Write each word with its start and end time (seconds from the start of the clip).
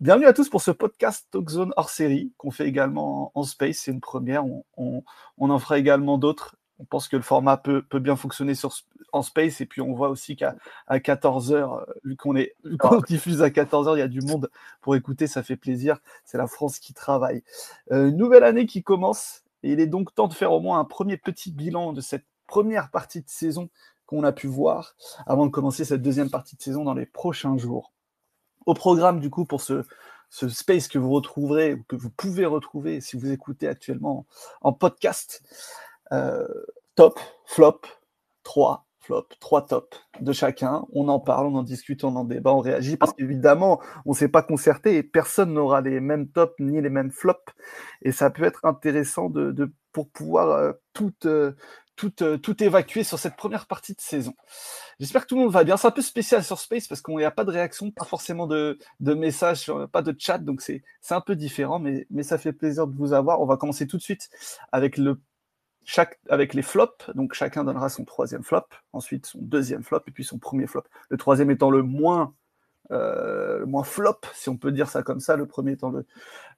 Bienvenue 0.00 0.24
à 0.24 0.32
tous 0.32 0.48
pour 0.48 0.62
ce 0.62 0.70
podcast 0.70 1.28
Talkzone 1.30 1.74
hors 1.76 1.90
série 1.90 2.32
qu'on 2.38 2.50
fait 2.50 2.66
également 2.66 3.32
en, 3.34 3.42
space. 3.42 3.80
C'est 3.80 3.90
une 3.90 4.00
première. 4.00 4.46
On, 4.78 5.02
en 5.38 5.58
fera 5.58 5.78
également 5.78 6.16
d'autres. 6.16 6.56
On 6.78 6.86
pense 6.86 7.06
que 7.06 7.16
le 7.16 7.22
format 7.22 7.58
peut, 7.58 7.84
bien 8.00 8.16
fonctionner 8.16 8.54
sur, 8.54 8.72
en 9.12 9.20
space. 9.20 9.60
Et 9.60 9.66
puis 9.66 9.82
on 9.82 9.92
voit 9.92 10.08
aussi 10.08 10.36
qu'à 10.36 10.56
14h, 10.88 11.52
euh, 11.52 11.84
vu 12.02 12.16
qu'on 12.16 12.34
est 12.34 12.56
diffuse 13.08 13.42
à 13.42 13.50
14h, 13.50 13.94
il 13.94 13.98
y 13.98 14.02
a 14.02 14.08
du 14.08 14.22
monde 14.22 14.50
pour 14.80 14.96
écouter. 14.96 15.26
Ça 15.26 15.42
fait 15.42 15.56
plaisir. 15.56 15.98
C'est 16.24 16.38
la 16.38 16.46
France 16.46 16.78
qui 16.78 16.94
travaille. 16.94 17.44
Euh, 17.92 18.08
une 18.08 18.16
nouvelle 18.16 18.44
année 18.44 18.64
qui 18.64 18.82
commence. 18.82 19.42
Et 19.62 19.72
il 19.72 19.80
est 19.80 19.86
donc 19.86 20.14
temps 20.14 20.28
de 20.28 20.34
faire 20.34 20.52
au 20.52 20.60
moins 20.60 20.80
un 20.80 20.86
premier 20.86 21.18
petit 21.18 21.52
bilan 21.52 21.92
de 21.92 22.00
cette 22.00 22.24
première 22.46 22.90
partie 22.90 23.20
de 23.20 23.28
saison 23.28 23.68
qu'on 24.06 24.24
a 24.24 24.32
pu 24.32 24.46
voir 24.46 24.94
avant 25.26 25.44
de 25.44 25.50
commencer 25.50 25.84
cette 25.84 26.00
deuxième 26.00 26.30
partie 26.30 26.56
de 26.56 26.62
saison 26.62 26.84
dans 26.84 26.94
les 26.94 27.04
prochains 27.04 27.58
jours. 27.58 27.92
Au 28.66 28.74
programme, 28.74 29.20
du 29.20 29.30
coup, 29.30 29.44
pour 29.44 29.60
ce, 29.60 29.84
ce 30.30 30.48
space 30.48 30.88
que 30.88 30.98
vous 30.98 31.10
retrouverez, 31.10 31.74
ou 31.74 31.82
que 31.88 31.96
vous 31.96 32.10
pouvez 32.10 32.46
retrouver 32.46 33.00
si 33.00 33.16
vous 33.16 33.30
écoutez 33.30 33.68
actuellement 33.68 34.26
en 34.62 34.72
podcast, 34.72 35.42
euh, 36.12 36.46
top, 36.94 37.18
flop, 37.46 37.80
3, 38.44 38.86
flop, 39.00 39.26
3 39.40 39.66
top 39.66 39.94
de 40.20 40.32
chacun. 40.32 40.86
On 40.92 41.08
en 41.08 41.18
parle, 41.18 41.46
on 41.46 41.56
en 41.56 41.62
discute, 41.62 42.04
on 42.04 42.14
en 42.14 42.24
débat, 42.24 42.52
on 42.52 42.60
réagit, 42.60 42.96
parce 42.96 43.12
qu'évidemment, 43.12 43.80
on 44.06 44.10
ne 44.10 44.14
s'est 44.14 44.28
pas 44.28 44.42
concerté 44.42 44.96
et 44.96 45.02
personne 45.02 45.52
n'aura 45.52 45.80
les 45.80 46.00
mêmes 46.00 46.28
tops 46.28 46.54
ni 46.60 46.80
les 46.80 46.90
mêmes 46.90 47.10
flops. 47.10 47.52
Et 48.02 48.12
ça 48.12 48.30
peut 48.30 48.44
être 48.44 48.64
intéressant 48.64 49.30
de, 49.30 49.72
pour 49.92 50.08
pouvoir 50.10 50.50
euh, 50.50 50.72
tout, 50.94 51.14
euh, 51.24 51.52
tout, 52.00 52.22
euh, 52.22 52.38
évacuer 52.60 53.04
sur 53.04 53.18
cette 53.18 53.36
première 53.36 53.66
partie 53.66 53.94
de 53.94 54.00
saison. 54.00 54.34
J'espère 54.98 55.22
que 55.22 55.26
tout 55.26 55.34
le 55.36 55.42
monde 55.42 55.52
va 55.52 55.64
bien. 55.64 55.76
C'est 55.76 55.86
un 55.86 55.92
peu 55.92 56.02
spécial 56.02 56.42
sur 56.42 56.58
Space 56.58 56.88
parce 56.88 57.02
qu'il 57.02 57.14
n'y 57.16 57.24
a 57.24 57.30
pas 57.30 57.44
de 57.44 57.50
réaction, 57.50 57.90
pas 57.90 58.04
forcément 58.04 58.46
de, 58.46 58.78
de 59.00 59.14
messages, 59.14 59.70
pas 59.92 60.02
de 60.02 60.14
chat, 60.18 60.38
donc 60.38 60.62
c'est 60.62 60.82
un 61.10 61.20
peu 61.20 61.36
différent, 61.36 61.78
mais, 61.78 62.06
ça 62.22 62.38
fait 62.38 62.52
plaisir 62.52 62.86
de 62.86 62.96
vous 62.96 63.12
avoir. 63.12 63.40
On 63.40 63.46
va 63.46 63.56
commencer 63.56 63.86
tout 63.86 63.96
de 63.96 64.02
suite 64.02 64.30
avec, 64.72 64.96
les 64.96 66.62
flops. 66.62 67.10
Donc 67.14 67.34
chacun 67.34 67.64
donnera 67.64 67.88
son 67.88 68.04
troisième 68.04 68.44
flop, 68.44 68.66
ensuite 68.92 69.26
son 69.26 69.38
deuxième 69.42 69.82
flop 69.82 70.02
et 70.06 70.10
puis 70.10 70.24
son 70.24 70.38
premier 70.38 70.66
flop. 70.66 70.84
Le 71.10 71.16
troisième 71.16 71.50
étant 71.50 71.70
le 71.70 71.82
moins 71.82 72.34
euh, 72.92 73.60
le 73.60 73.66
moins 73.66 73.84
flop, 73.84 74.20
si 74.34 74.48
on 74.48 74.56
peut 74.56 74.72
dire 74.72 74.88
ça 74.88 75.02
comme 75.02 75.20
ça. 75.20 75.36
Le 75.36 75.46
premier 75.46 75.72
étant 75.72 75.90
le, 75.90 76.06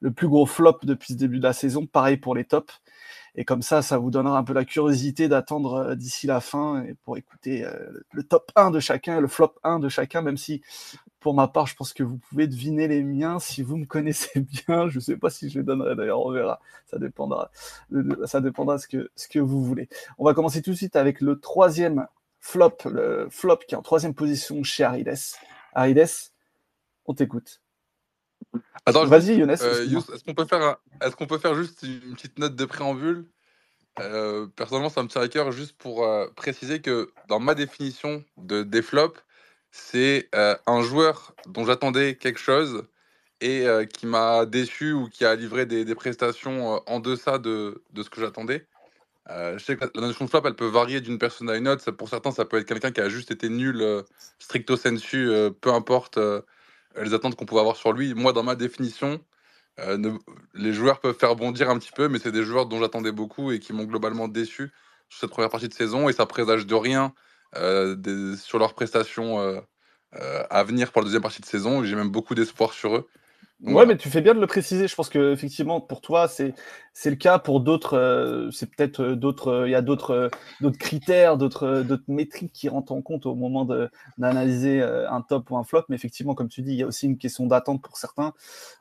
le, 0.01 0.11
plus 0.13 0.29
gros 0.29 0.47
flop 0.47 0.79
depuis 0.83 1.13
le 1.13 1.19
début 1.19 1.39
de 1.39 1.43
la 1.43 1.53
saison. 1.53 1.87
Pareil 1.87 2.17
pour 2.17 2.35
les 2.35 2.45
tops. 2.45 2.81
Et 3.35 3.45
comme 3.45 3.63
ça, 3.63 3.81
ça 3.81 3.99
vous 3.99 4.11
donnera 4.11 4.39
un 4.39 4.45
peu 4.45 4.53
la 4.53 4.65
curiosité 4.65 5.29
d'attendre 5.29 5.75
euh, 5.75 5.95
d'ici 5.95 6.27
la 6.27 6.41
fin 6.41 6.85
et 6.85 6.95
pour 7.05 7.17
écouter 7.17 7.65
euh, 7.65 8.03
le 8.13 8.23
top 8.23 8.53
1 8.57 8.71
de 8.71 8.79
chacun, 8.79 9.21
le 9.21 9.29
flop 9.29 9.55
1 9.65 9.79
de 9.79 9.89
chacun, 9.89 10.21
même 10.21 10.37
si 10.37 10.61
pour 11.19 11.35
ma 11.35 11.49
part, 11.49 11.67
je 11.67 11.77
pense 11.77 11.95
que 11.95 12.03
vous 12.03 12.19
pouvez 12.19 12.47
deviner 12.47 12.89
les 12.89 13.03
miens 13.03 13.39
si 13.39 13.63
vous 13.63 13.77
me 13.77 13.87
connaissez 13.87 14.41
bien. 14.67 14.89
Je 14.89 14.97
ne 14.97 15.01
sais 15.01 15.17
pas 15.17 15.31
si 15.31 15.49
je 15.49 15.61
les 15.61 15.65
donnerai 15.65 15.95
d'ailleurs, 15.97 16.21
on 16.21 16.31
verra. 16.31 16.61
Ça 16.87 16.99
dépendra, 16.99 17.51
ça 18.27 18.41
dépendra 18.41 18.79
ce 18.79 18.89
que, 18.89 19.11
ce 19.17 19.29
que 19.29 19.39
vous 19.39 19.65
voulez. 19.65 19.89
On 20.19 20.25
va 20.25 20.35
commencer 20.35 20.61
tout 20.61 20.73
de 20.73 20.77
suite 20.77 20.97
avec 20.97 21.21
le 21.21 21.41
troisième 21.41 22.07
flop, 22.41 22.77
le 22.87 23.29
flop 23.31 23.59
qui 23.67 23.75
est 23.75 23.79
en 23.79 23.83
troisième 23.83 24.15
position 24.15 24.63
chez 24.63 24.85
Arides. 24.85 25.15
Arides, 25.73 26.07
on 27.07 27.15
t'écoute. 27.15 27.62
Attends, 28.85 29.07
vas-y 29.07 29.37
Younes. 29.37 29.51
Euh, 29.51 29.85
est-ce 29.85 30.25
qu'on 30.25 30.35
peut 30.35 30.45
faire, 30.45 30.77
est-ce 31.01 31.15
qu'on 31.15 31.27
peut 31.27 31.39
faire 31.39 31.55
juste 31.55 31.83
une 31.83 32.15
petite 32.15 32.39
note 32.39 32.57
de 32.57 32.65
préambule? 32.65 33.27
Euh, 34.01 34.47
Personnellement, 34.57 34.89
ça 34.89 35.03
me 35.03 35.09
tient 35.09 35.21
à 35.21 35.29
cœur 35.29 35.53
juste 35.53 35.77
pour 35.79 36.05
euh, 36.05 36.27
préciser 36.35 36.81
que 36.81 37.13
dans 37.29 37.39
ma 37.39 37.55
définition 37.55 38.25
de 38.39 38.63
des 38.63 38.83
flops, 38.83 39.21
c'est 39.71 40.29
un 40.33 40.83
joueur 40.83 41.35
dont 41.47 41.65
j'attendais 41.65 42.17
quelque 42.17 42.41
chose 42.41 42.85
et 43.41 43.67
qui 43.95 44.07
m'a 44.07 44.45
déçu 44.45 44.93
ou 44.93 45.09
qui 45.09 45.25
a 45.25 45.35
livré 45.35 45.65
des, 45.65 45.85
des 45.87 45.95
prestations 45.95 46.83
en 46.87 47.01
deçà 47.01 47.39
de, 47.39 47.83
de 47.91 48.03
ce 48.03 48.11
que 48.11 48.21
j'attendais. 48.21 48.67
je 49.31 49.59
sais 49.59 49.77
que 49.77 49.87
la 49.95 50.09
notion 50.09 50.27
de 50.27 50.31
flop, 50.31 50.43
elle 50.45 50.57
peut 50.57 50.67
varier 50.67 51.01
d'une 51.01 51.19
personne 51.19 51.49
à 51.49 51.57
une 51.57 51.69
autre. 51.69 51.91
pour 51.91 52.11
certains, 52.11 52.33
ça 52.33 52.45
peut 52.45 52.59
être 52.59 52.67
quelqu'un 52.67 52.93
qui 52.93 53.01
a 53.01 53.09
juste 53.09 53.31
été 53.31 53.49
nul, 53.49 54.05
stricto 54.39 54.77
sensu, 54.77 55.31
peu 55.63 55.73
importe 55.73 56.19
les 57.01 57.15
attentes 57.15 57.37
qu'on 57.37 57.47
pouvait 57.47 57.61
avoir 57.61 57.77
sur 57.77 57.93
lui. 57.93 58.15
Moi, 58.15 58.33
dans 58.33 58.43
ma 58.43 58.55
définition, 58.55 59.21
euh, 59.81 60.19
les 60.55 60.73
joueurs 60.73 61.01
peuvent 61.01 61.17
faire 61.17 61.37
bondir 61.37 61.71
un 61.71 61.79
petit 61.79 61.93
peu, 61.93 62.09
mais 62.09 62.19
c'est 62.19 62.33
des 62.33 62.43
joueurs 62.43 62.67
dont 62.67 62.81
j'attendais 62.81 63.13
beaucoup 63.13 63.53
et 63.53 63.59
qui 63.59 63.73
m'ont 63.73 63.85
globalement 63.85 64.29
déçu 64.29 64.71
sur 65.09 65.21
cette 65.21 65.31
première 65.31 65.51
partie 65.51 65.69
de 65.69 65.75
saison. 65.75 66.09
Et 66.09 66.13
ça 66.13 66.27
présage 66.27 66.67
de 66.67 66.75
rien 66.75 67.15
euh, 67.57 68.37
sur 68.37 68.59
leurs 68.59 68.75
prestations 68.75 69.41
euh, 69.41 69.61
à 70.51 70.65
venir 70.65 70.93
pour 70.93 71.03
la 71.03 71.07
deuxième 71.07 71.23
partie 71.23 71.41
de 71.41 71.47
saison. 71.47 71.85
J'ai 71.85 71.97
même 71.97 72.11
beaucoup 72.11 72.35
d'espoir 72.35 72.73
sur 72.73 72.97
eux 72.97 73.09
ouais, 73.63 73.87
mais 73.87 73.97
tu 73.97 74.09
fais 74.09 74.21
bien 74.21 74.35
de 74.35 74.41
le 74.41 74.47
préciser. 74.47 74.89
Je 74.89 74.95
pense 74.95 75.09
que 75.09 75.33
effectivement, 75.33 75.81
pour 75.81 76.01
toi, 76.01 76.29
c'est 76.29 76.55
c'est 76.93 77.11
le 77.11 77.17
cas. 77.17 77.39
Pour 77.39 77.61
d'autres, 77.61 77.97
euh, 77.97 78.51
c'est 78.51 78.67
peut-être 78.71 79.01
euh, 79.03 79.17
d'autres. 79.17 79.49
Euh, 79.49 79.69
il 79.69 79.73
y 79.73 79.75
a 79.75 79.83
d'autres 79.83 80.31
d'autres 80.61 80.79
critères, 80.79 81.37
d'autres 81.37 81.83
d'autres 81.83 82.05
métriques 82.09 82.53
qui 82.53 82.69
rentrent 82.69 82.93
en 82.93 83.03
compte 83.03 83.27
au 83.27 83.35
moment 83.35 83.67
d'analyser 84.19 84.83
un 84.83 85.21
top 85.23 85.51
ou 85.51 85.57
un 85.57 85.65
flop. 85.65 85.85
Mais 85.89 85.97
effectivement, 85.97 86.35
comme 86.35 86.49
tu 86.49 86.63
dis, 86.63 86.73
il 86.73 86.79
y 86.79 86.83
a 86.83 86.87
aussi 86.87 87.07
une 87.07 87.19
question 87.19 87.47
d'attente 87.47 87.83
pour 87.83 87.97
certains. 87.97 88.33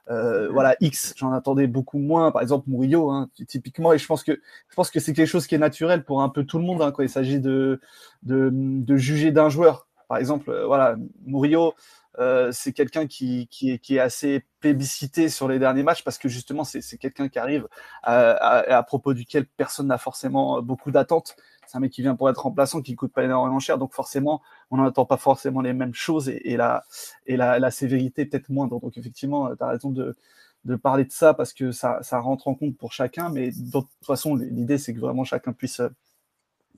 voilà, 0.07 0.75
X, 0.81 1.13
j'en 1.17 1.31
attendais 1.31 1.67
beaucoup 1.67 1.99
moins. 1.99 2.31
Par 2.31 2.41
exemple, 2.41 2.69
Murillo, 2.69 3.09
hein, 3.11 3.29
typiquement. 3.47 3.93
Et 3.93 3.97
je 3.97 4.05
pense 4.05 4.23
que 4.23 4.33
je 4.69 4.75
pense 4.75 4.89
que 4.91 4.99
c'est 4.99 5.13
quelque 5.13 5.27
chose 5.27 5.47
qui 5.47 5.55
est 5.55 5.59
naturel 5.59 6.03
pour 6.03 6.21
un 6.21 6.29
peu 6.29 6.43
tout 6.43 6.57
le 6.57 6.65
monde 6.65 6.81
hein, 6.81 6.91
quand 6.91 7.03
il 7.03 7.09
s'agit 7.09 7.39
de, 7.39 7.79
de 8.23 8.49
de 8.51 8.95
juger 8.97 9.31
d'un 9.31 9.49
joueur. 9.49 9.87
Par 10.07 10.17
exemple, 10.17 10.53
voilà, 10.65 10.95
Murillo. 11.25 11.73
Euh, 12.19 12.51
c'est 12.51 12.73
quelqu'un 12.73 13.07
qui, 13.07 13.47
qui, 13.47 13.71
est 13.71 13.99
assez 13.99 14.45
plébiscité 14.59 15.29
sur 15.29 15.47
les 15.47 15.59
derniers 15.59 15.83
matchs 15.83 16.03
parce 16.03 16.17
que 16.17 16.27
justement, 16.27 16.63
c'est 16.63 16.97
quelqu'un 16.97 17.29
qui 17.29 17.39
arrive 17.39 17.67
à, 18.03 18.83
propos 18.83 19.13
duquel 19.13 19.45
personne 19.45 19.87
n'a 19.87 19.97
forcément 19.97 20.61
beaucoup 20.61 20.91
d'attentes. 20.91 21.35
C'est 21.67 21.77
un 21.77 21.79
mec 21.79 21.91
qui 21.91 22.01
vient 22.01 22.15
pour 22.15 22.29
être 22.29 22.41
remplaçant, 22.41 22.81
qui 22.81 22.95
coûte 22.95 23.13
pas 23.13 23.23
énormément 23.23 23.59
cher, 23.59 23.77
donc 23.77 23.93
forcément, 23.93 24.41
on 24.71 24.77
n'attend 24.77 25.05
pas 25.05 25.15
forcément 25.15 25.61
les 25.61 25.71
mêmes 25.71 25.93
choses 25.93 26.27
et, 26.27 26.57
la, 26.57 26.83
et 27.27 27.37
la, 27.37 27.71
sévérité 27.71 28.25
peut-être 28.25 28.49
moindre. 28.49 28.79
Donc 28.81 28.97
effectivement, 28.97 29.55
tu 29.55 29.63
as 29.63 29.67
raison 29.67 29.89
de, 29.89 30.15
de 30.65 30.75
parler 30.75 31.05
de 31.05 31.11
ça 31.11 31.33
parce 31.33 31.53
que 31.53 31.71
ça, 31.71 31.99
ça 32.01 32.19
rentre 32.19 32.47
en 32.49 32.55
compte 32.55 32.77
pour 32.77 32.91
chacun, 32.91 33.29
mais 33.29 33.51
de 33.51 33.71
toute 33.71 33.87
façon, 34.05 34.35
l'idée, 34.35 34.77
c'est 34.77 34.93
que 34.93 34.99
vraiment 34.99 35.23
chacun 35.23 35.53
puisse, 35.53 35.81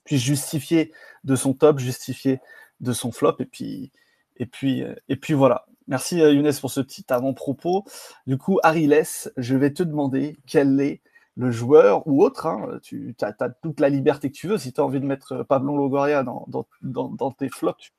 puisse 0.04 0.22
justifier 0.22 0.92
de 1.24 1.34
son 1.34 1.54
top, 1.54 1.80
justifier 1.80 2.40
de 2.80 2.92
son 2.92 3.12
flop, 3.12 3.36
et 3.40 3.46
puis, 3.46 3.92
et 4.36 4.46
puis, 4.46 4.82
euh, 4.82 4.94
et 5.08 5.16
puis 5.16 5.34
voilà. 5.34 5.66
Merci 5.86 6.22
euh, 6.22 6.32
Younes 6.32 6.52
pour 6.60 6.70
ce 6.70 6.80
petit 6.80 7.04
avant-propos. 7.08 7.84
Du 8.26 8.38
coup, 8.38 8.58
Ariles, 8.62 9.04
je 9.36 9.56
vais 9.56 9.72
te 9.72 9.82
demander 9.82 10.36
quel 10.46 10.80
est 10.80 11.02
le 11.36 11.50
joueur 11.50 12.06
ou 12.06 12.22
autre, 12.22 12.46
hein, 12.46 12.78
tu 12.82 13.14
as, 13.20 13.32
toute 13.50 13.80
la 13.80 13.88
liberté 13.88 14.30
que 14.30 14.36
tu 14.36 14.48
veux. 14.48 14.58
Si 14.58 14.72
tu 14.72 14.80
as 14.80 14.84
envie 14.84 15.00
de 15.00 15.06
mettre 15.06 15.32
euh, 15.32 15.44
Pablo 15.44 15.76
Logoria 15.76 16.22
dans, 16.22 16.46
dans, 16.48 16.66
dans, 16.82 17.30
tes 17.32 17.48
flops, 17.48 17.92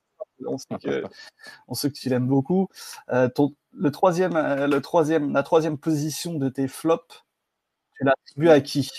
on 0.45 0.57
sait, 0.57 0.77
que, 0.81 1.03
on 1.67 1.73
sait 1.73 1.89
que 1.89 1.97
tu 1.97 2.09
l'aimes 2.09 2.27
beaucoup. 2.27 2.69
le 3.09 3.89
troisième, 3.89 4.33
la 4.33 5.43
troisième 5.43 5.77
position 5.77 6.35
de 6.35 6.49
tes 6.49 6.67
flops, 6.67 7.23
tu 7.97 8.03
l'as 8.03 8.13
attribué 8.13 8.51
à 8.51 8.61
qui? 8.61 8.89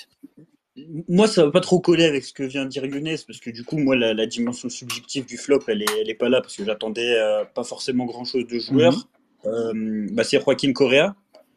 Moi, 1.09 1.27
ça 1.27 1.45
va 1.45 1.51
pas 1.51 1.61
trop 1.61 1.81
coller 1.81 2.05
avec 2.05 2.25
ce 2.25 2.33
que 2.33 2.43
vient 2.43 2.65
de 2.65 2.69
dire 2.69 2.85
Younes, 2.85 3.17
parce 3.27 3.41
que 3.41 3.51
du 3.51 3.65
coup, 3.65 3.79
moi, 3.79 3.97
la, 3.97 4.27
dimension 4.27 4.69
subjective 4.69 5.25
du 5.25 5.39
flop, 5.39 5.61
elle 5.69 5.83
est, 5.83 6.01
elle 6.01 6.11
est 6.11 6.15
pas 6.15 6.29
là, 6.29 6.41
parce 6.41 6.57
que 6.57 6.65
j'attendais 6.65 7.15
euh, 7.17 7.45
pas 7.45 7.65
forcément 7.65 8.05
grand 8.05 8.25
chose 8.25 8.47
de 8.47 8.59
joueur. 8.59 9.09
Mhm. 9.45 9.53
Euh, 9.53 10.07
bah, 10.13 10.25
c'est 10.25 10.43
Joaquin 10.43 10.73
Correa, 10.73 11.15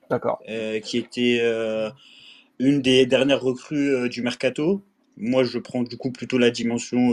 D'accord. 0.09 0.40
Euh, 0.50 0.79
qui 0.79 0.97
était 0.97 1.41
une 2.59 2.81
des 2.81 3.06
dernières 3.06 3.41
recrues 3.41 4.09
du 4.09 4.22
mercato. 4.22 4.81
Moi, 5.18 5.44
je 5.44 5.59
prends 5.59 5.84
du 5.84 5.97
coup 5.97 6.12
plutôt 6.12 6.38
la 6.38 6.52
dimension 6.52 7.11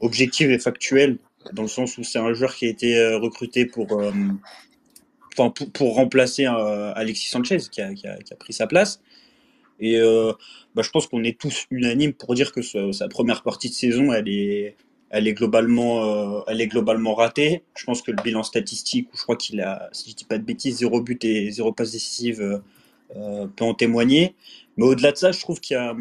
objective 0.00 0.50
et 0.50 0.58
factuelle, 0.58 1.18
dans 1.52 1.62
le 1.62 1.68
sens 1.68 1.98
où 1.98 2.04
c'est 2.04 2.18
un 2.18 2.32
joueur 2.32 2.54
qui 2.54 2.66
a 2.66 2.68
été 2.68 3.14
recruté 3.14 3.66
pour, 3.66 4.02
pour, 5.36 5.54
pour, 5.72 5.94
remplacer 5.94 6.46
Alexis 6.46 7.28
Sanchez, 7.28 7.58
qui 7.70 7.82
a, 7.82 7.92
qui 7.94 8.06
a, 8.06 8.16
qui 8.16 8.32
a 8.32 8.36
pris 8.36 8.52
sa 8.52 8.66
place. 8.66 9.00
Et 9.80 9.96
euh, 9.98 10.32
bah, 10.74 10.82
je 10.82 10.90
pense 10.90 11.06
qu'on 11.06 11.24
est 11.24 11.38
tous 11.38 11.66
unanimes 11.70 12.12
pour 12.12 12.34
dire 12.34 12.52
que 12.52 12.60
sa 12.62 13.08
première 13.08 13.42
partie 13.42 13.70
de 13.70 13.74
saison, 13.74 14.12
elle 14.12 14.28
est, 14.28 14.76
elle 15.10 15.26
est 15.26 15.32
globalement, 15.32 16.38
euh, 16.38 16.42
elle 16.46 16.60
est 16.60 16.66
globalement 16.66 17.14
ratée. 17.14 17.62
Je 17.74 17.84
pense 17.84 18.02
que 18.02 18.10
le 18.10 18.22
bilan 18.22 18.42
statistique, 18.42 19.08
où 19.12 19.16
je 19.16 19.22
crois 19.22 19.36
qu'il 19.36 19.60
a, 19.60 19.88
si 19.92 20.10
je 20.10 20.16
dis 20.16 20.24
pas 20.24 20.38
de 20.38 20.44
bêtises, 20.44 20.78
zéro 20.78 21.00
but 21.00 21.24
et 21.24 21.50
zéro 21.50 21.72
passe 21.72 21.92
décisive, 21.92 22.62
euh, 23.16 23.46
peut 23.56 23.64
en 23.64 23.74
témoigner. 23.74 24.34
Mais 24.76 24.84
au-delà 24.84 25.12
de 25.12 25.16
ça, 25.16 25.32
je 25.32 25.40
trouve 25.40 25.60
qu'il 25.60 25.74
y 25.74 25.78
a, 25.78 25.96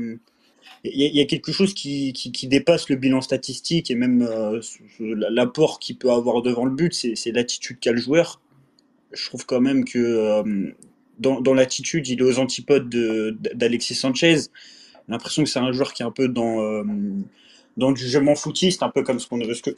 il 0.84 1.16
y 1.16 1.22
a 1.22 1.26
quelque 1.26 1.52
chose 1.52 1.74
qui, 1.74 2.14
qui, 2.14 2.48
dépasse 2.48 2.90
le 2.90 2.96
bilan 2.96 3.22
statistique 3.22 3.92
et 3.92 3.96
même 3.96 4.28
l'apport 5.00 5.80
qu'il 5.80 5.98
peut 5.98 6.12
avoir 6.12 6.42
devant 6.42 6.64
le 6.64 6.72
but, 6.72 6.94
c'est 6.94 7.32
l'attitude 7.32 7.80
qu'a 7.80 7.92
le 7.92 7.98
joueur. 8.00 8.42
Je 9.12 9.26
trouve 9.26 9.46
quand 9.46 9.60
même 9.60 9.84
que 9.84 10.74
dans, 11.20 11.54
l'attitude, 11.54 12.08
il 12.08 12.20
est 12.20 12.24
aux 12.24 12.40
antipodes 12.40 12.90
d'Alexis 12.90 13.96
Sanchez. 13.96 14.38
L'impression 15.08 15.44
que 15.44 15.50
c'est 15.50 15.60
un 15.60 15.72
joueur 15.72 15.94
qui 15.94 16.04
est 16.04 16.06
un 16.06 16.12
peu 16.12 16.28
dans, 16.28 16.62
euh, 16.62 16.84
dans 17.78 17.90
le 17.90 17.96
jugement 17.96 18.36
footiste, 18.36 18.84
un 18.84 18.90
peu 18.90 19.04
comme 19.04 19.20
ce 19.20 19.28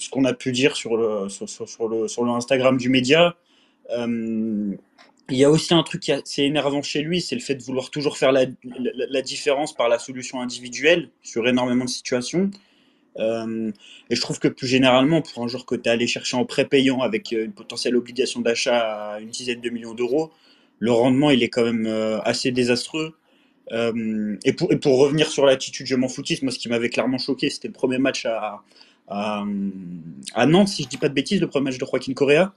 qu'on 0.10 0.26
a 0.26 0.34
pu 0.34 0.52
dire 0.52 0.76
sur 0.76 0.98
le, 0.98 1.30
sur, 1.30 1.88
le, 1.88 2.08
sur 2.08 2.24
le 2.24 2.32
Instagram 2.32 2.78
du 2.78 2.90
média. 2.90 3.36
Euh, 3.92 4.76
il 5.30 5.38
y 5.38 5.46
a 5.46 5.50
aussi 5.50 5.74
un 5.74 5.84
truc 5.84 6.02
qui 6.02 6.12
est 6.12 6.46
énervant 6.46 6.82
chez 6.82 7.02
lui, 7.02 7.22
c'est 7.22 7.36
le 7.36 7.42
fait 7.42 7.56
de 7.56 7.64
vouloir 7.64 7.90
toujours 7.90 8.18
faire 8.18 8.34
la, 8.34 8.46
différence 9.22 9.74
par 9.74 9.88
la 9.88 9.98
solution 9.98 10.42
individuelle 10.42 11.10
sur 11.22 11.48
énormément 11.48 11.86
de 11.86 11.90
situations. 11.90 12.52
Euh, 13.18 13.72
et 14.10 14.16
je 14.16 14.22
trouve 14.22 14.40
que 14.40 14.50
plus 14.50 14.68
généralement, 14.68 15.22
pour 15.22 15.44
un 15.44 15.48
joueur 15.48 15.66
que 15.66 15.76
tu 15.76 15.88
es 15.88 15.92
allé 15.92 16.08
chercher 16.08 16.36
en 16.36 16.46
pré-payant 16.46 17.00
avec 17.00 17.32
une 17.32 17.54
potentielle 17.54 17.96
obligation 17.96 18.42
d'achat 18.42 19.14
à 19.14 19.20
une 19.22 19.30
dizaine 19.30 19.62
de 19.62 19.70
millions 19.70 19.94
d'euros, 19.94 20.32
le 20.82 20.92
rendement 20.92 21.30
il 21.30 21.42
est 21.44 21.50
quand 21.50 21.64
même 21.64 21.86
euh, 21.86 22.20
assez 22.24 22.52
désastreux. 22.52 23.14
Euh, 23.72 24.36
et, 24.44 24.52
pour, 24.52 24.98
revenir 25.00 25.30
sur 25.30 25.46
l'attitude 25.46 25.88
je 25.88 25.96
m'en 25.96 26.10
foutiste, 26.10 26.44
moi 26.44 26.52
ce 26.52 26.60
qui 26.60 26.68
m'avait 26.68 26.90
clairement 26.90 27.18
choqué, 27.18 27.50
c'était 27.50 27.70
le 27.70 27.74
premier 27.74 28.00
match 28.00 28.26
à, 28.26 28.64
Nantes, 30.46 30.68
si 30.68 30.84
je 30.84 30.90
dis 30.90 30.98
pas 30.98 31.08
de 31.08 31.14
bêtises, 31.14 31.40
le 31.40 31.48
premier 31.48 31.66
match 31.66 31.78
de 31.78 31.86
Joaquin 31.86 32.14
Correa 32.14 32.54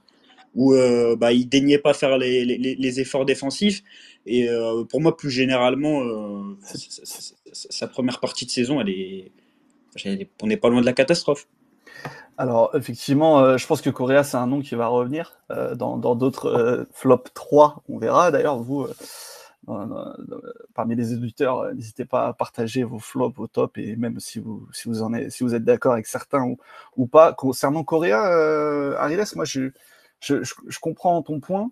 où 0.55 0.73
euh, 0.73 1.15
bah, 1.15 1.33
il 1.33 1.47
daignait 1.47 1.77
pas 1.77 1.93
faire 1.93 2.17
les, 2.17 2.99
efforts 2.99 3.25
défensifs. 3.25 3.83
Et 4.25 4.49
euh, 4.49 4.85
pour 4.85 5.01
moi, 5.01 5.15
plus 5.17 5.29
généralement, 5.29 6.01
sa 7.51 7.87
première 7.87 8.21
partie 8.21 8.45
de 8.45 8.51
saison, 8.51 8.81
elle 8.81 8.89
on 10.41 10.47
n'est 10.47 10.57
pas 10.57 10.69
loin 10.69 10.81
de 10.81 10.85
la 10.85 10.93
catastrophe. 10.93 11.47
Alors, 12.37 12.71
effectivement, 12.75 13.57
je 13.57 13.65
pense 13.65 13.81
que 13.81 13.89
Correa, 13.89 14.23
c'est 14.23 14.37
un 14.37 14.47
nom 14.47 14.61
qui 14.61 14.75
va 14.75 14.87
revenir 14.87 15.39
dans 15.49 16.15
d'autres 16.15 16.87
flop 16.91 17.23
3. 17.33 17.83
On 17.87 17.97
verra. 17.97 18.31
D'ailleurs, 18.31 18.57
vous, 18.57 18.87
parmi 20.73 20.95
les 20.95 21.13
éditeurs, 21.13 21.73
n'hésitez 21.73 22.05
pas 22.05 22.27
à 22.27 22.33
partager 22.33 22.83
vos 22.83 22.99
flops, 22.99 23.35
vos 23.37 23.47
tops, 23.47 23.77
et 23.77 23.95
même 23.95 24.19
si 24.19 24.39
vous, 24.39 24.67
en 25.01 25.13
êtes, 25.13 25.31
si 25.31 25.43
vous 25.43 25.57
d'accord 25.59 25.93
avec 25.93 26.07
certains 26.07 26.55
ou, 26.97 27.07
pas. 27.07 27.33
Concernant 27.33 27.83
Correa, 27.83 28.97
Ariles, 28.99 29.23
moi, 29.35 29.45
je, 29.45 29.71
je, 30.19 30.79
comprends 30.79 31.21
ton 31.21 31.39
point, 31.39 31.71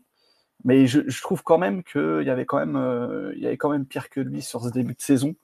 mais 0.64 0.88
je, 0.88 1.22
trouve 1.22 1.44
quand 1.44 1.58
même 1.58 1.84
qu'il 1.84 2.02
y 2.02 2.04
euh, 2.06 2.24
y 2.24 2.30
avait 2.30 2.46
quand 3.58 3.70
même 3.70 3.86
pire 3.86 4.10
que 4.10 4.20
lui 4.20 4.42
sur 4.42 4.64
ce 4.64 4.70
début 4.70 4.94
de 4.94 5.02
saison. 5.02 5.36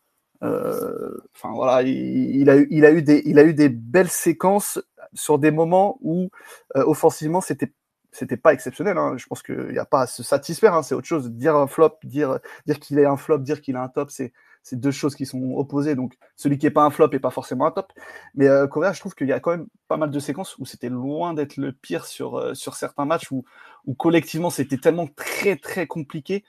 Euh, 0.44 1.18
enfin 1.36 1.53
voilà, 1.53 1.81
il, 1.81 2.50
a 2.50 2.57
eu, 2.57 2.68
il 2.71 2.86
a 2.86 2.91
eu 2.91 3.01
des, 3.01 3.21
il 3.25 3.39
a 3.39 3.44
eu 3.44 3.53
des 3.53 3.69
belles 3.69 4.09
séquences 4.09 4.80
sur 5.13 5.38
des 5.39 5.51
moments 5.51 5.97
où 6.01 6.30
euh, 6.75 6.83
offensivement 6.86 7.41
c'était 7.41 7.74
c'était 8.12 8.38
pas 8.38 8.53
exceptionnel. 8.53 8.97
Hein. 8.97 9.15
Je 9.18 9.25
pense 9.27 9.44
qu'il 9.44 9.69
n'y 9.69 9.77
a 9.77 9.86
pas 9.86 10.01
à 10.01 10.07
se 10.07 10.24
satisfaire. 10.24 10.74
Hein. 10.74 10.83
C'est 10.83 10.95
autre 10.95 11.07
chose. 11.07 11.31
Dire 11.31 11.56
un 11.56 11.68
flop, 11.68 11.97
dire, 12.03 12.39
dire 12.65 12.80
qu'il 12.80 13.00
est 13.00 13.06
un 13.06 13.18
flop, 13.18 13.39
dire 13.39 13.62
qu'il 13.62 13.75
a 13.75 13.83
un 13.83 13.88
top, 13.88 14.09
c'est, 14.09 14.33
c'est 14.63 14.80
deux 14.80 14.91
choses 14.91 15.15
qui 15.15 15.25
sont 15.25 15.53
opposées. 15.53 15.95
Donc, 15.95 16.15
celui 16.36 16.57
qui 16.57 16.65
n'est 16.65 16.71
pas 16.71 16.83
un 16.83 16.89
flop 16.89 17.09
n'est 17.09 17.19
pas 17.19 17.30
forcément 17.30 17.65
un 17.65 17.71
top. 17.71 17.94
Mais 18.35 18.47
euh, 18.47 18.68
Correa, 18.68 18.94
je 18.94 19.00
trouve 19.00 19.15
qu'il 19.15 19.27
y 19.27 19.31
a 19.31 19.39
quand 19.39 19.51
même 19.51 19.68
pas 19.88 19.97
mal 19.97 20.09
de 20.09 20.19
séquences 20.19 20.57
où 20.57 20.65
c'était 20.65 20.89
loin 20.89 21.33
d'être 21.33 21.57
le 21.57 21.71
pire 21.71 22.06
sur, 22.06 22.38
euh, 22.38 22.53
sur 22.53 22.75
certains 22.75 23.06
matchs 23.06 23.31
où, 23.31 23.45
où 23.85 23.94
collectivement 23.94 24.50
c'était 24.50 24.77
tellement 24.77 25.07
très 25.15 25.56
très 25.56 25.88
compliqué 25.88 26.44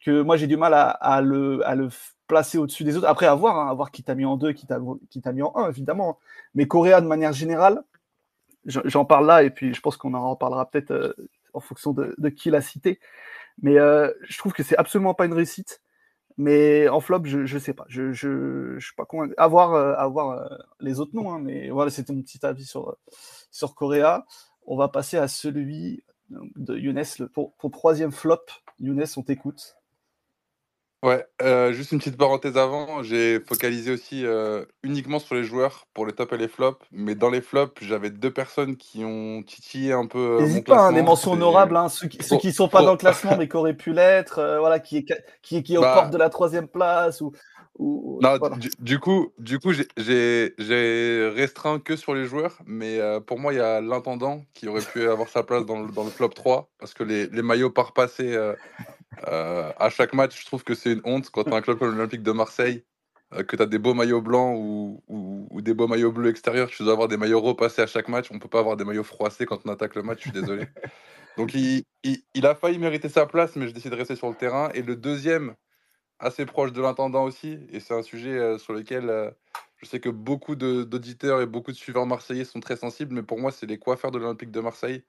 que 0.00 0.22
moi 0.22 0.36
j'ai 0.36 0.46
du 0.46 0.56
mal 0.56 0.72
à, 0.74 1.20
le, 1.20 1.66
à 1.66 1.74
le 1.74 1.88
placer 2.26 2.58
au-dessus 2.58 2.84
des 2.84 2.96
autres. 2.96 3.08
Après, 3.08 3.26
à 3.26 3.34
voir, 3.34 3.58
hein, 3.58 3.68
à 3.68 3.74
voir 3.74 3.90
qui 3.90 4.02
t'a 4.02 4.14
mis 4.14 4.24
en 4.24 4.36
deux, 4.36 4.52
qui 4.52 4.66
t'a, 4.66 4.78
mis 5.32 5.42
en 5.42 5.52
un, 5.56 5.68
évidemment. 5.68 6.18
Mais 6.54 6.66
Correa, 6.66 7.00
de 7.00 7.06
manière 7.06 7.32
générale, 7.32 7.82
j'en 8.64 9.04
parle 9.04 9.26
là 9.26 9.42
et 9.42 9.50
puis 9.50 9.74
je 9.74 9.80
pense 9.80 9.96
qu'on 9.96 10.14
en 10.14 10.30
reparlera 10.30 10.70
peut-être 10.70 10.90
euh, 10.92 11.12
en 11.54 11.60
fonction 11.60 11.92
de, 11.92 12.28
qui 12.28 12.50
l'a 12.50 12.60
cité. 12.60 13.00
Mais 13.62 13.74
je 13.74 14.38
trouve 14.38 14.52
que 14.52 14.62
c'est 14.62 14.76
absolument 14.76 15.14
pas 15.14 15.26
une 15.26 15.34
réussite. 15.34 15.82
Mais 16.36 16.88
en 16.88 17.00
flop, 17.00 17.24
je 17.24 17.40
ne 17.40 17.58
sais 17.58 17.74
pas. 17.74 17.84
Je 17.88 18.12
je 18.12 18.78
suis 18.78 18.94
pas 18.94 19.04
convaincu. 19.04 19.34
À 19.36 19.46
voir, 19.46 19.74
euh, 19.74 19.94
euh, 19.98 20.58
les 20.80 20.98
autres 20.98 21.14
noms. 21.14 21.32
Hein, 21.34 21.38
mais 21.38 21.68
voilà, 21.68 21.90
c'était 21.90 22.14
mon 22.14 22.22
petit 22.22 22.44
avis 22.46 22.64
sur, 22.64 22.96
sur. 23.50 23.74
On 24.66 24.76
va 24.76 24.88
passer 24.88 25.18
à 25.18 25.28
celui 25.28 26.02
de 26.30 26.76
Younes. 26.76 27.02
pour, 27.34 27.52
pour 27.56 27.70
troisième 27.70 28.12
flop, 28.12 28.46
Younes, 28.78 29.04
on 29.18 29.22
t'écoute. 29.22 29.76
Ouais, 31.02 31.24
euh, 31.40 31.72
juste 31.72 31.92
une 31.92 31.98
petite 31.98 32.18
parenthèse 32.18 32.58
avant, 32.58 33.02
j'ai 33.02 33.40
focalisé 33.40 33.90
aussi 33.90 34.26
euh, 34.26 34.66
uniquement 34.82 35.18
sur 35.18 35.34
les 35.34 35.44
joueurs 35.44 35.86
pour 35.94 36.04
les 36.04 36.12
tops 36.12 36.34
et 36.34 36.36
les 36.36 36.48
flops, 36.48 36.84
mais 36.92 37.14
dans 37.14 37.30
les 37.30 37.40
flops, 37.40 37.82
j'avais 37.82 38.10
deux 38.10 38.30
personnes 38.30 38.76
qui 38.76 39.02
ont 39.02 39.42
titillé 39.42 39.94
un 39.94 40.04
peu 40.04 40.18
euh, 40.18 40.40
N'hésite 40.40 40.66
pas, 40.66 40.88
hein, 40.88 40.92
des 40.92 41.00
mentions 41.00 41.32
honorables, 41.32 41.74
hein, 41.74 41.88
ceux 41.88 42.06
qui 42.06 42.18
ne 42.18 42.52
sont 42.52 42.68
pas 42.68 42.82
dans 42.82 42.92
le 42.92 42.98
classement 42.98 43.34
mais 43.38 43.48
qui 43.48 43.56
auraient 43.56 43.76
pu 43.76 43.94
l'être, 43.94 44.58
voilà, 44.58 44.78
qui 44.78 44.98
est, 44.98 45.24
qui, 45.40 45.62
qui 45.62 45.74
est 45.74 45.78
aux 45.78 45.82
bah 45.82 45.94
portes 45.94 46.10
de 46.10 46.18
la 46.18 46.28
troisième 46.28 46.68
place. 46.68 47.22
Ou, 47.22 47.32
non, 48.20 48.36
du, 48.78 48.98
coup, 48.98 49.32
du 49.38 49.58
coup 49.58 49.72
j'ai 49.72 50.52
restreint 51.34 51.78
que 51.78 51.96
sur 51.96 52.14
les 52.14 52.26
joueurs, 52.26 52.58
mais 52.66 53.00
pour 53.26 53.38
moi, 53.38 53.54
il 53.54 53.56
y 53.56 53.62
a 53.62 53.80
l'intendant 53.80 54.42
qui 54.52 54.68
aurait 54.68 54.82
pu 54.82 55.08
avoir 55.08 55.30
sa 55.30 55.44
place 55.44 55.64
dans 55.64 55.80
le, 55.80 55.90
dans 55.90 56.04
le 56.04 56.10
flop 56.10 56.28
3, 56.28 56.68
parce 56.78 56.92
que 56.92 57.04
les, 57.04 57.26
les 57.28 57.40
maillots 57.40 57.70
par 57.70 57.94
passé 57.94 58.36
euh, 59.26 59.72
à 59.78 59.90
chaque 59.90 60.14
match, 60.14 60.40
je 60.40 60.46
trouve 60.46 60.64
que 60.64 60.74
c'est 60.74 60.92
une 60.92 61.02
honte 61.04 61.30
quand 61.30 61.44
tu 61.44 61.52
as 61.52 61.56
un 61.56 61.60
club 61.60 61.78
comme 61.78 61.90
l'Olympique 61.90 62.22
de 62.22 62.32
Marseille, 62.32 62.84
euh, 63.34 63.42
que 63.42 63.56
tu 63.56 63.62
as 63.62 63.66
des 63.66 63.78
beaux 63.78 63.94
maillots 63.94 64.22
blancs 64.22 64.56
ou, 64.56 65.02
ou, 65.08 65.60
des 65.60 65.74
beaux 65.74 65.88
maillots 65.88 66.12
bleus 66.12 66.30
extérieurs, 66.30 66.68
tu 66.68 66.82
dois 66.82 66.92
avoir 66.92 67.08
des 67.08 67.16
maillots 67.16 67.40
repassés 67.40 67.82
à 67.82 67.86
chaque 67.86 68.08
match. 68.08 68.28
On 68.30 68.38
peut 68.38 68.48
pas 68.48 68.60
avoir 68.60 68.76
des 68.76 68.84
maillots 68.84 69.04
froissés 69.04 69.46
quand 69.46 69.60
on 69.64 69.70
attaque 69.70 69.94
le 69.94 70.02
match, 70.02 70.18
je 70.18 70.30
suis 70.30 70.32
désolé. 70.32 70.66
Donc 71.36 71.54
il, 71.54 71.84
il, 72.02 72.46
a 72.46 72.54
failli 72.54 72.78
mériter 72.78 73.08
sa 73.08 73.26
place, 73.26 73.56
mais 73.56 73.68
je 73.68 73.72
décide 73.72 73.92
de 73.92 73.96
rester 73.96 74.16
sur 74.16 74.28
le 74.28 74.34
terrain. 74.34 74.70
Et 74.74 74.82
le 74.82 74.96
deuxième, 74.96 75.54
assez 76.18 76.44
proche 76.44 76.72
de 76.72 76.82
l'intendant 76.82 77.24
aussi, 77.24 77.58
et 77.70 77.80
c'est 77.80 77.94
un 77.94 78.02
sujet 78.02 78.36
euh, 78.36 78.58
sur 78.58 78.72
lequel 78.72 79.32
je 79.76 79.86
sais 79.86 80.00
que 80.00 80.08
beaucoup 80.08 80.56
d'auditeurs 80.56 81.40
et 81.40 81.46
beaucoup 81.46 81.72
de 81.72 81.76
suiveurs 81.76 82.06
marseillais 82.06 82.44
sont 82.44 82.60
très 82.60 82.76
sensibles, 82.76 83.14
mais 83.14 83.22
pour 83.22 83.38
moi, 83.38 83.50
c'est 83.50 83.66
les 83.66 83.78
coiffeurs 83.78 84.10
de 84.10 84.18
l'Olympique 84.18 84.50
de 84.50 84.60
Marseille. 84.60 85.02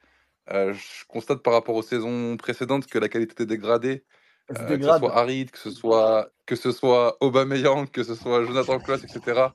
Euh, 0.49 0.73
je 0.73 1.05
constate 1.07 1.43
par 1.43 1.53
rapport 1.53 1.75
aux 1.75 1.83
saisons 1.83 2.35
précédentes 2.38 2.88
que 2.88 2.99
la 2.99 3.09
qualité 3.09 3.43
est 3.43 3.45
dégradée. 3.45 4.03
Euh, 4.51 4.77
que 4.77 4.83
ce 4.83 4.97
soit 4.97 5.17
Harid, 5.17 5.51
que 5.51 5.57
ce 5.57 5.71
soit, 5.71 6.29
que 6.45 6.55
ce 6.55 6.71
soit 6.71 7.17
Aubameyang, 7.21 7.89
que 7.89 8.03
ce 8.03 8.15
soit 8.15 8.43
Jonathan 8.43 8.79
Klaus, 8.79 9.03
etc. 9.03 9.47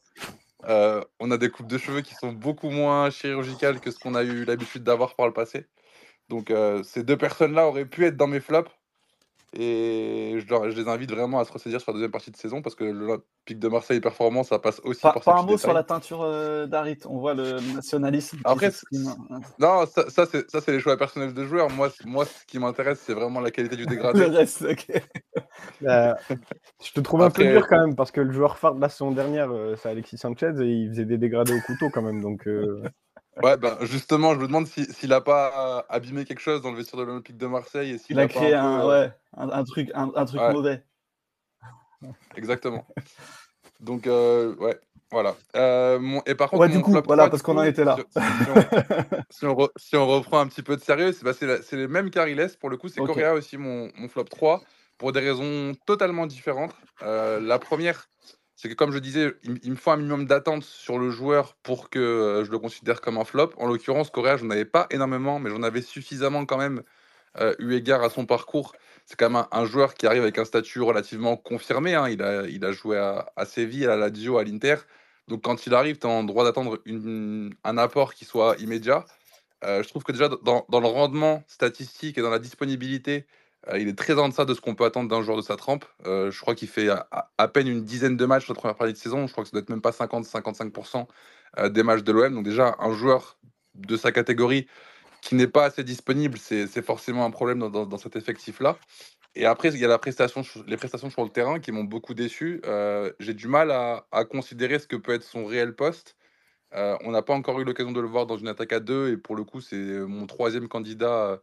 Euh, 0.69 1.03
on 1.21 1.31
a 1.31 1.37
des 1.37 1.51
coupes 1.51 1.67
de 1.67 1.77
cheveux 1.77 2.01
qui 2.01 2.15
sont 2.15 2.33
beaucoup 2.33 2.71
moins 2.71 3.11
chirurgicales 3.11 3.81
que 3.81 3.91
ce 3.91 3.99
qu'on 3.99 4.15
a 4.15 4.23
eu 4.23 4.45
l'habitude 4.45 4.85
d'avoir 4.85 5.15
par 5.15 5.27
le 5.27 5.33
passé. 5.33 5.67
Donc 6.29 6.53
ces 6.83 7.05
deux 7.05 7.17
personnes-là 7.17 7.67
auraient 7.67 7.85
pu 7.85 8.07
être 8.07 8.17
dans 8.17 8.27
mes 8.27 8.41
flops. 8.41 8.71
Et 9.59 10.39
je, 10.39 10.77
les 10.77 10.89
invite 10.89 11.11
vraiment 11.11 11.39
à 11.39 11.45
se 11.47 11.53
ressaisir 11.53 11.81
sur 11.81 11.91
la 11.91 11.95
deuxième 11.95 12.11
partie 12.11 12.31
de 12.31 12.37
saison 12.37 12.61
parce 12.61 12.75
que 12.75 12.85
l'Olympique 12.85 13.59
de 13.59 13.69
Marseille 13.69 14.01
performance, 14.01 14.49
ça 14.49 14.59
passe 14.59 14.83
aussi 14.85 15.01
par 15.01 15.19
Pas 15.19 15.39
un 15.39 15.45
mot 15.45 15.57
sur 15.57 15.73
la 15.73 15.83
teinture 15.83 16.21
euh, 16.23 16.67
d'Arit, 16.67 16.99
on 17.07 17.19
voit 17.19 17.33
le 17.33 17.59
nationalisme. 17.75 18.39
Après, 18.45 18.71
non, 19.59 19.87
ça, 19.87 20.11
ça 20.11 20.27
c'est 20.27 20.73
les 20.73 20.81
choix 20.81 20.99
personnels 20.99 21.33
de 21.33 21.45
joueurs. 21.47 21.71
Moi, 21.71 21.89
moi 22.05 22.27
ce 22.27 22.45
qui 22.45 22.59
m'intéresse, 22.59 23.01
c'est 23.01 23.15
vraiment 23.15 23.41
la 23.41 23.51
qualité 23.51 23.77
du 23.77 23.87
dégradé. 23.87 24.29
le 24.29 24.37
reste, 24.37 24.63
ok. 24.63 25.03
Je 25.81 26.93
te 26.93 27.01
trouve 27.01 27.23
un 27.23 27.31
peu 27.31 27.45
dur 27.45 27.67
quand 27.67 27.81
même 27.81 27.97
parce 27.97 28.11
que 28.11 28.21
le 28.21 28.33
joueur 28.33 28.59
phare 28.59 28.75
de 28.75 28.81
la 28.83 28.91
saison 28.91 29.11
dernière, 29.11 29.51
euh, 29.51 29.75
c'est 29.77 29.89
Alexis 29.89 30.19
Sanchez 30.19 30.53
et 30.61 30.67
il 30.67 30.91
faisait 30.91 31.07
des 31.07 31.17
dégradés 31.17 31.55
au 31.55 31.61
couteau 31.61 31.89
quand 31.89 32.03
même. 32.03 32.21
Donc. 32.21 32.47
Euh, 33.37 33.43
Ouais, 33.43 33.57
ben 33.57 33.77
justement, 33.83 34.35
je 34.35 34.41
me 34.41 34.47
demande 34.47 34.67
s'il 34.67 35.11
n'a 35.11 35.21
pas 35.21 35.85
abîmé 35.89 36.25
quelque 36.25 36.41
chose 36.41 36.63
dans 36.63 36.71
le 36.71 36.77
vestiaire 36.77 37.01
de 37.01 37.07
l'Olympique 37.07 37.37
de 37.37 37.47
Marseille. 37.47 37.93
Et 37.93 38.01
il 38.09 38.19
a, 38.19 38.29
créé 38.29 38.55
un, 38.55 38.81
euh, 38.81 38.89
ouais, 38.89 39.13
un, 39.37 39.65
truc, 39.65 39.91
un, 39.95 40.25
truc 40.25 40.41
mauvais. 40.53 40.83
Exactement. 42.37 42.87
Donc, 43.81 44.07
euh, 44.07 44.55
ouais, 44.57 44.79
voilà. 45.11 45.37
Euh, 45.55 46.21
et 46.27 46.35
par 46.35 46.51
contre, 46.51 46.63
ouais, 46.63 46.69
du 46.69 46.81
coup, 46.81 46.93
voilà, 47.05 47.29
parce 47.29 47.43
qu'on 47.43 47.59
en 47.59 47.63
était 47.63 47.85
là. 47.85 47.97
Si, 49.31 49.45
on, 49.45 50.07
reprend 50.07 50.41
un 50.41 50.47
petit 50.47 50.63
peu 50.63 50.77
de 50.77 50.83
sérieux, 50.83 51.13
c'est 51.13 51.25
bah, 51.25 51.33
les 51.73 51.89
mêmes 51.89 52.11
Cariles. 52.11 52.49
Pour 52.59 52.71
le 52.71 52.77
coup, 52.77 52.89
c'est 52.89 53.01
Correa 53.01 53.35
aussi, 53.35 53.59
mon, 53.59 53.91
mon, 53.97 54.09
flop 54.09 54.25
3, 54.25 54.63
pour 54.97 55.13
des 55.13 55.21
raisons 55.21 55.75
totalement 55.87 56.27
différentes. 56.27 56.75
la 57.03 57.59
première, 57.59 58.09
c'est 58.57 58.71
que 58.71 58.75
comme 58.75 58.91
je 58.91 58.99
disais, 58.99 59.35
il, 59.45 59.71
me 59.71 59.77
faut 59.77 59.91
un 59.91 59.99
minimum 59.99 60.27
d'attente 60.27 60.65
sur 60.65 60.99
le 60.99 61.11
joueur 61.11 61.55
pour 61.63 61.91
que 61.91 61.99
euh, 61.99 62.45
je 62.45 62.51
le 62.51 62.59
considère 62.59 63.03
comme 63.03 63.19
un 63.19 63.25
flop. 63.25 63.51
En 63.59 63.67
l'occurrence, 63.67 64.11
Correa, 64.11 64.39
j'en 64.39 64.49
avais 64.49 64.65
pas 64.65 64.87
énormément, 64.91 65.39
mais 65.39 65.51
j'en 65.51 65.63
avais 65.63 65.83
suffisamment 65.83 66.47
quand 66.47 66.57
même 66.57 66.83
euh, 67.39 67.55
eu 67.59 67.75
égard 67.75 68.03
à 68.03 68.09
son 68.09 68.25
parcours. 68.25 68.75
C'est 69.05 69.17
quand 69.17 69.29
même 69.29 69.45
un, 69.53 69.65
joueur 69.67 69.95
qui 69.95 70.07
arrive 70.07 70.23
avec 70.23 70.39
un 70.39 70.47
statut 70.47 70.81
relativement 70.81 71.37
confirmé. 71.37 71.95
Hein. 71.95 72.09
Il, 72.09 72.23
a, 72.23 72.47
il 72.49 72.65
a 72.65 72.73
joué 72.73 72.97
à, 72.97 73.45
Séville, 73.45 73.85
à 73.85 73.89
la 73.89 74.09
Lazio, 74.09 74.39
à 74.39 74.45
l'Inter. 74.45 74.77
Donc 75.29 75.43
quand 75.43 75.67
il 75.67 75.75
arrive, 75.75 75.99
tu 75.99 76.07
as 76.07 76.11
en 76.11 76.25
droit 76.25 76.45
d'attendre 76.45 76.83
un 77.65 77.79
apport 77.79 78.15
qui 78.15 78.25
soit 78.25 78.57
immédiat. 78.59 79.05
Euh, 79.65 79.83
je 79.83 79.89
trouve 79.89 80.03
que 80.03 80.13
déjà 80.13 80.29
dans, 80.29 80.65
le 80.71 80.87
rendement 80.87 81.45
statistique 81.47 82.19
et 82.19 82.23
dans 82.23 82.31
la 82.31 82.39
disponibilité, 82.39 83.27
il 83.75 83.89
est 83.89 83.99
très 83.99 84.19
en 84.19 84.29
deçà 84.29 84.45
de 84.45 84.55
ce 84.55 84.61
qu'on 84.61 84.75
peut 84.75 84.85
attendre 84.85 85.09
d'un 85.09 85.23
joueur 85.23 85.37
de 85.37 85.43
sa 85.43 85.57
trempe. 85.57 85.85
Euh, 86.07 86.31
je 86.31 86.41
crois 86.41 86.55
qu'il 86.55 86.69
fait 86.69 86.89
à, 86.89 87.49
peine 87.49 87.67
une 87.67 87.85
dizaine 87.85 88.17
de 88.17 88.25
matchs 88.25 88.49
la 88.49 88.55
première 88.55 88.77
partie 88.77 88.93
de 88.93 88.99
saison. 88.99 89.27
Je 89.27 89.33
crois 89.33 89.45
que 89.45 89.51
ça 89.51 89.55
doit 89.55 89.63
être 89.63 89.71
même 89.71 89.81
pas 89.81 89.91
50-55% 89.91 91.07
euh, 91.59 91.69
des 91.69 91.83
matchs 91.83 92.03
de 92.03 92.13
l'OM. 92.13 92.35
Donc 92.35 92.45
déjà, 92.45 92.77
un 92.79 92.93
joueur 92.93 93.39
de 93.75 93.97
sa 93.97 94.13
catégorie 94.13 94.69
qui 95.21 95.35
n'est 95.35 95.49
pas 95.49 95.65
assez 95.65 95.83
disponible, 95.83 96.39
c'est 96.39 96.83
forcément 96.83 97.25
un 97.25 97.31
problème 97.31 97.59
dans, 97.59 97.99
cet 97.99 98.15
effectif-là. 98.15 98.79
Et 99.35 99.45
après, 99.45 99.71
il 99.71 99.81
y 99.81 99.85
a 99.85 99.89
les 99.89 99.99
prestations 99.99 101.11
sur 101.11 101.25
le 101.25 101.29
terrain 101.29 101.59
qui 101.59 101.73
m'ont 101.73 101.85
beaucoup 101.85 102.15
déçu. 102.15 102.63
J'ai 103.19 103.35
du 103.35 103.49
mal 103.49 103.73
à, 103.73 104.25
considérer 104.31 104.79
ce 104.79 104.87
que 104.87 104.95
peut 104.95 105.15
être 105.15 105.25
son 105.25 105.45
réel 105.45 105.75
poste. 105.75 106.17
on 106.73 107.11
n'a 107.11 107.23
pas 107.23 107.35
encore 107.35 107.59
eu 107.59 107.65
l'occasion 107.65 107.91
de 107.91 108.01
le 108.01 108.07
voir 108.07 108.27
dans 108.27 108.37
une 108.37 108.47
attaque 108.47 108.73
à 108.73 108.79
deux, 108.79 109.11
et 109.11 109.17
pour 109.17 109.35
le 109.35 109.43
coup, 109.43 109.61
c'est 109.61 109.77
mon 109.77 110.27
troisième 110.27 110.69
candidat 110.69 111.41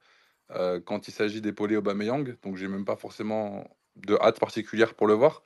quand 0.86 1.08
il 1.08 1.12
s'agit 1.12 1.42
d'épauler 1.42 1.78
Aubameyang, 1.78 2.36
donc 2.44 2.58
j'ai 2.58 2.68
même 2.68 2.86
pas 2.86 2.96
forcément 2.96 3.68
de 3.96 4.16
hâte 4.16 4.40
particulière 4.40 4.94
pour 4.94 5.08
le 5.08 5.14
voir. 5.14 5.44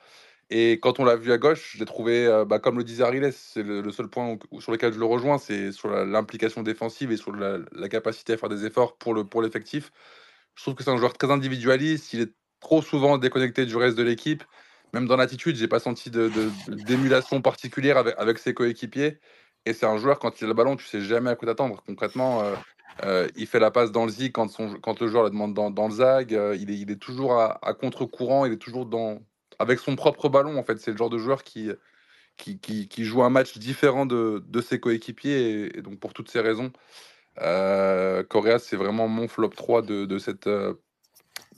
Et 0.50 0.80
quand 0.80 0.98
on 0.98 1.04
l'a 1.04 1.16
vu 1.16 1.30
à 1.32 1.38
gauche, 1.38 1.72
je 1.74 1.78
l'ai 1.78 1.84
trouvé, 1.84 2.44
bah, 2.46 2.58
comme 2.58 2.78
le 2.78 2.84
disait 2.84 3.04
Ariles, 3.04 3.30
c'est 3.32 3.62
le, 3.62 3.90
seul 3.92 4.08
point 4.08 4.38
sur 4.60 4.72
lequel 4.72 4.92
je 4.92 4.98
le 4.98 5.04
rejoins, 5.04 5.38
c'est 5.38 5.72
sur 5.72 5.90
l'implication 5.90 6.62
défensive 6.62 7.12
et 7.12 7.16
sur 7.16 7.32
la, 7.32 7.88
capacité 7.88 8.32
à 8.32 8.36
faire 8.38 8.48
des 8.48 8.64
efforts 8.64 8.96
pour 8.96 9.14
l'effectif. 9.14 9.84
Le, 9.84 9.90
pour 9.90 9.98
je 10.58 10.62
trouve 10.62 10.74
que 10.74 10.82
c'est 10.82 10.90
un 10.90 10.96
joueur 10.96 11.12
très 11.12 11.30
individualiste, 11.30 12.12
il 12.12 12.20
est 12.20 12.32
trop 12.60 12.82
souvent 12.82 13.16
déconnecté 13.18 13.64
du 13.64 13.76
reste 13.76 13.96
de 13.96 14.02
l'équipe. 14.02 14.42
Même 14.92 15.06
dans 15.06 15.16
l'attitude, 15.16 15.54
j'ai 15.54 15.68
pas 15.68 15.80
senti 15.80 16.10
d'émulation 16.10 17.42
particulière 17.42 17.98
avec, 17.98 18.38
ses 18.38 18.54
coéquipiers. 18.54 19.18
Et 19.66 19.72
c'est 19.72 19.86
un 19.86 19.98
joueur, 19.98 20.18
quand 20.18 20.40
il 20.40 20.44
a 20.44 20.46
le 20.48 20.54
ballon, 20.54 20.76
tu 20.76 20.86
sais 20.86 21.00
jamais 21.00 21.30
à 21.30 21.36
quoi 21.36 21.46
t'attendre. 21.46 21.82
Concrètement, 21.86 22.42
euh, 22.42 22.54
euh, 23.04 23.28
il 23.36 23.46
fait 23.46 23.60
la 23.60 23.70
passe 23.70 23.92
dans 23.92 24.04
le 24.04 24.10
zig 24.10 24.32
quand, 24.32 24.58
le 24.58 25.08
joueur 25.08 25.22
la 25.22 25.30
demande 25.30 25.54
dans, 25.54 25.88
le 25.88 25.94
zag. 25.94 26.34
Euh, 26.34 26.56
il, 26.58 26.90
est, 26.90 26.96
toujours 26.96 27.40
à, 27.40 27.74
contre-courant. 27.80 28.44
Il 28.44 28.52
est 28.52 28.58
toujours 28.58 28.88
avec 29.58 29.78
son 29.78 29.96
propre 29.96 30.28
ballon. 30.28 30.58
En 30.58 30.64
fait, 30.64 30.78
c'est 30.78 30.90
le 30.90 30.96
genre 30.96 31.10
de 31.10 31.18
joueur 31.18 31.44
qui, 31.44 31.70
joue 32.98 33.22
un 33.22 33.30
match 33.30 33.58
différent 33.58 34.06
de, 34.06 34.60
ses 34.60 34.80
coéquipiers. 34.80 35.76
Et, 35.76 35.82
donc, 35.82 36.00
pour 36.00 36.12
toutes 36.12 36.30
ces 36.30 36.40
raisons, 36.40 36.72
Correa, 37.36 38.58
c'est 38.58 38.76
vraiment 38.76 39.08
mon 39.08 39.28
flop 39.28 39.50
3 39.50 39.82
de, 39.82 40.18
cette 40.18 40.48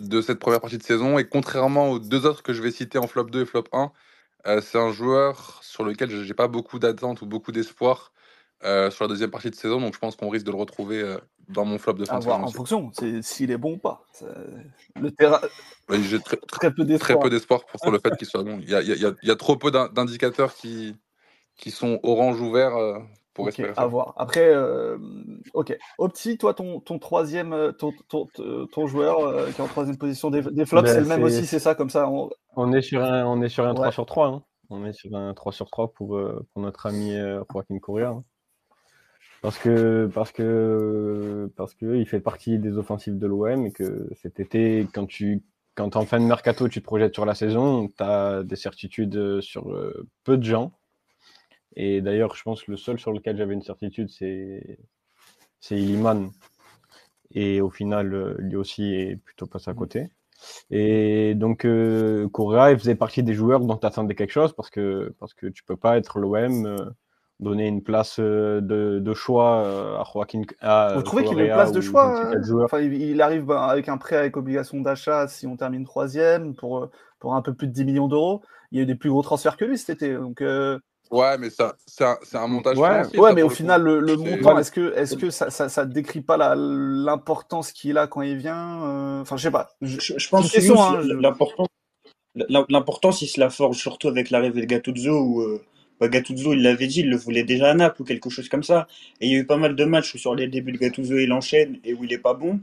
de 0.01 0.23
cette 0.23 0.39
première 0.39 0.61
partie 0.61 0.79
de 0.79 0.83
saison. 0.83 1.19
Et 1.19 1.29
contrairement 1.29 1.91
aux 1.91 1.99
deux 1.99 2.27
autres 2.27 2.43
que 2.43 2.53
je 2.53 2.63
vais 2.63 2.71
citer 2.71 2.99
en 2.99 3.07
flop 3.07 3.25
2 3.25 3.43
et 3.43 3.47
flop 3.47 3.65
1, 3.73 3.93
euh, 4.47 4.61
c'est 4.61 4.79
un 4.79 4.91
joueur 4.91 5.61
sur 5.63 5.85
lequel 5.85 6.11
je 6.11 6.17
n'ai 6.17 6.35
pas 6.35 6.49
beaucoup 6.49 6.79
d'attentes 6.79 7.23
ou 7.23 7.27
beaucoup 7.27 7.53
d'espoir 7.53 8.13
euh, 8.65 8.91
sur 8.91 9.05
la 9.05 9.09
deuxième 9.09 9.31
partie 9.31 9.51
de 9.51 9.55
saison. 9.55 9.81
Donc 9.81 9.95
je 9.95 9.99
pense 9.99 10.17
qu'on 10.17 10.29
risque 10.29 10.47
de 10.47 10.51
le 10.51 10.57
retrouver 10.57 11.01
euh, 11.01 11.19
dans 11.49 11.65
mon 11.65 11.79
flop 11.79 11.95
de 11.95 12.05
fin 12.05 12.19
de 12.19 12.23
saison. 12.23 12.35
En 12.35 12.49
fonction, 12.49 12.91
s'il 13.23 13.51
est 13.51 13.59
bon 13.59 13.75
ou 13.75 13.79
pas. 13.79 14.05
Le 15.01 15.11
terrain. 15.11 15.41
J'ai 15.91 16.21
très, 16.21 16.37
très, 16.37 16.73
peu 16.73 16.85
d'espoir 16.85 17.65
pour, 17.65 17.81
pour 17.81 17.91
le 17.91 17.99
fait 17.99 18.11
qu'il 18.19 18.27
soit 18.27 18.43
bon. 18.43 18.59
Il 18.61 18.71
y 18.71 18.75
a, 18.75 18.83
y, 18.83 19.05
a, 19.05 19.13
y 19.23 19.31
a, 19.31 19.37
trop 19.37 19.57
peu 19.57 19.71
d'indicateurs 19.71 20.55
qui, 20.55 20.97
qui 21.57 21.71
sont 21.71 22.01
orange 22.03 22.41
ou 22.41 22.53
vert 22.53 22.75
pour 23.35 23.49
à 23.77 23.87
voir. 23.87 24.15
Après, 24.17 24.49
euh, 24.53 24.99
ok. 25.55 25.77
Opti, 25.99 26.39
toi, 26.39 26.55
ton, 26.55 26.81
ton 26.81 26.99
troisième, 26.99 27.53
euh, 27.53 27.73
ton, 27.73 27.93
ton, 28.09 28.27
ton 28.73 28.87
joueur 28.87 29.21
euh, 29.21 29.51
qui 29.51 29.61
est 29.61 29.65
en 29.65 29.69
troisième 29.69 29.97
position 29.97 30.31
des, 30.31 30.43
des 30.43 30.67
flops, 30.67 30.85
ben, 30.85 30.95
c'est 30.95 31.01
le 31.01 31.07
même 31.07 31.23
aussi, 31.23 31.47
c'est 31.47 31.59
ça, 31.59 31.75
comme 31.75 31.91
ça. 31.91 32.11
On... 32.57 32.73
est 32.73 32.83
sur 32.83 33.03
un, 33.03 33.25
on 33.27 33.41
est 33.43 33.49
sur 33.49 33.67
un 33.67 33.75
3 33.75 33.93
sur 33.93 34.07
3. 34.07 34.27
Hein. 34.27 34.43
On 34.69 34.85
est 34.85 34.93
sur 34.93 35.15
un 35.15 35.33
3 35.35 35.53
sur 35.53 35.71
3 35.71 35.93
pour, 35.93 36.21
pour 36.53 36.63
notre 36.63 36.87
ami 36.87 37.15
Joaquin 37.53 37.79
Correa. 37.79 38.09
Hein. 38.09 38.25
Parce 39.43 39.59
que, 39.59 40.11
parce 40.13 40.33
que, 40.33 41.51
parce 41.57 41.75
que 41.75 41.97
il 41.97 42.07
fait 42.07 42.21
partie 42.21 42.59
des 42.59 42.77
offensives 42.77 43.19
de 43.19 43.27
l'OM 43.27 43.67
et 43.67 43.73
que 43.73 44.09
cet 44.15 44.39
été, 44.41 44.87
quand 44.93 45.07
tu, 45.07 45.43
quand 45.75 45.97
en 45.97 46.05
fin 46.05 46.21
de 46.21 46.27
mercato, 46.27 46.69
tu 46.69 46.81
te 46.81 46.85
projettes 46.85 47.15
sur 47.15 47.25
la 47.25 47.35
saison, 47.35 47.89
tu 47.89 48.03
as 48.03 48.43
des 48.43 48.57
certitudes 48.57 49.41
sur 49.41 49.75
peu 50.25 50.37
de 50.37 50.45
gens 50.45 50.73
et 51.77 52.01
d'ailleurs, 52.01 52.35
je 52.35 52.43
pense 52.43 52.63
que 52.63 52.71
le 52.71 52.77
seul 52.77 52.99
sur 52.99 53.13
lequel 53.13 53.37
j'avais 53.37 53.55
une 53.55 53.63
certitude, 53.63 54.11
c'est 54.11 54.79
c'est 55.61 55.77
Illiman. 55.77 56.31
Et 57.33 57.61
au 57.61 57.71
final, 57.71 58.13
euh, 58.15 58.35
lui 58.39 58.57
aussi 58.57 58.95
est 58.95 59.17
plutôt 59.17 59.47
passé 59.47 59.71
à 59.71 59.75
mmh. 59.75 59.77
côté. 59.77 60.11
Et 60.71 61.35
donc, 61.35 61.65
euh, 61.65 62.29
Correa, 62.31 62.73
il 62.73 62.79
faisait 62.79 62.95
partie 62.97 63.23
des 63.23 63.35
joueurs 63.35 63.61
dont 63.61 63.77
tu 63.77 63.87
attendais 63.87 64.15
quelque 64.15 64.33
chose 64.33 64.55
parce 64.55 64.71
que, 64.71 65.15
parce 65.19 65.35
que 65.35 65.47
tu 65.47 65.65
peux 65.65 65.77
pas 65.77 65.99
être 65.99 66.19
l'OM, 66.19 66.67
euh, 66.67 66.91
donner 67.41 67.67
une 67.67 67.83
place 67.83 68.19
euh, 68.21 68.61
de, 68.61 68.99
de, 69.01 69.15
choix 69.15 69.99
à 69.99 70.05
Joaquin. 70.13 70.43
Vous 70.95 71.03
trouvez 71.03 71.25
qu'il 71.25 71.41
a 71.41 71.45
une 71.45 71.53
place 71.53 71.73
de 71.73 71.81
choix 71.81 72.31
enfin, 72.63 72.81
il, 72.81 73.21
arrive 73.21 73.47
ben, 73.47 73.57
avec 73.57 73.89
un 73.89 73.97
prêt 73.97 74.17
avec 74.17 74.37
obligation 74.37 74.81
d'achat 74.81 75.27
si 75.27 75.47
on 75.47 75.57
termine 75.57 75.85
troisième 75.85 76.55
pour, 76.55 76.89
pour 77.19 77.35
un 77.35 77.43
peu 77.43 77.55
plus 77.55 77.67
de 77.67 77.73
10 77.73 77.85
millions 77.85 78.09
d'euros. 78.09 78.43
Il 78.73 78.79
y 78.79 78.81
a 78.81 78.85
eu 78.85 78.87
des 78.87 78.95
plus 78.95 79.11
gros 79.11 79.23
transferts 79.23 79.57
que 79.57 79.65
lui 79.65 79.79
cet 79.79 79.91
été. 79.91 80.15
Donc, 80.15 80.43
Ouais, 81.11 81.39
mais 81.39 81.51
ça, 81.51 81.75
c'est 81.87 82.05
un, 82.05 82.17
un, 82.35 82.47
montage. 82.47 82.79
Ouais, 82.79 83.35
mais 83.35 83.43
au 83.43 83.49
final, 83.49 83.83
le, 83.83 84.17
montant, 84.17 84.57
est-ce 84.59 84.71
que, 84.71 84.95
est-ce 84.97 85.17
que 85.17 85.31
ça, 85.31 85.51
ça, 85.51 85.69
ça 85.69 85.85
décrit 85.85 86.21
pas 86.21 86.55
l'importance 86.55 87.73
qu'il 87.73 87.99
a 87.99 88.07
quand 88.07 88.23
il 88.23 88.37
vient 88.37 88.85
euh, 88.85 89.21
Enfin, 89.21 89.37
je 89.37 89.43
sais 89.43 89.51
pas. 89.51 89.71
Je, 89.83 90.29
pense 90.29 90.53
que 90.53 90.79
hein, 90.79 91.03
l'importance, 91.21 91.67
l'importance, 92.69 93.23
il 93.23 93.27
se 93.27 93.41
la 93.41 93.51
forge 93.51 93.77
surtout 93.77 94.07
avec 94.07 94.31
l'arrivée 94.31 94.61
de 94.61 94.67
Gattuso 94.67 95.21
où 95.21 95.41
euh, 95.41 95.61
bah, 96.01 96.09
Gattuso, 96.09 96.53
il 96.53 96.63
l'avait 96.63 96.87
dit, 96.87 97.01
il 97.01 97.11
le 97.11 97.17
voulait 97.17 97.45
déjà 97.45 97.71
à 97.71 97.75
Naples 97.75 98.03
ou 98.03 98.05
quelque 98.05 98.31
chose 98.31 98.49
comme 98.49 98.63
ça. 98.63 98.89
Et 99.21 99.27
il 99.27 99.33
y 99.33 99.37
a 99.37 99.39
eu 99.39 99.47
pas 99.47 99.59
mal 99.59 99.77
de 99.77 99.85
matchs 99.85 100.15
où 100.15 100.19
sur 100.19 100.35
les 100.35 100.49
débuts 100.49 100.73
de 100.73 100.79
Gattuso, 100.79 101.19
il 101.19 101.33
enchaîne 101.33 101.79
et 101.85 101.95
où 101.95 102.05
il 102.05 102.13
est 102.13 102.19
pas 102.19 102.35
bon 102.35 102.61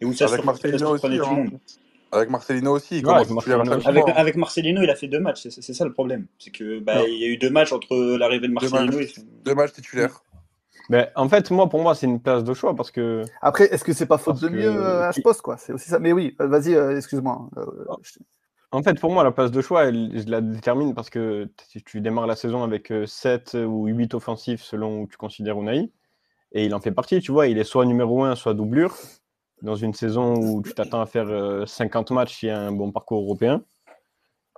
et 0.00 0.04
où 0.04 0.12
ça 0.12 0.26
avec 0.26 0.44
Marcelino 0.44 0.90
aussi, 0.90 1.02
tout 1.02 1.08
le 1.08 1.22
hein. 1.22 1.30
monde. 1.30 1.58
Avec 2.12 2.30
Marcelino 2.30 2.72
aussi. 2.72 3.02
avec, 4.16 4.36
Marcelino, 4.36 4.82
il 4.82 4.90
a 4.90 4.96
fait 4.96 5.06
deux 5.06 5.20
matchs. 5.20 5.48
C'est 5.48 5.72
ça 5.74 5.84
le 5.84 5.92
problème. 5.92 6.26
C'est 6.38 6.50
que 6.50 6.80
bah, 6.80 7.06
il 7.06 7.18
y 7.18 7.24
a 7.24 7.28
eu 7.28 7.36
deux 7.36 7.50
matchs 7.50 7.72
entre 7.72 8.16
l'arrivée 8.16 8.48
de 8.48 8.52
Marcelino 8.52 8.98
et 8.98 9.08
deux 9.44 9.54
matchs 9.54 9.72
titulaires. 9.72 10.22
Mais 10.88 11.08
en 11.14 11.28
fait, 11.28 11.48
moi, 11.52 11.68
pour 11.68 11.80
moi, 11.80 11.94
c'est 11.94 12.06
une 12.06 12.20
place 12.20 12.42
de 12.42 12.52
choix 12.52 12.74
parce 12.74 12.90
que. 12.90 13.22
Après, 13.40 13.72
est-ce 13.72 13.84
que 13.84 13.92
c'est 13.92 14.06
pas 14.06 14.18
faute 14.18 14.40
de 14.40 14.48
mieux 14.48 14.66
euh, 14.66 15.08
à 15.08 15.12
ce 15.12 15.20
poste, 15.20 15.40
quoi? 15.40 15.56
C'est 15.56 15.72
aussi 15.72 15.88
ça. 15.88 16.00
Mais 16.00 16.10
oui, 16.10 16.34
euh, 16.40 16.48
vas-y, 16.48 16.74
euh, 16.74 16.96
excuse-moi. 16.96 17.48
En 18.72 18.82
fait, 18.82 19.00
pour 19.00 19.12
moi, 19.12 19.24
la 19.24 19.32
place 19.32 19.50
de 19.50 19.60
choix, 19.60 19.90
je 19.90 20.30
la 20.30 20.40
détermine 20.40 20.94
parce 20.94 21.10
que 21.10 21.50
si 21.68 21.82
tu 21.82 22.00
démarres 22.00 22.28
la 22.28 22.36
saison 22.36 22.62
avec 22.62 22.92
7 23.06 23.54
ou 23.54 23.86
8 23.86 24.14
offensifs 24.14 24.62
selon 24.62 25.02
où 25.02 25.06
tu 25.08 25.16
considères 25.16 25.58
Unai, 25.60 25.90
et 26.52 26.66
il 26.66 26.74
en 26.74 26.80
fait 26.80 26.92
partie, 26.92 27.20
tu 27.20 27.32
vois, 27.32 27.48
il 27.48 27.58
est 27.58 27.64
soit 27.64 27.86
numéro 27.86 28.22
1, 28.24 28.36
soit 28.36 28.54
doublure 28.54 28.96
dans 29.62 29.76
une 29.76 29.94
saison 29.94 30.34
où 30.36 30.62
tu 30.62 30.72
t'attends 30.74 31.00
à 31.00 31.06
faire 31.06 31.68
50 31.68 32.10
euh, 32.10 32.14
matchs, 32.14 32.42
il 32.42 32.46
y 32.46 32.50
a 32.50 32.60
un 32.60 32.72
bon 32.72 32.92
parcours 32.92 33.22
européen. 33.22 33.62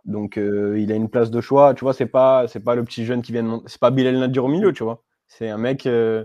Donc 0.05 0.37
euh, 0.39 0.79
il 0.81 0.93
a 0.93 0.97
une 0.97 1.09
place 1.09 1.31
de 1.31 1.41
choix. 1.41 1.75
Tu 1.75 1.85
vois, 1.85 1.95
c'est 1.95 2.07
pas 2.07 2.49
c'est 2.49 2.61
pas 2.61 2.75
le 2.75 2.85
petit 2.85 3.05
jeune 3.05 3.23
qui 3.23 3.33
vient 3.33 3.45
de 3.45 3.63
c'est 3.67 3.81
pas 3.81 3.91
Bilal 3.91 4.19
Nadir 4.19 4.45
au 4.45 4.49
milieu, 4.49 4.73
tu 4.73 4.83
vois. 4.85 5.03
C'est 5.29 5.49
un 5.49 5.59
mec 5.59 5.87
euh, 5.87 6.25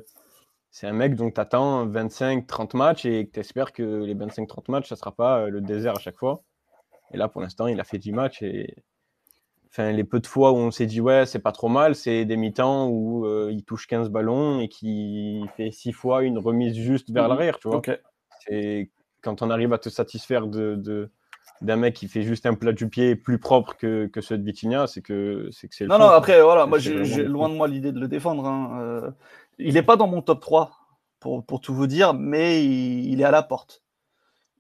c'est 0.72 0.88
un 0.88 0.94
mec 0.94 1.16
dont 1.16 1.32
tu 1.32 1.40
attends 1.42 1.88
25 1.88 2.48
30 2.48 2.74
matchs 2.76 3.06
et 3.06 3.30
tu 3.32 3.40
espères 3.40 3.74
que 3.74 3.84
les 3.84 4.14
25 4.16 4.48
30 4.48 4.70
matchs 4.70 4.90
ça 4.90 4.96
sera 4.96 5.12
pas 5.16 5.48
le 5.50 5.62
désert 5.62 5.96
à 5.98 6.00
chaque 6.00 6.18
fois. 6.18 6.44
Et 7.12 7.18
là 7.18 7.28
pour 7.28 7.42
l'instant, 7.42 7.68
il 7.68 7.80
a 7.80 7.84
fait 7.84 7.98
10 7.98 8.12
matchs 8.12 8.42
et 8.42 8.76
enfin 9.70 9.92
les 9.92 10.04
peu 10.04 10.20
de 10.20 10.28
fois 10.28 10.52
où 10.52 10.58
on 10.58 10.72
s'est 10.72 10.86
dit 10.86 11.02
ouais, 11.02 11.26
c'est 11.26 11.40
pas 11.40 11.52
trop 11.52 11.70
mal, 11.70 11.96
c'est 11.96 12.26
des 12.26 12.38
mi-temps 12.38 12.90
où 12.90 13.26
il 13.50 13.64
touche 13.64 13.88
15 13.88 14.10
ballons 14.10 14.60
et 14.60 14.68
qui 14.68 15.46
fait 15.56 15.72
6 15.72 15.92
fois 15.92 16.24
une 16.24 16.38
remise 16.38 16.76
juste 16.76 17.12
vers 17.12 17.26
mmh 17.26 17.30
l'arrière, 17.30 17.60
tu 17.60 17.70
vois. 17.70 17.82
Et 18.50 18.90
quand 19.22 19.42
on 19.42 19.50
arrive 19.50 19.74
à 19.74 19.78
te 19.78 19.90
satisfaire 19.90 20.48
de, 20.48 21.10
d'un 21.62 21.76
mec 21.76 21.96
qui 21.96 22.08
fait 22.08 22.24
juste 22.24 22.46
un 22.46 22.54
plat 22.54 22.72
du 22.72 22.88
pied 22.90 23.16
plus 23.16 23.40
propre 23.40 23.76
que, 23.76 24.08
que 24.08 24.22
ceux 24.22 24.38
de 24.38 24.44
Vitinha, 24.44 24.88
c'est 24.88 25.02
que 25.02 25.50
c'est 25.52 25.68
que 25.68 25.76
c'est 25.76 25.86
Non, 25.86 26.00
non, 26.00 26.08
après, 26.08 26.42
voilà, 26.42 26.66
moi, 26.66 26.80
j'ai 26.80 27.24
loin 27.24 27.50
de 27.50 27.56
moi 27.56 27.68
l'idée 27.68 27.92
de 27.92 28.00
le 28.00 28.08
défendre. 28.08 28.46
Hein. 28.46 28.80
Euh, 28.82 29.12
il 29.58 29.74
n'est 29.74 29.84
pas 29.84 29.96
dans 29.96 30.08
mon 30.08 30.22
top 30.22 30.40
3, 30.40 30.72
pour, 31.20 31.44
pour 31.46 31.62
tout 31.62 31.74
vous 31.74 31.88
dire, 31.88 32.14
mais 32.14 32.64
il, 32.64 33.20
est 33.20 33.24
à 33.24 33.32
la 33.32 33.44
porte. 33.44 33.84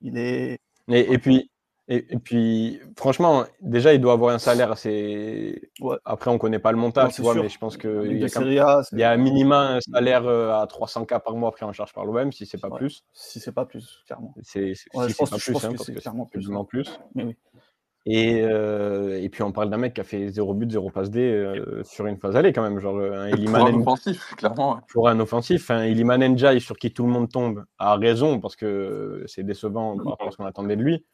Il 0.01 0.17
est. 0.17 0.59
Et, 0.89 1.13
et 1.13 1.17
puis, 1.17 1.51
et, 1.89 2.17
puis, 2.17 2.81
franchement, 2.97 3.45
déjà, 3.61 3.93
il 3.93 4.01
doit 4.01 4.11
avoir 4.11 4.35
un 4.35 4.39
salaire 4.39 4.71
assez. 4.71 5.71
Après, 6.03 6.29
on 6.29 6.37
connaît 6.37 6.59
pas 6.59 6.73
le 6.73 6.77
montage, 6.77 7.13
tu 7.13 7.21
vois, 7.21 7.33
mais 7.33 7.47
je 7.47 7.57
pense 7.57 7.77
qu'il 7.77 7.89
y, 7.89 8.59
a 8.59 8.81
il 8.91 8.99
y 8.99 9.03
a 9.03 9.11
un 9.11 9.17
minima 9.17 9.75
un 9.75 9.79
salaire 9.79 10.27
euh, 10.27 10.51
à 10.51 10.65
300K 10.65 11.23
par 11.23 11.35
mois 11.35 11.51
pris 11.51 11.63
en 11.63 11.71
charge 11.71 11.93
par 11.93 12.03
l'OM, 12.03 12.31
si 12.33 12.45
c'est 12.45 12.59
pas 12.59 12.69
plus. 12.69 13.05
Si 13.13 13.39
c'est 13.39 13.53
pas 13.53 13.65
plus, 13.65 14.03
clairement. 14.05 14.33
C'est 14.41 14.73
si 14.75 14.89
pas 14.93 15.07
plus, 15.07 15.65
hein, 15.65 15.73
parce 15.77 15.87
que 15.87 15.99
clairement 15.99 16.25
plus. 16.25 16.49
plus. 16.67 16.99
Mais 17.15 17.23
oui. 17.23 17.35
Et, 18.09 18.41
euh, 18.41 19.21
et 19.21 19.27
puis 19.27 19.43
on 19.43 19.51
parle 19.51 19.69
d'un 19.69 19.77
mec 19.77 19.93
qui 19.93 19.99
a 19.99 20.05
fait 20.05 20.29
0 20.29 20.53
but, 20.53 20.71
0 20.71 20.91
passe 20.91 21.11
D 21.11 21.19
euh, 21.19 21.83
sur 21.83 22.05
une 22.05 22.15
phase 22.15 22.37
allée 22.37 22.53
quand 22.53 22.61
même. 22.61 22.79
Genre 22.79 22.97
un 22.97 23.31
Pour 23.31 23.65
un 23.65 23.73
offensif, 23.73 24.35
clairement. 24.37 24.79
Pour 24.89 25.09
un 25.09 25.19
offensif. 25.19 25.71
Un 25.71 25.85
Iliman 25.85 26.19
Njai 26.19 26.61
sur 26.61 26.77
qui 26.77 26.93
tout 26.93 27.05
le 27.05 27.11
monde 27.11 27.29
tombe 27.29 27.65
a 27.79 27.95
raison 27.95 28.39
parce 28.39 28.55
que 28.55 29.23
c'est 29.27 29.43
décevant 29.43 29.97
par 29.97 30.11
rapport 30.11 30.27
à 30.29 30.31
ce 30.31 30.37
qu'on 30.37 30.45
attendait 30.45 30.77
de 30.77 30.83
lui. 30.83 31.05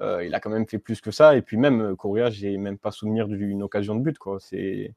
Euh, 0.00 0.24
il 0.24 0.34
a 0.34 0.40
quand 0.40 0.50
même 0.50 0.66
fait 0.66 0.78
plus 0.78 1.00
que 1.00 1.10
ça. 1.10 1.36
Et 1.36 1.42
puis 1.42 1.56
même, 1.56 1.80
euh, 1.80 1.96
Correa, 1.96 2.30
j'ai 2.30 2.56
même 2.58 2.78
pas 2.78 2.90
souvenir 2.90 3.28
d'une 3.28 3.62
occasion 3.62 3.94
de 3.94 4.00
but. 4.00 4.18
Quoi. 4.18 4.38
C'est... 4.40 4.94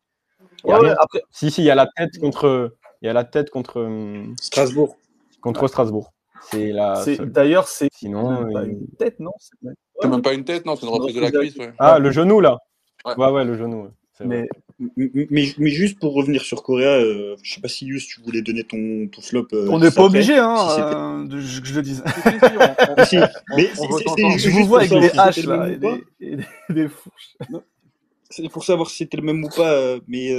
Si, 1.31 1.51
si, 1.51 1.61
il 1.61 1.65
y 1.65 1.71
a 1.71 1.75
la 1.75 1.87
tête 1.87 2.19
contre, 2.19 2.75
il 3.01 3.05
y 3.05 3.09
a 3.09 3.13
la 3.13 3.23
tête 3.23 3.49
contre 3.49 3.81
hum, 3.81 4.35
Strasbourg. 4.41 4.97
Contre 5.41 5.67
Strasbourg. 5.67 6.11
C'est 6.41 6.71
la. 6.71 7.03
D'ailleurs, 7.19 7.67
c'est 7.67 7.89
sinon 7.93 8.43
même 8.43 8.53
pas 8.53 8.63
une 8.63 8.87
tête, 8.97 9.19
non? 9.19 9.31
C'est 9.39 10.07
même 10.07 10.21
pas 10.21 10.33
une 10.33 10.45
tête, 10.45 10.65
non, 10.65 10.75
c'est 10.75 10.85
une 10.85 10.93
reprise 10.93 11.15
de 11.15 11.21
la 11.21 11.31
cuisse. 11.31 11.57
Ah, 11.77 11.99
le 11.99 12.11
genou 12.11 12.39
là. 12.39 12.57
Ouais, 13.05 13.29
ouais, 13.29 13.45
le 13.45 13.57
genou. 13.57 13.89
Mais, 14.25 14.49
mais, 14.97 15.53
mais, 15.57 15.69
juste 15.69 15.97
pour 15.99 16.13
revenir 16.13 16.41
sur 16.41 16.61
Correa, 16.61 16.99
euh, 16.99 17.37
je 17.41 17.53
sais 17.53 17.61
pas 17.61 17.69
si 17.69 17.85
Yus, 17.85 18.05
tu 18.05 18.21
voulais 18.21 18.41
donner 18.41 18.65
ton, 18.65 19.07
ton 19.07 19.21
flop. 19.21 19.47
Euh, 19.53 19.67
on 19.69 19.79
n'est 19.79 19.91
pas 19.91 20.03
obligé, 20.03 20.37
hein, 20.37 20.55
euh, 20.77 21.23
de, 21.25 21.37
que 21.37 21.67
je 21.67 21.73
le 21.73 21.81
dise. 21.81 22.03
mais 23.55 23.69
je 24.37 24.49
vous 24.49 24.65
vois 24.65 24.81
avec 24.81 24.91
des 24.91 25.17
haches 25.17 25.45
là, 25.45 25.69
et 26.19 26.37
des, 26.69 26.89
fourches. 26.89 27.37
C'est 28.29 28.49
pour 28.49 28.65
savoir 28.65 28.89
si 28.89 28.97
c'était 28.97 29.17
le 29.17 29.23
même 29.23 29.43
ou 29.43 29.49
pas, 29.49 29.71
euh, 29.71 29.99
mais 30.07 30.35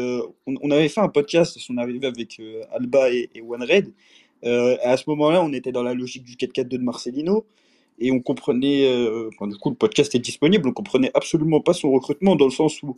on, 0.47 0.55
on, 0.63 0.71
avait 0.71 0.89
fait 0.91 1.01
un 1.01 1.09
podcast, 1.09 1.59
on 1.71 1.79
arrivé 1.79 2.07
avec 2.07 2.41
Alba 2.73 3.11
et, 3.11 3.31
et 3.35 3.41
One 3.41 3.63
Red. 3.63 3.93
à 4.43 4.97
ce 4.99 5.05
moment-là, 5.09 5.43
on 5.43 5.55
était 5.55 5.73
dans 5.73 5.83
la 5.83 5.95
logique 5.95 6.25
du 6.25 6.37
4-4-2 6.37 6.69
de 6.69 6.79
Marcelino. 6.79 7.47
et 7.99 8.13
on 8.13 8.21
comprenait, 8.21 8.91
du 9.41 9.57
coup 9.57 9.71
le 9.71 9.77
podcast 9.77 10.15
est 10.15 10.19
disponible, 10.19 10.69
on 10.69 10.73
comprenait 10.73 11.11
absolument 11.15 11.61
pas 11.61 11.73
son 11.73 11.91
recrutement 11.91 12.37
dans 12.37 12.47
le 12.47 12.53
sens 12.53 12.83
où 12.83 12.95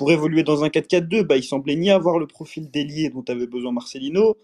pour 0.00 0.10
évoluer 0.10 0.44
dans 0.44 0.64
un 0.64 0.68
4-4-2, 0.68 1.24
bah, 1.24 1.36
il 1.36 1.42
semblait 1.42 1.76
ni 1.76 1.90
avoir 1.90 2.18
le 2.18 2.26
profil 2.26 2.70
d'ailier 2.70 3.10
dont 3.10 3.22
avait 3.28 3.46
besoin 3.46 3.70
Marcelino, 3.70 4.38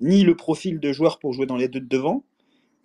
ni 0.00 0.22
le 0.22 0.34
profil 0.34 0.80
de 0.80 0.90
joueur 0.90 1.18
pour 1.18 1.34
jouer 1.34 1.44
dans 1.44 1.58
les 1.58 1.68
deux 1.68 1.80
de 1.80 1.86
devant. 1.86 2.24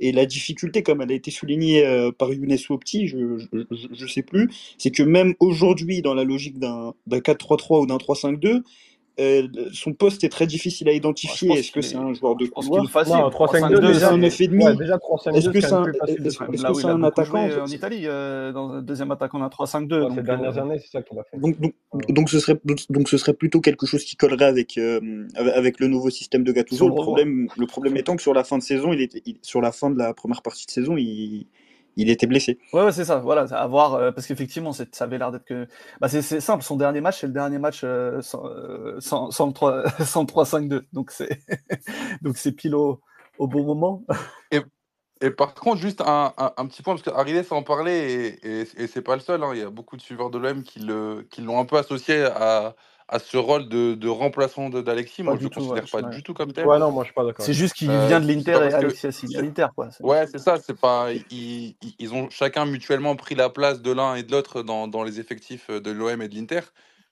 Et 0.02 0.12
la 0.12 0.26
difficulté, 0.26 0.84
comme 0.84 1.02
elle 1.02 1.10
a 1.14 1.14
été 1.14 1.32
soulignée 1.32 1.86
euh, 1.86 2.12
par 2.12 2.34
Younes 2.34 2.58
Opti, 2.68 3.08
je 3.08 3.18
ne 3.54 4.08
sais 4.10 4.24
plus, 4.24 4.50
c'est 4.78 4.92
que 4.92 5.04
même 5.04 5.36
aujourd'hui, 5.40 6.02
dans 6.02 6.14
la 6.14 6.26
logique 6.26 6.60
d'un 6.60 6.94
4-3-3 7.10 7.84
ou 7.84 7.86
d'un 7.86 7.96
3-5-2, 7.96 8.62
euh, 9.20 9.48
son 9.74 9.94
poste 9.94 10.24
est 10.24 10.30
très 10.30 10.46
difficile 10.46 10.88
à 10.90 10.92
identifier. 10.92 11.52
Est-ce 11.54 11.72
que 11.72 11.82
c'est 11.82 11.96
un 11.96 12.14
joueur 12.14 12.36
de 12.36 12.46
couloir 12.46 12.84
Non, 12.84 13.30
3-5-2, 13.30 13.94
c'est 13.94 14.04
un 14.06 14.22
effet 14.22 14.48
demi. 14.48 14.66
déjà 14.78 14.98
3-5-2, 14.98 15.36
est-ce 15.36 15.50
que 15.50 15.62
c'est 15.62 16.86
un, 16.86 17.04
attaquant 17.04 17.50
en 17.62 17.66
Italie 17.66 18.04
euh, 18.06 18.52
dans 18.52 18.74
un 18.74 18.82
deuxième 18.82 19.12
attaquant 19.12 19.40
d'un 19.40 19.48
3-5-2 19.48 20.16
Ces 20.16 20.22
dernières 20.22 20.58
années, 20.60 20.80
c'est 20.80 20.92
ça 20.92 21.02
qu'il 21.02 21.18
a 21.18 21.24
fait. 21.24 21.38
Donc, 21.38 21.60
donc, 21.60 21.74
donc, 22.10 22.30
ce 22.30 22.40
serait, 22.40 22.60
donc 22.90 23.10
ce 23.10 23.18
serait 23.18 23.34
plutôt 23.34 23.60
quelque 23.60 23.86
chose 23.86 24.04
qui 24.04 24.16
collerait 24.16 24.46
avec, 24.46 24.80
avec 25.38 25.80
le 25.80 25.88
nouveau 25.88 26.10
système 26.10 26.44
de 26.44 26.52
Gattuso. 26.52 26.88
Le 26.88 26.94
problème, 26.94 27.48
le 27.58 27.66
problème 27.66 27.98
étant 27.98 28.16
que 28.16 28.22
sur 28.22 28.34
la 28.34 28.44
fin 28.44 28.58
de 28.58 28.64
saison, 28.64 28.94
il 28.94 29.02
était, 29.02 29.22
sur 29.42 29.62
la 29.62 29.72
fin 29.72 29.90
de 29.90 29.98
la 29.98 30.14
première 30.14 30.42
partie 30.42 30.66
de 30.66 30.72
saison, 30.72 30.96
il 30.96 31.48
il 31.98 32.10
était 32.10 32.28
blessé. 32.28 32.60
Ouais, 32.72 32.84
ouais 32.86 32.92
c'est 32.92 33.04
ça. 33.06 33.18
Voilà, 33.18 33.42
à 33.52 33.68
voir 33.68 33.96
euh, 33.96 34.12
parce 34.12 34.28
qu'effectivement, 34.28 34.72
ça 34.72 34.86
avait 35.02 35.18
l'air 35.18 35.32
d'être 35.32 35.46
que. 35.46 35.68
Bah, 36.00 36.08
c'est 36.08 36.22
simple. 36.22 36.64
Son 36.64 36.78
dernier 36.78 37.02
match, 37.02 37.20
c'est 37.20 37.28
le 37.28 37.34
dernier 37.34 37.58
match 37.58 37.82
euh, 37.84 38.22
sans, 38.22 38.46
euh, 38.46 39.00
sans, 39.00 39.32
sans, 39.32 39.48
le 39.48 39.52
3-5-2. 39.52 40.84
Donc 40.94 41.12
c'est 41.12 41.42
donc 42.22 42.38
c'est 42.38 42.54
pile 42.54 42.76
au, 42.76 43.02
au, 43.40 43.48
bon 43.48 43.64
moment. 43.64 44.04
Et, 44.52 44.62
et 45.20 45.32
par 45.32 45.56
contre, 45.56 45.82
juste 45.82 46.02
un, 46.02 46.34
un, 46.38 46.68
petit 46.68 46.84
point 46.84 46.94
parce 46.94 47.02
qu'Arides 47.02 47.44
en 47.50 47.64
parlait 47.64 48.12
et, 48.12 48.48
et, 48.48 48.62
et 48.78 48.88
c'est 48.88 49.02
pas 49.02 49.16
le 49.16 49.22
seul. 49.22 49.44
Hein, 49.44 49.50
il 49.54 49.60
y 49.60 49.64
a 49.64 49.72
beaucoup 49.72 49.98
de 49.98 50.02
suiveurs 50.02 50.30
de 50.30 50.38
l'OM 50.38 50.62
qui 50.62 50.80
l'ont 50.80 51.24
qui 51.32 51.42
un 51.42 51.66
peu 51.66 51.78
associé 51.78 52.22
à 52.24 52.76
à 53.10 53.20
ce 53.20 53.38
rôle 53.38 53.70
de, 53.70 53.94
de 53.94 54.10
remplaçant 54.10 54.70
d'Alexis. 54.70 55.24
Moi, 55.24 55.36
je 55.36 55.40
ne 55.40 55.44
le 55.46 55.50
considère 55.50 55.86
pas 55.90 56.02
du 56.02 56.24
tout 56.24 56.34
comme 56.34 56.52
tel. 56.52 56.66
Ouais, 56.66 56.78
non, 56.78 56.92
moi, 56.92 57.04
je 57.04 57.08
suis 57.08 57.14
pas 57.14 57.24
d'accord. 57.24 57.46
C'est 57.46 57.54
juste 57.54 57.74
qu'il 57.74 57.90
vient 57.90 58.20
de 58.20 58.28
l'Inter 58.28 58.60
et 58.70 58.74
Alexis 58.74 59.08
a 59.08 59.42
l'Inter. 59.42 59.68
Quoi. 59.76 59.90
Ouais, 60.02 60.28
c'est 60.28 60.40
ça. 60.40 60.58
C'est 60.58 60.78
pas... 60.78 61.10
Ils, 61.32 61.76
ils, 62.00 62.14
ont 62.14 62.30
chacun 62.30 62.66
mutuellement 62.66 63.16
pris 63.16 63.36
la 63.36 63.50
place 63.50 63.82
de 63.82 63.92
l'un 63.92 64.16
et 64.16 64.24
de 64.24 64.32
l'autre 64.32 64.62
dans, 64.62 64.88
dans, 64.88 65.04
les 65.04 65.20
effectifs 65.20 65.70
de 65.70 65.92
l'OM 65.92 66.22
et 66.22 66.28
de 66.28 66.36
l'Inter. 66.36 66.62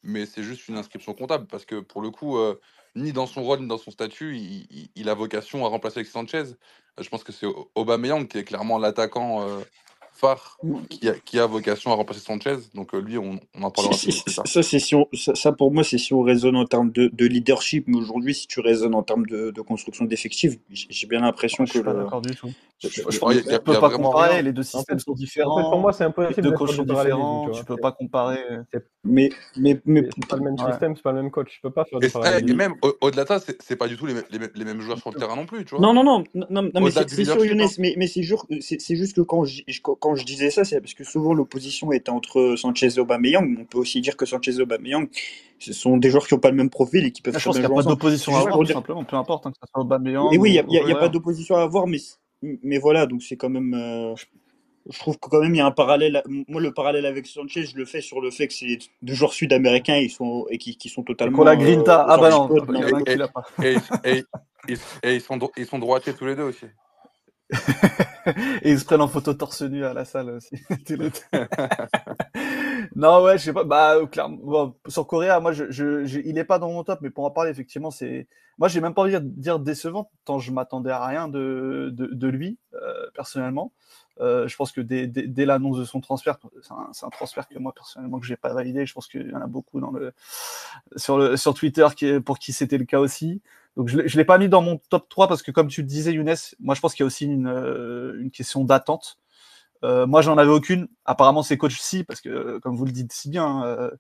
Mais 0.04 0.26
c'est 0.26 0.44
juste 0.44 0.68
une 0.68 0.78
inscription 0.78 1.14
comptable 1.14 1.48
parce 1.48 1.66
que 1.66 1.80
pour 1.80 2.02
le 2.02 2.12
coup, 2.12 2.38
euh, 2.38 2.60
ni 2.96 3.12
dans 3.12 3.26
son 3.26 3.44
rôle 3.44 3.62
ni 3.62 3.68
dans 3.68 3.78
son 3.78 3.92
statut, 3.92 4.38
il, 4.38 4.90
il, 4.96 5.10
a 5.10 5.14
vocation 5.14 5.66
à 5.66 5.70
remplacer 5.70 6.00
Alexis 6.00 6.14
Sanchez. 6.14 6.44
Je 7.00 7.10
pense 7.10 7.24
que 7.24 7.32
c'est 7.32 7.48
Aubameyang 7.74 8.28
qui 8.28 8.38
est 8.38 8.44
clairement 8.44 8.78
l'attaquant 8.78 9.42
euh, 9.42 9.62
phare 10.16 10.58
qui 10.90 11.10
a, 11.10 11.14
qui 11.14 11.40
a, 11.40 11.46
vocation 11.46 11.92
à 11.92 11.96
remplacer 11.96 12.22
Sanchez. 12.22 12.58
Donc 12.74 12.94
euh, 12.94 13.00
lui, 13.00 13.18
on, 13.18 13.40
on, 13.54 13.64
en 13.64 13.72
parlera 13.72 13.96
plus 13.96 14.34
tard. 14.34 14.48
Ça, 14.48 14.64
c'est 14.64 14.80
si 14.80 14.96
on, 14.96 15.08
ça, 15.14 15.36
ça, 15.36 15.52
pour 15.52 15.72
moi, 15.72 15.84
c'est 15.84 15.98
si 15.98 16.14
on 16.14 16.22
raisonne 16.22 16.56
en 16.56 16.66
termes 16.66 16.92
de, 16.92 17.10
de 17.12 17.26
leadership. 17.26 17.86
Mais 17.88 17.98
aujourd'hui, 17.98 18.34
si 18.34 18.48
tu 18.48 18.60
raisonnes 18.60 18.96
en 18.96 19.04
termes 19.04 19.26
de, 19.26 19.52
de 19.52 19.62
construction 19.62 20.06
d'effectifs, 20.06 20.56
j'ai 20.70 21.08
bien 21.08 21.22
l'impression 21.22 21.66
que. 21.66 21.70
Je 21.70 21.74
suis 21.74 21.84
pas 21.84 21.94
d'accord 21.94 22.22
du 22.22 22.36
tout. 22.36 22.52
Je, 22.80 22.90
je, 22.90 23.02
je 23.02 23.58
peux 23.58 23.80
pas 23.80 23.90
comparer. 23.90 24.34
Rien. 24.34 24.42
Les 24.42 24.54
deux 24.54 24.64
systèmes 24.64 25.00
sont 25.00 25.14
différents. 25.14 25.60
En 25.60 25.64
fait, 25.64 25.70
pour 25.70 25.80
moi, 25.80 25.94
c'est 25.94 26.04
impossible. 26.04 26.36
Les 26.38 26.50
deux 26.50 26.56
coachs 26.56 26.72
sont 26.72 26.84
différents. 26.84 27.50
Tu, 27.52 27.64
peux 27.66 27.78
pas 27.78 27.92
comparer. 27.92 28.40
Mais, 29.04 29.30
mais, 29.56 29.80
mais 29.86 30.08
c'est 30.14 30.28
pas 30.28 30.38
le 30.38 30.44
même 30.44 30.58
système, 30.58 30.96
c'est 30.96 31.04
pas 31.04 31.12
le 31.12 31.22
même 31.22 31.32
coach. 31.32 31.50
Tu 31.52 31.62
peux 31.62 31.72
pas 31.72 31.86
faire 31.86 32.00
des 32.00 32.08
Et, 32.08 32.50
et 32.50 32.54
même 32.54 32.74
au-delà 33.02 33.24
de 33.24 33.28
ça, 33.28 33.40
c'est 33.40 33.76
pas 33.76 33.88
du 33.88 33.98
tout 33.98 34.06
les, 34.06 34.14
les, 34.14 34.40
les, 34.54 34.66
mêmes 34.66 34.82
joueurs 34.82 34.98
sur 34.98 35.12
le 35.12 35.20
terrain 35.20 35.36
non 35.36 35.46
plus. 35.46 35.64
Tu 35.66 35.76
vois 35.76 35.80
non, 35.80 35.94
non, 35.94 36.04
non, 36.04 36.24
non, 36.34 36.48
non 36.50 36.82
mais 36.82 36.92
c'est 36.92 37.26
sûr, 37.26 37.46
Younes. 37.46 37.62
Hein. 37.62 37.68
Mais, 37.78 37.96
mais 37.98 38.08
c'est 38.08 38.24
juste 38.24 39.16
que 39.16 39.22
quand 39.22 39.46
je, 39.46 39.62
quand 40.06 40.14
je 40.14 40.24
disais 40.24 40.52
ça, 40.52 40.64
c'est 40.64 40.80
parce 40.80 40.94
que 40.94 41.04
souvent 41.04 41.34
l'opposition 41.34 41.92
était 41.92 42.12
entre 42.12 42.56
Sanchez 42.58 42.90
et 42.96 43.00
Aubameyang. 43.00 43.58
On 43.60 43.66
peut 43.66 43.80
aussi 43.80 44.02
dire 44.02 44.16
que 44.16 44.28
Sanchez 44.28 44.52
et 44.52 44.62
Aubameyang, 44.62 45.08
ce 45.58 45.74
sont 45.74 45.98
des 45.98 46.12
joueurs 46.12 46.28
qui 46.28 46.36
n'ont 46.36 46.40
pas 46.40 46.52
le 46.52 46.56
même 46.56 46.70
profil 46.70 47.06
et 47.06 47.12
qui 47.12 47.24
peuvent. 47.24 47.34
Ah, 47.36 47.40
je 47.40 47.46
pense 47.46 47.56
qu'il 47.56 47.66
n'y 47.66 47.72
a 47.72 47.76
pas 47.76 47.82
d'opposition 47.82 48.36
à 48.36 48.42
avoir, 48.42 48.60
tout 48.60 48.66
simplement. 48.68 49.04
Peu 49.04 49.16
importe 49.16 49.48
hein, 49.48 49.52
que 49.52 49.58
ce 49.60 49.68
soit 49.68 49.82
Aubameyang. 49.82 50.32
Et 50.32 50.38
oui, 50.38 50.62
il 50.70 50.86
n'y 50.86 50.92
a, 50.92 50.96
pas 50.96 51.10
d'opposition 51.10 51.56
à 51.56 51.64
avoir, 51.64 51.88
mais 51.88 51.98
mais 52.42 52.78
voilà, 52.78 53.08
donc 53.08 53.24
c'est 53.24 53.36
quand 53.36 53.50
même. 53.50 53.74
Euh, 53.74 54.14
je 54.88 55.00
trouve 55.00 55.18
que 55.18 55.28
quand 55.28 55.42
même 55.42 55.56
il 55.56 55.58
y 55.58 55.62
a 55.62 55.66
un 55.66 55.72
parallèle. 55.72 56.22
Moi, 56.28 56.62
le 56.62 56.72
parallèle 56.72 57.08
avec 57.08 57.26
Sanchez, 57.26 57.64
je 57.64 57.76
le 57.76 57.86
fais 57.86 58.02
sur 58.02 58.22
le 58.22 58.30
fait 58.30 58.48
que 58.48 58.54
c'est 58.54 58.78
deux 59.02 59.16
joueurs 59.16 59.34
sud-américains 59.34 59.98
ils 59.98 60.12
sont, 60.12 60.46
et 60.52 60.60
qui, 60.60 60.78
qui 60.78 60.90
sont 60.90 61.02
totalement. 61.02 61.38
Pour 61.38 61.46
la 61.46 61.56
Grinta, 61.56 62.02
euh, 62.02 62.06
ah 62.10 62.18
bah 62.18 62.30
non. 62.30 62.48
Et, 63.64 63.74
et, 64.04 64.18
et, 64.68 64.78
et, 65.02 65.16
ils, 65.16 65.22
sont, 65.22 65.40
ils 65.58 65.66
sont 65.66 65.80
droitiers 65.80 66.14
tous 66.14 66.28
les 66.28 66.36
deux 66.36 66.44
aussi. 66.44 66.68
et 68.64 68.72
ils 68.72 68.80
se 68.80 68.86
prennent 68.86 69.02
en 69.02 69.08
photo 69.08 69.34
torse 69.34 69.62
nu 69.62 69.86
à 69.86 69.94
la 69.94 70.06
salle 70.06 70.30
aussi. 70.32 70.56
non, 72.96 73.24
ouais, 73.24 73.38
je 73.38 73.44
sais 73.44 73.54
pas. 73.54 73.64
Bah, 73.64 73.96
clairement, 74.12 74.76
sur 74.88 75.08
Coréa, 75.08 75.40
moi, 75.40 75.52
je, 75.52 75.70
je, 75.72 76.20
il 76.20 76.38
est 76.38 76.44
pas 76.44 76.60
dans 76.60 76.72
mon 76.72 76.84
top, 76.84 77.00
mais 77.02 77.10
pour 77.10 77.26
en 77.26 77.32
parler, 77.32 77.52
effectivement, 77.52 77.92
c'est. 77.92 78.28
Moi, 78.58 78.68
j'ai 78.70 78.82
même 78.82 78.94
pas 78.94 79.02
envie 79.02 79.14
de 79.14 79.20
dire 79.20 79.60
décevant, 79.60 80.10
tant 80.24 80.40
je 80.40 80.52
m'attendais 80.52 80.92
à 80.92 81.06
rien 81.06 81.28
de, 81.28 81.90
de, 81.94 82.08
de 82.08 82.28
lui, 82.28 82.58
euh, 82.74 83.08
personnellement. 83.14 83.74
Euh, 84.22 84.48
je 84.48 84.56
pense 84.56 84.72
que 84.72 84.82
dès, 84.82 85.08
dès, 85.08 85.46
l'annonce 85.46 85.78
de 85.78 85.84
son 85.84 86.00
transfert, 86.00 86.38
c'est 86.62 87.06
un, 87.06 87.10
transfert 87.10 87.48
que 87.48 87.60
moi 87.60 87.74
personnellement 87.74 88.20
que 88.20 88.26
j'ai 88.26 88.38
pas 88.38 88.54
validé. 88.54 88.86
Je 88.86 88.94
pense 88.94 89.08
qu'il 89.08 89.30
y 89.30 89.36
en 89.36 89.42
a 89.42 89.48
beaucoup 89.48 89.82
sur 90.96 91.54
Twitter 91.54 91.88
pour 92.24 92.40
qui 92.40 92.54
c'était 92.54 92.78
le 92.78 92.86
cas 92.86 93.00
aussi. 93.00 93.42
Donc 93.76 93.90
je 93.90 93.98
ne 93.98 94.04
l'ai 94.04 94.26
pas 94.26 94.38
mis 94.38 94.48
dans 94.48 94.62
mon 94.62 94.78
top 94.90 95.10
3 95.10 95.28
parce 95.28 95.44
que 95.44 95.52
comme 95.52 95.68
tu 95.68 95.82
le 95.82 95.88
disais 95.88 96.14
Younes, 96.14 96.36
moi 96.60 96.76
je 96.76 96.82
pense 96.82 96.94
qu'il 96.94 97.04
y 97.04 97.06
a 97.06 97.08
aussi 97.08 97.26
une, 97.26 97.48
euh, 97.48 98.18
une 98.22 98.32
question 98.32 98.64
d'attente. 98.64 99.20
Euh, 99.84 100.08
moi 100.08 100.22
j'en 100.22 100.38
avais 100.38 100.52
aucune. 100.52 100.88
Apparemment 101.04 101.44
c'est 101.44 101.58
coach 101.58 101.78
si 101.80 102.04
parce 102.04 102.22
que 102.22 102.30
euh, 102.30 102.60
comme 102.60 102.76
vous 102.76 102.86
le 102.86 102.92
dites 102.92 103.12
si 103.12 103.30
bien, 103.30 103.64
euh, 103.66 103.92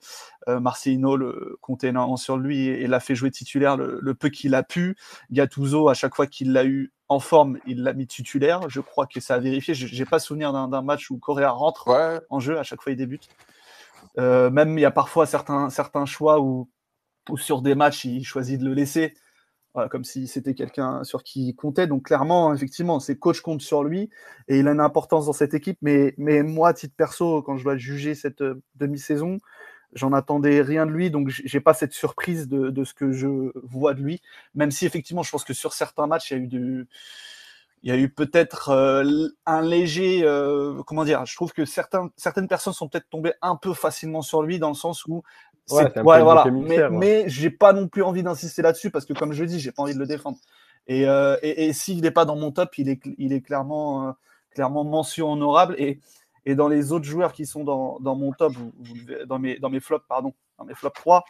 comptait 1.62 1.89
énormément 1.89 2.17
sur 2.17 2.38
lui 2.38 2.67
et, 2.67 2.88
l'a 2.88 2.99
fait 3.01 3.15
jouer 3.15 3.32
titulaire 3.32 3.75
le, 3.75 3.99
le 4.01 4.13
peu 4.13 4.30
qu'il 4.30 4.56
a 4.56 4.63
pu. 4.63 4.95
Gattuso 5.32 5.89
à 5.89 5.93
chaque 5.93 6.15
fois 6.15 6.28
qu'il 6.28 6.54
l'a 6.54 6.65
eu 6.65 6.93
en 7.08 7.20
forme, 7.20 7.60
il 7.68 7.84
l'a 7.84 7.94
mis 7.94 8.08
titulaire. 8.08 8.70
Je 8.70 8.82
crois 8.82 9.06
que 9.06 9.20
ça 9.20 9.36
a 9.36 9.39
vérifié. 9.39 9.74
J'ai 9.74 10.06
pas 10.06 10.20
souvenir 10.20 10.52
d'un 10.54 10.82
match 10.82 11.12
où 11.12 11.18
Correa 11.18 11.52
rentre 11.52 11.88
ouais. 11.88 12.20
en 12.30 12.39
jeu 12.39 12.58
à 12.58 12.63
chaque 12.63 12.82
fois 12.82 12.91
il 12.91 12.98
débute. 12.98 13.30
même 14.18 14.78
il 14.78 14.82
y 14.82 14.86
a 14.86 14.91
parfois 14.91 15.26
certains 15.26 15.70
certains 15.70 16.06
choix 16.06 16.39
où, 16.41 16.70
où 17.30 17.38
sur 17.38 17.62
des 17.62 17.76
matchs 17.76 18.06
il 18.06 18.24
choisit 18.24 18.60
de 18.60 18.65
le 18.65 18.74
laisser 18.74 19.13
voilà, 19.76 19.89
comme 19.89 20.06
si 20.06 20.26
c'était 20.28 20.54
quelqu'un 20.54 21.04
sur 21.04 21.22
qui 21.22 21.50
il 21.50 21.54
comptait. 21.54 21.86
Donc 21.86 22.04
clairement, 22.04 22.54
effectivement, 22.54 23.00
ses 23.02 23.20
coachs 23.20 23.41
comptent 23.41 23.62
sur 23.62 23.84
lui 23.84 24.10
et 24.48 24.58
il 24.60 24.68
a 24.70 24.72
une 24.72 24.80
importance 24.80 25.26
dans 25.26 25.34
cette 25.34 25.54
équipe. 25.54 25.78
Mais, 25.82 26.15
mais 26.18 26.44
moi, 26.44 26.70
à 26.70 26.74
titre 26.74 26.96
perso, 26.96 27.44
quand 27.44 27.58
je 27.58 27.63
dois 27.63 27.76
juger 27.76 28.15
cette 28.15 28.41
euh, 28.41 28.63
demi-saison, 28.76 29.39
j'en 29.95 30.13
attendais 30.13 30.62
rien 30.62 30.86
de 30.86 30.91
lui, 30.91 31.10
donc 31.10 31.29
j'ai 31.29 31.60
pas 31.60 31.73
cette 31.73 31.93
surprise 31.93 32.47
de, 32.47 32.69
de, 32.69 32.84
ce 32.84 32.93
que 32.93 33.12
je 33.12 33.51
vois 33.63 33.93
de 33.93 34.01
lui. 34.01 34.21
Même 34.53 34.71
si 34.71 34.86
effectivement, 34.86 35.23
je 35.23 35.31
pense 35.31 35.43
que 35.43 35.53
sur 35.53 35.73
certains 35.73 36.05
matchs, 36.05 36.31
il 36.31 36.38
y 36.38 36.39
a 36.39 36.43
eu 36.43 36.47
du, 36.47 36.88
il 37.84 37.89
y 37.89 37.91
a 37.91 37.97
eu 37.97 38.10
peut-être 38.10 38.69
euh, 38.69 39.29
un 39.45 39.62
léger, 39.62 40.21
euh, 40.23 40.84
comment 40.84 41.05
dire, 41.05 41.25
je 41.25 41.36
trouve 41.36 41.53
que 41.53 41.65
certains, 41.65 42.12
certaines 42.17 42.47
personnes 42.47 42.73
sont 42.73 42.88
peut-être 42.88 43.10
tombées 43.10 43.34
un 43.41 43.55
peu 43.55 43.73
facilement 43.73 44.21
sur 44.21 44.43
lui 44.43 44.60
dans 44.60 44.69
le 44.69 44.75
sens 44.75 45.05
où 45.05 45.23
Ouais, 45.71 45.99
ouais 45.99 46.21
voilà. 46.21 46.45
Mais, 46.51 46.84
ouais. 46.84 46.89
mais 46.91 47.23
j'ai 47.27 47.49
pas 47.49 47.73
non 47.73 47.88
plus 47.88 48.03
envie 48.03 48.23
d'insister 48.23 48.62
là-dessus 48.62 48.91
parce 48.91 49.05
que, 49.05 49.13
comme 49.13 49.34
je 49.34 49.43
dis, 49.43 49.60
j'ai 49.60 49.71
pas 49.71 49.84
envie 49.84 49.95
de 49.95 49.99
le 49.99 50.05
défendre. 50.05 50.38
Et, 50.88 51.08
euh, 51.08 51.38
et, 51.41 51.65
et 51.65 51.73
s'il 51.73 52.01
n'est 52.01 52.12
pas 52.12 52.25
dans 52.25 52.36
mon 52.36 52.51
top, 52.51 52.77
il 52.77 52.89
est, 52.89 53.01
il 53.17 53.34
est 53.34 53.41
clairement, 53.41 54.10
euh, 54.10 54.12
clairement 54.51 54.84
mention 54.84 55.31
honorable. 55.31 55.75
Et, 55.79 55.99
et 56.45 56.55
dans 56.55 56.67
les 56.67 56.91
autres 56.91 57.05
joueurs 57.05 57.34
qui 57.34 57.45
sont 57.45 57.63
dans, 57.63 57.99
mon 58.15 58.31
top, 58.31 58.53
dans 59.27 59.39
mes, 59.39 59.58
dans 59.58 59.69
mes 59.69 59.79
flops, 59.79 60.05
pardon, 60.08 60.34
dans 60.58 60.65
mes 60.65 60.75
flops 60.75 60.95
3, 60.95 61.25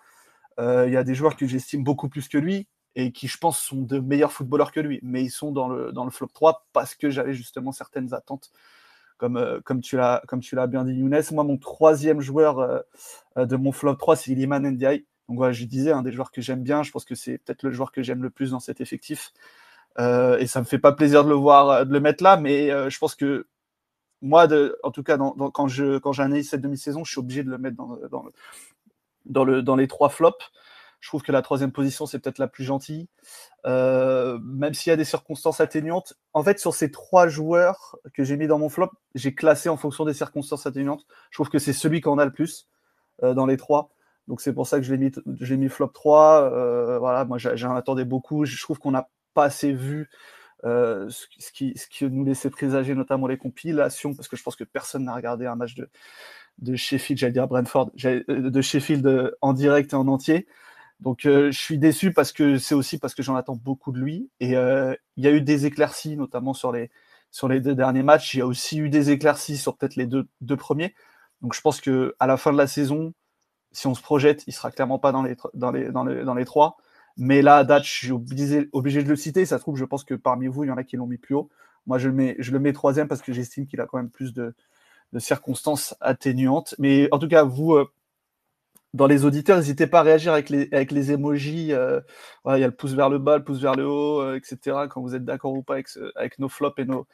euh, 0.60 0.86
il 0.88 0.94
y 0.94 0.98
a 0.98 1.04
des 1.04 1.16
joueurs 1.16 1.36
que 1.36 1.48
j'estime 1.48 1.84
beaucoup 1.84 2.10
plus 2.10 2.28
que 2.28 2.38
lui 2.38 2.68
et 2.96 3.12
qui, 3.12 3.28
je 3.28 3.38
pense, 3.38 3.60
sont 3.60 3.82
de 3.82 4.00
meilleurs 4.00 4.32
footballeurs 4.32 4.72
que 4.72 4.80
lui. 4.80 5.00
Mais 5.04 5.24
ils 5.24 5.30
sont 5.30 5.52
dans 5.52 5.68
le, 5.68 5.92
dans 5.92 6.06
le 6.06 6.12
flop 6.12 6.28
3 6.34 6.66
parce 6.74 6.96
que 6.96 7.10
j'avais 7.10 7.34
justement 7.34 7.72
certaines 7.72 8.14
attentes 8.14 8.52
comme, 9.18 9.38
euh, 9.38 9.62
comme 9.64 9.82
tu 9.82 9.96
l'as 9.96 10.68
bien 10.68 10.84
dit 10.84 10.94
Younes. 10.94 11.22
Moi, 11.32 11.44
mon 11.46 11.58
troisième 11.58 12.20
joueur 12.20 12.60
euh, 12.60 12.82
de 13.38 13.56
mon 13.56 13.72
flop 13.72 13.96
3, 13.96 14.18
c'est 14.18 14.32
Iliman 14.32 14.60
Ndiaye. 14.60 15.06
Donc 15.30 15.38
voilà, 15.38 15.54
je 15.54 15.66
disais, 15.66 15.92
un 15.92 16.04
des 16.04 16.12
joueurs 16.12 16.32
que 16.32 16.42
j'aime 16.42 16.62
bien, 16.62 16.84
je 16.84 16.92
pense 16.92 17.06
que 17.06 17.16
c'est 17.16 17.40
peut-être 17.40 17.64
le 17.64 17.72
joueur 17.72 17.92
que 17.92 18.04
j'aime 18.04 18.22
le 18.22 18.30
plus 18.30 18.52
dans 18.52 18.60
cet 18.60 18.80
effectif. 18.80 19.32
Et 19.98 20.46
ça 20.46 20.60
me 20.60 20.66
fait 20.66 20.78
pas 20.78 20.92
plaisir 20.92 21.24
de 21.24 21.30
le 21.30 21.36
voir, 21.36 21.86
de 21.86 21.92
le 21.92 22.00
mettre 22.02 22.22
là, 22.22 22.36
mais 22.36 22.68
je 22.68 22.98
pense 23.00 23.16
que 23.16 23.48
moi, 24.22 24.48
de, 24.48 24.78
en 24.84 24.92
tout 24.92 25.04
cas, 25.04 25.18
quand 25.18 25.68
je 25.68 25.98
quand 25.98 26.12
j'analyse 26.12 26.50
cette 26.50 26.62
demi-saison, 26.62 27.04
je 27.04 27.12
suis 27.12 27.20
obligé 27.20 27.44
de 27.44 27.50
le 27.50 27.58
mettre 27.58 27.78
dans, 27.78 27.98
dans, 28.10 28.24
le, 28.24 28.32
dans, 29.26 29.44
le, 29.44 29.62
dans 29.62 29.76
les 29.76 29.88
trois 29.88 30.10
flops. 30.10 30.52
Je 31.00 31.10
trouve 31.10 31.22
que 31.22 31.32
la 31.32 31.44
troisième 31.44 31.72
position, 31.72 32.08
c'est 32.08 32.18
peut-être 32.20 32.40
la 32.40 32.48
plus 32.48 32.64
gentille. 32.64 33.08
Euh, 33.68 34.40
même 34.42 34.74
s'il 34.74 34.90
y 34.90 34.94
a 34.94 34.96
des 34.96 35.06
circonstances 35.06 35.62
atténuantes. 35.62 36.16
En 36.34 36.44
fait, 36.44 36.60
sur 36.60 36.74
ces 36.74 36.90
trois 36.90 37.28
joueurs 37.28 37.98
que 38.14 38.24
j'ai 38.24 38.38
mis 38.38 38.48
dans 38.48 38.58
mon 38.58 38.70
flop, 38.70 38.90
j'ai 39.14 39.36
classé 39.36 39.70
en 39.70 39.78
fonction 39.78 40.06
des 40.06 40.14
circonstances 40.14 40.66
atténuantes. 40.66 41.06
Je 41.30 41.38
trouve 41.38 41.50
que 41.50 41.60
c'est 41.60 41.74
celui 41.74 42.02
qu'on 42.02 42.18
a 42.18 42.26
le 42.26 42.32
plus 42.32 42.68
euh, 43.24 43.34
dans 43.34 43.46
les 43.46 43.58
trois. 43.58 43.92
Donc 44.28 44.42
c'est 44.42 44.54
pour 44.54 44.66
ça 44.68 44.78
que 44.78 44.84
je 44.84 44.94
l'ai 44.94 44.98
mis, 44.98 45.12
j'ai 45.42 45.58
mis 45.58 45.70
flop 45.70 45.90
3. 45.90 46.52
Euh, 46.52 47.00
voilà, 47.00 47.26
moi 47.26 47.38
j'en 47.38 47.76
attendais 47.76 48.06
beaucoup. 48.06 48.46
Je 48.46 48.60
trouve 48.62 48.80
qu'on 48.80 48.92
n'a 48.92 49.10
pas 49.34 49.46
assez 49.46 49.72
vu 49.72 50.10
ce, 50.64 51.52
qui, 51.54 51.74
ce 51.76 51.88
qui 51.88 52.06
nous 52.06 52.26
laissait 52.26 52.50
présager 52.50 52.96
notamment 52.96 53.28
les 53.28 53.38
compilations, 53.38 54.14
parce 54.14 54.28
que 54.28 54.36
je 54.36 54.44
pense 54.44 54.56
que 54.56 54.64
personne 54.64 55.06
n'a 55.06 55.14
regardé 55.14 55.46
un 55.46 55.56
match 55.56 55.76
de, 55.76 56.76
Sheffield, 56.76 57.20
j'allais 57.20 57.34
dire 57.34 57.48
Brentford, 57.48 57.92
de 57.96 58.62
Sheffield 58.62 59.36
en 59.42 59.54
direct 59.54 59.94
et 59.94 59.96
en 59.96 60.08
entier. 60.08 60.48
Donc 61.02 61.22
je 61.24 61.52
suis 61.52 61.78
déçu 61.78 62.14
parce 62.14 62.32
que 62.32 62.58
c'est 62.58 62.76
aussi 62.76 62.98
parce 62.98 63.14
que 63.14 63.22
j'en 63.22 63.36
attends 63.36 63.58
beaucoup 63.58 63.92
de 63.92 64.00
lui. 64.00 64.30
Et 64.40 64.52
il 64.52 65.24
y 65.24 65.28
a 65.28 65.32
eu 65.32 65.42
des 65.42 65.66
éclaircies, 65.66 66.16
notamment 66.18 66.54
sur 66.54 66.72
les, 66.72 66.90
sur 67.32 67.50
les 67.50 67.60
deux 67.60 67.76
derniers 67.76 68.04
matchs. 68.04 68.34
Il 68.34 68.38
y 68.40 68.42
a 68.42 68.48
aussi 68.48 68.80
eu 68.80 68.90
des 68.90 69.12
éclaircies 69.12 69.58
sur 69.58 69.76
peut-être 69.76 69.98
les 69.98 70.06
deux, 70.08 70.28
deux 70.42 70.58
premiers. 70.58 70.96
Donc 71.42 71.54
je 71.54 71.62
pense 71.62 71.82
que 71.82 72.16
à 72.20 72.28
la 72.28 72.38
fin 72.38 72.54
de 72.54 72.58
la 72.58 72.68
saison, 72.68 73.14
si 73.74 73.88
on 73.88 73.94
se 73.94 74.02
projette, 74.02 74.44
il 74.48 74.54
sera 74.54 74.72
clairement 74.72 75.00
pas 75.00 75.12
dans 75.12 75.22
les, 75.22 75.36
dans 75.54 75.72
les, 75.72 75.92
dans 75.92 76.06
les, 76.06 76.24
dans 76.24 76.34
les 76.34 76.46
trois. 76.46 76.78
Mais 77.18 77.42
là, 77.42 77.58
à 77.58 77.82
je 77.82 77.90
suis 77.90 78.12
obligé, 78.12 78.70
obligé 78.74 79.04
de 79.04 79.10
le 79.10 79.16
citer. 79.16 79.46
Ça 79.46 79.58
se 79.58 79.62
trouve, 79.62 79.78
je 79.78 79.86
pense 79.86 80.04
que 80.04 80.16
parmi 80.16 80.48
vous, 80.48 80.64
il 80.64 80.68
y 80.68 80.72
en 80.72 80.78
a 80.78 80.84
qui 80.84 80.98
l'ont 80.98 81.08
mis 81.08 81.18
plus 81.18 81.36
haut. 81.36 81.50
Moi, 81.88 81.98
je 81.98 82.10
le 82.10 82.14
mets, 82.14 82.36
je 82.40 82.52
le 82.52 82.60
mets 82.60 82.74
troisième 82.74 83.08
parce 83.08 83.22
que 83.22 83.32
j'estime 83.32 83.68
qu'il 83.68 83.80
a 83.80 83.86
quand 83.86 83.98
même 83.98 84.10
plus 84.10 84.34
de, 84.34 84.56
de, 85.14 85.20
circonstances 85.20 85.96
atténuantes. 86.02 86.76
Mais 86.80 87.08
en 87.12 87.20
tout 87.20 87.28
cas, 87.28 87.44
vous, 87.44 87.74
euh, 87.74 87.90
dans 88.94 89.08
les 89.08 89.26
auditeurs, 89.26 89.58
n'hésitez 89.58 89.88
pas 89.88 90.00
à 90.00 90.04
réagir 90.04 90.34
avec 90.34 90.50
les, 90.50 90.68
avec 90.72 90.92
les 90.92 91.12
emojis. 91.12 91.74
Euh, 91.74 92.02
il 92.48 92.60
y 92.60 92.64
a 92.64 92.68
le 92.68 92.76
pouce 92.76 92.94
vers 92.94 93.10
le 93.10 93.20
bas, 93.20 93.38
le 93.38 93.44
pouce 93.44 93.62
vers 93.62 93.76
le 93.76 93.88
haut, 93.88 94.22
euh, 94.22 94.36
etc. 94.36 94.88
Quand 94.90 95.02
vous 95.02 95.16
êtes 95.16 95.26
d'accord 95.26 95.54
ou 95.54 95.64
pas 95.64 95.76
avec, 95.76 95.88
avec 96.16 96.40
nos 96.40 96.50
flops 96.50 96.80
et 96.80 96.86
nos, 96.86 97.08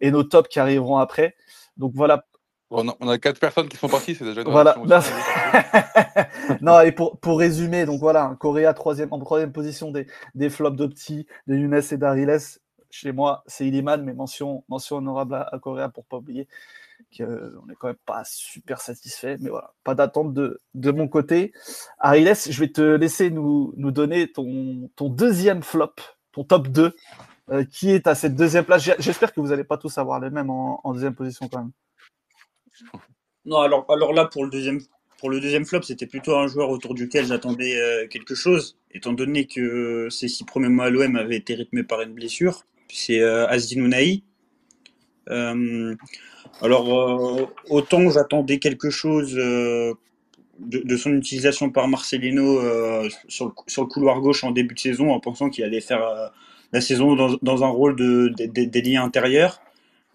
et 0.00 0.10
nos 0.10 0.22
tops 0.22 0.48
qui 0.48 0.60
arriveront 0.60 0.98
après. 0.98 1.34
Donc 1.76 1.92
voilà. 1.94 2.24
On 2.70 3.08
a, 3.08 3.18
quatre 3.18 3.40
personnes 3.40 3.68
qui 3.68 3.76
sont 3.76 3.88
parties, 3.88 4.14
c'est 4.14 4.24
déjà 4.24 4.42
une 4.42 4.48
Voilà. 4.48 4.76
non, 6.60 6.80
et 6.80 6.92
pour, 6.92 7.18
pour 7.18 7.38
résumer, 7.38 7.84
donc 7.84 7.98
voilà, 7.98 8.36
Coréa 8.38 8.72
troisième, 8.74 9.12
en 9.12 9.18
troisième 9.18 9.52
position 9.52 9.90
des, 9.90 10.06
des 10.34 10.50
flops 10.50 10.76
d'Opti, 10.76 11.26
de 11.48 11.56
Younes 11.56 11.82
et 11.90 11.96
d'Ariles. 11.96 12.38
Chez 12.90 13.12
moi, 13.12 13.42
c'est 13.46 13.66
Iliman, 13.66 14.02
mais 14.04 14.14
mention, 14.14 14.64
mention 14.68 14.96
honorable 14.96 15.34
à, 15.34 15.48
à 15.52 15.58
Coréa 15.58 15.88
pour 15.88 16.04
pas 16.04 16.18
oublier 16.18 16.46
on 17.20 17.66
n'est 17.66 17.74
quand 17.74 17.88
même 17.88 17.96
pas 18.06 18.22
super 18.24 18.80
satisfait, 18.80 19.36
mais 19.40 19.50
voilà, 19.50 19.72
pas 19.84 19.94
d'attente 19.94 20.34
de, 20.34 20.60
de 20.74 20.90
mon 20.90 21.08
côté. 21.08 21.52
Ariles, 21.98 22.34
je 22.34 22.60
vais 22.60 22.70
te 22.70 22.80
laisser 22.80 23.30
nous, 23.30 23.72
nous 23.76 23.90
donner 23.90 24.30
ton, 24.30 24.90
ton 24.96 25.08
deuxième 25.08 25.62
flop, 25.62 25.94
ton 26.32 26.44
top 26.44 26.68
2, 26.68 26.94
euh, 27.50 27.64
qui 27.64 27.90
est 27.90 28.06
à 28.06 28.14
cette 28.14 28.34
deuxième 28.34 28.64
place. 28.64 28.88
J'espère 28.98 29.32
que 29.32 29.40
vous 29.40 29.48
n'allez 29.48 29.64
pas 29.64 29.76
tous 29.76 29.98
avoir 29.98 30.20
les 30.20 30.30
mêmes 30.30 30.50
en, 30.50 30.92
deuxième 30.92 31.14
position 31.14 31.48
quand 31.48 31.58
même. 31.58 31.72
Non, 33.44 33.58
alors, 33.58 33.86
alors 33.88 34.12
là, 34.12 34.26
pour 34.26 34.44
le 34.44 34.50
deuxième, 34.50 35.64
flop, 35.64 35.82
c'était 35.82 36.06
plutôt 36.06 36.36
un 36.36 36.46
joueur 36.46 36.70
autour 36.70 36.94
duquel 36.94 37.26
j'attendais 37.26 37.76
euh, 37.76 38.06
quelque 38.08 38.34
chose, 38.34 38.78
étant 38.92 39.12
donné 39.12 39.46
que 39.46 40.08
ces 40.10 40.28
six 40.28 40.44
premiers 40.44 40.68
mois 40.68 40.86
à 40.86 40.90
l'OM 40.90 41.16
avaient 41.16 41.36
été 41.36 41.54
rythmés 41.54 41.82
par 41.82 42.02
une 42.02 42.12
blessure. 42.12 42.64
C'est 42.92 43.20
euh, 43.20 43.46
Asdin 43.46 43.90
euh, 45.28 45.94
alors, 46.60 47.40
euh, 47.40 47.46
autant 47.68 48.10
j'attendais 48.10 48.58
quelque 48.58 48.90
chose 48.90 49.34
de, 49.34 50.96
son 50.96 51.12
utilisation 51.12 51.70
par 51.70 51.86
Marcelino 51.86 52.60
sur, 53.28 53.46
le, 53.46 53.84
couloir 53.84 54.20
gauche 54.20 54.42
en 54.42 54.50
début 54.50 54.74
de 54.74 54.80
saison, 54.80 55.12
en 55.12 55.20
pensant 55.20 55.50
qu'il 55.50 55.62
allait 55.62 55.80
faire 55.80 56.32
la 56.72 56.80
saison 56.80 57.14
dans, 57.40 57.64
un 57.64 57.68
rôle 57.68 57.96
de, 57.96 58.80
liens 58.80 59.04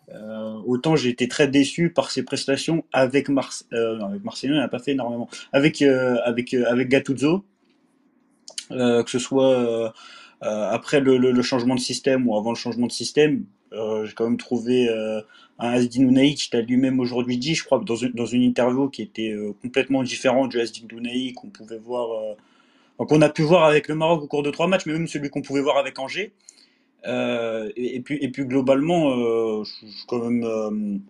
intérieurs. 0.08 0.68
autant 0.68 0.96
j'ai 0.96 1.10
été 1.10 1.28
très 1.28 1.48
déçu 1.48 1.90
par 1.90 2.12
ses 2.12 2.24
prestations 2.24 2.84
avec, 2.94 3.30
avec 3.30 4.24
Marcelino, 4.24 4.56
il 4.56 4.60
n'a 4.60 4.68
pas 4.68 4.80
fait 4.80 4.92
énormément. 4.92 5.30
Avec, 5.54 5.82
avec, 5.82 6.54
avec 6.54 6.90
Gattuso, 6.90 7.44
que 8.70 9.04
ce 9.08 9.20
soit 9.20 9.94
après 10.42 11.00
le, 11.00 11.42
changement 11.42 11.76
de 11.76 11.80
système 11.80 12.28
ou 12.28 12.36
avant 12.38 12.52
le 12.52 12.58
changement 12.58 12.88
de 12.88 12.92
système, 12.92 13.46
j'ai 13.72 14.14
quand 14.14 14.26
même 14.26 14.38
trouvé 14.38 14.90
un 15.58 15.70
Asdin 15.70 16.12
qui 16.36 16.50
a 16.56 16.62
lui-même 16.62 17.00
aujourd'hui 17.00 17.38
dit, 17.38 17.56
je 17.56 17.64
crois, 17.64 17.80
dans 17.80 17.96
une, 17.96 18.12
dans 18.12 18.26
une 18.26 18.42
interview 18.42 18.90
qui 18.90 19.02
était 19.02 19.32
euh, 19.32 19.54
complètement 19.62 20.04
différente 20.04 20.52
du 20.52 20.60
Asdin 20.60 20.86
Dounaï 20.88 21.34
qu'on 21.34 21.50
pouvait 21.50 21.78
voir, 21.78 22.36
euh, 23.00 23.06
qu'on 23.06 23.22
a 23.22 23.30
pu 23.30 23.44
voir 23.44 23.64
avec 23.64 23.88
le 23.88 23.96
Maroc 23.96 24.24
au 24.24 24.28
cours 24.28 24.44
de 24.44 24.52
trois 24.52 24.68
matchs, 24.68 24.86
mais 24.86 24.94
même 24.94 25.08
celui 25.08 25.30
qu'on 25.30 25.42
pouvait 25.42 25.62
voir 25.62 25.78
avec 25.78 25.98
Angers. 25.98 26.34
Euh, 27.08 27.70
et, 27.76 28.00
puis, 28.02 28.18
et 28.22 28.30
puis 28.30 28.46
globalement, 28.46 29.64
je, 29.64 29.70
suis 29.70 30.06
quand 30.08 30.30
même 30.30 31.02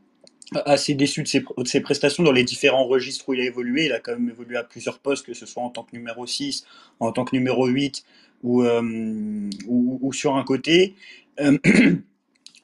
assez 0.66 0.94
déçu 0.94 1.24
de 1.24 1.28
ses, 1.28 1.40
de 1.40 1.68
ses, 1.68 1.82
prestations 1.82 2.24
dans 2.24 2.32
les 2.32 2.44
différents 2.44 2.86
registres 2.86 3.28
où 3.30 3.34
il 3.34 3.42
a 3.42 3.46
évolué. 3.46 3.86
Il 3.86 3.94
a 3.94 4.00
quand 4.00 4.14
même 4.14 4.30
évolué 4.30 4.58
à 4.58 4.64
plusieurs 4.64 5.00
postes, 5.00 5.26
que 5.26 5.34
ce 5.34 5.46
soit 5.46 5.64
en 5.64 5.70
tant 5.70 5.84
que 5.84 5.96
numéro 5.96 6.26
6, 6.26 6.66
en 7.00 7.12
tant 7.12 7.26
que 7.26 7.36
numéro 7.36 7.68
8 7.68 8.04
ou, 8.44 8.64
ou, 9.68 10.14
sur 10.14 10.36
un 10.36 10.44
côté. 10.44 10.96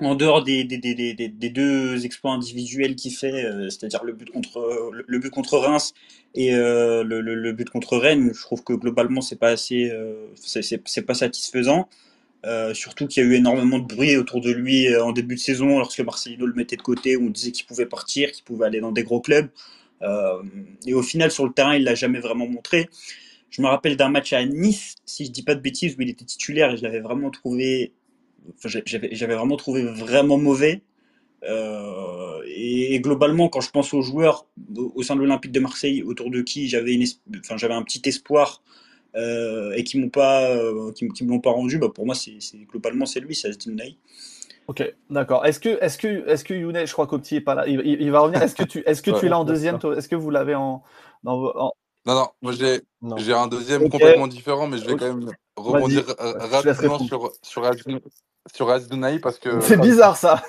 en 0.01 0.15
dehors 0.15 0.43
des, 0.43 0.63
des, 0.63 1.49
deux 1.49 2.05
exploits 2.05 2.31
individuels 2.31 2.95
qu'il 2.95 3.13
fait, 3.13 3.45
euh, 3.45 3.69
c'est-à-dire 3.69 4.03
le 4.03 4.13
but 4.13 4.29
contre 4.31 4.91
le, 5.05 5.19
but 5.19 5.29
contre 5.29 5.57
Reims 5.57 5.93
et 6.33 6.55
euh, 6.55 7.03
le, 7.03 7.21
le, 7.21 7.51
but 7.51 7.69
contre 7.69 7.97
Rennes, 7.97 8.31
je 8.33 8.41
trouve 8.41 8.63
que 8.63 8.73
globalement 8.73 9.21
c'est 9.21 9.35
pas 9.35 9.49
assez, 9.49 9.89
euh, 9.91 10.27
c'est 10.35 11.05
pas 11.05 11.13
satisfaisant. 11.13 11.87
Surtout 12.73 13.07
qu'il 13.07 13.23
y 13.23 13.25
a 13.25 13.29
eu 13.29 13.35
énormément 13.35 13.79
de 13.79 13.85
bruit 13.85 14.17
autour 14.17 14.41
de 14.41 14.51
lui 14.51 14.95
en 14.97 15.11
début 15.11 15.35
de 15.35 15.39
saison, 15.39 15.79
lorsque 15.79 15.99
Marcelino 15.99 16.45
le 16.45 16.53
mettait 16.53 16.75
de 16.75 16.81
côté, 16.81 17.15
où 17.15 17.27
on 17.27 17.29
disait 17.29 17.51
qu'il 17.51 17.65
pouvait 17.65 17.85
partir, 17.85 18.31
qu'il 18.31 18.43
pouvait 18.43 18.65
aller 18.65 18.79
dans 18.79 18.91
des 18.91 19.03
gros 19.03 19.21
clubs. 19.21 19.49
et 20.85 20.93
au 20.93 21.03
final, 21.03 21.31
sur 21.31 21.45
le 21.45 21.53
terrain, 21.53 21.75
il 21.75 21.83
l'a 21.83 21.95
jamais 21.95 22.19
vraiment 22.19 22.47
montré. 22.47 22.89
Je 23.49 23.61
me 23.61 23.67
rappelle 23.67 23.97
d'un 23.97 24.09
match 24.09 24.33
à 24.33 24.45
Nice, 24.45 24.95
si 25.05 25.25
je 25.25 25.31
dis 25.31 25.43
pas 25.43 25.55
de 25.55 25.59
bêtises, 25.59 25.95
où 25.97 26.01
il 26.01 26.09
était 26.09 26.25
titulaire 26.25 26.71
et 26.71 26.77
je 26.77 26.83
l'avais 26.83 27.01
vraiment 27.01 27.29
trouvé 27.29 27.93
j'avais 28.85 29.35
vraiment 29.35 29.57
trouvé 29.57 29.83
vraiment 29.83 30.37
mauvais. 30.37 30.81
Euh, 31.43 32.41
et, 32.45 32.99
globalement, 32.99 33.49
quand 33.49 33.61
je 33.61 33.71
pense 33.71 33.93
aux 33.93 34.01
joueurs 34.01 34.47
au, 34.75 35.01
sein 35.03 35.15
de 35.15 35.21
l'Olympique 35.21 35.51
de 35.51 35.59
Marseille, 35.59 36.03
autour 36.03 36.29
de 36.29 36.41
qui 36.41 36.67
j'avais 36.67 36.93
un 36.95 37.83
petit 37.83 38.01
espoir 38.05 38.61
euh, 39.15 39.73
et 39.75 39.83
qui 39.83 39.99
m'ont 39.99 40.09
pas, 40.09 40.49
euh, 40.49 40.91
qui, 40.91 41.23
me 41.23 41.29
l'ont 41.29 41.39
pas 41.39 41.51
rendu, 41.51 41.77
bah 41.77 41.89
pour 41.93 42.05
moi, 42.05 42.15
c'est 42.15 42.39
globalement 42.69 43.05
c'est 43.05 43.19
lui, 43.19 43.35
c'est 43.35 43.49
Asdin 43.49 43.75
Ok, 44.67 44.83
d'accord. 45.09 45.45
Est-ce 45.45 45.59
que, 45.59 45.83
est-ce 45.83 45.97
que, 45.97 46.27
est-ce 46.29 46.43
que 46.43 46.53
Younes, 46.53 46.85
je 46.85 46.93
crois 46.93 47.07
qu'Opti 47.07 47.35
est 47.35 47.41
pas 47.41 47.55
là, 47.55 47.67
il, 47.67 48.11
va 48.11 48.19
revenir. 48.21 48.41
Est-ce 48.41 48.55
que 48.55 48.63
tu, 48.63 48.83
est-ce 48.85 49.01
que 49.01 49.11
tu 49.11 49.27
l'as 49.27 49.39
en 49.39 49.43
deuxième 49.43 49.79
Est-ce 49.97 50.07
que 50.07 50.15
vous 50.15 50.29
l'avez 50.29 50.55
en, 50.55 50.83
Non, 51.23 51.51
non, 52.05 52.27
moi 52.41 52.53
j'ai, 52.53 52.81
j'ai 53.17 53.33
un 53.33 53.47
deuxième 53.47 53.89
complètement 53.89 54.27
différent, 54.27 54.67
mais 54.67 54.77
je 54.77 54.85
vais 54.85 54.95
quand 54.95 55.13
même 55.13 55.31
rebondir 55.57 56.05
rapidement 56.19 56.99
sur, 56.99 57.31
sur 57.41 57.65
sur 58.53 58.69
Asdunaï 58.69 59.19
parce 59.19 59.37
que. 59.39 59.61
C'est 59.61 59.79
bizarre 59.79 60.17
ça. 60.17 60.43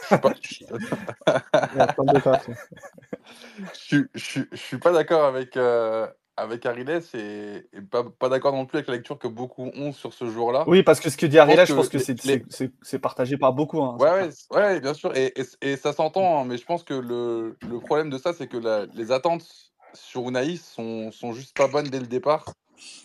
Je 3.74 3.78
suis, 3.78 4.04
je, 4.14 4.44
suis 4.54 4.78
pas 4.78 4.92
d'accord 4.92 5.24
avec, 5.24 5.56
euh, 5.56 6.06
avec 6.36 6.64
Ariles 6.66 7.02
et, 7.14 7.62
pas, 7.90 8.04
pas 8.04 8.28
d'accord 8.28 8.52
non 8.52 8.66
plus 8.66 8.78
avec 8.78 8.88
la 8.88 8.94
lecture 8.94 9.18
que 9.18 9.28
beaucoup 9.28 9.70
ont 9.74 9.92
sur 9.92 10.14
ce 10.14 10.30
jour-là. 10.30 10.64
Oui, 10.66 10.82
parce 10.82 11.00
que 11.00 11.10
ce 11.10 11.16
que 11.16 11.26
dit 11.26 11.38
Ariles, 11.38 11.64
je 11.66 11.74
pense 11.74 11.88
que, 11.88 11.98
c'est 11.98 12.98
partagé 12.98 13.36
par 13.36 13.52
beaucoup. 13.52 13.82
Hein, 13.82 13.96
ouais, 14.00 14.28
ouais, 14.50 14.80
bien 14.80 14.94
sûr, 14.94 15.14
et, 15.16 15.34
et, 15.60 15.76
ça 15.76 15.92
s'entend, 15.92 16.40
hein, 16.40 16.44
mais 16.46 16.56
je 16.56 16.64
pense 16.64 16.84
que 16.84 16.94
le, 16.94 17.56
le 17.68 17.78
problème 17.80 18.10
de 18.10 18.18
ça, 18.18 18.32
c'est 18.32 18.46
que 18.46 18.56
la, 18.56 18.86
les 18.94 19.12
attentes 19.12 19.72
sur 19.94 20.28
Unai 20.28 20.56
sont, 20.56 21.10
sont 21.12 21.32
juste 21.32 21.56
pas 21.56 21.68
bonnes 21.68 21.88
dès 21.88 22.00
le 22.00 22.06
départ. 22.06 22.44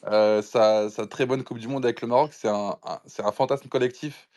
Euh, 0.07 0.41
sa, 0.41 0.89
sa, 0.89 1.05
très 1.05 1.25
bonne 1.25 1.43
Coupe 1.43 1.59
du 1.59 1.67
Monde 1.67 1.85
avec 1.85 2.01
le 2.01 2.07
Maroc, 2.07 2.31
c'est 2.33 2.47
un, 2.47 3.31
fantasme 3.31 3.67
collectif 3.69 4.27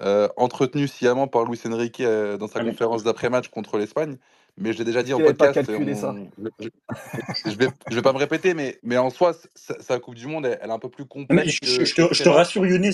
euh, 0.00 0.28
entretenu 0.36 0.88
sciemment 0.88 1.26
par 1.26 1.44
Luis 1.44 1.60
Enrique 1.66 2.00
euh, 2.00 2.36
dans 2.36 2.48
sa 2.48 2.62
conférence 2.62 3.02
d'après-match 3.02 3.48
contre 3.48 3.78
l'Espagne. 3.78 4.16
Mais 4.58 4.72
je 4.72 4.78
l'ai 4.78 4.84
déjà 4.84 5.02
dit 5.02 5.12
en 5.12 5.18
podcast. 5.18 5.54
Pas 5.54 5.64
calculé 5.64 5.94
ça. 5.94 6.14
Je, 7.44 7.56
vais, 7.56 7.68
je 7.90 7.94
vais 7.94 8.02
pas 8.02 8.14
me 8.14 8.18
répéter, 8.18 8.54
mais, 8.54 8.78
mais 8.82 8.96
en 8.96 9.10
soi, 9.10 9.36
sa, 9.54 9.98
Coupe 9.98 10.14
du 10.14 10.26
Monde, 10.26 10.46
elle, 10.46 10.70
est 10.70 10.72
un 10.72 10.78
peu 10.78 10.88
plus 10.88 11.04
complexe. 11.04 11.58
je, 11.62 11.94
te, 11.94 12.14
je, 12.14 12.22
te, 12.22 12.28
rassure, 12.28 12.64
Younes, 12.66 12.92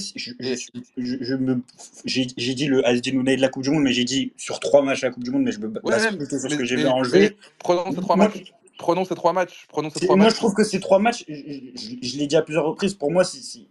j'ai 2.04 2.54
dit 2.54 2.66
le 2.66 2.86
Asdin 2.86 3.22
de 3.22 3.40
la 3.40 3.48
Coupe 3.48 3.62
du 3.62 3.70
Monde, 3.70 3.84
mais 3.84 3.92
j'ai 3.92 4.04
dit 4.04 4.32
sur 4.36 4.58
trois 4.58 4.82
matchs 4.82 5.04
à 5.04 5.08
la 5.08 5.12
Coupe 5.12 5.22
du 5.22 5.30
Monde, 5.30 5.44
mais 5.44 5.52
je 5.52 5.60
me 5.60 5.68
base 5.68 6.16
plutôt 6.16 6.38
sur 6.38 6.50
ce 6.50 6.56
que 6.56 6.64
j'ai 6.64 6.76
vu 6.76 6.86
en 6.86 7.04
jeu. 7.04 7.36
Prenons 7.58 7.92
ces 7.92 8.00
trois 8.00 8.16
matchs. 8.16 8.52
Prenons 8.78 9.04
ces 9.04 9.14
trois 9.14 9.32
matchs. 9.32 9.66
Prenons 9.68 9.90
ces 9.90 10.00
trois 10.00 10.16
moi, 10.16 10.28
je 10.28 10.34
trouve 10.34 10.54
que 10.54 10.64
ces 10.64 10.80
trois 10.80 10.98
matchs, 10.98 11.24
je, 11.28 12.18
l'ai 12.18 12.26
dit 12.26 12.36
à 12.36 12.42
plusieurs 12.42 12.64
reprises, 12.64 12.94
pour 12.94 13.12
moi, 13.12 13.22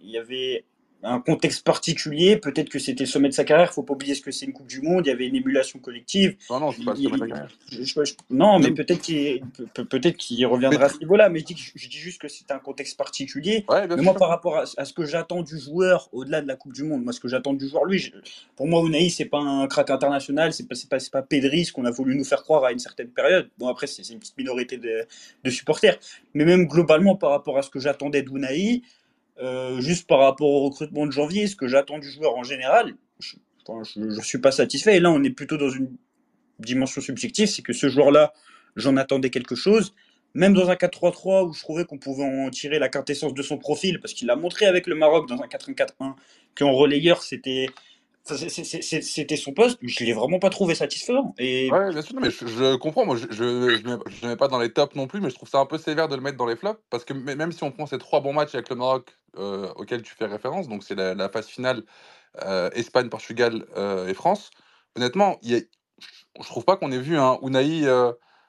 il 0.02 0.10
y 0.10 0.18
avait 0.18 0.64
un 1.04 1.20
contexte 1.20 1.64
particulier. 1.66 2.38
Peut-être 2.38 2.70
que 2.70 2.80
c'était 2.80 3.04
le 3.04 3.10
sommet 3.10 3.30
de 3.30 3.34
sa 3.34 3.44
carrière. 3.44 3.74
Faut 3.74 3.84
pas 3.84 3.94
oublier 3.94 4.16
ce 4.16 4.22
que 4.22 4.32
c'est 4.32 4.46
une 4.46 4.54
Coupe 4.54 4.68
du 4.68 4.82
Monde. 4.82 5.06
Il 5.06 5.10
y 5.10 5.12
avait 5.12 5.28
une 5.28 5.36
émulation 5.36 5.80
collective. 5.80 6.36
Non, 6.50 6.60
non, 6.60 6.72
c'est 6.72 6.84
pas 6.84 6.94
le 6.94 6.98
sommet 7.02 7.12
de 7.12 7.18
sa 7.18 7.28
carrière. 7.28 7.50
non, 8.30 8.60
mais 8.60 8.72
peut-être 8.72 9.02
qu'il 9.02 9.42
peut-être 9.74 10.18
qu'il 10.18 10.46
reviendra 10.46 10.86
à 10.86 10.90
ce 10.90 11.00
niveau-là. 11.00 11.30
Mais 11.30 11.40
je 11.40 11.46
dis, 11.46 11.72
je 11.76 11.88
dis 11.88 11.98
juste 11.98 12.22
que 12.22 12.28
c'est 12.28 12.52
un 12.52 12.60
contexte 12.60 12.98
particulier. 12.98 13.66
mais 13.70 13.96
moi, 13.98 14.14
par 14.14 14.30
rapport 14.30 14.58
à, 14.58 14.66
ce 14.66 14.94
que 14.94 15.06
j'attends 15.06 15.42
du 15.42 15.58
joueur, 15.58 16.10
au-delà 16.12 16.42
de 16.42 16.48
la 16.48 16.56
Coupe 16.56 16.74
du 16.74 16.84
Monde, 16.84 17.04
moi, 17.04 17.14
ce 17.14 17.20
que 17.20 17.28
j'attends 17.28 17.54
du 17.54 17.68
joueur, 17.68 17.86
lui, 17.86 18.14
pour 18.56 18.68
moi, 18.68 18.82
Unai, 18.86 19.10
c'est 19.10 19.26
pas 19.26 19.40
un 19.40 19.68
crack 19.68 19.90
international. 19.90 20.54
C'est 20.54 20.68
pas, 20.68 20.76
pas, 20.90 20.98
pas 21.12 21.22
Pedri, 21.22 21.66
ce 21.66 21.74
qu'on 21.74 21.86
a 21.86 21.92
voulu 21.92 22.16
nous 22.16 22.26
faire 22.26 22.44
croire 22.44 22.66
à 22.66 22.72
une 22.72 22.80
certaine 22.80 23.10
période. 23.10 23.50
Bon, 23.58 23.68
après, 23.68 23.88
c'est 23.88 24.08
une 24.10 24.20
petite 24.20 24.38
minorité 24.38 24.78
de, 24.78 25.06
de 25.44 25.50
supporters. 25.50 25.98
Mais 26.34 26.46
même 26.46 26.68
globalement, 26.68 27.16
par 27.16 27.32
rapport 27.32 27.58
à 27.58 27.62
ce 27.62 27.70
que 27.70 27.80
j'attendais 27.80 28.22
d'Unai, 28.22 28.82
euh, 29.42 29.82
juste 29.82 30.08
par 30.08 30.20
rapport 30.20 30.50
au 30.50 30.66
recrutement 30.66 31.06
de 31.06 31.12
janvier, 31.12 31.48
ce 31.48 31.56
que 31.56 31.68
j'attends 31.68 32.00
du 32.00 32.10
joueur 32.10 32.36
en 32.36 32.44
général, 32.44 32.96
je, 33.20 33.36
ne 34.00 34.22
suis 34.22 34.38
pas 34.38 34.52
satisfait. 34.52 34.98
Et 34.98 35.00
là, 35.00 35.12
on 35.12 35.24
est 35.24 35.32
plutôt 35.32 35.58
dans 35.58 35.70
une 35.70 35.96
dimension 36.60 37.02
subjective, 37.02 37.48
c'est 37.48 37.62
que 37.62 37.74
ce 37.74 37.90
joueur-là, 37.90 38.34
j'en 38.76 38.98
attendais 38.98 39.30
quelque 39.30 39.56
chose. 39.56 39.96
Même 40.34 40.54
dans 40.54 40.70
un 40.70 40.76
4-3-3 40.76 41.50
où 41.50 41.54
je 41.54 41.60
trouvais 41.60 41.86
qu'on 41.86 41.98
pouvait 41.98 42.24
en 42.24 42.50
tirer 42.50 42.80
la 42.80 42.88
quintessence 42.88 43.34
de 43.34 43.42
son 43.42 43.58
profil, 43.58 44.00
parce 44.00 44.14
qu'il 44.14 44.28
l'a 44.28 44.36
montré 44.36 44.66
avec 44.66 44.88
le 44.88 44.96
Maroc 44.96 45.28
dans 45.28 45.42
un 45.42 45.48
4-1-4-1, 45.48 46.16
qu'en 46.56 46.72
relayeur, 46.72 47.24
c'était 47.24 47.68
c'était 48.24 49.36
son 49.36 49.54
poste, 49.54 49.80
je 49.82 50.04
l'ai 50.04 50.14
vraiment 50.14 50.40
pas 50.40 50.50
trouvé 50.50 50.76
satisfaisant. 50.76 51.34
Et... 51.38 51.70
Bien 51.70 52.02
sûr, 52.02 52.20
mais 52.20 52.30
je, 52.30 52.76
comprends. 52.76 53.06
Moi, 53.06 53.18
je 53.18 53.44
ne 53.44 54.28
mets 54.28 54.36
pas 54.36 54.48
dans 54.48 54.60
les 54.60 54.72
tops 54.72 54.96
non 54.96 55.08
plus, 55.08 55.22
mais 55.22 55.30
je 55.30 55.36
trouve 55.36 55.50
ça 55.50 55.60
un 55.60 55.66
peu 55.66 55.78
sévère 55.78 56.08
de 56.08 56.16
le 56.16 56.22
mettre 56.22 56.38
dans 56.38 56.46
les 56.46 56.56
flops. 56.56 56.80
Parce 56.90 57.04
que 57.04 57.14
même 57.14 57.52
si 57.52 57.64
on 57.64 57.72
prend 57.72 57.86
ces 57.86 57.98
trois 57.98 58.22
bons 58.22 58.34
matchs 58.34 58.54
avec 58.54 58.70
le 58.70 58.76
Maroc 58.76 59.18
euh, 59.38 59.72
auxquels 59.76 60.04
tu 60.04 60.14
fais 60.14 60.26
référence, 60.26 60.68
donc 60.68 60.84
c'est 60.84 60.96
la, 60.96 61.30
phase 61.30 61.48
finale 61.48 61.84
euh, 62.46 62.70
Espagne, 62.74 63.10
Portugal 63.10 63.66
euh, 63.76 64.08
et 64.08 64.14
France, 64.14 64.52
honnêtement, 64.96 65.38
y 65.42 65.56
a, 65.56 65.60
je 66.40 66.46
trouve 66.46 66.64
pas 66.64 66.78
qu'on 66.78 66.92
ait 66.92 67.00
vu 67.00 67.18
un 67.18 67.40
Unai 67.42 67.88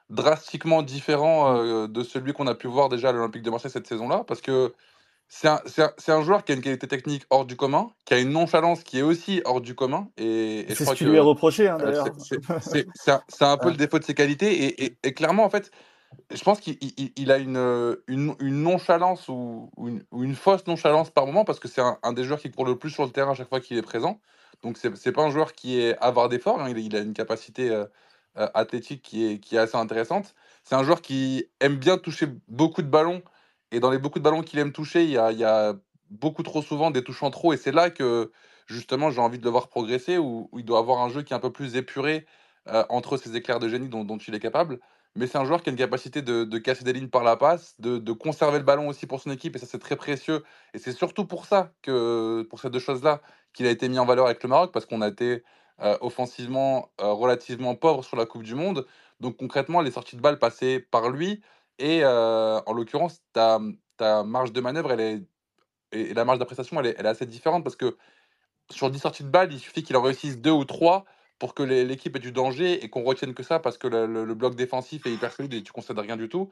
drastiquement 0.09 0.83
différent 0.83 1.87
de 1.87 2.03
celui 2.03 2.33
qu'on 2.33 2.45
a 2.47 2.55
pu 2.55 2.67
voir 2.67 2.89
déjà 2.89 3.09
à 3.09 3.11
l'Olympique 3.11 3.41
de 3.41 3.49
Marseille 3.49 3.71
cette 3.71 3.87
saison-là. 3.87 4.23
Parce 4.27 4.41
que 4.41 4.73
c'est 5.35 5.47
un, 5.47 5.59
un, 6.09 6.21
joueur 6.21 6.43
qui 6.43 6.51
a 6.51 6.55
une 6.55 6.61
qualité 6.61 6.87
technique 6.87 7.25
hors 7.31 7.45
du 7.45 7.55
commun, 7.55 7.89
qui 8.05 8.13
a 8.13 8.19
une 8.19 8.29
nonchalance 8.29 8.83
qui 8.83 8.99
est 8.99 9.01
aussi 9.01 9.41
hors 9.45 9.61
du 9.61 9.73
commun. 9.73 10.07
Et, 10.15 10.67
c'est 10.69 10.85
ce 10.85 10.93
qui 10.93 11.05
lui 11.05 11.15
est 11.15 11.19
reproché, 11.19 11.67
hein, 11.67 11.77
d'ailleurs. 11.77 12.05
c'est 12.61 13.41
un, 13.41 13.57
peu 13.57 13.71
le 13.71 13.75
défaut 13.75 13.97
de 13.97 14.03
ses 14.03 14.13
qualités. 14.13 14.83
Et, 14.83 14.95
et, 15.01 15.13
clairement, 15.15 15.43
en 15.43 15.49
fait, 15.49 15.71
je 16.31 16.41
pense 16.43 16.59
qu'il 16.59 17.31
a 17.31 17.37
une, 17.39 17.97
une, 18.07 18.35
nonchalance 18.61 19.27
ou, 19.27 19.71
une, 19.79 20.03
ou, 20.11 20.23
une, 20.23 20.35
fausse 20.35 20.67
nonchalance 20.67 21.09
par 21.09 21.25
moment, 21.25 21.45
parce 21.45 21.59
que 21.59 21.67
c'est 21.67 21.81
un, 21.81 22.13
des 22.13 22.23
joueurs 22.23 22.39
qui 22.39 22.51
court 22.51 22.65
le 22.65 22.77
plus 22.77 22.91
sur 22.91 23.03
le 23.03 23.09
terrain 23.09 23.31
à 23.31 23.35
chaque 23.35 23.49
fois 23.49 23.59
qu'il 23.59 23.75
est 23.75 23.81
présent. 23.81 24.19
Donc, 24.61 24.77
c'est 24.77 25.11
pas 25.11 25.23
un 25.23 25.31
joueur 25.31 25.53
qui 25.53 25.79
est 25.79 25.97
avare 25.97 26.29
d'effort. 26.29 26.61
Hein. 26.61 26.71
Il, 26.77 26.95
a 26.95 26.99
une 26.99 27.13
capacité 27.13 27.71
euh, 27.71 27.85
euh, 28.37 28.47
athlétique 28.53 29.01
qui 29.01 29.25
est, 29.25 29.39
qui 29.39 29.55
est 29.55 29.59
assez 29.59 29.77
intéressante. 29.77 30.35
C'est 30.63 30.75
un 30.75 30.83
joueur 30.83 31.01
qui 31.01 31.47
aime 31.59 31.77
bien 31.77 31.97
toucher 31.97 32.27
beaucoup 32.47 32.83
de 32.83 32.87
ballons 32.87 33.23
et 33.73 33.79
dans 33.79 33.89
les 33.89 33.97
beaucoup 33.97 34.19
de 34.19 34.23
ballons 34.23 34.43
qu'il 34.43 34.59
aime 34.59 34.71
toucher, 34.71 35.03
il 35.03 35.09
y 35.09 35.17
a, 35.17 35.73
beaucoup 36.11 36.43
trop 36.43 36.61
souvent 36.61 36.91
des 36.91 37.03
touches 37.03 37.23
en 37.23 37.31
trop. 37.31 37.53
Et 37.53 37.57
c'est 37.57 37.71
là 37.71 37.89
que, 37.89 38.31
justement, 38.67 39.09
j'ai 39.09 39.19
envie 39.19 39.39
de 39.39 39.43
le 39.43 39.49
voir 39.49 39.67
progresser, 39.67 40.19
où, 40.19 40.47
il 40.55 40.63
doit 40.63 40.77
avoir 40.77 41.01
un 41.01 41.09
jeu 41.09 41.23
qui 41.23 41.33
est 41.33 41.35
un 41.35 41.39
peu 41.39 41.51
plus 41.51 41.75
épuré 41.75 42.27
euh, 42.67 42.85
entre 42.89 43.17
ces 43.17 43.35
éclairs 43.35 43.59
de 43.59 43.67
génie 43.67 43.89
dont, 43.89 44.17
il 44.17 44.35
est 44.35 44.39
capable. 44.39 44.79
Mais 45.15 45.25
c'est 45.25 45.39
un 45.39 45.45
joueur 45.45 45.63
qui 45.63 45.69
a 45.69 45.71
une 45.71 45.77
capacité 45.77 46.21
de, 46.21 46.57
casser 46.59 46.83
des 46.83 46.93
lignes 46.93 47.07
par 47.07 47.23
la 47.23 47.35
passe, 47.35 47.75
de, 47.79 48.11
conserver 48.11 48.59
le 48.59 48.63
ballon 48.63 48.87
aussi 48.87 49.07
pour 49.07 49.19
son 49.19 49.31
équipe, 49.31 49.55
et 49.55 49.59
ça 49.59 49.65
c'est 49.65 49.79
très 49.79 49.95
précieux. 49.95 50.43
Et 50.75 50.77
c'est 50.77 50.93
surtout 50.93 51.25
pour 51.25 51.47
ça 51.47 51.71
que, 51.81 52.45
pour 52.51 52.59
ces 52.59 52.69
deux 52.69 52.79
choses-là, 52.79 53.21
qu'il 53.53 53.65
a 53.65 53.71
été 53.71 53.89
mis 53.89 53.97
en 53.97 54.05
valeur 54.05 54.27
avec 54.27 54.43
le 54.43 54.49
Maroc, 54.49 54.71
parce 54.71 54.85
qu'on 54.85 55.01
a 55.01 55.07
été 55.07 55.43
euh, 55.81 55.97
offensivement 56.01 56.91
euh, 57.01 57.11
relativement 57.11 57.73
pauvre 57.73 58.03
sur 58.03 58.17
la 58.17 58.27
Coupe 58.27 58.43
du 58.43 58.53
Monde. 58.53 58.85
Donc 59.19 59.37
concrètement, 59.37 59.81
les 59.81 59.91
sorties 59.91 60.15
de 60.15 60.21
balles 60.21 60.37
passaient 60.37 60.79
par 60.79 61.09
lui. 61.09 61.41
Et 61.79 62.05
en 62.05 62.73
l'occurrence, 62.73 63.21
ta, 63.33 63.59
ta 63.97 64.23
marge 64.23 64.53
de 64.53 64.61
manœuvre, 64.61 64.91
elle 64.91 64.99
est, 64.99 65.23
et, 65.93 66.13
la 66.13 66.25
marge 66.25 66.39
d'appréciation, 66.39 66.79
elle 66.79 66.87
est, 66.87 67.05
assez 67.05 67.25
différente 67.25 67.63
parce 67.63 67.75
que 67.75 67.97
sur 68.71 68.89
10 68.89 68.99
sorties 68.99 69.23
de 69.23 69.29
balles, 69.29 69.53
il 69.53 69.59
suffit 69.59 69.83
qu'il 69.83 69.95
en 69.95 70.01
réussisse 70.01 70.37
2 70.39 70.51
ou 70.51 70.65
3 70.65 71.05
pour 71.39 71.53
que 71.53 71.63
l'équipe 71.63 72.15
ait 72.15 72.19
du 72.19 72.31
danger 72.31 72.83
et 72.83 72.89
qu'on 72.89 73.03
retienne 73.03 73.33
que 73.33 73.43
ça 73.43 73.59
parce 73.59 73.77
que 73.77 73.87
le, 73.87 74.33
bloc 74.33 74.55
défensif 74.55 75.05
est 75.05 75.11
hyper 75.11 75.31
solide 75.31 75.53
et 75.53 75.63
tu 75.63 75.71
concèdes 75.71 75.99
rien 75.99 76.17
du 76.17 76.29
tout. 76.29 76.49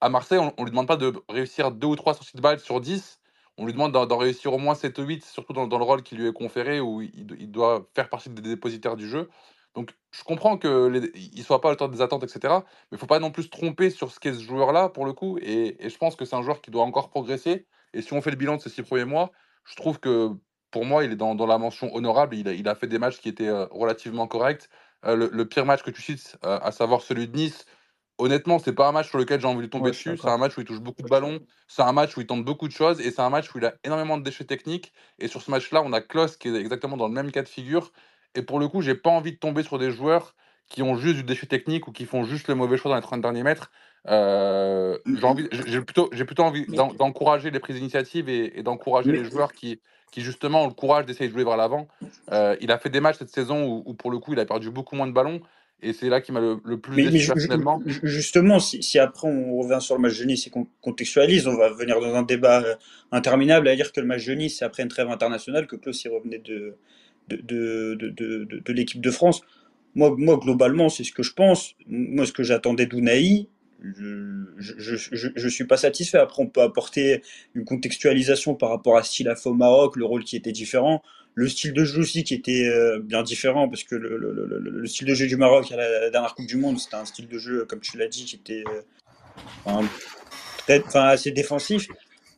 À 0.00 0.08
Marseille, 0.08 0.38
on 0.38 0.52
ne 0.58 0.64
lui 0.64 0.70
demande 0.70 0.88
pas 0.88 0.96
de 0.96 1.12
réussir 1.28 1.70
2 1.70 1.86
ou 1.86 1.96
3 1.96 2.14
sorties 2.14 2.36
de 2.36 2.42
balles 2.42 2.60
sur 2.60 2.80
10. 2.80 3.20
On 3.56 3.66
lui 3.66 3.72
demande 3.72 3.92
d'en 3.92 4.16
réussir 4.16 4.52
au 4.52 4.58
moins 4.58 4.74
7 4.74 4.98
ou 4.98 5.02
8, 5.02 5.24
surtout 5.24 5.52
dans, 5.52 5.66
le 5.66 5.84
rôle 5.84 6.02
qui 6.02 6.16
lui 6.16 6.26
est 6.26 6.32
conféré 6.32 6.80
où 6.80 7.02
il 7.02 7.50
doit 7.50 7.88
faire 7.94 8.08
partie 8.08 8.28
des 8.28 8.42
dépositaires 8.42 8.96
du 8.96 9.08
jeu. 9.08 9.30
Donc, 9.74 9.92
je 10.12 10.22
comprends 10.22 10.56
qu'il 10.56 10.70
ne 10.70 11.42
soit 11.42 11.60
pas 11.60 11.68
à 11.68 11.72
hauteur 11.72 11.88
des 11.88 12.00
attentes, 12.00 12.22
etc. 12.22 12.38
Mais 12.42 12.60
il 12.92 12.94
ne 12.94 12.98
faut 12.98 13.06
pas 13.06 13.18
non 13.18 13.30
plus 13.30 13.44
se 13.44 13.48
tromper 13.48 13.90
sur 13.90 14.10
ce 14.10 14.20
qu'est 14.20 14.32
ce 14.32 14.42
joueur-là, 14.42 14.88
pour 14.88 15.04
le 15.04 15.12
coup. 15.12 15.38
Et, 15.42 15.76
je 15.80 15.96
pense 15.98 16.14
que 16.14 16.24
c'est 16.24 16.36
un 16.36 16.42
joueur 16.42 16.60
qui 16.60 16.70
doit 16.70 16.84
encore 16.84 17.10
progresser. 17.10 17.66
Et 17.92 18.02
si 18.02 18.12
on 18.12 18.22
fait 18.22 18.30
le 18.30 18.36
bilan 18.36 18.56
de 18.56 18.62
ces 18.62 18.70
six 18.70 18.82
premiers 18.82 19.04
mois, 19.04 19.32
je 19.64 19.74
trouve 19.74 19.98
que 19.98 20.30
pour 20.70 20.84
moi, 20.84 21.04
il 21.04 21.12
est 21.12 21.16
dans, 21.16 21.34
la 21.34 21.58
mention 21.58 21.94
honorable. 21.94 22.36
Il 22.36 22.48
a, 22.48 22.52
il 22.52 22.68
a, 22.68 22.74
fait 22.74 22.86
des 22.86 22.98
matchs 22.98 23.18
qui 23.18 23.28
étaient 23.28 23.48
euh, 23.48 23.66
relativement 23.70 24.26
corrects. 24.26 24.68
Euh, 25.04 25.28
le, 25.30 25.48
pire 25.48 25.66
match 25.66 25.82
que 25.82 25.90
tu 25.90 26.02
cites, 26.02 26.36
euh, 26.44 26.58
à 26.62 26.72
savoir 26.72 27.02
celui 27.02 27.28
de 27.28 27.36
Nice, 27.36 27.66
honnêtement, 28.18 28.58
c'est 28.58 28.72
pas 28.72 28.88
un 28.88 28.92
match 28.92 29.08
sur 29.08 29.18
lequel 29.18 29.40
j'ai 29.40 29.46
envie 29.46 29.62
de 29.62 29.70
tomber 29.70 29.90
dessus. 29.90 30.16
C'est 30.16 30.28
un 30.28 30.38
match 30.38 30.56
où 30.56 30.60
il 30.60 30.66
touche 30.66 30.80
beaucoup 30.80 31.02
de 31.02 31.08
ballons. 31.08 31.40
C'est 31.68 31.82
un 31.82 31.92
match 31.92 32.16
où 32.16 32.20
il 32.20 32.26
tente 32.26 32.44
beaucoup 32.44 32.68
de 32.68 32.72
choses. 32.72 33.00
Et 33.00 33.10
c'est 33.10 33.22
un 33.22 33.30
match 33.30 33.54
où 33.54 33.58
il 33.58 33.64
a 33.64 33.74
énormément 33.84 34.16
de 34.16 34.22
déchets 34.22 34.44
techniques. 34.44 34.92
Et 35.18 35.28
sur 35.28 35.42
ce 35.42 35.50
match-là, 35.50 35.82
on 35.84 35.92
a 35.92 36.00
Klaus 36.00 36.36
qui 36.36 36.48
est 36.48 36.54
exactement 36.54 36.96
dans 36.96 37.08
le 37.08 37.14
même 37.14 37.30
cas 37.32 37.42
de 37.42 37.48
figure. 37.48 37.92
Et 38.34 38.42
pour 38.42 38.58
le 38.58 38.68
coup, 38.68 38.80
j'ai 38.82 38.94
pas 38.94 39.10
envie 39.10 39.32
de 39.32 39.38
tomber 39.38 39.62
sur 39.62 39.78
des 39.78 39.90
joueurs 39.90 40.34
qui 40.68 40.82
ont 40.82 40.96
juste 40.96 41.16
du 41.16 41.24
défi 41.24 41.46
technique 41.46 41.88
ou 41.88 41.92
qui 41.92 42.04
font 42.04 42.24
juste 42.24 42.48
le 42.48 42.54
mauvais 42.54 42.76
choix 42.76 42.90
dans 42.90 42.96
les 42.96 43.02
30 43.02 43.20
derniers 43.20 43.42
mètres. 43.42 43.70
Euh, 44.08 44.98
j'ai 45.06 45.24
envie, 45.24 45.48
j'ai 45.50 45.80
plutôt, 45.80 46.10
envie 46.42 46.66
d'encourager 46.66 47.50
les 47.50 47.60
prises 47.60 47.76
d'initiative 47.76 48.28
et, 48.28 48.62
d'encourager 48.62 49.12
les 49.12 49.24
joueurs 49.24 49.52
qui, 49.52 49.80
qui 50.12 50.20
justement 50.20 50.64
ont 50.64 50.68
le 50.68 50.74
courage 50.74 51.06
d'essayer 51.06 51.28
de 51.28 51.32
jouer 51.32 51.44
vers 51.44 51.56
l'avant. 51.56 51.88
Euh, 52.32 52.56
il 52.60 52.70
a 52.70 52.78
fait 52.78 52.90
des 52.90 53.00
matchs 53.00 53.18
cette 53.18 53.30
saison 53.30 53.82
où, 53.84 53.94
pour 53.94 54.10
le 54.10 54.18
coup 54.18 54.32
il 54.32 54.40
a 54.40 54.44
perdu 54.44 54.70
beaucoup 54.70 54.94
moins 54.94 55.06
de 55.06 55.12
ballons 55.12 55.40
et 55.82 55.92
c'est 55.92 56.08
là 56.08 56.20
qui 56.20 56.32
m'a 56.32 56.40
le, 56.40 56.78
plus 56.78 57.10
déçu 57.10 57.32
personnellement. 57.32 57.82
Justement, 57.86 58.58
si, 58.58 58.98
après 58.98 59.28
on 59.28 59.56
revient 59.58 59.80
sur 59.80 59.96
le 59.96 60.00
match 60.00 60.18
de 60.18 60.24
Nice 60.24 60.46
et 60.46 60.50
qu'on 60.50 60.66
contextualise, 60.80 61.46
on 61.46 61.56
va 61.56 61.70
venir 61.72 62.00
dans 62.00 62.14
un 62.14 62.22
débat 62.22 62.62
euh, 62.62 62.74
interminable 63.10 63.68
à 63.68 63.76
dire 63.76 63.92
que 63.92 64.00
le 64.00 64.06
match 64.06 64.24
de 64.26 64.34
Nice 64.34 64.58
c'est 64.58 64.64
après 64.64 64.82
une 64.82 64.88
trêve 64.88 65.08
internationale 65.08 65.66
que 65.66 65.76
Klaus 65.76 66.04
y 66.04 66.08
revenait 66.08 66.38
de 66.38 66.76
de, 67.28 67.36
de, 67.36 68.08
de, 68.08 68.44
de 68.64 68.72
l'équipe 68.72 69.00
de 69.00 69.10
France. 69.10 69.40
Moi, 69.94 70.14
moi, 70.18 70.36
globalement, 70.36 70.88
c'est 70.88 71.04
ce 71.04 71.12
que 71.12 71.22
je 71.22 71.32
pense. 71.32 71.74
Moi, 71.86 72.26
ce 72.26 72.32
que 72.32 72.42
j'attendais 72.42 72.86
d'Ounaï, 72.86 73.48
je, 73.82 74.96
je, 75.36 75.48
suis 75.48 75.64
pas 75.64 75.76
satisfait. 75.76 76.18
Après, 76.18 76.42
on 76.42 76.46
peut 76.46 76.62
apporter 76.62 77.22
une 77.54 77.64
contextualisation 77.64 78.54
par 78.54 78.70
rapport 78.70 78.96
à 78.96 79.02
ce 79.02 79.12
style 79.12 79.32
au 79.44 79.54
Maroc, 79.54 79.96
le 79.96 80.04
rôle 80.04 80.24
qui 80.24 80.36
était 80.36 80.52
différent, 80.52 81.02
le 81.34 81.48
style 81.48 81.72
de 81.72 81.84
jeu 81.84 82.00
aussi 82.00 82.24
qui 82.24 82.34
était 82.34 82.68
euh, 82.68 83.00
bien 83.00 83.22
différent, 83.22 83.68
parce 83.68 83.84
que 83.84 83.94
le, 83.94 84.16
le, 84.16 84.32
le, 84.32 84.58
le 84.58 84.86
style 84.86 85.08
de 85.08 85.14
jeu 85.14 85.26
du 85.26 85.36
Maroc 85.36 85.70
à 85.72 85.76
la, 85.76 86.10
dernière 86.10 86.34
Coupe 86.34 86.46
du 86.46 86.56
Monde, 86.56 86.78
c'était 86.78 86.96
un 86.96 87.04
style 87.04 87.28
de 87.28 87.38
jeu, 87.38 87.66
comme 87.68 87.80
tu 87.80 87.98
l'as 87.98 88.08
dit, 88.08 88.24
qui 88.24 88.36
était 88.36 88.64
euh, 89.66 89.82
très, 90.58 90.82
enfin, 90.86 91.08
assez 91.08 91.30
défensif. 91.30 91.88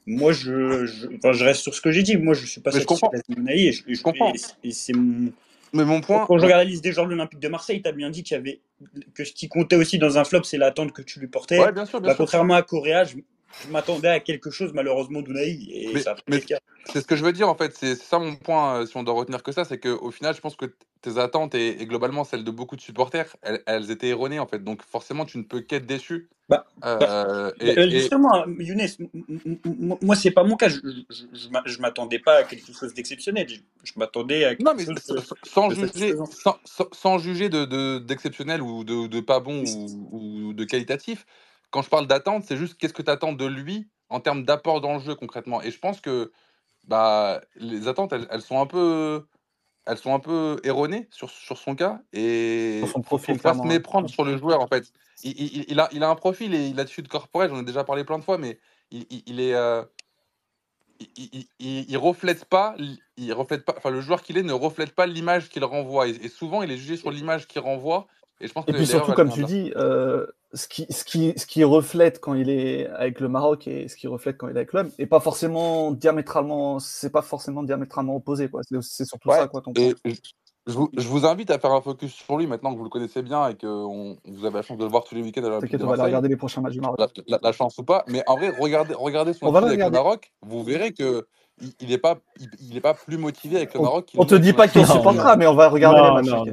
Moi, 0.07 0.33
je, 0.33 0.87
je, 0.87 1.09
enfin, 1.17 1.33
je, 1.33 1.45
reste 1.45 1.63
sur 1.63 1.75
ce 1.75 1.81
que 1.81 1.91
j'ai 1.91 2.03
dit. 2.03 2.17
Moi, 2.17 2.35
je 2.35 2.47
suis 2.47 2.61
pas 2.61 2.71
mais 2.73 2.81
satisfait 2.81 3.07
de 3.29 3.51
et 3.51 3.73
je, 3.73 3.83
je 3.89 4.03
comprends. 4.03 4.33
Et, 4.63 4.71
c'est 4.71 4.93
mon. 4.93 5.33
Mais 5.73 5.85
mon 5.85 6.01
point. 6.01 6.25
Quand 6.27 6.39
je 6.39 6.45
regarde 6.45 6.63
la 6.63 6.71
liste 6.71 6.85
des 6.85 6.93
joueurs 6.93 7.07
de 7.07 7.11
l'Olympique 7.11 7.41
de 7.41 7.49
Marseille, 7.49 7.83
tu 7.83 7.89
as 7.89 7.93
bien 7.93 8.09
dit 8.11 8.23
qu'il 8.23 8.37
y 8.37 8.39
avait 8.39 8.61
que 9.15 9.25
ce 9.25 9.33
qui 9.33 9.49
comptait 9.49 9.77
aussi 9.77 9.99
dans 9.99 10.17
un 10.17 10.25
flop, 10.25 10.45
c'est 10.45 10.59
l'attente 10.59 10.93
que 10.93 11.03
tu 11.03 11.19
lui 11.19 11.27
portais. 11.27 11.59
Ouais, 11.59 11.73
bien 11.73 11.87
sûr, 11.87 12.01
bien 12.01 12.11
bah, 12.11 12.15
Contrairement 12.17 12.55
à 12.55 12.63
Coréa, 12.63 13.05
je, 13.05 13.17
m'attendais 13.71 14.09
à 14.09 14.21
quelque 14.21 14.51
chose, 14.51 14.73
malheureusement. 14.73 15.21
Et 15.37 15.91
mais, 16.29 16.43
c'est 16.87 17.01
ce 17.01 17.07
que 17.07 17.17
je 17.17 17.25
veux 17.25 17.33
dire, 17.33 17.49
en 17.49 17.55
fait. 17.55 17.75
C'est 17.77 17.95
ça 17.95 18.19
mon 18.19 18.37
point, 18.37 18.81
euh, 18.81 18.87
si 18.87 18.97
on 18.97 19.03
doit 19.03 19.15
retenir 19.15 19.43
que 19.43 19.53
ça, 19.53 19.65
c'est 19.65 19.79
qu'au 19.79 20.11
final, 20.11 20.35
je 20.35 20.41
pense 20.41 20.57
que 20.57 20.67
tes 21.03 21.19
attentes 21.19 21.55
et, 21.55 21.75
globalement 21.87 22.25
celles 22.25 22.45
de 22.45 22.51
beaucoup 22.51 22.77
de 22.77 22.81
supporters, 22.81 23.37
elles, 23.43 23.63
elles, 23.67 23.91
étaient 23.91 24.09
erronées, 24.09 24.39
en 24.39 24.47
fait. 24.47 24.63
Donc, 24.63 24.83
forcément, 24.83 25.25
tu 25.25 25.39
ne 25.39 25.43
peux 25.43 25.61
qu'être 25.61 25.87
déçu 25.87 26.29
bah, 26.49 26.65
euh, 26.85 27.51
bah, 27.59 27.89
justement, 27.89 28.47
Younes, 28.47 28.87
moi 30.01 30.15
c'est 30.15 30.31
pas 30.31 30.45
mon 30.45 30.57
cas. 30.57 30.69
Je, 30.69 30.79
je, 31.09 31.81
m'attendais 31.81 32.21
pas 32.21 32.37
à 32.37 32.43
quelque 32.45 32.73
chose 32.73 32.95
d'exceptionnel. 32.95 33.49
Je, 33.83 33.93
m'attendais 33.97 34.45
à 34.45 34.55
non, 34.61 34.73
mais 34.77 34.85
sans, 35.43 35.71
juger, 35.71 36.15
sans, 36.93 37.19
juger 37.19 37.49
de 37.49 37.99
d'exceptionnel 37.99 38.63
ou 38.63 38.85
de, 38.85 39.09
de, 39.09 39.21
pas 39.21 39.41
bon 39.41 39.65
ou, 40.13 40.53
de 40.53 40.65
qualitatif. 40.65 41.27
Quand 41.71 41.83
je 41.83 41.91
parle 41.91 42.07
d'attente, 42.07 42.45
c'est 42.45 42.57
juste 42.57 42.79
qu'est-ce 42.79 42.95
que 42.95 43.03
tu 43.03 43.11
attends 43.11 43.33
de 43.33 43.47
lui 43.47 43.89
en 44.09 44.21
termes 44.21 44.45
d'apport 44.45 44.81
dans 44.81 44.95
le 44.95 45.01
jeu 45.01 45.15
concrètement. 45.15 45.63
Et 45.63 45.71
je 45.71 45.79
pense 45.79 46.01
que 46.01 46.33
bah, 46.85 47.41
les 47.57 47.89
attentes, 47.89 48.13
elles, 48.13 48.27
elles 48.31 48.43
sont 48.43 48.61
un 48.61 48.67
peu 48.67 49.27
elles 49.87 49.99
sont 49.99 50.15
un 50.15 50.19
peu 50.19 50.59
erronées 50.65 51.09
sur, 51.13 51.31
sur 51.31 51.59
son 51.59 51.77
cas 51.77 52.01
et 52.13 52.83
son 52.93 53.03
profil, 53.03 53.37
faut 53.37 53.43
pas 53.43 53.55
se 53.55 53.63
méprendre 53.63 54.11
sur 54.11 54.25
le 54.25 54.37
joueur 54.37 54.61
en 54.61 54.67
fait 54.67 54.93
il, 55.23 55.81
a, 55.81 55.89
il 55.93 56.03
a 56.03 56.09
un 56.09 56.15
profil 56.15 56.55
et 56.55 56.67
il 56.67 56.79
a 56.81 56.85
dessus 56.85 57.03
de 57.03 57.09
corporel, 57.09 57.51
j'en 57.51 57.61
ai 57.61 57.65
déjà 57.65 57.85
parlé 57.85 58.05
plein 58.05 58.19
de 58.19 58.25
fois, 58.25 58.39
mais 58.39 58.59
il, 58.91 59.07
il 59.27 59.41
est. 59.41 59.55
Euh, 59.55 59.83
il, 61.59 61.99
reflète 61.99 62.47
pas, 62.47 62.75
il 63.19 63.33
reflète 63.35 63.67
pas, 63.67 63.75
enfin 63.77 63.91
le 63.91 64.01
joueur 64.01 64.23
qu'il 64.23 64.39
est 64.39 64.43
ne 64.43 64.55
reflète 64.55 64.95
pas 64.95 65.07
l'image 65.07 65.51
qu'il 65.51 65.63
renvoie. 65.63 66.09
Et, 66.09 66.29
souvent, 66.29 66.63
il 66.63 66.71
est 66.71 66.79
jugé 66.79 66.97
sur 66.97 67.11
l'image 67.11 67.47
qu'il 67.47 67.61
renvoie. 67.61 68.07
Et 68.41 68.49
je 68.49 68.53
pense 68.53 68.65
et 68.67 68.73
puis 68.73 68.87
surtout, 68.87 69.13
comme 69.13 69.31
tu 69.31 69.45
dis, 69.45 69.73
euh, 69.77 70.27
ce, 70.53 70.69
qui, 70.69 70.87
ce, 70.91 71.05
qui, 71.05 71.33
ce 71.37 71.47
qui 71.47 71.65
reflète 71.65 72.21
quand 72.21 72.35
il 72.35 72.51
est 72.51 72.87
avec 72.89 73.21
le 73.21 73.29
Maroc 73.29 73.67
et 73.67 73.89
ce 73.89 73.97
qui 73.97 74.07
reflète 74.07 74.37
quand 74.37 74.49
il 74.49 74.57
est 74.57 74.59
avec 74.59 74.73
l'homme 74.73 74.91
n'est 74.99 75.07
pas 75.07 75.21
forcément 75.21 75.91
diamétralement, 75.91 76.79
c'est 76.79 77.11
pas 77.11 77.23
forcément 77.23 77.63
diamétralement 77.63 78.17
opposé. 78.17 78.49
Quoi. 78.49 78.61
C'est, 78.83 79.05
surtout 79.05 79.31
ça, 79.31 79.49
quoi, 79.49 79.63
ton 79.63 79.73
point. 79.73 79.93
Je 80.67 81.09
vous, 81.09 81.27
invite 81.27 81.53
à 81.53 81.61
faire 81.61 81.71
un 81.71 81.81
focus 81.81 82.13
sur 82.13 82.37
lui 82.37 82.49
maintenant 82.49 82.73
que 82.73 82.79
vous 82.79 82.83
le 82.83 82.91
connaissez 82.91 83.23
bien 83.23 83.49
et 83.49 83.55
que 83.55 83.67
vous 83.67 84.45
avez 84.45 84.57
la 84.57 84.63
chance 84.63 84.77
de 84.77 84.83
le 84.83 84.91
voir 84.91 85.05
tous 85.05 85.15
les 85.15 85.23
week-ends 85.23 85.45
à 85.45 85.61
T'inquiète, 85.61 85.83
on 85.83 85.95
va 85.95 86.05
regarder 86.05 86.29
les 86.29 86.37
prochains 86.37 86.61
matchs 86.61 86.73
du 86.73 86.81
Maroc. 86.81 86.99
La, 87.29 87.53
chance 87.53 87.79
ou 87.79 87.85
pas, 87.85 88.05
mais 88.09 88.25
en 88.27 88.37
vrai, 88.37 88.53
regardez, 88.59 88.95
regardez 88.95 89.33
son 89.33 89.53
match 89.53 89.65
avec 89.65 89.79
le 89.79 89.91
Maroc, 89.91 90.33
vous 90.43 90.65
verrez 90.65 90.93
que 90.93 91.27
il 91.81 91.89
n'est 91.89 91.99
pas, 91.99 92.19
il, 92.61 92.77
est 92.77 92.81
pas 92.81 92.95
plus 92.95 93.17
motivé 93.17 93.57
avec 93.57 93.73
le 93.75 93.81
Maroc. 93.81 94.11
On, 94.17 94.25
ne 94.25 94.29
te 94.29 94.35
dit 94.35 94.53
pas 94.53 94.69
qu'il 94.69 94.85
supportera, 94.85 95.37
mais 95.37 95.47
on 95.47 95.55
va 95.55 95.69
regarder 95.69 96.01
les 96.01 96.31
matchs. 96.31 96.51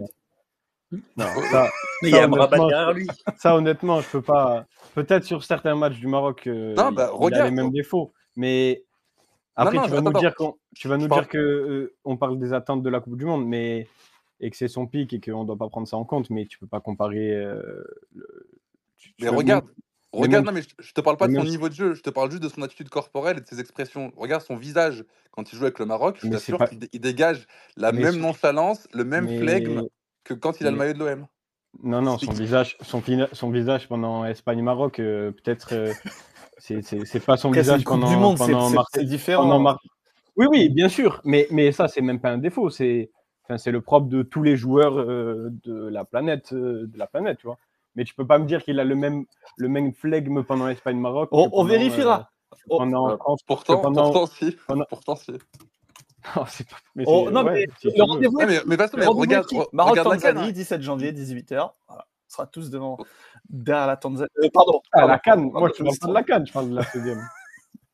Non, 1.17 1.25
ça, 1.51 1.69
mais 2.01 2.09
il 2.09 2.15
y 2.15 2.17
a 2.17 2.25
un 2.25 2.29
derrière 2.29 2.93
lui. 2.93 3.07
Ça, 3.37 3.55
honnêtement, 3.55 4.01
je 4.01 4.09
peux 4.09 4.21
pas. 4.21 4.65
Peut-être 4.95 5.23
sur 5.23 5.43
certains 5.43 5.75
matchs 5.75 5.99
du 5.99 6.07
Maroc, 6.07 6.47
euh, 6.47 6.75
non, 6.75 6.91
bah, 6.91 7.11
il, 7.21 7.33
a 7.33 7.45
les 7.45 7.51
mêmes 7.51 7.71
défauts. 7.71 8.13
Mais 8.35 8.83
après, 9.55 9.77
tu, 9.83 9.89
vas 9.89 10.01
nous 10.01 10.13
dire 10.13 10.33
tu 10.75 10.87
vas 10.87 10.97
nous 10.97 11.07
dire 11.07 11.27
que 11.27 11.37
euh, 11.37 11.95
on 12.05 12.17
parle 12.17 12.39
des 12.39 12.53
attentes 12.53 12.83
de 12.83 12.89
la 12.89 12.99
Coupe 12.99 13.17
du 13.17 13.25
Monde, 13.25 13.45
mais 13.45 13.87
et 14.39 14.49
que 14.49 14.57
c'est 14.57 14.67
son 14.67 14.87
pic 14.87 15.13
et 15.13 15.21
qu'on 15.21 15.41
ne 15.41 15.47
doit 15.47 15.57
pas 15.57 15.69
prendre 15.69 15.87
ça 15.87 15.97
en 15.97 16.03
compte, 16.03 16.29
mais 16.29 16.45
tu 16.45 16.57
peux 16.59 16.67
pas 16.67 16.81
comparer. 16.81 17.31
Euh, 17.31 17.83
mais 19.21 19.29
regarde, 19.29 19.65
regarde, 20.11 20.45
non, 20.45 20.51
mais 20.51 20.61
je, 20.61 20.67
ne 20.77 20.93
te 20.93 21.01
parle 21.01 21.17
pas 21.17 21.27
de 21.27 21.35
son 21.35 21.43
niveau 21.43 21.69
de 21.69 21.73
jeu, 21.73 21.93
je 21.93 22.01
te 22.01 22.09
parle 22.09 22.29
juste 22.29 22.43
de 22.43 22.49
son 22.49 22.61
attitude 22.61 22.89
corporelle 22.89 23.37
et 23.37 23.41
de 23.41 23.47
ses 23.47 23.59
expressions. 23.59 24.11
Regarde 24.17 24.43
son 24.43 24.57
visage 24.57 25.05
quand 25.31 25.51
il 25.51 25.55
joue 25.57 25.63
avec 25.63 25.79
le 25.79 25.85
Maroc, 25.85 26.19
je 26.21 26.27
t'assure 26.27 26.59
qu'il 26.65 27.01
dégage 27.01 27.47
la 27.77 27.91
même 27.91 28.17
nonchalance, 28.17 28.87
le 28.93 29.03
même 29.03 29.27
flegme 29.27 29.87
que 30.23 30.33
quand 30.33 30.59
il 30.59 30.67
a 30.67 30.71
le 30.71 30.77
maillot 30.77 30.93
de 30.93 30.99
l'OM. 30.99 31.27
Non, 31.81 32.01
non, 32.01 32.17
son 32.17 32.31
visage, 32.31 32.77
son, 32.81 33.01
son 33.31 33.49
visage 33.49 33.87
pendant 33.87 34.25
Espagne-Maroc, 34.25 34.99
euh, 34.99 35.31
peut-être. 35.31 35.73
Euh, 35.73 35.91
c'est 36.59 37.25
pas 37.25 37.35
son 37.35 37.51
visage 37.51 37.83
pendant, 37.83 38.09
du 38.09 38.15
monde, 38.15 38.37
C'est 38.93 39.03
différent. 39.03 39.77
Oui, 40.35 40.47
oui, 40.49 40.69
bien 40.69 40.89
sûr, 40.89 41.21
mais, 41.23 41.47
mais 41.51 41.71
ça, 41.71 41.87
c'est 41.87 42.01
même 42.01 42.19
pas 42.19 42.31
un 42.31 42.39
défaut. 42.39 42.69
C'est 42.69 43.11
enfin, 43.47 43.71
le 43.71 43.81
propre 43.81 44.07
de 44.07 44.23
tous 44.23 44.41
les 44.41 44.55
joueurs 44.55 44.99
euh, 44.99 45.49
de, 45.63 45.87
la 45.89 46.05
planète, 46.05 46.53
de 46.53 46.89
la 46.95 47.05
planète, 47.05 47.37
tu 47.39 47.47
vois. 47.47 47.57
Mais 47.95 48.03
tu 48.03 48.15
peux 48.15 48.25
pas 48.25 48.39
me 48.39 48.45
dire 48.45 48.63
qu'il 48.63 48.79
a 48.79 48.83
le 48.83 48.95
même, 48.95 49.25
le 49.57 49.69
même 49.69 49.93
flegme 49.93 50.43
pendant 50.43 50.67
Espagne-Maroc. 50.67 51.29
On, 51.31 51.63
vérifiera. 51.63 52.31
Pendant, 52.67 53.17
pourtant, 53.45 53.79
pendant, 53.79 54.11
pourtant, 54.11 54.25
si. 54.25 54.57
Pourtant, 54.89 55.15
si. 55.15 55.33
Non, 56.35 56.45
c'est 56.47 56.67
pas. 56.67 56.77
Mais 56.95 57.03
oh, 57.07 57.29
non, 57.31 57.43
mais 57.43 57.67
le 57.83 58.03
rendez-vous. 58.03 58.37
mais, 58.37 58.61
mais, 58.65 58.77
mais 58.77 59.05
regarde, 59.05 59.47
Maroc 59.71 60.01
Tanzanie, 60.01 60.53
17 60.53 60.81
janvier, 60.81 61.11
18h. 61.11 61.71
Voilà. 61.87 62.07
On 62.29 62.33
sera 62.33 62.47
tous 62.47 62.69
devant 62.69 62.97
derrière 63.49 63.87
la 63.87 63.97
Tanzanie. 63.97 64.29
Euh, 64.43 64.49
pardon. 64.53 64.81
Ah, 64.91 65.05
la 65.05 65.19
Cannes. 65.19 65.51
Moi, 65.51 65.69
je 65.77 65.83
parle 65.83 65.97
pas 65.99 66.07
de 66.07 66.13
la 66.13 66.23
Cannes, 66.23 66.47
je 66.47 66.53
parle 66.53 66.69
de 66.69 66.75
la 66.75 66.85
deuxième. 66.93 67.21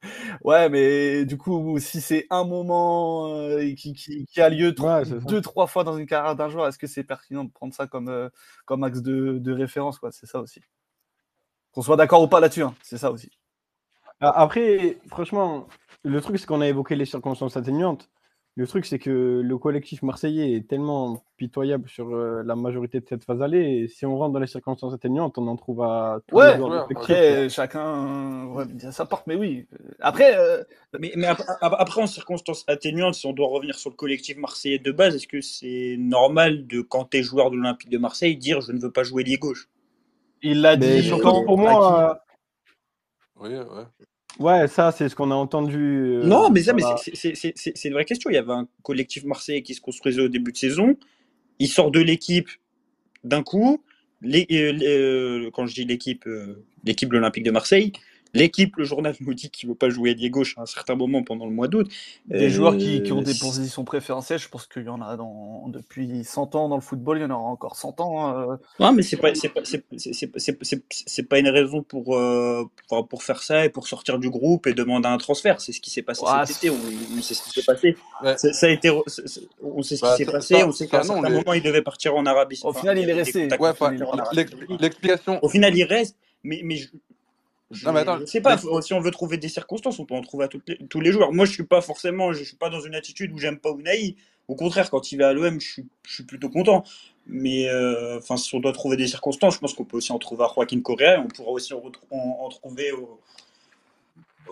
ouais, 0.43 0.69
mais 0.69 1.25
du 1.25 1.37
coup, 1.37 1.77
si 1.79 1.99
c'est 1.99 2.25
un 2.29 2.45
moment 2.45 3.35
euh, 3.35 3.73
qui, 3.75 3.93
qui, 3.93 4.25
qui, 4.25 4.41
a 4.41 4.49
lieu 4.49 4.73
trois, 4.73 5.03
deux, 5.03 5.41
trois 5.41 5.67
fois 5.67 5.83
dans 5.83 5.97
une 5.97 6.05
carrière 6.05 6.35
d'un 6.35 6.47
joueur, 6.47 6.67
est-ce 6.67 6.77
que 6.77 6.87
c'est 6.87 7.03
pertinent 7.03 7.43
de 7.43 7.51
prendre 7.51 7.73
ça 7.73 7.87
comme, 7.87 8.07
euh, 8.07 8.29
comme 8.65 8.83
axe 8.83 9.01
de, 9.01 9.39
de 9.39 9.51
référence 9.51 9.99
C'est 10.11 10.27
ça 10.27 10.39
aussi. 10.39 10.61
Qu'on 11.73 11.81
soit 11.81 11.97
d'accord 11.97 12.21
ou 12.21 12.27
pas 12.27 12.39
là-dessus, 12.39 12.63
hein, 12.63 12.73
c'est 12.81 12.97
ça 12.97 13.11
aussi. 13.11 13.29
Après, 14.21 14.97
franchement, 15.07 15.67
le 16.03 16.19
truc, 16.19 16.39
c'est 16.39 16.45
qu'on 16.45 16.61
a 16.61 16.67
évoqué 16.67 16.95
les 16.95 17.05
circonstances 17.05 17.55
atténuantes. 17.55 18.09
Le 18.59 18.67
truc, 18.67 18.85
c'est 18.85 18.99
que 18.99 19.39
le 19.41 19.57
collectif 19.57 20.03
marseillais 20.03 20.51
est 20.51 20.67
tellement 20.67 21.23
pitoyable 21.37 21.87
sur 21.87 22.13
euh, 22.13 22.43
la 22.43 22.57
majorité 22.57 22.99
de 22.99 23.05
cette 23.07 23.23
phase 23.23 23.41
allée. 23.41 23.61
Et 23.61 23.87
si 23.87 24.05
on 24.05 24.17
rentre 24.17 24.33
dans 24.33 24.39
les 24.41 24.47
circonstances 24.47 24.93
atténuantes, 24.93 25.37
on 25.37 25.47
en 25.47 25.55
trouve 25.55 25.81
à 25.81 26.19
tous 26.27 26.35
ouais, 26.35 26.59
après, 26.91 27.47
chacun 27.47 28.47
ouais, 28.47 28.65
ça 28.91 29.05
porte, 29.05 29.27
mais 29.27 29.35
oui. 29.35 29.65
Après, 30.01 30.37
euh, 30.37 30.61
mais, 30.99 31.13
mais 31.15 31.27
après, 31.27 32.01
en 32.01 32.05
circonstances 32.05 32.65
atténuantes, 32.67 33.13
si 33.13 33.27
on 33.27 33.31
doit 33.31 33.47
revenir 33.47 33.79
sur 33.79 33.91
le 33.91 33.95
collectif 33.95 34.35
marseillais 34.35 34.77
de 34.77 34.91
base, 34.91 35.15
est-ce 35.15 35.27
que 35.29 35.39
c'est 35.39 35.95
normal 35.97 36.67
de, 36.67 36.81
quand 36.81 37.05
tu 37.11 37.19
es 37.19 37.23
joueur 37.23 37.51
de 37.51 37.55
l'Olympique 37.55 37.89
de 37.89 37.97
Marseille, 37.97 38.35
dire 38.35 38.59
je 38.59 38.73
ne 38.73 38.81
veux 38.81 38.91
pas 38.91 39.03
jouer 39.03 39.23
lié 39.23 39.37
gauche? 39.37 39.69
Il 40.41 40.59
l'a 40.59 40.75
dit. 40.75 41.01
Surtout 41.01 41.45
pour 41.45 41.57
moi. 41.57 42.19
Oui, 43.39 43.51
ouais. 43.51 43.85
Ouais, 44.39 44.69
ça, 44.69 44.93
c'est 44.93 45.09
ce 45.09 45.15
qu'on 45.15 45.31
a 45.31 45.35
entendu. 45.35 45.77
Euh, 45.77 46.23
non, 46.23 46.49
mais 46.49 46.63
ça, 46.63 46.73
mais 46.73 46.83
c'est 47.13 47.85
une 47.85 47.93
vraie 47.93 48.05
question. 48.05 48.29
Il 48.29 48.35
y 48.35 48.37
avait 48.37 48.53
un 48.53 48.67
collectif 48.83 49.25
marseillais 49.25 49.61
qui 49.61 49.73
se 49.73 49.81
construisait 49.81 50.21
au 50.21 50.29
début 50.29 50.53
de 50.53 50.57
saison. 50.57 50.95
Il 51.59 51.67
sort 51.67 51.91
de 51.91 51.99
l'équipe 51.99 52.49
d'un 53.25 53.43
coup. 53.43 53.83
Les, 54.21 54.47
euh, 54.51 54.77
euh, 54.81 55.51
quand 55.51 55.65
je 55.65 55.75
dis 55.75 55.85
l'équipe, 55.85 56.25
l'équipe 56.85 57.09
de 57.09 57.13
l'Olympique 57.15 57.43
de 57.43 57.51
Marseille, 57.51 57.91
L'équipe, 58.33 58.75
le 58.75 58.83
journal 58.83 59.15
nous 59.21 59.33
dit 59.33 59.49
qu'il 59.49 59.67
ne 59.67 59.73
veut 59.73 59.77
pas 59.77 59.89
jouer 59.89 60.11
à 60.11 60.29
gauche 60.29 60.55
à 60.57 60.61
un 60.61 60.65
certain 60.65 60.95
moment 60.95 61.23
pendant 61.23 61.45
le 61.45 61.51
mois 61.51 61.67
d'août. 61.67 61.91
Des 62.27 62.49
joueurs 62.49 62.77
qui, 62.77 63.01
ont 63.11 63.21
des 63.21 63.33
positions 63.33 63.83
préférentielles, 63.83 64.39
je 64.39 64.49
pense 64.49 64.67
qu'il 64.67 64.83
y 64.83 64.89
en 64.89 65.01
a 65.01 65.17
dans, 65.17 65.67
depuis 65.67 66.23
100 66.23 66.55
ans 66.55 66.69
dans 66.69 66.75
le 66.75 66.81
football, 66.81 67.17
il 67.17 67.21
y 67.21 67.25
en 67.25 67.31
aura 67.31 67.49
encore 67.49 67.75
100 67.75 67.99
ans. 68.01 68.37
Euh... 68.37 68.55
Non, 68.79 68.93
mais 68.93 69.01
c'est 69.01 69.17
pas, 69.17 69.31
pas, 69.31 69.61
pas, 71.29 71.39
une 71.39 71.49
raison 71.49 71.81
pour, 71.81 72.15
euh, 72.17 72.69
pour, 72.87 73.07
pour, 73.07 73.23
faire 73.23 73.41
ça 73.41 73.65
et 73.65 73.69
pour 73.69 73.87
sortir 73.87 74.19
du 74.19 74.29
groupe 74.29 74.67
et 74.67 74.73
demander 74.73 75.07
un 75.07 75.17
transfert. 75.17 75.59
C'est 75.59 75.71
ce 75.71 75.81
qui 75.81 75.89
s'est 75.89 76.03
passé 76.03 76.23
cet 76.45 76.57
été. 76.57 76.69
On, 76.69 77.21
sait 77.21 77.33
ce 77.33 77.43
qui 77.43 77.49
s'est 77.49 77.63
passé. 77.65 77.97
Ça 78.37 78.67
a 78.67 78.69
été, 78.69 78.89
on 78.91 79.03
sait 79.07 79.95
ce 79.95 80.01
qui 80.01 80.01
bah, 80.01 80.17
s'est 80.17 80.25
passé. 80.25 80.63
on 80.63 80.71
sait 80.71 80.87
qu'à 80.87 80.99
un 80.99 81.03
certain 81.03 81.29
moment, 81.29 81.53
il 81.53 81.63
devait 81.63 81.81
partir 81.81 82.15
en 82.15 82.25
Arabie 82.25 82.59
Au 82.63 82.73
final, 82.73 82.99
il 82.99 83.09
est 83.09 83.13
resté. 83.13 83.49
L'explication. 84.79 85.43
Au 85.43 85.49
final, 85.49 85.75
il 85.75 85.83
reste. 85.83 86.15
Mais, 86.41 86.61
mais 86.63 86.77
je, 86.77 86.87
non, 87.83 87.93
mais 87.93 87.99
attends, 87.99 88.25
sais 88.25 88.41
pas, 88.41 88.57
si 88.57 88.93
on 88.93 88.99
veut 88.99 89.11
trouver 89.11 89.37
des 89.37 89.47
circonstances, 89.47 89.99
on 89.99 90.05
peut 90.05 90.15
en 90.15 90.21
trouver 90.21 90.45
à 90.45 90.47
tous 90.47 90.99
les 91.01 91.11
joueurs. 91.11 91.31
Moi, 91.31 91.45
je 91.45 91.51
suis 91.51 91.65
pas 91.65 91.81
forcément, 91.81 92.33
je 92.33 92.43
suis 92.43 92.55
pas 92.55 92.69
dans 92.69 92.81
une 92.81 92.95
attitude 92.95 93.31
où 93.31 93.37
j'aime 93.37 93.59
pas 93.59 93.69
Unai. 93.71 94.15
Au 94.47 94.55
contraire, 94.55 94.89
quand 94.89 95.11
il 95.11 95.17
va 95.17 95.27
à 95.29 95.33
l'OM, 95.33 95.61
je 95.61 95.67
suis, 95.73 95.85
je 96.07 96.13
suis, 96.15 96.23
plutôt 96.23 96.49
content. 96.49 96.83
Mais 97.27 97.69
euh, 97.69 98.17
enfin, 98.17 98.37
si 98.37 98.55
on 98.55 98.59
doit 98.59 98.73
trouver 98.73 98.97
des 98.97 99.07
circonstances, 99.07 99.53
je 99.53 99.59
pense 99.59 99.75
qu'on 99.75 99.85
peut 99.85 99.97
aussi 99.97 100.11
en 100.11 100.17
trouver 100.17 100.43
à 100.43 100.51
Joaquin 100.53 100.81
Correa. 100.81 101.21
On 101.23 101.27
pourra 101.27 101.51
aussi 101.51 101.73
en, 101.73 101.83
en, 102.09 102.49
trouver 102.49 102.91
au, 102.91 103.19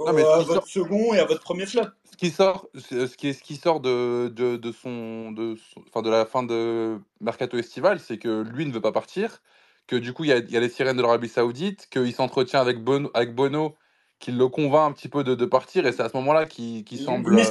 à 0.05 0.11
votre 0.43 0.67
second 0.67 1.15
et 1.15 1.19
à 1.19 1.25
votre 1.25 1.41
premier 1.41 1.65
flop. 1.65 1.85
Ce 2.11 2.17
qui 2.17 2.29
sort, 2.29 2.67
ce 2.75 3.15
qui, 3.15 3.33
ce 3.33 3.41
qui 3.41 3.55
sort 3.55 3.79
de, 3.79 4.27
de, 4.27 4.57
de 4.57 4.71
son, 4.71 5.31
de, 5.31 5.55
enfin, 5.87 6.03
de 6.03 6.11
la 6.11 6.27
fin 6.27 6.43
de 6.43 6.99
mercato 7.19 7.57
estival, 7.57 7.99
c'est 7.99 8.19
que 8.19 8.43
lui 8.43 8.67
ne 8.67 8.71
veut 8.71 8.81
pas 8.81 8.91
partir 8.91 9.41
que 9.87 9.95
du 9.95 10.13
coup, 10.13 10.25
il 10.25 10.29
y 10.29 10.33
a, 10.33 10.37
y 10.37 10.57
a, 10.57 10.59
les 10.59 10.69
sirènes 10.69 10.97
de 10.97 11.01
l'Arabie 11.01 11.29
Saoudite, 11.29 11.87
qu'il 11.89 12.13
s'entretient 12.13 12.59
avec, 12.59 12.83
Bono, 12.83 13.09
avec 13.13 13.33
Bono, 13.33 13.75
qui 14.19 14.31
le 14.31 14.47
convainc 14.47 14.89
un 14.89 14.93
petit 14.93 15.09
peu 15.09 15.23
de, 15.23 15.35
de 15.35 15.45
partir, 15.45 15.85
et 15.85 15.91
c'est 15.91 16.01
à 16.01 16.09
ce 16.09 16.17
moment-là 16.17 16.45
qu'il 16.45 16.83
semble. 16.99 17.33
Mais 17.33 17.45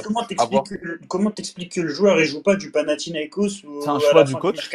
comment 1.07 1.31
t'expliques 1.31 1.71
que, 1.73 1.81
le 1.81 1.89
joueur 1.89 2.17
ne 2.17 2.23
joue 2.23 2.41
pas 2.41 2.55
du 2.55 2.71
Panathinaikos 2.71 3.63
ou 3.65 3.81
C'est 3.81 3.89
un 3.89 3.99
choix 3.99 4.23
du 4.23 4.35
coach. 4.35 4.69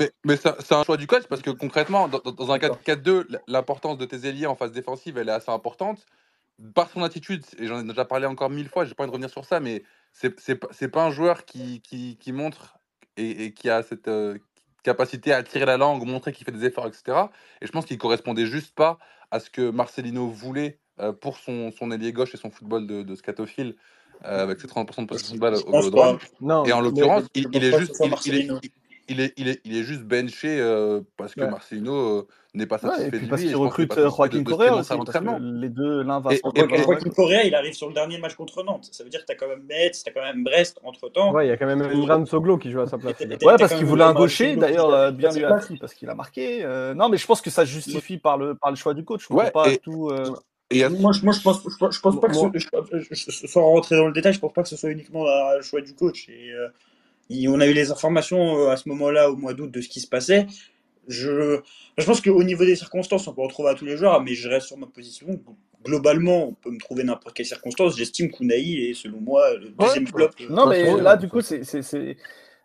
mais, 0.00 0.10
mais 0.24 0.36
c'est 0.36 0.72
un 0.72 0.82
choix 0.82 0.96
du 0.96 1.06
coach 1.06 1.24
parce 1.28 1.40
que 1.40 1.50
concrètement, 1.50 2.08
dans, 2.08 2.18
dans 2.18 2.50
un 2.50 2.58
4-4-2, 2.58 3.38
l'importance 3.46 3.96
de 3.96 4.04
tes 4.04 4.26
ailiers 4.26 4.46
en 4.46 4.56
phase 4.56 4.72
défensive, 4.72 5.16
elle 5.18 5.28
est 5.28 5.32
assez 5.32 5.50
importante. 5.50 6.04
Par 6.74 6.88
son 6.90 7.02
attitude, 7.02 7.44
et 7.58 7.66
j'en 7.66 7.80
ai 7.80 7.84
déjà 7.84 8.04
parlé 8.04 8.26
encore 8.26 8.50
mille 8.50 8.68
fois, 8.68 8.84
j'ai 8.84 8.94
pas 8.94 9.02
envie 9.02 9.10
de 9.10 9.14
revenir 9.14 9.30
sur 9.30 9.44
ça, 9.44 9.58
mais 9.60 9.82
c'est 10.12 10.88
pas 10.88 11.04
un 11.04 11.10
joueur 11.10 11.44
qui, 11.44 11.80
qui, 11.80 12.16
qui 12.16 12.32
montre 12.32 12.76
et, 13.16 13.46
et, 13.46 13.52
qui 13.52 13.70
a 13.70 13.82
cette, 13.82 14.06
euh, 14.08 14.38
capacité 14.84 15.32
à 15.32 15.42
tirer 15.42 15.66
la 15.66 15.76
langue, 15.76 16.06
montrer 16.06 16.32
qu'il 16.32 16.44
fait 16.44 16.52
des 16.52 16.64
efforts, 16.64 16.86
etc. 16.86 17.18
Et 17.60 17.66
je 17.66 17.72
pense 17.72 17.86
qu'il 17.86 17.98
correspondait 17.98 18.46
juste 18.46 18.74
pas 18.74 18.98
à 19.32 19.40
ce 19.40 19.50
que 19.50 19.70
Marcelino 19.70 20.28
voulait 20.28 20.78
euh, 21.00 21.12
pour 21.12 21.38
son, 21.38 21.72
son 21.72 21.90
ailier 21.90 22.12
gauche 22.12 22.34
et 22.34 22.36
son 22.36 22.50
football 22.50 22.86
de, 22.86 23.02
de 23.02 23.14
scatophile, 23.16 23.74
euh, 24.24 24.42
avec 24.42 24.60
ses 24.60 24.68
30% 24.68 25.02
de 25.02 25.06
possession 25.06 25.34
de 25.34 25.40
balle 25.40 25.56
au 25.66 25.90
droit. 25.90 26.18
Et 26.66 26.72
en 26.72 26.80
l'occurrence, 26.80 27.24
il, 27.34 27.48
il, 27.52 27.64
est 27.64 27.76
juste. 27.76 28.00
Il, 28.26 28.60
il, 28.62 28.70
il 29.08 29.20
est, 29.20 29.32
il, 29.36 29.48
est, 29.48 29.60
il 29.64 29.76
est 29.76 29.82
juste 29.82 30.02
benché 30.02 30.58
euh, 30.60 31.00
parce 31.16 31.34
que 31.34 31.40
ouais. 31.40 31.50
Marcelino 31.50 31.92
euh, 31.94 32.26
n'est 32.54 32.66
pas 32.66 32.78
satisfait 32.78 33.02
ouais, 33.02 33.08
et 33.08 33.18
puis 33.18 33.26
parce 33.26 33.42
qu'il 33.42 33.56
recrute 33.56 33.94
Joaquin 33.94 34.42
Correa 34.44 34.76
aussi, 34.76 34.92
les 35.40 35.68
deux, 35.68 36.02
l'un 36.02 36.20
va 36.20 36.32
et, 36.32 36.36
et, 36.36 36.82
Joaquin 36.82 37.10
Correa, 37.10 37.44
il 37.44 37.54
arrive 37.54 37.74
sur 37.74 37.88
le 37.88 37.94
dernier 37.94 38.18
match 38.18 38.34
contre 38.34 38.62
Nantes. 38.62 38.88
Ça 38.92 39.04
veut 39.04 39.10
dire 39.10 39.20
que 39.20 39.26
tu 39.26 39.32
as 39.32 39.34
quand 39.36 39.48
même 39.48 39.64
Metz, 39.68 40.02
tu 40.02 40.10
as 40.10 40.12
quand 40.12 40.22
même 40.22 40.44
Brest 40.44 40.80
entre-temps. 40.84 41.32
Ouais, 41.32 41.46
il 41.46 41.48
y 41.50 41.52
a 41.52 41.56
quand 41.56 41.66
même 41.66 41.82
Imran 41.82 42.24
Soglo 42.26 42.58
qui 42.58 42.70
joue 42.70 42.80
à 42.80 42.86
sa 42.86 42.98
place. 42.98 43.18
Ouais, 43.20 43.56
parce 43.58 43.74
qu'il 43.74 43.86
voulait 43.86 44.04
un 44.04 44.14
gaucher, 44.14 44.56
d'ailleurs, 44.56 44.92
euh, 44.92 45.10
bien 45.10 45.30
lui 45.30 45.44
a 45.44 45.54
pris, 45.54 45.76
parce 45.76 45.94
qu'il 45.94 46.08
a 46.08 46.14
marqué. 46.14 46.64
Non, 46.96 47.08
mais 47.08 47.16
je 47.16 47.26
pense 47.26 47.40
que 47.40 47.50
ça 47.50 47.64
justifie 47.64 48.18
par 48.18 48.38
le, 48.38 48.54
par 48.54 48.70
le 48.70 48.76
choix 48.76 48.94
du 48.94 49.04
coach. 49.04 49.30
Ouais, 49.30 49.50
pas 49.50 49.76
tout... 49.76 50.10
Et 50.70 50.88
moi, 50.88 51.12
je, 51.12 51.22
moi, 51.22 51.34
je 51.34 51.42
pense, 51.42 51.62
je, 51.62 52.00
pense 52.00 52.20
pas 52.20 52.26
que, 52.26 52.34
ce, 52.34 53.46
sans 53.46 53.62
rentrer 53.62 53.96
dans 53.96 54.06
le 54.06 54.12
détail, 54.12 54.32
je 54.32 54.40
pense 54.40 54.52
pas 54.52 54.62
que 54.62 54.68
ce 54.68 54.76
soit 54.76 54.90
uniquement 54.90 55.24
le 55.24 55.62
choix 55.62 55.82
du 55.82 55.94
coach. 55.94 56.28
Et, 56.30 56.50
on 57.30 57.60
a 57.60 57.66
eu 57.66 57.72
les 57.72 57.90
informations 57.90 58.58
euh, 58.58 58.68
à 58.70 58.76
ce 58.76 58.88
moment-là, 58.88 59.30
au 59.30 59.36
mois 59.36 59.54
d'août, 59.54 59.70
de 59.70 59.80
ce 59.80 59.88
qui 59.88 60.00
se 60.00 60.08
passait. 60.08 60.46
Je, 61.06 61.60
je 61.98 62.04
pense 62.04 62.20
qu'au 62.20 62.42
niveau 62.42 62.64
des 62.64 62.76
circonstances, 62.76 63.26
on 63.28 63.34
peut 63.34 63.42
retrouver 63.42 63.70
à 63.70 63.74
tous 63.74 63.84
les 63.84 63.96
joueurs, 63.96 64.22
mais 64.22 64.34
je 64.34 64.48
reste 64.48 64.68
sur 64.68 64.78
ma 64.78 64.86
position. 64.86 65.40
Globalement, 65.84 66.48
on 66.48 66.54
peut 66.54 66.70
me 66.70 66.78
trouver 66.78 67.04
n'importe 67.04 67.36
quelle 67.36 67.46
circonstance. 67.46 67.96
J'estime 67.96 68.30
qu'Unai 68.30 68.88
est, 68.88 68.94
selon 68.94 69.20
moi, 69.20 69.54
le 69.54 69.68
deuxième 69.70 70.06
flop. 70.06 70.30
Non, 70.48 70.66
mais 70.66 70.98
là, 71.00 71.16
du 71.16 71.28
coup, 71.28 71.42
c'est 71.42 71.62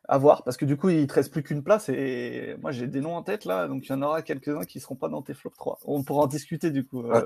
à 0.07 0.17
voir, 0.17 0.43
parce 0.43 0.57
que 0.57 0.65
du 0.65 0.75
coup, 0.75 0.89
il 0.89 1.05
te 1.05 1.13
reste 1.13 1.31
plus 1.31 1.43
qu'une 1.43 1.61
place, 1.61 1.87
et 1.89 2.55
moi, 2.61 2.71
j'ai 2.71 2.87
des 2.87 2.99
noms 2.99 3.15
en 3.15 3.21
tête, 3.21 3.45
là, 3.45 3.67
donc 3.67 3.85
il 3.85 3.89
y 3.89 3.93
en 3.93 4.01
aura 4.01 4.23
quelques-uns 4.23 4.63
qui 4.63 4.79
seront 4.79 4.95
pas 4.95 5.07
dans 5.07 5.21
tes 5.21 5.35
flops 5.35 5.55
3. 5.55 5.79
On 5.85 6.01
pourra 6.03 6.23
en 6.23 6.27
discuter, 6.27 6.71
du 6.71 6.83
coup. 6.83 7.03
Euh... 7.03 7.23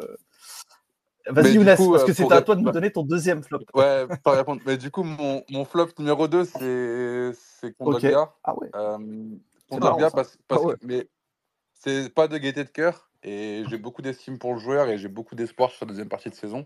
Vas-y, 1.27 1.53
Younes, 1.53 1.65
parce 1.65 2.03
que 2.03 2.11
euh, 2.11 2.13
c'est 2.13 2.31
à 2.31 2.41
toi 2.41 2.55
de 2.55 2.61
me 2.61 2.71
donner 2.71 2.91
ton 2.91 3.03
deuxième 3.03 3.43
flop. 3.43 3.59
Ouais, 3.73 4.05
pas 4.23 4.31
répondre. 4.31 4.61
Mais 4.65 4.77
du 4.77 4.91
coup, 4.91 5.03
mon, 5.03 5.43
mon 5.49 5.65
flop 5.65 5.89
numéro 5.99 6.27
2, 6.27 6.43
c'est 6.45 7.73
Kondogbia. 7.77 8.21
Okay. 8.21 8.31
Ah 8.43 8.57
ouais. 8.57 8.69
Euh, 8.75 8.97
Kondogbia, 9.69 10.11
parce, 10.11 10.37
parce 10.47 10.61
ah 10.61 10.65
ouais. 10.65 10.73
que, 10.75 10.85
mais 10.85 11.07
c'est 11.73 12.13
pas 12.13 12.27
de 12.27 12.37
gaieté 12.37 12.63
de 12.63 12.69
cœur. 12.69 13.09
Et 13.23 13.63
j'ai 13.69 13.77
beaucoup 13.77 14.01
d'estime 14.01 14.37
pour 14.37 14.53
le 14.53 14.59
joueur 14.59 14.89
et 14.89 14.97
j'ai 14.97 15.07
beaucoup 15.07 15.35
d'espoir 15.35 15.71
sur 15.71 15.85
la 15.85 15.89
deuxième 15.89 16.09
partie 16.09 16.29
de 16.29 16.35
saison. 16.35 16.65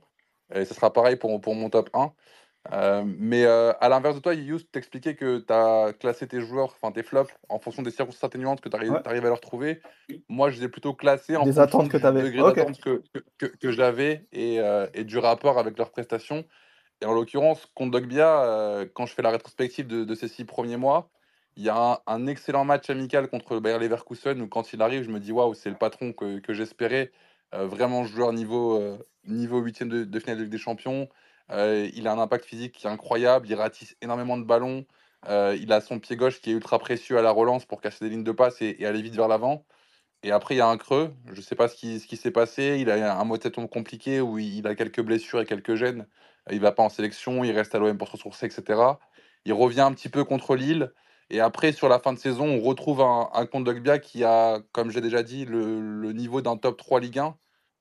Et 0.54 0.66
ce 0.66 0.74
sera 0.74 0.92
pareil 0.92 1.18
pour, 1.18 1.40
pour 1.40 1.54
mon 1.54 1.70
top 1.70 1.90
1. 1.94 2.12
Euh, 2.74 3.04
mais 3.06 3.46
euh, 3.46 3.72
à 3.80 3.90
l'inverse 3.90 4.16
de 4.16 4.22
toi, 4.22 4.34
Yus, 4.34 4.70
t'expliquais 4.72 5.16
que 5.16 5.40
tu 5.40 5.54
as 5.54 5.94
classé 5.94 6.28
tes 6.28 6.42
joueurs, 6.42 6.76
enfin 6.82 6.92
tes 6.92 7.04
flops, 7.04 7.34
en 7.50 7.60
fonction 7.60 7.82
des 7.82 7.92
circonstances 7.92 8.24
atténuantes 8.24 8.62
que 8.62 8.70
tu 8.70 8.76
arrives, 8.76 9.26
à 9.26 9.30
leur 9.30 9.40
trouver. 9.40 9.82
Moi, 10.28 10.50
je 10.50 10.58
les 10.58 10.66
ai 10.66 10.70
plutôt 10.70 10.94
classés 10.94 11.38
en 11.38 11.46
des 11.46 11.60
attentes 11.60 11.90
que 11.90 11.98
du 11.98 12.22
degré 12.22 12.54
d'attente 12.54 12.80
que, 12.82 13.02
que, 13.38 13.46
que, 13.46 13.72
j'avais 13.72 14.28
et, 14.32 14.60
euh, 14.60 14.88
et, 14.94 15.04
du 15.04 15.18
rapport 15.18 15.60
avec 15.60 15.78
leurs 15.78 15.92
prestations. 15.92 16.46
Et 17.02 17.06
en 17.06 17.14
l'occurrence, 17.14 17.66
contre 17.76 17.92
Dogbia, 17.92 18.86
quand 18.94 19.06
je 19.06 19.14
fais 19.14 19.22
la 19.22 19.30
rétrospective 19.30 19.88
de, 19.88 20.04
de 20.04 20.16
ces 20.16 20.28
six 20.28 20.46
premiers 20.46 20.78
mois, 20.78 21.10
il 21.56 21.64
y 21.64 21.70
a 21.70 22.02
un, 22.06 22.28
excellent 22.28 22.66
match 22.66 22.90
amical 22.90 23.30
contre 23.30 23.54
le 23.56 23.60
Bayer 23.60 23.80
Leverkusen 23.80 24.42
où 24.42 24.48
quand 24.48 24.74
il 24.74 24.82
arrive, 24.82 25.04
je 25.04 25.10
me 25.10 25.20
dis 25.20 25.32
waouh, 25.32 25.54
c'est 25.54 25.70
le 25.70 25.76
patron 25.76 26.12
que, 26.12 26.42
j'espérais. 26.50 27.12
vraiment 27.54 28.04
joueur 28.04 28.34
niveau, 28.34 28.98
niveau 29.26 29.60
8 29.60 29.84
de, 29.84 30.04
de 30.04 30.20
finale 30.20 30.38
de 30.38 30.44
Ligue 30.44 30.52
des 30.52 30.58
Champions. 30.58 31.08
Euh, 31.52 31.90
il 31.94 32.08
a 32.08 32.14
un 32.14 32.20
impact 32.20 32.46
physique 32.46 32.74
qui 32.74 32.88
est 32.88 32.90
incroyable. 32.90 33.48
Il 33.50 33.56
ratisse 33.56 33.96
énormément 34.02 34.38
de 34.38 34.44
ballons. 34.44 34.86
Euh, 35.28 35.58
il 35.60 35.72
a 35.74 35.82
son 35.82 36.00
pied 36.00 36.16
gauche 36.16 36.42
qui 36.42 36.52
est 36.52 36.54
ultra 36.54 36.80
précieux 36.80 37.18
à 37.18 37.22
la 37.22 37.32
relance 37.32 37.66
pour 37.66 37.82
casser 37.82 38.06
des 38.06 38.12
lignes 38.12 38.24
de 38.24 38.32
passe 38.32 38.62
et, 38.62 38.86
aller 38.86 39.02
vite 39.02 39.16
vers 39.16 39.28
l'avant. 39.28 39.66
Et 40.24 40.32
après, 40.32 40.56
il 40.56 40.58
y 40.60 40.62
a 40.62 40.68
un 40.68 40.78
creux. 40.78 41.14
Je 41.28 41.38
ne 41.38 41.42
sais 41.42 41.56
pas 41.56 41.68
ce 41.68 41.76
qui, 41.76 42.00
s'est 42.18 42.32
passé. 42.32 42.78
Il 42.80 42.90
a 42.92 43.18
un 43.20 43.24
motet 43.24 43.52
compliqué 43.52 44.22
où 44.22 44.38
il 44.40 44.68
a 44.68 44.76
quelques 44.76 45.02
blessures 45.02 45.42
et 45.42 45.46
quelques 45.46 45.76
gènes. 45.76 46.08
Il 46.50 46.58
ne 46.58 46.62
va 46.62 46.72
pas 46.72 46.84
en 46.84 46.90
sélection. 46.90 47.44
Il 47.44 47.52
reste 47.52 47.76
à 47.76 47.80
l'OM 47.80 47.98
pour 47.98 48.08
se 48.08 48.14
ressourcer, 48.14 48.48
etc. 48.48 48.82
Il 49.46 49.54
revient 49.54 49.82
un 49.82 49.94
petit 49.94 50.10
peu 50.10 50.24
contre 50.24 50.56
Lille. 50.56 50.92
Et 51.30 51.40
après, 51.42 51.72
sur 51.74 51.90
la 51.90 52.00
fin 52.00 52.14
de 52.14 52.20
saison, 52.20 52.48
on 52.48 52.62
retrouve 52.62 53.02
un, 53.02 53.30
un 53.34 53.46
Kondogbia 53.46 54.00
qui 54.00 54.24
a, 54.24 54.60
comme 54.72 54.92
j'ai 54.92 55.02
déjà 55.02 55.24
dit, 55.24 55.46
le, 55.46 56.14
niveau 56.14 56.42
d'un 56.42 56.58
top 56.58 56.78
3 56.78 57.00
Ligue 57.00 57.20
1. 57.20 57.38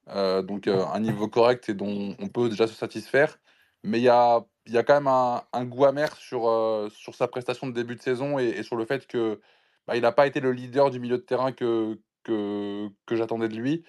Euh, 0.08 0.42
donc 0.42 0.68
un 0.68 1.00
niveau 1.00 1.26
correct 1.26 1.68
et 1.68 1.74
dont 1.74 2.14
on 2.20 2.28
peut 2.28 2.48
déjà 2.48 2.68
se 2.68 2.74
satisfaire 2.74 3.40
mais 3.86 3.98
il 3.98 4.04
y 4.04 4.08
a, 4.08 4.44
y 4.66 4.76
a 4.76 4.82
quand 4.82 4.94
même 4.94 5.06
un, 5.06 5.64
goût 5.64 5.84
amer 5.84 6.14
sur, 6.16 6.48
euh, 6.48 6.88
sur 6.90 7.14
sa 7.14 7.28
prestation 7.28 7.66
de 7.66 7.72
début 7.72 7.94
de 7.94 8.02
saison 8.02 8.38
et, 8.38 8.62
sur 8.62 8.76
le 8.76 8.84
fait 8.84 9.06
que 9.06 9.40
bah, 9.86 9.96
il 9.96 10.02
n'a 10.02 10.12
pas 10.12 10.26
été 10.26 10.40
le 10.40 10.52
leader 10.52 10.90
du 10.90 10.98
milieu 10.98 11.16
de 11.16 11.22
terrain 11.22 11.52
que, 11.52 11.98
que, 12.24 12.88
que 13.06 13.16
j'attendais 13.16 13.48
de 13.48 13.54
lui. 13.54 13.84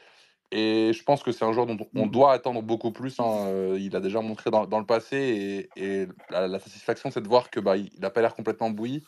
Et 0.52 0.94
je 0.94 1.04
pense 1.04 1.24
que 1.24 1.32
c'est 1.32 1.44
un 1.44 1.52
joueur 1.52 1.66
dont 1.66 1.78
on 1.94 2.06
mmh. 2.06 2.12
doit 2.12 2.32
attendre 2.32 2.62
beaucoup 2.62 2.92
plus. 2.92 3.20
Hein. 3.20 3.48
Euh, 3.48 3.78
il 3.80 3.96
a 3.96 4.00
déjà 4.00 4.22
montré 4.22 4.50
dans, 4.50 4.66
dans 4.66 4.80
le 4.80 4.86
passé 4.86 5.68
et, 5.76 5.84
et 5.84 6.08
la, 6.30 6.60
satisfaction, 6.60 7.12
c'est 7.12 7.22
de 7.22 7.28
voir 7.28 7.50
que 7.50 7.60
bah, 7.60 7.76
il 7.76 7.92
n'a 8.00 8.10
pas 8.10 8.22
l'air 8.22 8.36
complètement 8.36 8.70
bouilli. 8.70 9.04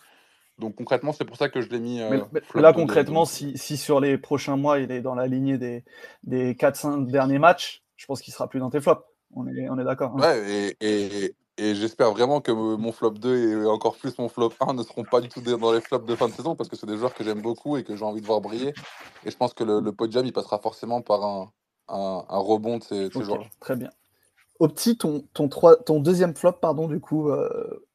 Donc 0.58 0.76
concrètement, 0.76 1.14
c'est 1.14 1.24
pour 1.24 1.38
ça 1.38 1.48
que 1.48 1.62
je 1.62 1.70
l'ai 1.70 1.80
mis. 1.80 2.02
Euh, 2.02 2.20
là, 2.56 2.74
concrètement, 2.74 3.24
si, 3.24 3.58
si, 3.58 3.78
sur 3.78 4.02
les 4.02 4.18
prochains 4.18 4.58
mois, 4.58 4.80
il 4.80 4.92
est 4.92 5.02
dans 5.02 5.16
la 5.16 5.28
lignée 5.28 5.58
des, 5.58 5.86
des 6.24 6.56
4-5 6.56 7.10
derniers 7.10 7.40
matchs, 7.40 7.84
je 7.96 8.06
pense 8.06 8.22
qu'il 8.22 8.34
sera 8.34 8.50
plus 8.50 8.60
dans 8.60 8.70
tes 8.70 8.82
flops. 8.82 9.09
On 9.36 9.48
est, 9.48 9.70
on 9.70 9.78
est 9.80 9.84
d'accord. 9.84 10.16
Hein. 10.16 10.22
Ouais, 10.22 10.76
et, 10.82 11.36
et, 11.58 11.76
j'espère 11.76 12.12
vraiment 12.12 12.42
que 12.42 12.52
mon 12.52 12.92
flop 12.92 13.12
2 13.12 13.38
et 13.38 13.66
encore 13.66 13.96
plus 13.98 14.18
mon 14.18 14.30
flop 14.30 14.54
1 14.60 14.74
ne 14.74 14.84
seront 14.84 15.04
pas 15.04 15.22
du 15.22 15.30
tout 15.30 15.42
dans 15.42 15.72
les 15.72 15.82
flops 15.82 16.06
de 16.06 16.16
fin 16.16 16.28
de 16.28 16.34
saison 16.34 16.56
parce 16.56 16.70
que 16.70 16.76
c'est 16.76 16.88
des 16.88 16.98
joueurs 16.98 17.14
que 17.14 17.24
j'aime 17.24 17.42
beaucoup 17.42 17.78
et 17.78 17.84
que 17.84 17.96
j'ai 17.96 18.06
envie 18.06 18.22
de 18.22 18.26
voir 18.26 18.42
briller. 18.42 18.74
Et 19.26 19.32
je 19.32 19.38
pense 19.38 19.54
que 19.54 19.64
le, 19.64 19.80
le 19.82 19.92
podium, 19.92 20.26
il 20.26 20.34
passera 20.34 20.58
forcément 20.58 21.02
par 21.02 21.24
un, 21.24 21.52
un, 21.90 22.40
rebond 22.40 22.78
de 22.78 22.84
ces, 22.84 23.10
joueurs. 23.12 23.46
Très 23.60 23.76
bien. 23.76 23.90
Opti, 24.60 24.98
ton, 24.98 25.24
ton, 25.34 25.48
ton 25.48 26.00
deuxième 26.00 26.36
flop, 26.36 26.54
pardon, 26.54 26.88
du 26.88 27.00
coup. 27.00 27.30
Euh, 27.30 27.86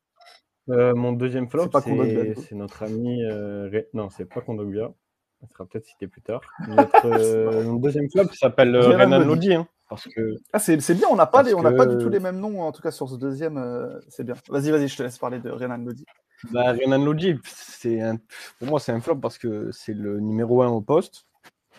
euh, 0.70 0.94
mon 0.94 1.12
deuxième 1.12 1.48
flop, 1.48 1.70
c'est 1.82 2.52
notre 2.52 2.82
ami. 2.82 3.22
Euh, 3.24 3.82
non, 3.92 4.08
c'est 4.10 4.24
pas 4.24 4.40
Kondogbia. 4.40 4.92
Ça 5.40 5.48
sera 5.48 5.66
peut-être 5.66 5.84
cité 5.84 6.06
plus 6.06 6.22
tard. 6.22 6.40
Notre, 6.68 7.64
mon 7.64 7.74
deuxième 7.74 8.10
flop 8.10 8.32
s'appelle 8.32 8.74
Renan 8.76 9.18
Lodi. 9.18 9.54
Hein. 9.54 9.68
Parce 9.88 10.08
que... 10.08 10.36
Ah, 10.52 10.58
c'est 10.58 10.76
bien, 10.94 11.08
on 11.10 11.16
n'a 11.16 11.26
pas, 11.26 11.44
pas 11.44 11.86
du 11.86 11.98
tout 11.98 12.08
les 12.08 12.20
mêmes 12.20 12.40
noms, 12.40 12.62
en 12.62 12.72
tout 12.72 12.82
cas 12.82 12.90
sur 12.90 13.08
ce 13.08 13.16
deuxième, 13.16 13.58
euh, 13.58 14.00
c'est 14.08 14.24
bien. 14.24 14.34
Vas-y, 14.48 14.70
vas-y, 14.70 14.88
je 14.88 14.96
te 14.96 15.02
laisse 15.02 15.18
parler 15.18 15.40
de 15.40 15.50
Renan 15.50 15.76
Lodi. 15.76 16.04
Bah, 16.50 16.72
Renan 16.72 17.04
Lodi, 17.04 17.38
un... 17.84 18.16
pour 18.58 18.68
moi, 18.68 18.80
c'est 18.80 18.92
un 18.92 19.00
flop 19.00 19.16
parce 19.16 19.38
que 19.38 19.70
c'est 19.72 19.94
le 19.94 20.20
numéro 20.20 20.62
un 20.62 20.68
au 20.68 20.80
poste, 20.80 21.26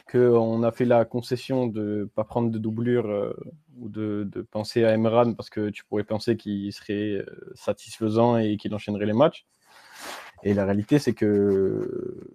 qu'on 0.10 0.64
a 0.64 0.72
fait 0.72 0.86
la 0.86 1.04
concession 1.04 1.68
de 1.68 1.82
ne 1.82 2.06
pas 2.06 2.24
prendre 2.24 2.52
de 2.52 2.60
doublure 2.60 3.10
euh, 3.10 3.34
ou 3.80 3.90
de, 3.90 4.28
de, 4.32 4.42
penser 4.42 4.86
à 4.86 4.94
Emran 4.94 5.34
parce 5.34 5.50
que 5.50 5.70
tu 5.72 5.84
pourrais 5.86 6.04
penser 6.04 6.38
qu'il 6.38 6.72
serait 6.74 7.24
euh, 7.24 7.52
satisfaisant 7.56 8.38
et 8.38 8.58
qu'il 8.58 8.74
enchaînerait 8.76 9.08
les 9.08 9.14
matchs. 9.14 9.48
Et 10.44 10.54
la 10.54 10.66
réalité, 10.66 11.00
c'est 11.00 11.14
que 11.14 12.30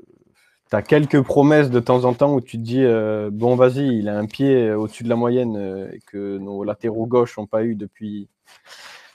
tu 0.70 0.76
as 0.76 0.82
quelques 0.82 1.20
promesses 1.22 1.70
de 1.70 1.80
temps 1.80 2.04
en 2.04 2.14
temps 2.14 2.32
où 2.32 2.40
tu 2.40 2.56
te 2.56 2.62
dis 2.62 2.84
euh, 2.84 3.30
bon, 3.32 3.56
vas-y, 3.56 3.98
il 3.98 4.08
a 4.08 4.16
un 4.16 4.26
pied 4.26 4.54
euh, 4.54 4.78
au-dessus 4.78 5.02
de 5.02 5.08
la 5.08 5.16
moyenne 5.16 5.56
euh, 5.56 5.90
que 6.06 6.38
nos 6.38 6.62
latéraux 6.62 7.06
gauche 7.06 7.36
n'ont 7.36 7.46
pas 7.46 7.64
eu 7.64 7.74
depuis, 7.74 8.28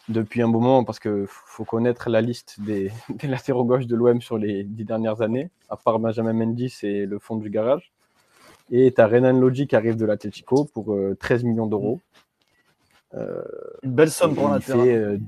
depuis 0.10 0.42
un 0.42 0.48
moment 0.48 0.84
parce 0.84 1.00
qu'il 1.00 1.26
faut 1.28 1.64
connaître 1.64 2.10
la 2.10 2.20
liste 2.20 2.60
des, 2.60 2.92
latéraux 3.24 3.64
gauche 3.64 3.88
de 3.88 3.96
l'OM 3.96 4.22
sur 4.22 4.38
les 4.38 4.66
dix 4.66 4.84
dernières 4.84 5.22
années, 5.22 5.50
à 5.70 5.78
part 5.78 6.00
Benjamin 6.00 6.34
Mendy, 6.34 6.70
c'est 6.70 7.06
le 7.06 7.20
fond 7.20 7.38
du 7.38 7.50
garage. 7.50 7.94
Et 8.70 8.92
tu 8.94 9.00
as 9.00 9.08
Renan 9.08 9.40
Lodji 9.40 9.68
qui 9.68 9.76
arrive 9.76 9.96
de 9.96 10.06
l'Atletico 10.06 10.66
pour 10.66 10.98
13 11.20 11.44
millions 11.44 11.68
d'euros. 11.68 12.02
une 13.14 13.94
belle 13.94 14.10
somme 14.10 14.34
pour 14.34 14.48
un 14.48 14.56
latéral. 14.56 15.20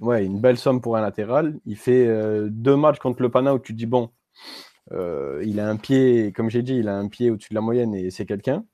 ouais, 0.00 0.24
une 0.24 0.40
belle 0.40 0.58
somme 0.58 0.80
pour 0.80 0.96
un 0.96 1.00
latéral. 1.00 1.54
Il 1.64 1.76
fait 1.76 2.08
deux 2.50 2.74
matchs 2.74 2.98
contre 2.98 3.22
le 3.22 3.28
Pana 3.28 3.54
où 3.54 3.60
tu 3.60 3.72
te 3.72 3.78
dis 3.78 3.86
bon, 3.86 4.10
il 4.90 5.60
a 5.60 5.68
un 5.68 5.76
pied, 5.76 6.32
comme 6.32 6.50
j'ai 6.50 6.62
dit, 6.62 6.76
il 6.76 6.88
a 6.88 6.96
un 6.96 7.08
pied 7.08 7.30
au-dessus 7.30 7.50
de 7.50 7.54
la 7.54 7.60
moyenne 7.60 7.94
et 7.94 8.10
c'est 8.10 8.26
quelqu'un. 8.26 8.64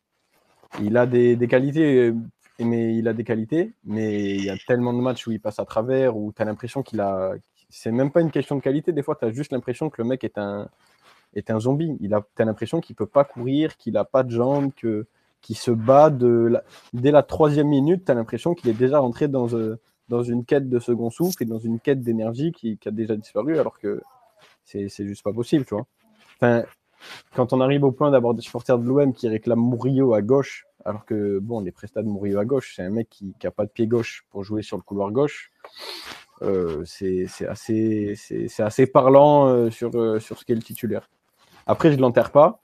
Il 0.79 0.97
a 0.97 1.07
des, 1.07 1.37
qualités, 1.49 2.11
euh, 2.11 2.15
mais 2.61 2.95
il 2.97 3.09
a 3.09 3.13
des 3.13 3.25
qualités, 3.25 3.73
mais 3.85 4.37
il 4.37 4.45
y 4.45 4.51
a 4.51 4.57
tellement 4.67 4.93
de 4.93 5.01
matchs 5.01 5.27
où 5.27 5.33
il 5.33 5.41
passe 5.41 5.59
à 5.59 5.65
travers, 5.65 6.17
où 6.17 6.33
tu 6.33 6.41
as 6.41 6.45
l'impression 6.45 6.83
qu'il 6.83 7.01
a. 7.01 7.33
C'est 7.69 7.93
même 7.93 8.11
pas 8.11 8.21
une 8.21 8.31
question 8.31 8.57
de 8.57 8.61
qualité, 8.61 8.93
des 8.93 9.03
fois, 9.03 9.17
tu 9.17 9.25
as 9.25 9.31
juste 9.31 9.53
l'impression 9.53 9.91
que 9.91 10.01
le 10.03 10.09
mec 10.09 10.25
est 10.25 10.39
un, 10.39 10.69
est 11.35 11.51
un 11.51 11.61
zombie. 11.61 11.97
Il 12.01 12.15
a, 12.15 12.25
as 12.39 12.45
l'impression 12.45 12.81
qu'il 12.81 12.97
peut 12.97 13.07
pas 13.07 13.25
courir, 13.25 13.77
qu'il 13.77 13.97
a 13.97 14.05
pas 14.05 14.23
de 14.23 14.31
jambes, 14.31 14.73
que, 14.75 15.07
qu'il 15.41 15.57
se 15.57 15.71
bat 15.71 16.11
de 16.11 16.57
dès 16.93 17.11
la 17.11 17.23
troisième 17.23 17.69
minute, 17.69 18.05
tu 18.05 18.13
as 18.13 18.15
l'impression 18.15 18.55
qu'il 18.55 18.71
est 18.71 18.75
déjà 18.75 18.99
rentré 19.01 19.29
dans, 19.29 19.55
euh, 19.55 19.81
dans 20.09 20.23
une 20.23 20.45
quête 20.45 20.69
de 20.69 20.79
second 20.79 21.11
souffle 21.11 21.43
et 21.43 21.47
dans 21.47 21.59
une 21.59 21.81
quête 21.81 22.03
d'énergie 22.03 22.53
qui, 22.53 22.79
qui, 22.79 22.89
a 22.89 22.93
déjà 22.93 23.17
disparu, 23.17 23.59
alors 23.59 23.79
que 23.79 24.03
c'est 24.65 24.89
juste 24.89 25.23
pas 25.25 25.33
possible, 25.33 25.65
tu 25.65 25.75
vois 25.75 25.87
quand 27.35 27.53
on 27.53 27.61
arrive 27.61 27.85
au 27.85 27.93
point 27.93 28.11
d'avoir 28.11 28.35
des 28.35 28.43
supporters 28.43 28.79
de 28.79 28.87
l'OM 28.87 29.13
qui 29.13 29.29
réclament 29.29 29.69
Murillo 29.69 30.15
à 30.15 30.23
gauche, 30.23 30.67
alors 30.85 31.05
que 31.05 31.39
bon, 31.39 31.61
les 31.61 31.73
prestats 31.73 32.03
de 32.03 32.09
Murillo 32.09 32.39
à 32.39 32.45
gauche, 32.45 32.75
c'est 32.77 32.83
un 32.83 32.91
mec 32.91 33.09
qui 33.11 33.35
n'a 33.43 33.51
pas 33.51 33.65
de 33.65 33.71
pied 33.71 33.87
gauche 33.87 34.25
pour 34.31 34.45
jouer 34.45 34.63
sur 34.63 34.77
le 34.77 34.83
couloir 34.83 35.11
gauche. 35.11 35.51
Euh, 36.43 36.83
c'est 36.87 37.27
assez, 37.47 38.15
assez 38.59 38.87
parlant 38.87 39.49
euh, 39.49 39.71
sur, 39.71 39.95
euh, 39.95 40.19
sur 40.21 40.39
ce 40.39 40.45
qu'est 40.45 40.55
le 40.55 40.63
titulaire. 40.63 41.11
Après, 41.67 41.91
je 41.91 41.97
ne 41.97 42.01
l'enterre 42.01 42.31
pas. 42.31 42.63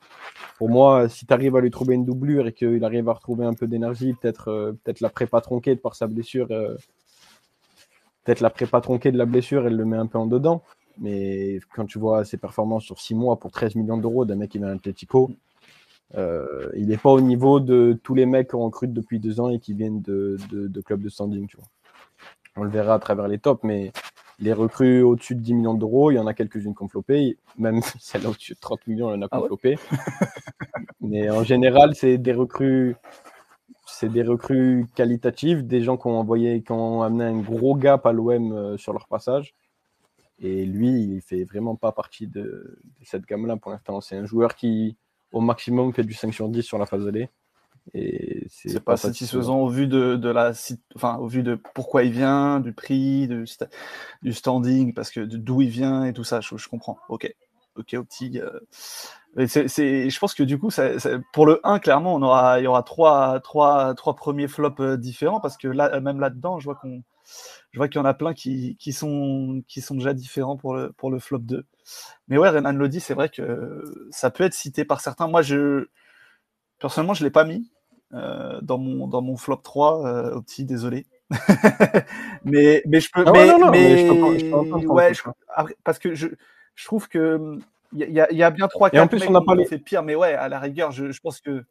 Pour 0.59 0.70
moi, 0.70 1.09
si 1.09 1.27
tu 1.27 1.35
arrives 1.35 1.55
à 1.57 1.61
lui 1.61 1.70
trouver 1.70 1.95
une 1.95 2.07
doublure 2.07 2.47
et 2.47 2.53
qu'il 2.53 2.83
arrive 2.85 3.09
à 3.11 3.12
retrouver 3.12 3.45
un 3.45 3.53
peu 3.53 3.66
d'énergie, 3.66 4.14
peut-être 4.14 4.74
peut-être 4.83 5.01
la 5.01 5.11
prépa 5.11 5.43
tronquée 5.43 5.77
par 5.77 5.95
sa 5.95 6.07
blessure, 6.07 6.49
peut-être 6.49 8.41
la 8.41 8.49
prépa 8.49 8.81
tronquée 8.81 9.12
de 9.12 9.18
la 9.18 9.27
blessure, 9.27 9.66
elle 9.66 9.77
le 9.77 9.85
met 9.85 9.99
un 9.99 10.07
peu 10.07 10.16
en 10.16 10.27
dedans. 10.27 10.62
Mais 10.99 11.61
quand 11.75 11.87
tu 11.87 11.99
vois 11.99 12.25
ses 12.25 12.37
performances 12.37 12.85
sur 12.85 13.01
6 13.01 13.15
mois 13.15 13.39
pour 13.39 13.51
13 13.51 13.75
millions 13.75 13.99
d'euros 13.99 14.25
d'un 14.25 14.37
mec 14.37 14.51
qui 14.51 14.59
vient 14.59 14.69
d'Atletico, 14.69 15.31
euh, 16.15 16.71
il 16.77 16.89
n'est 16.89 16.97
pas 16.97 17.11
au 17.11 17.21
niveau 17.21 17.61
de 17.61 17.99
tous 18.03 18.15
les 18.15 18.27
mecs 18.27 18.51
qu'on 18.51 18.65
recrute 18.65 18.93
depuis 18.93 19.19
deux 19.19 19.41
ans 19.41 19.51
et 19.51 19.59
qui 19.59 19.75
viennent 19.75 20.01
de, 20.03 20.37
de, 20.51 20.81
clubs 20.81 21.03
de 21.03 21.09
standing. 21.09 21.47
Tu 21.47 21.57
vois. 21.57 21.67
On 22.57 22.63
le 22.63 22.71
verra 22.71 22.95
à 22.95 22.99
travers 22.99 23.29
les 23.29 23.39
tops, 23.39 23.63
mais 23.65 23.93
les 24.39 24.53
recrues 24.53 25.03
au-dessus 25.03 25.35
de 25.35 25.41
10 25.41 25.55
millions 25.55 25.75
d'euros, 25.75 26.11
il 26.11 26.15
y 26.15 26.19
en 26.19 26.27
a 26.27 26.35
quelques-unes 26.35 26.75
qui 26.75 26.83
ont 26.83 26.89
flopé. 26.89 27.39
Même 27.59 27.81
celle 28.01 28.27
au-dessus 28.27 28.55
de 28.55 28.61
30 28.61 28.87
millions, 28.87 29.11
il 29.11 29.17
y 29.17 29.19
en 29.19 29.23
a 29.23 29.29
qui 29.29 29.37
ont 29.37 29.43
ah 29.43 29.47
flopé. 29.47 29.79
mais 31.01 31.31
en 31.31 31.43
général, 31.43 31.95
c'est 31.95 32.19
des 32.19 32.33
recrues. 32.33 32.97
C'est 33.89 34.11
des 34.11 34.23
recrues 34.23 34.87
qualitatives, 34.95 35.67
des 35.67 35.83
gens 35.83 35.97
qui 35.97 36.07
ont 36.09 36.19
envoyé, 36.19 36.61
qui 36.61 36.73
ont 36.73 37.03
amené 37.03 37.25
un 37.25 37.39
gros 37.39 37.77
gap 37.77 38.05
à 38.05 38.13
l'OM 38.13 38.53
euh, 38.53 38.77
sur 38.77 38.93
leur 38.93 39.07
passage. 39.07 39.55
Et 40.39 40.66
lui, 40.66 40.89
il 40.89 41.22
fait 41.22 41.45
vraiment 41.45 41.76
pas 41.76 41.93
partie 41.93 42.26
de, 42.26 42.78
cette 43.03 43.24
gamme-là 43.24 43.57
pour 43.57 43.70
l'instant. 43.70 44.01
C'est 44.01 44.16
un 44.16 44.26
joueur 44.26 44.55
qui, 44.55 44.97
au 45.32 45.41
maximum, 45.41 45.93
fait 45.93 46.05
du 46.05 46.12
5 46.12 46.32
sur 46.32 46.49
10 46.49 46.62
sur 46.62 46.78
la 46.78 46.87
phase 46.87 47.07
allée. 47.07 47.30
Et 47.95 48.47
c'est 48.51 48.80
pas, 48.80 48.97
satisfaisant 48.97 49.61
au 49.61 49.68
vu 49.68 49.87
de, 49.87 50.16
de, 50.16 50.28
la, 50.28 50.53
enfin, 50.97 51.16
au 51.18 51.28
vu 51.28 51.43
de 51.45 51.55
pourquoi 51.55 52.03
il 52.03 52.11
vient, 52.11 52.59
du 52.59 52.72
prix, 52.72 53.28
du, 53.28 53.45
du 54.22 54.32
standing, 54.32 54.93
parce 54.93 55.11
que 55.11 55.20
d'où 55.20 55.62
il 55.62 55.68
vient 55.68 56.05
et 56.05 56.12
tout 56.12 56.24
ça. 56.24 56.41
Je, 56.41 56.57
je 56.57 56.68
comprends. 56.68 56.99
Ok, 57.09 57.32
ok, 57.76 57.95
Opti. 57.95 58.41
Euh. 58.41 59.47
c'est, 59.47 60.11
je 60.11 60.18
pense 60.18 60.34
que 60.34 60.43
du 60.43 60.59
coup, 60.59 60.70
ça, 60.70 60.91
pour 61.32 61.47
le 61.47 61.61
1, 61.64 61.78
clairement, 61.78 62.14
on 62.14 62.22
aura, 62.22 62.61
il 62.61 62.64
y 62.64 62.66
aura 62.66 62.82
trois, 62.82 63.39
trois, 63.41 63.95
trois 63.95 64.16
premiers 64.16 64.49
flops 64.49 64.80
euh, 64.80 64.97
différents 64.97 65.41
parce 65.41 65.57
que 65.57 65.68
là, 65.68 66.01
même 66.01 66.20
là-dedans, 66.20 66.59
je 66.59 66.64
vois 66.64 66.74
qu'on 66.74 67.03
je 67.77 67.79
vois 67.79 67.89
qu'il 67.89 67.99
y 67.99 68.03
en 68.03 68.07
a 68.07 68.14
plein 68.14 68.33
qui, 68.33 68.74
sont, 68.91 69.62
qui 69.68 69.83
sont 69.83 69.97
déjà 69.97 70.14
différents 70.14 70.57
pour 70.57 70.74
le, 70.74 70.93
pour 70.93 71.11
le 71.11 71.18
flop 71.18 71.41
2. 71.41 71.66
Mais 72.27 72.39
ouais, 72.39 72.49
Renan 72.49 72.72
Lodi, 72.72 73.01
c'est 73.01 73.12
vrai 73.12 73.29
que 73.29 73.85
ça 74.11 74.31
peut 74.31 74.45
être 74.45 74.55
cité 74.55 74.87
par 74.87 75.03
certains. 75.03 75.29
Moi, 75.29 75.43
je, 75.43 75.89
personnellement, 76.79 77.12
je 77.12 77.22
ne 77.22 77.27
l'ai 77.27 77.31
pas 77.31 77.45
mis 77.45 77.70
euh, 78.14 78.59
dans, 78.62 78.79
mon, 78.79 79.07
dans 79.09 79.20
mon 79.20 79.37
flop 79.37 79.57
3, 79.57 80.07
euh, 80.07 80.37
Opti, 80.37 80.64
désolé. 80.64 81.05
mais, 82.45 82.83
mais 82.87 83.01
je 83.01 83.11
peux. 83.12 83.31
Mais, 83.70 84.03
parce 85.85 85.99
que 85.99 86.14
je, 86.14 86.29
je 86.77 86.85
trouve 86.87 87.09
que 87.11 87.59
il 87.93 88.09
y, 88.09 88.37
y, 88.37 88.43
a 88.43 88.51
bien 88.51 88.68
trois 88.68 88.89
cas. 88.89 89.03
en 89.03 89.07
plus, 89.07 89.22
on 89.29 89.33
n'a 89.33 89.43
pas 89.43 89.55
fait 89.66 89.79
pire, 89.79 90.03
mais 90.03 90.14
ouais, 90.14 90.33
à 90.33 90.49
la 90.49 90.61
rigueur, 90.61 90.93
je, 90.93 91.11
je 91.11 91.20
pense 91.20 91.43
que. 91.43 91.62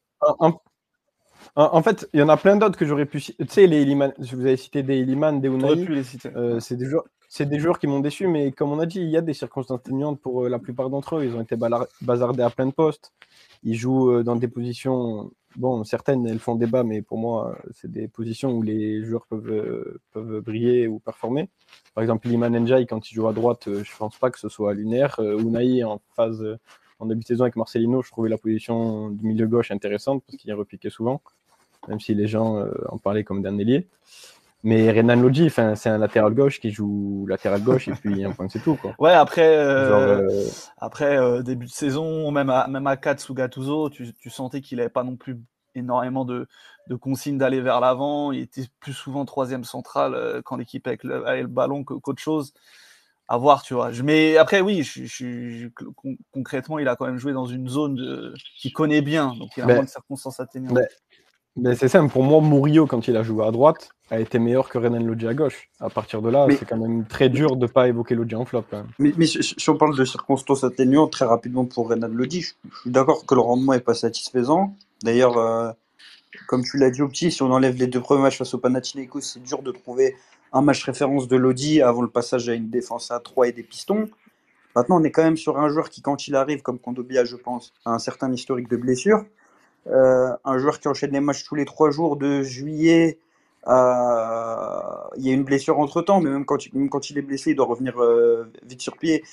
En, 1.56 1.82
fait, 1.82 2.10
il 2.14 2.20
y 2.20 2.24
en 2.24 2.30
a 2.30 2.36
plein 2.36 2.58
d'autres 2.58 2.78
que 2.78 2.86
j'aurais 2.86 3.06
pu. 3.06 3.22
Tu 3.22 3.34
sais, 3.48 3.66
les 3.66 3.82
Illiman, 3.82 4.12
je 4.20 4.36
vous 4.36 4.46
avez 4.46 4.58
cité 4.58 4.84
des 4.84 5.00
Illiman, 5.00 5.40
des 5.40 5.48
Unai. 5.48 5.86
pu 5.86 5.94
les 5.94 6.04
citer. 6.04 6.30
Euh, 6.36 6.60
c'est 6.60 6.76
des 6.76 6.86
joueurs. 6.86 7.06
C'est 7.28 7.48
des 7.48 7.60
joueurs 7.60 7.80
qui 7.80 7.88
m'ont 7.88 8.02
déçu, 8.02 8.28
mais 8.28 8.52
comme 8.52 8.72
on 8.72 8.80
a 8.80 8.86
dit, 8.86 9.00
il 9.00 9.10
y 9.10 9.18
a 9.18 9.22
des 9.22 9.34
circonstances 9.34 9.80
atténuantes 9.80 10.22
pour 10.22 10.46
euh, 10.46 10.50
la 10.50 10.60
plupart 10.60 10.90
d'entre 10.90 11.18
eux. 11.18 11.26
Ils 11.26 11.36
ont 11.36 11.42
été 11.42 11.56
bazardés 12.02 12.44
à 12.44 12.50
plein 12.50 12.66
de 12.68 12.72
postes. 12.72 13.14
Ils 13.64 13.76
jouent 13.76 14.12
euh, 14.12 14.24
dans 14.24 14.36
des 14.36 14.48
positions 14.48 15.32
bon, 15.58 15.84
certaines, 15.84 16.26
elles 16.28 16.40
font 16.40 16.56
débat, 16.56 16.84
mais 16.84 17.02
pour 17.02 17.18
moi, 17.18 17.58
c'est 17.72 17.92
des 17.92 18.08
positions 18.08 18.52
où 18.52 18.62
les 18.62 19.04
joueurs 19.04 19.26
peuvent, 19.28 19.52
euh, 19.52 20.00
peuvent 20.12 20.42
briller 20.42 20.88
ou 20.88 21.00
performer. 21.00 21.50
Par 21.94 22.02
exemple, 22.02 22.28
Liman 22.28 22.50
Njai, 22.50 22.86
quand 22.86 23.10
il 23.10 23.16
joue 23.16 23.28
à 23.28 23.34
droite, 23.34 23.68
euh, 23.68 23.84
je 23.84 23.92
ne 23.92 23.98
pense 23.98 24.18
pas 24.18 24.32
que 24.32 24.40
ce 24.40 24.50
soit 24.50 24.74
lunaire. 24.74 25.16
Euh, 25.20 25.40
Unai, 25.40 25.84
en 25.84 26.02
phase, 26.16 26.46
en 27.00 27.06
début 27.06 27.22
de 27.22 27.28
saison 27.28 27.44
avec 27.44 27.56
Marcelino, 27.56 28.02
je 28.02 28.12
trouvais 28.12 28.30
la 28.30 28.38
position 28.38 29.10
du 29.10 29.26
milieu 29.26 29.48
gauche 29.48 29.72
intéressante 29.72 30.24
parce 30.26 30.38
qu'il 30.38 30.50
est 30.50 30.54
repiqué 30.54 30.90
souvent, 30.90 31.22
même 31.88 32.00
si 32.00 32.14
les 32.14 32.28
gens 32.28 32.66
en 32.90 32.98
parlaient 32.98 33.24
comme 33.24 33.42
d'un 33.42 33.58
ailier. 33.58 33.88
Mais 34.64 34.90
Renan 34.92 35.16
Lodji, 35.16 35.52
c'est 35.52 35.90
un 35.90 35.98
latéral 36.00 36.34
gauche 36.34 36.60
qui 36.60 36.72
joue 36.72 37.28
latéral 37.28 37.62
gauche 37.62 37.88
et 37.88 37.92
puis 37.92 38.26
un 38.26 38.32
point 38.32 38.48
c'est 38.50 38.64
tout. 38.64 38.76
Quoi. 38.76 38.96
Ouais, 38.98 39.12
après, 39.12 39.64
après 40.80 41.44
début 41.44 41.68
de 41.68 41.72
saison, 41.72 42.32
même 42.32 42.50
à, 42.50 42.68
même 42.68 42.88
à 42.88 42.98
4 42.98 43.20
sous 43.20 43.36
Gattuso, 43.36 43.92
tu, 43.92 44.12
tu 44.14 44.30
sentais 44.32 44.62
qu'il 44.62 44.80
n'avait 44.80 44.90
pas 44.90 45.04
non 45.04 45.18
plus 45.18 45.38
énormément 45.76 46.26
de, 46.26 46.48
consignes 47.00 47.38
d'aller 47.38 47.62
vers 47.62 47.80
l'avant. 47.80 48.32
Il 48.32 48.42
était 48.42 48.66
plus 48.80 48.94
souvent 48.94 49.26
troisième 49.26 49.64
central 49.64 50.16
euh, 50.16 50.42
quand 50.44 50.56
l'équipe 50.56 50.88
avec 50.88 51.04
le, 51.04 51.24
le 51.42 51.48
ballon 51.48 51.84
qu'autre 51.84 52.22
chose. 52.22 52.54
À 53.28 53.38
voir, 53.38 53.64
tu 53.64 53.74
vois. 53.74 53.90
Mais 54.04 54.38
après, 54.38 54.62
oui, 54.62 54.84
je, 54.84 55.68
concrètement, 56.32 56.78
il 56.78 56.88
a 56.88 56.96
quand 56.96 57.08
même 57.08 57.18
joué 57.18 57.34
dans 57.34 57.48
une 57.48 57.68
zone 57.68 57.96
de, 57.96 58.36
qu'il 58.60 58.72
connaît 58.72 59.02
bien, 59.02 59.34
donc 59.34 59.50
il 59.58 59.64
a 59.64 59.66
moins 59.66 59.84
de 59.84 59.90
circonstances 59.90 60.40
atténuantes. 60.40 60.78
Mais, 61.58 61.76
c'est 61.76 61.88
simple, 61.88 62.12
pour 62.12 62.24
moi, 62.24 62.42
Murillo, 62.42 62.86
quand 62.86 63.08
il 63.08 63.16
a 63.16 63.24
joué 63.24 63.46
à 63.46 63.52
droite, 63.52 63.90
a 64.12 64.20
été 64.20 64.40
meilleur 64.40 64.68
que 64.70 64.78
Renan 64.78 65.00
Lodji 65.00 65.28
à 65.28 65.34
gauche. 65.34 65.70
À 65.80 65.90
partir 65.90 66.22
de 66.22 66.30
là, 66.30 66.48
c'est 66.50 66.66
quand 66.66 66.78
même 66.78 67.06
très 67.06 67.30
dur 67.30 67.56
de 67.56 67.66
ne 67.66 67.72
pas 67.72 67.88
évoquer 67.88 68.14
Lodji 68.14 68.36
en 68.36 68.46
flop. 68.46 68.66
Mais, 69.00 69.14
si 69.26 69.70
on 69.70 69.78
parle 69.78 69.98
de 69.98 70.04
circonstances 70.04 70.64
atténuantes, 70.64 71.12
très 71.12 71.26
rapidement 71.26 71.66
pour 71.66 71.90
Renan 71.90 72.10
Lodji, 72.10 72.42
je, 72.42 72.50
suis 72.82 72.92
d'accord 72.92 73.26
que 73.26 73.34
le 73.36 73.42
rendement 73.42 73.74
n'est 73.74 73.80
pas 73.80 73.94
satisfaisant. 73.94 74.76
D'ailleurs, 75.04 75.38
euh, 75.38 75.72
comme 76.48 76.64
tu 76.64 76.78
l'as 76.78 76.90
dit 76.90 77.02
au 77.02 77.08
petit, 77.08 77.32
si 77.32 77.42
on 77.42 77.52
enlève 77.52 77.78
les 77.78 77.88
deux 77.88 78.02
premiers 78.02 78.24
matchs 78.24 78.38
face 78.38 78.54
au 78.54 78.58
Panathinaikos, 78.58 79.22
c'est 79.22 79.44
dur 79.44 79.62
de 79.62 79.72
trouver 79.72 80.16
un 80.52 80.62
match 80.62 80.84
référence 80.84 81.28
de 81.28 81.38
Lodi 81.38 81.82
avant 81.82 82.02
le 82.02 82.10
passage 82.10 82.50
à 82.50 82.54
une 82.54 82.70
défense 82.70 83.12
à 83.12 83.20
3 83.20 83.48
et 83.48 83.52
des 83.54 83.64
pistons. 83.64 84.10
Maintenant, 84.76 85.00
on 85.00 85.04
est 85.04 85.12
quand 85.12 85.24
même 85.24 85.38
sur 85.38 85.58
un 85.58 85.70
joueur 85.70 85.90
qui, 85.90 86.02
quand 86.02 86.28
il 86.28 86.36
arrive, 86.36 86.62
comme 86.62 86.80
Kondobia, 86.80 87.24
je 87.24 87.38
pense, 87.38 87.74
a 87.86 87.92
un 87.92 88.00
certain 88.00 88.32
historique 88.32 88.70
de 88.70 88.76
blessure. 88.76 89.24
Euh, 89.88 90.36
un 90.44 90.58
joueur 90.58 90.80
qui 90.80 90.88
enchaîne 90.88 91.12
les 91.12 91.20
matchs 91.20 91.44
tous 91.44 91.56
les 91.56 91.66
trois 91.66 91.92
jours 91.92 92.18
de 92.18 92.42
juillet. 92.44 93.18
il 93.68 93.72
y 93.72 95.30
a 95.30 95.34
une 95.34 95.44
blessure 95.44 95.80
entre 95.80 96.02
temps, 96.02 96.22
mais 96.22 96.30
même 96.30 96.46
quand, 96.46 96.66
il, 96.66 96.90
quand 96.90 97.10
il 97.10 97.18
est 97.18 97.22
blessé, 97.22 97.52
il 97.52 97.56
doit 97.56 97.66
revenir 97.66 98.02
euh, 98.02 98.52
vite 98.66 98.82
sur 98.82 98.98
pied. 98.98 99.24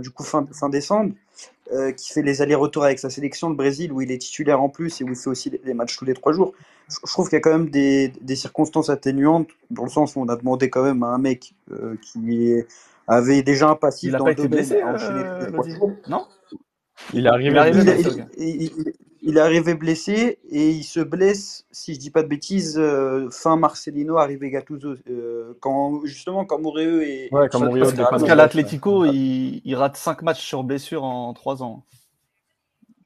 du 0.00 0.10
coup, 0.10 0.24
fin, 0.24 0.46
fin 0.52 0.68
décembre. 0.68 1.12
Euh, 1.72 1.92
qui 1.92 2.12
fait 2.12 2.20
les 2.20 2.42
allers-retours 2.42 2.84
avec 2.84 2.98
sa 2.98 3.08
sélection, 3.08 3.48
le 3.48 3.56
Brésil, 3.56 3.90
où 3.90 4.02
il 4.02 4.12
est 4.12 4.18
titulaire 4.18 4.60
en 4.60 4.68
plus 4.68 5.00
et 5.00 5.04
où 5.04 5.08
il 5.08 5.16
fait 5.16 5.30
aussi 5.30 5.48
des 5.48 5.72
matchs 5.72 5.96
tous 5.96 6.04
les 6.04 6.12
trois 6.12 6.34
jours. 6.34 6.52
Je, 6.90 7.10
trouve 7.10 7.30
qu'il 7.30 7.36
y 7.36 7.38
a 7.38 7.40
quand 7.40 7.52
même 7.52 7.70
des, 7.70 8.08
des, 8.20 8.36
circonstances 8.36 8.90
atténuantes, 8.90 9.48
dans 9.70 9.84
le 9.84 9.88
sens 9.88 10.14
où 10.14 10.20
on 10.20 10.28
a 10.28 10.36
demandé 10.36 10.68
quand 10.68 10.82
même 10.82 11.02
à 11.02 11.06
un 11.06 11.16
mec 11.16 11.54
euh, 11.72 11.96
qui 12.02 12.62
avait 13.08 13.42
déjà 13.42 13.70
un 13.70 13.76
passif 13.76 14.12
dans 14.12 14.26
le 14.26 14.34
domaine 14.34 14.50
blessé, 14.50 14.82
euh, 14.82 15.50
Non 16.06 16.26
il 17.14 17.24
est 17.24 17.30
arrivé, 17.30 17.50
il, 18.36 18.70
est 19.30 19.40
arrivé 19.40 19.74
blessé 19.74 20.38
et 20.50 20.70
il 20.70 20.84
se 20.84 21.00
blesse, 21.00 21.66
si 21.70 21.94
je 21.94 21.98
dis 21.98 22.10
pas 22.10 22.22
de 22.22 22.28
bêtises, 22.28 22.78
euh, 22.78 23.28
fin 23.30 23.56
Marcelino, 23.56 24.18
arrivé 24.18 24.50
Gattuso. 24.50 24.94
Euh, 25.08 25.54
quand, 25.60 26.04
justement, 26.04 26.44
quand 26.44 26.60
Moureux 26.60 27.02
est. 27.02 27.32
Ouais, 27.32 27.48
quand 27.48 27.60
Parce 28.10 28.22
qu'à 28.22 28.34
l'Atletico, 28.34 29.06
il, 29.06 29.62
il, 29.64 29.74
rate 29.76 29.96
5 29.96 30.22
matchs 30.22 30.44
sur 30.44 30.62
blessure 30.62 31.04
en 31.04 31.32
3 31.32 31.62
ans. 31.62 31.84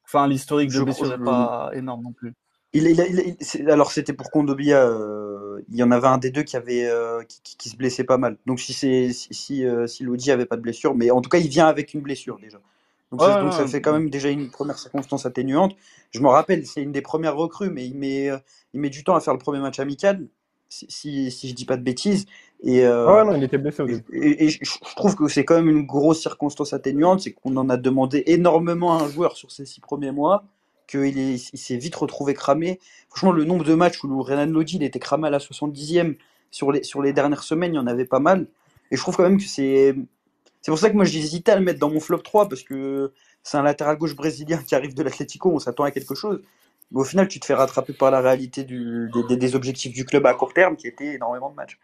Enfin, 0.03 0.27
l'historique 0.27 0.71
de 0.71 0.81
blessure 0.81 1.17
n'est 1.17 1.23
pas 1.23 1.71
énorme 1.73 2.03
non 2.03 2.11
plus. 2.11 2.33
Il, 2.73 2.85
il, 2.85 3.71
alors 3.71 3.91
c'était 3.91 4.13
pour 4.13 4.29
Kondobia, 4.29 4.85
euh, 4.85 5.59
il 5.69 5.77
y 5.77 5.83
en 5.83 5.89
avait 5.89 6.07
un 6.07 6.19
des 6.19 6.29
deux 6.29 6.43
qui 6.43 6.55
avait 6.55 6.87
qui, 7.27 7.57
qui, 7.57 7.69
se 7.69 7.75
blessait 7.75 8.03
pas 8.03 8.17
mal. 8.17 8.37
Donc 8.45 8.59
si 8.59 8.73
c'est 8.73 9.11
si 9.11 9.33
si, 9.33 9.65
si 9.87 10.03
Lodi 10.03 10.29
avait 10.29 10.45
pas 10.45 10.55
de 10.55 10.61
blessure, 10.61 10.93
mais 10.93 11.09
en 11.09 11.21
tout 11.21 11.29
cas 11.29 11.39
il 11.39 11.47
vient 11.47 11.67
avec 11.67 11.95
une 11.95 12.01
blessure 12.01 12.37
déjà. 12.37 12.59
Donc, 13.11 13.21
ça, 13.53 13.67
fait 13.67 13.81
quand 13.81 13.93
même 13.93 14.09
déjà 14.09 14.29
une 14.29 14.49
première 14.51 14.77
circonstance 14.77 15.25
atténuante. 15.25 15.75
Je 16.11 16.19
me 16.19 16.27
rappelle, 16.27 16.65
c'est 16.67 16.81
une 16.81 16.91
des 16.91 17.01
premières 17.01 17.35
recrues, 17.35 17.71
mais 17.71 17.85
il 17.87 17.95
met, 17.95 18.29
euh, 18.29 18.37
il 18.73 18.79
met 18.79 18.89
du 18.89 19.03
temps 19.03 19.15
à 19.15 19.19
faire 19.19 19.33
le 19.33 19.39
premier 19.39 19.59
match 19.59 19.79
amical, 19.79 20.27
si, 20.69 20.85
si, 20.89 21.31
si 21.31 21.49
je 21.49 21.55
dis 21.55 21.65
pas 21.65 21.77
de 21.77 21.81
bêtises. 21.81 22.27
Et, 22.61 22.85
euh, 22.85 23.23
non, 23.23 23.35
il 23.35 23.43
était 23.43 23.57
blessé 23.57 23.81
au 23.81 23.87
début. 23.87 24.03
Et, 24.11 24.49
je, 24.49 24.59
trouve 24.95 25.15
que 25.15 25.27
c'est 25.27 25.43
quand 25.43 25.55
même 25.55 25.69
une 25.69 25.87
grosse 25.87 26.21
circonstance 26.21 26.73
atténuante, 26.73 27.21
c'est 27.21 27.31
qu'on 27.31 27.57
en 27.57 27.69
a 27.69 27.77
demandé 27.77 28.23
énormément 28.27 28.95
à 28.95 29.03
un 29.03 29.09
joueur 29.09 29.37
sur 29.37 29.51
ces 29.51 29.65
six 29.65 29.81
premiers 29.81 30.11
mois, 30.11 30.43
qu'il 30.85 31.17
il 31.17 31.39
s'est 31.39 31.77
vite 31.77 31.95
retrouvé 31.95 32.35
cramé. 32.35 32.79
Franchement, 33.09 33.31
le 33.31 33.43
nombre 33.43 33.63
de 33.63 33.73
matchs 33.73 34.03
où 34.03 34.21
Renan 34.21 34.45
Lodi 34.45 34.75
il 34.75 34.83
était 34.83 34.99
cramé 34.99 35.27
à 35.27 35.31
la 35.31 35.39
70e 35.39 36.15
sur 36.51 36.71
les, 36.71 36.83
sur 36.83 37.01
les 37.01 37.13
dernières 37.13 37.43
semaines, 37.43 37.73
il 37.73 37.77
y 37.77 37.79
en 37.79 37.87
avait 37.87 38.05
pas 38.05 38.19
mal. 38.19 38.47
Et 38.91 38.97
je 38.97 39.01
trouve 39.01 39.15
quand 39.15 39.23
même 39.23 39.37
que 39.37 39.43
c'est 39.43 39.95
c'est 40.61 40.71
pour 40.71 40.79
ça 40.79 40.89
que 40.89 40.95
moi 40.95 41.05
j'hésitais 41.05 41.51
à 41.51 41.55
le 41.55 41.63
mettre 41.63 41.79
dans 41.79 41.89
mon 41.89 41.99
flop 41.99 42.19
3 42.19 42.49
parce 42.49 42.63
que 42.63 43.13
c'est 43.43 43.57
un 43.57 43.63
latéral 43.63 43.97
gauche 43.97 44.15
brésilien 44.15 44.57
qui 44.57 44.75
arrive 44.75 44.93
de 44.93 45.03
l'Atlético, 45.03 45.51
on 45.53 45.59
s'attend 45.59 45.83
à 45.83 45.91
quelque 45.91 46.15
chose. 46.15 46.41
Mais 46.91 47.01
au 47.01 47.03
final, 47.03 47.27
tu 47.27 47.39
te 47.39 47.45
fais 47.45 47.53
rattraper 47.53 47.93
par 47.93 48.11
la 48.11 48.19
réalité 48.19 48.63
des, 48.63 49.55
objectifs 49.55 49.93
du 49.93 50.05
club 50.05 50.25
à 50.25 50.33
court 50.33 50.53
terme 50.53 50.75
qui 50.75 50.87
était 50.87 51.15
énormément 51.15 51.49
de 51.49 51.55
matchs. 51.55 51.79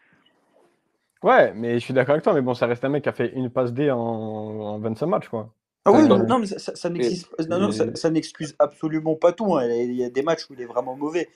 Ouais, 1.22 1.52
mais 1.54 1.74
je 1.74 1.84
suis 1.84 1.94
d'accord 1.94 2.12
avec 2.12 2.24
toi, 2.24 2.34
mais 2.34 2.42
bon, 2.42 2.54
ça 2.54 2.66
reste 2.66 2.84
un 2.84 2.88
mec 2.88 3.04
qui 3.04 3.08
a 3.08 3.12
fait 3.12 3.32
une 3.34 3.50
passe 3.50 3.72
D 3.72 3.90
en, 3.90 4.78
25 4.78 5.06
matchs, 5.06 5.28
quoi. 5.28 5.52
Ah 5.84 5.92
oui, 5.92 6.08
non, 6.08 6.40
mais 6.40 6.46
ça, 6.46 8.10
n'excuse 8.10 8.56
absolument 8.58 9.14
pas 9.14 9.32
tout. 9.32 9.54
Hein. 9.56 9.68
Il 9.68 9.94
y 9.94 10.02
a 10.02 10.10
des 10.10 10.22
matchs 10.22 10.50
où 10.50 10.54
il 10.54 10.60
est 10.60 10.66
vraiment 10.66 10.96
mauvais. 10.96 11.28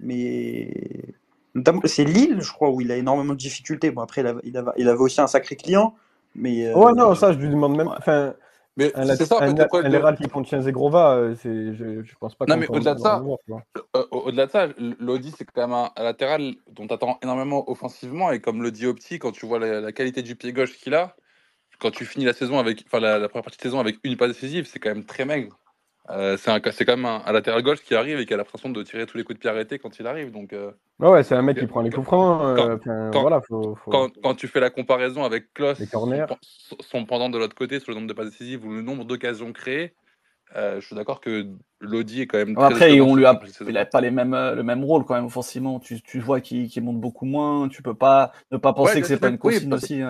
Mais 0.00 0.72
c'est 1.84 2.04
Lille, 2.04 2.38
je 2.40 2.50
crois, 2.50 2.70
où 2.70 2.80
il 2.80 2.90
a 2.90 2.96
énormément 2.96 3.34
de 3.34 3.38
difficultés. 3.38 3.90
Bon, 3.90 4.00
après, 4.00 4.22
il 4.22 4.56
avait 4.56 4.72
il 4.78 4.88
avait 4.88 5.00
aussi 5.00 5.20
un 5.20 5.26
sacré 5.26 5.56
client. 5.56 5.94
Mais, 6.34 6.66
euh, 6.66 6.74
ouais, 6.74 6.92
non, 6.92 7.14
ça, 7.14 7.32
je 7.32 7.38
lui 7.38 7.48
demande 7.48 7.76
même. 7.76 7.88
Enfin, 7.88 8.34
mais 8.76 8.92
c'est 9.16 9.26
ça, 9.26 9.36
en 9.36 9.40
fait, 9.40 9.60
un, 9.60 10.14
qui 10.14 10.28
contient 10.28 10.60
Zegrova, 10.60 11.14
euh, 11.14 11.34
je, 11.42 12.02
je 12.02 12.14
pense 12.18 12.34
pas 12.34 12.46
Non, 12.48 12.56
mais 12.56 12.68
au-delà 12.68 12.94
de 12.94 13.00
ça, 13.00 13.22
euh, 13.96 14.04
au-delà 14.10 14.46
de 14.46 14.50
ça, 14.50 14.68
Lodi, 14.98 15.34
c'est 15.36 15.44
quand 15.44 15.68
même 15.68 15.90
un, 15.96 16.02
latéral 16.02 16.54
dont 16.70 16.86
tu 16.86 16.94
attends 16.94 17.18
énormément 17.22 17.68
offensivement. 17.70 18.30
Et 18.32 18.40
comme 18.40 18.62
le 18.62 18.70
dit 18.70 18.86
Opti, 18.86 19.18
quand 19.18 19.32
tu 19.32 19.44
vois 19.44 19.58
la, 19.58 19.92
qualité 19.92 20.22
du 20.22 20.36
pied 20.36 20.52
gauche 20.52 20.78
qu'il 20.78 20.94
a, 20.94 21.16
quand 21.78 21.90
tu 21.90 22.06
finis 22.06 22.24
la 22.24 22.32
saison 22.32 22.58
avec, 22.58 22.84
enfin, 22.86 23.00
la, 23.00 23.18
la, 23.18 23.28
première 23.28 23.44
partie 23.44 23.58
de 23.58 23.62
saison 23.62 23.80
avec 23.80 23.98
une 24.04 24.16
passe 24.16 24.30
décisive, 24.30 24.66
c'est 24.66 24.78
quand 24.78 24.90
même 24.90 25.04
très 25.04 25.24
maigre. 25.24 25.59
Euh, 26.12 26.36
c'est 26.36 26.84
quand 26.84 26.96
même 26.96 27.04
un, 27.04 27.32
latéral 27.32 27.62
gauche 27.62 27.82
qui 27.82 27.94
arrive 27.94 28.18
et 28.18 28.26
qui 28.26 28.34
a 28.34 28.36
l'impression 28.36 28.68
de 28.68 28.82
tirer 28.82 29.06
tous 29.06 29.16
les 29.16 29.22
coups 29.22 29.36
de 29.36 29.40
pied 29.40 29.50
arrêtés 29.50 29.78
quand 29.78 29.98
il 29.98 30.06
arrive. 30.06 30.32
Donc, 30.32 30.52
euh, 30.52 30.72
ouais, 30.98 31.22
c'est 31.22 31.36
un 31.36 31.42
mec 31.42 31.58
qui 31.58 31.66
prend 31.66 31.82
les 31.82 31.90
coups 31.90 32.06
francs. 32.06 32.42
Euh, 32.42 32.78
quand, 33.12 33.20
voilà, 33.20 33.40
Quand, 34.22 34.34
tu 34.34 34.48
fais 34.48 34.60
la 34.60 34.70
comparaison 34.70 35.24
avec 35.24 35.52
Klaus, 35.54 35.80
son, 36.80 37.04
pendant 37.04 37.30
de 37.30 37.38
l'autre 37.38 37.54
côté 37.54 37.78
sur 37.78 37.92
le 37.92 37.96
nombre 37.96 38.08
de 38.08 38.12
passes 38.12 38.30
décisives 38.30 38.64
ou 38.64 38.72
le 38.72 38.82
nombre 38.82 39.04
d'occasions 39.04 39.52
créées, 39.52 39.94
je 40.54 40.80
suis 40.80 40.96
d'accord 40.96 41.20
que 41.20 41.46
Lodi 41.80 42.22
est 42.22 42.26
quand 42.26 42.38
même. 42.38 42.58
Après, 42.58 43.00
on 43.00 43.14
lui 43.14 43.24
a, 43.24 43.40
il 43.60 43.72
n'a 43.72 43.86
pas 43.86 44.00
les 44.00 44.10
mêmes, 44.10 44.34
le 44.34 44.62
même 44.62 44.82
rôle 44.82 45.04
quand 45.04 45.14
même 45.14 45.26
offensivement. 45.26 45.78
Tu, 45.78 46.02
tu 46.02 46.18
vois 46.18 46.40
qu'il 46.40 46.82
monte 46.82 47.00
beaucoup 47.00 47.24
moins. 47.24 47.68
Tu 47.68 47.82
peux 47.82 47.94
pas 47.94 48.32
ne 48.50 48.56
pas 48.56 48.72
penser 48.72 49.00
que 49.00 49.06
c'est 49.06 49.20
pas 49.20 49.28
une 49.28 49.38
consigne 49.38 49.72
aussi. 49.72 50.02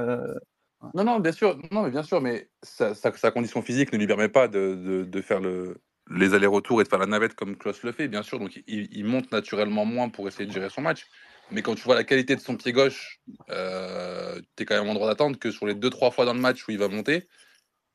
Non, 0.94 1.04
non, 1.04 1.20
bien 1.20 1.32
sûr, 1.32 1.58
non, 1.70 1.82
mais 1.82 1.90
bien 1.90 2.02
sûr, 2.02 2.22
mais 2.22 2.48
sa, 2.62 2.94
sa, 2.94 3.30
condition 3.30 3.60
physique 3.60 3.92
ne 3.92 3.98
lui 3.98 4.06
permet 4.06 4.30
pas 4.30 4.48
de, 4.48 4.74
de, 4.74 5.04
de 5.04 5.20
faire 5.20 5.38
le, 5.38 5.76
les 6.10 6.34
allers-retours 6.34 6.80
et 6.80 6.84
de 6.84 6.88
faire 6.88 6.98
la 6.98 7.06
navette 7.06 7.34
comme 7.34 7.56
Klaus 7.56 7.82
le 7.82 7.92
fait, 7.92 8.08
bien 8.08 8.22
sûr. 8.22 8.38
Donc 8.38 8.60
il, 8.66 9.04
monte 9.04 9.30
naturellement 9.32 9.84
moins 9.84 10.08
pour 10.08 10.26
essayer 10.28 10.46
de 10.46 10.52
gérer 10.52 10.68
son 10.68 10.82
match. 10.82 11.06
Mais 11.52 11.62
quand 11.62 11.74
tu 11.74 11.82
vois 11.82 11.94
la 11.94 12.04
qualité 12.04 12.36
de 12.36 12.40
son 12.40 12.56
pied 12.56 12.72
gauche, 12.72 13.20
euh, 13.50 14.40
tu 14.56 14.62
es 14.62 14.66
quand 14.66 14.78
même 14.78 14.88
en 14.88 14.94
droit 14.94 15.08
d'attendre 15.08 15.38
que 15.38 15.50
sur 15.50 15.66
les 15.66 15.74
deux 15.74 15.90
trois 15.90 16.10
fois 16.10 16.24
dans 16.24 16.34
le 16.34 16.40
match 16.40 16.66
où 16.66 16.70
il 16.70 16.78
va 16.78 16.88
monter, 16.88 17.28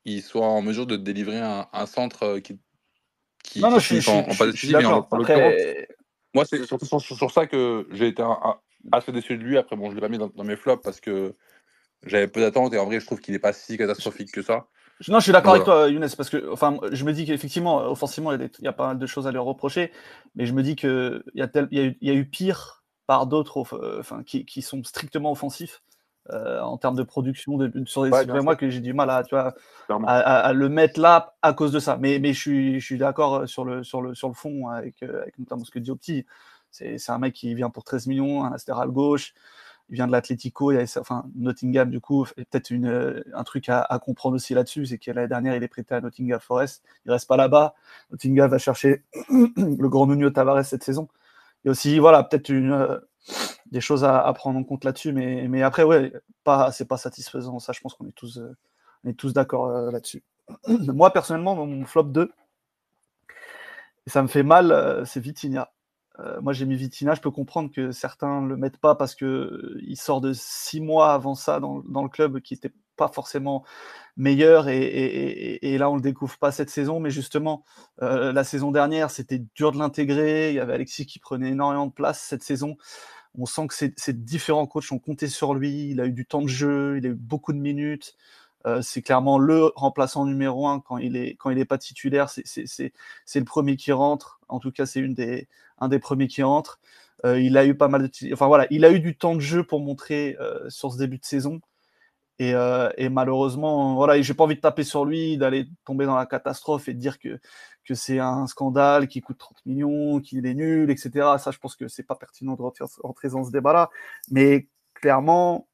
il 0.05 0.21
soit 0.21 0.45
en 0.45 0.61
mesure 0.61 0.87
de 0.87 0.97
délivrer 0.97 1.39
un, 1.39 1.85
centre 1.85 2.23
euh, 2.23 2.39
qui, 2.39 2.59
qui, 3.43 3.61
non, 3.61 3.71
non, 3.71 3.79
je, 3.79 4.09
en, 4.09 4.19
en 4.19 4.35
pas 4.35 4.47
de 4.47 5.87
Moi, 6.33 6.45
c'est 6.45 6.65
surtout 6.65 6.99
sur, 6.99 7.31
ça 7.31 7.47
que 7.47 7.87
j'ai 7.91 8.07
été 8.07 8.23
assez 8.91 9.11
déçu 9.11 9.37
de 9.37 9.43
lui. 9.43 9.57
Après, 9.57 9.75
bon, 9.75 9.89
je 9.89 9.95
l'ai 9.95 10.01
pas 10.01 10.09
mis 10.09 10.17
dans, 10.17 10.31
mes 10.43 10.55
flops 10.55 10.83
parce 10.83 10.99
que 10.99 11.33
j'avais 12.05 12.27
peu 12.27 12.41
d'attentes 12.41 12.73
et 12.73 12.77
en 12.77 12.85
vrai, 12.85 12.99
je 12.99 13.05
trouve 13.05 13.19
qu'il 13.19 13.33
n'est 13.33 13.39
pas 13.39 13.53
si 13.53 13.77
catastrophique 13.77 14.31
que 14.31 14.41
ça. 14.41 14.67
Non, 15.09 15.19
je 15.19 15.23
suis 15.23 15.31
d'accord 15.31 15.53
avec 15.53 15.65
toi, 15.65 15.89
Younes, 15.89 16.07
parce 16.15 16.29
que 16.29 16.51
enfin, 16.51 16.77
je 16.91 17.03
me 17.03 17.11
dis 17.11 17.25
qu'effectivement, 17.25 17.77
offensivement, 17.89 18.31
il 18.31 18.49
y, 18.59 18.67
a 18.67 18.73
pas 18.73 18.87
mal 18.87 18.97
de 18.97 19.05
choses 19.05 19.27
à 19.27 19.31
lui 19.31 19.39
reprocher, 19.39 19.91
mais 20.35 20.45
je 20.45 20.53
me 20.53 20.63
dis 20.63 20.75
qu'il 20.75 21.21
y, 21.33 21.41
a 21.41 21.49
y, 21.71 21.79
a 21.79 21.83
eu, 21.83 21.97
y 22.01 22.09
a 22.09 22.13
eu 22.13 22.25
pire 22.25 22.83
par 23.05 23.27
d'autres 23.27 23.65
enfin, 23.99 24.23
qui, 24.23 24.45
qui, 24.45 24.61
sont 24.61 24.83
strictement 24.83 25.31
offensifs. 25.31 25.83
en 26.31 26.77
termes 26.77 26.95
de 26.95 27.03
production 27.03 27.57
de, 27.57 27.71
sur 27.85 28.03
des 28.03 28.41
moi 28.41 28.55
que 28.55 28.69
j'ai 28.69 28.79
du 28.79 28.93
mal 28.93 29.09
à, 29.09 29.23
tu 29.23 29.35
vois, 29.35 29.53
à, 30.07 30.53
le 30.53 30.69
mettre 30.69 30.99
là 30.99 31.35
à 31.41 31.53
cause 31.53 31.73
de 31.73 31.79
ça. 31.79 31.97
Mais, 31.97 32.19
mais 32.19 32.33
je 32.33 32.39
suis, 32.39 32.79
je 32.79 32.85
suis 32.85 32.97
d'accord 32.97 33.47
sur 33.49 33.65
le, 33.65 33.83
sur, 33.83 34.01
le, 34.01 34.15
sur 34.15 34.29
le 34.29 34.33
fond 34.33 34.69
avec, 34.69 35.03
avec 35.03 35.37
notamment 35.37 35.65
ce 35.65 35.71
que 35.71 35.79
dit 35.79 35.91
Opti. 35.91 36.25
C'est 36.71 37.09
un 37.09 37.19
mec 37.19 37.33
qui 37.33 37.53
vient 37.53 37.69
pour 37.69 37.83
13 37.83 38.07
millions, 38.07 38.43
un 38.43 38.49
latéral 38.49 38.89
gauche, 38.89 39.33
il 39.89 39.95
vient 39.95 40.07
de 40.07 40.11
l'Atlético, 40.11 40.73
enfin 40.99 41.25
Nottingham 41.35 41.89
du 41.89 41.99
coup, 41.99 42.25
peut-être 42.35 42.71
un 43.33 43.43
truc 43.43 43.69
à, 43.69 43.99
comprendre 44.03 44.35
aussi 44.35 44.53
là-dessus, 44.53 44.87
c'est 44.87 44.97
que 44.97 45.11
l'année 45.11 45.27
dernière 45.27 45.55
il 45.55 45.63
est 45.63 45.67
prêté 45.67 45.93
à 45.93 46.01
Nottingham 46.01 46.39
Forest, 46.39 46.83
il 47.05 47.11
reste 47.11 47.27
pas 47.27 47.37
là-bas, 47.37 47.75
Nottingham 48.11 48.49
va 48.49 48.57
chercher 48.57 49.03
le 49.29 49.87
grand 49.87 50.07
Nuno 50.07 50.29
Tavares 50.31 50.65
cette 50.65 50.83
saison. 50.83 51.07
Il 51.63 51.67
y 51.67 51.69
a 51.69 51.71
aussi 51.71 51.99
voilà 51.99 52.23
peut-être 52.23 52.49
euh, 52.51 52.99
des 53.67 53.81
choses 53.81 54.03
à, 54.03 54.31
prendre 54.33 54.59
en 54.59 54.63
compte 54.63 54.83
là-dessus, 54.83 55.13
mais, 55.13 55.61
après 55.61 55.83
ouais, 55.83 56.13
pas 56.43 56.71
c'est 56.71 56.85
pas 56.87 56.97
satisfaisant, 56.97 57.59
ça 57.59 57.71
je 57.73 57.81
pense 57.81 57.93
qu'on 57.93 58.07
est 58.07 58.11
tous 58.11 58.39
euh, 58.39 59.31
d'accord 59.33 59.67
euh, 59.67 59.91
là-dessus. 59.91 60.23
Moi 60.67 61.11
personnellement 61.11 61.55
mon 61.55 61.85
flop 61.85 62.03
2 62.05 62.31
et 64.07 64.09
ça 64.09 64.21
me 64.21 64.27
fait 64.27 64.43
mal, 64.43 65.03
c'est 65.05 65.19
Vitinha. 65.19 65.71
Euh, 66.19 66.39
moi, 66.41 66.53
j'ai 66.53 66.65
mis 66.65 66.75
Vitina. 66.75 67.13
Je 67.13 67.21
peux 67.21 67.31
comprendre 67.31 67.71
que 67.71 67.91
certains 67.91 68.41
ne 68.41 68.47
le 68.47 68.57
mettent 68.57 68.77
pas 68.77 68.95
parce 68.95 69.15
qu'il 69.15 69.27
euh, 69.27 69.95
sort 69.95 70.21
de 70.21 70.33
six 70.33 70.81
mois 70.81 71.13
avant 71.13 71.35
ça 71.35 71.59
dans, 71.59 71.81
le 72.03 72.09
club 72.09 72.39
qui 72.39 72.53
n'était 72.53 72.73
pas 72.95 73.07
forcément 73.09 73.63
meilleur. 74.17 74.67
Et, 74.69 75.77
là, 75.77 75.89
on 75.89 75.95
le 75.95 76.01
découvre 76.01 76.37
pas 76.37 76.51
cette 76.51 76.69
saison. 76.69 76.99
Mais 76.99 77.11
justement, 77.11 77.65
euh, 78.01 78.31
la 78.31 78.43
saison 78.43 78.71
dernière, 78.71 79.11
c'était 79.11 79.43
dur 79.55 79.71
de 79.71 79.77
l'intégrer. 79.77 80.49
Il 80.49 80.55
y 80.55 80.59
avait 80.59 80.73
Alexis 80.73 81.05
qui 81.05 81.19
prenait 81.19 81.49
énormément 81.49 81.87
de 81.87 81.93
place 81.93 82.21
cette 82.21 82.43
saison. 82.43 82.77
On 83.37 83.45
sent 83.45 83.67
que 83.67 83.73
ces 83.73 84.13
différents 84.13 84.65
coachs 84.65 84.91
ont 84.93 84.99
compté 84.99 85.27
sur 85.27 85.53
lui. 85.53 85.89
Il 85.89 85.99
a 85.99 86.05
eu 86.05 86.13
du 86.13 86.25
temps 86.25 86.41
de 86.41 86.47
jeu, 86.47 86.97
il 86.97 87.05
a 87.05 87.09
eu 87.09 87.15
beaucoup 87.15 87.51
de 87.51 87.57
minutes. 87.57 88.15
C'est 88.81 89.01
clairement 89.01 89.37
le 89.37 89.71
remplaçant 89.75 90.25
numéro 90.25 90.67
un 90.67 90.79
quand 90.79 90.97
il 90.97 91.13
n'est 91.13 91.35
quand 91.35 91.51
il 91.51 91.59
est 91.59 91.65
pas 91.65 91.77
titulaire. 91.77 92.29
C'est 92.29 93.39
le 93.39 93.45
premier 93.45 93.75
qui 93.77 93.91
rentre. 93.91 94.39
En 94.49 94.59
tout 94.59 94.71
cas, 94.71 94.85
c'est 94.85 94.99
une 94.99 95.13
des, 95.13 95.47
un 95.79 95.87
des 95.87 95.99
premiers 95.99 96.27
qui 96.27 96.43
entre. 96.43 96.79
Euh, 97.25 97.39
il 97.39 97.57
a 97.57 97.65
eu 97.65 97.75
pas 97.75 97.87
mal 97.87 98.03
de, 98.09 98.33
enfin 98.33 98.47
voilà, 98.47 98.67
il 98.69 98.85
a 98.85 98.91
eu 98.91 98.99
du 98.99 99.17
temps 99.17 99.35
de 99.35 99.39
jeu 99.39 99.63
pour 99.63 99.79
montrer 99.79 100.35
euh, 100.39 100.69
sur 100.69 100.91
ce 100.91 100.97
début 100.97 101.17
de 101.17 101.25
saison. 101.25 101.61
Et, 102.39 102.53
euh, 102.53 102.89
et 102.97 103.09
malheureusement, 103.09 103.95
voilà, 103.95 104.21
j'ai 104.21 104.33
pas 104.33 104.43
envie 104.43 104.55
de 104.55 104.61
taper 104.61 104.83
sur 104.83 105.05
lui, 105.05 105.37
d'aller 105.37 105.67
tomber 105.85 106.05
dans 106.05 106.15
la 106.17 106.25
catastrophe 106.25 106.89
et 106.89 106.93
de 106.93 106.99
dire 106.99 107.17
que, 107.17 107.39
que 107.85 107.95
c'est 107.95 108.19
un 108.19 108.45
scandale 108.47 109.07
qui 109.07 109.21
coûte 109.21 109.37
30 109.37 109.65
millions, 109.65 110.19
qu'il 110.19 110.45
est 110.45 110.53
nul, 110.53 110.91
etc. 110.91 111.11
Ça, 111.39 111.51
je 111.51 111.59
pense 111.59 111.75
que 111.77 111.87
c'est 111.87 112.03
pas 112.03 112.15
pertinent 112.15 112.55
de 112.55 112.61
rentrer 112.61 113.29
dans 113.29 113.45
ce 113.45 113.51
débat-là. 113.51 113.89
Mais 114.31 114.67
clairement, 114.93 115.67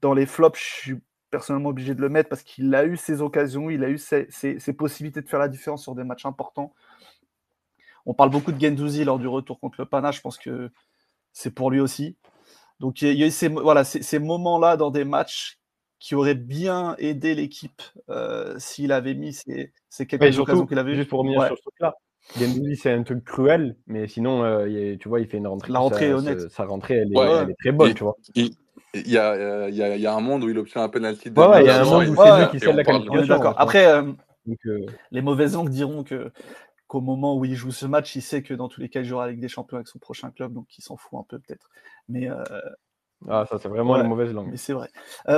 dans 0.00 0.14
les 0.14 0.26
flops, 0.26 0.58
je 0.58 0.64
suis 0.64 1.00
personnellement 1.34 1.70
obligé 1.70 1.96
de 1.96 2.00
le 2.00 2.08
mettre 2.08 2.28
parce 2.28 2.44
qu'il 2.44 2.72
a 2.76 2.84
eu 2.84 2.96
ses 2.96 3.20
occasions, 3.20 3.68
il 3.68 3.82
a 3.82 3.88
eu 3.88 3.98
ses, 3.98 4.28
ses, 4.30 4.72
possibilités 4.72 5.20
de 5.20 5.28
faire 5.28 5.40
la 5.40 5.48
différence 5.48 5.82
sur 5.82 5.96
des 5.96 6.04
matchs 6.04 6.26
importants. 6.26 6.72
On 8.06 8.14
parle 8.14 8.30
beaucoup 8.30 8.52
de 8.52 8.60
Gendouzi 8.60 9.02
lors 9.02 9.18
du 9.18 9.26
retour 9.26 9.58
contre 9.58 9.80
le 9.80 9.86
Pana. 9.86 10.12
Je 10.12 10.20
pense 10.20 10.38
que 10.38 10.70
c'est 11.32 11.50
pour 11.50 11.72
lui 11.72 11.80
aussi. 11.80 12.16
Donc 12.78 13.02
il 13.02 13.18
y 13.18 13.24
a 13.24 13.26
eu 13.26 13.32
ces, 13.32 13.48
voilà, 13.48 13.82
ces, 13.82 14.18
moments-là 14.20 14.76
dans 14.76 14.92
des 14.92 15.04
matchs 15.04 15.58
qui 15.98 16.14
auraient 16.14 16.36
bien 16.36 16.94
aidé 16.98 17.34
l'équipe 17.34 17.82
euh, 18.10 18.54
s'il 18.60 18.92
avait 18.92 19.14
mis 19.14 19.32
ces, 19.32 19.72
ces 19.88 20.06
quelques 20.06 20.38
occasions 20.38 20.66
qu'il 20.66 20.78
avait 20.78 20.94
Juste 20.94 21.08
pour 21.08 21.18
revenir 21.18 21.44
sur 21.46 21.56
ce 21.56 21.62
truc-là. 21.62 21.96
Gendouzi, 22.38 22.76
c'est 22.76 22.92
un 22.92 23.02
truc 23.02 23.24
cruel, 23.24 23.76
mais 23.88 24.06
sinon, 24.06 24.44
euh, 24.44 24.96
tu 25.00 25.08
vois, 25.08 25.18
il 25.18 25.26
fait 25.26 25.38
une 25.38 25.48
rentrée. 25.48 25.72
La 25.72 25.80
rentrée 25.80 26.14
honnête. 26.14 26.48
Sa, 26.48 26.64
rentrée, 26.64 26.98
elle 26.98 27.12
est, 27.12 27.54
très 27.58 27.72
bonne, 27.72 27.92
tu 27.92 28.04
vois. 28.04 28.14
Il, 28.94 29.10
y, 29.10 29.18
a, 29.18 29.68
il, 29.68 29.74
y 29.76 30.06
a, 30.06 30.14
un 30.14 30.20
monde 30.20 30.44
où 30.44 30.48
il 30.48 30.58
obtient 30.58 30.82
un 30.82 30.88
penalty. 30.88 31.30
De 31.30 31.40
ouais, 31.40 31.62
il 31.62 31.66
y 31.66 31.70
a 31.70 31.80
un 31.80 31.84
monde 31.84 32.08
où 32.08 32.16
c'est 32.16 32.38
lui 32.38 32.48
qui 32.50 32.60
scelle 32.60 32.76
la 32.76 32.84
qualification. 32.84 33.26
D'accord. 33.26 33.54
Après, 33.58 33.86
euh, 33.86 34.12
les 35.10 35.22
mauvaises 35.22 35.54
langues 35.54 35.70
diront 35.70 36.04
que 36.04 36.30
au 36.94 37.00
moment 37.00 37.36
où 37.36 37.44
il 37.44 37.56
joue 37.56 37.72
ce 37.72 37.86
match, 37.86 38.14
il 38.14 38.22
sait 38.22 38.42
que 38.42 38.54
dans 38.54 38.68
tous 38.68 38.80
les 38.80 38.88
cas, 38.88 39.00
il 39.00 39.06
jouera 39.06 39.24
avec 39.24 39.40
des 39.40 39.48
champions 39.48 39.76
avec 39.76 39.88
son 39.88 39.98
prochain 39.98 40.30
club, 40.30 40.52
donc 40.52 40.78
il 40.78 40.82
s'en 40.82 40.96
fout 40.96 41.18
un 41.18 41.24
peu 41.28 41.40
peut-être. 41.40 41.68
Mais 42.08 42.30
euh, 42.30 42.44
ah, 43.28 43.46
ça 43.50 43.58
c'est 43.58 43.68
vraiment 43.68 43.96
une 44.00 44.06
mauvaise 44.06 44.32
langue. 44.32 44.48
Mais 44.50 44.56
c'est 44.56 44.74
vrai. 44.74 44.90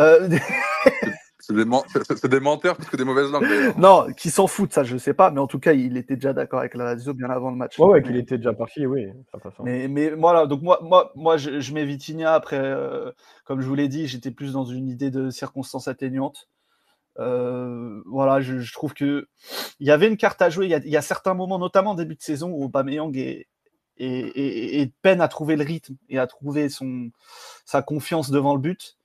C'est 1.39 1.55
des, 1.55 1.65
menteurs 1.65 2.77
plus 2.77 2.87
que 2.87 2.97
des 2.97 3.05
mauvaises 3.05 3.31
langues. 3.31 3.47
non, 3.77 4.07
qui 4.17 4.31
s'en 4.31 4.47
foutent, 4.47 4.73
ça 4.73 4.85
je 4.85 4.97
sais 4.97 5.13
pas, 5.13 5.31
mais 5.31 5.39
en 5.39 5.47
tout 5.47 5.59
cas, 5.59 5.75
il 5.75 5.97
était 5.97 6.15
déjà 6.15 6.33
d'accord 6.33 6.61
avec 6.61 6.75
la 6.75 6.85
Lazio 6.85 7.13
bien 7.13 7.29
avant 7.29 7.51
le 7.51 7.57
match. 7.57 7.79
Ouais, 7.79 7.87
ouais 7.87 8.03
qu'il 8.03 8.17
était 8.17 8.39
déjà 8.39 8.55
parti, 8.55 8.87
oui. 8.87 9.07
Mais, 9.63 9.87
mais 9.87 10.11
voilà, 10.11 10.47
donc 10.47 10.63
moi, 10.63 10.81
moi, 10.83 11.13
moi 11.15 11.37
je, 11.37 11.73
mets 11.73 11.85
Vitinha 11.85 12.33
après, 12.35 12.59
euh, 12.59 13.13
comme 13.45 13.61
je 13.61 13.67
vous 13.67 13.75
l'ai 13.75 13.89
dit, 13.89 14.07
j'étais 14.07 14.31
plus 14.31 14.55
dans 14.55 14.65
une 14.65 14.89
idée 14.89 15.11
de 15.11 15.31
circonstances 15.31 15.89
atténuantes. 15.89 16.49
Euh, 17.19 18.03
voilà, 18.07 18.41
je, 18.41 18.73
trouve 18.73 18.95
que 18.95 19.29
il 19.81 19.87
y 19.87 19.91
avait 19.91 20.09
une 20.09 20.17
carte 20.17 20.41
à 20.43 20.51
jouer. 20.51 20.67
Il 20.67 20.91
y 20.91 20.97
a, 20.97 21.03
certains 21.03 21.35
moments, 21.35 21.59
notamment 21.59 21.95
début 21.95 22.17
de 22.17 22.23
saison, 22.23 22.51
où 22.51 22.65
Aubameyang 22.65 23.17
est, 23.17 23.47
est, 23.99 24.93
peine 25.03 25.21
à 25.21 25.29
trouver 25.29 25.57
le 25.57 25.65
rythme 25.65 25.97
et 26.09 26.19
à 26.19 26.27
trouver 26.27 26.69
son, 26.69 27.11
sa 27.65 27.83
confiance 27.83 28.31
devant 28.31 28.55
le 28.55 28.61
but. 28.61 28.97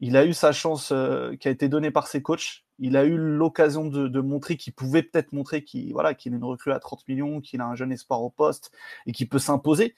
Il 0.00 0.16
a 0.16 0.26
eu 0.26 0.34
sa 0.34 0.52
chance 0.52 0.90
euh, 0.92 1.36
qui 1.36 1.48
a 1.48 1.50
été 1.50 1.68
donnée 1.68 1.90
par 1.90 2.06
ses 2.06 2.22
coachs. 2.22 2.64
Il 2.78 2.96
a 2.96 3.04
eu 3.04 3.16
l'occasion 3.16 3.86
de, 3.86 4.20
montrer 4.20 4.56
qu'il 4.56 4.74
pouvait 4.74 5.02
peut-être 5.02 5.32
montrer 5.32 5.64
qu'il 5.64 5.92
voilà, 5.92 6.14
qu'il 6.14 6.34
est 6.34 6.36
une 6.36 6.44
recrue 6.44 6.72
à 6.72 6.78
30 6.78 7.08
millions, 7.08 7.40
qu'il 7.40 7.60
a 7.60 7.66
un 7.66 7.74
jeune 7.74 7.92
espoir 7.92 8.22
au 8.22 8.30
poste 8.30 8.70
et 9.06 9.12
qu'il 9.12 9.28
peut 9.28 9.38
s'imposer. 9.38 9.94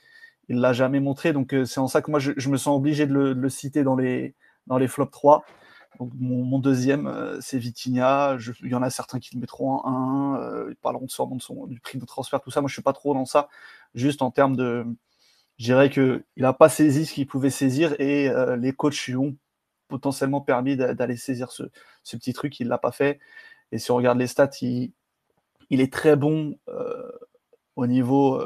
Il 0.49 0.61
l'a 0.61 0.73
jamais 0.73 1.01
montré, 1.01 1.33
donc 1.33 1.53
euh, 1.55 1.65
c'est 1.65 1.81
en 1.81 1.89
ça 1.89 2.01
que 2.03 2.11
moi 2.11 2.21
je, 2.21 2.49
me 2.49 2.57
sens 2.57 2.77
obligé 2.77 3.07
de 3.07 3.13
le, 3.13 3.35
de 3.35 3.49
citer 3.49 3.83
dans 3.83 3.97
les, 3.97 4.35
dans 4.67 4.79
les 4.79 4.89
flops 4.89 5.11
3. 5.11 5.45
Donc 5.99 6.13
mon, 6.19 6.59
deuxième, 6.61 7.07
euh, 7.09 7.41
c'est 7.41 7.59
Vitinha. 7.59 8.39
il 8.63 8.71
y 8.71 8.75
en 8.75 8.83
a 8.83 8.91
certains 8.91 9.19
qui 9.19 9.35
le 9.35 9.41
mettront 9.41 9.73
en 9.85 10.37
1. 10.37 10.41
Euh, 10.41 10.67
ils 10.71 10.77
parleront 10.77 11.07
de 11.07 11.11
son, 11.43 11.67
du 11.67 11.81
prix 11.81 11.99
de 11.99 12.05
transfert, 12.05 12.41
tout 12.41 12.51
ça. 12.51 12.61
Moi, 12.61 12.69
je 12.69 12.75
suis 12.75 12.83
pas 12.83 12.93
trop 12.93 13.15
dans 13.15 13.25
ça. 13.25 13.49
Juste 13.95 14.23
en 14.23 14.31
termes 14.31 14.57
de. 14.57 14.87
Je 15.59 15.65
dirais 15.65 15.91
qu'il 15.91 16.23
n'a 16.37 16.53
pas 16.53 16.69
saisi 16.69 17.05
ce 17.05 17.15
qu'il 17.15 17.27
pouvait 17.27 17.51
saisir 17.51 18.01
et 18.01 18.31
les 18.59 18.73
coachs 18.73 19.07
lui 19.07 19.17
ont 19.17 19.37
potentiellement 19.89 20.41
permis 20.41 20.77
d'aller 20.77 21.17
saisir 21.17 21.51
ce, 21.51 21.65
petit 22.13 22.33
truc. 22.33 22.61
Il 22.61 22.69
l'a 22.69 22.79
pas 22.79 22.93
fait. 22.93 23.19
Et 23.73 23.79
si 23.79 23.91
on 23.91 23.97
regarde 23.97 24.19
les 24.19 24.27
stats, 24.27 24.51
il, 24.61 24.93
est 25.71 25.93
très 25.93 26.17
bon 26.17 26.59
au 27.77 27.87
niveau 27.87 28.43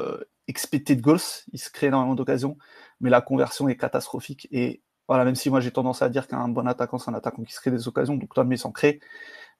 expected 0.47 1.01
goals. 1.01 1.19
Il 1.51 1.59
se 1.59 1.69
crée 1.69 1.87
énormément 1.87 2.15
d'occasions, 2.15 2.57
mais 2.99 3.09
la 3.09 3.21
conversion 3.21 3.67
est 3.67 3.77
catastrophique. 3.77 4.47
Et 4.51 4.81
voilà, 5.07 5.25
même 5.25 5.35
si 5.35 5.49
moi 5.49 5.59
j'ai 5.59 5.71
tendance 5.71 6.01
à 6.01 6.09
dire 6.09 6.27
qu'un 6.27 6.47
bon 6.47 6.67
attaquant, 6.67 6.97
c'est 6.97 7.11
un 7.11 7.15
attaquant 7.15 7.43
qui 7.43 7.53
se 7.53 7.59
crée 7.59 7.71
des 7.71 7.87
occasions, 7.87 8.15
donc 8.15 8.33
Tom 8.33 8.55
s'en 8.57 8.71
crée. 8.71 8.99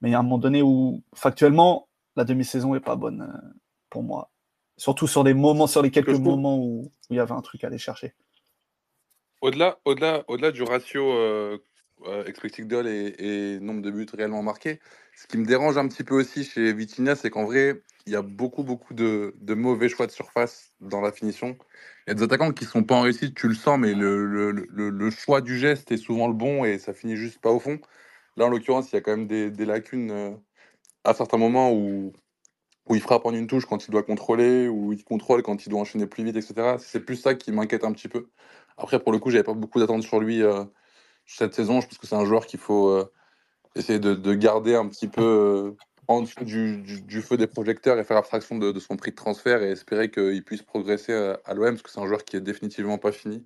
Mais 0.02 0.10
il 0.10 0.12
y 0.12 0.16
a 0.16 0.20
un 0.20 0.24
moment 0.24 0.38
donné 0.38 0.62
où, 0.62 1.04
factuellement, 1.14 1.88
la 2.16 2.24
demi-saison 2.24 2.76
est 2.76 2.80
pas 2.80 2.96
bonne 2.96 3.22
euh, 3.22 3.50
pour 3.90 4.04
moi. 4.04 4.32
Surtout 4.78 5.08
sur 5.08 5.24
des 5.24 5.34
moments, 5.34 5.68
sur 5.68 5.82
les 5.82 5.92
quelques 5.92 6.10
moments 6.10 6.58
où, 6.58 6.92
il 7.10 7.18
y 7.18 7.20
avait 7.20 7.34
un 7.34 7.42
truc 7.42 7.64
à 7.64 7.68
aller 7.68 7.78
chercher. 7.78 8.14
Au-delà, 9.42 9.78
au-delà, 9.86 10.24
au-delà 10.28 10.52
du 10.52 10.64
ratio 10.64 11.12
euh, 11.12 11.58
euh, 12.08 12.26
expected 12.26 12.86
et, 12.86 13.60
nombre 13.60 13.82
de 13.82 13.92
buts 13.92 14.08
réellement 14.14 14.42
marqués, 14.42 14.80
ce 15.16 15.28
qui 15.28 15.38
me 15.38 15.46
dérange 15.46 15.78
un 15.78 15.88
petit 15.88 16.04
peu 16.04 16.16
aussi 16.16 16.44
chez 16.44 16.74
Vitinha, 16.74 17.16
c'est 17.16 17.30
qu'en 17.30 17.46
vrai, 17.46 17.82
il 18.06 18.14
y 18.14 18.16
a 18.16 18.22
beaucoup, 18.22 18.64
beaucoup 18.64 18.94
de, 18.94 19.36
de, 19.40 19.54
mauvais 19.54 19.90
choix 19.90 20.08
de 20.08 20.12
surface 20.12 20.74
dans 20.82 21.02
la 21.02 21.12
finition. 21.12 21.58
Il 22.06 22.10
y 22.10 22.12
a 22.12 22.14
des 22.16 22.24
attaquants 22.24 22.52
qui 22.52 22.66
sont 22.66 22.84
pas 22.84 22.96
en 22.96 23.02
réussite, 23.02 23.36
tu 23.36 23.48
le 23.48 23.56
sens, 23.56 23.80
mais 23.80 23.94
le, 23.94 24.26
le, 24.26 24.52
le, 24.52 25.10
choix 25.10 25.42
du 25.42 25.58
geste 25.58 25.92
est 25.92 25.98
souvent 25.98 26.28
le 26.28 26.34
bon 26.34 26.66
et 26.66 26.78
ça 26.80 26.94
finit 26.94 27.16
juste 27.16 27.40
pas 27.40 27.52
au 27.52 27.60
fond. 27.60 27.80
Là, 28.38 28.46
en 28.46 28.50
l'occurrence, 28.50 28.92
il 28.92 28.96
y 28.96 28.98
a 28.98 29.02
quand 29.02 29.12
même 29.12 29.28
des, 29.28 29.52
des 29.52 29.66
lacunes 29.66 30.12
euh, 30.12 30.32
à 31.04 31.14
certains 31.14 31.38
moments 31.38 31.72
où, 31.72 32.14
où 32.88 32.96
il 32.96 33.02
frappe 33.02 33.26
en 33.26 33.34
une 33.34 33.48
touche 33.48 33.66
quand 33.66 33.88
il 33.88 33.92
doit 33.92 34.04
contrôler, 34.04 34.68
où 34.68 34.92
il 34.94 35.04
contrôle 35.04 35.44
quand 35.44 35.66
il 35.66 35.70
doit 35.70 35.80
enchaîner 35.80 36.08
plus 36.08 36.24
vite, 36.24 36.36
etc. 36.36 36.76
C'est 36.80 37.06
plus 37.06 37.16
ça 37.16 37.36
qui 37.36 37.52
m'inquiète 37.52 37.84
un 37.86 37.94
petit 37.94 38.08
peu. 38.10 38.30
Après, 38.78 39.00
pour 39.00 39.12
le 39.12 39.20
coup, 39.20 39.30
j'avais 39.30 39.44
pas 39.44 39.54
beaucoup 39.54 39.80
d'attentes 39.80 40.04
sur 40.04 40.20
lui 40.20 40.44
euh, 40.44 40.66
cette 41.26 41.54
saison. 41.54 41.82
Je 41.82 41.88
pense 41.88 41.98
que 41.98 42.08
c'est 42.08 42.16
un 42.16 42.26
joueur 42.26 42.46
qu'il 42.46 42.60
faut 42.60 42.90
euh, 42.90 43.12
essayer 43.76 44.00
de, 44.00 44.14
de, 44.14 44.34
garder 44.34 44.76
un 44.76 44.88
petit 44.88 45.08
peu 45.08 45.76
en 46.08 46.22
dessous 46.22 46.44
du, 46.44 47.22
feu 47.22 47.38
des 47.38 47.48
projecteurs 47.48 47.98
et 48.00 48.04
faire 48.04 48.18
abstraction 48.18 48.58
de, 48.58 48.78
son 48.80 48.98
prix 48.98 49.12
de 49.12 49.16
transfert 49.16 49.62
et 49.62 49.72
espérer 49.72 50.12
qu'il 50.12 50.44
puisse 50.44 50.62
progresser 50.62 51.14
à, 51.46 51.54
l'OM 51.54 51.72
parce 51.72 51.82
que 51.82 51.90
c'est 51.90 52.00
un 52.00 52.08
joueur 52.08 52.24
qui 52.24 52.36
est 52.36 52.42
définitivement 52.42 52.98
pas 52.98 53.12
fini 53.12 53.46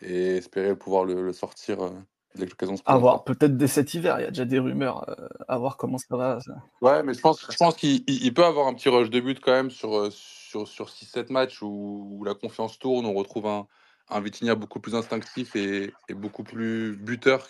et 0.00 0.36
espérer 0.36 0.76
pouvoir 0.76 1.04
le, 1.04 1.32
sortir 1.32 1.82
euh, 1.82 1.90
dès 2.34 2.46
que 2.46 2.50
l'occasion 2.50 2.76
se 2.76 2.82
présente. 2.82 2.98
À 2.98 3.00
voir, 3.00 3.24
peut-être 3.24 3.56
dès 3.56 3.68
cet 3.68 3.94
hiver, 3.94 4.18
il 4.18 4.24
y 4.24 4.26
a 4.26 4.30
déjà 4.30 4.44
des 4.44 4.58
rumeurs, 4.58 5.08
euh, 5.08 5.28
à 5.46 5.56
voir 5.56 5.76
comment 5.76 5.98
ça 5.98 6.16
va. 6.16 6.38
Ouais, 6.80 7.02
mais 7.02 7.14
je 7.14 7.20
pense, 7.20 7.46
je 7.48 7.56
pense 7.56 7.76
qu'il 7.76 8.34
peut 8.34 8.44
avoir 8.44 8.66
un 8.66 8.74
petit 8.74 8.88
rush 8.88 9.10
de 9.10 9.20
but 9.20 9.40
quand 9.40 9.52
même 9.52 9.70
sur, 9.70 9.96
euh, 9.96 10.10
sur, 10.10 10.66
sur 10.66 10.88
6-7 10.88 11.32
matchs 11.32 11.62
où, 11.62 12.22
la 12.24 12.34
confiance 12.34 12.78
tourne, 12.78 13.06
on 13.06 13.14
retrouve 13.14 13.46
un, 13.46 13.66
un 14.10 14.20
Vitinha 14.20 14.54
beaucoup 14.54 14.80
plus 14.80 14.94
instinctif 14.94 15.56
et, 15.56 15.92
et 16.08 16.14
beaucoup 16.14 16.44
plus 16.44 16.96
buteur 16.96 17.46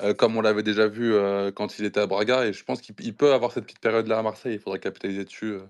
euh, 0.00 0.14
comme 0.14 0.36
on 0.36 0.40
l'avait 0.40 0.62
déjà 0.62 0.86
vu 0.86 1.12
euh, 1.12 1.50
quand 1.50 1.78
il 1.78 1.84
était 1.84 2.00
à 2.00 2.06
Braga. 2.06 2.46
Et 2.46 2.52
je 2.52 2.64
pense 2.64 2.80
qu'il 2.80 3.16
peut 3.16 3.32
avoir 3.32 3.52
cette 3.52 3.64
petite 3.64 3.80
période-là 3.80 4.18
à 4.18 4.22
Marseille. 4.22 4.54
Il 4.54 4.60
faudrait 4.60 4.78
capitaliser 4.78 5.24
dessus 5.24 5.52
euh, 5.52 5.62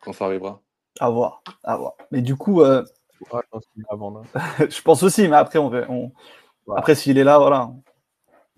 quand 0.00 0.12
ça 0.12 0.24
arrivera. 0.24 0.60
À 1.00 1.10
voir, 1.10 1.42
à 1.62 1.76
voir. 1.76 1.94
Mais 2.10 2.22
du 2.22 2.34
coup, 2.34 2.64
je, 3.20 4.82
pense 4.82 5.02
aussi, 5.02 5.28
mais 5.28 5.36
après, 5.36 5.60
on, 5.60 6.12
après 6.74 6.96
s'il 6.96 7.18
est 7.18 7.24
là, 7.24 7.38
voilà, 7.38 7.70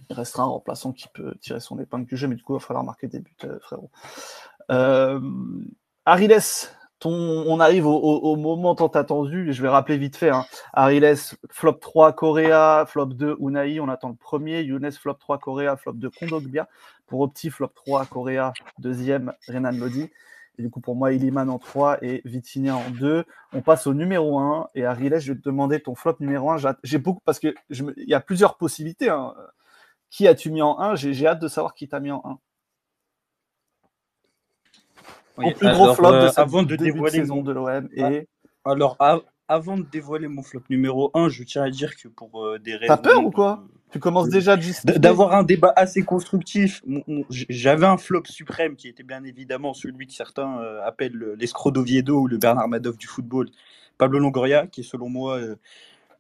il 0.09 0.17
restera 0.17 0.45
un 0.45 0.47
remplaçant 0.47 0.93
qui 0.93 1.07
peut 1.09 1.35
tirer 1.43 1.61
son 1.61 1.79
épingle 1.79 2.07
du 2.07 2.17
jeu, 2.17 2.29
mais 2.29 2.37
du 2.37 2.43
coup, 2.43 2.55
il 2.55 2.61
va 2.61 2.67
falloir 2.67 2.85
marquer 2.85 3.09
des 3.09 3.21
buts, 3.21 3.37
frérot. 3.61 3.91
Euh, 4.71 5.21
On 7.05 7.61
arrive 7.61 7.87
au, 7.87 8.37
moment 8.37 8.75
tant 8.75 8.89
attendu, 8.89 9.53
je 9.53 9.63
vais 9.63 9.69
rappeler 9.69 9.97
vite 9.97 10.17
fait. 10.17 10.31
Hein. 10.31 10.45
Ariles, 10.73 11.17
flop 11.51 11.75
3, 11.75 12.13
Correa, 12.13 12.85
flop 12.87 13.07
2, 13.07 13.37
Unai, 13.41 13.81
on 13.81 13.89
attend 13.89 14.11
le 14.11 14.17
premier. 14.17 14.61
Younes, 14.63 14.93
flop 14.93 15.15
3, 15.15 15.39
Correa, 15.39 15.77
flop 15.77 15.95
2, 15.95 16.11
Kondogbia. 16.11 16.69
Pour 17.07 17.21
Opti, 17.21 17.51
flop 17.51 17.73
3, 17.75 18.07
Correa, 18.07 18.53
deuxième, 18.79 19.33
Renan 19.49 19.73
Lodi. 19.73 20.11
Et 20.59 20.63
du 20.63 20.69
coup, 20.69 20.81
pour 20.81 20.95
moi, 20.95 21.13
Iliman 21.13 21.49
en 21.49 21.59
3 21.59 22.05
et 22.05 22.21
Vitinha 22.27 22.77
en 22.77 22.91
2. 22.91 23.25
On 23.55 23.63
passe 23.63 23.87
au 23.87 23.95
numéro 23.95 24.39
1. 24.39 24.69
Et 24.75 24.85
Ariles, 24.85 25.19
je 25.19 25.33
vais 25.33 25.39
te 25.39 25.45
demander 25.45 25.81
ton 25.81 25.95
flop 25.95 26.17
numéro 26.21 26.51
1. 26.51 26.59
J'ai 26.83 26.99
beaucoup, 26.99 27.23
parce 27.25 27.39
qu'il 27.39 27.55
y 27.97 28.15
a 28.15 28.21
plusieurs 28.21 28.59
possibilités. 28.59 29.09
Hein. 29.09 29.35
Qui 30.11 30.29
as-tu 30.29 30.51
mis 30.51 30.61
en 30.61 30.79
1 30.79 30.97
J'ai 30.97 31.27
hâte 31.27 31.41
de 31.41 31.49
savoir 31.49 31.73
qui 31.73 31.89
t'a 31.89 32.01
mis 32.01 32.11
en 32.11 32.23
1 32.25 32.39
plus 35.55 35.73
gros 35.73 35.95
flop 35.95 36.13
de 36.13 36.17
euh, 36.17 36.31
avant 36.37 36.63
de 36.63 36.77
dévoiler 36.77 37.19
saison 37.19 37.43
de 37.43 37.53
l'OM 37.53 37.89
et 37.93 38.27
alors 38.65 38.97
avant 39.49 39.77
de 39.77 39.83
dévoiler 39.83 40.29
mon 40.29 40.43
flop 40.43 40.63
numéro 40.71 41.11
1, 41.15 41.29
je 41.29 41.43
tiens 41.43 41.65
à 41.65 41.71
dire 41.71 41.97
que 41.97 42.07
pour 42.07 42.45
euh, 42.45 42.59
des 42.59 42.77
raisons. 42.77 42.95
T'as 42.95 43.03
peur 43.03 43.25
ou 43.25 43.31
quoi? 43.31 43.65
Tu 43.91 43.99
commences 43.99 44.29
déjà 44.29 44.57
D'avoir 44.85 45.35
un 45.35 45.43
débat 45.43 45.73
assez 45.75 46.03
constructif. 46.03 46.83
J'avais 47.29 47.87
un 47.87 47.97
flop 47.97 48.23
suprême 48.27 48.77
qui 48.77 48.87
était 48.87 49.03
bien 49.03 49.25
évidemment 49.25 49.75
celui 49.75 50.07
que 50.07 50.13
certains 50.13 50.61
euh, 50.61 50.87
appellent 50.87 51.35
l'escroc 51.37 51.73
d'Oviedo 51.73 52.21
ou 52.21 52.27
le 52.29 52.39
Bernard 52.39 52.69
Madoff 52.69 52.97
du 52.97 53.09
football. 53.09 53.49
Pablo 53.99 54.21
Longoria, 54.21 54.69
qui 54.69 54.83
est 54.83 54.85
selon 54.85 55.09
moi 55.09 55.41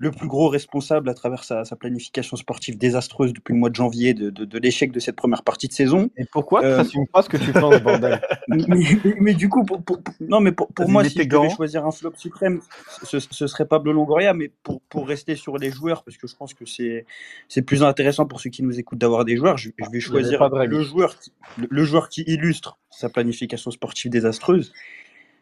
le 0.00 0.10
plus 0.10 0.28
gros 0.28 0.48
responsable 0.48 1.10
à 1.10 1.14
travers 1.14 1.44
sa, 1.44 1.62
planification 1.78 2.34
sportive 2.38 2.78
désastreuse 2.78 3.34
depuis 3.34 3.52
le 3.52 3.58
mois 3.58 3.68
de 3.68 3.74
janvier 3.74 4.14
de, 4.14 4.58
l'échec 4.58 4.92
de 4.92 4.98
cette 4.98 5.14
première 5.14 5.42
partie 5.42 5.68
de 5.68 5.74
saison. 5.74 6.08
Et 6.16 6.24
pourquoi? 6.24 6.62
Tu 6.62 6.68
n'assumes 6.68 7.06
pas 7.06 7.20
ce 7.20 7.28
que 7.28 7.36
tu 7.36 7.52
penses, 7.52 7.82
bordel 7.82 8.18
mais, 8.48 9.34
du 9.34 9.50
coup, 9.50 9.62
pour, 9.62 9.82
non, 10.20 10.40
mais 10.40 10.52
pour, 10.52 10.70
moi, 10.88 11.04
si 11.04 11.18
je 11.18 11.28
devais 11.28 11.50
choisir 11.50 11.84
un 11.84 11.90
flop 11.90 12.14
suprême, 12.16 12.60
ce, 13.02 13.20
serait 13.20 13.66
Pablo 13.66 13.92
Longoria, 13.92 14.32
mais 14.32 14.50
pour, 14.62 14.80
pour 14.88 15.06
rester 15.06 15.36
sur 15.36 15.58
les 15.58 15.70
joueurs, 15.70 16.02
parce 16.02 16.16
que 16.16 16.26
je 16.26 16.34
pense 16.34 16.54
que 16.54 16.64
c'est 16.64 17.62
plus 17.62 17.82
intéressant 17.82 18.24
pour 18.24 18.40
ceux 18.40 18.48
qui 18.48 18.62
nous 18.62 18.78
écoutent 18.80 18.98
d'avoir 18.98 19.26
des 19.26 19.36
joueurs, 19.36 19.58
je, 19.58 19.68
vais 19.92 20.00
choisir 20.00 20.48
le 20.48 20.82
joueur, 20.82 21.14
le, 21.58 21.84
joueur 21.84 22.08
qui 22.08 22.22
illustre 22.22 22.78
sa 22.88 23.10
planification 23.10 23.70
sportive 23.70 24.10
désastreuse. 24.10 24.72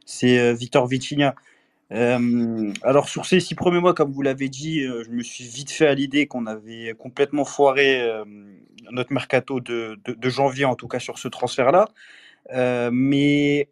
C'est 0.04 0.40
euh, 0.40 0.52
Victor 0.52 0.88
Vitinha. 0.88 1.36
Euh, 1.92 2.72
alors 2.82 3.08
sur 3.08 3.24
ces 3.24 3.40
six 3.40 3.54
premiers 3.54 3.80
mois, 3.80 3.94
comme 3.94 4.12
vous 4.12 4.22
l'avez 4.22 4.48
dit, 4.48 4.80
euh, 4.80 5.04
je 5.04 5.10
me 5.10 5.22
suis 5.22 5.44
vite 5.44 5.70
fait 5.70 5.86
à 5.86 5.94
l'idée 5.94 6.26
qu'on 6.26 6.46
avait 6.46 6.94
complètement 6.98 7.44
foiré 7.44 8.02
euh, 8.02 8.24
notre 8.90 9.12
mercato 9.12 9.60
de, 9.60 9.98
janvier, 10.24 10.64
en 10.64 10.74
tout 10.74 10.88
cas 10.88 10.98
sur 10.98 11.18
ce 11.18 11.28
transfert-là. 11.28 11.88
mais 12.92 13.68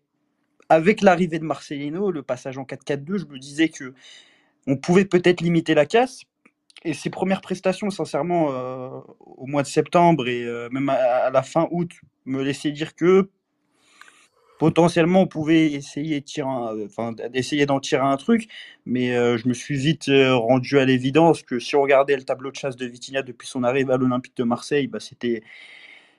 avec 0.68 1.00
l'arrivée 1.00 1.38
de 1.38 1.44
Marcelino, 1.44 2.10
le 2.10 2.22
passage 2.22 2.58
en 2.58 2.64
4-4-2, 2.64 3.18
je 3.18 3.24
me 3.26 3.38
disais 3.38 3.68
que 3.68 3.94
on 4.66 4.76
pouvait 4.76 5.04
peut-être 5.04 5.40
limiter 5.40 5.74
la 5.74 5.86
casse. 5.86 6.22
Et 6.84 6.92
ses 6.92 7.10
premières 7.10 7.40
prestations, 7.40 7.90
sincèrement, 7.90 8.48
au 9.20 9.46
mois 9.46 9.62
de 9.62 9.68
septembre 9.68 10.28
et 10.28 10.44
même 10.70 10.88
à, 10.88 11.30
la 11.30 11.42
fin 11.42 11.68
août, 11.70 11.92
me 12.24 12.42
laissaient 12.42 12.72
dire 12.72 12.94
que 12.94 13.30
potentiellement 14.58 15.22
on 15.22 15.26
pouvait 15.26 15.72
essayer 15.72 16.22
d'essayer 17.30 17.66
d'en 17.66 17.80
tirer 17.80 18.02
un 18.02 18.16
truc, 18.16 18.48
mais 18.84 19.16
euh, 19.16 19.36
je 19.36 19.48
me 19.48 19.54
suis 19.54 19.76
vite 19.76 20.08
euh, 20.08 20.34
rendu 20.34 20.78
à 20.78 20.84
l'évidence 20.84 21.42
que 21.42 21.58
si 21.58 21.76
on 21.76 21.82
regardait 21.82 22.16
le 22.16 22.22
tableau 22.22 22.50
de 22.50 22.56
chasse 22.56 22.76
de 22.76 22.86
Vitinha 22.86 23.22
depuis 23.22 23.48
son 23.48 23.64
arrivée 23.64 23.92
à 23.92 23.96
l'Olympique 23.96 24.36
de 24.36 24.44
Marseille, 24.44 24.86
bah, 24.86 25.00
c'était 25.00 25.42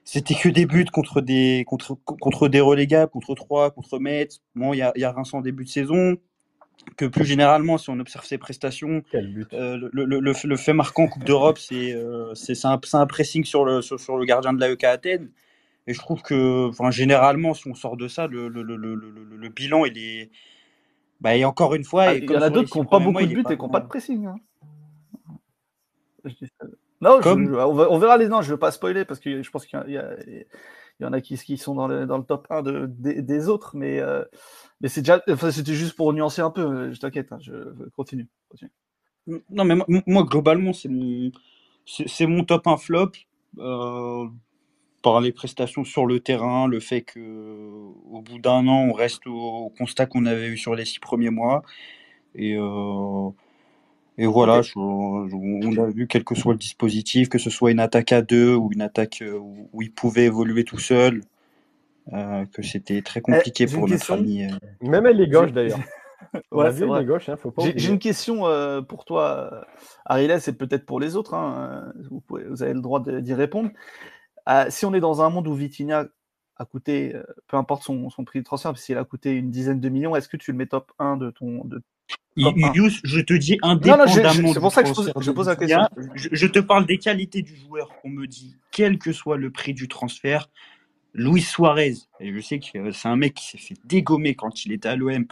c'était 0.03 0.35
que 0.35 0.49
des 0.49 0.65
buts 0.65 0.85
contre 0.85 1.21
des 1.21 1.65
contre 1.67 1.95
contre 1.95 2.47
des 2.47 2.61
relégables, 2.61 3.11
contre 3.11 3.35
Troyes, 3.35 3.71
contre 3.71 3.99
Metz. 3.99 4.41
Bon, 4.55 4.73
il 4.73 4.77
y 4.77 4.81
a, 4.81 4.93
y 4.95 5.03
a 5.03 5.11
Vincent 5.11 5.41
début 5.41 5.65
de 5.65 5.69
saison. 5.69 6.15
Que 6.95 7.05
plus 7.05 7.25
généralement, 7.25 7.77
si 7.77 7.89
on 7.89 7.99
observe 7.99 8.23
ses 8.23 8.37
prestations, 8.37 9.03
euh, 9.13 9.89
le, 9.91 10.05
le, 10.05 10.19
le, 10.19 10.55
fait 10.55 10.73
marquant 10.73 11.03
en 11.03 11.07
Coupe 11.07 11.25
d'Europe, 11.25 11.57
c'est 11.57 11.93
c'est 12.35 12.65
un, 12.65 12.79
un, 12.93 13.07
pressing 13.07 13.43
sur 13.43 13.65
le, 13.65 13.81
sur, 13.81 13.99
sur 13.99 14.15
le 14.15 14.23
gardien 14.25 14.53
de 14.53 14.59
l'AEK 14.59 14.83
Athènes. 14.85 15.29
Et 15.87 15.93
je 15.93 15.99
trouve 15.99 16.21
que, 16.21 16.67
enfin, 16.67 16.91
généralement, 16.91 17.53
si 17.53 17.67
on 17.67 17.73
sort 17.73 17.95
de 17.95 18.09
ça, 18.09 18.27
le, 18.27 18.49
le, 18.49 18.61
le, 18.61 18.75
le 18.75 19.49
bilan, 19.49 19.85
il 19.85 19.97
est. 19.97 20.31
Bah, 21.21 21.35
et 21.35 21.45
encore 21.45 21.73
une 21.75 21.85
fois. 21.85 22.03
Ah, 22.03 22.15
il 22.15 22.29
y 22.29 22.37
en 22.37 22.41
a 22.41 22.49
d'autres 22.49 22.69
qui 22.69 22.77
n'ont 22.77 22.85
pas 22.85 22.99
beaucoup 22.99 23.21
de 23.21 23.27
buts 23.27 23.43
et 23.49 23.55
qui 23.55 23.63
n'ont 23.63 23.69
pas 23.69 23.79
de 23.79 23.87
pressing. 23.87 24.25
Hein. 24.25 24.35
Non, 27.01 27.19
on, 27.23 27.99
verra 27.99 28.17
les 28.17 28.27
noms, 28.27 28.41
je 28.41 28.47
ne 28.47 28.53
veux 28.53 28.59
pas 28.59 28.71
spoiler 28.71 29.05
parce 29.05 29.19
que 29.19 29.43
je 29.43 29.51
pense 29.51 29.65
qu'il 29.65 29.79
y, 29.87 31.03
y, 31.03 31.05
en 31.05 31.13
a 31.13 31.21
qui, 31.21 31.37
qui 31.37 31.57
sont 31.57 31.75
dans 31.75 31.87
le, 31.87 32.07
dans 32.07 32.17
le 32.17 32.23
top 32.23 32.47
1 32.49 32.63
de, 32.63 32.85
des, 32.87 33.49
autres, 33.49 33.75
mais, 33.75 33.99
euh, 33.99 34.23
mais 34.81 34.89
c'est 34.89 35.01
déjà, 35.01 35.21
enfin, 35.29 35.51
c'était 35.51 35.73
juste 35.73 35.95
pour 35.95 36.11
nuancer 36.11 36.41
un 36.41 36.49
peu, 36.49 36.91
je 36.91 36.99
t'inquiète, 36.99 37.31
hein, 37.31 37.37
je 37.39 37.53
continue, 37.95 38.27
Non, 39.27 39.63
mais 39.63 39.75
moi, 40.07 40.23
globalement, 40.23 40.73
c'est 40.73 40.89
mon, 40.89 41.31
c'est, 41.85 42.25
mon 42.25 42.43
top 42.43 42.65
1 42.65 42.77
flop. 42.77 43.11
Euh, 43.59 44.27
par 45.07 45.21
les 45.21 45.31
prestations 45.31 45.85
sur 45.85 46.05
le 46.05 46.19
terrain, 46.19 46.67
le 46.67 46.81
fait 46.81 47.01
que 47.01 47.19
au 48.11 48.21
bout 48.21 48.39
d'un 48.39 48.67
an, 48.67 48.87
on 48.89 48.91
reste 48.91 49.25
au, 49.25 49.71
constat 49.77 50.05
qu'on 50.05 50.25
avait 50.25 50.47
eu 50.47 50.57
sur 50.57 50.75
les 50.75 50.83
six 50.83 50.99
premiers 50.99 51.29
mois. 51.29 51.63
Et, 52.35 52.57
euh, 52.57 53.29
et 54.17 54.25
voilà, 54.25 54.61
on 54.75 55.77
a 55.77 55.85
vu, 55.85 56.07
quel 56.07 56.25
que 56.25 56.35
soit 56.35 56.51
le 56.51 56.59
dispositif, 56.59 57.29
que 57.29 57.37
ce 57.37 57.49
soit 57.49 57.71
une 57.71 57.79
attaque 57.79 58.11
à 58.11 58.21
deux 58.21 58.53
ou 58.53 58.69
une 58.73 58.81
attaque 58.81 59.21
euh, 59.21 59.39
où, 59.39 59.81
il 59.81 59.93
pouvait 59.93 60.25
évoluer 60.25 60.65
tout 60.65 60.77
seul, 60.77 61.21
euh, 62.11 62.45
que 62.51 62.61
c'était 62.61 63.01
très 63.01 63.21
compliqué 63.21 63.63
eh, 63.63 63.73
pour 63.73 63.87
notre 63.87 64.11
ami. 64.11 64.45
Même 64.81 65.05
elle 65.05 65.21
est 65.21 65.29
gauche 65.29 65.53
d'ailleurs. 65.53 65.79
ouais, 66.51 67.05
gauche, 67.05 67.29
hein, 67.29 67.37
J'ai 67.77 67.89
une 67.89 67.99
question 67.99 68.43
pour 68.89 69.05
toi, 69.05 69.65
Ariel, 70.05 70.37
et 70.45 70.51
peut-être 70.51 70.85
pour 70.85 70.99
les 70.99 71.15
autres. 71.15 71.33
Hein, 71.33 71.93
vous, 72.11 72.19
pouvez, 72.19 72.43
vous, 72.43 72.61
avez 72.61 72.73
le 72.73 72.81
droit 72.81 73.01
d'y 73.01 73.33
répondre. 73.33 73.69
Euh, 74.47 74.65
si 74.69 74.85
on 74.85 74.93
est 74.93 74.99
dans 74.99 75.21
un 75.21 75.29
monde 75.29 75.47
où 75.47 75.53
Vitinha 75.53 76.05
a 76.55 76.65
coûté, 76.65 77.15
euh, 77.15 77.23
peu 77.47 77.57
importe 77.57 77.83
son, 77.83 78.09
prix 78.25 78.39
de 78.39 78.45
transfert, 78.45 78.77
s'il 78.77 78.97
a 78.97 79.03
coûté 79.03 79.31
une 79.31 79.51
dizaine 79.51 79.79
de 79.79 79.89
millions, 79.89 80.15
est-ce 80.15 80.29
que 80.29 80.37
tu 80.37 80.51
le 80.51 80.57
mets 80.57 80.65
top 80.65 80.91
1 80.99 81.17
de 81.17 81.29
ton. 81.31 81.63
De 81.65 81.81
je 82.37 83.21
te 83.21 83.33
dis 83.33 83.57
indépendamment. 83.63 84.53
C'est 84.53 84.59
pour 84.59 84.71
ça 84.71 84.83
que 84.83 84.89
je 84.89 85.31
pose, 85.31 85.47
la 85.47 85.55
question. 85.55 85.87
Je, 86.15 86.47
te 86.47 86.59
parle 86.59 86.85
des 86.85 86.97
qualités 86.97 87.41
du 87.41 87.55
joueur. 87.55 87.89
On 88.03 88.09
me 88.09 88.27
dit, 88.27 88.55
quel 88.71 88.99
que 88.99 89.11
soit 89.11 89.37
le 89.37 89.51
prix 89.51 89.73
du 89.73 89.87
transfert, 89.87 90.49
Luis 91.13 91.41
Suarez, 91.41 91.95
et 92.19 92.31
je 92.31 92.39
sais 92.39 92.59
que 92.59 92.91
c'est 92.91 93.07
un 93.07 93.15
mec 93.15 93.33
qui 93.33 93.47
s'est 93.47 93.57
fait 93.57 93.77
dégommer 93.85 94.35
quand 94.35 94.65
il 94.65 94.71
était 94.71 94.89
à 94.89 94.95
l'OM. 94.95 95.25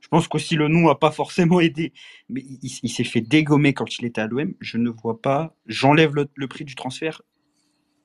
Je 0.00 0.08
pense 0.08 0.28
qu'aussi 0.28 0.56
le 0.56 0.68
nom 0.68 0.88
n'a 0.88 0.94
pas 0.94 1.10
forcément 1.10 1.60
aidé, 1.60 1.92
mais 2.28 2.44
il, 2.62 2.90
s'est 2.90 3.04
fait 3.04 3.20
dégommer 3.20 3.72
quand 3.72 3.98
il 3.98 4.04
était 4.04 4.20
à 4.20 4.26
l'OM. 4.26 4.52
Je 4.60 4.76
ne 4.76 4.90
vois 4.90 5.22
pas. 5.22 5.54
J'enlève 5.66 6.14
le, 6.14 6.28
le, 6.34 6.48
prix 6.48 6.64
du 6.64 6.74
transfert. 6.74 7.22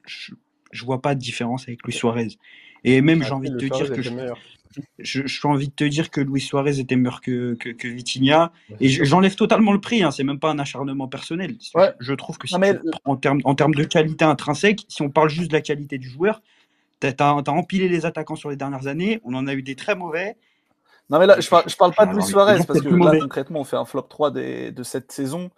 Je, 0.05 0.31
je 0.77 0.85
vois 0.85 1.01
pas 1.01 1.15
de 1.15 1.19
différence 1.19 1.67
avec 1.67 1.83
Luis 1.83 1.93
Suarez. 1.93 2.37
Et 2.83 3.01
même, 3.01 3.23
j'ai 3.23 3.31
envie 3.31 3.49
de 3.49 3.57
te 3.57 3.65
dire 3.65 3.91
que 3.91 4.01
je, 4.99 5.27
suis 5.27 5.47
envie 5.47 5.69
de 5.69 5.73
te 5.73 5.83
dire 5.83 6.11
que 6.11 6.21
Luis 6.21 6.41
Suarez 6.41 6.79
était 6.79 6.95
meilleur 6.95 7.21
que, 7.21 7.55
que, 7.55 7.87
Vitinha. 7.87 8.51
Et 8.79 8.89
j'enlève 8.89 9.35
totalement 9.35 9.73
le 9.73 9.81
prix, 9.81 10.03
hein, 10.03 10.11
c'est 10.11 10.23
même 10.23 10.39
pas 10.39 10.51
un 10.51 10.59
acharnement 10.59 11.07
personnel. 11.07 11.55
Je, 11.99 12.13
trouve 12.13 12.37
que 12.37 12.47
si 12.47 12.55
en 13.05 13.15
termes 13.15 13.41
en 13.43 13.55
termes 13.55 13.73
de 13.73 13.83
qualité 13.83 14.23
intrinsèque, 14.23 14.85
si 14.87 15.01
on 15.01 15.09
parle 15.09 15.29
juste 15.29 15.49
de 15.49 15.53
la 15.53 15.61
qualité 15.61 15.97
du 15.97 16.07
joueur, 16.07 16.41
tu 17.01 17.07
as, 17.07 17.33
empilé 17.47 17.89
les 17.89 18.05
attaquants 18.05 18.35
sur 18.35 18.49
les 18.49 18.55
dernières 18.55 18.87
années, 18.87 19.19
on 19.23 19.33
en 19.33 19.47
a 19.47 19.53
eu 19.53 19.63
des 19.63 19.75
très 19.75 19.95
mauvais. 19.95 20.37
Non, 21.09 21.19
mais 21.19 21.25
là, 21.25 21.39
je 21.39 21.49
parle, 21.49 21.63
je 21.67 21.75
parle 21.75 21.93
pas 21.93 22.05
de 22.05 22.13
Luis 22.13 22.23
Suarez, 22.23 22.59
parce 22.67 22.81
que 22.81 22.89
là, 22.89 23.17
concrètement, 23.19 23.61
on 23.61 23.63
fait 23.63 23.77
un 23.77 23.85
flop 23.85 24.03
3 24.03 24.31
de 24.31 24.83
cette 24.83 25.11
saison. 25.11 25.49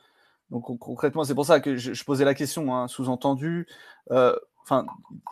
Donc 0.52 0.80
concrètement, 0.80 1.24
c'est 1.24 1.36
pour 1.36 1.46
ça 1.46 1.60
que 1.60 1.76
je, 1.76 2.04
posais 2.04 2.26
la 2.26 2.34
question, 2.34 2.76
hein, 2.76 2.88
sous-entendu. 2.88 3.68
Euh, 4.12 4.36
Enfin, 4.70 4.86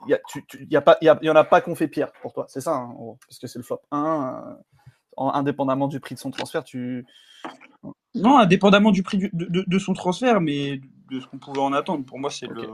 il 0.07 0.09
y, 0.09 0.75
a, 0.75 0.81
pas, 0.81 0.97
y, 1.01 1.09
en 1.29 1.35
a 1.35 1.43
pas 1.43 1.61
qu'on 1.61 1.75
fait 1.75 1.87
pire 1.87 2.11
pour 2.23 2.33
toi, 2.33 2.45
c'est 2.49 2.61
ça, 2.61 2.73
hein, 2.73 2.95
parce 3.27 3.37
que 3.37 3.45
c'est 3.45 3.59
le 3.59 3.63
flop 3.63 3.81
1. 3.91 4.57
Euh, 5.19 5.29
indépendamment 5.31 5.87
du 5.87 5.99
prix 5.99 6.15
de 6.15 6.19
son 6.19 6.31
transfert, 6.31 6.63
tu. 6.63 7.05
Non, 8.15 8.39
indépendamment 8.39 8.89
du 8.89 9.03
prix 9.03 9.29
de, 9.31 9.79
son 9.79 9.93
transfert, 9.93 10.41
mais 10.41 10.81
de 11.11 11.19
ce 11.19 11.27
qu'on 11.27 11.37
pouvait 11.37 11.59
en 11.59 11.71
attendre. 11.73 12.03
Pour 12.03 12.17
moi, 12.17 12.31
c'est 12.31 12.47
le. 12.47 12.67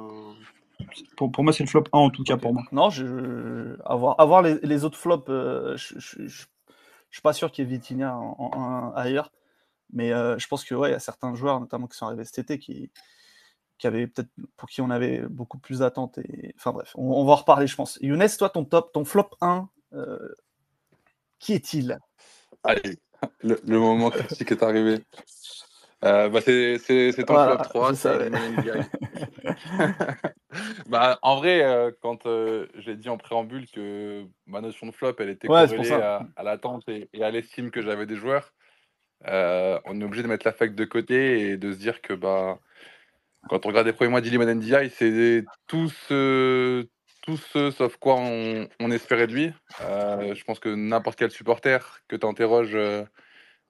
Pour, 1.17 1.31
pour, 1.31 1.43
moi, 1.43 1.51
c'est 1.51 1.63
le 1.63 1.69
flop 1.69 1.83
1 1.91 1.97
en 1.97 2.09
tout 2.09 2.23
cas 2.23 2.37
pour 2.37 2.53
moi. 2.53 2.63
Non, 2.71 2.89
je, 2.89 3.77
avoir, 3.85 4.19
avoir 4.19 4.41
les, 4.41 4.59
les 4.63 4.85
autres 4.85 4.97
flops, 4.97 5.25
euh, 5.29 5.75
je, 5.75 5.99
je, 5.99 6.45
suis 7.11 7.21
pas 7.21 7.33
sûr 7.33 7.51
qu'il 7.51 7.65
y 7.65 7.67
ait 7.67 7.71
Vitinha 7.71 8.15
en, 8.17 8.93
ailleurs. 8.95 9.31
Mais 9.91 10.13
euh, 10.13 10.37
je 10.39 10.47
pense 10.47 10.63
que 10.63 10.75
ouais, 10.75 10.91
y 10.91 10.93
a 10.93 10.99
certains 10.99 11.35
joueurs, 11.35 11.59
notamment 11.59 11.87
qui 11.87 11.97
sont 11.97 12.05
arrivés 12.05 12.23
cet 12.23 12.39
été, 12.39 12.57
qui, 12.57 12.89
qui 13.83 13.87
avait 13.87 14.07
peut-être 14.07 14.29
pour 14.55 14.69
qui 14.69 14.79
on 14.79 14.89
avait 14.89 15.19
beaucoup 15.27 15.57
plus 15.57 15.79
d'attentes. 15.79 16.17
Et... 16.19 16.53
Enfin 16.55 16.71
bref, 16.71 16.93
on, 16.95 17.25
va 17.25 17.33
en 17.33 17.35
reparler, 17.35 17.67
je 17.67 17.75
pense. 17.75 17.99
Younes, 18.01 18.29
toi, 18.37 18.49
ton 18.49 18.63
top, 18.63 18.93
ton 18.93 19.03
flop 19.03 19.31
1, 19.41 19.67
euh, 19.91 20.35
qui 21.37 21.51
est-il? 21.51 21.99
Allez, 22.63 22.97
le, 23.41 23.77
moment 23.77 24.09
critique 24.09 24.53
est 24.53 24.63
arrivé. 24.63 25.01
Euh, 26.05 26.29
bah 26.29 26.39
c'est 26.39 26.79
ton 27.27 27.33
flop 27.33 27.57
3, 27.57 27.95
c'est 27.95 28.31
bah, 30.87 31.19
En 31.21 31.35
vrai, 31.35 31.61
euh, 31.61 31.91
quand 32.01 32.25
euh, 32.25 32.67
j'ai 32.75 32.95
dit 32.95 33.09
en 33.09 33.17
préambule 33.17 33.69
que 33.69 34.23
ma 34.45 34.61
notion 34.61 34.87
de 34.87 34.93
flop, 34.93 35.15
elle 35.19 35.29
était 35.29 35.49
corrélée 35.49 35.91
à, 35.91 36.25
l'attente 36.41 36.87
et, 36.87 37.09
à 37.21 37.31
l'estime 37.31 37.69
que 37.69 37.81
j'avais 37.81 38.05
des 38.05 38.15
joueurs, 38.15 38.53
on 39.25 39.99
est 39.99 40.03
obligé 40.05 40.23
de 40.23 40.29
mettre 40.29 40.47
l'affect 40.47 40.73
de 40.73 40.85
côté 40.85 41.49
et 41.49 41.57
de 41.57 41.73
se 41.73 41.79
dire 41.79 42.01
que 42.01 42.13
bah, 42.13 42.59
quand 43.49 43.65
on 43.65 43.69
regarde 43.69 43.87
les 43.87 43.93
premiers 43.93 44.11
mois 44.11 44.21
d'Iliman 44.21 44.53
NDI, 44.53 44.89
c'est 44.89 45.45
tout 45.67 45.89
ce, 45.89 46.87
tout 47.21 47.37
ce 47.37 47.71
sauf 47.71 47.97
quoi 47.97 48.15
on, 48.17 48.91
espérait 48.91 49.27
de 49.27 49.33
lui. 49.33 49.53
je 49.79 50.43
pense 50.43 50.59
que 50.59 50.69
n'importe 50.69 51.17
quel 51.17 51.31
supporter 51.31 52.01
que 52.07 52.15
tu 52.15 52.25
interroges 52.25 52.77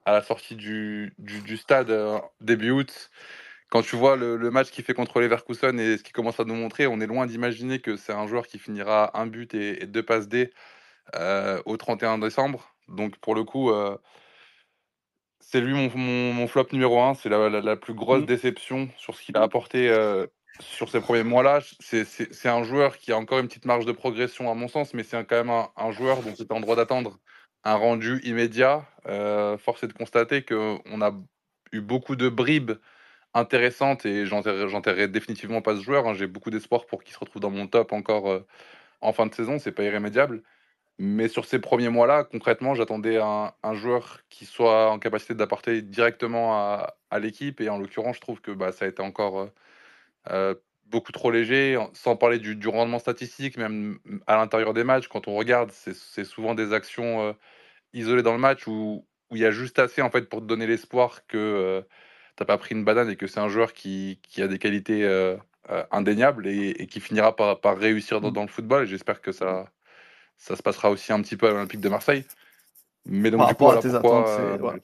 à 0.04 0.12
la 0.12 0.22
sortie 0.22 0.56
du, 0.56 1.12
du, 1.18 1.56
stade 1.56 1.90
euh, 1.90 2.18
début 2.40 2.70
août, 2.70 3.10
quand 3.70 3.82
tu 3.82 3.96
vois 3.96 4.16
le, 4.16 4.38
match 4.50 4.70
qu'il 4.70 4.84
fait 4.84 4.94
contre 4.94 5.20
Leverkusen 5.20 5.80
et 5.80 5.96
ce 5.96 6.02
qu'il 6.02 6.12
commence 6.12 6.38
à 6.40 6.44
nous 6.44 6.54
montrer, 6.54 6.86
on 6.86 7.00
est 7.00 7.06
loin 7.06 7.26
d'imaginer 7.26 7.80
que 7.80 7.96
c'est 7.96 8.12
un 8.12 8.26
joueur 8.26 8.46
qui 8.46 8.58
finira 8.58 9.18
un 9.18 9.26
but 9.26 9.54
et, 9.54 9.86
deux 9.86 10.02
passes 10.02 10.28
D 10.28 10.52
euh, 11.16 11.60
au 11.64 11.76
31 11.76 12.18
décembre. 12.18 12.74
Donc 12.88 13.16
pour 13.18 13.34
le 13.34 13.44
coup, 13.44 13.70
euh, 13.70 13.96
c'est 15.50 15.60
lui 15.60 15.72
mon, 15.72 15.90
mon, 16.32 16.46
flop 16.46 16.66
numéro 16.72 17.00
un. 17.00 17.14
C'est 17.14 17.28
la, 17.28 17.48
la, 17.48 17.76
plus 17.76 17.94
grosse 17.94 18.22
mmh. 18.22 18.26
déception 18.26 18.88
sur 18.96 19.14
ce 19.14 19.22
qu'il 19.22 19.36
a 19.36 19.42
apporté 19.42 19.88
sur 20.60 20.88
ces 20.88 21.00
premiers 21.00 21.24
mois-là. 21.24 21.60
C'est 21.80 22.48
un 22.48 22.62
joueur 22.62 22.96
qui 22.98 23.12
a 23.12 23.18
encore 23.18 23.38
une 23.38 23.48
petite 23.48 23.64
marge 23.64 23.86
de 23.86 23.92
progression 23.92 24.50
à 24.50 24.54
mon 24.54 24.68
sens, 24.68 24.94
mais 24.94 25.02
c'est 25.02 25.24
quand 25.26 25.36
même 25.36 25.50
un, 25.50 25.68
un 25.76 25.90
joueur 25.90 26.22
dont 26.22 26.34
c'est 26.36 26.50
en 26.52 26.60
droit 26.60 26.76
d'attendre 26.76 27.18
un 27.64 27.74
rendu 27.74 28.20
immédiat. 28.24 28.86
Euh, 29.06 29.58
force 29.58 29.82
est 29.82 29.88
de 29.88 29.92
constater 29.92 30.44
qu'on 30.44 31.02
a 31.02 31.12
eu 31.72 31.80
beaucoup 31.80 32.16
de 32.16 32.28
bribes 32.28 32.72
intéressantes 33.32 34.06
et 34.06 34.26
j'enterrerai 34.26 35.08
définitivement 35.08 35.62
pas 35.62 35.76
ce 35.76 35.82
joueur. 35.82 36.06
Hein. 36.06 36.14
J'ai 36.14 36.26
beaucoup 36.26 36.50
d'espoir 36.50 36.86
pour 36.86 37.02
qu'il 37.02 37.14
se 37.14 37.18
retrouve 37.18 37.42
dans 37.42 37.50
mon 37.50 37.66
top 37.66 37.92
encore 37.92 38.30
euh, 38.30 38.46
en 39.00 39.12
fin 39.12 39.26
de 39.26 39.34
saison. 39.34 39.58
C'est 39.58 39.72
pas 39.72 39.82
irrémédiable. 39.82 40.42
Mais 40.98 41.28
sur 41.28 41.44
ces 41.44 41.58
premiers 41.58 41.88
mois-là, 41.88 42.24
concrètement, 42.24 42.74
j'attendais 42.74 43.18
un, 43.18 43.52
joueur 43.74 44.20
qui 44.28 44.46
soit 44.46 44.90
en 44.90 44.98
capacité 44.98 45.34
d'apporter 45.34 45.82
directement 45.82 46.54
à, 46.54 47.18
l'équipe. 47.20 47.60
Et 47.60 47.68
en 47.68 47.78
l'occurrence, 47.78 48.16
je 48.16 48.20
trouve 48.20 48.40
que 48.40 48.50
bah, 48.52 48.72
ça 48.72 48.84
a 48.84 48.88
été 48.88 49.02
encore 49.02 49.50
euh, 50.30 50.54
beaucoup 50.86 51.12
trop 51.12 51.30
léger, 51.30 51.78
sans 51.94 52.16
parler 52.16 52.38
du, 52.38 52.68
rendement 52.68 52.98
statistique, 52.98 53.56
même 53.56 53.98
à 54.26 54.36
l'intérieur 54.36 54.74
des 54.74 54.84
matchs. 54.84 55.08
Quand 55.08 55.28
on 55.28 55.34
regarde, 55.34 55.70
c'est 55.72 56.24
souvent 56.24 56.54
des 56.54 56.72
actions 56.72 57.34
isolé 57.94 58.22
dans 58.22 58.32
le 58.32 58.38
match 58.38 58.66
où, 58.66 59.06
où 59.30 59.36
il 59.36 59.42
y 59.42 59.46
a 59.46 59.50
juste 59.50 59.78
assez 59.78 60.02
en 60.02 60.10
fait 60.10 60.28
pour 60.28 60.40
te 60.40 60.46
donner 60.46 60.66
l'espoir 60.66 61.26
que 61.26 61.38
euh, 61.38 61.82
tu 62.36 62.42
n'as 62.42 62.46
pas 62.46 62.58
pris 62.58 62.74
une 62.74 62.84
banane 62.84 63.10
et 63.10 63.16
que 63.16 63.26
c'est 63.26 63.40
un 63.40 63.48
joueur 63.48 63.72
qui, 63.72 64.20
qui, 64.22 64.42
a 64.42 64.48
des 64.48 64.58
qualités 64.58 65.04
euh, 65.04 65.36
euh, 65.70 65.84
indéniables 65.90 66.46
et, 66.46 66.86
qui 66.88 67.00
finira 67.00 67.34
par, 67.34 67.60
par 67.60 67.78
réussir 67.78 68.20
dans, 68.20 68.30
mmh. 68.30 68.34
dans, 68.34 68.42
le 68.42 68.48
football. 68.48 68.84
Et 68.84 68.86
j'espère 68.86 69.20
que 69.20 69.32
ça, 69.32 69.70
ça 70.36 70.56
se 70.56 70.62
passera 70.62 70.90
aussi 70.90 71.12
un 71.12 71.20
petit 71.22 71.36
peu 71.36 71.46
à 71.48 71.50
l'Olympique 71.50 71.80
de 71.80 71.88
Marseille. 71.88 72.24
Mais 73.06 73.30
donc, 73.30 73.46
du 73.48 73.54
coup, 73.54 73.66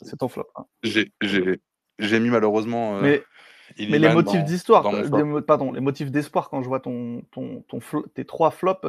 c'est 0.03 0.17
ton 0.17 0.29
flop. 0.29 0.49
Hein. 0.57 0.65
J'ai 0.83 2.21
mis 2.21 2.31
malheureusement. 2.31 3.01
Mais... 3.01 3.23
Mais 3.79 4.01
les 4.01 4.13
motifs 4.13 4.43
d'histoire, 4.43 4.83
pardon, 5.47 5.71
les 5.71 5.81
motifs 5.81 6.11
d'espoir 6.11 6.51
quand 6.51 6.61
je 6.61 6.67
vois 6.67 6.81
ton, 6.81 7.23
ton, 7.31 7.63
ton 7.69 7.79
tes 8.15 8.25
trois 8.25 8.51
flops, 8.51 8.85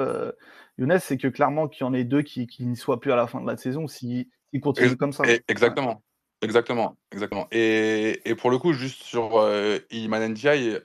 Younes, 0.80 0.98
c'est 1.00 1.18
que 1.18 1.28
clairement 1.28 1.68
qu'il 1.68 1.86
y 1.86 1.88
en 1.88 1.94
ait 1.94 2.04
deux 2.04 2.24
qui, 2.24 2.48
qui 2.48 2.66
n'y 2.66 2.76
soient 2.76 3.00
plus 3.00 3.12
à 3.12 3.16
la 3.16 3.28
fin 3.28 3.42
de 3.42 3.48
la 3.48 3.58
saison 3.58 3.88
s'ils 3.88 4.28
si, 4.52 4.60
continue 4.60 4.98
comme 4.98 5.14
ça. 5.14 5.24
exactement. 5.48 6.02
Exactement, 6.44 6.98
exactement. 7.12 7.48
Et, 7.52 8.20
et, 8.26 8.34
pour 8.34 8.50
le 8.50 8.58
coup, 8.58 8.74
juste 8.74 9.04
sur 9.04 9.38
euh, 9.38 9.78
Iman 9.92 10.34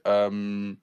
euh, 0.06 0.74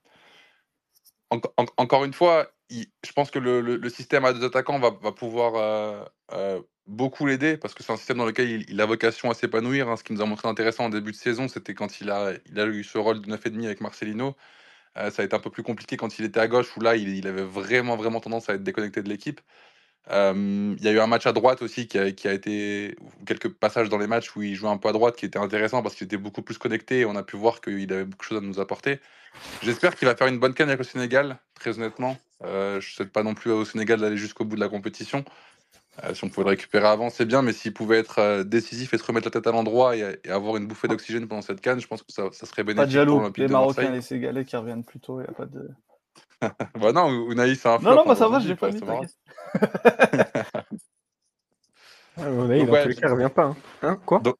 encore 1.76 2.04
une 2.04 2.12
fois, 2.12 2.48
je 2.70 3.12
pense 3.14 3.30
que 3.30 3.38
le, 3.38 3.60
le, 3.60 3.88
système 3.90 4.24
à 4.24 4.32
deux 4.32 4.44
attaquants 4.44 4.78
va, 4.78 4.90
va 4.90 5.12
pouvoir 5.12 5.54
euh, 5.56 6.04
euh, 6.32 6.62
beaucoup 6.86 7.26
l'aider 7.26 7.56
parce 7.56 7.74
que 7.74 7.82
c'est 7.82 7.92
un 7.92 7.96
système 7.96 8.18
dans 8.18 8.26
lequel 8.26 8.64
il, 8.68 8.80
a 8.80 8.86
vocation 8.86 9.30
à 9.30 9.34
s'épanouir. 9.34 9.88
Hein. 9.88 9.96
Ce 9.96 10.04
qui 10.04 10.12
nous 10.12 10.22
a 10.22 10.26
montré 10.26 10.48
intéressant 10.48 10.86
en 10.86 10.88
début 10.88 11.12
de 11.12 11.16
saison, 11.16 11.48
c'était 11.48 11.74
quand 11.74 12.00
il 12.00 12.10
a, 12.10 12.32
il 12.46 12.58
a 12.58 12.66
eu 12.66 12.84
ce 12.84 12.98
rôle 12.98 13.20
de 13.20 13.30
9,5 13.30 13.64
avec 13.64 13.80
Marcelino. 13.80 14.36
Euh, 14.96 15.10
ça 15.10 15.22
a 15.22 15.24
été 15.24 15.34
un 15.34 15.40
peu 15.40 15.50
plus 15.50 15.62
compliqué 15.62 15.96
quand 15.96 16.18
il 16.18 16.24
était 16.24 16.40
à 16.40 16.48
gauche, 16.48 16.76
où 16.76 16.80
là, 16.80 16.96
il, 16.96 17.26
avait 17.26 17.42
vraiment, 17.42 17.96
vraiment 17.96 18.20
tendance 18.20 18.48
à 18.48 18.54
être 18.54 18.62
déconnecté 18.62 19.02
de 19.02 19.08
l'équipe. 19.08 19.40
Il 20.10 20.78
y 20.80 20.88
a 20.88 20.92
eu 20.92 21.00
un 21.00 21.06
match 21.06 21.26
à 21.26 21.32
droite 21.32 21.62
aussi 21.62 21.88
qui 21.88 21.98
a, 21.98 22.10
qui 22.12 22.28
a, 22.28 22.32
été, 22.32 22.96
quelques 23.26 23.48
passages 23.48 23.88
dans 23.88 23.98
les 23.98 24.06
matchs 24.06 24.34
où 24.36 24.42
il 24.42 24.54
jouait 24.54 24.68
un 24.68 24.76
peu 24.76 24.88
à 24.88 24.92
droite 24.92 25.16
qui 25.16 25.24
était 25.24 25.38
intéressant 25.38 25.82
parce 25.82 25.94
qu'il 25.94 26.04
était 26.04 26.16
beaucoup 26.16 26.42
plus 26.42 26.58
connecté 26.58 27.00
et 27.00 27.04
on 27.04 27.16
a 27.16 27.22
pu 27.22 27.36
voir 27.36 27.60
qu'il 27.60 27.92
avait 27.92 28.04
beaucoup 28.04 28.24
de 28.24 28.28
choses 28.28 28.38
à 28.38 28.46
nous 28.46 28.60
apporter. 28.60 29.00
J'espère 29.62 29.96
qu'il 29.96 30.06
va 30.06 30.14
faire 30.14 30.28
une 30.28 30.38
bonne 30.38 30.54
canne 30.54 30.68
avec 30.68 30.78
le 30.78 30.84
Sénégal, 30.84 31.38
très 31.54 31.78
honnêtement. 31.78 32.16
Euh, 32.44 32.80
je 32.80 32.90
ne 32.90 32.94
souhaite 32.94 33.12
pas 33.12 33.22
non 33.22 33.34
plus 33.34 33.50
au 33.50 33.64
Sénégal 33.64 34.00
d'aller 34.00 34.16
jusqu'au 34.16 34.44
bout 34.44 34.56
de 34.56 34.60
la 34.60 34.68
compétition. 34.68 35.24
Euh, 36.02 36.12
si 36.12 36.24
on 36.24 36.28
pouvait 36.28 36.44
le 36.44 36.50
récupérer 36.50 36.86
avant, 36.86 37.08
c'est 37.08 37.24
bien, 37.24 37.42
mais 37.42 37.52
s'il 37.52 37.72
pouvait 37.72 37.98
être 37.98 38.18
euh, 38.18 38.44
décisif 38.44 38.94
et 38.94 38.98
se 38.98 39.04
remettre 39.04 39.26
la 39.26 39.30
tête 39.30 39.46
à 39.46 39.52
l'endroit 39.52 39.96
et, 39.96 40.18
avoir 40.28 40.56
une 40.56 40.66
bouffée 40.66 40.88
d'oxygène 40.88 41.28
pendant 41.28 41.42
cette 41.42 41.60
canne, 41.60 41.80
je 41.80 41.86
pense 41.86 42.02
que 42.02 42.12
ça, 42.12 42.30
serait 42.32 42.64
bénéfique. 42.64 42.76
Pas 42.76 42.86
de 42.86 42.90
jaloux, 42.90 43.22
les 43.36 43.48
Marocains 43.48 43.92
et 43.92 43.96
les 43.96 44.02
Sénégalais 44.02 44.44
qui 44.44 44.56
reviennent 44.56 44.84
plus 44.84 44.98
tôt, 44.98 45.20
il 45.20 45.24
n'y 45.24 45.28
a 45.28 45.32
pas 45.32 45.46
de. 45.46 45.70
bah 46.40 46.92
non, 46.92 47.30
Unai, 47.30 47.54
c'est 47.54 47.68
un 47.68 47.78
flop. 47.78 47.90
Non, 47.90 47.96
non, 47.96 48.04
bah 48.06 48.16
ça 48.16 48.28
va, 48.28 48.40
j'ai 48.40 48.56
pas 48.56 48.70
dit. 48.70 48.80
Unai, 52.18 52.66
dans 52.66 52.82
tous 52.82 52.88
les 52.88 52.94
cas, 52.94 53.10
revient 53.10 53.30
pas. 53.34 53.44
Hein. 53.44 53.56
hein 53.82 53.98
quoi? 54.04 54.20
Donc 54.20 54.36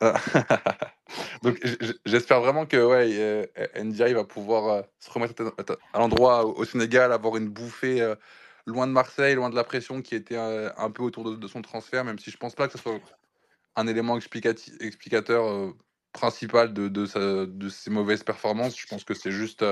j'espère 2.04 2.40
vraiment 2.40 2.66
que 2.66 2.76
ouais, 2.76 3.50
NDI 3.76 4.14
va 4.14 4.24
pouvoir 4.24 4.84
se 4.98 5.10
remettre 5.10 5.54
à 5.92 5.98
l'endroit 5.98 6.44
au 6.44 6.64
Sénégal, 6.64 7.12
avoir 7.12 7.36
une 7.36 7.48
bouffée 7.48 8.14
loin 8.66 8.86
de 8.86 8.92
Marseille, 8.92 9.34
loin 9.34 9.50
de 9.50 9.54
la 9.54 9.64
pression 9.64 10.02
qui 10.02 10.14
était 10.14 10.36
un 10.36 10.90
peu 10.90 11.02
autour 11.02 11.36
de, 11.36 11.48
son 11.48 11.62
transfert, 11.62 12.04
même 12.04 12.18
si 12.18 12.30
je 12.30 12.36
pense 12.36 12.54
pas 12.54 12.66
que 12.66 12.72
ce 12.72 12.78
soit 12.78 13.00
un 13.76 13.86
élément 13.86 14.16
explicateur 14.16 15.72
principal 16.12 16.72
de, 16.72 16.88
de, 16.88 17.68
ses 17.68 17.90
mauvaises 17.90 18.22
performances. 18.22 18.78
Je 18.78 18.86
pense 18.86 19.04
que 19.04 19.14
c'est 19.14 19.30
juste 19.30 19.64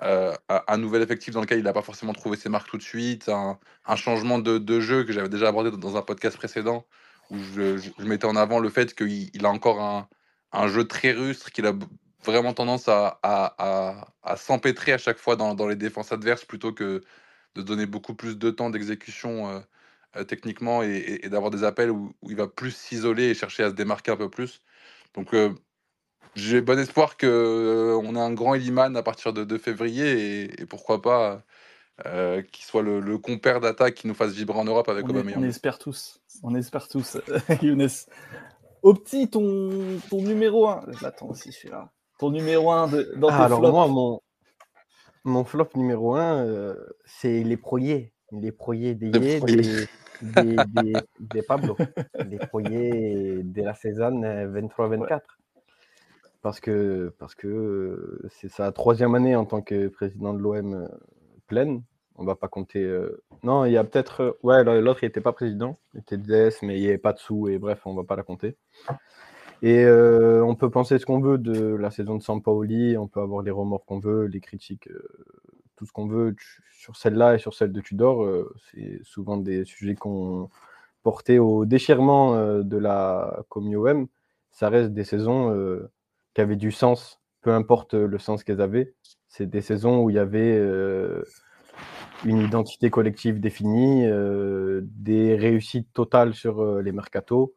un 0.00 0.78
nouvel 0.78 1.02
effectif 1.02 1.34
dans 1.34 1.40
lequel 1.40 1.58
il 1.58 1.64
n'a 1.64 1.72
pas 1.72 1.82
forcément 1.82 2.12
trouvé 2.12 2.36
ses 2.36 2.48
marques 2.48 2.68
tout 2.68 2.78
de 2.78 2.82
suite, 2.82 3.28
un, 3.28 3.58
changement 3.96 4.38
de, 4.38 4.80
jeu 4.80 5.04
que 5.04 5.12
j'avais 5.12 5.28
déjà 5.28 5.48
abordé 5.48 5.70
dans 5.70 5.96
un 5.96 6.02
podcast 6.02 6.36
précédent 6.36 6.86
où 7.30 7.38
je, 7.38 7.90
mettais 8.04 8.26
en 8.26 8.36
avant 8.36 8.58
le 8.60 8.70
fait 8.70 8.94
qu'il 8.94 9.44
a 9.44 9.50
encore 9.50 9.80
un, 9.80 10.08
un, 10.52 10.68
jeu 10.68 10.86
très 10.86 11.12
rustre, 11.12 11.50
qu'il 11.50 11.66
a 11.66 11.72
vraiment 12.24 12.52
tendance 12.54 12.88
à, 12.88 13.18
à, 13.22 14.12
à, 14.22 14.36
s'empêtrer 14.36 14.92
à 14.92 14.98
chaque 14.98 15.18
fois 15.18 15.36
dans, 15.36 15.54
dans, 15.54 15.66
les 15.66 15.76
défenses 15.76 16.12
adverses 16.12 16.44
plutôt 16.44 16.72
que 16.72 17.02
de 17.54 17.62
donner 17.62 17.86
beaucoup 17.86 18.14
plus 18.14 18.38
de 18.38 18.50
temps 18.50 18.70
d'exécution 18.70 19.48
euh, 19.48 19.60
euh, 20.16 20.24
techniquement 20.24 20.82
et, 20.82 21.28
d'avoir 21.28 21.50
des 21.50 21.64
appels 21.64 21.90
où, 21.90 22.14
il 22.22 22.36
va 22.36 22.48
plus 22.48 22.72
s'isoler 22.74 23.24
et 23.24 23.34
chercher 23.34 23.64
à 23.64 23.70
se 23.70 23.74
démarquer 23.74 24.10
un 24.10 24.16
peu 24.16 24.30
plus. 24.30 24.62
Donc 25.14 25.34
euh, 25.34 25.54
j'ai 26.34 26.60
bon 26.60 26.78
espoir 26.78 27.16
qu'on 27.16 27.26
on 27.28 28.16
ait 28.16 28.20
un 28.20 28.32
grand 28.32 28.54
Eliman 28.54 28.96
à 28.96 29.02
partir 29.02 29.32
de, 29.32 29.58
février 29.58 30.60
et, 30.60 30.66
pourquoi 30.66 31.02
pas 31.02 31.42
qu'il 32.52 32.64
soit 32.64 32.82
le, 32.82 33.18
compère 33.18 33.60
d'attaque 33.60 33.94
qui 33.94 34.06
nous 34.06 34.14
fasse 34.14 34.32
vibrer 34.32 34.58
en 34.58 34.64
Europe 34.64 34.88
avec 34.88 35.08
Aubameyang. 35.08 35.40
On 35.40 35.44
espère 35.44 35.78
tous. 35.78 36.20
On 36.42 36.54
espère 36.54 36.88
tous, 36.88 37.18
Younes. 37.62 37.88
Opti, 38.82 39.28
ton, 39.28 39.98
ton 40.08 40.22
numéro 40.22 40.68
1. 40.68 40.86
Je 40.88 41.02
l'attends 41.02 41.28
aussi, 41.28 41.50
je 41.50 41.56
suis 41.56 41.68
là. 41.68 41.90
Ton 42.18 42.30
numéro 42.30 42.70
1 42.70 42.88
de, 42.88 43.12
dans 43.16 43.28
ah, 43.28 43.44
alors 43.44 43.60
moi, 43.60 43.86
mon, 43.88 44.20
mon 45.24 45.44
flop 45.44 45.68
numéro 45.74 46.14
1, 46.16 46.46
euh, 46.46 46.74
c'est 47.04 47.42
les 47.42 47.56
proyers. 47.56 48.12
Les 48.32 48.52
proyers 48.52 48.94
des 48.94 49.10
des, 49.10 49.40
des, 49.40 50.92
des, 51.20 51.42
Pablo. 51.42 51.76
Les 52.28 52.38
proyers 52.38 53.42
de 53.42 53.62
la 53.62 53.74
saison 53.74 54.20
23-24. 54.20 55.20
Parce 56.48 56.60
que 56.60 57.14
parce 57.18 57.34
que 57.34 58.22
c'est 58.30 58.50
sa 58.50 58.72
troisième 58.72 59.14
année 59.14 59.36
en 59.36 59.44
tant 59.44 59.60
que 59.60 59.88
président 59.88 60.32
de 60.32 60.38
l'OM 60.38 60.72
euh, 60.72 60.88
pleine 61.46 61.82
on 62.16 62.24
va 62.24 62.36
pas 62.36 62.48
compter. 62.48 62.82
Euh, 62.82 63.22
non, 63.42 63.66
il 63.66 63.72
y 63.72 63.76
a 63.76 63.84
peut-être. 63.84 64.22
Euh, 64.22 64.38
ouais, 64.42 64.64
l'autre, 64.80 65.00
il 65.02 65.08
n'était 65.08 65.20
pas 65.20 65.34
président. 65.34 65.78
Il 65.92 66.00
était 66.00 66.16
DS, 66.16 66.62
mais 66.62 66.78
il 66.78 66.80
n'y 66.80 66.88
avait 66.88 66.96
pas 66.96 67.12
de 67.12 67.18
sous. 67.18 67.48
Et 67.48 67.58
bref, 67.58 67.82
on 67.84 67.92
va 67.92 68.02
pas 68.04 68.16
la 68.16 68.22
compter. 68.22 68.56
Et 69.60 69.84
on 69.86 70.54
peut 70.54 70.70
penser 70.70 70.98
ce 70.98 71.04
qu'on 71.04 71.20
veut 71.20 71.36
de 71.36 71.74
la 71.74 71.90
saison 71.90 72.16
de 72.16 72.22
Sampaoli. 72.22 72.96
On 72.96 73.08
peut 73.08 73.20
avoir 73.20 73.42
les 73.42 73.50
remords 73.50 73.84
qu'on 73.84 73.98
veut, 73.98 74.24
les 74.24 74.40
critiques, 74.40 74.88
tout 75.76 75.84
ce 75.84 75.92
qu'on 75.92 76.06
veut. 76.06 76.34
Sur 76.72 76.96
celle-là 76.96 77.34
et 77.34 77.38
sur 77.38 77.52
celle 77.52 77.72
de 77.72 77.80
Tudor, 77.82 78.26
c'est 78.72 79.00
souvent 79.04 79.36
des 79.36 79.66
sujets 79.66 79.96
qu'on 79.96 80.48
portait 81.02 81.38
au 81.38 81.66
déchirement 81.66 82.62
de 82.62 82.76
la 82.78 83.44
ComUM. 83.50 84.06
Ça 84.50 84.70
reste 84.70 84.94
des 84.94 85.04
saisons 85.04 85.52
qui 86.38 86.42
avaient 86.42 86.54
du 86.54 86.70
sens, 86.70 87.20
peu 87.40 87.50
importe 87.50 87.94
le 87.94 88.16
sens 88.20 88.44
qu'elles 88.44 88.60
avaient. 88.60 88.94
C'est 89.26 89.50
des 89.50 89.60
saisons 89.60 90.04
où 90.04 90.08
il 90.08 90.14
y 90.14 90.20
avait 90.20 90.56
une 92.24 92.38
identité 92.38 92.90
collective 92.90 93.40
définie, 93.40 94.06
euh, 94.06 94.82
des 94.84 95.34
réussites 95.34 95.92
totales 95.92 96.34
sur 96.34 96.60
euh, 96.60 96.80
les 96.80 96.92
mercatos, 96.92 97.54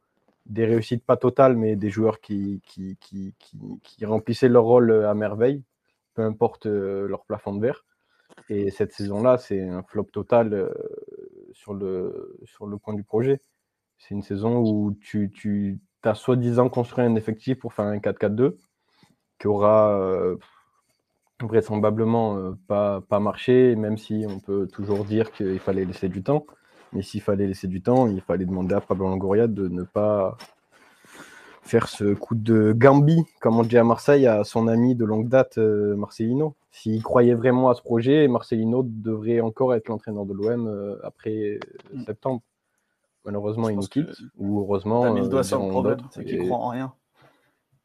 des 0.48 0.66
réussites 0.66 1.06
pas 1.06 1.16
totales, 1.16 1.58
mais 1.58 1.76
des 1.76 1.92
joueurs 1.92 2.22
qui, 2.22 2.60
qui, 2.66 2.98
qui, 3.00 3.36
qui, 3.84 4.04
remplissaient 4.04 4.50
leur 4.50 4.64
rôle 4.64 5.06
à 5.06 5.14
merveille, 5.14 5.62
peu 6.16 6.24
importe 6.24 6.66
leur 6.66 7.24
plafond 7.26 7.54
de 7.54 7.62
verre. 7.62 7.86
Et 8.50 8.72
cette 8.72 8.94
saison-là, 8.94 9.38
c'est 9.38 9.62
un 9.62 9.84
flop 9.84 10.06
total 10.06 10.74
sur, 11.54 11.76
le, 11.76 12.36
sur 12.46 12.66
le 12.66 12.80
point 12.80 12.96
du 12.96 13.04
projet. 13.04 13.42
C'est 14.00 14.16
une 14.16 14.24
saison 14.24 14.58
où 14.58 14.98
tu, 15.00 15.30
tu 15.30 15.80
as 16.02 16.16
soi-disant 16.16 16.68
construit 16.70 17.06
un 17.06 17.14
effectif 17.14 17.60
pour 17.60 17.74
faire 17.74 17.86
un 17.86 18.00
4-4-2 18.00 18.58
qui 19.42 19.48
aura 19.48 20.00
vraisemblablement 21.42 22.54
pas, 22.68 23.02
pas 23.02 23.20
marché, 23.20 23.76
même 23.76 23.98
si 23.98 24.24
on 24.30 24.40
peut 24.40 24.68
toujours 24.68 25.04
dire 25.04 25.32
qu'il 25.32 25.60
fallait 25.60 25.84
laisser 25.84 26.10
du 26.10 26.22
temps. 26.22 26.46
Mais 26.94 27.02
s'il 27.02 27.22
fallait 27.22 27.48
laisser 27.48 27.68
du 27.68 27.82
temps, 27.82 28.08
il 28.08 28.22
fallait 28.22 28.46
demander 28.46 28.76
à 28.76 28.82
Pablo 28.82 29.08
Longoria 29.08 29.48
de 29.48 29.68
ne 29.68 29.84
pas 29.84 30.38
faire 31.64 31.88
ce 31.88 32.14
coup 32.14 32.36
de 32.36 32.74
Gambi, 32.74 33.24
comme 33.40 33.58
on 33.58 33.64
dit 33.64 33.78
à 33.78 33.84
Marseille, 33.84 34.28
à 34.28 34.44
son 34.44 34.68
ami 34.68 34.94
de 34.96 35.06
longue 35.06 35.28
date, 35.28 35.58
Marcelino. 35.58 36.54
S'il 36.70 37.02
croyait 37.02 37.34
vraiment 37.34 37.70
à 37.70 37.74
ce 37.74 37.82
projet, 37.82 38.28
Marcelino 38.28 38.84
devrait 38.86 39.42
encore 39.42 39.74
être 39.74 39.90
l'entraîneur 39.90 40.26
de 40.26 40.34
l'OM 40.34 41.00
après 41.04 41.60
mmh. 41.94 42.04
septembre. 42.06 42.42
Malheureusement, 43.26 43.70
il 43.70 43.76
nous 43.78 43.88
quitte. 43.88 44.22
Ou 44.38 44.60
heureusement. 44.60 45.16
Il 45.16 45.30
doit 45.30 45.44
s'en 45.44 45.84
c'est 46.12 46.26
qu'il 46.26 46.46
croit 46.46 46.58
en 46.58 46.70
rien. 46.70 46.94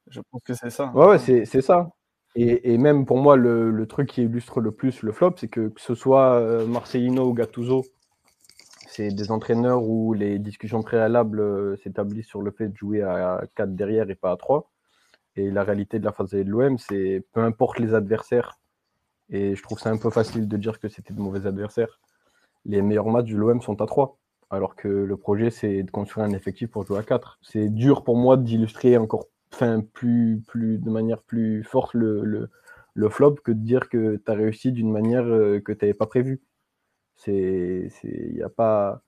Je 0.08 0.20
pense 0.30 0.42
que 0.44 0.54
c'est 0.54 0.70
ça. 0.70 0.92
Ouais, 0.94 1.06
ouais 1.06 1.18
c'est 1.18 1.62
ça. 1.62 1.90
Et, 2.38 2.76
même 2.76 3.06
pour 3.06 3.16
moi, 3.16 3.36
le, 3.36 3.86
truc 3.86 4.10
qui 4.10 4.22
illustre 4.22 4.60
le 4.60 4.70
plus 4.70 5.02
le 5.02 5.12
flop, 5.12 5.34
c'est 5.38 5.48
que 5.48 5.68
que 5.68 5.80
ce 5.80 5.94
soit 5.94 6.34
euh, 6.34 6.66
Marcelino 6.66 7.26
ou 7.30 7.32
Gattuso, 7.32 7.84
c'est 8.88 9.08
des 9.08 9.30
entraîneurs 9.30 9.82
où 9.82 10.12
les 10.12 10.38
discussions 10.38 10.82
préalables 10.82 11.40
euh, 11.40 11.76
s'établissent 11.76 12.26
sur 12.26 12.42
le 12.42 12.50
fait 12.50 12.68
de 12.68 12.76
jouer 12.76 13.02
à 13.02 13.42
4 13.54 13.74
derrière 13.74 14.10
et 14.10 14.14
pas 14.14 14.32
à 14.32 14.36
3. 14.36 14.70
Et 15.36 15.50
la 15.50 15.64
réalité 15.64 15.98
de 15.98 16.04
la 16.04 16.12
phase 16.12 16.30
de 16.30 16.42
l'OM, 16.42 16.78
c'est 16.78 17.24
peu 17.32 17.40
importe 17.40 17.78
les 17.78 17.94
adversaires, 17.94 18.58
et 19.30 19.54
je 19.54 19.62
trouve 19.62 19.78
ça 19.78 19.90
un 19.90 19.98
peu 19.98 20.10
facile 20.10 20.48
de 20.48 20.56
dire 20.56 20.78
que 20.78 20.88
c'était 20.88 21.14
de 21.14 21.20
mauvais 21.20 21.46
adversaires, 21.46 22.00
les 22.66 22.82
meilleurs 22.82 23.06
matchs 23.08 23.30
de 23.30 23.36
l'OM 23.36 23.62
sont 23.62 23.80
à 23.80 23.86
3. 23.86 24.18
Alors 24.50 24.76
que 24.76 24.88
le 24.88 25.16
projet, 25.16 25.50
c'est 25.50 25.82
de 25.82 25.90
construire 25.90 26.26
un 26.26 26.32
effectif 26.32 26.70
pour 26.70 26.84
jouer 26.86 26.98
à 26.98 27.02
4. 27.02 27.38
C'est 27.42 27.68
dur 27.68 28.04
pour 28.04 28.16
moi 28.16 28.36
d'illustrer 28.36 28.96
encore 28.96 29.26
enfin, 29.52 29.80
plus, 29.92 30.42
plus, 30.46 30.78
de 30.78 30.90
manière 30.90 31.22
plus 31.22 31.64
forte 31.64 31.94
le, 31.94 32.24
le, 32.24 32.50
le 32.94 33.08
flop 33.08 33.36
que 33.44 33.52
de 33.52 33.60
dire 33.60 33.88
que 33.88 34.16
tu 34.16 34.30
as 34.30 34.34
réussi 34.34 34.72
d'une 34.72 34.90
manière 34.90 35.24
euh, 35.24 35.60
que 35.60 35.72
tu 35.72 35.84
n'avais 35.84 35.94
pas 35.94 36.06
prévue. 36.06 36.40
Il 37.26 37.90
n'y 38.34 38.42
a 38.42 38.48
pas. 38.48 39.02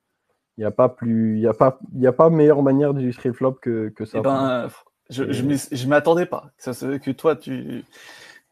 Il 0.57 0.65
a 0.65 0.71
pas 0.71 0.89
plus, 0.89 1.37
il 1.37 1.41
y 1.41 1.47
a 1.47 1.53
pas, 1.53 1.79
il 1.93 2.01
y 2.01 2.07
a 2.07 2.11
pas 2.11 2.29
meilleure 2.29 2.61
manière 2.61 2.93
d'illustrer 2.93 3.29
le 3.29 3.35
flop 3.35 3.53
que, 3.53 3.89
que 3.89 4.03
ça. 4.03 4.17
Eh 4.17 4.21
ben, 4.21 4.67
je, 5.09 5.31
je 5.31 5.87
m'attendais 5.87 6.25
pas 6.25 6.51
que, 6.61 6.97
que 6.97 7.11
toi 7.11 7.37
tu 7.37 7.85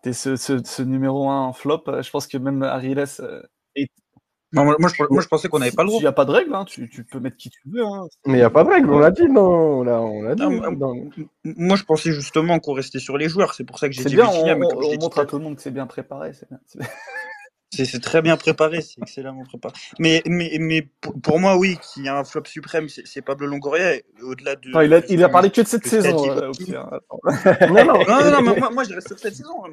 es 0.05 0.13
ce, 0.13 0.37
ce, 0.37 0.63
ce, 0.63 0.81
numéro 0.83 1.29
1 1.29 1.51
flop. 1.51 1.83
Je 2.01 2.09
pense 2.09 2.27
que 2.27 2.37
même 2.37 2.63
Ariles 2.63 3.03
moi, 4.53 4.75
je, 4.79 5.27
pensais 5.27 5.49
qu'on 5.49 5.59
n'avait 5.59 5.71
pas 5.71 5.83
le 5.83 5.87
droit. 5.87 5.99
Il 5.99 6.03
n'y 6.03 6.07
a 6.07 6.13
pas 6.13 6.25
de 6.25 6.31
règle, 6.31 6.55
hein. 6.55 6.65
tu, 6.65 6.87
peux 7.09 7.19
mettre 7.19 7.37
qui 7.37 7.49
tu 7.49 7.59
veux. 7.65 7.85
Hein. 7.85 8.07
Mais 8.25 8.33
il 8.33 8.37
n'y 8.37 8.41
a 8.43 8.49
pas 8.49 8.63
de 8.63 8.69
règle, 8.69 8.89
on 8.89 8.99
l'a 8.99 9.11
dit, 9.11 9.27
non. 9.27 9.81
On 9.81 11.05
dit, 11.15 11.27
Moi, 11.43 11.75
je 11.75 11.83
pensais 11.83 12.11
justement 12.11 12.59
qu'on 12.59 12.73
restait 12.73 12.99
sur 12.99 13.17
les 13.17 13.29
joueurs. 13.29 13.53
C'est 13.53 13.65
pour 13.65 13.79
ça 13.79 13.89
que 13.89 13.95
j'ai 13.95 14.03
dit 14.05 14.15
bien, 14.15 14.27
on, 14.27 14.99
montre 14.99 15.19
à 15.19 15.25
tout 15.25 15.37
le 15.37 15.43
monde 15.43 15.55
que 15.55 15.61
c'est 15.61 15.71
bien 15.71 15.87
préparé. 15.87 16.31
C'est 17.69 18.01
très 18.01 18.21
bien 18.21 18.37
préparé, 18.37 18.81
c'est 18.81 19.01
excellemment 19.01 19.43
préparé. 19.43 19.73
Mais, 19.99 20.23
mais, 20.25 20.55
mais 20.57 20.87
pour, 21.21 21.37
moi, 21.37 21.57
oui, 21.57 21.77
qu'il 21.77 22.05
y 22.05 22.07
a 22.07 22.17
un 22.17 22.23
flop 22.23 22.45
suprême, 22.45 22.87
c'est 22.87 23.21
Pablo 23.21 23.45
Longoria. 23.45 23.97
Au-delà 24.23 24.55
de. 24.55 24.69
il, 24.85 24.93
a, 24.93 25.01
il 25.09 25.23
a 25.23 25.29
parlé 25.29 25.51
que 25.51 25.61
de 25.61 25.67
cette 25.67 25.85
saison. 25.85 26.31
Euh, 26.31 26.51
hein, 26.73 27.67
non, 27.67 27.85
non, 27.85 28.31
non, 28.31 28.41
non, 28.41 28.55
moi, 28.71 28.85
je 28.85 28.93
reste 28.93 29.09
sur 29.09 29.19
cette 29.19 29.35
saison. 29.35 29.63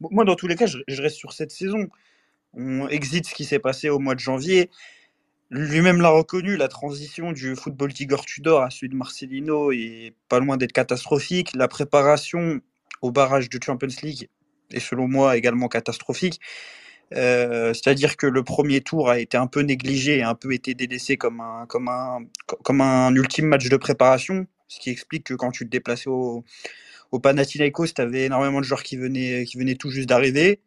Moi, 0.00 0.24
dans 0.26 0.36
tous 0.36 0.48
les 0.48 0.54
cas, 0.54 0.66
je 0.66 1.02
reste 1.02 1.16
sur 1.16 1.32
cette 1.32 1.50
saison 1.50 1.88
on 2.54 2.88
exit 2.88 3.26
ce 3.26 3.34
qui 3.34 3.44
s'est 3.44 3.58
passé 3.58 3.88
au 3.88 3.98
mois 3.98 4.14
de 4.14 4.20
janvier. 4.20 4.70
Lui-même 5.50 6.00
l'a 6.00 6.10
reconnu, 6.10 6.56
la 6.56 6.68
transition 6.68 7.32
du 7.32 7.56
football 7.56 7.92
Tigor 7.92 8.24
Tudor 8.24 8.62
à 8.62 8.70
celui 8.70 8.88
de 8.88 8.94
Marcelino 8.94 9.72
est 9.72 10.14
pas 10.28 10.38
loin 10.38 10.56
d'être 10.56 10.72
catastrophique. 10.72 11.50
La 11.54 11.66
préparation 11.66 12.60
au 13.02 13.10
barrage 13.10 13.48
de 13.48 13.58
Champions 13.62 13.88
League 14.02 14.28
est 14.72 14.80
selon 14.80 15.08
moi 15.08 15.36
également 15.36 15.68
catastrophique. 15.68 16.40
Euh, 17.14 17.74
c'est-à-dire 17.74 18.16
que 18.16 18.26
le 18.26 18.44
premier 18.44 18.80
tour 18.80 19.10
a 19.10 19.18
été 19.18 19.36
un 19.36 19.48
peu 19.48 19.62
négligé 19.62 20.22
un 20.22 20.36
peu 20.36 20.52
été 20.52 20.74
délaissé 20.74 21.16
comme 21.16 21.40
un, 21.40 21.66
comme 21.66 21.88
un, 21.88 22.20
comme 22.62 22.80
un 22.80 23.12
ultime 23.14 23.46
match 23.46 23.68
de 23.68 23.76
préparation, 23.76 24.46
ce 24.68 24.78
qui 24.78 24.90
explique 24.90 25.24
que 25.24 25.34
quand 25.34 25.50
tu 25.50 25.64
te 25.64 25.70
déplaçais 25.70 26.08
au, 26.08 26.44
au 27.10 27.18
Panathinaikos, 27.18 27.88
tu 27.88 28.00
avais 28.00 28.26
énormément 28.26 28.60
de 28.60 28.64
joueurs 28.64 28.84
qui 28.84 28.96
venaient, 28.96 29.44
qui 29.44 29.58
venaient 29.58 29.74
tout 29.74 29.90
juste 29.90 30.08
d'arriver. 30.08 30.60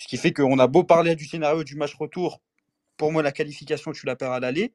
Ce 0.00 0.08
qui 0.08 0.16
fait 0.16 0.32
qu'on 0.32 0.58
a 0.58 0.66
beau 0.66 0.82
parler 0.82 1.14
du 1.14 1.26
scénario 1.26 1.62
du 1.62 1.76
match 1.76 1.94
retour, 1.94 2.40
pour 2.96 3.12
moi, 3.12 3.22
la 3.22 3.32
qualification, 3.32 3.92
tu 3.92 4.06
la 4.06 4.16
perds 4.16 4.32
à 4.32 4.40
l'aller. 4.40 4.72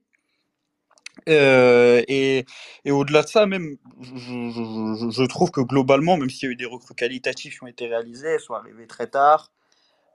Euh, 1.28 2.04
et, 2.08 2.46
au-delà 2.88 3.24
de 3.24 3.28
ça, 3.28 3.48
même, 3.48 3.76
je, 4.02 5.26
trouve 5.26 5.50
que 5.50 5.62
globalement, 5.62 6.18
même 6.18 6.30
s'il 6.30 6.48
y 6.48 6.50
a 6.50 6.54
eu 6.54 6.56
des 6.56 6.66
recrues 6.66 6.94
qualitatifs 6.94 7.58
qui 7.58 7.64
ont 7.64 7.68
été 7.68 7.88
réalisés, 7.88 8.28
elles 8.28 8.40
sont 8.40 8.54
arrivées 8.54 8.86
très 8.86 9.08
tard. 9.08 9.52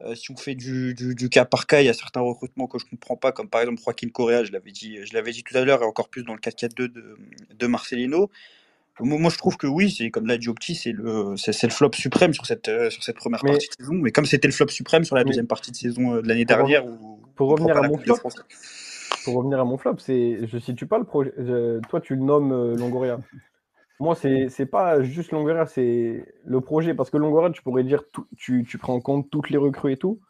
Euh, 0.03 0.15
si 0.15 0.31
on 0.31 0.37
fait 0.37 0.55
du, 0.55 0.95
cas 1.29 1.45
par 1.45 1.67
cas, 1.67 1.81
il 1.81 1.87
y 1.87 1.89
a 1.89 1.95
certains 1.95 2.21
recrutements 2.21 2.69
que 2.69 2.79
je 2.79 2.85
ne 2.85 2.91
comprends 2.91 3.17
pas, 3.17 3.33
comme 3.33 3.51
par 3.51 3.63
exemple 3.63 3.83
Joaquin 3.83 4.11
Correa, 4.11 4.45
je 4.45 4.53
l'avais 4.53 4.71
dit, 4.71 4.97
dit 5.01 5.43
tout 5.43 5.57
à 5.57 5.65
l'heure, 5.65 5.83
et 5.83 5.87
encore 5.87 6.09
plus 6.09 6.23
dans 6.23 6.35
le 6.35 6.41
4-4-2 6.41 6.87
de, 6.87 7.19
de 7.53 7.67
Marcelino. 7.67 8.31
Moi, 9.03 9.31
je 9.31 9.39
trouve 9.39 9.57
que 9.57 9.67
oui, 9.67 9.91
c'est 9.91 10.11
comme 10.11 10.27
l'a 10.27 10.39
dit 10.39 10.49
Opti, 10.49 10.75
c'est 10.75 10.93
le, 10.93 11.35
c'est, 11.37 11.63
le 11.63 11.73
flop 11.73 11.93
suprême 11.95 12.33
sur 12.33 12.47
cette, 12.47 12.69
euh, 12.69 12.91
sur 12.91 13.03
cette 13.03 13.17
première 13.17 13.41
partie 13.41 13.69
de 13.69 13.75
saison. 13.75 13.95
Mais 13.95 14.11
comme 14.11 14.27
c'était 14.27 14.49
le 14.49 14.53
flop 14.53 14.69
suprême 14.69 15.05
sur 15.05 15.17
la 15.17 15.25
deuxième 15.25 15.47
partie 15.47 15.71
de 15.71 15.77
saison 15.77 16.15
euh, 16.15 16.23
de 16.23 16.29
l'année 16.29 16.45
dernière, 16.45 16.85
pour 17.37 17.51
revenir 17.51 17.77
à 17.77 17.83
mon 17.83 17.99
flop, 17.99 18.17
pour 19.25 19.35
revenir 19.35 19.61
à 19.61 19.65
mon 19.65 19.79
flop, 19.79 19.97
c'est, 19.99 20.47
je 20.47 20.59
situe 20.59 20.87
pas 20.87 20.99
le 20.99 21.05
projet. 21.05 21.33
toi, 21.89 22.01
tu 22.01 22.15
le 22.15 22.23
nommes 22.23 22.53
euh, 22.53 22.77
Longoria. 22.77 23.21
Moi, 23.99 24.15
c'est, 24.15 24.67
pas 24.67 25.03
juste 25.03 25.31
Longoria, 25.33 25.67
c'est 25.67 26.25
le 26.45 26.61
projet. 26.61 26.95
Parce 26.95 27.11
que 27.11 27.17
Longoria, 27.17 27.51
tu 27.51 27.63
pourrais 27.63 27.85
dire, 27.85 28.03
tu, 28.37 28.65
tu 28.65 28.79
prends 28.79 28.95
en 28.95 29.01
compte 29.01 29.31
toutes 29.31 29.51
les 29.51 29.59
recrues 29.59 29.93
et 29.93 29.97
tout. 29.97 30.21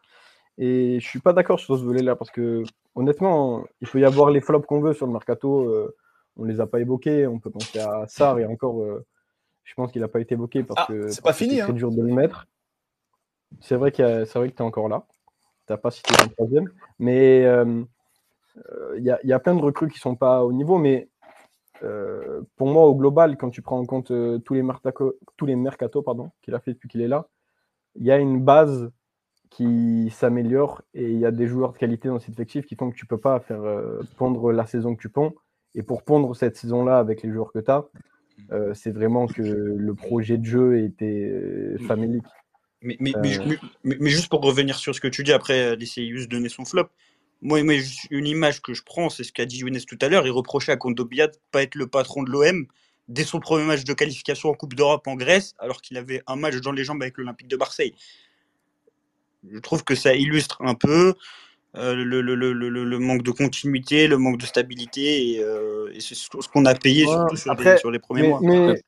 Et 0.58 0.98
je 1.00 1.06
suis 1.06 1.20
pas 1.20 1.32
d'accord 1.32 1.58
sur 1.60 1.78
ce 1.78 1.84
volet-là 1.84 2.16
parce 2.16 2.30
que 2.30 2.64
honnêtement, 2.94 3.64
il 3.80 3.86
faut 3.86 3.98
y 3.98 4.04
avoir 4.04 4.30
les 4.30 4.40
flops 4.40 4.66
qu'on 4.66 4.80
veut 4.80 4.92
sur 4.92 5.06
le 5.06 5.12
mercato 5.12 5.90
on 6.36 6.44
les 6.44 6.60
a 6.60 6.66
pas 6.66 6.80
évoqués. 6.80 7.26
On 7.26 7.38
peut 7.38 7.50
penser 7.50 7.78
à 7.78 8.06
Sar 8.08 8.38
et 8.38 8.46
encore, 8.46 8.82
euh, 8.82 9.04
je 9.64 9.74
pense 9.74 9.92
qu'il 9.92 10.02
n'a 10.02 10.08
pas 10.08 10.20
été 10.20 10.34
évoqué 10.34 10.62
parce 10.62 10.82
ah, 10.82 10.92
que 10.92 11.08
c'est 11.08 11.22
pas 11.22 11.32
fini. 11.32 11.56
C'est 11.56 11.62
hein. 11.62 11.72
dur 11.72 11.90
de 11.90 12.02
le 12.02 12.12
mettre. 12.12 12.46
C'est 13.60 13.76
vrai, 13.76 13.92
qu'il 13.92 14.04
c'est 14.26 14.38
vrai 14.38 14.50
que 14.50 14.56
tu 14.56 14.62
es 14.62 14.66
encore 14.66 14.88
là. 14.88 15.04
Tu 15.66 15.72
n'as 15.72 15.76
pas 15.76 15.90
cité 15.90 16.14
ton 16.14 16.28
troisième. 16.28 16.70
Mais 16.98 17.44
euh, 17.44 17.82
euh, 18.70 18.94
il 18.98 19.04
y, 19.04 19.32
a 19.32 19.38
plein 19.38 19.54
de 19.54 19.60
recrues 19.60 19.88
qui 19.88 19.98
sont 19.98 20.16
pas 20.16 20.44
au 20.44 20.52
niveau. 20.52 20.78
Mais 20.78 21.08
pour 22.56 22.68
moi, 22.68 22.84
au 22.84 22.94
global, 22.94 23.36
quand 23.36 23.50
tu 23.50 23.62
prends 23.62 23.78
en 23.78 23.86
compte 23.86 24.08
tous 24.08 24.54
les, 24.54 24.62
tous 25.36 25.46
les 25.46 25.56
mercato 25.56 26.04
qu'il 26.42 26.54
a 26.54 26.60
fait 26.60 26.72
depuis 26.74 26.88
qu'il 26.88 27.00
est 27.00 27.08
là, 27.08 27.26
il 27.96 28.04
y 28.04 28.12
a 28.12 28.18
une 28.18 28.42
base 28.42 28.90
qui 29.48 30.10
s'améliore 30.10 30.82
et 30.94 31.10
il 31.10 31.18
y 31.18 31.26
a 31.26 31.32
des 31.32 31.48
joueurs 31.48 31.72
de 31.72 31.78
qualité 31.78 32.08
dans 32.08 32.20
cet 32.20 32.30
effectif 32.30 32.66
qui 32.66 32.76
font 32.76 32.90
que 32.90 32.96
tu 32.96 33.06
peux 33.06 33.18
pas 33.18 33.40
faire 33.40 33.62
pondre 34.16 34.52
la 34.52 34.66
saison 34.66 34.94
que 34.94 35.00
tu 35.00 35.08
ponds 35.08 35.34
et 35.74 35.82
pour 35.82 36.02
pondre 36.02 36.34
cette 36.34 36.56
saison-là 36.56 36.98
avec 36.98 37.22
les 37.22 37.30
joueurs 37.30 37.52
que 37.52 37.58
tu 37.58 37.70
as, 37.70 37.84
euh, 38.52 38.74
c'est 38.74 38.90
vraiment 38.90 39.26
que 39.26 39.42
le 39.42 39.94
projet 39.94 40.38
de 40.38 40.44
jeu 40.44 40.82
était 40.84 41.30
euh, 41.30 41.78
famélique. 41.86 42.24
Mais, 42.82 42.96
mais, 42.98 43.12
mais, 43.22 43.38
euh, 43.38 44.06
juste 44.06 44.28
pour 44.28 44.40
revenir 44.40 44.76
sur 44.76 44.94
ce 44.94 45.00
que 45.00 45.08
tu 45.08 45.22
dis, 45.22 45.32
après 45.32 45.76
laisser 45.76 46.10
donner 46.26 46.48
son 46.48 46.64
flop, 46.64 46.88
moi, 47.42 47.62
moi 47.62 47.74
une 48.10 48.26
image 48.26 48.62
que 48.62 48.74
je 48.74 48.82
prends, 48.82 49.10
c'est 49.10 49.22
ce 49.22 49.32
qu'a 49.32 49.44
dit 49.44 49.58
Younes 49.58 49.80
tout 49.86 49.98
à 50.00 50.08
l'heure. 50.08 50.26
Il 50.26 50.30
reprochait 50.30 50.72
à 50.72 50.76
Kondobia 50.76 51.26
de 51.26 51.32
ne 51.32 51.38
pas 51.52 51.62
être 51.62 51.74
le 51.74 51.86
patron 51.86 52.22
de 52.22 52.30
l'OM 52.30 52.66
dès 53.08 53.24
son 53.24 53.40
premier 53.40 53.64
match 53.64 53.84
de 53.84 53.92
qualification 53.92 54.50
en 54.50 54.54
Coupe 54.54 54.74
d'Europe 54.74 55.06
en 55.06 55.16
Grèce, 55.16 55.54
alors 55.58 55.82
qu'il 55.82 55.96
avait 55.96 56.22
un 56.26 56.36
match 56.36 56.56
dans 56.60 56.72
les 56.72 56.84
jambes 56.84 57.02
avec 57.02 57.18
l'Olympique 57.18 57.48
de 57.48 57.56
Marseille. 57.56 57.94
Je 59.50 59.58
trouve 59.58 59.84
que 59.84 59.94
ça 59.94 60.14
illustre 60.14 60.58
un 60.60 60.74
peu 60.74 61.14
euh, 61.76 61.94
le, 61.94 62.20
le, 62.20 62.34
le, 62.34 62.52
le, 62.52 62.98
manque 62.98 63.22
de 63.22 63.30
continuité, 63.30 64.08
le 64.08 64.18
manque 64.18 64.38
de 64.38 64.46
stabilité, 64.46 65.34
et, 65.34 65.40
euh, 65.40 65.92
et 65.94 66.00
c'est 66.00 66.16
ce 66.16 66.28
qu'on 66.52 66.64
a 66.64 66.74
payé 66.74 67.06
surtout 67.06 67.36
sur, 67.36 67.54
les, 67.54 67.78
sur, 67.78 67.90
les, 67.92 68.00
premiers 68.00 68.26
mois. 68.26 68.40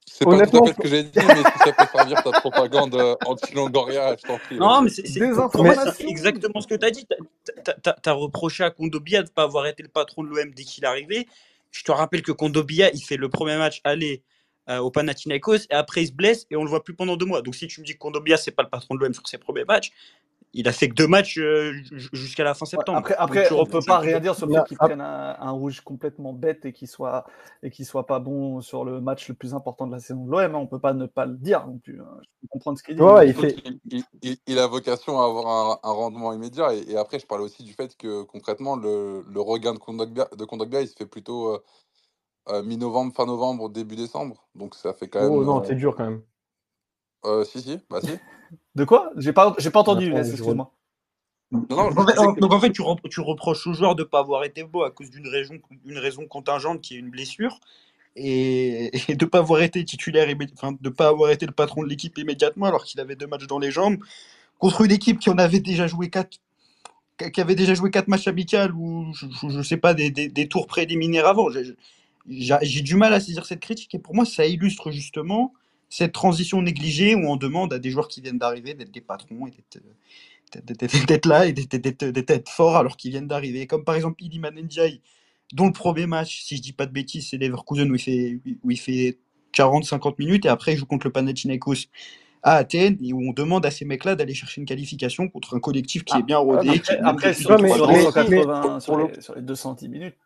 c'est 0.05 0.25
pas 0.25 0.45
tout 0.45 0.65
à 0.65 0.67
fait 0.67 0.73
ce 0.73 0.81
que 0.81 0.89
j'ai 0.89 1.05
dit, 1.05 1.11
mais 1.15 1.37
si 1.37 1.59
ça 1.65 1.73
peut 1.73 1.85
servir 1.95 2.23
ta 2.25 2.33
propagande 2.33 2.97
euh, 2.97 3.15
anti-Longoria, 3.25 4.17
je 4.21 4.27
t'en 4.27 4.37
prie. 4.37 4.57
Non, 4.57 4.83
mais 4.83 4.91
c'est 4.91 6.09
exactement 6.09 6.61
ce 6.61 6.67
que 6.67 6.75
tu 6.75 6.85
as 6.85 6.91
dit. 6.91 7.07
Tu 7.07 8.09
as, 8.11 8.13
reproché 8.13 8.65
à 8.65 8.71
Kondobia 8.71 9.23
de 9.23 9.29
ne 9.29 9.33
pas 9.33 9.45
avoir 9.45 9.67
été 9.67 9.85
le 9.85 9.89
patron 9.89 10.25
de 10.25 10.31
l'OM 10.31 10.51
dès 10.51 10.65
qu'il 10.65 10.83
est 10.83 10.89
arrivé. 10.89 11.29
Je 11.71 11.85
te 11.85 11.93
rappelle 11.93 12.23
que 12.23 12.33
Kondobia, 12.33 12.91
il 12.93 13.01
fait 13.01 13.17
le 13.17 13.29
premier 13.29 13.59
match 13.59 13.81
aller 13.85 14.25
au 14.69 14.91
Panathinaikos 14.91 15.67
et 15.71 15.75
après 15.75 16.03
il 16.03 16.07
se 16.09 16.13
blesse 16.13 16.47
et 16.51 16.57
on 16.57 16.65
le 16.65 16.71
voit 16.71 16.83
plus 16.83 16.95
pendant 16.95 17.17
deux 17.17 17.27
mois. 17.27 17.43
Donc 17.43 17.55
si 17.55 17.69
tu 17.69 17.81
me 17.81 17.87
dis 17.87 17.93
que 17.93 17.99
Kondobia 17.99 18.37
c'est 18.37 18.51
pas 18.51 18.63
le 18.65 18.71
patron 18.71 18.97
de 18.97 19.01
l'OM 19.01 19.15
sur 19.15 19.27
ses 19.29 19.39
premiers 19.39 19.65
matchs, 19.65 19.93
il 20.55 20.69
a 20.69 20.73
fait 20.73 20.89
que 20.89 20.95
deux 20.95 21.07
matchs 21.07 21.39
euh, 21.39 21.73
jusqu'à 22.13 22.45
la 22.45 22.55
fin 22.55 22.67
septembre. 22.67 22.99
après, 22.99 23.15
après 23.15 23.53
on 23.53 23.63
ne 23.63 23.69
peut 23.69 23.81
pas 23.87 23.99
rien 23.99 24.21
dire 24.21 24.35
sur 24.35 24.47
le 24.47 24.55
fait 24.55 24.65
qu'il 24.65 24.77
prenne 24.77 25.01
un, 25.01 25.51
rouge 25.51 25.81
complètement 25.81 26.33
bête 26.33 26.65
et 26.65 26.73
qu'il 26.73 26.89
soit, 26.89 27.27
et 27.63 27.71
soit 27.85 28.07
pas 28.07 28.19
bon 28.19 28.61
sur 28.61 28.85
le 28.85 29.01
match 29.01 29.29
le 29.29 29.35
plus 29.35 29.55
important 29.55 29.87
de 29.87 29.93
la 29.93 30.01
saison 30.01 30.25
de 30.25 30.31
l'OM. 30.31 30.41
Hein. 30.43 30.59
On 30.59 30.63
ne 30.63 30.67
peut 30.67 30.79
pas 30.79 30.93
ne 30.93 31.07
pas 31.07 31.27
le 31.27 31.37
dire 31.37 31.67
non 31.67 31.79
plus. 31.79 32.01
Hein. 32.01 32.19
Je 32.23 32.29
peux 32.43 32.49
comprendre 32.49 32.79
ce 32.79 32.83
qu'il 32.83 32.97
dit. 32.97 34.05
il, 34.47 34.59
a 34.59 34.67
vocation 34.67 35.21
à 35.21 35.25
avoir 35.25 35.81
un, 35.83 35.93
rendement 35.93 36.33
immédiat. 36.33 36.75
Et, 36.75 36.97
après, 36.97 37.19
je 37.19 37.27
parlais 37.27 37.45
aussi 37.45 37.63
du 37.63 37.73
fait 37.73 37.97
que 37.97 38.23
concrètement, 38.23 38.77
le, 38.77 39.23
regain 39.37 39.73
de 39.73 39.79
Kondogbia, 39.79 40.29
de 40.37 40.83
il 40.83 40.89
se 40.89 40.97
fait 40.97 41.07
plutôt 41.07 41.49
euh, 41.49 41.63
euh, 42.49 42.63
mi-novembre, 42.63 43.15
fin 43.15 43.25
novembre, 43.25 43.71
début 43.71 43.97
décembre. 43.97 44.47
Donc 44.55 44.75
ça 44.75 44.93
fait 44.93 45.09
quand 45.09 45.21
oh, 45.21 45.31
même. 45.31 45.39
Oh 45.39 45.45
non, 45.45 45.65
c'est 45.65 45.77
dur 45.77 45.97
quand 45.97 46.11
même. 46.11 47.45
si, 47.45 47.63
si, 47.63 47.81
bah 47.89 48.01
si. 48.03 48.11
De 48.75 48.85
quoi? 48.85 49.11
J'ai 49.17 49.33
pas, 49.33 49.55
j'ai 49.59 49.71
pas 49.71 49.81
entendu, 49.81 50.15
excuse-moi. 50.15 50.73
donc, 51.51 52.53
en 52.53 52.61
fait, 52.61 52.73
tu, 52.73 52.83
reproches 52.83 53.67
aux 53.67 53.75
joueurs 53.75 53.95
de 53.95 54.03
ne 54.03 54.09
pas 54.09 54.21
avoir 54.21 54.45
été 54.45 54.65
beau 54.65 54.83
à 54.83 54.91
cause 54.91 55.11
d'une 55.11 55.29
raison, 55.29 55.59
raison 55.87 56.27
contingente 56.27 56.81
qui 56.81 56.97
est 56.97 56.99
une 56.99 57.11
blessure 57.11 57.61
et, 58.17 58.91
de 59.09 59.25
ne 59.25 59.29
pas 59.29 59.39
avoir 59.39 59.63
été 59.63 59.85
titulaire, 59.85 60.29
enfin, 60.55 60.77
de 60.81 60.89
pas 60.89 61.09
avoir 61.09 61.31
été 61.31 61.47
le 61.47 61.53
patron 61.53 61.83
de 61.83 61.89
l'équipe 61.89 62.17
immédiatement 62.19 62.67
alors 62.67 62.85
qu'il 62.85 63.01
avait 63.01 63.17
deux 63.17 63.27
matchs 63.27 63.47
dans 63.47 63.59
les 63.59 63.71
jambes 63.71 63.99
contre 64.59 64.83
une 64.83 64.93
équipe 64.93 65.19
qui 65.19 65.31
en 65.31 65.39
avait 65.39 65.61
déjà 65.61 65.87
joué 65.87 66.09
quatre 66.09 66.39
qui 67.33 67.41
avait 67.41 67.55
déjà 67.55 67.75
joué 67.75 67.91
quatre 67.91 68.09
matchs 68.09 68.27
amicaux 68.27 68.73
ou 68.75 69.13
je, 69.13 69.47
ne 69.47 69.63
sais 69.63 69.77
pas 69.77 69.95
des, 69.95 70.11
des, 70.11 70.49
tours 70.49 70.67
préliminaires 70.67 71.27
avant. 71.27 71.49
J'ai 72.29 72.81
du 72.81 72.97
mal 72.97 73.13
à 73.13 73.21
saisir 73.21 73.45
cette 73.47 73.61
critique 73.61 73.95
et 73.95 73.99
pour 73.99 74.15
moi 74.15 74.25
ça 74.25 74.47
illustre 74.47 74.91
justement 74.91 75.53
cette 75.93 76.13
transition 76.13 76.63
négligée 76.63 77.15
où 77.15 77.29
on 77.29 77.37
demande 77.37 77.75
à 77.75 77.79
des 77.79 77.91
joueurs 77.91 78.09
qui 78.09 78.23
viennent 78.23 78.39
d'arriver 78.39 78.73
d'être 78.73 78.91
des 78.91 79.03
patrons 79.03 79.47
et 79.47 79.53
d'être 80.63 81.27
là 81.27 81.45
et 81.47 81.53
d'être 81.53 82.49
forts 82.49 82.77
alors 82.77 82.97
qu'ils 82.97 83.11
viennent 83.11 83.27
d'arriver. 83.27 83.67
Comme 83.67 83.85
par 83.85 83.95
exemple 83.95 84.25
Iliman 84.25 84.55
Ndiaye, 84.55 85.03
dont 85.53 85.67
le 85.67 85.73
premier 85.73 86.07
match, 86.07 86.45
si 86.45 86.57
je 86.57 86.63
dis 86.63 86.73
pas 86.73 86.87
de 86.87 86.93
bêtises, 86.93 87.29
c'est 87.29 87.37
Leverkusen 87.37 87.91
où 87.91 87.95
il 87.95 88.01
fait, 88.01 88.41
où 88.63 88.71
il 88.71 88.81
fait 88.81 89.19
40-50 89.55 90.15
minutes 90.19 90.47
et 90.47 90.49
après 90.49 90.73
il 90.73 90.79
joue 90.79 90.87
contre 90.87 91.07
le 91.09 91.13
Panathinaikos 91.13 91.89
à 92.43 92.55
Athènes 92.57 92.97
et 93.05 93.13
où 93.13 93.21
on 93.29 93.35
demande 93.35 93.67
à 93.67 93.71
ces 93.71 93.85
mecs-là 93.85 94.15
d'aller 94.17 94.33
chercher 94.33 94.63
une 94.63 94.67
qualification 94.67 95.29
contre 95.29 95.57
un 95.57 95.61
collectif 95.61 96.05
qui 96.05 96.17
est 96.17 96.23
bien 96.23 96.39
rodé. 96.39 96.81
Après, 97.05 97.35
sur 97.35 97.55
les 97.59 99.43
210 99.43 99.89
minutes, 99.91 100.17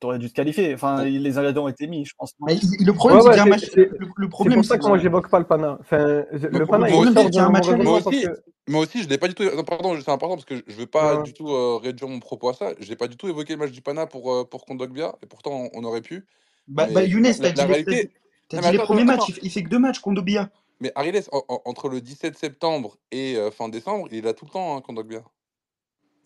t'aurais 0.00 0.18
dû 0.18 0.28
te 0.28 0.34
qualifier. 0.34 0.74
Enfin, 0.74 1.04
les 1.04 1.38
ingrédients 1.38 1.64
ont 1.64 1.68
été 1.68 1.86
mis, 1.86 2.04
je 2.04 2.14
pense. 2.16 2.34
Mais 2.46 2.54
le 2.54 2.92
problème, 2.92 3.20
c'est 3.22 3.34
qu'un 3.34 3.46
match. 3.46 3.70
Le, 3.74 4.28
problème, 4.28 4.52
c'est 4.52 4.56
pour 4.56 4.64
ça 4.64 4.78
que 4.78 4.86
moi, 4.86 4.98
j'évoque 4.98 5.30
pas 5.30 5.38
le 5.38 5.46
Pana. 5.46 5.78
Enfin, 5.80 6.24
le 6.32 6.66
Pana, 6.66 6.88
moi, 6.88 7.00
aussi, 7.00 7.38
un 7.38 7.50
match 7.50 7.68
moi, 7.68 8.00
aussi, 8.04 8.26
moi 8.68 8.82
aussi, 8.82 9.02
je 9.02 9.08
l'ai 9.08 9.18
pas 9.18 9.28
du 9.28 9.34
tout. 9.34 9.44
pardon, 9.64 9.96
c'est 10.00 10.10
important 10.10 10.36
parce 10.36 10.44
que 10.44 10.62
je 10.66 10.74
veux 10.74 10.86
pas 10.86 11.22
du 11.22 11.32
tout 11.32 11.48
euh, 11.48 11.78
réduire 11.82 12.08
mon 12.08 12.20
propos 12.20 12.50
à 12.50 12.54
ça. 12.54 12.72
Je 12.78 12.88
n'ai 12.88 12.96
pas 12.96 13.08
du 13.08 13.16
tout 13.16 13.28
évoqué 13.28 13.54
le 13.54 13.58
match 13.58 13.72
du 13.72 13.82
Pana 13.82 14.06
pour, 14.06 14.32
euh, 14.32 14.44
pour 14.44 14.64
Kondogbia, 14.64 15.16
et 15.22 15.26
pourtant, 15.26 15.68
on, 15.72 15.84
aurait 15.84 16.02
pu. 16.02 16.26
Bah, 16.66 16.86
bah 16.92 17.04
Younes, 17.04 17.32
t'as 17.40 17.50
dit, 17.50 17.62
réalité... 17.62 18.10
dit 18.50 18.58
les 18.72 18.78
premiers 18.78 19.04
matchs, 19.04 19.38
il 19.42 19.50
fait 19.50 19.62
que 19.62 19.68
deux 19.68 19.78
matchs, 19.78 20.00
Kondogbia. 20.00 20.50
Mais 20.80 20.92
Ariles, 20.94 21.20
entre 21.64 21.88
le 21.88 22.00
17 22.00 22.38
septembre 22.38 22.98
et 23.10 23.36
euh, 23.36 23.50
fin 23.50 23.68
décembre, 23.68 24.06
il 24.12 24.18
est 24.18 24.20
là 24.20 24.32
tout 24.32 24.44
le 24.44 24.50
temps, 24.50 24.76
hein, 24.76 24.80
Kondogbia. 24.80 25.22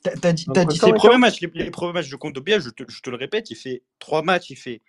T'as 0.02 0.32
dit, 0.32 0.46
as 0.54 0.64
dit 0.64 0.78
ses 0.78 0.92
premiers 0.92 1.18
matchs, 1.18 1.40
les, 1.40 1.70
premiers 1.70 1.92
matchs 1.92 2.10
de 2.10 2.16
Condobia, 2.16 2.58
je 2.58 2.70
te, 2.70 2.82
je 2.88 3.00
te 3.00 3.10
le 3.10 3.16
répète, 3.16 3.50
il 3.50 3.56
fait 3.56 3.82
trois 3.98 4.22
matchs, 4.22 4.50
il 4.50 4.56
fait 4.56 4.82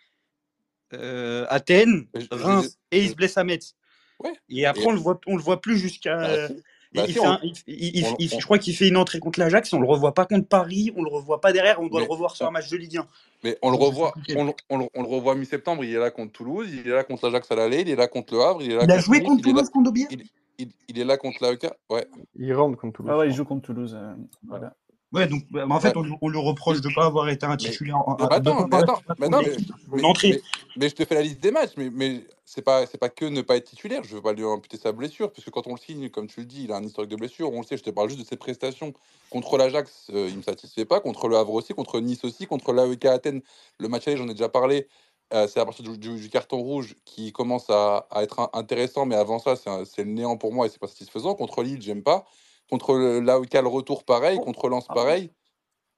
euh, 0.93 1.45
Athènes, 1.49 2.07
Reims 2.31 2.77
et 2.91 3.03
il 3.03 3.09
se 3.09 3.15
blesse 3.15 3.37
à 3.37 3.43
Metz. 3.43 3.75
Ouais. 4.19 4.33
Et 4.49 4.65
après, 4.65 4.85
on 4.85 4.91
le 4.91 4.99
voit, 4.99 5.19
on 5.27 5.35
le 5.35 5.41
voit 5.41 5.61
plus 5.61 5.77
jusqu'à. 5.77 6.47
je 6.93 8.43
crois 8.43 8.57
qu'il 8.57 8.75
fait 8.75 8.87
une 8.87 8.97
entrée 8.97 9.19
contre 9.19 9.39
l'Ajax, 9.39 9.71
on 9.73 9.79
le 9.79 9.87
revoit 9.87 10.13
pas 10.13 10.25
contre 10.25 10.47
Paris, 10.47 10.91
on 10.95 11.03
le 11.03 11.09
revoit 11.09 11.41
pas 11.41 11.53
derrière, 11.53 11.79
on 11.79 11.87
doit 11.87 12.01
le 12.01 12.07
revoir 12.07 12.35
sur 12.35 12.47
un 12.47 12.51
match 12.51 12.69
de 12.69 12.77
Ligue 12.77 12.97
1. 12.97 13.07
Mais 13.43 13.57
on 13.61 13.69
le 13.69 13.77
revoit, 13.77 14.13
on, 14.35 14.53
on, 14.69 14.77
le 14.79 15.07
revoit 15.07 15.35
mi-septembre, 15.35 15.83
il 15.83 15.93
est 15.93 15.99
là 15.99 16.11
contre 16.11 16.31
Toulouse, 16.31 16.69
il 16.71 16.87
est 16.87 16.93
là 16.93 17.03
contre 17.03 17.25
l'Ajax 17.27 17.51
à 17.51 17.55
l'aller, 17.55 17.81
il 17.81 17.89
est 17.89 17.95
là 17.95 18.07
contre 18.07 18.33
le 18.33 18.41
Havre, 18.41 18.61
il 18.63 18.71
est 18.71 18.75
là. 18.75 18.83
Il 18.85 18.91
a 18.91 18.99
joué 18.99 19.21
contre 19.21 19.43
Toulouse, 19.43 19.69
contre 19.69 19.91
il, 19.95 20.23
il, 20.59 20.69
il, 20.87 20.99
est 20.99 21.05
là 21.05 21.17
contre 21.17 21.43
l'AEK, 21.43 21.67
ouais. 21.89 22.07
Il 22.35 22.53
rentre 22.53 22.77
contre 22.77 22.97
Toulouse. 22.97 23.11
Ah 23.13 23.17
ouais, 23.17 23.27
il 23.27 23.33
joue 23.33 23.45
contre 23.45 23.63
Toulouse. 23.63 23.97
Euh, 23.99 24.13
voilà. 24.47 24.75
Ouais, 25.13 25.27
donc 25.27 25.43
bah, 25.51 25.65
en 25.69 25.79
fait, 25.79 25.95
on, 25.95 26.05
on, 26.21 26.29
lui 26.29 26.39
reproche 26.39 26.81
de 26.81 26.89
ne 26.89 26.93
pas 26.95 27.05
avoir 27.05 27.29
été 27.29 27.45
un 27.45 27.55
titulaire 27.55 27.97
en 27.97 28.17
mais, 28.19 28.25
attends, 28.31 28.67
mais, 28.67 28.77
attends, 28.77 28.99
mais, 29.19 29.29
non, 29.29 29.41
mais, 29.43 30.41
mais, 30.75 30.89
je 30.89 30.95
te 30.95 31.05
fais 31.05 31.13
la 31.13 31.21
liste 31.21 31.39
des 31.39 31.51
matchs, 31.51 31.73
mais, 31.77 31.91
mais 31.91 32.25
c'est 32.45 32.63
pas, 32.63 32.87
pas 32.87 33.09
que 33.09 33.25
ne 33.25 33.41
pas 33.41 33.57
être 33.57 33.65
titulaire. 33.65 34.03
Je 34.03 34.15
veux 34.15 34.23
pas 34.23 34.33
lui 34.33 34.43
imputer 34.43 34.77
sa 34.77 34.91
blessure, 34.91 35.31
parce 35.31 35.45
que 35.45 35.51
quand 35.51 35.67
on 35.67 35.75
le 35.75 35.79
signe, 35.79 36.09
comme 36.09 36.25
tu 36.25 36.39
le 36.39 36.47
dis, 36.47 36.63
il 36.63 36.71
a 36.71 36.77
un 36.77 36.83
historique 36.83 37.11
de 37.11 37.15
blessure. 37.15 37.53
On 37.53 37.61
le 37.61 37.65
sait, 37.65 37.77
je 37.77 37.83
te 37.83 37.91
parle 37.91 38.09
juste 38.09 38.21
de 38.21 38.25
ses 38.25 38.37
prestations. 38.37 38.91
Contre 39.29 39.57
l'Ajax, 39.57 40.07
euh, 40.11 40.29
il 40.31 40.37
me 40.37 40.41
satisfait 40.41 40.85
pas. 40.85 40.99
Contre 40.99 41.27
le 41.27 41.37
Havre 41.37 41.53
aussi, 41.53 41.73
contre 41.73 41.99
Nice 41.99 42.25
aussi, 42.25 42.47
contre 42.47 42.73
l'AEK 42.73 43.05
Athènes, 43.05 43.41
le 43.77 43.89
match 43.89 44.07
aller, 44.07 44.17
j'en 44.17 44.27
ai 44.27 44.33
déjà 44.33 44.49
parlé. 44.49 44.87
Euh, 45.35 45.47
c'est 45.47 45.59
à 45.59 45.65
partir 45.65 45.85
du, 45.85 45.97
du, 45.97 46.29
carton 46.29 46.57
rouge 46.57 46.95
qui 47.05 47.31
commence 47.31 47.69
à, 47.69 48.07
à 48.09 48.23
être 48.23 48.49
intéressant, 48.53 49.05
mais 49.05 49.15
avant 49.15 49.37
ça, 49.37 49.55
c'est 49.55 50.03
le 50.03 50.11
néant 50.11 50.37
pour 50.37 50.53
moi 50.53 50.65
et 50.65 50.69
c'est 50.69 50.79
pas 50.79 50.87
satisfaisant. 50.87 51.35
Contre 51.35 51.61
Lille, 51.61 51.81
j'aime 51.81 52.01
pas. 52.01 52.25
Contre 52.69 52.95
l'AEK, 52.95 53.53
le 53.53 53.67
retour 53.67 54.03
pareil. 54.03 54.39
Contre 54.39 54.69
Lens, 54.69 54.85
ah 54.89 54.93
pareil 54.93 55.31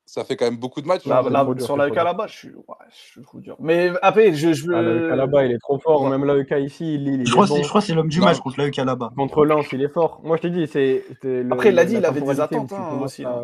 ça 0.05 0.23
fait 0.23 0.35
quand 0.35 0.45
même 0.45 0.57
beaucoup 0.57 0.81
de 0.81 0.87
matchs. 0.87 1.01
sur 1.01 1.77
l'AEK 1.77 1.95
là-bas, 1.95 2.27
je 2.27 2.33
suis, 2.33 2.49
ouais, 2.49 2.75
je 2.89 3.21
suis 3.21 3.41
dur. 3.41 3.57
Mais 3.59 3.91
après, 4.01 4.33
je, 4.33 4.53
je 4.53 4.67
veux. 4.67 4.75
Ah, 4.75 4.81
l'AEK 4.81 5.17
là-bas, 5.17 5.45
il 5.45 5.51
est 5.51 5.59
trop 5.59 5.79
fort. 5.79 6.07
Même 6.09 6.25
l'AEK 6.25 6.53
ici, 6.59 6.95
il, 6.95 7.25
je, 7.25 7.31
crois 7.31 7.45
je 7.45 7.67
crois 7.67 7.81
que 7.81 7.87
c'est 7.87 7.93
l'homme 7.93 8.09
du 8.09 8.21
match 8.21 8.39
contre 8.39 8.59
l'AEK 8.59 8.77
là-bas. 8.77 9.11
Contre 9.15 9.45
Lens, 9.45 9.65
il 9.71 9.81
est 9.81 9.89
fort. 9.89 10.21
Moi, 10.23 10.37
je 10.37 10.43
t'ai 10.43 10.49
dit, 10.51 10.67
c'est. 10.67 11.03
Après, 11.51 11.69
il 11.69 11.75
l'a 11.75 11.85
dit, 11.85 11.95
il 11.95 12.05
avait 12.05 12.21
des 12.21 12.39
attentes 12.39 12.71
hein, 12.73 12.99
aussi. 13.01 13.25
À... 13.25 13.41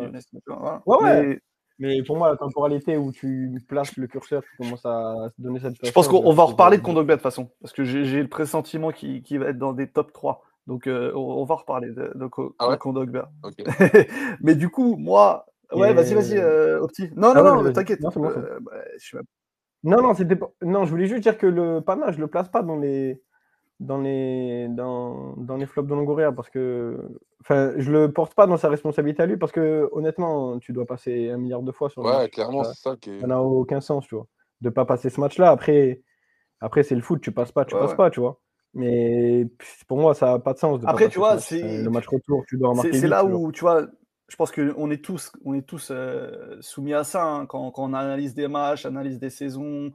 Ouais, 0.86 0.96
ouais. 1.02 1.40
Mais... 1.78 2.02
pour 2.04 2.16
moi, 2.16 2.30
la 2.30 2.36
temporalité 2.36 2.96
où 2.96 3.10
tu 3.10 3.60
places 3.68 3.96
le 3.96 4.06
curseur, 4.06 4.42
tu 4.42 4.56
commences 4.56 4.86
à 4.86 5.30
donner 5.38 5.58
cette. 5.58 5.84
Je 5.84 5.90
pense 5.90 6.06
qu'on 6.06 6.32
va 6.32 6.44
reparler 6.44 6.78
de 6.78 6.82
Kondogbia 6.82 7.16
de 7.16 7.20
toute 7.20 7.24
façon. 7.24 7.50
Parce 7.60 7.72
que 7.72 7.82
j'ai 7.82 8.22
le 8.22 8.28
pressentiment 8.28 8.92
qu'il 8.92 9.38
va 9.40 9.46
être 9.46 9.58
dans 9.58 9.72
des 9.72 9.88
top 9.88 10.12
3. 10.12 10.42
Donc, 10.66 10.86
euh, 10.86 11.12
on, 11.14 11.44
va 11.44 11.56
reparler 11.56 11.88
de, 11.88 12.12
de, 12.14 12.28
ah 12.58 12.76
Kondogbia. 12.76 13.30
Mais 14.40 14.54
du 14.54 14.68
coup, 14.68 14.96
moi, 14.96 15.46
Ouais, 15.74 15.92
vas-y, 15.94 16.14
vas-y, 16.14 16.38
euh, 16.38 16.80
Opti. 16.80 17.10
Non, 17.16 17.32
ah 17.34 17.42
non, 17.42 17.62
non, 17.62 17.72
t'inquiète. 17.72 18.00
Non, 18.00 18.10
euh, 18.16 18.58
bah, 18.60 18.72
non, 19.84 20.02
non, 20.02 20.14
c'était 20.14 20.36
pas... 20.36 20.50
non, 20.62 20.84
je 20.84 20.90
voulais 20.90 21.06
juste 21.06 21.22
dire 21.22 21.38
que 21.38 21.46
le 21.46 21.80
Pana, 21.80 22.12
je 22.12 22.20
le 22.20 22.28
place 22.28 22.48
pas 22.48 22.62
dans 22.62 22.76
les 22.76 23.20
dans 23.80 23.98
les 23.98 24.68
dans, 24.68 25.34
dans 25.36 25.56
les 25.56 25.66
flops 25.66 25.88
de 25.88 25.94
Longoria 25.94 26.30
parce 26.30 26.48
que 26.50 26.96
enfin 27.40 27.72
je 27.78 27.90
le 27.90 28.12
porte 28.12 28.32
pas 28.34 28.46
dans 28.46 28.56
sa 28.56 28.68
responsabilité 28.68 29.24
à 29.24 29.26
lui 29.26 29.36
parce 29.36 29.50
que 29.50 29.88
honnêtement 29.90 30.60
tu 30.60 30.72
dois 30.72 30.86
passer 30.86 31.30
un 31.30 31.36
milliard 31.38 31.62
de 31.62 31.72
fois 31.72 31.90
sur 31.90 32.04
ouais 32.04 32.28
clairement 32.28 32.62
c'est 32.62 32.80
ça 32.80 32.96
qui 32.96 33.18
ça 33.18 33.26
n'a 33.26 33.42
aucun 33.42 33.80
sens 33.80 34.06
tu 34.06 34.14
vois 34.14 34.28
de 34.60 34.70
pas 34.70 34.84
passer 34.84 35.10
ce 35.10 35.20
match 35.20 35.36
là 35.36 35.50
après 35.50 36.00
après 36.60 36.84
c'est 36.84 36.94
le 36.94 37.00
foot 37.00 37.20
tu 37.20 37.32
passes 37.32 37.50
pas 37.50 37.64
tu 37.64 37.74
passes 37.74 37.94
pas 37.94 38.08
tu 38.08 38.20
vois 38.20 38.38
mais 38.74 39.46
pour 39.86 39.98
moi 39.98 40.14
ça 40.14 40.32
n'a 40.32 40.38
pas 40.38 40.54
de 40.54 40.58
sens 40.58 40.80
de 40.80 40.86
après 40.86 41.08
tu 41.08 41.18
vois 41.18 41.38
c'est 41.38 41.82
le 41.82 41.90
match 41.90 42.06
retour 42.06 42.42
tu 42.48 42.56
dois 42.56 42.70
remarquer 42.70 42.94
c'est 42.94 43.06
là 43.06 43.24
où 43.24 43.52
tu 43.52 43.60
vois 43.60 43.86
je 44.32 44.36
pense 44.36 44.50
qu'on 44.50 44.90
est 44.90 45.04
tous, 45.04 45.30
on 45.44 45.52
est 45.52 45.60
tous 45.60 45.88
euh, 45.90 46.56
soumis 46.62 46.94
à 46.94 47.04
ça 47.04 47.22
hein, 47.22 47.44
quand, 47.44 47.70
quand, 47.70 47.84
on 47.84 47.92
analyse 47.92 48.32
des 48.32 48.48
matchs, 48.48 48.86
analyse 48.86 49.18
des 49.18 49.28
saisons. 49.28 49.92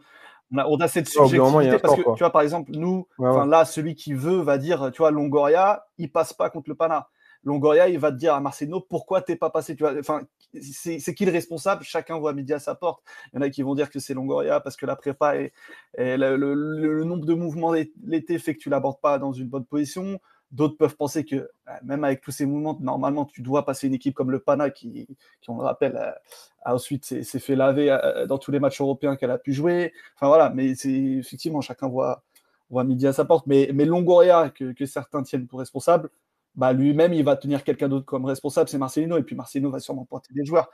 On 0.52 0.58
a, 0.60 0.68
on 0.68 0.78
a 0.78 0.88
cette 0.88 1.08
subjectivité 1.08 1.80
parce 1.80 1.95
que, 1.95 2.02
tu 2.14 2.20
vois, 2.20 2.30
par 2.30 2.44
exemple, 2.44 2.70
nous, 2.74 3.08
là, 3.18 3.66
celui 3.66 3.95
qui 3.95 4.14
veut 4.14 4.41
va 4.41 4.60
dire, 4.60 4.91
tu 4.94 4.99
vois, 4.99 5.10
Longoria, 5.10 5.88
il 5.98 6.12
passe 6.12 6.34
pas 6.34 6.52
contre 6.52 6.70
le 6.70 6.76
Pana. 6.76 7.08
Longoria, 7.48 7.88
il 7.88 7.98
va 7.98 8.11
te 8.11 8.18
dire 8.18 8.34
à 8.34 8.41
Marcelo, 8.41 8.82
pourquoi 8.82 9.22
t'es 9.22 9.38
pas 9.38 9.49
passé 9.49 9.78
enfin, 9.98 10.24
C'est 10.60 11.15
qui 11.15 11.26
le 11.26 11.32
responsable? 11.32 11.84
Chacun 11.84 12.19
voit 12.19 12.34
midi 12.34 12.53
à 12.53 12.60
sa 12.60 12.76
porte. 12.76 13.02
Il 13.32 13.38
y 13.38 13.40
en 13.40 13.41
a 13.41 13.49
qui 13.49 13.64
vont 13.64 13.74
dire 13.74 13.90
que 13.90 13.99
c'est 13.99 14.14
Longoria 14.14 14.60
parce 14.60 14.76
que 14.76 14.86
la 14.86 14.98
prépa 14.98 15.38
et, 15.38 15.53
le, 15.98 17.03
nombre 17.06 17.26
de 17.26 17.34
mouvements 17.34 17.72
l'été 18.03 18.38
fait 18.38 18.53
que 18.53 18.60
tu 18.60 18.69
l'abordes 18.69 18.99
pas 18.99 19.18
dans 19.18 19.32
une 19.32 19.48
bonne 19.48 19.64
position. 19.64 20.19
D'autres 20.52 20.76
peuvent 20.76 20.98
penser 20.98 21.24
que 21.24 21.49
bah, 21.65 21.80
même 21.84 22.03
avec 22.03 22.19
tous 22.19 22.32
ces 22.32 22.45
mouvements, 22.45 22.78
normalement, 22.82 23.24
tu 23.24 23.41
dois 23.41 23.65
passer 23.65 23.88
une 23.88 23.94
équipe 23.94 24.14
comme 24.14 24.32
le 24.32 24.40
Pana 24.40 24.69
qui, 24.69 25.07
on 25.48 25.57
le 25.57 25.64
rappelle, 25.64 25.95
a, 25.95 26.74
ensuite 26.74 27.06
s'est 27.06 27.40
fait 27.40 27.56
laver 27.56 27.91
euh, 27.91 28.26
dans 28.28 28.38
tous 28.38 28.52
les 28.52 28.60
matchs 28.60 28.82
européens 28.82 29.15
qu'elle 29.15 29.32
a 29.32 29.38
pu 29.38 29.53
jouer. 29.53 29.94
Enfin 30.15 30.28
voilà, 30.28 30.49
mais 30.49 30.76
c'est 30.76 30.91
effectivement, 30.91 31.61
chacun 31.61 31.88
voit, 31.88 32.24
voit 32.69 32.84
midi 32.84 33.07
à 33.07 33.14
sa 33.14 33.24
porte. 33.24 33.48
Mais, 33.48 33.72
Longoria, 33.72 34.49
que 34.49 34.86
certains 34.86 35.24
tiennent 35.24 35.48
pour 35.48 35.60
responsable, 35.60 36.10
bah, 36.57 36.73
lui-même, 36.73 37.13
il 37.13 37.23
va 37.23 37.35
tenir 37.35 37.63
quelqu'un 37.63 37.88
d'autre 37.88 38.05
comme 38.05 38.25
responsable, 38.25 38.67
c'est 38.67 38.79
Marcelino. 38.79 39.17
Et 39.17 39.23
puis 39.23 39.35
Marcelino 39.35 39.69
va 39.69 39.79
sûrement 39.79 40.05
porter 40.05 40.34
des 40.34 40.43
joueurs. 40.43 40.69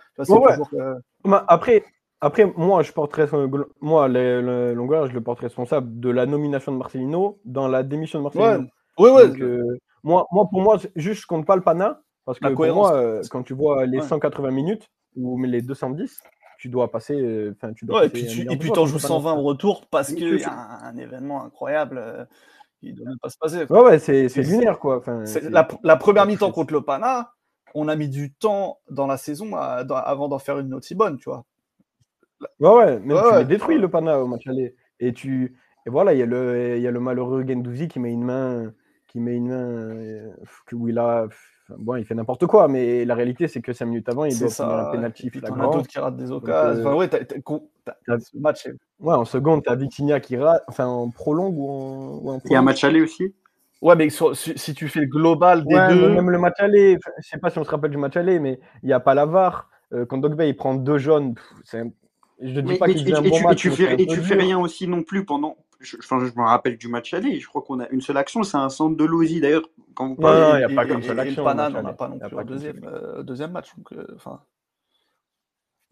Après, 1.47 1.83
après, 2.21 2.45
moi, 2.55 2.83
je 2.83 2.93
porterai, 2.93 3.27
moi, 3.81 4.07
le, 4.07 4.73
Longoria, 4.73 5.07
je 5.07 5.13
le 5.13 5.21
porte 5.21 5.41
responsable 5.41 5.99
de 5.99 6.09
la 6.09 6.25
nomination 6.25 6.71
de 6.71 6.77
Marcelino 6.77 7.41
dans 7.43 7.67
la 7.67 7.83
démission 7.83 8.19
de 8.19 8.23
Marcelino. 8.23 8.69
Oui, 8.97 9.09
oui. 9.13 9.41
Euh, 9.41 9.77
moi, 10.03 10.25
moi, 10.31 10.47
pour 10.49 10.61
moi, 10.61 10.77
juste 10.95 11.23
je 11.23 11.27
compte 11.27 11.45
pas 11.45 11.57
le 11.57 11.61
Pana. 11.61 12.01
Parce 12.25 12.39
que 12.39 12.47
pour 12.47 12.65
moi, 12.73 12.93
euh, 12.93 13.21
quand 13.29 13.43
tu 13.43 13.53
vois 13.53 13.85
les 13.85 13.99
180 13.99 14.51
minutes 14.51 14.89
ou 15.17 15.43
les 15.43 15.61
210, 15.61 16.21
tu 16.59 16.69
dois 16.69 16.89
passer. 16.89 17.15
Euh, 17.19 17.53
enfin, 17.57 17.73
tu 17.73 17.85
dois 17.85 18.05
et 18.05 18.09
puis 18.09 18.25
tu 18.25 18.79
en 18.79 18.85
joues 18.85 18.99
120 18.99 19.33
au 19.33 19.41
retour 19.41 19.85
parce 19.87 20.13
qu'il 20.13 20.39
y 20.39 20.43
a 20.43 20.79
un, 20.83 20.95
événement 20.95 21.43
incroyable 21.43 22.27
ne 22.91 22.97
doit 22.97 23.07
même 23.07 23.19
pas 23.21 23.29
se 23.29 23.37
passer. 23.37 23.65
Ouais, 23.69 23.81
ouais, 23.81 23.99
c'est 23.99 24.27
lunaire 24.37 24.79
quoi. 24.79 25.01
la, 25.49 25.67
la, 25.83 25.95
première 25.95 26.25
mi-temps 26.25 26.51
contre 26.51 26.73
le 26.73 26.81
Pana, 26.81 27.33
on 27.73 27.87
a 27.87 27.95
mis 27.95 28.09
du 28.09 28.33
temps 28.33 28.79
dans 28.89 29.07
la 29.07 29.17
saison 29.17 29.55
avant 29.55 30.27
d'en 30.27 30.39
faire 30.39 30.59
une 30.59 30.73
aussi 30.73 30.95
bonne, 30.95 31.17
tu 31.17 31.29
vois. 31.29 31.45
Ouais, 32.59 32.69
ouais, 32.69 32.99
mais 32.99 33.13
tu 33.15 33.31
l'as 33.31 33.43
détruit 33.43 33.77
le 33.77 33.89
Pana 33.89 34.19
au 34.19 34.27
match 34.27 34.47
aller. 34.47 34.75
Et 34.99 35.13
tu. 35.13 35.57
Et 35.85 35.89
voilà, 35.89 36.13
il 36.13 36.19
y, 36.19 36.23
a 36.23 36.25
le, 36.25 36.79
y 36.79 36.87
a 36.87 36.91
le 36.91 36.99
malheureux 37.01 37.45
Gendouzi 37.45 37.89
qui 37.89 37.99
met 37.99 38.11
une 38.11 38.23
main, 38.23 38.73
qui 39.13 39.19
met 39.19 39.35
une 39.35 39.47
main 39.47 39.55
euh, 39.55 40.31
où 40.73 40.89
il 40.89 40.97
a. 40.97 41.27
Bon, 41.69 41.95
il 41.95 42.03
fait 42.03 42.13
n'importe 42.13 42.45
quoi, 42.45 42.67
mais 42.67 43.05
la 43.05 43.15
réalité, 43.15 43.47
c'est 43.47 43.61
que 43.61 43.71
5 43.71 43.85
minutes 43.85 44.09
avant, 44.09 44.25
il 44.25 44.37
doit 44.37 44.49
faire 44.49 44.67
un 44.67 44.91
penalty. 44.91 45.31
Il 45.33 45.41
y 45.41 45.49
en 45.49 45.59
a 45.59 45.73
d'autres 45.73 45.87
qui 45.87 45.97
ratent 45.97 46.17
des 46.17 46.29
occasions. 46.29 46.81
enfin, 46.81 46.95
ouais, 46.95 47.07
t'as, 47.07 47.19
match. 48.33 48.67
Ouais, 48.99 49.13
en 49.13 49.23
seconde, 49.23 49.63
t'as 49.63 49.75
Vitinha 49.75 50.19
qui 50.19 50.35
rate. 50.35 50.63
Enfin, 50.67 50.87
en 50.87 51.09
prolongue 51.09 51.57
ou 51.57 51.69
en. 51.69 52.35
Ou 52.35 52.41
Il 52.45 52.51
y 52.51 52.55
a 52.55 52.59
un 52.59 52.63
match 52.63 52.83
aller 52.83 53.01
aussi? 53.01 53.33
Ouais, 53.81 53.95
mais 53.95 54.09
si, 54.09 54.73
tu 54.73 54.87
fais 54.87 55.01
le 55.01 55.05
global 55.05 55.65
des 55.65 55.75
deux. 55.89 56.09
Même 56.09 56.29
le 56.29 56.39
match 56.39 56.55
aller, 56.57 56.97
je 57.21 57.29
sais 57.29 57.37
pas 57.37 57.49
si 57.49 57.59
on 57.59 57.63
se 57.63 57.69
rappelle 57.69 57.91
du 57.91 57.97
match 57.97 58.17
aller, 58.17 58.39
mais 58.39 58.59
il 58.81 58.87
n'y 58.87 58.93
a 58.93 58.99
pas 58.99 59.13
la 59.13 59.25
VAR. 59.25 59.69
Euh, 59.93 60.05
quand 60.05 60.17
Dogbe 60.17 60.41
il 60.41 60.55
prend 60.55 60.73
deux 60.73 60.97
jaunes, 60.97 61.35
c'est 61.63 61.83
je 62.41 62.59
dis 62.59 62.77
pas 62.77 62.87
qu'il 62.87 63.15
un 63.15 63.21
bon 63.21 63.41
match. 63.41 63.59
Tu, 63.59 63.71
fais, 63.71 63.93
et 63.93 64.07
tu 64.07 64.19
fais 64.21 64.35
rien 64.35 64.59
aussi 64.59 64.87
non 64.87 65.03
plus 65.03 65.23
pendant. 65.23 65.55
Je, 65.83 65.97
je, 65.99 66.15
me 66.15 66.43
rappelle 66.43 66.77
du 66.77 66.87
match 66.87 67.13
aller. 67.13 67.39
Je 67.39 67.47
crois 67.47 67.61
qu'on 67.61 67.79
a 67.79 67.89
une 67.89 68.01
seule 68.01 68.17
action, 68.17 68.43
c'est 68.43 68.57
un 68.57 68.69
centre 68.69 68.95
de 68.95 69.05
Loisy 69.05 69.41
d'ailleurs. 69.41 69.69
Quand 69.93 70.07
vous 70.07 70.15
parlez, 70.15 70.61
il 70.61 70.67
n'y 70.67 70.73
a 70.73 70.75
pas 70.75 70.85
qu'une 70.85 71.03
seule 71.03 71.19
action. 71.19 71.45
on 71.45 71.53
n'a 71.53 71.93
pas 71.93 72.07
non 72.07 72.19
plus 72.19 72.37
un 72.37 72.43
deuxième, 72.43 72.81
euh, 72.85 73.23
deuxième 73.23 73.51
match. 73.51 73.75
Donc, 73.75 73.93
euh, 73.93 74.05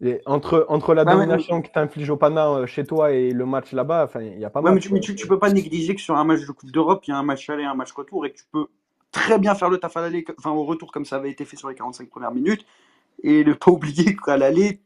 et 0.04 0.20
entre, 0.26 0.66
entre 0.68 0.94
la 0.94 1.04
domination 1.04 1.62
que 1.62 1.68
tu 1.68 1.78
infliges 1.78 2.10
au 2.10 2.16
Pana 2.16 2.48
euh, 2.48 2.66
chez 2.66 2.84
toi 2.84 3.12
et 3.12 3.30
le 3.30 3.46
match 3.46 3.72
là-bas, 3.72 4.10
il 4.16 4.36
n'y 4.36 4.44
a 4.44 4.50
pas 4.50 4.60
ouais, 4.60 4.72
mais, 4.72 4.80
tu, 4.80 4.92
mais 4.92 4.98
tu, 4.98 5.14
peux 5.28 5.38
pas 5.38 5.52
négliger 5.52 5.94
que 5.94 6.00
sur 6.00 6.16
un 6.16 6.24
match 6.24 6.40
de 6.40 6.50
Coupe 6.50 6.72
d'Europe, 6.72 7.04
il 7.06 7.12
y 7.12 7.14
a 7.14 7.18
un 7.18 7.22
match 7.22 7.48
aller 7.48 7.62
et 7.62 7.66
un 7.66 7.74
match 7.74 7.92
retour 7.92 8.26
et 8.26 8.32
que 8.32 8.38
tu 8.38 8.44
peux 8.50 8.66
très 9.12 9.38
bien 9.38 9.54
faire 9.54 9.70
le 9.70 9.78
taf 9.78 9.96
à 9.96 10.00
l'aller, 10.00 10.24
enfin 10.38 10.50
au 10.50 10.64
retour 10.64 10.90
comme 10.90 11.04
ça 11.04 11.16
avait 11.16 11.30
été 11.30 11.44
fait 11.44 11.56
sur 11.56 11.68
les 11.68 11.76
45 11.76 12.08
premières 12.08 12.32
minutes 12.32 12.66
et 13.22 13.44
ne 13.44 13.52
pas 13.52 13.70
oublier 13.70 14.16
qu'à 14.16 14.36
l'aller, 14.36 14.80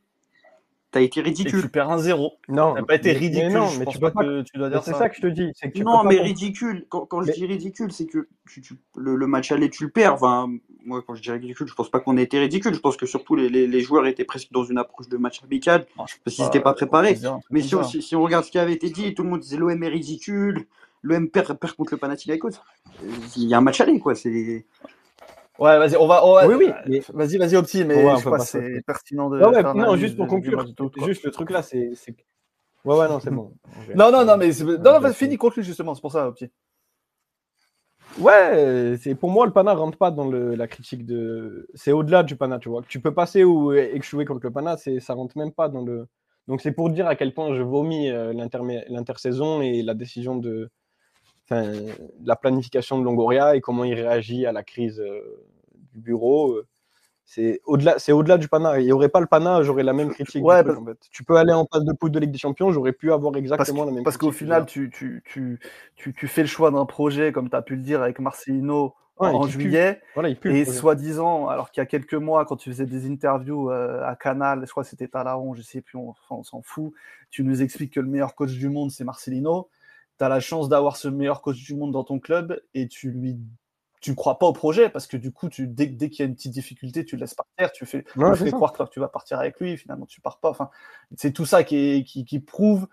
T'as 0.92 1.00
été 1.00 1.20
ridicule. 1.20 1.62
tu 1.62 1.68
perds 1.68 1.90
un 1.90 1.98
zéro. 1.98 2.34
Non. 2.48 2.74
T'as 2.74 2.82
pas 2.82 2.94
été 2.94 3.12
ridicule. 3.12 3.52
non, 3.52 3.68
mais 3.78 3.86
tu, 3.86 3.98
pas, 3.98 4.10
tu 4.10 4.56
dois 4.56 4.70
dire 4.70 4.82
C'est 4.82 4.94
ça. 4.94 5.08
que 5.08 5.16
je 5.16 5.20
te 5.20 5.26
dis. 5.26 5.52
non, 5.82 6.04
mais 6.04 6.20
ridicule. 6.20 6.86
Quand, 6.88 7.22
je 7.22 7.32
dis 7.32 7.44
ridicule, 7.46 7.92
c'est 7.92 8.06
que 8.06 8.28
le, 8.96 9.26
match 9.26 9.52
aller, 9.52 9.68
tu 9.68 9.84
le 9.84 9.90
perds. 9.90 10.14
Enfin, 10.14 10.48
moi, 10.84 11.02
quand 11.06 11.14
je 11.14 11.22
dis 11.22 11.30
ridicule, 11.30 11.66
je 11.66 11.74
pense 11.74 11.90
pas 11.90 12.00
qu'on 12.00 12.16
ait 12.16 12.22
été 12.22 12.38
ridicule. 12.38 12.74
Je 12.74 12.80
pense 12.80 12.96
que 12.96 13.06
surtout 13.06 13.34
les, 13.36 13.48
les, 13.48 13.80
joueurs 13.80 14.06
étaient 14.06 14.24
presque 14.24 14.52
dans 14.52 14.64
une 14.64 14.78
approche 14.78 15.08
de 15.08 15.16
match 15.16 15.42
amical 15.42 15.86
parce 15.96 16.36
qu'ils 16.36 16.44
n'étaient 16.44 16.60
pas 16.60 16.74
préparés. 16.74 17.18
Mais 17.50 17.62
si 17.62 17.74
on, 17.74 17.82
si, 17.82 18.16
on, 18.16 18.22
regarde 18.22 18.44
ce 18.44 18.50
qui 18.50 18.58
avait 18.58 18.72
été 18.72 18.90
dit, 18.90 19.14
tout 19.14 19.22
le 19.22 19.30
monde 19.30 19.40
disait 19.40 19.56
l'OM 19.56 19.82
est 19.82 19.88
ridicule. 19.88 20.66
L'OM 21.02 21.28
perd, 21.28 21.58
perd 21.58 21.74
contre 21.74 21.94
le 21.94 21.98
Panathinaikos. 21.98 22.58
Il 23.36 23.44
y 23.44 23.54
a 23.54 23.58
un 23.58 23.60
match 23.60 23.80
aller, 23.80 23.98
quoi. 23.98 24.14
C'est 24.14 24.64
Ouais, 25.58 25.78
vas-y, 25.78 25.96
on 25.96 26.06
va. 26.06 26.46
oui, 26.46 26.54
oui. 26.54 27.00
Vas-y, 27.12 27.38
vas-y, 27.38 27.56
Opti, 27.56 27.84
mais 27.84 28.16
je 28.16 28.24
crois 28.24 28.38
que 28.38 28.44
c'est 28.44 28.82
pertinent 28.86 29.30
de. 29.30 29.40
Ouais, 29.40 29.62
non, 29.62 29.96
juste 29.96 30.16
pour 30.16 30.26
conclure, 30.26 30.64
juste 31.04 31.24
le 31.24 31.30
truc 31.30 31.50
là, 31.50 31.62
c'est. 31.62 31.92
Ouais, 32.84 32.96
ouais, 32.96 33.08
non, 33.08 33.18
c'est 33.18 33.30
bon. 33.30 33.52
non, 33.94 34.12
non, 34.12 34.24
non, 34.24 34.36
mais. 34.36 34.50
Non, 34.78 35.00
non, 35.00 35.12
fini, 35.12 35.36
conclue 35.36 35.62
justement, 35.62 35.94
c'est 35.94 36.00
pour 36.00 36.12
ça, 36.12 36.28
Opti. 36.28 36.50
Ouais, 38.18 38.96
c'est 39.02 39.14
pour 39.14 39.30
moi 39.30 39.44
le 39.44 39.52
Pana 39.52 39.74
rentre 39.74 39.98
pas 39.98 40.10
dans 40.10 40.26
le, 40.26 40.54
la 40.54 40.66
critique 40.66 41.04
de. 41.04 41.68
C'est 41.74 41.92
au-delà 41.92 42.22
du 42.22 42.36
Pana, 42.36 42.58
tu 42.58 42.68
vois. 42.68 42.82
Tu 42.88 43.00
peux 43.00 43.12
passer 43.12 43.44
ou 43.44 43.72
échouer 43.74 44.24
contre 44.24 44.40
le 44.42 44.50
Pana, 44.50 44.76
c'est 44.76 45.00
ça 45.00 45.14
rentre 45.14 45.36
même 45.36 45.52
pas 45.52 45.68
dans 45.68 45.82
le. 45.82 46.06
Donc 46.48 46.60
c'est 46.60 46.72
pour 46.72 46.88
dire 46.90 47.06
à 47.08 47.16
quel 47.16 47.34
point 47.34 47.54
je 47.54 47.62
vomis 47.62 48.08
euh, 48.08 48.32
l'intersaison 48.32 49.60
et 49.60 49.82
la 49.82 49.94
décision 49.94 50.36
de, 50.36 50.70
enfin, 51.48 51.72
la 52.24 52.36
planification 52.36 52.98
de 52.98 53.04
Longoria 53.04 53.56
et 53.56 53.60
comment 53.60 53.84
il 53.84 53.94
réagit 53.94 54.46
à 54.46 54.52
la 54.52 54.62
crise 54.62 55.00
euh, 55.00 55.20
du 55.92 56.00
bureau. 56.00 56.52
Euh, 56.52 56.66
c'est 57.24 57.60
au-delà, 57.64 57.98
c'est 57.98 58.12
au-delà 58.12 58.38
du 58.38 58.48
Pana. 58.48 58.78
Il 58.78 58.84
n'y 58.84 58.92
aurait 58.92 59.08
pas 59.08 59.20
le 59.20 59.26
Pana, 59.26 59.62
j'aurais 59.62 59.82
la 59.82 59.92
même 59.92 60.10
critique. 60.10 60.44
Ouais, 60.44 60.62
Tu 61.10 61.24
peux 61.24 61.36
aller 61.36 61.52
en 61.52 61.66
phase 61.66 61.84
de 61.84 61.92
poule 61.92 62.12
de 62.12 62.20
Ligue 62.20 62.30
des 62.30 62.38
Champions, 62.38 62.70
j'aurais 62.70 62.92
pu 62.92 63.12
avoir 63.12 63.36
exactement 63.36 63.84
la 63.84 63.90
même 63.90 64.04
Parce 64.04 64.16
qu'au 64.16 64.30
final, 64.30 64.64
tu, 64.64 64.90
tu, 64.90 65.24
tu, 65.24 65.58
tu, 65.96 66.28
fais 66.28 66.42
le 66.42 66.46
choix 66.46 66.70
d'un 66.70 66.86
projet, 66.86 67.32
comme 67.32 67.50
tu 67.50 67.56
as 67.56 67.62
pu 67.62 67.74
le 67.74 67.82
dire 67.82 68.00
avec 68.00 68.20
Marcelino 68.20 68.94
en 69.16 69.46
juillet. 69.48 70.00
Voilà, 70.14 70.28
il 70.28 70.38
et 70.46 70.64
soi-disant, 70.64 71.48
alors 71.48 71.72
qu'il 71.72 71.80
y 71.80 71.82
a 71.82 71.86
quelques 71.86 72.14
mois, 72.14 72.44
quand 72.44 72.56
tu 72.56 72.70
faisais 72.70 72.86
des 72.86 73.10
interviews 73.10 73.72
euh, 73.72 74.04
à 74.04 74.14
Canal, 74.14 74.62
je 74.64 74.70
crois 74.70 74.84
que 74.84 74.88
c'était 74.88 75.08
Talaron, 75.08 75.52
je 75.54 75.62
sais 75.62 75.80
plus, 75.80 75.98
on, 75.98 76.14
on 76.30 76.44
s'en 76.44 76.62
fout, 76.62 76.92
tu 77.30 77.42
nous 77.42 77.60
expliques 77.60 77.94
que 77.94 78.00
le 78.00 78.08
meilleur 78.08 78.36
coach 78.36 78.52
du 78.52 78.68
monde, 78.68 78.92
c'est 78.92 79.04
Marcelino 79.04 79.68
tu 80.18 80.24
as 80.24 80.28
la 80.28 80.40
chance 80.40 80.68
d'avoir 80.68 80.96
ce 80.96 81.08
meilleur 81.08 81.42
coach 81.42 81.62
du 81.62 81.74
monde 81.74 81.92
dans 81.92 82.04
ton 82.04 82.18
club 82.18 82.60
et 82.74 82.88
tu 82.88 83.10
lui 83.10 83.38
tu 84.00 84.14
crois 84.14 84.38
pas 84.38 84.46
au 84.46 84.52
projet 84.52 84.88
parce 84.88 85.06
que 85.06 85.16
du 85.16 85.32
coup, 85.32 85.48
tu, 85.48 85.66
dès, 85.66 85.86
dès 85.86 86.10
qu'il 86.10 86.20
y 86.20 86.22
a 86.22 86.28
une 86.28 86.36
petite 86.36 86.52
difficulté, 86.52 87.04
tu 87.04 87.16
le 87.16 87.22
laisses 87.22 87.34
partir, 87.34 87.72
tu 87.72 87.86
fais, 87.86 88.04
croire 88.04 88.72
que 88.72 88.84
tu 88.90 89.00
vas 89.00 89.08
partir 89.08 89.38
avec 89.38 89.58
lui, 89.58 89.76
finalement 89.76 90.06
tu 90.06 90.20
pars 90.20 90.38
pas. 90.38 90.50
Enfin, 90.50 90.70
c'est 91.16 91.32
tout 91.32 91.46
ça 91.46 91.64
qui, 91.64 92.04
qui, 92.04 92.24
qui, 92.24 92.38
prouve 92.38 92.86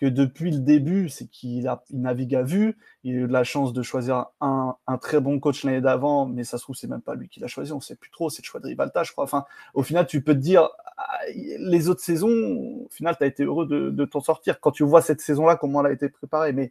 que 0.00 0.06
depuis 0.06 0.50
le 0.50 0.60
début, 0.60 1.10
c'est 1.10 1.26
qu'il 1.26 1.70
navigue 1.90 2.34
à 2.34 2.42
vue. 2.42 2.78
Il 3.04 3.16
a 3.16 3.18
eu 3.18 3.26
de 3.26 3.32
la 3.32 3.44
chance 3.44 3.74
de 3.74 3.82
choisir 3.82 4.26
un, 4.40 4.76
très 5.00 5.20
bon 5.20 5.38
coach 5.38 5.62
l'année 5.62 5.82
d'avant, 5.82 6.24
mais 6.24 6.42
ça 6.42 6.56
se 6.56 6.62
trouve, 6.62 6.74
c'est 6.74 6.88
même 6.88 7.02
pas 7.02 7.14
lui 7.14 7.28
qui 7.28 7.38
l'a 7.38 7.48
choisi, 7.48 7.72
on 7.72 7.80
sait 7.80 7.96
plus 7.96 8.10
trop, 8.10 8.30
c'est 8.30 8.42
le 8.42 8.46
choix 8.46 8.60
de 8.60 8.66
Rivalta, 8.66 9.02
je 9.02 9.12
crois. 9.12 9.24
Enfin, 9.24 9.44
au 9.74 9.82
final, 9.82 10.06
tu 10.06 10.22
peux 10.22 10.32
te 10.32 10.38
dire, 10.38 10.70
ah, 10.96 11.18
les 11.28 11.88
autres 11.90 12.00
saisons, 12.00 12.30
au 12.30 12.88
final, 12.90 13.14
tu 13.18 13.24
as 13.24 13.26
été 13.26 13.44
heureux 13.44 13.66
de, 13.66 14.04
t'en 14.06 14.20
sortir. 14.20 14.58
Quand 14.60 14.70
tu 14.70 14.84
vois 14.84 15.02
cette 15.02 15.20
saison-là, 15.20 15.56
comment 15.56 15.80
elle 15.80 15.90
a 15.90 15.92
été 15.92 16.08
préparée. 16.08 16.54
Mais, 16.54 16.70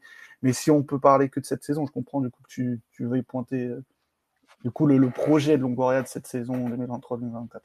si 0.51 0.71
on 0.71 0.81
peut 0.81 0.99
parler 0.99 1.29
que 1.29 1.39
de 1.39 1.45
cette 1.45 1.63
saison, 1.63 1.85
je 1.85 1.91
comprends 1.91 2.21
du 2.21 2.31
coup 2.31 2.41
que 2.41 2.49
tu, 2.49 2.81
tu 2.91 3.05
veuilles 3.05 3.21
pointer 3.21 3.67
euh, 3.67 3.83
du 4.63 4.71
coup, 4.71 4.87
le, 4.87 5.09
projet 5.11 5.55
de 5.57 5.61
Longoria 5.61 6.01
de 6.01 6.07
cette 6.07 6.27
saison 6.27 6.67
2023-2024. 6.69 7.59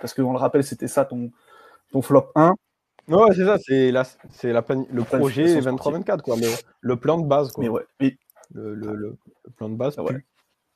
Parce 0.00 0.12
qu'on 0.12 0.32
le 0.32 0.38
rappelle, 0.38 0.64
c'était 0.64 0.88
ça 0.88 1.04
ton 1.04 1.30
flop 2.02 2.32
1. 2.34 2.54
Ouais, 3.08 3.34
c'est 3.34 3.44
ça, 3.44 3.58
c'est 3.58 3.92
la, 3.92 4.04
c'est 4.30 4.52
la 4.52 4.64
le 4.90 5.04
projet 5.04 5.60
23-24, 5.60 6.22
quoi. 6.22 6.36
Mais 6.36 6.48
le 6.80 6.96
plan 6.96 7.18
de 7.18 7.26
base, 7.26 7.52
quoi. 7.52 7.62
Mais 7.62 7.68
ouais. 7.70 7.84
Le, 8.52 8.74
le, 8.74 8.94
le, 8.94 9.16
plan 9.56 9.68
de 9.68 9.76
base. 9.76 9.98
Ouais. 9.98 10.24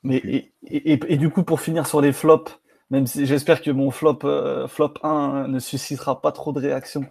Mais 0.03 0.17
et, 0.17 0.53
et, 0.65 0.93
et, 0.93 1.17
du 1.17 1.31
coup, 1.31 1.43
pour 1.43 1.61
finir 1.61 1.87
sur 1.87 2.01
les 2.01 2.13
flops, 2.13 2.59
même 2.91 3.07
si 3.07 3.27
j'espère 3.27 3.63
que 3.63 3.71
mon 3.71 3.91
flop, 3.91 4.21
euh, 4.25 4.67
flop 4.67 4.95
1 5.03 5.49
ne 5.49 5.59
suscitera 5.59 6.21
pas 6.21 6.33
trop 6.33 6.53
de 6.53 6.61
réactions 6.61 7.05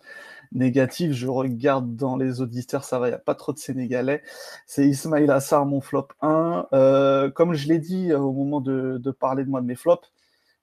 négatives, 0.51 1.13
je 1.13 1.27
regarde 1.27 1.95
dans 1.95 2.17
les 2.17 2.41
auditeurs, 2.41 2.83
ça 2.83 2.99
va, 2.99 3.07
il 3.07 3.11
n'y 3.11 3.15
a 3.15 3.19
pas 3.19 3.35
trop 3.35 3.53
de 3.53 3.59
Sénégalais. 3.59 4.23
C'est 4.65 4.87
Ismail 4.87 5.29
Assar, 5.29 5.65
mon 5.65 5.81
flop 5.81 6.07
1. 6.21 6.67
Euh, 6.73 7.29
comme 7.29 7.53
je 7.53 7.67
l'ai 7.67 7.79
dit 7.79 8.11
euh, 8.11 8.19
au 8.19 8.31
moment 8.33 8.59
de, 8.61 8.97
de 8.97 9.11
parler 9.11 9.43
de 9.45 9.49
moi 9.49 9.61
de 9.61 9.67
mes 9.67 9.75
flops, 9.75 10.11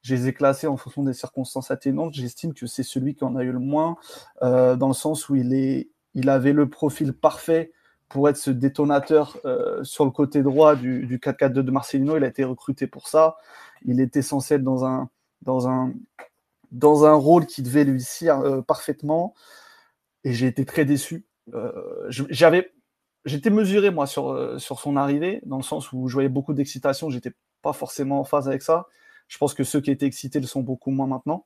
je 0.07 0.15
les 0.15 0.28
ai 0.28 0.33
classés 0.33 0.69
en 0.69 0.77
fonction 0.77 1.03
des 1.03 1.15
circonstances 1.15 1.73
atténuantes. 1.73 2.15
J'estime 2.15 2.55
que 2.55 2.66
c'est 2.69 2.85
celui 2.85 3.16
qui 3.16 3.24
en 3.24 3.35
a 3.35 3.43
eu 3.43 3.51
le 3.51 3.59
moins, 3.59 3.97
euh, 4.43 4.77
dans 4.77 4.87
le 4.87 4.95
sens 4.95 5.28
où 5.28 5.35
il, 5.35 5.53
est, 5.53 5.91
il 6.15 6.28
avait 6.28 6.53
le 6.53 6.69
profil 6.69 7.12
parfait 7.12 7.73
pour 8.09 8.28
être 8.28 8.37
ce 8.37 8.53
détonateur 8.53 9.37
euh, 9.45 9.83
sur 9.83 10.05
le 10.05 10.12
côté 10.12 10.45
droit 10.45 10.77
du, 10.77 11.07
du 11.07 11.19
4-4-2 11.19 11.55
de 11.55 11.70
Marcelino. 11.73 12.16
Il 12.16 12.23
a 12.23 12.28
été 12.28 12.45
recruté 12.45 12.87
pour 12.87 13.09
ça. 13.09 13.37
Il 13.85 14.01
était 14.01 14.23
censé 14.23 14.55
être 14.55 14.62
dans 14.62 14.85
un, 14.85 15.11
dans 15.43 15.66
un, 15.69 15.93
dans 16.70 17.05
un 17.05 17.15
rôle 17.15 17.47
qui 17.47 17.62
devait 17.62 17.83
lui 17.83 17.93
réussir 17.95 18.39
euh, 18.39 18.62
parfaitement. 18.62 19.35
Et 20.23 20.33
j'ai 20.33 20.47
été 20.47 20.65
très 20.65 20.85
déçu. 20.85 21.27
j'avais, 22.09 22.70
j'étais 23.24 23.51
mesuré, 23.51 23.91
moi, 23.91 24.07
sur, 24.07 24.61
sur 24.61 24.78
son 24.78 24.97
arrivée, 24.97 25.41
dans 25.47 25.57
le 25.57 25.65
sens 25.65 25.93
où 25.93 26.07
je 26.07 26.15
voyais 26.15 26.28
beaucoup 26.28 26.55
d'excitation. 26.55 27.11
J'étais 27.11 27.33
pas 27.61 27.73
forcément 27.73 28.20
en 28.20 28.24
phase 28.24 28.47
avec 28.47 28.62
ça. 28.62 28.87
Je 29.28 29.39
pense 29.39 29.55
que 29.55 29.65
ceux 29.65 29.81
qui 29.81 29.90
étaient 29.90 30.07
excités 30.07 30.40
le 30.40 30.47
sont 30.47 30.62
beaucoup 30.62 30.90
moins 30.90 31.07
maintenant. 31.07 31.44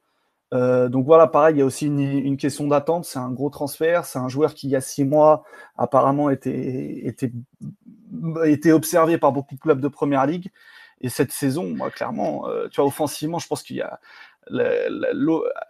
Euh, 0.52 0.88
donc 0.88 1.06
voilà, 1.06 1.26
pareil, 1.28 1.56
il 1.56 1.58
y 1.58 1.62
a 1.62 1.64
aussi 1.64 1.86
une, 1.86 2.36
question 2.36 2.66
d'attente. 2.66 3.04
C'est 3.04 3.18
un 3.18 3.30
gros 3.30 3.50
transfert. 3.50 4.04
C'est 4.04 4.18
un 4.18 4.28
joueur 4.28 4.54
qui, 4.54 4.66
il 4.68 4.70
y 4.70 4.76
a 4.76 4.80
six 4.80 5.04
mois, 5.04 5.44
apparemment 5.76 6.30
était, 6.30 7.06
était, 7.06 8.72
observé 8.72 9.18
par 9.18 9.32
beaucoup 9.32 9.54
de 9.54 9.60
clubs 9.60 9.80
de 9.80 9.88
première 9.88 10.26
ligue. 10.26 10.50
Et 11.00 11.08
cette 11.08 11.32
saison, 11.32 11.70
moi, 11.74 11.90
clairement, 11.90 12.48
euh, 12.48 12.68
tu 12.68 12.80
vois, 12.80 12.86
offensivement, 12.86 13.38
je 13.38 13.46
pense 13.46 13.62
qu'il 13.62 13.76
y 13.76 13.82
a 13.82 14.00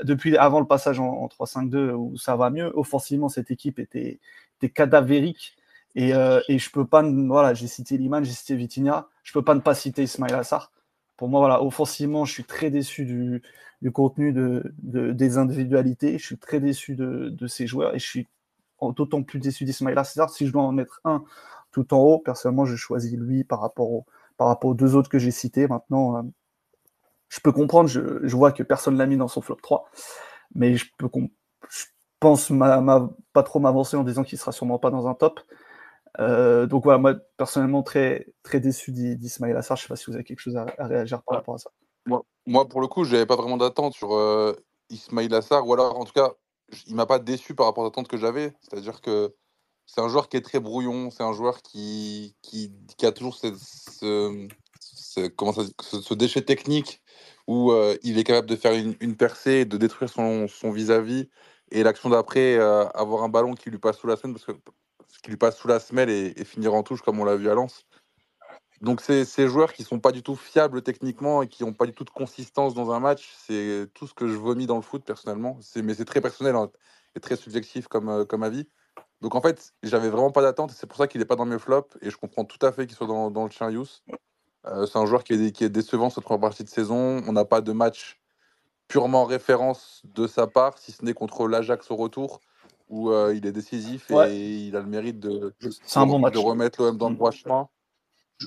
depuis 0.02 0.36
avant 0.36 0.60
le 0.60 0.66
passage 0.66 1.00
en, 1.00 1.26
3-5-2 1.26 1.92
où 1.92 2.16
ça 2.16 2.36
va 2.36 2.50
mieux, 2.50 2.70
offensivement, 2.74 3.28
cette 3.28 3.50
équipe 3.50 3.78
était, 3.78 4.20
était 4.58 4.70
cadavérique. 4.70 5.56
Et, 5.96 6.14
euh, 6.14 6.40
et 6.48 6.58
je 6.58 6.70
peux 6.70 6.86
pas, 6.86 7.02
voilà, 7.02 7.52
j'ai 7.52 7.66
cité 7.66 7.98
Liman, 7.98 8.24
j'ai 8.24 8.32
cité 8.32 8.54
Vitinha, 8.54 9.08
je 9.24 9.32
peux 9.32 9.42
pas 9.42 9.54
ne 9.54 9.60
pas 9.60 9.74
citer 9.74 10.04
Ismail 10.04 10.32
Assar 10.32 10.70
pour 11.20 11.28
moi, 11.28 11.40
voilà, 11.40 11.62
offensivement, 11.62 12.24
je 12.24 12.32
suis 12.32 12.44
très 12.44 12.70
déçu 12.70 13.04
du, 13.04 13.42
contenu 13.92 14.32
de, 14.32 14.72
des 15.12 15.36
individualités. 15.36 16.16
Je 16.16 16.24
suis 16.24 16.38
très 16.38 16.60
déçu 16.60 16.94
de, 16.94 17.46
ces 17.46 17.66
joueurs 17.66 17.94
et 17.94 17.98
je 17.98 18.06
suis 18.06 18.28
d'autant 18.80 19.22
plus 19.22 19.38
déçu 19.38 19.66
d'Ismaïla 19.66 20.02
César. 20.02 20.30
Si 20.30 20.46
je 20.46 20.52
dois 20.52 20.62
en 20.62 20.72
mettre 20.72 21.02
un 21.04 21.22
tout 21.72 21.92
en 21.92 21.98
haut, 21.98 22.18
personnellement, 22.20 22.64
je 22.64 22.74
choisis 22.74 23.18
lui 23.18 23.44
par 23.44 23.60
rapport, 23.60 24.04
par 24.38 24.48
rapport 24.48 24.70
aux 24.70 24.74
deux 24.74 24.96
autres 24.96 25.10
que 25.10 25.18
j'ai 25.18 25.30
cités. 25.30 25.68
Maintenant, 25.68 26.16
euh, 26.16 26.22
je 27.28 27.40
peux 27.40 27.52
comprendre, 27.52 27.90
je, 27.90 28.34
vois 28.34 28.50
que 28.50 28.62
personne 28.62 28.96
l'a 28.96 29.04
mis 29.04 29.18
dans 29.18 29.28
son 29.28 29.42
flop 29.42 29.56
3, 29.56 29.90
mais 30.54 30.74
je, 30.74 30.86
pense 32.18 32.50
pas 33.34 33.42
trop 33.42 33.60
m'avancer 33.60 33.98
en 33.98 34.04
disant 34.04 34.24
qu'il 34.24 34.38
sera 34.38 34.52
sûrement 34.52 34.78
pas 34.78 34.90
dans 34.90 35.06
un 35.06 35.12
top. 35.12 35.38
Euh, 36.18 36.66
donc 36.66 36.84
voilà, 36.84 36.98
moi 36.98 37.14
personnellement 37.36 37.82
très, 37.82 38.26
très 38.42 38.60
déçu 38.60 38.92
d'Ismaël 38.92 39.56
Assar. 39.56 39.76
Je 39.76 39.82
ne 39.82 39.84
sais 39.84 39.88
pas 39.88 39.96
si 39.96 40.06
vous 40.06 40.14
avez 40.14 40.24
quelque 40.24 40.40
chose 40.40 40.56
à, 40.56 40.66
réagir 40.78 41.22
par 41.22 41.36
rapport 41.36 41.54
à 41.54 41.58
ça. 41.58 41.70
Moi, 42.06 42.24
moi, 42.46 42.68
pour 42.68 42.80
le 42.80 42.88
coup, 42.88 43.04
je 43.04 43.12
n'avais 43.12 43.26
pas 43.26 43.36
vraiment 43.36 43.56
d'attente 43.56 43.94
sur 43.94 44.14
euh, 44.14 44.54
Ismail 44.88 45.32
Assar, 45.34 45.66
ou 45.66 45.72
alors 45.72 45.98
en 45.98 46.04
tout 46.04 46.12
cas, 46.12 46.32
il 46.86 46.94
m'a 46.94 47.06
pas 47.06 47.18
déçu 47.18 47.54
par 47.54 47.66
rapport 47.66 47.84
aux 47.84 47.88
attentes 47.88 48.08
que 48.08 48.16
j'avais. 48.16 48.52
C'est-à-dire 48.60 49.00
que 49.00 49.34
c'est 49.86 50.00
un 50.00 50.08
joueur 50.08 50.28
qui 50.28 50.36
est 50.36 50.40
très 50.42 50.60
brouillon, 50.60 51.10
c'est 51.10 51.22
un 51.22 51.32
joueur 51.32 51.62
qui, 51.62 52.36
qui, 52.42 52.72
a 53.02 53.12
toujours 53.12 53.36
ce, 53.36 54.48
comment 55.36 55.52
ça, 55.52 55.62
ce, 55.80 56.14
déchet 56.14 56.42
technique 56.42 57.02
où 57.48 57.72
euh, 57.72 57.96
il 58.02 58.18
est 58.18 58.24
capable 58.24 58.48
de 58.48 58.54
faire 58.54 58.74
une, 58.74 58.94
une 59.00 59.16
percée, 59.16 59.64
de 59.64 59.76
détruire 59.76 60.08
son 60.10 60.70
vis-à-vis, 60.70 61.28
et 61.70 61.82
l'action 61.82 62.10
d'après, 62.10 62.56
euh, 62.56 62.86
avoir 62.88 63.22
un 63.22 63.28
ballon 63.28 63.54
qui 63.54 63.70
lui 63.70 63.78
passe 63.78 63.98
sous 63.98 64.06
la 64.06 64.16
semaine, 64.16 64.34
parce 64.34 64.44
que 64.44 64.52
qui 65.22 65.30
lui 65.30 65.36
passe 65.36 65.56
sous 65.56 65.68
la 65.68 65.80
semelle 65.80 66.10
et, 66.10 66.44
finir 66.44 66.74
en 66.74 66.82
touche 66.82 67.02
comme 67.02 67.20
on 67.20 67.24
l'a 67.24 67.36
vu 67.36 67.50
à 67.50 67.54
Lens. 67.54 67.84
Donc 68.80 69.02
c'est 69.02 69.24
ces 69.24 69.46
joueurs 69.46 69.72
qui 69.72 69.84
sont 69.84 70.00
pas 70.00 70.12
du 70.12 70.22
tout 70.22 70.36
fiables 70.36 70.82
techniquement 70.82 71.42
et 71.42 71.48
qui 71.48 71.64
n'ont 71.64 71.74
pas 71.74 71.84
du 71.86 71.92
tout 71.92 72.04
de 72.04 72.10
consistance 72.10 72.74
dans 72.74 72.92
un 72.92 73.00
match, 73.00 73.34
c'est 73.36 73.86
tout 73.92 74.06
ce 74.06 74.14
que 74.14 74.26
je 74.26 74.34
vomis 74.34 74.66
dans 74.66 74.76
le 74.76 74.82
foot 74.82 75.04
personnellement. 75.04 75.58
Mais 75.76 75.94
c'est 75.94 76.06
très 76.06 76.22
personnel 76.22 76.56
hein, 76.56 76.70
et 77.14 77.20
très 77.20 77.36
subjectif 77.36 77.88
comme, 77.88 78.08
euh, 78.08 78.24
comme 78.24 78.42
avis. 78.42 78.66
Donc 79.20 79.34
en 79.34 79.42
fait, 79.42 79.74
j'avais 79.82 80.08
vraiment 80.08 80.32
pas 80.32 80.40
d'attente 80.40 80.70
c'est 80.70 80.86
pour 80.86 80.96
ça 80.96 81.06
qu'il 81.06 81.20
n'est 81.20 81.26
pas 81.26 81.36
dans 81.36 81.44
mes 81.44 81.58
flops 81.58 81.96
et 82.00 82.10
je 82.10 82.16
comprends 82.16 82.44
tout 82.44 82.64
à 82.64 82.72
fait 82.72 82.86
qu'il 82.86 82.96
soit 82.96 83.06
dans, 83.06 83.44
le 83.44 83.50
chien. 83.50 83.70
Euh, 84.66 84.86
c'est 84.86 84.98
un 84.98 85.06
joueur 85.06 85.24
qui 85.24 85.34
est, 85.34 85.52
qui 85.52 85.64
est 85.64 85.68
décevant 85.68 86.08
cette 86.08 86.24
première 86.24 86.40
partie 86.40 86.64
de 86.64 86.68
saison. 86.68 87.22
On 87.26 87.32
n'a 87.32 87.44
pas 87.44 87.60
de 87.60 87.72
match 87.72 88.20
purement 88.90 89.24
référence 89.24 90.02
de 90.04 90.26
sa 90.26 90.48
part, 90.48 90.76
si 90.78 90.90
ce 90.90 91.04
n'est 91.04 91.14
contre 91.14 91.46
l'Ajax 91.46 91.92
au 91.92 91.96
retour, 91.96 92.40
où 92.90 93.10
euh, 93.10 93.34
il 93.34 93.46
est 93.46 93.52
décisif 93.52 94.10
et 94.10 94.66
il 94.66 94.76
a 94.76 94.80
le 94.80 94.86
mérite 94.86 95.18
de, 95.18 95.54
de 95.62 96.38
remettre 96.38 96.82
l'OM 96.82 96.98
dans 96.98 97.08
le 97.08 97.16
droit 97.16 97.30
chemin. 97.30 97.68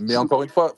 Mais 0.02 0.18
encore 0.18 0.44
une 0.44 0.50
fois, 0.50 0.76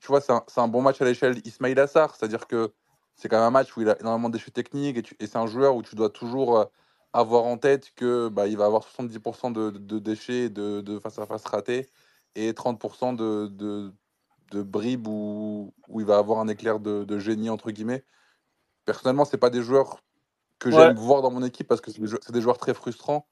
tu 0.00 0.06
vois, 0.08 0.20
c'est 0.20 0.32
un, 0.32 0.42
un, 0.56 0.68
bon 0.68 0.82
match 0.82 1.00
à 1.00 1.04
l'échelle 1.04 1.38
Ismail 1.44 1.78
Assar, 1.78 2.14
c'est-à-dire 2.14 2.46
que 2.46 2.72
c'est 3.14 3.28
quand 3.28 3.36
même 3.36 3.46
un 3.46 3.50
match 3.50 3.76
où 3.76 3.82
il 3.82 3.88
a 3.90 3.98
énormément 4.00 4.28
de 4.28 4.34
déchets 4.34 4.50
techniques 4.50 4.96
et, 4.96 5.24
et 5.24 5.26
c'est 5.26 5.38
un 5.38 5.46
joueur 5.46 5.76
où 5.76 5.82
tu 5.82 5.94
dois 5.96 6.08
toujours 6.08 6.58
euh, 6.58 6.64
avoir 7.12 7.44
en 7.44 7.58
tête 7.58 7.92
que 7.94 8.28
bah, 8.28 8.46
il 8.46 8.56
va 8.56 8.66
avoir 8.66 8.82
70% 8.82 9.52
de, 9.52 9.70
de, 9.70 9.98
déchets 9.98 10.48
de, 10.48 10.80
de, 10.80 10.98
face 10.98 11.18
à 11.18 11.26
face 11.26 11.44
ratés 11.44 11.88
et 12.34 12.52
30% 12.52 13.16
de, 13.16 13.46
de, 13.48 13.92
de 14.50 14.62
bribes 14.62 15.06
où, 15.06 15.74
où, 15.88 16.00
il 16.00 16.06
va 16.06 16.18
avoir 16.18 16.38
un 16.38 16.48
éclair 16.48 16.80
de, 16.80 17.18
génie, 17.18 17.50
entre 17.50 17.70
guillemets. 17.70 18.04
Personnellement, 18.84 19.24
c'est 19.24 19.38
pas 19.38 19.50
des 19.50 19.62
joueurs 19.62 20.00
que 20.58 20.70
j'aime 20.70 20.96
voir 20.96 21.22
dans 21.22 21.30
mon 21.30 21.42
équipe 21.44 21.68
parce 21.68 21.80
que 21.80 21.90
c'est 21.90 22.32
des, 22.32 22.40
joueurs 22.40 22.58
très 22.58 22.74
frustrants. 22.74 23.26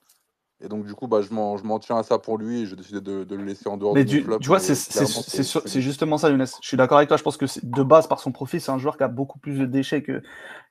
Et 0.61 0.69
donc, 0.69 0.87
du 0.87 0.95
coup, 0.95 1.07
bah, 1.07 1.21
je 1.21 1.33
m'en 1.33 1.79
tiens 1.79 1.99
à 1.99 2.03
ça 2.03 2.19
pour 2.19 2.39
lui 2.39 2.63
et 2.63 2.67
j'ai 2.67 2.77
décidé 2.77 3.01
de, 3.01 3.25
de, 3.25 3.35
le 3.37 3.45
laisser 3.45 3.69
en 3.69 3.77
dehors 3.77 3.95
Mais 3.95 4.05
du, 4.05 4.25
Tu 4.41 4.49
vois, 4.49 4.59
c'est 4.59 5.81
justement 5.81 6.17
ça, 6.17 6.31
Younes. 6.31 6.47
Je 6.63 6.67
suis 6.67 6.77
d'accord 6.77 6.97
avec 6.97 7.09
toi. 7.09 7.17
Je 7.17 7.23
pense 7.23 7.37
que 7.37 7.47
de 7.63 7.83
base, 7.83 8.07
par 8.07 8.21
son 8.21 8.33
profil, 8.33 8.61
c'est 8.61 8.73
un 8.73 8.79
joueur 8.79 8.97
qui 8.97 9.03
a 9.03 9.09
beaucoup 9.09 9.39
plus 9.39 9.59
de 9.59 9.67
déchets 9.67 10.03
que, 10.03 10.23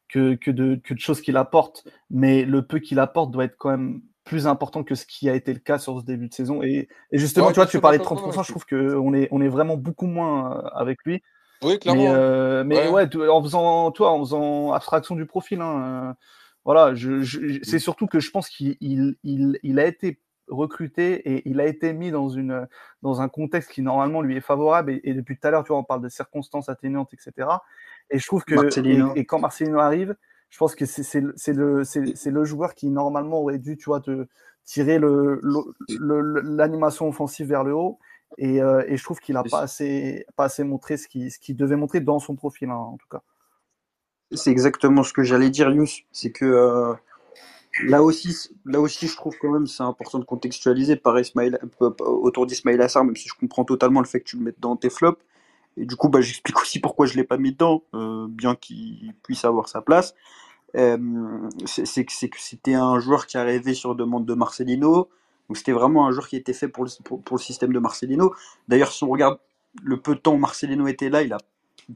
que, 0.10 0.36
que, 0.36 0.50
de, 0.50 0.76
que 0.84 0.94
de 0.94 1.00
choses 1.00 1.22
qu'il 1.22 1.38
apporte. 1.38 1.88
Mais 2.10 2.46
le 2.46 2.66
peu 2.66 2.80
qu'il 2.80 3.00
apporte 3.00 3.32
doit 3.32 3.44
être 3.44 3.58
quand 3.58 3.70
même 3.70 4.02
plus 4.24 4.48
important 4.48 4.84
que 4.84 4.96
ce 4.96 5.06
qui 5.06 5.30
a 5.30 5.36
été 5.36 5.54
le 5.54 5.60
cas 5.60 5.78
sur 5.78 6.00
ce 6.00 6.06
début 6.06 6.28
de 6.28 6.34
saison. 6.34 6.64
Et, 6.64 6.90
et 7.12 7.18
justement, 7.20 7.50
tu 7.50 7.56
vois, 7.56 7.68
tu 7.68 7.80
parlais 7.80 8.00
de 8.00 8.04
30%, 8.04 8.44
je 8.44 8.52
trouve 8.52 8.66
qu'on 8.66 9.14
est, 9.14 9.28
on 9.32 9.40
est 9.40 9.48
vraiment 9.48 9.78
beaucoup 9.78 10.08
moins 10.08 10.58
euh, 10.58 10.70
avec 10.74 10.98
lui. 11.06 11.22
Oui, 11.62 11.80
clairement. 11.80 12.02
Mais, 12.02 12.10
euh, 12.10 12.64
mais 12.66 12.90
ouais. 12.90 13.08
en 13.30 13.44
faisant, 13.44 13.92
toi, 13.92 14.12
en 14.12 14.20
faisant 14.20 14.72
abstraction 14.74 15.16
du 15.16 15.26
profil, 15.26 15.62
hein, 15.62 16.10
euh, 16.10 16.14
voilà, 16.66 16.96
je, 16.96 17.60
c'est 17.64 17.80
surtout 17.80 18.08
que 18.08 18.20
je 18.20 18.32
pense 18.32 18.50
qu'il 18.50 18.76
il, 18.82 19.16
il, 19.24 19.80
a 19.80 19.86
été 19.86 20.20
recruté 20.48 21.14
et 21.30 21.48
il 21.48 21.60
a 21.62 21.68
été 21.68 21.94
mis 21.94 22.10
dans, 22.10 22.28
une, 22.28 22.68
dans 23.04 23.22
un 23.22 23.30
contexte 23.30 23.72
qui 23.72 23.84
normalement 23.84 24.22
lui 24.24 24.36
est 24.36 24.42
favorable. 24.42 25.00
Et, 25.04 25.14
depuis 25.14 25.38
tout 25.38 25.48
à 25.48 25.52
l'heure, 25.52 25.64
tu 25.64 25.70
vois, 25.70 25.78
on 25.78 25.84
parle 25.84 26.02
de 26.02 26.10
circonstances 26.10 26.68
atténuantes, 26.68 27.14
etc. 27.14 27.48
Et 28.10 28.18
je 28.18 28.26
trouve 28.26 28.44
que 28.44 29.16
et, 29.16 29.26
quand 29.26 29.40
Marcelino 29.40 29.80
arrive, 29.80 30.16
je 30.50 30.58
pense 30.58 30.74
que 30.74 30.86
c'est 30.86 31.22
le, 31.22 31.84
le 32.26 32.46
joueur 32.46 32.74
qui 32.74 32.90
normalement 32.90 33.42
aurait 33.42 33.60
dû, 33.60 33.78
tu 33.78 33.86
vois, 33.86 34.02
te 34.02 34.26
tirer 34.64 35.00
l'animation 36.00 37.08
offensive 37.08 37.48
vers 37.48 37.64
le 37.64 37.76
haut. 37.76 38.00
Et, 38.40 38.60
euh, 38.60 38.84
et 38.88 38.98
je 38.98 39.04
trouve 39.04 39.20
qu'il 39.20 39.36
n'a 39.36 39.44
pas 39.44 39.62
assez, 39.62 40.26
pas 40.36 40.46
assez 40.46 40.64
montré 40.64 40.98
ce 40.98 41.08
qu'il 41.08 41.32
ce 41.32 41.54
devait 41.54 41.76
montrer 41.76 42.00
dans 42.00 42.18
son 42.18 42.36
profil, 42.36 42.72
hein, 42.72 42.76
en 42.76 42.98
tout 42.98 43.08
cas. 43.10 43.22
C'est 44.36 44.52
exactement 44.52 45.04
ce 45.04 45.14
que 45.14 45.24
j'allais 45.24 45.50
dire, 45.50 45.70
Yous. 45.70 45.88
C'est 46.12 46.32
que 46.32 46.46
euh, 46.46 46.94
là, 47.84 48.04
aussi, 48.04 48.50
là 48.66 48.80
aussi, 48.80 49.08
je 49.08 49.16
trouve 49.16 49.36
quand 49.40 49.52
même 49.52 49.68
c'est 49.68 49.84
important 49.84 50.20
de 50.20 50.26
contextualiser 50.26 50.96
par 50.96 51.20
Ismail, 51.20 51.58
euh, 51.82 51.92
autour 52.00 52.46
d'Ismail 52.46 52.82
Assar, 52.82 53.04
même 53.04 53.16
si 53.16 53.30
je 53.30 53.34
comprends 53.36 53.66
totalement 53.66 54.02
le 54.02 54.08
fait 54.08 54.20
que 54.20 54.26
tu 54.26 54.38
le 54.38 54.44
mettes 54.44 54.60
dans 54.60 54.76
tes 54.76 54.90
flops. 54.90 55.22
Et 55.78 55.86
du 55.86 55.96
coup, 55.96 56.10
bah, 56.10 56.22
j'explique 56.22 56.62
aussi 56.62 56.80
pourquoi 56.80 57.06
je 57.06 57.14
ne 57.14 57.18
l'ai 57.18 57.24
pas 57.24 57.38
mis 57.38 57.52
dedans, 57.52 57.84
euh, 57.94 58.28
bien 58.30 58.56
qu'il 58.56 59.14
puisse 59.24 59.46
avoir 59.46 59.68
sa 59.70 59.82
place. 59.82 60.16
c'est 61.66 62.06
que 62.06 62.40
c'était 62.40 62.76
un 62.76 63.00
joueur 63.00 63.28
qui 63.28 63.38
arrivait 63.38 63.74
sur 63.74 63.96
demande 63.96 64.26
de 64.26 64.34
Marcelino. 64.34 65.10
Donc 65.48 65.58
c'était 65.58 65.74
vraiment 65.74 66.08
un 66.08 66.12
joueur 66.12 66.28
qui 66.28 66.38
était 66.38 66.54
fait 66.54 66.68
pour 66.68 66.86
le, 66.86 66.90
pour 67.04 67.38
le 67.38 67.42
système 67.42 67.72
de 67.72 67.80
Marcelino. 67.80 68.34
D'ailleurs, 68.68 68.92
si 68.92 69.04
on 69.04 69.10
regarde 69.10 69.38
le 69.84 69.98
peu 69.98 70.16
de 70.16 70.20
temps 70.20 70.34
où 70.34 70.38
Marcelino 70.38 70.88
était 70.88 71.10
là, 71.10 71.22
il 71.22 71.34
a 71.34 71.38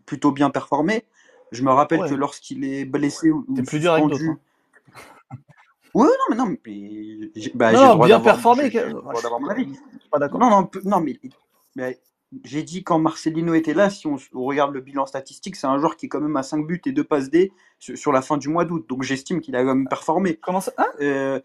plutôt 0.05 0.31
bien 0.31 0.49
performé. 0.49 1.05
Je 1.51 1.63
me 1.63 1.71
rappelle 1.71 2.07
que 2.09 2.15
lorsqu'il 2.15 2.63
est 2.63 2.85
blessé 2.85 3.31
ou, 3.31 3.45
C'est 3.55 3.63
plus 3.63 3.79
dur 3.79 3.93
avec 3.93 4.05
d'autres. 4.05 4.23
Hein. 4.23 4.39
Oui, 5.95 6.05
non, 6.05 6.25
mais 6.29 6.35
non, 6.35 6.45
mais, 6.45 7.51
bah, 7.55 7.71
non, 7.71 7.97
bien 8.05 8.19
performé. 8.19 8.69
J'ai 8.69 8.83
d'avoir 8.83 9.39
mon 9.39 9.49
avis. 9.49 9.67
Pas 10.11 10.19
d'accord. 10.19 10.39
Non, 10.39 10.49
non, 10.49 10.69
non, 10.83 10.99
mais, 10.99 11.19
mais 11.75 11.99
j'ai 12.43 12.63
dit 12.63 12.83
quand 12.83 12.99
Marcelino 12.99 13.53
était 13.53 13.73
là, 13.73 13.89
si 13.89 14.05
on, 14.07 14.17
regarde 14.33 14.73
le 14.73 14.81
bilan 14.81 15.05
statistique, 15.05 15.55
c'est 15.55 15.67
un 15.67 15.79
joueur 15.79 15.97
qui 15.97 16.05
est 16.05 16.09
quand 16.09 16.21
même 16.21 16.35
à 16.35 16.43
5 16.43 16.65
buts 16.65 16.81
et 16.85 16.91
2 16.91 17.03
passes 17.03 17.29
D 17.29 17.51
sur, 17.79 18.11
la 18.11 18.21
fin 18.21 18.37
du 18.37 18.49
mois 18.49 18.65
d'août. 18.65 18.85
Donc 18.87 19.03
j'estime 19.03 19.41
qu'il 19.41 19.55
a 19.55 19.61
quand 19.61 19.75
même 19.75 19.87
performé. 19.87 20.35
Comment 20.35 20.61
ça 20.61 20.71
hein? 20.77 20.87
Euh, 21.01 21.39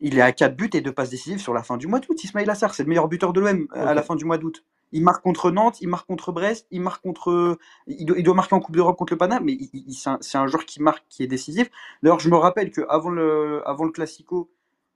Il 0.00 0.18
est 0.18 0.22
à 0.22 0.32
4 0.32 0.56
buts 0.56 0.70
et 0.72 0.80
2 0.80 0.92
passes 0.92 1.10
décisives 1.10 1.38
sur 1.38 1.54
la 1.54 1.62
fin 1.62 1.76
du 1.76 1.86
mois 1.86 2.00
d'août. 2.00 2.22
Ismail 2.22 2.50
Assar, 2.50 2.74
c'est 2.74 2.82
le 2.82 2.88
meilleur 2.88 3.08
buteur 3.08 3.32
de 3.32 3.40
l'OM 3.40 3.68
à 3.72 3.94
la 3.94 4.02
fin 4.02 4.16
du 4.16 4.24
mois 4.24 4.38
d'août. 4.38 4.64
Il 4.92 5.02
marque 5.02 5.22
contre 5.22 5.50
Nantes, 5.50 5.80
il 5.80 5.88
marque 5.88 6.06
contre 6.06 6.32
Brest, 6.32 6.66
il 6.70 6.80
marque 6.80 7.02
contre. 7.02 7.58
Il 7.86 8.06
doit, 8.06 8.34
marquer 8.34 8.54
en 8.54 8.60
Coupe 8.60 8.74
d'Europe 8.74 8.96
contre 8.96 9.12
le 9.12 9.18
Panama, 9.18 9.44
mais 9.44 9.58
c'est 9.90 10.38
un, 10.38 10.46
joueur 10.46 10.64
qui 10.64 10.82
marque, 10.82 11.04
qui 11.08 11.22
est 11.22 11.26
décisif. 11.26 11.70
D'ailleurs, 12.02 12.20
je 12.20 12.30
me 12.30 12.36
rappelle 12.36 12.70
qu'avant 12.70 13.10
le, 13.10 13.62
avant 13.66 13.84
le 13.84 13.90
Classico, 13.90 14.50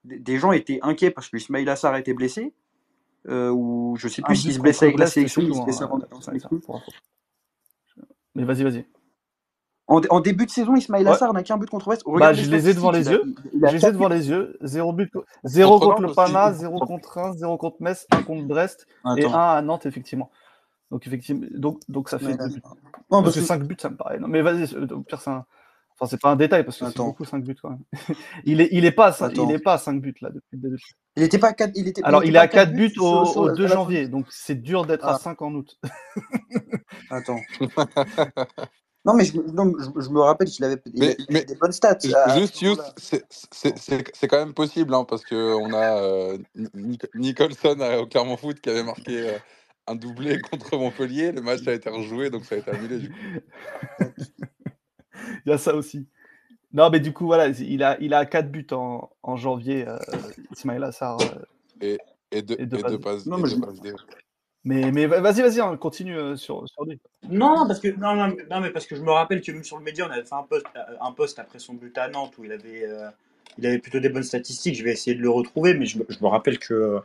des 0.05 0.39
gens 0.39 0.53
étaient 0.53 0.79
inquiets 0.83 1.11
parce 1.11 1.29
que 1.29 1.37
Ismail 1.37 1.69
Assar 1.69 1.97
était 1.97 2.15
blessé. 2.15 2.55
Euh, 3.29 3.51
ou 3.51 3.95
je 3.97 4.09
sais 4.09 4.21
plus 4.21 4.35
s'il 4.35 4.53
se 4.53 4.59
blessait 4.59 4.87
avec 4.87 4.99
la 4.99 5.07
sélection, 5.07 5.43
il 5.43 5.55
se 5.55 5.63
blessait 5.63 5.85
avant 5.85 6.01
Mais 8.35 8.45
vas-y, 8.45 8.65
vas-y. 8.65 8.85
En, 10.11 10.21
début 10.21 10.47
de 10.47 10.51
saison, 10.51 10.75
Ismail 10.75 11.07
Assar 11.07 11.33
n'a 11.33 11.43
qu'un 11.43 11.59
but 11.59 11.69
contre 11.69 11.87
Brest. 11.87 12.03
Bah, 12.07 12.33
je 12.33 12.51
les 12.51 12.69
ai 12.69 12.75
devant 12.75 12.91
les 12.91 13.09
yeux. 13.09 13.35
Je 13.53 13.67
les 13.67 13.87
ai 13.87 13.93
devant 13.93 14.09
les 14.09 14.29
yeux. 14.29 14.57
Zéro 14.63 14.93
but. 14.93 15.13
Zéro 15.45 15.79
contre, 15.79 16.03
le 16.03 16.13
Pana, 16.13 16.53
zéro 16.53 16.79
contre 16.79 17.11
Reims, 17.11 17.37
zéro 17.37 17.59
contre 17.59 17.77
Metz, 17.81 18.07
un 18.11 18.23
contre 18.23 18.45
Brest 18.45 18.87
et 19.17 19.25
un 19.27 19.33
à 19.33 19.63
Nantes, 19.63 19.87
effectivement. 19.87 20.31
Donc, 20.91 21.07
effectivement, 21.07 21.47
donc, 21.55 21.81
donc 21.89 22.09
ça 22.09 22.19
fait. 22.19 22.37
Non, 23.11 23.23
parce 23.23 23.35
que 23.35 23.41
5 23.41 23.63
buts, 23.65 23.77
ça 23.79 23.89
me 23.89 23.97
paraît. 23.97 24.19
Non, 24.19 24.29
mais 24.29 24.43
vas-y, 24.43 24.75
au 24.75 25.01
pire, 25.01 25.21
c'est 25.21 25.31
un. 25.31 25.45
Enfin, 25.95 26.09
c'est 26.09 26.21
pas 26.21 26.31
un 26.31 26.37
détail 26.37 26.65
parce 26.65 26.79
que 26.79 26.87
c'est 26.87 26.97
beaucoup 26.97 27.25
5 27.25 27.45
buts 27.45 27.57
quand 27.61 27.71
même. 27.71 27.81
il 28.45 28.61
est, 28.61 28.69
il 28.73 28.85
est 28.85 28.93
pas, 28.93 29.07
à 29.07 29.13
5, 29.13 29.33
il 29.37 29.51
est 29.51 29.59
pas 29.59 29.75
à 29.75 29.79
5 29.79 30.01
buts 30.01 30.15
là 30.21 30.31
depuis 30.31 30.57
le 30.57 30.59
début. 30.59 30.83
Il 31.17 31.23
était 31.23 31.39
pas 31.39 31.49
à 31.49 31.53
4, 31.53 31.73
il 31.75 31.89
était, 31.89 32.03
Alors, 32.03 32.25
il, 32.25 32.35
est 32.35 32.39
à 32.39 32.49
4 32.49 32.73
buts, 32.73 32.93
au, 32.99 33.51
2 33.51 33.67
janvier, 33.69 34.09
donc 34.09 34.27
c'est 34.31 34.61
dur 34.61 34.87
d'être 34.87 35.05
à 35.07 35.19
5 35.19 35.37
ah. 35.39 35.45
en 35.45 35.55
août. 35.55 35.79
Attends. 37.11 37.41
Non, 39.05 39.15
mais 39.15 39.25
je, 39.25 39.33
je, 39.33 40.09
me 40.11 40.21
rappelle 40.21 40.49
qu'il 40.49 40.65
avait, 40.65 40.81
des 40.87 41.57
bonnes 41.61 41.73
stats. 41.73 41.99
Juste, 42.37 42.65
c'est 42.97 44.29
quand 44.29 44.39
même 44.39 44.55
possible, 44.55 44.95
hein, 44.95 45.05
parce 45.05 45.25
qu'on 45.25 45.73
a 45.73 46.03
euh, 46.03 46.39
Nicholson 47.15 47.81
au 48.01 48.07
Clermont 48.07 48.37
Foot 48.37 48.61
qui 48.61 48.71
avait 48.71 48.85
marqué 48.85 49.31
euh, 49.31 49.39
un 49.89 49.97
doublé 49.97 50.41
contre 50.51 50.77
Montpellier. 50.77 51.33
Le 51.33 51.41
match 51.41 51.67
a 51.67 51.73
été 51.73 51.91
rejoué, 51.91 52.31
donc 52.31 52.45
ça 52.45 52.55
a 52.55 52.59
été 52.59 52.71
annulé. 52.71 52.99
Du 52.99 53.09
coup. 53.11 53.17
il 55.47 55.51
y 55.51 55.53
a 55.53 55.59
ça 55.59 55.75
aussi. 55.75 56.07
Non, 56.73 56.89
mais 56.89 57.01
du 57.01 57.13
coup, 57.13 57.27
voilà, 57.27 57.49
il 57.49 57.83
a, 57.83 58.01
il 58.01 58.15
a 58.15 58.25
4 58.25 58.51
buts 58.51 58.67
en, 58.71 59.11
en 59.23 59.37
janvier, 59.37 59.87
euh, 59.87 59.99
Ismail 60.57 60.83
Assar. 60.85 61.19
et, 61.81 61.99
et, 62.31 62.43
deux, 62.43 62.57
et 62.59 62.67
deux 62.67 63.01
passes. 63.01 63.27
Non, 63.27 63.39
mais 63.39 63.49
je... 63.49 63.57
Mais, 64.65 64.93
mais 64.93 65.07
vas-y, 65.07 65.43
vas-y, 65.43 65.61
hein, 65.61 65.77
continue 65.77 66.17
euh, 66.17 66.37
sur, 66.37 66.69
sur 66.69 66.85
lui. 66.85 67.01
Non, 67.29 67.67
parce 67.67 67.81
que, 67.81 67.89
non, 67.89 68.15
non, 68.15 68.61
mais 68.61 68.71
parce 68.71 68.87
que 68.87 68.95
je 68.95 69.03
me 69.03 69.11
rappelle 69.11 69.43
que 69.43 69.51
même 69.51 69.65
sur 69.65 69.77
le 69.77 69.83
média, 69.83 70.07
on 70.09 70.13
avait 70.13 70.25
fait 70.25 70.35
un 70.35 70.45
post, 70.45 70.67
euh, 70.77 70.81
un 71.01 71.13
post 71.13 71.39
après 71.41 71.59
son 71.59 71.75
but 71.75 71.97
à 71.99 72.09
Nantes 72.09 72.35
où 72.39 72.45
il 72.45 72.53
avait, 72.53 72.85
euh, 72.85 73.09
il 73.59 73.67
avait 73.67 73.79
plutôt 73.79 73.99
des 73.99 74.09
bonnes 74.09 74.23
statistiques. 74.23 74.77
Je 74.77 74.85
vais 74.85 74.93
essayer 74.93 75.17
de 75.17 75.23
le 75.23 75.31
retrouver, 75.31 75.75
mais 75.75 75.87
je, 75.87 75.99
je 76.09 76.19
me 76.21 76.29
rappelle 76.29 76.61
que 76.61 77.01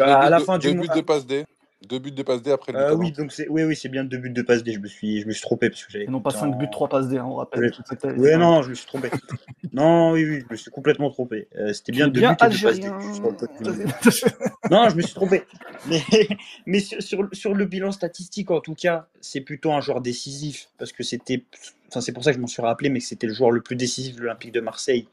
à, 0.00 0.30
la 0.30 0.40
fin 0.40 0.56
du 0.56 0.74
mois. 0.74 0.86
de 0.86 1.00
passe 1.02 1.26
D. 1.26 1.44
Deux 1.88 1.98
buts 1.98 2.12
de 2.12 2.22
passe 2.22 2.42
D 2.42 2.50
après 2.50 2.72
le 2.72 2.78
but. 2.78 2.96
oui, 2.96 3.12
donc 3.12 3.32
c'est 3.32 3.48
oui, 3.48 3.62
oui, 3.64 3.76
c'est 3.76 3.88
bien 3.88 4.04
deux 4.04 4.18
buts 4.18 4.30
de 4.30 4.42
passe 4.42 4.62
D. 4.62 4.72
Je 4.72 4.78
me 4.78 4.86
suis, 4.86 5.20
je 5.20 5.26
me 5.26 5.32
suis 5.32 5.42
trompé 5.42 5.70
parce 5.70 5.84
que 5.84 5.92
j'avais. 5.92 6.06
Non 6.06 6.20
pas 6.20 6.30
cinq 6.30 6.56
buts, 6.56 6.68
trois 6.70 6.88
passes 6.88 7.08
D, 7.08 7.18
hein, 7.18 7.26
on 7.26 7.36
rappelle. 7.36 7.72
Oui, 8.16 8.36
non, 8.36 8.62
je 8.62 8.70
me 8.70 8.74
suis 8.74 8.86
trompé. 8.86 9.10
non, 9.72 10.12
oui, 10.12 10.24
oui, 10.28 10.40
je 10.40 10.52
me 10.52 10.56
suis 10.56 10.70
complètement 10.70 11.10
trompé. 11.10 11.48
C'était 11.72 11.92
bien 11.92 12.08
deux 12.08 12.20
buts 12.20 12.26
de 12.26 12.34
passe 12.34 12.60
D. 12.62 12.88
non, 14.70 14.88
je 14.88 14.96
me 14.96 15.02
suis 15.02 15.14
trompé. 15.14 15.42
Mais, 15.88 16.02
mais 16.66 16.80
sur, 16.80 17.28
sur, 17.32 17.54
le 17.54 17.64
bilan 17.64 17.92
statistique, 17.92 18.50
en 18.50 18.60
tout 18.60 18.74
cas, 18.74 19.06
c'est 19.20 19.40
plutôt 19.40 19.72
un 19.72 19.80
joueur 19.80 20.00
décisif 20.00 20.68
parce 20.78 20.92
que 20.92 21.02
c'était. 21.02 21.44
Enfin, 21.88 22.00
c'est 22.00 22.12
pour 22.12 22.24
ça 22.24 22.30
que 22.30 22.36
je 22.36 22.40
m'en 22.40 22.46
suis 22.46 22.62
rappelé, 22.62 22.88
mais 22.88 23.00
que 23.00 23.06
c'était 23.06 23.26
le 23.26 23.34
joueur 23.34 23.50
le 23.50 23.60
plus 23.60 23.76
décisif 23.76 24.16
de 24.16 24.22
l'Olympique 24.22 24.52
de 24.52 24.60
Marseille 24.60 25.06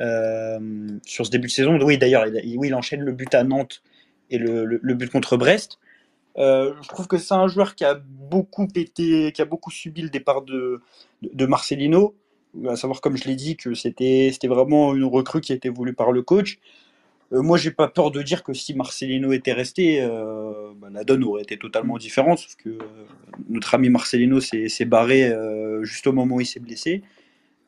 euh, 0.00 0.58
sur 1.06 1.26
ce 1.26 1.30
début 1.30 1.48
de 1.48 1.52
saison. 1.52 1.78
Oui, 1.80 1.98
d'ailleurs, 1.98 2.26
il, 2.26 2.58
oui, 2.58 2.68
il 2.68 2.74
enchaîne 2.74 3.00
le 3.00 3.12
but 3.12 3.32
à 3.34 3.44
Nantes 3.44 3.82
et 4.30 4.38
le, 4.38 4.64
le, 4.64 4.94
but 4.94 5.10
contre 5.10 5.36
Brest. 5.36 5.78
Euh, 6.36 6.74
je 6.82 6.88
trouve 6.88 7.06
que 7.06 7.18
c'est 7.18 7.34
un 7.34 7.46
joueur 7.46 7.74
qui 7.74 7.84
a 7.84 7.94
beaucoup 7.94 8.68
été, 8.74 9.32
qui 9.32 9.42
a 9.42 9.44
beaucoup 9.44 9.70
subi 9.70 10.02
le 10.02 10.08
départ 10.08 10.42
de, 10.42 10.80
de, 11.22 11.46
Marcelino. 11.46 12.14
À 12.68 12.76
savoir, 12.76 13.00
comme 13.00 13.16
je 13.16 13.24
l'ai 13.24 13.36
dit, 13.36 13.56
que 13.56 13.74
c'était, 13.74 14.30
vraiment 14.44 14.94
une 14.94 15.04
recrue 15.04 15.40
qui 15.40 15.52
a 15.52 15.54
été 15.54 15.68
voulue 15.68 15.94
par 15.94 16.12
le 16.12 16.22
coach. 16.22 16.58
Euh, 17.32 17.42
moi, 17.42 17.56
j'ai 17.56 17.70
pas 17.70 17.88
peur 17.88 18.10
de 18.10 18.22
dire 18.22 18.42
que 18.42 18.52
si 18.52 18.74
Marcelino 18.74 19.32
était 19.32 19.52
resté, 19.52 20.00
euh, 20.00 20.72
bah, 20.76 20.88
la 20.92 21.04
donne 21.04 21.24
aurait 21.24 21.42
été 21.42 21.56
totalement 21.56 21.98
différente. 21.98 22.38
Sauf 22.38 22.56
que 22.56 22.78
notre 23.48 23.74
ami 23.74 23.88
Marcelino 23.88 24.40
s'est, 24.40 24.84
barré 24.84 25.32
juste 25.82 26.06
au 26.06 26.12
moment 26.12 26.36
où 26.36 26.40
il 26.40 26.46
s'est 26.46 26.60
blessé. 26.60 27.02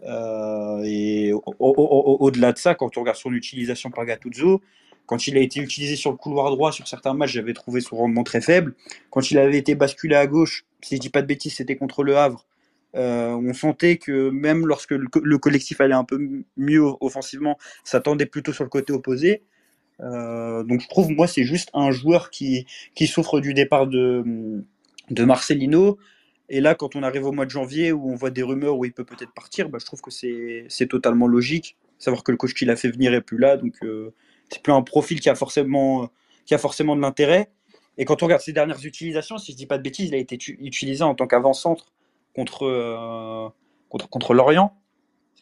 Euh, 0.04 0.82
et 0.84 1.32
au-delà 1.58 2.52
de 2.52 2.58
ça, 2.58 2.74
quand 2.74 2.96
on 2.96 3.00
regarde 3.00 3.16
son 3.16 3.32
utilisation 3.32 3.90
par 3.90 4.04
Gattuso, 4.04 4.60
quand 5.06 5.26
il 5.26 5.36
a 5.36 5.40
été 5.40 5.60
utilisé 5.60 5.96
sur 5.96 6.10
le 6.10 6.16
couloir 6.16 6.50
droit 6.50 6.72
sur 6.72 6.86
certains 6.86 7.14
matchs, 7.14 7.32
j'avais 7.32 7.54
trouvé 7.54 7.80
son 7.80 7.96
rendement 7.96 8.24
très 8.24 8.40
faible. 8.40 8.74
Quand 9.10 9.30
il 9.30 9.38
avait 9.38 9.58
été 9.58 9.74
basculé 9.74 10.16
à 10.16 10.26
gauche, 10.26 10.64
si 10.82 10.96
je 10.96 11.00
dis 11.00 11.10
pas 11.10 11.22
de 11.22 11.26
bêtises, 11.26 11.54
c'était 11.54 11.76
contre 11.76 12.02
le 12.02 12.16
Havre. 12.16 12.44
Euh, 12.94 13.32
on 13.32 13.52
sentait 13.52 13.98
que 13.98 14.30
même 14.30 14.66
lorsque 14.66 14.92
le, 14.92 15.38
collectif 15.38 15.80
allait 15.80 15.94
un 15.94 16.04
peu 16.04 16.44
mieux 16.56 16.82
offensivement, 17.00 17.58
ça 17.84 18.00
tendait 18.00 18.26
plutôt 18.26 18.52
sur 18.52 18.64
le 18.64 18.70
côté 18.70 18.92
opposé. 18.92 19.42
Euh, 20.00 20.62
donc 20.62 20.80
je 20.80 20.88
trouve, 20.88 21.10
moi, 21.10 21.26
c'est 21.26 21.44
juste 21.44 21.70
un 21.74 21.90
joueur 21.90 22.30
qui, 22.30 22.66
qui 22.94 23.06
souffre 23.06 23.40
du 23.40 23.54
départ 23.54 23.86
de, 23.86 24.24
Marcelino, 25.10 25.98
et 26.48 26.60
là, 26.60 26.74
quand 26.74 26.96
on 26.96 27.02
arrive 27.02 27.26
au 27.26 27.32
mois 27.32 27.44
de 27.44 27.50
janvier 27.50 27.92
où 27.92 28.10
on 28.10 28.14
voit 28.14 28.30
des 28.30 28.42
rumeurs 28.42 28.78
où 28.78 28.84
il 28.84 28.92
peut 28.92 29.04
peut-être 29.04 29.32
partir, 29.32 29.68
bah, 29.68 29.78
je 29.80 29.86
trouve 29.86 30.00
que 30.00 30.10
c'est 30.10 30.86
totalement 30.88 31.26
logique. 31.26 31.76
Savoir 31.98 32.22
que 32.22 32.30
le 32.30 32.36
coach 32.36 32.54
qui 32.54 32.64
l'a 32.66 32.76
fait 32.76 32.90
venir 32.90 33.14
est 33.14 33.20
plus 33.20 33.38
là, 33.38 33.56
donc 33.56 33.74
euh, 33.82 34.12
c'est 34.50 34.62
plus 34.62 34.72
un 34.72 34.82
profil 34.82 35.20
qui 35.20 35.28
a 35.28 35.34
forcément, 35.34 36.08
qui 36.44 36.54
a 36.54 36.58
forcément 36.58 36.96
de 36.96 37.00
l'intérêt. 37.00 37.50
Et 37.98 38.04
quand 38.04 38.22
on 38.22 38.26
regarde 38.26 38.42
ses 38.42 38.52
dernières 38.52 38.84
utilisations, 38.84 39.38
si 39.38 39.52
je 39.52 39.56
dis 39.56 39.66
pas 39.66 39.78
de 39.78 39.82
bêtises, 39.82 40.08
il 40.08 40.14
a 40.14 40.18
été 40.18 40.38
utilisé 40.58 41.02
en 41.02 41.14
tant 41.14 41.26
qu'avant-centre 41.26 41.92
contre, 42.34 42.64
euh, 42.66 43.48
contre, 43.88 44.08
contre 44.08 44.34
Lorient, 44.34 44.76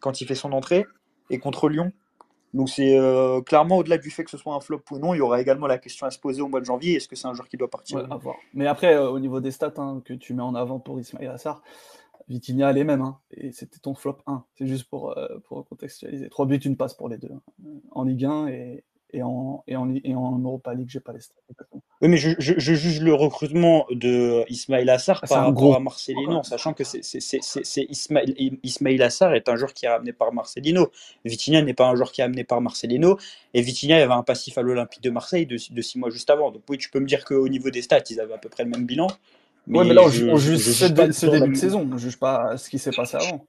quand 0.01 0.20
il 0.20 0.26
fait 0.26 0.35
son 0.35 0.52
entrée, 0.52 0.86
et 1.31 1.39
contre 1.39 1.68
Lyon. 1.68 1.93
Donc 2.52 2.68
c'est 2.68 2.97
euh, 2.97 3.40
clairement 3.40 3.78
au-delà 3.78 3.98
du 3.98 4.10
fait 4.10 4.22
que 4.22 4.31
ce 4.31 4.36
soit 4.36 4.55
un 4.55 4.60
flop 4.60 4.82
ou 4.93 4.98
non, 4.98 5.12
il 5.12 5.18
y 5.18 5.20
aura 5.20 5.40
également 5.40 5.66
la 5.66 5.78
question 5.78 6.06
à 6.06 6.10
se 6.12 6.20
poser 6.20 6.40
au 6.40 6.47
mois 6.47 6.60
de 6.60 6.64
janvier 6.64 6.94
est-ce 6.94 7.09
que 7.09 7.16
c'est 7.16 7.26
un 7.26 7.35
joueur 7.35 7.48
qui 7.48 7.56
doit 7.56 7.68
partir 7.68 8.06
Mais 8.52 8.68
après, 8.68 8.94
euh, 8.94 9.10
au 9.10 9.18
niveau 9.18 9.40
des 9.40 9.51
stats 9.51 9.74
hein, 9.78 10.01
que 10.05 10.14
tu 10.14 10.35
mets 10.35 10.43
en 10.43 10.55
avant 10.55 10.78
pour 10.78 11.01
Ismail 11.01 11.26
Assar, 11.26 11.62
Vitinha 12.28 12.70
les 12.72 12.85
mêmes, 12.85 13.02
hein, 13.02 13.18
et 13.32 13.51
c'était 13.51 13.81
ton 13.81 13.94
flop 13.94 14.18
1. 14.28 14.44
C'est 14.55 14.68
juste 14.68 14.89
pour, 14.89 15.18
pour 15.48 15.66
contextualiser. 15.66 16.28
Trois 16.31 16.47
buts, 16.47 16.56
une 16.56 16.76
passe 16.76 16.94
pour 16.94 17.09
les 17.09 17.18
deux, 17.18 17.32
hein, 17.32 17.43
en 17.90 18.05
Ligue 18.05 18.24
1 18.24 18.47
et, 18.47 18.85
et 19.15 19.23
en, 19.23 19.62
et 19.69 19.77
en, 19.77 19.95
et 19.95 20.15
en 20.15 20.39
Europa 20.39 20.74
League, 20.74 20.89
j'ai 20.91 21.01
pas 21.01 21.12
les 21.12 21.20
stats. 21.20 21.35
Oui, 22.03 22.09
mais 22.09 22.16
je, 22.16 22.31
je, 22.39 22.74
juge 22.74 23.01
le 23.01 23.15
recrutement 23.15 23.86
de 23.91 24.45
Ismail 24.51 24.91
Assar 24.91 25.20
ah, 25.23 25.27
par 25.27 25.47
rapport 25.47 25.77
à 25.77 25.81
Marcelino, 25.81 26.43
sachant 26.43 26.74
que 26.74 26.82
c'est 26.85 27.86
Ismail, 27.89 28.59
Ismail 28.62 29.03
Assar 29.03 29.35
est 29.35 29.49
un 29.49 29.57
joueur 29.57 29.73
qui 29.73 29.86
est 29.86 29.89
amené 29.89 30.12
par 30.12 30.32
Marcelino. 30.32 30.91
Vitinha 31.24 31.62
n'est 31.62 31.74
pas 31.74 31.86
un 31.86 31.95
joueur 31.95 32.11
qui 32.11 32.20
est 32.20 32.24
amené 32.24 32.45
par 32.45 32.61
Marcelino. 32.61 33.19
Et 33.55 33.62
Vitinha 33.62 34.03
avait 34.03 34.12
un 34.12 34.24
passif 34.24 34.59
à 34.59 34.62
l'Olympique 34.62 35.03
de 35.03 35.11
Marseille 35.11 35.47
de, 35.47 35.57
de, 35.70 35.82
six 35.82 35.99
mois 35.99 36.11
juste 36.11 36.28
avant. 36.28 36.51
Donc 36.51 36.62
oui, 36.69 36.77
tu 36.77 36.91
peux 36.91 37.01
me 37.01 37.07
dire 37.07 37.24
qu'au 37.24 37.49
niveau 37.49 37.70
des 37.70 37.82
stats, 37.82 38.03
ils 38.11 38.20
avaient 38.20 38.35
à 38.35 38.39
peu 38.39 38.49
près 38.49 38.65
le 38.65 38.70
même 38.70 38.85
bilan. 38.85 39.07
Oui, 39.69 39.86
mais 39.86 39.95
là, 39.95 40.03
on, 40.03 40.09
juge 40.09 40.59
ce, 40.59 40.85
début 40.86 41.53
de 41.53 41.57
saison, 41.57 41.81
on 41.81 41.95
ne 41.95 41.99
juge 41.99 42.19
pas 42.19 42.57
ce 42.59 42.69
qui 42.69 42.78
s'est 42.78 42.91
passé 42.91 43.16
avant. 43.16 43.47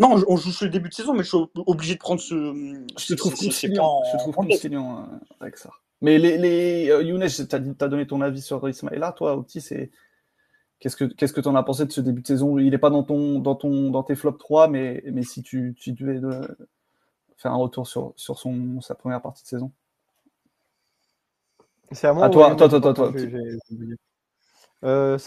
Non, 0.00 0.16
on 0.28 0.36
joue 0.38 0.50
sur 0.50 0.64
le 0.64 0.70
début 0.70 0.88
de 0.88 0.94
saison, 0.94 1.12
mais 1.12 1.22
je 1.22 1.28
suis 1.28 1.38
obligé 1.66 1.94
de 1.94 1.98
prendre 1.98 2.20
ce. 2.20 2.34
Je 2.98 3.06
te 3.06 3.14
trouve 3.14 3.34
conciliant, 3.34 4.02
je 4.10 4.18
trouve 4.18 4.34
conciliant 4.34 5.06
avec 5.40 5.58
ça. 5.58 5.70
Mais 6.00 6.18
les, 6.18 6.38
les 6.38 6.90
euh, 6.90 7.02
Younes, 7.02 7.28
tu 7.28 7.54
as, 7.54 7.58
donné 7.88 8.06
ton 8.06 8.22
avis 8.22 8.40
sur 8.40 8.66
Ismaïla, 8.66 9.12
toi, 9.12 9.36
Opti, 9.36 9.60
c'est. 9.60 9.90
Qu'est-ce 10.78 10.96
que 10.96 11.04
qu'est-ce 11.04 11.34
que 11.34 11.42
tu 11.42 11.48
en 11.48 11.54
as 11.54 11.62
pensé 11.62 11.84
de 11.84 11.92
ce 11.92 12.00
début 12.00 12.22
de 12.22 12.26
saison? 12.26 12.58
Il 12.58 12.70
n'est 12.70 12.78
pas 12.78 12.88
dans 12.88 13.02
ton 13.02 13.38
dans 13.40 13.54
ton 13.54 13.90
dans 13.90 14.02
tes 14.02 14.14
flops 14.14 14.38
3, 14.38 14.68
mais, 14.68 15.02
mais 15.12 15.22
si 15.22 15.42
tu, 15.42 15.76
tu 15.78 15.92
devais 15.92 16.24
euh, 16.24 16.48
faire 17.36 17.52
un 17.52 17.56
retour 17.56 17.86
sur, 17.86 18.14
sur 18.16 18.38
son, 18.38 18.80
sa 18.80 18.94
première 18.94 19.20
partie 19.20 19.42
de 19.42 19.48
saison. 19.48 19.70
C'est 21.92 22.06
à 22.06 22.14
moi. 22.14 22.24
À 22.24 22.30
toi, 22.30 22.54
toi, 22.54 22.70
toi, 22.70 22.80
toi, 22.80 22.94
toi. 22.94 23.12
Euh, 24.84 25.18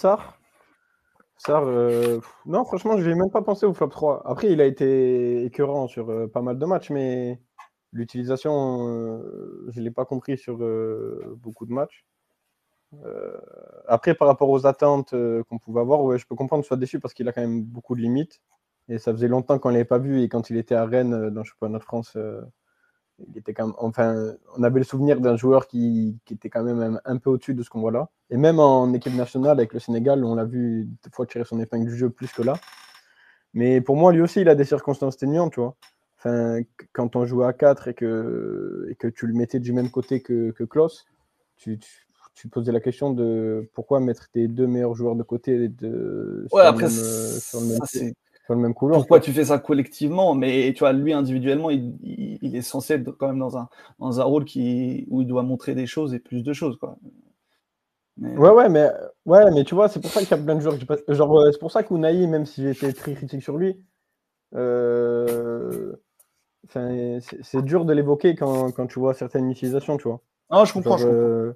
Euh, 1.50 2.20
non, 2.46 2.66
franchement, 2.66 2.98
je 2.98 3.10
n'ai 3.10 3.16
même 3.16 3.32
pas 3.32 3.42
pensé 3.42 3.66
au 3.66 3.74
flop 3.74 3.88
3. 3.90 4.24
Après, 4.26 4.52
il 4.52 4.62
a 4.62 4.66
été 4.66 5.44
écœurant 5.46 5.88
sur 5.88 6.10
euh, 6.10 6.28
pas 6.28 6.42
mal 6.42 6.58
de 6.58 6.66
matchs, 6.66 6.90
mais 6.90 7.40
l'utilisation, 7.92 8.88
euh, 8.88 9.66
je 9.70 9.80
ne 9.80 9.86
l'ai 9.86 9.92
pas 9.92 10.06
compris 10.06 10.38
sur 10.38 10.58
beaucoup 11.38 11.66
de 11.66 11.74
matchs. 11.74 12.06
après, 13.88 14.14
par 14.16 14.28
rapport 14.28 14.50
aux 14.50 14.66
attentes 14.68 15.16
qu'on 15.50 15.60
pouvait 15.60 15.82
avoir, 15.82 16.18
je 16.18 16.26
peux 16.28 16.36
comprendre 16.36 16.64
soit 16.64 16.78
déçu 16.78 17.00
parce 17.00 17.14
qu'il 17.14 17.28
a 17.28 17.34
quand 17.34 17.42
même 17.42 17.64
beaucoup 17.64 17.96
de 17.96 18.02
limites. 18.02 18.42
Et 18.90 18.98
ça 19.00 19.14
faisait 19.14 19.28
longtemps 19.28 19.60
qu'on 19.60 19.70
ne 19.70 19.76
l'avait 19.76 19.86
pas 19.86 19.98
vu. 19.98 20.22
Et 20.22 20.30
quand 20.30 20.50
il 20.50 20.58
était 20.58 20.76
à 20.76 20.86
Rennes 20.86 21.30
dans 21.30 21.42
le 21.42 21.46
championnat 21.46 21.80
de 21.80 21.84
France, 21.84 22.18
il 23.30 23.38
était 23.38 23.54
quand 23.54 23.74
enfin, 23.78 24.34
on 24.58 24.64
avait 24.64 24.80
le 24.80 24.86
souvenir 24.86 25.20
d'un 25.20 25.36
joueur 25.36 25.68
qui, 25.68 26.18
était 26.30 26.50
quand 26.50 26.64
même 26.64 27.00
un, 27.06 27.18
peu 27.18 27.30
au-dessus 27.30 27.54
de 27.54 27.64
ce 27.64 27.70
qu'on 27.70 27.82
voit 27.82 27.92
là. 27.92 28.10
Et 28.30 28.38
même 28.38 28.60
en 28.60 28.94
équipe 28.94 29.16
nationale 29.16 29.52
avec 29.52 29.74
le 29.74 29.80
Sénégal, 29.80 30.24
on 30.24 30.36
l'a 30.36 30.46
vu 30.46 30.86
des 31.04 31.10
fois 31.12 31.26
tirer 31.26 31.46
son 31.46 31.60
épingle 31.60 31.90
du 31.90 31.98
jeu 31.98 32.10
plus 32.10 32.32
que 32.32 32.42
là. 32.42 32.54
Mais 33.54 33.82
pour 33.82 33.96
moi, 33.96 34.12
lui 34.12 34.22
aussi, 34.22 34.42
il 34.42 34.50
a 34.50 34.56
des 34.56 34.66
circonstances 34.66 35.18
ténuantes, 35.18 35.54
tu 35.54 35.60
vois. 35.60 35.76
Enfin, 36.18 36.62
quand 36.94 37.16
on 37.16 37.26
jouait 37.26 37.46
à 37.46 37.54
4 37.54 37.90
et 37.90 37.94
que, 37.94 38.88
et 38.90 38.96
que 38.96 39.08
tu 39.08 39.28
le 39.28 39.34
mettais 39.34 39.60
du 39.60 39.74
même 39.74 39.92
côté 39.92 40.22
que, 40.22 40.52
que 40.52 40.64
Klaus, 40.64 41.06
tu, 41.58 41.80
tu, 42.34 42.48
posais 42.48 42.72
la 42.72 42.80
question 42.80 43.12
de 43.12 43.70
pourquoi 43.74 44.00
mettre 44.00 44.30
tes 44.32 44.48
deux 44.48 44.68
meilleurs 44.68 44.96
joueurs 44.96 45.16
de 45.16 45.24
côté 45.24 45.68
de, 45.68 46.48
ouais, 46.52 46.64
après, 46.64 46.90
sur 46.90 47.60
le 47.60 47.68
même, 47.68 48.14
le 48.50 48.56
même 48.56 48.74
couloir. 48.74 49.00
Pourquoi 49.00 49.20
tu 49.20 49.32
fais 49.32 49.46
ça 49.46 49.60
collectivement? 49.60 50.36
Mais 50.36 50.74
tu 50.74 50.80
vois, 50.80 50.94
lui 50.94 51.14
individuellement, 51.14 51.70
il, 51.70 52.56
est 52.56 52.62
censé 52.62 52.96
être 52.96 53.12
quand 53.12 53.28
même 53.28 53.40
dans 53.40 53.58
un, 53.58 53.70
dans 54.00 54.20
un 54.20 54.24
rôle 54.24 54.46
qui, 54.46 55.06
où 55.10 55.22
il 55.22 55.28
doit 55.28 55.44
montrer 55.44 55.76
des 55.76 55.86
choses 55.86 56.14
et 56.14 56.20
plus 56.20 56.44
de 56.44 56.54
choses. 56.54 56.78
Quoi. 56.78 56.98
Ouais, 58.18 58.50
ouais, 58.50 58.70
mais, 58.70 58.90
ouais, 59.26 59.50
mais 59.52 59.64
tu 59.64 59.74
vois, 59.74 59.90
c'est 59.90 60.00
pour 60.00 60.12
ça 60.12 60.20
qu'il 60.20 60.30
y 60.30 60.34
a 60.34 60.44
plein 60.44 60.56
de 60.56 60.60
joueurs. 60.60 60.78
Genre, 61.08 61.40
euh, 61.40 61.52
c'est 61.52 61.60
pour 61.60 61.72
ça 61.72 61.84
qu'Ounaï, 61.84 62.28
même 62.28 62.46
si 62.46 62.62
j'étais 62.62 62.94
très 62.94 63.14
critique 63.14 63.42
sur 63.42 63.58
lui, 63.58 63.84
euh, 64.56 65.94
c'est 66.70 67.64
dur 67.64 67.86
de 67.86 67.94
l'évoquer 67.94 68.36
quand, 68.36 68.72
quand, 68.72 68.88
tu 68.88 69.00
vois 69.00 69.14
certaines 69.14 69.50
utilisations, 69.50 69.98
tu 69.98 70.08
vois. 70.08 70.22
Ah, 70.50 70.64
je 70.66 70.74
comprends. 70.74 70.98
Euh, 71.02 71.54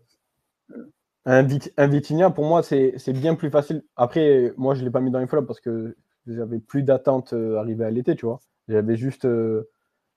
un, 1.26 1.44
Vitinha, 1.88 2.32
pour 2.32 2.46
moi, 2.46 2.64
c'est 2.64 3.14
bien 3.14 3.36
plus 3.36 3.52
facile. 3.52 3.84
Après, 3.96 4.54
moi, 4.58 4.74
je 4.74 4.80
ne 4.80 4.86
l'ai 4.86 4.92
pas 4.92 5.02
mis 5.02 5.12
dans 5.12 5.20
les 5.20 5.28
flops 5.28 5.46
parce 5.46 5.60
que 5.60 5.96
j'avais 6.28 6.60
plus 6.60 6.84
d'attente 6.84 7.34
euh, 7.34 7.58
arrivé 7.58 7.86
à 7.86 7.92
l'été, 7.92 8.16
tu 8.16 8.26
vois. 8.26 8.40
J'avais 8.68 8.98
juste 8.98 9.26
euh, 9.26 9.70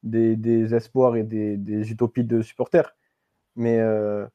des, 0.02 0.74
espoirs 0.74 1.16
et 1.16 1.22
des, 1.22 1.90
utopies 1.90 2.24
de 2.24 2.42
supporters. 2.42 2.94
Mais, 3.56 3.78
euh, 3.80 4.26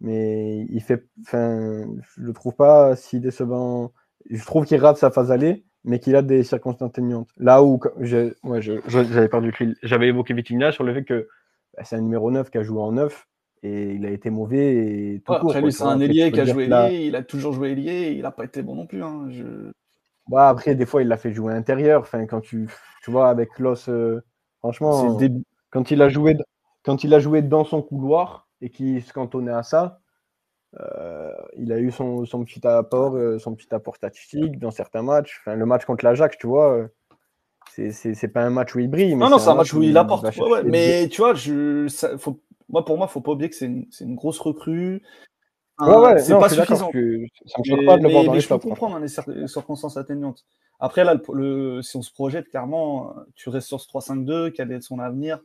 mais 0.00 0.66
il 0.70 0.80
fait. 0.80 1.06
Enfin, 1.22 1.86
je 2.16 2.22
le 2.22 2.32
trouve 2.32 2.54
pas 2.54 2.96
si 2.96 3.20
décevant. 3.20 3.92
Je 4.30 4.44
trouve 4.44 4.66
qu'il 4.66 4.80
rate 4.80 4.98
sa 4.98 5.10
phase 5.10 5.30
aller, 5.30 5.64
mais 5.84 6.00
qu'il 6.00 6.16
a 6.16 6.22
des 6.22 6.44
circonstances 6.44 6.90
atténuantes. 6.90 7.30
Là 7.36 7.62
où 7.62 7.80
j'avais 8.00 9.28
perdu 9.28 9.52
J'avais 9.82 10.08
évoqué 10.08 10.34
Vitinha 10.34 10.72
sur 10.72 10.84
le 10.84 10.94
fait 10.94 11.04
que 11.04 11.28
bah, 11.76 11.84
c'est 11.84 11.96
un 11.96 12.00
numéro 12.00 12.30
9 12.30 12.50
qui 12.50 12.58
a 12.58 12.62
joué 12.62 12.80
en 12.80 12.92
9 12.92 13.26
et 13.62 13.94
il 13.94 14.06
a 14.06 14.10
été 14.10 14.30
mauvais 14.30 15.14
et 15.14 15.22
tout 15.24 15.32
Après 15.32 15.60
lui, 15.60 15.72
c'est 15.72 15.84
un 15.84 16.00
ailier 16.00 16.30
qui 16.30 16.40
a 16.40 16.44
joué 16.44 16.64
ailier, 16.64 17.06
il 17.06 17.16
a 17.16 17.22
toujours 17.22 17.52
joué 17.52 17.72
ailier, 17.72 18.12
il 18.12 18.22
n'a 18.22 18.30
pas 18.30 18.44
été 18.44 18.62
bon 18.62 18.74
non 18.74 18.86
plus. 18.86 19.02
Hein. 19.02 19.28
Je... 19.30 19.72
Bah, 20.28 20.48
après, 20.48 20.74
des 20.74 20.86
fois, 20.86 21.02
il 21.02 21.08
l'a 21.08 21.16
fait 21.16 21.32
jouer 21.32 21.54
intérieur. 21.54 22.02
Enfin, 22.02 22.26
quand 22.26 22.40
tu, 22.40 22.68
tu 23.02 23.10
vois, 23.10 23.28
avec 23.28 23.58
Los, 23.58 23.88
euh, 23.88 24.22
franchement, 24.58 25.18
quand, 25.70 25.90
il 25.90 26.02
a 26.02 26.08
joué, 26.08 26.36
quand 26.84 27.04
il 27.04 27.14
a 27.14 27.18
joué 27.18 27.42
dans 27.42 27.64
son 27.64 27.82
couloir 27.82 28.48
et 28.60 28.70
qu'il 28.70 29.02
se 29.02 29.12
cantonnait 29.12 29.52
à 29.52 29.62
ça, 29.62 30.00
euh, 30.78 31.32
il 31.56 31.72
a 31.72 31.78
eu 31.78 31.90
son, 31.90 32.26
son 32.26 32.44
petit 32.44 32.66
apport, 32.66 33.16
euh, 33.16 33.38
son 33.38 33.54
petit 33.54 33.74
apport 33.74 33.96
statistique 33.96 34.58
dans 34.58 34.70
certains 34.70 35.02
matchs. 35.02 35.40
Enfin, 35.40 35.56
le 35.56 35.64
match 35.64 35.86
contre 35.86 36.04
l'Ajax, 36.04 36.36
tu 36.36 36.46
vois, 36.46 36.88
c'est 37.70 38.32
pas 38.32 38.42
un 38.42 38.50
match 38.50 38.74
où 38.74 38.80
il 38.80 38.88
brille. 38.88 39.14
non, 39.14 39.30
non, 39.30 39.38
c'est 39.38 39.48
un 39.48 39.54
match 39.54 39.72
où 39.72 39.82
il, 39.82 39.96
apporte. 39.96 40.26
Mais 40.66 41.08
tu 41.08 41.22
vois, 41.22 41.32
je, 41.32 41.86
faut, 42.18 42.40
moi, 42.68 42.84
pour 42.84 42.98
moi, 42.98 43.06
il 43.08 43.12
faut 43.12 43.22
pas 43.22 43.32
oublier 43.32 43.48
que 43.48 43.56
c'est 43.56 43.66
une, 43.66 43.86
une, 44.00 44.14
grosse 44.14 44.40
recrue 44.40 45.02
c'est 45.78 46.38
pas 46.38 46.48
suffisant. 46.48 46.90
Ça 46.90 47.58
me 47.58 47.64
choque 47.64 47.86
pas 47.86 47.96
de 47.98 48.02
le 48.02 48.10
voir 48.10 48.24
dans 48.24 48.32
mais 48.32 48.40
je 48.40 48.48
peux 48.48 48.58
comprendre 48.58 48.96
hein, 48.96 49.00
les 49.00 49.48
circonstances 49.48 49.96
atteignantes. 49.96 50.44
Après, 50.80 51.04
là, 51.04 51.16
le, 51.32 51.82
si 51.82 51.96
on 51.96 52.02
se 52.02 52.12
projette, 52.12 52.48
clairement, 52.48 53.14
tu 53.34 53.48
restes 53.48 53.68
sur 53.68 53.80
ce 53.80 53.88
3-5-2, 53.88 54.52
quel 54.52 54.70
est 54.70 54.80
son 54.80 54.98
avenir? 54.98 55.40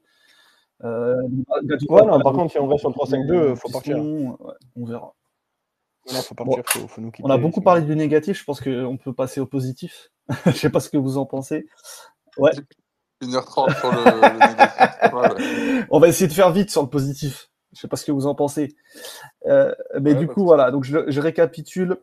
Euh, 0.83 1.15
ouais, 1.89 2.05
non, 2.05 2.19
par 2.19 2.33
contre, 2.33 2.51
si 2.51 2.59
on 2.59 2.67
reste 2.67 2.81
sur 2.81 2.89
le 2.89 2.95
3-5-2, 2.95 3.49
il 3.51 3.55
faut 3.55 3.69
partir. 3.69 3.97
on 3.97 4.37
verra. 4.85 5.13
faut 6.07 6.35
partir, 6.35 6.63
faut, 6.67 6.87
faut 6.87 7.01
nous 7.01 7.11
quitter, 7.11 7.27
on 7.27 7.31
a 7.31 7.37
beaucoup 7.37 7.61
parlé 7.61 7.81
du 7.81 7.95
négatif, 7.95 8.39
je 8.39 8.43
pense 8.43 8.61
qu'on 8.61 8.97
peut 8.97 9.13
passer 9.13 9.39
au 9.39 9.45
positif. 9.45 10.11
je 10.45 10.51
sais 10.51 10.69
pas 10.69 10.79
ce 10.79 10.89
que 10.89 10.97
vous 10.97 11.17
en 11.17 11.25
pensez. 11.25 11.67
Ouais. 12.37 12.51
1h30 13.21 13.79
sur 13.79 13.91
le, 13.91 14.03
négatif. 14.39 15.87
On 15.89 15.99
va 15.99 16.07
essayer 16.07 16.27
de 16.27 16.33
faire 16.33 16.51
vite 16.51 16.69
sur 16.69 16.81
le 16.81 16.89
positif. 16.89 17.49
Je 17.73 17.79
sais 17.79 17.87
pas 17.87 17.97
ce 17.97 18.05
que 18.05 18.11
vous 18.11 18.27
en 18.27 18.35
pensez. 18.35 18.75
Euh, 19.45 19.73
mais 19.99 20.15
du 20.15 20.27
coup, 20.27 20.43
voilà. 20.43 20.71
Donc, 20.71 20.83
je, 20.83 21.09
je, 21.09 21.19
récapitule. 21.19 21.97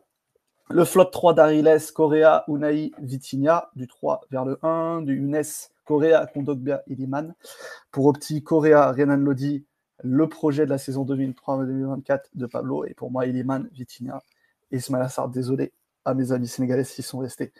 Le 0.69 0.85
flop 0.85 1.05
3 1.05 1.33
d'Ariles, 1.33 1.79
Correa, 1.93 2.45
Unai, 2.47 2.91
Vitinha, 2.99 3.69
du 3.75 3.87
3 3.87 4.21
vers 4.31 4.45
le 4.45 4.57
1, 4.63 5.01
du 5.01 5.17
Younes, 5.17 5.43
Correa, 5.85 6.25
Kondogbia, 6.27 6.81
Iliman. 6.87 7.33
Pour 7.91 8.05
Opti, 8.05 8.41
Correa, 8.41 8.91
Renan 8.91 9.17
Lodi, 9.17 9.65
le 10.03 10.29
projet 10.29 10.65
de 10.65 10.69
la 10.69 10.77
saison 10.77 11.05
2003-2024 11.05 12.21
de 12.35 12.45
Pablo. 12.45 12.85
Et 12.85 12.93
pour 12.93 13.11
moi, 13.11 13.25
Iliman, 13.25 13.67
Vitinha 13.73 14.21
et 14.71 14.77
Ismail 14.77 15.03
Assar. 15.03 15.27
Désolé 15.27 15.73
à 16.05 16.13
mes 16.13 16.31
amis 16.31 16.47
sénégalais 16.47 16.83
s'ils 16.83 17.03
sont 17.03 17.19
restés 17.19 17.51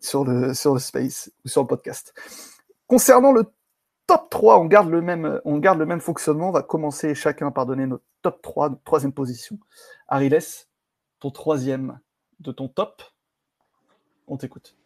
sur 0.00 0.24
le, 0.24 0.54
sur 0.54 0.74
le 0.74 0.80
space 0.80 1.30
ou 1.44 1.48
sur 1.48 1.62
le 1.62 1.66
podcast. 1.66 2.14
Concernant 2.86 3.32
le 3.32 3.44
top 4.06 4.28
3, 4.30 4.60
on 4.60 4.66
garde 4.66 4.90
le 4.90 5.00
même, 5.00 5.40
on 5.44 5.58
garde 5.58 5.78
le 5.78 5.86
même 5.86 6.00
fonctionnement. 6.00 6.48
On 6.48 6.52
va 6.52 6.62
commencer 6.62 7.14
chacun 7.14 7.50
par 7.50 7.66
donner 7.66 7.86
notre 7.86 8.04
top 8.22 8.42
3, 8.42 8.70
notre 8.70 8.82
troisième 8.82 9.12
position. 9.12 9.58
Ariles, 10.08 10.38
ton 11.20 11.30
troisième 11.30 12.00
de 12.40 12.52
ton 12.52 12.68
top. 12.68 13.02
On 14.26 14.36
t'écoute. 14.36 14.76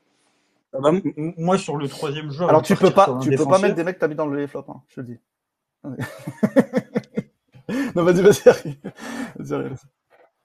Ah 0.72 0.78
bah, 0.80 0.92
moi, 1.16 1.58
sur 1.58 1.76
le 1.76 1.88
troisième 1.88 2.30
joueur. 2.30 2.50
Alors, 2.50 2.62
tu 2.62 2.76
peux 2.76 2.90
pas, 2.90 3.18
tu 3.22 3.30
peux 3.30 3.46
pas 3.46 3.58
mettre 3.58 3.74
des 3.74 3.84
mecs 3.84 3.96
que 3.96 4.00
t'as 4.00 4.08
mis 4.08 4.14
dans 4.14 4.26
le 4.26 4.46
flop, 4.46 4.64
hein, 4.68 4.82
je 4.88 4.96
te 4.96 5.00
le 5.00 5.06
dis. 5.06 5.18
non, 7.94 8.04
vas-y, 8.04 8.22
vas-y. 8.22 8.78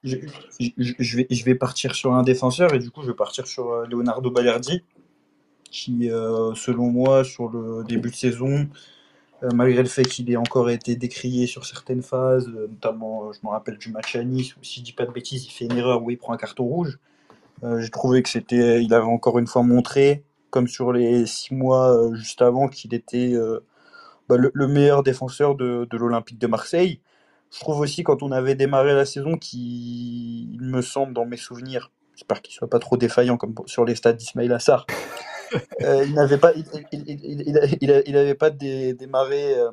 je, 0.04 0.18
je, 0.60 1.18
vais, 1.18 1.28
je 1.30 1.46
vais 1.46 1.56
partir 1.56 1.96
sur 1.96 2.14
un 2.14 2.24
défenseur 2.24 2.74
et 2.74 2.80
du 2.80 2.92
coup, 2.92 3.02
je 3.02 3.08
vais 3.08 3.16
partir 3.16 3.48
sur 3.48 3.72
euh, 3.72 3.86
Leonardo 3.88 4.32
Balerdi, 4.32 4.84
qui, 5.74 6.12
euh, 6.12 6.54
selon 6.54 6.90
moi, 6.92 7.24
sur 7.24 7.50
le 7.50 7.84
début 7.84 8.12
de 8.12 8.16
saison, 8.16 8.68
euh, 9.42 9.50
malgré 9.54 9.82
le 9.82 9.90
fait 9.90 10.04
qu'il 10.04 10.30
ait 10.32 10.38
encore 10.38 10.70
été 10.70 10.96
décrié 10.96 11.48
sur 11.48 11.66
certaines 11.66 12.04
phases, 12.04 12.48
notamment, 12.48 13.34
je 13.34 13.40
me 13.44 13.50
rappelle 13.50 13.80
du 13.80 13.90
match 13.92 14.16
à 14.16 14.24
Nice, 14.24 14.56
où 14.56 14.64
si 14.64 14.80
je 14.80 14.86
dis 14.86 14.94
pas 14.94 15.08
de 15.08 15.12
bêtises, 15.12 15.46
il 15.46 15.50
fait 15.50 15.66
une 15.66 15.78
erreur 15.78 16.04
où 16.04 16.12
il 16.12 16.18
prend 16.18 16.32
un 16.32 16.38
carton 16.38 16.64
rouge. 16.64 17.00
J'ai 17.80 17.90
trouvé 17.90 18.22
que 18.22 18.30
c'était, 18.30 18.84
il 18.84 18.94
avait 18.94 19.06
encore 19.06 19.40
une 19.40 19.48
fois 19.48 19.64
montré, 19.64 20.24
comme 20.50 20.68
sur 20.68 20.92
les 20.92 21.26
six 21.26 21.54
mois 21.54 22.14
juste 22.14 22.42
avant, 22.42 22.68
qu'il 22.68 22.94
était 22.94 23.36
bah, 24.28 24.36
le, 24.38 24.68
meilleur 24.68 25.02
défenseur 25.02 25.56
de, 25.56 25.88
l'Olympique 25.94 26.40
de 26.40 26.48
Marseille. 26.48 27.00
Je 27.52 27.60
trouve 27.62 27.80
aussi 27.80 28.04
quand 28.04 28.22
on 28.22 28.34
avait 28.34 28.56
démarré 28.56 28.94
la 28.94 29.06
saison 29.06 29.38
qu'il 29.38 30.58
me 30.60 30.82
semble 30.82 31.14
dans 31.14 31.26
mes 31.26 31.38
souvenirs, 31.38 31.90
j'espère 32.16 32.42
qu'il 32.42 32.54
soit 32.54 32.70
pas 32.70 32.80
trop 32.80 32.98
défaillant 32.98 33.38
comme 33.38 33.56
sur 33.66 33.86
les 33.86 33.96
stades 33.96 34.18
d'Ismail 34.18 34.52
Assar, 34.52 34.86
euh, 35.82 36.06
il 36.06 36.14
n'avait 36.14 36.38
pas, 36.38 36.54
il, 36.54 36.66
il, 37.82 38.18
avait 38.18 38.36
pas 38.36 38.50
démarré, 38.50 39.58
euh, 39.58 39.72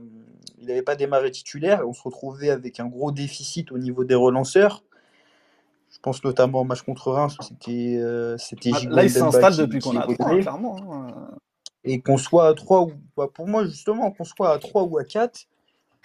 il 0.59 0.71
avait 0.71 0.83
pas 0.83 0.97
démarré 0.97 1.31
titulaire. 1.31 1.83
On 1.87 1.93
se 1.93 2.03
retrouvait 2.03 2.51
avec 2.51 2.81
un 2.81 2.87
gros 2.87 3.13
déficit 3.13 3.73
au 3.73 3.79
niveau 3.79 4.05
des 4.05 4.15
relanceurs. 4.15 4.83
Je 5.91 5.99
pense 5.99 6.23
notamment 6.23 6.61
au 6.61 6.65
match 6.65 6.83
contre 6.83 7.11
Reims, 7.11 7.37
c'était 7.41 7.97
euh, 7.99 8.37
c'était 8.39 8.71
ah, 8.75 8.89
Là, 8.89 9.05
il 9.05 9.11
s'installe 9.11 9.57
depuis 9.57 9.81
qu'on 9.81 9.97
a 9.97 10.07
3, 10.07 10.39
clairement. 10.39 10.77
Hein. 10.93 11.31
Et 11.83 12.01
qu'on 12.01 12.17
soit 12.17 12.49
à 12.49 12.55
3 12.55 12.83
ou 12.83 12.93
bah, 13.17 13.27
pour 13.33 13.49
moi 13.49 13.65
justement 13.65 14.11
qu'on 14.13 14.25
soit 14.25 14.53
à 14.53 14.59
3 14.59 14.85
ou 14.85 14.99
à 14.99 15.05
4, 15.05 15.47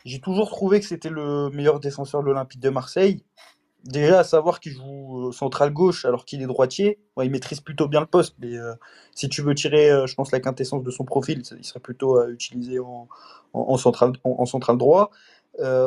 j'ai 0.04 0.20
toujours 0.20 0.50
trouvé 0.50 0.80
que 0.80 0.86
c'était 0.86 1.10
le 1.10 1.50
meilleur 1.50 1.80
défenseur 1.80 2.22
de 2.22 2.28
l'Olympique 2.28 2.60
de 2.60 2.70
Marseille. 2.70 3.24
Déjà, 3.86 4.20
à 4.20 4.24
savoir 4.24 4.60
qu'il 4.60 4.74
joue 4.74 5.28
euh, 5.28 5.32
central 5.32 5.72
gauche 5.72 6.06
alors 6.06 6.26
qu'il 6.26 6.42
est 6.42 6.48
droitier, 6.48 6.98
il 7.22 7.30
maîtrise 7.30 7.62
plutôt 7.62 7.88
bien 7.88 8.00
le 8.00 8.08
poste. 8.08 8.36
Mais 8.40 8.58
euh, 8.58 8.74
si 9.14 9.30
tu 9.30 9.44
veux 9.44 9.54
tirer, 9.54 9.92
euh, 9.92 10.08
je 10.08 10.16
pense, 10.16 10.32
la 10.32 10.40
quintessence 10.40 10.84
de 10.84 10.90
son 10.90 11.06
profil, 11.06 11.44
il 11.56 11.64
serait 11.64 11.80
plutôt 11.80 12.28
utilisé 12.28 12.80
en, 12.80 13.08
en, 13.54 13.78
central, 13.78 14.14
en, 14.24 14.46
central 14.48 14.78
droit. 14.78 15.12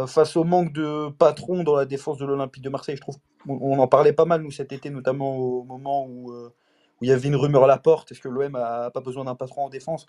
face 0.07 0.37
au 0.37 0.45
manque 0.45 0.73
de 0.73 1.11
patron 1.11 1.65
dans 1.65 1.75
la 1.75 1.87
défense 1.87 2.19
de 2.19 2.25
l'Olympique 2.25 2.63
de 2.63 2.71
Marseille, 2.71 2.97
je 2.97 3.01
trouve 3.01 3.17
on 3.49 3.79
en 3.79 3.89
parlait 3.89 4.13
pas 4.13 4.25
mal, 4.25 4.43
nous, 4.43 4.51
cet 4.51 4.73
été, 4.73 4.91
notamment 4.91 5.37
au 5.37 5.65
moment 5.65 6.07
où, 6.07 6.33
où 6.33 7.03
il 7.03 7.09
y 7.09 7.13
avait 7.13 7.29
une 7.29 7.37
rumeur 7.37 7.65
à 7.65 7.67
la 7.67 7.79
porte 7.79 8.13
est-ce 8.13 8.21
que 8.21 8.29
l'OM 8.29 8.55
a 8.57 8.91
pas 8.91 9.01
besoin 9.01 9.25
d'un 9.25 9.35
patron 9.35 9.67
en 9.67 9.69
défense? 9.69 10.07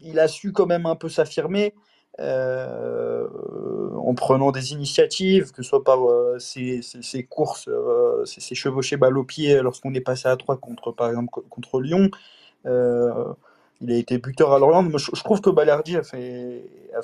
Il 0.00 0.18
a 0.18 0.26
su 0.26 0.52
quand 0.52 0.66
même 0.66 0.86
un 0.86 0.96
peu 0.96 1.08
s'affirmer. 1.08 1.74
Euh, 2.20 3.26
en 3.96 4.14
prenant 4.14 4.52
des 4.52 4.72
initiatives, 4.72 5.50
que 5.50 5.62
ce 5.62 5.68
soit 5.68 5.82
par 5.82 6.08
euh, 6.08 6.38
courses, 7.28 7.68
euh, 7.68 8.24
ses, 8.24 8.54
chevauchés 8.54 8.96
balle 8.96 9.18
au 9.18 9.24
pied 9.24 9.60
lorsqu'on 9.62 9.92
est 9.94 10.00
passé 10.00 10.28
à 10.28 10.36
3 10.36 10.58
contre, 10.58 10.92
par 10.92 11.08
exemple, 11.08 11.40
contre 11.50 11.80
Lyon. 11.80 12.10
il 12.64 13.92
a 13.92 13.96
été 13.96 14.18
buteur 14.18 14.52
à 14.52 14.58
Lorient. 14.60 14.88
je, 14.96 15.22
trouve 15.22 15.40
que 15.40 15.50
Balerdi 15.50 15.96
a 15.96 16.04
fait, 16.04 16.62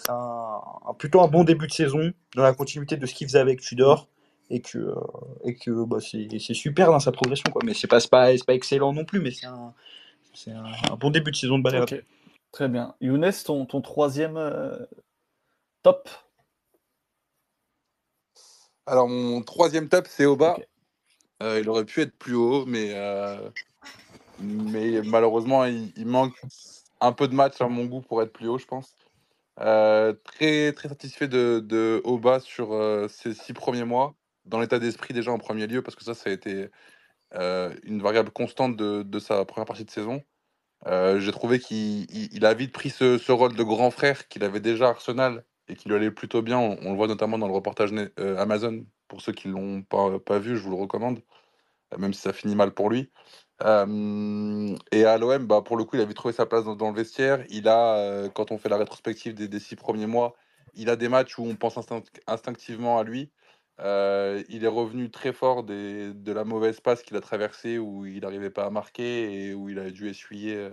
un, 0.08 0.60
plutôt 0.96 1.20
un 1.20 1.28
bon 1.28 1.42
début 1.42 1.66
de 1.66 1.72
saison 1.72 2.12
dans 2.36 2.42
la 2.42 2.54
continuité 2.54 2.96
de 2.96 3.06
ce 3.06 3.14
qu'il 3.14 3.26
faisait 3.26 3.40
avec 3.40 3.60
Tudor 3.60 4.06
et 4.48 4.60
que, 4.60 4.94
et 5.44 5.56
que 5.56 5.84
bah, 5.84 5.98
c'est 6.00 6.54
super 6.54 6.90
dans 6.90 7.00
sa 7.00 7.10
progression. 7.10 7.50
Quoi. 7.50 7.62
Mais 7.64 7.74
c'est 7.74 7.88
pas, 7.88 8.00
pas, 8.00 8.30
pas 8.46 8.54
excellent 8.54 8.92
non 8.92 9.04
plus, 9.04 9.20
mais 9.20 9.32
c'est 9.32 9.46
un, 10.52 10.96
bon 10.96 11.10
début 11.10 11.32
de 11.32 11.36
saison 11.36 11.58
de 11.58 11.64
Balerdi. 11.64 11.96
Très 12.52 12.68
bien. 12.68 12.94
Younes, 13.00 13.32
ton, 13.44 13.64
ton 13.64 13.80
troisième 13.80 14.36
euh, 14.36 14.76
top 15.82 16.08
Alors, 18.86 19.08
mon 19.08 19.42
troisième 19.42 19.88
top, 19.88 20.06
c'est 20.08 20.26
Oba. 20.26 20.58
Euh, 21.42 21.60
il 21.60 21.68
aurait 21.68 21.84
pu 21.84 22.00
être 22.02 22.16
plus 22.18 22.34
haut, 22.34 22.66
mais, 22.66 22.90
euh, 22.94 23.50
mais 24.40 25.00
malheureusement, 25.02 25.64
il, 25.64 26.06
manque 26.06 26.34
un 27.00 27.12
peu 27.12 27.28
de 27.28 27.34
match 27.34 27.60
à 27.60 27.68
mon 27.68 27.86
goût 27.86 28.02
pour 28.02 28.20
être 28.20 28.32
plus 28.32 28.48
haut, 28.48 28.58
je 28.58 28.66
pense. 28.66 28.94
très, 29.56 30.72
très 30.72 30.88
satisfait 30.88 31.28
de, 31.28 31.62
de 31.64 32.02
Oba 32.04 32.40
sur 32.40 32.76
ses 33.08 33.32
six 33.32 33.52
premiers 33.52 33.84
mois, 33.84 34.14
dans 34.44 34.60
l'état 34.60 34.78
d'esprit 34.78 35.14
déjà 35.14 35.30
en 35.30 35.38
premier 35.38 35.66
lieu, 35.66 35.82
parce 35.82 35.94
que 35.94 36.04
ça, 36.04 36.14
ça 36.14 36.28
a 36.28 36.32
été 36.32 36.68
une 37.32 38.02
variable 38.02 38.32
constante 38.32 38.76
de, 38.76 39.02
de 39.02 39.18
sa 39.18 39.44
première 39.44 39.66
partie 39.66 39.84
de 39.84 39.90
saison. 39.90 40.22
Euh, 40.86 41.20
j'ai 41.20 41.32
trouvé 41.32 41.58
qu'il 41.58 42.44
a 42.44 42.54
vite 42.54 42.72
pris 42.72 42.90
ce, 42.90 43.32
rôle 43.32 43.54
de 43.54 43.62
grand 43.62 43.90
frère 43.90 44.28
qu'il 44.28 44.44
avait 44.44 44.60
déjà 44.60 44.86
à 44.86 44.90
Arsenal 44.90 45.44
et 45.68 45.76
qui 45.76 45.88
lui 45.88 45.96
allait 45.96 46.10
plutôt 46.10 46.42
bien. 46.42 46.58
On, 46.58 46.90
le 46.90 46.96
voit 46.96 47.06
notamment 47.06 47.38
dans 47.38 47.46
le 47.46 47.52
reportage 47.52 47.90
euh, 48.18 48.36
Amazon. 48.38 48.84
Pour 49.08 49.20
ceux 49.20 49.32
qui 49.32 49.48
ne 49.48 49.54
l'ont 49.54 49.82
pas, 49.82 50.18
pas 50.20 50.38
vu, 50.38 50.56
je 50.56 50.62
vous 50.62 50.70
le 50.70 50.76
recommande, 50.76 51.20
euh, 51.94 51.98
même 51.98 52.14
si 52.14 52.20
ça 52.22 52.32
finit 52.32 52.54
mal 52.54 52.72
pour 52.72 52.90
lui. 52.90 53.10
et 53.60 53.64
à 55.04 55.18
l'OM, 55.18 55.46
bah, 55.46 55.62
pour 55.62 55.76
le 55.76 55.84
coup, 55.84 55.96
il 55.96 56.02
a 56.02 56.04
vite 56.04 56.16
trouvé 56.16 56.32
sa 56.34 56.46
place 56.46 56.64
dans, 56.64 56.90
le 56.90 56.96
vestiaire. 56.96 57.44
Il 57.50 57.68
a, 57.68 58.28
quand 58.34 58.52
on 58.52 58.58
fait 58.58 58.68
la 58.68 58.78
rétrospective 58.78 59.34
des, 59.34 59.60
six 59.60 59.76
premiers 59.76 60.06
mois, 60.06 60.34
il 60.74 60.90
a 60.90 60.96
des 60.96 61.08
matchs 61.08 61.38
où 61.38 61.44
on 61.44 61.56
pense 61.56 61.78
instinctivement 62.26 62.98
à 62.98 63.04
lui. 63.04 63.30
Il 63.82 64.64
est 64.64 64.68
revenu 64.68 65.10
très 65.10 65.32
fort 65.32 65.64
de 65.64 66.32
la 66.32 66.44
mauvaise 66.44 66.80
passe 66.80 67.02
qu'il 67.02 67.16
a 67.16 67.20
traversée 67.20 67.78
où 67.78 68.06
il 68.06 68.20
n'arrivait 68.20 68.50
pas 68.50 68.66
à 68.66 68.70
marquer 68.70 69.48
et 69.48 69.54
où 69.54 69.68
il 69.68 69.78
a 69.78 69.90
dû 69.90 70.08
essuyer 70.08 70.70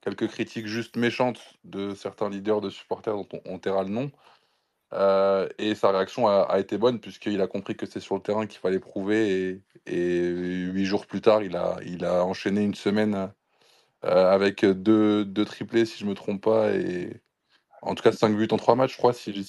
quelques 0.00 0.28
critiques 0.28 0.66
juste 0.66 0.96
méchantes 0.96 1.40
de 1.64 1.94
certains 1.94 2.28
leaders 2.28 2.60
de 2.60 2.70
supporters 2.70 3.14
dont 3.14 3.28
on, 3.32 3.60
on 3.64 3.82
le 3.82 3.88
nom. 3.88 4.10
et 5.58 5.74
sa 5.74 5.90
réaction 5.90 6.28
a, 6.28 6.58
été 6.58 6.76
bonne 6.78 7.00
puisqu'il 7.00 7.40
a 7.40 7.46
compris 7.46 7.76
que 7.76 7.86
c'est 7.86 8.00
sur 8.00 8.14
le 8.16 8.20
terrain 8.20 8.46
qu'il 8.46 8.58
fallait 8.58 8.80
prouver 8.80 9.62
et, 9.86 10.28
huit 10.28 10.84
jours 10.84 11.06
plus 11.06 11.20
tard, 11.20 11.42
il 11.42 11.56
a, 11.56 12.24
enchaîné 12.24 12.62
une 12.62 12.74
semaine 12.74 13.32
avec 14.02 14.64
deux, 14.64 15.24
triplés 15.46 15.86
si 15.86 15.98
je 15.98 16.06
me 16.06 16.14
trompe 16.14 16.42
pas 16.42 16.72
et 16.72 17.20
en 17.80 17.94
tout 17.94 18.02
cas 18.02 18.12
cinq 18.12 18.36
buts 18.36 18.48
en 18.50 18.56
trois 18.56 18.74
matchs 18.74 18.92
je 18.92 18.98
crois 18.98 19.12
si, 19.12 19.44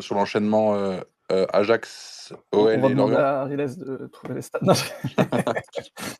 sur 0.00 0.14
l'enchaînement 0.14 1.00
Ajax, 1.28 2.32
OL 2.52 2.78
On 2.78 2.80
va 2.80 2.88
demander 2.88 3.16
à 3.16 3.44
Riles 3.44 3.76
de 3.78 4.06
trouver 4.06 4.34
les 4.34 4.42
stats. 4.42 4.60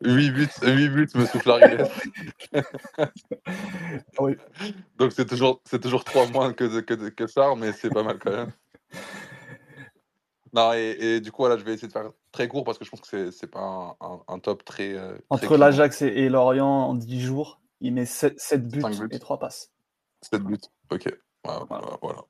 8 0.01 0.31
buts, 0.31 0.47
8 0.61 0.89
buts 0.89 1.07
me 1.15 1.25
souffle 1.25 1.51
Riles. 1.51 1.87
oui. 4.19 4.35
Donc 4.97 5.13
c'est 5.13 5.25
toujours, 5.25 5.61
c'est 5.65 5.79
toujours 5.79 6.03
3 6.03 6.27
moins 6.27 6.53
que, 6.53 6.81
que, 6.81 6.93
que 6.93 7.27
ça, 7.27 7.53
mais 7.57 7.71
c'est 7.71 7.89
pas 7.89 8.03
mal 8.03 8.19
quand 8.19 8.31
même. 8.31 8.51
Non, 10.53 10.73
et, 10.73 11.19
du 11.19 11.31
coup, 11.31 11.43
voilà, 11.43 11.57
je 11.57 11.63
vais 11.63 11.73
essayer 11.73 11.87
de 11.87 11.93
faire 11.93 12.09
très 12.31 12.47
court 12.47 12.63
parce 12.63 12.77
que 12.77 12.85
je 12.85 12.89
pense 12.89 13.01
que 13.01 13.31
c'est, 13.31 13.47
pas 13.47 13.95
un, 13.99 14.21
un, 14.27 14.39
top 14.39 14.63
très. 14.65 14.93
Euh, 14.93 15.17
Entre 15.29 15.57
l'Ajax 15.57 16.01
et, 16.01 16.29
Lorient 16.29 16.65
en 16.65 16.95
10 16.95 17.21
jours, 17.21 17.59
il 17.81 17.93
met 17.93 18.05
7, 18.05 18.37
buts, 18.67 18.81
et 19.11 19.19
3 19.19 19.39
passes. 19.39 19.71
7 20.21 20.41
buts, 20.43 20.57
ok. 20.91 21.13
voilà. 21.43 21.65
voilà. 22.01 22.21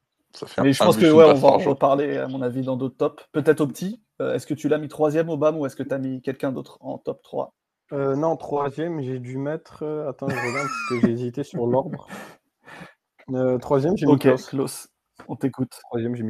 Mais 0.62 0.74
je 0.74 0.84
pense 0.84 0.98
que 0.98 1.12
ouais, 1.12 1.26
on 1.26 1.34
va 1.34 1.48
en 1.50 1.58
reparler, 1.58 2.18
à 2.18 2.28
mon 2.28 2.42
avis, 2.42 2.62
dans 2.62 2.78
d'autres 2.78 2.98
tops. 2.98 3.24
Peut-être 3.32 3.62
au 3.62 3.68
petit. 3.68 4.02
Est-ce 4.20 4.48
que 4.48 4.54
tu 4.54 4.68
l'as 4.68 4.78
mis 4.78 4.88
troisième, 4.88 5.30
Obama, 5.30 5.58
ou 5.58 5.66
est-ce 5.66 5.76
que 5.76 5.84
tu 5.84 5.94
as 5.94 6.00
mis 6.00 6.22
quelqu'un 6.22 6.52
d'autre 6.52 6.78
en 6.82 6.98
top 6.98 7.22
3 7.22 7.54
euh, 7.94 8.16
Non, 8.16 8.36
troisième, 8.36 9.02
j'ai 9.02 9.20
dû 9.20 9.38
mettre. 9.38 9.84
Attends, 10.08 10.28
je 10.30 10.36
regarde 10.36 10.68
parce 10.68 10.90
que 10.90 11.08
j'ai 11.08 11.14
hésité 11.14 11.44
sur 11.44 11.68
l'ordre. 11.68 12.08
troisième, 13.62 13.96
j'ai 13.96 14.06
mis 14.06 14.14
Ok, 14.14 14.28
Klaus. 14.50 14.90
On 15.28 15.36
t'écoute. 15.36 15.80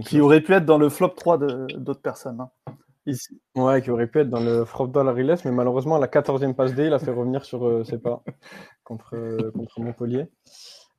Qui 0.05 0.21
aurait 0.21 0.41
pu 0.41 0.53
être 0.53 0.65
dans 0.65 0.77
le 0.77 0.89
flop 0.89 1.09
3 1.09 1.37
d'autres 1.37 2.01
personnes. 2.01 2.41
Hein, 2.41 2.73
ici. 3.07 3.41
Ouais, 3.55 3.81
qui 3.81 3.91
aurait 3.91 4.07
pu 4.07 4.19
être 4.19 4.29
dans 4.29 4.39
le 4.39 4.65
flop 4.65 4.87
de 4.87 4.99
la 4.99 5.13
mais 5.13 5.51
malheureusement, 5.51 5.97
la 5.97 6.07
14e 6.07 6.53
passe 6.53 6.73
D, 6.73 6.87
il 6.87 6.93
a 6.93 6.99
fait 6.99 7.11
revenir 7.11 7.45
sur 7.45 7.65
euh, 7.65 7.83
ses 7.83 7.97
pas 7.97 8.23
contre, 8.83 9.15
euh, 9.15 9.51
contre 9.51 9.79
Montpellier. 9.81 10.25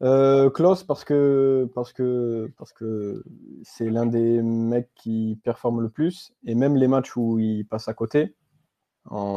Euh, 0.03 0.49
Klaus, 0.51 0.85
parce 0.85 1.05
que 1.05 1.69
parce 1.75 1.93
que 1.93 2.53
parce 2.57 2.73
que 2.73 3.25
c'est 3.65 3.91
l'un 3.91 4.07
des 4.07 4.43
mecs 4.43 4.91
qui 4.95 5.41
performe 5.43 5.81
le 5.81 5.89
plus, 5.89 6.33
et 6.47 6.55
même 6.55 6.77
les 6.77 6.89
matchs 6.89 7.17
où 7.17 7.39
il 7.41 7.67
passe 7.67 7.89
à 7.89 7.95
côté, 7.95 8.37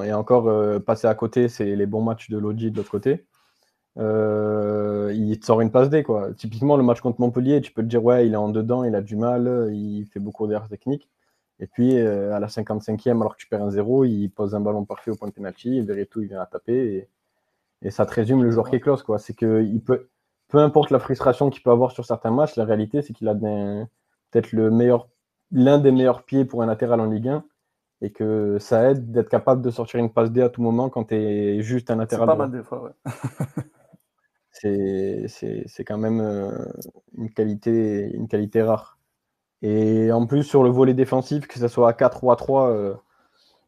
et 0.04 0.14
encore 0.14 0.48
euh, 0.50 0.80
passer 0.80 1.08
à 1.08 1.16
côté, 1.16 1.48
c'est 1.48 1.76
les 1.76 1.86
bons 1.86 2.02
matchs 2.02 2.30
de 2.30 2.38
Lodi 2.38 2.72
de 2.72 2.78
l'autre 2.78 2.92
côté. 2.92 3.26
Euh, 3.98 5.12
il 5.16 5.40
te 5.40 5.46
sort 5.46 5.62
une 5.62 5.72
passe 5.72 5.90
D. 5.90 6.04
Quoi. 6.04 6.34
Typiquement, 6.34 6.78
le 6.78 6.84
match 6.84 7.02
contre 7.02 7.22
Montpellier, 7.22 7.62
tu 7.62 7.72
peux 7.72 7.82
te 7.84 7.88
dire, 7.88 8.04
ouais, 8.04 8.28
il 8.28 8.34
est 8.34 8.38
en 8.38 8.50
dedans, 8.50 8.84
il 8.84 8.96
a 8.96 9.02
du 9.02 9.16
mal, 9.16 9.70
il 9.74 10.06
fait 10.06 10.20
beaucoup 10.20 10.48
d'erreurs 10.48 10.70
techniques. 10.70 11.10
Et 11.60 11.68
puis, 11.68 11.98
euh, 11.98 12.34
à 12.34 12.40
la 12.40 12.48
55e, 12.48 13.22
alors 13.22 13.36
que 13.36 13.42
tu 13.42 13.48
perds 13.48 13.64
un 13.64 13.70
0, 13.70 14.06
il 14.06 14.30
pose 14.30 14.56
un 14.56 14.62
ballon 14.62 14.86
parfait 14.86 15.12
au 15.12 15.16
point 15.16 15.28
de 15.28 15.34
penalty, 15.34 15.86
tout 16.10 16.22
il 16.22 16.28
vient 16.28 16.42
à 16.42 16.46
taper. 16.46 17.08
Et, 17.84 17.92
ça 17.92 18.06
te 18.06 18.14
résume 18.14 18.44
le 18.44 18.52
joueur 18.52 18.70
qui 18.70 18.76
est 18.76 18.80
close. 18.80 19.04
C'est 19.20 19.36
que 19.36 19.64
il 19.64 19.82
peut, 19.82 20.10
peu 20.52 20.60
importe 20.60 20.92
la 20.92 21.00
frustration 21.00 21.50
qu'il 21.50 21.64
peut 21.64 21.72
avoir 21.72 21.92
sur 21.92 22.06
certains 22.06 22.30
matchs, 22.30 22.58
la 22.58 22.66
réalité, 22.66 23.02
c'est 23.02 23.14
qu'il 23.14 23.28
a 23.30 23.34
peut-être 23.34 24.52
le 24.52 24.70
meilleur, 24.70 25.08
l'un 25.52 25.80
des 25.80 25.92
meilleurs 25.92 26.24
pieds 26.24 26.44
pour 26.44 26.62
un 26.62 26.66
latéral 26.66 27.00
en 27.00 27.06
Ligue 27.06 27.30
1 27.30 27.46
et 28.02 28.12
que 28.12 28.58
ça 28.60 28.92
aide 28.92 29.12
d'être 29.12 29.30
capable 29.30 29.62
de 29.62 29.72
sortir 29.72 30.02
une 30.02 30.12
passe 30.12 30.30
D 30.30 30.42
à 30.42 30.50
tout 30.50 30.62
moment 30.62 30.90
quand 30.90 31.06
tu 31.06 31.16
es 31.16 31.62
juste 31.62 31.90
un 31.90 31.96
latéral. 31.96 32.28
C'est 32.28 32.32
pas 32.32 32.36
mal 32.36 32.52
des 32.52 32.64
fois, 32.64 32.84
ouais. 32.84 32.92
c'est 34.52 35.86
quand 35.86 35.98
même 35.98 36.20
euh, 36.20 36.66
une, 37.18 37.32
qualité, 37.32 38.12
une 38.14 38.28
qualité 38.28 38.62
rare. 38.62 39.00
Et 39.62 40.12
en 40.12 40.26
plus, 40.26 40.44
sur 40.44 40.64
le 40.64 40.70
volet 40.70 40.94
défensif, 40.94 41.48
que 41.48 41.60
ce 41.60 41.70
soit 41.70 41.88
à 41.88 41.94
4 41.94 42.26
ou 42.26 42.32
à 42.32 42.36
3, 42.36 42.72
euh, 42.72 42.94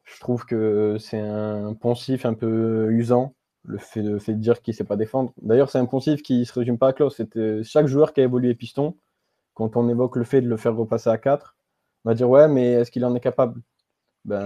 je 0.03 0.19
trouve 0.19 0.45
que 0.45 0.97
c'est 0.99 1.19
un 1.19 1.73
poncif 1.75 2.25
un 2.25 2.33
peu 2.33 2.91
usant, 2.91 3.35
le 3.63 3.77
fait 3.77 4.01
de, 4.01 4.19
fait 4.19 4.33
de 4.33 4.39
dire 4.39 4.61
qu'il 4.61 4.73
ne 4.73 4.77
sait 4.77 4.83
pas 4.83 4.97
défendre. 4.97 5.33
D'ailleurs, 5.41 5.69
c'est 5.69 5.79
un 5.79 5.85
poncif 5.85 6.21
qui 6.21 6.39
ne 6.39 6.43
se 6.43 6.53
résume 6.53 6.77
pas 6.77 6.89
à 6.89 6.93
Klaus. 6.93 7.21
Chaque 7.63 7.87
joueur 7.87 8.13
qui 8.13 8.21
a 8.21 8.23
évolué 8.23 8.53
piston, 8.55 8.97
quand 9.53 9.77
on 9.77 9.89
évoque 9.89 10.15
le 10.17 10.23
fait 10.23 10.41
de 10.41 10.47
le 10.47 10.57
faire 10.57 10.75
repasser 10.75 11.09
à 11.09 11.17
4, 11.17 11.55
va 12.05 12.13
dire 12.13 12.29
Ouais, 12.29 12.47
mais 12.47 12.73
est-ce 12.73 12.91
qu'il 12.91 13.05
en 13.05 13.15
est 13.15 13.19
capable? 13.19 13.61
Ben 14.25 14.45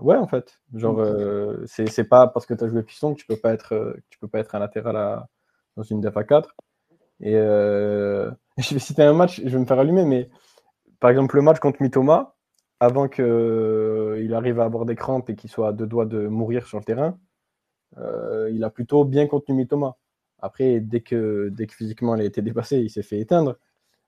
ouais, 0.00 0.16
en 0.16 0.26
fait. 0.26 0.60
Genre, 0.74 0.98
euh, 1.00 1.64
c'est 1.66 2.08
pas 2.08 2.28
parce 2.28 2.46
que 2.46 2.54
tu 2.54 2.64
as 2.64 2.68
joué 2.68 2.82
piston 2.82 3.14
que 3.14 3.20
tu 3.20 3.26
peux 3.26 3.36
pas 3.36 3.52
être, 3.52 3.96
tu 4.10 4.18
peux 4.18 4.28
pas 4.28 4.40
être 4.40 4.54
un 4.54 4.58
latéral 4.58 4.96
à 4.96 5.28
dans 5.76 5.82
une 5.84 6.00
DEF 6.00 6.14
4. 6.14 6.54
Et 7.20 7.34
euh, 7.36 8.30
je 8.58 8.74
vais 8.74 8.80
citer 8.80 9.02
un 9.02 9.14
match, 9.14 9.40
je 9.42 9.48
vais 9.48 9.58
me 9.58 9.66
faire 9.66 9.78
allumer, 9.78 10.04
mais 10.04 10.28
par 11.00 11.10
exemple, 11.10 11.36
le 11.36 11.42
match 11.42 11.60
contre 11.60 11.82
Mitoma, 11.82 12.34
avant 12.80 13.08
qu'il 13.08 13.24
euh, 13.24 14.34
arrive 14.34 14.60
à 14.60 14.64
avoir 14.64 14.84
des 14.84 14.96
crampes 14.96 15.30
et 15.30 15.36
qu'il 15.36 15.50
soit 15.50 15.68
à 15.68 15.72
deux 15.72 15.86
doigts 15.86 16.06
de 16.06 16.28
mourir 16.28 16.66
sur 16.66 16.78
le 16.78 16.84
terrain, 16.84 17.18
euh, 17.96 18.50
il 18.52 18.62
a 18.64 18.70
plutôt 18.70 19.04
bien 19.04 19.26
contenu 19.26 19.54
Mitoma. 19.54 19.96
Après, 20.40 20.80
dès 20.80 21.00
que, 21.00 21.48
dès 21.50 21.66
que 21.66 21.74
physiquement 21.74 22.14
il 22.14 22.22
a 22.22 22.24
été 22.24 22.42
dépassé, 22.42 22.78
il 22.78 22.90
s'est 22.90 23.02
fait 23.02 23.18
éteindre. 23.18 23.58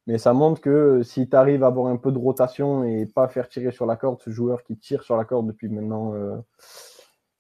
Mais 0.07 0.19
ça 0.19 0.32
montre 0.32 0.61
que 0.61 1.02
si 1.02 1.28
tu 1.28 1.36
arrives 1.36 1.65
à 1.65 1.69
avoir 1.69 1.86
un 1.89 1.97
peu 1.97 2.12
de 2.12 2.19
rotation 2.19 2.85
et 2.85 3.07
pas 3.07 3.28
faire 3.28 3.48
tirer 3.48 3.73
sur 3.73 3.86
la 3.86 3.97
corde 3.97 4.20
ce 4.23 4.31
joueur 4.31 4.62
qui 4.65 4.77
tire 4.77 5.02
sur 5.02 5.16
la 5.16 5.24
corde 5.24 5.47
depuis 5.47 5.69
maintenant 5.69 6.15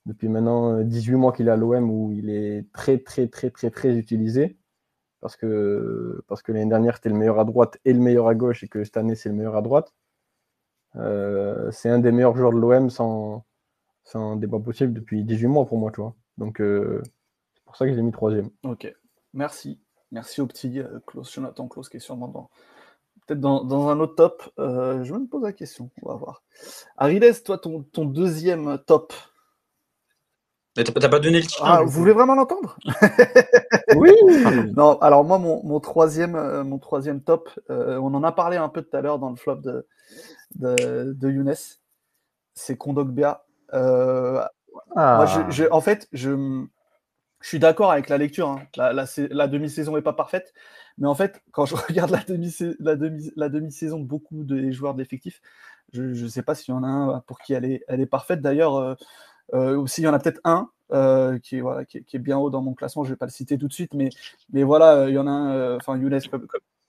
depuis 0.06 0.28
maintenant 0.28 0.80
18 0.82 1.14
euh, 1.14 1.18
mois 1.18 1.32
qu'il 1.32 1.48
est 1.48 1.50
à 1.50 1.56
l'OM 1.56 1.90
où 1.90 2.12
il 2.12 2.30
est 2.30 2.66
très 2.72 2.98
très 2.98 3.28
très 3.28 3.50
très 3.50 3.70
très 3.70 3.96
utilisé 3.96 4.58
parce 5.20 5.36
que, 5.36 6.22
parce 6.28 6.42
que 6.42 6.52
l'année 6.52 6.68
dernière 6.68 6.96
c'était 6.96 7.10
le 7.10 7.16
meilleur 7.16 7.38
à 7.38 7.44
droite 7.44 7.78
et 7.84 7.92
le 7.92 8.00
meilleur 8.00 8.28
à 8.28 8.34
gauche 8.34 8.64
et 8.64 8.68
que 8.68 8.84
cette 8.84 8.96
année 8.96 9.14
c'est 9.14 9.28
le 9.28 9.34
meilleur 9.34 9.56
à 9.56 9.62
droite. 9.62 9.92
Euh, 10.96 11.70
c'est 11.72 11.88
un 11.90 11.98
des 12.00 12.12
meilleurs 12.12 12.36
joueurs 12.36 12.52
de 12.52 12.58
l'OM 12.58 12.90
sans, 12.90 13.44
sans 14.04 14.36
débat 14.36 14.58
possible 14.60 14.92
depuis 14.94 15.24
18 15.24 15.46
mois 15.48 15.66
pour 15.66 15.78
moi, 15.78 15.90
tu 15.92 16.00
vois. 16.00 16.14
Donc 16.38 16.60
euh, 16.60 17.02
c'est 17.54 17.64
pour 17.64 17.76
ça 17.76 17.86
que 17.86 17.92
je 17.92 17.96
l'ai 17.96 18.02
mis 18.02 18.12
troisième. 18.12 18.50
Ok, 18.64 18.92
merci. 19.32 19.80
Merci 20.12 20.40
au 20.40 20.46
petit 20.46 20.80
Klaus, 21.06 21.32
Jonathan 21.32 21.68
Klaus 21.68 21.88
qui 21.88 21.98
est 21.98 22.00
sûrement 22.00 22.26
dans, 22.26 22.50
peut-être 23.26 23.40
dans, 23.40 23.88
un 23.88 24.00
autre 24.00 24.16
top. 24.16 24.42
je 24.58 25.12
me 25.12 25.26
pose 25.28 25.42
la 25.42 25.52
question, 25.52 25.90
on 26.02 26.08
va 26.08 26.16
voir. 26.16 26.42
Arides, 26.96 27.44
toi, 27.44 27.58
ton, 27.58 27.84
ton 27.84 28.04
deuxième 28.06 28.78
top, 28.86 29.12
t'as 30.74 31.08
pas 31.08 31.18
donné 31.18 31.40
le 31.40 31.46
titre. 31.46 31.62
Ah, 31.64 31.82
vous 31.82 31.90
voulez 31.90 32.12
vraiment 32.12 32.34
l'entendre? 32.34 32.76
Oui. 33.96 34.12
non, 34.76 34.98
alors 35.00 35.24
moi, 35.24 35.38
mon, 35.38 35.80
troisième, 35.80 36.36
euh, 36.36 36.62
mon 36.62 36.78
troisième 36.78 37.22
top, 37.22 37.50
euh, 37.70 37.98
on 37.98 38.14
en 38.14 38.22
a 38.22 38.30
parlé 38.30 38.56
un 38.56 38.68
peu 38.68 38.82
tout 38.82 38.96
à 38.96 39.00
l'heure 39.00 39.18
dans 39.18 39.30
le 39.30 39.36
flop 39.36 39.56
de, 39.56 39.86
de, 40.54 41.30
Younes. 41.30 41.54
C'est 42.54 42.76
Kondogbia. 42.76 43.44
Euh, 43.74 44.44
ah. 44.96 45.24
en 45.70 45.80
fait, 45.80 46.08
je, 46.12 46.30
je 47.40 47.48
suis 47.48 47.58
d'accord 47.58 47.92
avec 47.92 48.08
la 48.08 48.18
lecture. 48.18 48.48
Hein. 48.48 48.62
La, 48.76 48.92
la, 48.92 49.48
demi-saison 49.48 49.96
n'est 49.96 50.02
pas 50.02 50.12
parfaite. 50.12 50.52
Mais 50.98 51.08
en 51.08 51.14
fait, 51.14 51.42
quand 51.52 51.66
je 51.66 51.74
regarde 51.88 52.10
la 52.10 52.22
demi-saison 52.24 52.76
la 52.80 52.96
demi, 52.96 53.30
la 53.36 53.48
demi 53.48 53.68
de 53.68 54.04
beaucoup 54.04 54.44
des 54.44 54.72
joueurs 54.72 54.94
de 54.94 54.98
l'effectif, 54.98 55.40
je 55.92 56.02
ne 56.02 56.28
sais 56.28 56.42
pas 56.42 56.54
s'il 56.54 56.74
y 56.74 56.76
en 56.76 56.84
a 56.84 56.88
un 56.88 57.20
pour 57.20 57.38
qui 57.40 57.52
elle 57.54 57.64
est, 57.64 57.84
elle 57.88 58.00
est 58.00 58.06
parfaite. 58.06 58.40
D'ailleurs, 58.40 58.96
euh, 59.54 59.76
aussi, 59.76 60.02
il 60.02 60.04
y 60.04 60.08
en 60.08 60.14
a 60.14 60.18
peut-être 60.18 60.40
un 60.44 60.70
euh, 60.92 61.38
qui, 61.38 61.56
est, 61.56 61.60
voilà, 61.60 61.84
qui, 61.84 61.98
est, 61.98 62.18
bien 62.18 62.38
haut 62.38 62.50
dans 62.50 62.62
mon 62.62 62.74
classement. 62.74 63.04
Je 63.04 63.10
ne 63.10 63.14
vais 63.14 63.18
pas 63.18 63.26
le 63.26 63.30
citer 63.30 63.58
tout 63.58 63.68
de 63.68 63.72
suite, 63.72 63.94
mais, 63.94 64.10
mais 64.52 64.62
voilà, 64.62 65.08
il 65.08 65.14
y 65.14 65.18
en 65.18 65.26
a 65.26 65.30
un. 65.30 65.52
Euh, 65.54 65.76
enfin, 65.76 65.96
Younes. 65.96 66.20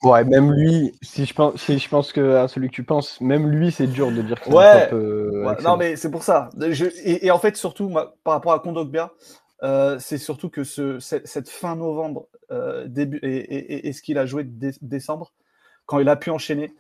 Ouais, 0.04 0.24
même 0.24 0.52
lui, 0.52 0.98
si 1.02 1.26
je 1.26 1.34
pense, 1.34 1.62
si 1.62 1.78
je 1.78 1.88
pense 1.88 2.12
que 2.12 2.36
à 2.36 2.48
celui 2.48 2.70
que 2.70 2.74
tu 2.74 2.84
penses, 2.84 3.22
même 3.22 3.48
lui, 3.48 3.72
c'est 3.72 3.88
dur 3.88 4.12
de 4.12 4.22
dire 4.22 4.42
que 4.42 4.50
ouais, 4.50 5.62
non, 5.64 5.78
mais 5.78 5.96
c'est 5.96 6.10
pour 6.10 6.24
ça. 6.24 6.50
et, 7.04 7.30
en 7.30 7.38
fait, 7.38 7.56
surtout, 7.56 7.92
par 8.24 8.34
rapport 8.34 8.54
à 8.54 8.60
Kondogbia, 8.60 9.12
c'est 10.00 10.18
surtout 10.18 10.50
que 10.50 10.64
ce, 10.64 11.00
cette, 11.00 11.50
fin 11.50 11.76
novembre 11.76 12.28
début, 12.88 13.20
et, 13.22 13.94
ce 13.94 14.02
qu'il 14.02 14.18
a 14.18 14.26
joué 14.26 14.44
décembre, 14.82 15.34
quand 15.86 16.00
il 16.00 16.10
a 16.10 16.16
pu 16.16 16.32
enchaîner, 16.32 16.74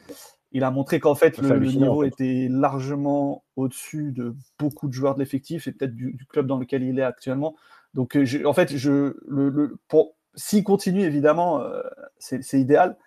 il 0.52 0.64
a 0.64 0.72
montré 0.72 1.00
qu'en 1.00 1.16
fait, 1.16 1.38
le, 1.38 1.60
niveau 1.60 2.04
était 2.04 2.48
largement 2.50 3.44
au-dessus 3.56 4.12
de 4.12 4.36
beaucoup 4.60 4.88
de 4.88 4.94
joueurs 4.94 5.16
de 5.16 5.20
l'effectif 5.20 5.68
et 5.68 5.72
peut-être 5.72 5.96
du, 5.96 6.18
club 6.30 6.46
dans 6.46 6.58
lequel 6.58 6.84
il 6.84 7.00
est 7.00 7.04
actuellement. 7.04 7.56
Donc, 7.94 8.16
euh, 8.16 8.26
en 8.46 8.54
fait, 8.54 8.76
je, 8.76 9.16
le, 9.28 9.78
pour, 9.88 10.16
s'il 10.36 10.64
continue, 10.64 11.04
évidemment, 11.04 11.62
euh, 11.62 11.82
c'est, 12.20 12.60
idéal. 12.60 12.98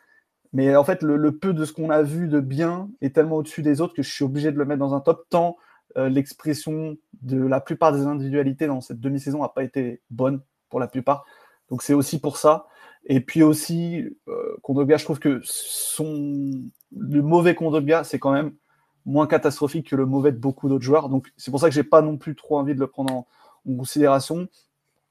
Mais 0.54 0.74
en 0.74 0.84
fait, 0.84 1.02
le, 1.02 1.36
peu 1.36 1.52
de 1.52 1.64
ce 1.64 1.72
qu'on 1.72 1.90
a 1.90 2.02
vu 2.02 2.28
de 2.28 2.40
bien 2.40 2.88
est 3.02 3.14
tellement 3.14 3.36
au-dessus 3.36 3.62
des 3.62 3.80
autres 3.80 3.94
que 3.94 4.02
je 4.02 4.10
suis 4.10 4.24
obligé 4.24 4.50
de 4.50 4.58
le 4.58 4.64
mettre 4.64 4.78
dans 4.78 4.94
un 4.94 5.00
top, 5.00 5.26
tant 5.28 5.56
euh, 5.96 6.08
l'expression 6.08 6.96
de 7.22 7.44
la 7.44 7.60
plupart 7.60 7.92
des 7.92 8.06
individualités 8.06 8.66
dans 8.66 8.80
cette 8.80 9.00
demi-saison 9.00 9.42
n'a 9.42 9.48
pas 9.48 9.64
été 9.64 10.00
bonne 10.10 10.40
pour 10.70 10.80
la 10.80 10.86
plupart. 10.86 11.24
Donc, 11.70 11.82
c'est 11.82 11.94
aussi 11.94 12.20
pour 12.20 12.38
ça. 12.38 12.66
Et 13.06 13.20
puis 13.20 13.42
aussi, 13.42 14.04
euh, 14.28 14.56
Kondobia, 14.62 14.96
je 14.96 15.04
trouve 15.04 15.18
que 15.18 15.40
son... 15.42 16.50
le 16.96 17.20
mauvais 17.20 17.54
Kondobia, 17.54 18.02
c'est 18.02 18.18
quand 18.18 18.32
même 18.32 18.52
moins 19.06 19.26
catastrophique 19.26 19.90
que 19.90 19.96
le 19.96 20.06
mauvais 20.06 20.32
de 20.32 20.38
beaucoup 20.38 20.68
d'autres 20.68 20.84
joueurs. 20.84 21.08
Donc 21.08 21.32
c'est 21.36 21.50
pour 21.50 21.60
ça 21.60 21.68
que 21.68 21.74
j'ai 21.74 21.84
pas 21.84 22.02
non 22.02 22.16
plus 22.16 22.34
trop 22.34 22.58
envie 22.58 22.74
de 22.74 22.80
le 22.80 22.86
prendre 22.86 23.14
en, 23.14 23.26
considération. 23.76 24.46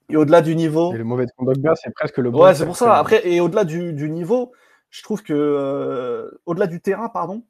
Et 0.10 0.16
au-delà 0.16 0.42
du 0.42 0.56
niveau. 0.56 0.94
Et 0.94 0.98
le 0.98 1.04
mauvais 1.04 1.26
de 1.26 1.32
Kondobia, 1.38 1.74
c'est 1.76 1.92
presque 1.92 2.18
le 2.18 2.30
bon. 2.30 2.44
Ouais, 2.44 2.54
c'est 2.54 2.66
pour 2.66 2.76
ça. 2.76 2.96
Après, 2.96 3.28
et 3.28 3.40
au-delà 3.40 3.64
du, 3.64 4.10
niveau, 4.10 4.52
je 4.94 5.02
trouve 5.02 5.24
que. 5.24 5.34
Euh, 5.34 6.30
au-delà 6.46 6.68
du 6.68 6.80
terrain, 6.80 7.10
pardon, 7.10 7.44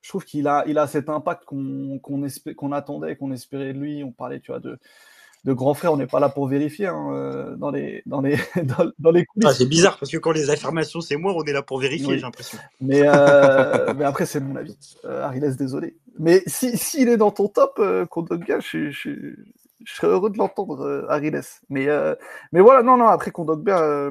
je 0.00 0.08
trouve 0.08 0.24
qu'il 0.24 0.48
a, 0.48 0.64
il 0.66 0.78
a 0.78 0.86
cet 0.86 1.10
impact 1.10 1.44
qu'on 1.44 2.00
qu'on 2.00 2.72
attendait, 2.72 3.16
qu'on 3.16 3.32
espérait 3.32 3.74
de 3.74 3.78
lui. 3.78 4.02
On 4.02 4.12
parlait, 4.12 4.40
tu 4.40 4.50
vois, 4.50 4.60
de 4.60 4.78
de 5.46 5.52
grands 5.52 5.74
frères, 5.74 5.92
on 5.92 5.96
n'est 5.96 6.08
pas 6.08 6.18
là 6.18 6.28
pour 6.28 6.48
vérifier 6.48 6.88
hein, 6.88 7.08
euh, 7.12 7.54
dans, 7.54 7.70
les, 7.70 8.02
dans, 8.04 8.20
les, 8.20 8.36
dans, 8.98 9.10
les 9.12 9.24
coulisses. 9.24 9.48
Ah, 9.48 9.54
c'est 9.54 9.68
bizarre 9.68 9.96
parce 9.98 10.10
que 10.10 10.16
quand 10.16 10.32
les 10.32 10.50
affirmations 10.50 11.00
c'est 11.00 11.16
moi, 11.16 11.34
on 11.36 11.44
est 11.44 11.52
là 11.52 11.62
pour 11.62 11.78
vérifier, 11.78 12.16
j'ai 12.16 12.22
l'impression. 12.22 12.58
Mais, 12.80 13.02
euh, 13.04 13.94
mais 13.96 14.04
après, 14.04 14.26
c'est 14.26 14.40
mon 14.40 14.56
avis. 14.56 14.76
Euh, 15.04 15.22
Ariles, 15.22 15.54
désolé. 15.56 15.96
Mais 16.18 16.42
s'il 16.46 16.76
si, 16.76 17.02
est 17.02 17.16
dans 17.16 17.30
ton 17.30 17.46
top, 17.46 17.76
euh, 17.78 18.06
Kondogbia, 18.06 18.58
je, 18.58 18.90
je, 18.90 19.36
je, 19.84 19.94
serais 19.94 20.08
heureux 20.08 20.30
de 20.30 20.38
l'entendre, 20.38 20.80
euh, 20.80 21.06
Ariles. 21.10 21.40
Mais, 21.68 21.86
mais 22.52 22.60
voilà, 22.60 22.82
non, 22.82 22.96
non, 22.96 23.06
après 23.06 23.30
Kondogbia, 23.30 24.10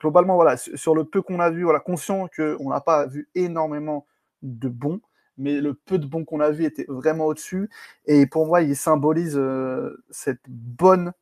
globalement, 0.00 0.34
voilà, 0.36 0.56
sur 0.56 0.94
le 0.94 1.04
peu 1.04 1.22
qu'on 1.22 1.40
a 1.40 1.50
vu, 1.50 1.64
voilà, 1.64 1.80
conscient 1.80 2.28
qu'on 2.34 2.70
n'a 2.70 2.80
pas 2.80 3.06
vu 3.06 3.28
énormément 3.34 4.06
de 4.42 4.68
bons 4.68 5.00
mais 5.38 5.60
le 5.60 5.74
peu 5.74 5.98
de 5.98 6.06
bons 6.06 6.24
qu'on 6.24 6.40
a 6.40 6.50
vu 6.50 6.64
était 6.64 6.86
vraiment 6.88 7.26
au-dessus. 7.26 7.70
Et 8.06 8.26
pour 8.26 8.46
moi, 8.46 8.62
il 8.62 8.76
symbolise 8.76 9.36
euh, 9.36 10.02
cette 10.10 10.40
bonne, 10.48 11.12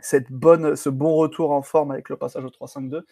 cette 0.00 0.30
bonne, 0.30 0.76
ce 0.76 0.88
bon 0.88 1.14
retour 1.16 1.50
en 1.52 1.62
forme 1.62 1.90
avec 1.90 2.08
le 2.08 2.16
passage 2.16 2.44
au 2.44 2.50
3-5-2. 2.50 3.02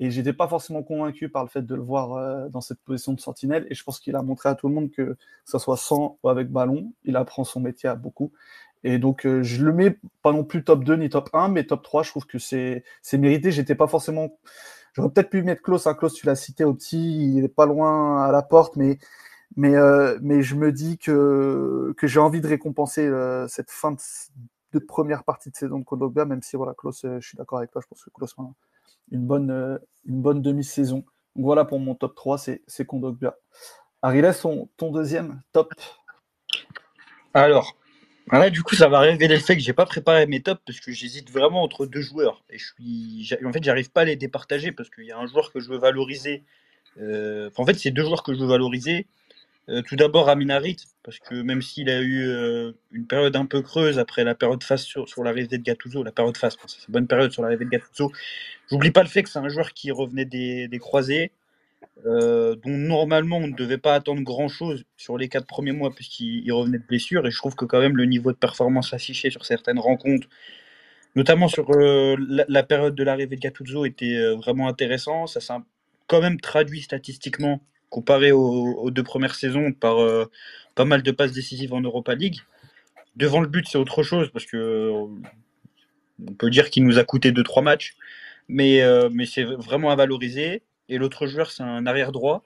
Et 0.00 0.10
j'étais 0.12 0.32
pas 0.32 0.46
forcément 0.46 0.82
convaincu 0.84 1.28
par 1.28 1.42
le 1.42 1.48
fait 1.48 1.62
de 1.62 1.74
le 1.74 1.82
voir 1.82 2.12
euh, 2.14 2.48
dans 2.50 2.60
cette 2.60 2.80
position 2.80 3.12
de 3.14 3.20
sentinelle. 3.20 3.66
Et 3.68 3.74
je 3.74 3.82
pense 3.82 3.98
qu'il 3.98 4.14
a 4.16 4.22
montré 4.22 4.48
à 4.48 4.54
tout 4.54 4.68
le 4.68 4.74
monde 4.74 4.90
que, 4.90 5.02
que 5.02 5.16
ça 5.44 5.58
soit 5.58 5.76
sans 5.76 6.18
ou 6.22 6.28
avec 6.28 6.50
ballon, 6.50 6.92
il 7.04 7.16
apprend 7.16 7.44
son 7.44 7.60
métier 7.60 7.88
à 7.88 7.96
beaucoup. 7.96 8.32
Et 8.84 8.98
donc, 8.98 9.26
euh, 9.26 9.42
je 9.42 9.64
le 9.64 9.72
mets 9.72 9.98
pas 10.22 10.32
non 10.32 10.44
plus 10.44 10.64
top 10.64 10.84
2 10.84 10.96
ni 10.96 11.08
top 11.08 11.30
1, 11.32 11.48
mais 11.48 11.64
top 11.64 11.82
3, 11.82 12.02
je 12.02 12.10
trouve 12.10 12.26
que 12.26 12.38
c'est 12.38 12.84
mérité. 13.14 13.50
J'étais 13.50 13.74
pas 13.74 13.86
forcément. 13.86 14.38
J'aurais 14.92 15.10
peut-être 15.10 15.30
pu 15.30 15.42
mettre 15.42 15.62
Klaus. 15.62 15.86
Hein. 15.86 15.94
Klaus, 15.94 16.14
tu 16.14 16.26
l'as 16.26 16.36
cité 16.36 16.64
au 16.64 16.74
petit, 16.74 17.36
il 17.36 17.44
est 17.44 17.48
pas 17.48 17.66
loin 17.66 18.24
à 18.24 18.32
la 18.32 18.42
porte, 18.42 18.76
mais, 18.76 18.98
mais, 19.56 19.74
euh, 19.76 20.18
mais 20.22 20.42
je 20.42 20.54
me 20.54 20.72
dis 20.72 20.98
que, 20.98 21.94
que 21.96 22.06
j'ai 22.06 22.20
envie 22.20 22.40
de 22.40 22.48
récompenser 22.48 23.10
cette 23.48 23.70
fin 23.70 23.92
de, 23.92 24.78
première 24.78 25.24
partie 25.24 25.50
de 25.50 25.56
saison 25.56 25.78
de 25.78 25.84
Kodogba, 25.84 26.24
même 26.24 26.42
si, 26.42 26.56
voilà, 26.56 26.74
Klaus, 26.74 27.02
je 27.02 27.26
suis 27.26 27.36
d'accord 27.36 27.58
avec 27.58 27.70
toi, 27.70 27.80
je 27.82 27.88
pense 27.88 28.04
que 28.04 28.10
Klaus, 28.10 28.34
une 29.10 29.26
bonne, 29.26 29.50
euh, 29.50 29.78
une 30.06 30.20
bonne 30.20 30.42
demi-saison. 30.42 31.04
Donc 31.36 31.44
voilà 31.44 31.64
pour 31.64 31.78
mon 31.78 31.94
top 31.94 32.14
3, 32.14 32.38
c'est 32.38 32.86
Kondogbia. 32.86 33.36
Ariel, 34.02 34.34
ton, 34.36 34.68
ton 34.76 34.90
deuxième 34.90 35.40
top 35.52 35.72
Alors, 37.34 37.76
là, 38.32 38.50
du 38.50 38.62
coup, 38.62 38.74
ça 38.74 38.88
va 38.88 39.00
révéler 39.00 39.34
le 39.34 39.40
fait 39.40 39.56
que 39.56 39.62
j'ai 39.62 39.72
pas 39.72 39.86
préparé 39.86 40.26
mes 40.26 40.42
tops 40.42 40.60
parce 40.66 40.80
que 40.80 40.92
j'hésite 40.92 41.30
vraiment 41.30 41.62
entre 41.62 41.86
deux 41.86 42.00
joueurs. 42.02 42.44
Et 42.50 42.58
je 42.58 42.66
suis, 42.66 43.34
en 43.44 43.52
fait, 43.52 43.62
j'arrive 43.62 43.90
pas 43.90 44.02
à 44.02 44.04
les 44.04 44.16
départager 44.16 44.72
parce 44.72 44.90
qu'il 44.90 45.04
y 45.04 45.12
a 45.12 45.18
un 45.18 45.26
joueur 45.26 45.52
que 45.52 45.60
je 45.60 45.68
veux 45.68 45.78
valoriser. 45.78 46.42
Euh, 47.00 47.50
en 47.56 47.64
fait, 47.64 47.74
c'est 47.74 47.90
deux 47.90 48.02
joueurs 48.02 48.22
que 48.22 48.34
je 48.34 48.40
veux 48.40 48.46
valoriser. 48.46 49.06
Euh, 49.68 49.82
tout 49.82 49.96
d'abord, 49.96 50.30
Aminarit, 50.30 50.76
parce 51.02 51.18
que 51.18 51.34
même 51.34 51.60
s'il 51.60 51.90
a 51.90 52.00
eu 52.00 52.26
euh, 52.26 52.72
une 52.90 53.06
période 53.06 53.36
un 53.36 53.44
peu 53.44 53.60
creuse 53.60 53.98
après 53.98 54.24
la 54.24 54.34
période 54.34 54.62
face 54.64 54.82
sur, 54.82 55.06
sur 55.08 55.22
l'arrivée 55.22 55.58
de 55.58 55.62
Gattuso, 55.62 56.02
la 56.02 56.12
période 56.12 56.38
face, 56.38 56.56
c'est 56.66 56.88
une 56.88 56.92
bonne 56.92 57.06
période 57.06 57.32
sur 57.32 57.42
l'arrivée 57.42 57.66
de 57.66 57.70
Gattuso, 57.70 58.10
j'oublie 58.70 58.92
pas 58.92 59.02
le 59.02 59.10
fait 59.10 59.22
que 59.22 59.28
c'est 59.28 59.38
un 59.38 59.48
joueur 59.50 59.74
qui 59.74 59.90
revenait 59.90 60.24
des, 60.24 60.68
des 60.68 60.78
croisés, 60.78 61.32
euh, 62.06 62.54
dont 62.56 62.76
normalement 62.76 63.38
on 63.38 63.48
ne 63.48 63.54
devait 63.54 63.78
pas 63.78 63.94
attendre 63.94 64.22
grand-chose 64.22 64.84
sur 64.96 65.18
les 65.18 65.28
quatre 65.28 65.46
premiers 65.46 65.72
mois 65.72 65.90
puisqu'il 65.90 66.50
revenait 66.52 66.78
de 66.78 66.86
blessure, 66.86 67.26
et 67.26 67.30
je 67.30 67.36
trouve 67.36 67.54
que 67.54 67.64
quand 67.64 67.80
même 67.80 67.96
le 67.96 68.04
niveau 68.04 68.32
de 68.32 68.36
performance 68.36 68.92
affiché 68.92 69.30
sur 69.30 69.44
certaines 69.44 69.78
rencontres, 69.78 70.28
notamment 71.16 71.48
sur 71.48 71.70
la, 71.72 72.44
la, 72.48 72.62
période 72.62 72.94
de 72.94 73.02
l'arrivée 73.02 73.36
de 73.36 73.40
Gattuso, 73.40 73.84
était 73.84 74.34
vraiment 74.36 74.68
intéressant. 74.68 75.26
Ça 75.26 75.40
s'est 75.40 75.54
quand 76.06 76.20
même 76.20 76.40
traduit 76.40 76.82
statistiquement 76.82 77.60
comparé 77.90 78.32
aux, 78.32 78.90
deux 78.90 79.02
premières 79.02 79.34
saisons 79.34 79.72
par 79.72 79.98
euh, 79.98 80.26
pas 80.74 80.84
mal 80.84 81.02
de 81.02 81.10
passes 81.10 81.32
décisives 81.32 81.72
en 81.72 81.80
Europa 81.80 82.14
League. 82.14 82.40
Devant 83.16 83.40
le 83.40 83.48
but, 83.48 83.66
c'est 83.68 83.78
autre 83.78 84.02
chose 84.02 84.30
parce 84.32 84.46
que 84.46 84.90
on 86.26 86.32
peut 86.34 86.50
dire 86.50 86.70
qu'il 86.70 86.84
nous 86.84 86.98
a 86.98 87.04
coûté 87.04 87.30
2-3 87.30 87.62
matchs, 87.62 87.94
mais, 88.48 88.82
euh, 88.82 89.08
mais 89.12 89.26
c'est 89.26 89.44
vraiment 89.44 89.90
à 89.90 89.96
valoriser. 89.96 90.62
Et 90.88 90.98
l'autre 90.98 91.26
joueur, 91.26 91.50
c'est 91.50 91.62
un 91.62 91.86
arrière 91.86 92.12
droit 92.12 92.42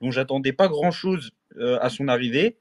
dont 0.00 0.10
j'attendais 0.10 0.52
pas 0.52 0.68
grand 0.68 0.90
chose 0.90 1.30
euh, 1.56 1.78
à 1.80 1.88
son 1.88 2.08
arrivée. 2.08 2.56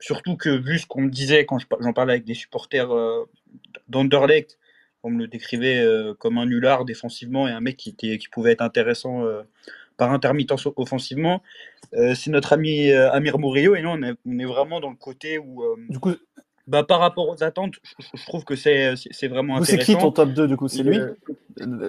Surtout 0.00 0.36
que, 0.36 0.50
vu 0.50 0.78
ce 0.78 0.86
qu'on 0.86 1.02
me 1.02 1.10
disait 1.10 1.46
quand 1.46 1.58
j'en 1.80 1.92
parlais 1.92 2.12
avec 2.14 2.24
des 2.24 2.34
supporters 2.34 2.88
d'Anderlecht, 3.88 4.58
on 5.02 5.10
me 5.10 5.20
le 5.20 5.26
décrivait 5.26 5.82
comme 6.18 6.36
un 6.36 6.44
nulard 6.44 6.84
défensivement 6.84 7.48
et 7.48 7.52
un 7.52 7.60
mec 7.60 7.78
qui, 7.78 8.28
pouvait 8.30 8.52
être 8.52 8.60
intéressant 8.60 9.24
par 9.96 10.12
intermittence 10.12 10.68
offensivement. 10.76 11.42
Euh, 11.94 12.14
c'est 12.14 12.30
notre 12.30 12.52
ami 12.52 12.90
euh, 12.90 13.10
Amir 13.12 13.38
Murillo 13.38 13.74
et 13.74 13.82
nous 13.82 13.90
on 13.90 14.02
est, 14.02 14.44
vraiment 14.44 14.80
dans 14.80 14.90
le 14.90 14.96
côté 14.96 15.38
où 15.38 15.62
euh, 15.62 15.76
bah, 16.66 16.82
par 16.82 17.00
rapport 17.00 17.28
aux 17.28 17.42
attentes, 17.42 17.74
je, 18.14 18.24
trouve 18.26 18.44
que 18.44 18.56
c'est 18.56 18.94
vraiment 19.28 19.56
intéressant. 19.56 19.84
C'est 19.84 19.92
qui 19.92 19.96
ton 19.96 20.10
top 20.10 20.30
2 20.30 20.48
du 20.48 20.56
coup? 20.56 20.68
C'est 20.68 20.82
lui? 20.82 20.98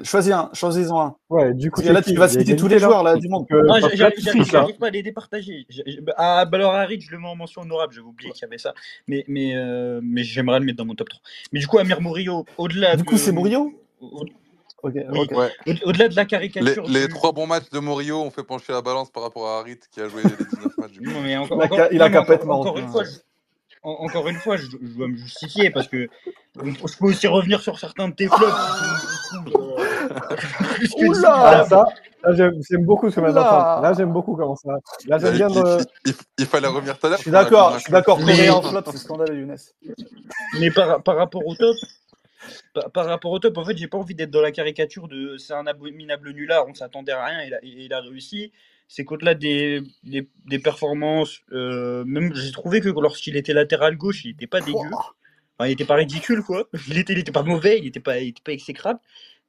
Choisis 0.03 0.31
un, 0.31 0.49
choisis-en 0.53 1.01
un. 1.01 1.15
Ouais, 1.29 1.53
du 1.53 1.71
coup, 1.71 1.81
là 1.81 2.01
tu 2.01 2.15
vas 2.15 2.27
citer 2.27 2.55
tous 2.55 2.67
les 2.67 2.79
joueurs 2.79 3.03
là, 3.03 3.15
du 3.15 3.27
monde. 3.27 3.45
J'arrive 3.93 4.77
pas 4.77 4.87
à 4.87 4.91
les 4.91 5.03
départager. 5.03 5.65
Ah, 6.15 6.45
bah 6.45 6.57
alors 6.57 6.73
Harid, 6.73 7.01
je 7.01 7.11
le 7.11 7.19
mets 7.19 7.27
en 7.27 7.35
mention 7.35 7.61
honorable, 7.61 7.93
j'avais 7.93 8.07
oublié 8.07 8.31
qu'il 8.31 8.41
y 8.41 8.45
avait 8.45 8.57
ça. 8.57 8.73
Mais, 9.07 9.23
mais, 9.27 9.53
mais 10.01 10.23
j'aimerais 10.23 10.59
le 10.59 10.65
mettre 10.65 10.77
dans 10.77 10.85
mon 10.85 10.95
top 10.95 11.09
3. 11.09 11.21
Mais 11.51 11.59
du 11.59 11.67
coup, 11.67 11.79
Amir 11.79 12.01
Murillo, 12.01 12.45
au-delà. 12.57 12.95
Du 12.95 13.03
coup, 13.03 13.17
c'est 13.17 13.31
Murillo 13.31 13.73
au-delà 14.83 16.07
de 16.07 16.15
la 16.15 16.25
caricature. 16.25 16.85
Les, 16.87 17.07
trois 17.07 17.31
bons 17.31 17.47
matchs 17.47 17.69
de 17.71 17.79
Morio 17.79 18.21
ont 18.21 18.31
fait 18.31 18.43
pencher 18.43 18.73
la 18.73 18.81
balance 18.81 19.09
par 19.09 19.23
rapport 19.23 19.47
à 19.47 19.59
Harit 19.59 19.79
qui 19.91 20.01
a 20.01 20.07
joué 20.07 20.21
les 20.23 20.29
19 20.29 20.77
matchs. 20.77 20.91
Non, 21.01 21.21
mais 21.21 21.37
encore, 21.37 21.63
il 21.91 22.01
a, 22.01 22.09
qu'à 22.09 22.21
encore, 22.21 22.77
une 22.77 22.87
fois, 22.87 23.03
je, 23.03 23.09
encore 23.83 24.27
une 24.27 24.37
fois, 24.37 24.57
je, 24.57 24.67
dois 24.67 25.07
me 25.07 25.17
justifier 25.17 25.69
parce 25.69 25.87
que 25.87 26.07
je 26.63 26.97
peux 26.97 27.05
aussi 27.05 27.27
revenir 27.27 27.61
sur 27.61 27.79
certains 27.79 28.09
de 28.09 28.13
tes 28.13 28.27
flops. 28.27 28.53
Oula 30.97 31.65
ça, 31.65 31.85
j'aime 32.33 32.85
beaucoup 32.85 33.09
ce 33.09 33.15
que 33.15 33.21
maintenant. 33.21 33.81
Là, 33.81 33.93
j'aime 33.95 34.11
beaucoup 34.11 34.35
comment 34.35 34.55
ça. 34.55 34.73
Là, 35.07 35.17
j'aime 35.17 35.35
bien. 35.35 35.47
Il, 36.37 36.45
fallait 36.45 36.67
revenir 36.67 36.97
tout 36.97 37.07
à 37.07 37.09
l'heure. 37.09 37.17
Je 37.17 37.23
suis 37.23 37.31
d'accord, 37.31 37.73
je 37.75 37.79
suis 37.79 37.91
d'accord. 37.91 38.19
Mais 38.25 38.49
en 38.49 38.61
flop, 38.61 38.81
c'est 38.91 38.97
scandaleux, 38.97 39.39
Younes. 39.39 39.57
Mais 40.59 40.71
par, 40.71 41.01
par 41.03 41.15
rapport 41.15 41.45
au 41.45 41.55
top, 41.55 41.75
par, 42.93 43.05
rapport 43.05 43.31
au 43.31 43.39
top, 43.39 43.57
en 43.57 43.65
fait, 43.65 43.77
j'ai 43.77 43.87
pas 43.87 43.97
envie 43.97 44.15
d'être 44.15 44.31
dans 44.31 44.41
la 44.41 44.51
caricature 44.51 45.07
de 45.07 45.37
c'est 45.37 45.53
un 45.53 45.67
abominable 45.67 46.31
nulard, 46.31 46.65
on 46.67 46.73
s'attendait 46.73 47.11
à 47.11 47.25
rien 47.25 47.41
et 47.41 47.59
il 47.63 47.93
a, 47.93 48.01
réussi. 48.01 48.51
C'est 48.87 49.03
qu'au-delà 49.03 49.35
des, 49.35 49.81
des, 50.03 50.59
performances, 50.59 51.41
euh, 51.51 52.05
même 52.05 52.33
j'ai 52.33 52.51
trouvé 52.51 52.79
que 52.79 52.87
lorsqu'il 52.87 53.35
était 53.35 53.53
latéral 53.53 53.97
gauche, 53.97 54.23
il 54.23 54.31
était 54.31 54.47
pas 54.47 54.61
dégueu. 54.61 54.79
il 55.61 55.71
était 55.71 55.85
pas 55.85 55.95
ridicule, 55.95 56.41
quoi. 56.41 56.69
Il 56.87 56.97
était, 56.97 57.13
il 57.13 57.19
était 57.19 57.33
pas 57.33 57.43
mauvais, 57.43 57.79
il 57.79 57.87
était 57.87 57.99
pas, 57.99 58.19
il 58.19 58.29
était 58.29 58.41
pas 58.43 58.53
exécrable 58.53 58.99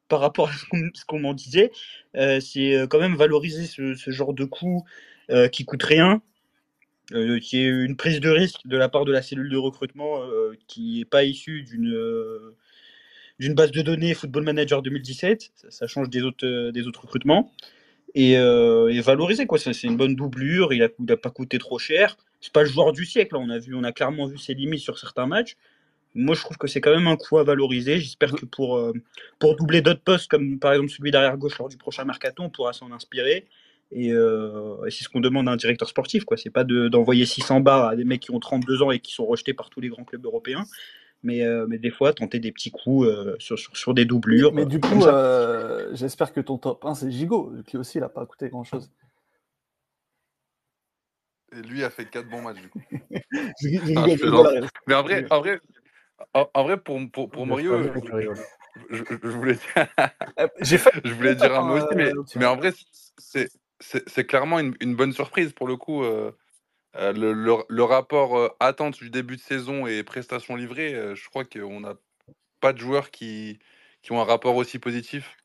par 0.09 0.21
rapport 0.21 0.49
à 0.49 0.53
ce 0.95 1.05
qu'on 1.07 1.21
m'en 1.21 1.35
disait. 1.35 1.71
Euh, 2.17 2.41
c'est 2.41 2.75
euh, 2.75 2.87
quand 2.87 2.99
même 2.99 3.15
valoriser 3.15 3.67
ce, 3.67 3.95
ce 3.95 4.11
genre 4.11 4.35
de 4.35 4.45
coup 4.45 4.85
qui 5.53 5.67
coûte 5.67 5.83
rien, 5.83 6.23
qui 7.11 7.59
est 7.59 7.69
une 7.69 7.97
prise 7.97 8.19
de 8.19 8.31
risque 8.31 8.67
de 8.67 8.79
la 8.79 8.89
part 8.89 9.05
de 9.05 9.13
la 9.13 9.21
cellule 9.21 9.51
de 9.51 9.59
recrutement 9.59 10.23
qui 10.69 11.01
n'est 11.01 11.05
pas 11.05 11.25
issue 11.25 11.65
d'une 11.65 11.95
d'une 13.39 13.55
base 13.55 13.71
de 13.71 13.83
données 13.83 14.15
Football 14.15 14.45
Manager 14.45 14.83
2017. 14.83 15.53
Ça, 15.69 15.87
change 15.87 16.09
des 16.11 16.23
autres, 16.23 16.47
euh, 16.47 16.73
des 16.73 16.87
autres 16.87 17.03
recrutements. 17.03 17.53
Et, 18.15 18.39
euh, 18.39 18.89
et 18.89 19.01
valoriser, 19.01 19.47
quoi. 19.47 19.59
C'est 19.59 19.83
une 19.85 19.97
bonne 19.97 20.15
doublure. 20.15 20.73
Il 20.73 20.89
n'a 20.99 21.17
pas 21.17 21.31
coûté 21.31 21.59
trop 21.59 21.79
cher. 21.79 22.17
C'est 22.41 22.53
pas 22.53 22.63
le 22.63 22.69
joueur 22.69 22.93
du 22.93 23.05
siècle. 23.05 23.37
On 23.37 23.51
a, 23.51 23.59
vu, 23.59 23.75
on 23.75 23.85
a 23.85 23.93
clairement 23.93 24.27
vu 24.27 24.39
ses 24.39 24.55
limites 24.55 24.81
sur 24.81 24.99
certains 24.99 25.27
matchs. 25.27 25.57
Moi, 26.15 26.35
je 26.35 26.41
trouve 26.41 26.57
que 26.57 26.67
c'est 26.67 26.81
quand 26.81 26.95
même 26.95 27.07
un 27.07 27.17
coup 27.17 27.39
à 27.39 27.45
valoriser. 27.45 27.99
J'espère 27.99 28.33
que 28.33 28.47
pour, 28.47 28.79
euh, 28.79 28.93
pour 29.39 29.57
doubler 29.57 29.83
d'autres 29.83 30.03
postes, 30.03 30.31
comme 30.31 30.59
par 30.59 30.73
exemple 30.73 30.91
celui 30.91 31.11
d'arrière 31.11 31.37
gauche 31.37 31.59
lors 31.59 31.69
du 31.69 31.77
prochain 31.77 32.05
mercaton, 32.05 32.45
on 32.45 32.51
pourra 32.51 32.73
s'en 32.73 32.91
inspirer. 32.93 33.47
Et, 33.93 34.11
c'est 34.91 35.05
ce 35.05 35.09
qu'on 35.09 35.21
demande 35.21 35.49
à 35.49 35.53
un 35.53 35.57
directeur 35.57 35.89
sportif. 35.89 36.25
quoi. 36.25 36.37
C'est 36.37 36.51
pas 36.51 36.65
d'envoyer 36.65 37.25
600 37.25 37.61
bars 37.61 37.87
à 37.87 37.97
des 37.97 38.05
mecs 38.05 38.21
qui 38.21 38.31
ont 38.31 38.41
32 38.41 38.83
ans 38.83 38.91
et 38.91 39.01
qui 39.01 39.13
sont 39.13 39.25
rejetés 39.25 39.55
par 39.55 39.71
tous 39.71 39.81
les 39.81 39.89
grands 39.89 40.05
clubs 40.05 40.25
européens 40.25 40.65
mais, 41.23 41.43
euh, 41.43 41.67
mais 41.69 41.79
des 41.79 41.91
fois 41.91 42.13
tenter 42.13 42.39
des 42.39 42.53
petits 42.53 42.71
coups 42.71 43.07
euh, 43.07 43.37
sur, 43.39 43.59
sur, 43.59 43.77
sur, 43.77 43.95
des 43.95 44.05
doublures. 44.05 44.53
Mais, 44.53 44.67
du 44.67 44.81
coup, 44.81 45.05
euh, 45.05 45.89
j'espère 45.95 46.33
que 46.33 46.41
ton 46.41 46.59
top 46.59 46.85
1 46.85 46.95
c'est 46.95 47.11
Gigot, 47.11 47.53
qui 47.67 47.77
aussi 47.77 47.99
il 47.99 48.03
n'a 48.03 48.09
pas 48.09 48.25
coûté 48.27 48.49
grand 48.49 48.65
chose. 48.65 48.91
Et 51.53 51.63
lui 51.63 51.83
a 51.83 51.91
fait 51.91 52.05
4 52.05 52.29
bons 52.29 52.43
matchs 52.43 52.61
du 52.61 52.69
coup. 52.69 52.81
Ah, 53.97 54.07
mais 54.87 54.95
en 54.95 55.03
vrai, 55.03 55.27
en 55.31 55.41
vrai, 55.41 55.61
en, 56.35 56.63
vrai 56.63 56.77
pour, 56.77 57.01
pour, 57.11 57.31
pour 57.31 57.47
Mario, 57.47 57.83
je, 57.83 57.89
je, 58.91 59.29
voulais 59.29 59.55
dire, 59.55 59.89
je 61.05 61.13
voulais 61.15 61.35
dire 61.35 61.55
un 61.59 61.63
mot 61.63 61.77
aussi, 61.77 61.95
mais, 61.97 62.13
mais 62.37 62.47
en 62.47 62.57
vrai, 62.57 62.73
c'est 63.19 64.27
clairement 64.27 64.59
une, 64.59 64.75
une, 64.81 64.95
bonne 64.95 65.13
surprise 65.13 65.53
pour 65.53 65.67
le 65.67 65.77
coup. 65.77 66.03
Euh, 66.05 66.33
le, 66.95 67.83
rapport 67.83 68.37
euh, 68.37 68.49
attente 68.61 68.99
du 68.99 69.11
début 69.11 69.37
de 69.37 69.41
saison 69.41 69.87
et 69.87 70.03
prestations 70.03 70.57
livrées, 70.57 70.95
euh, 70.95 71.15
je 71.15 71.29
crois 71.29 71.45
qu'on 71.45 71.81
n'a 71.81 71.95
pas 72.61 72.73
de 72.73 72.79
joueurs 72.79 73.11
qui, 73.11 73.59
qui 74.03 74.13
ont 74.13 74.21
un 74.21 74.25
rapport 74.25 74.57
aussi 74.57 74.79
positif 74.79 75.37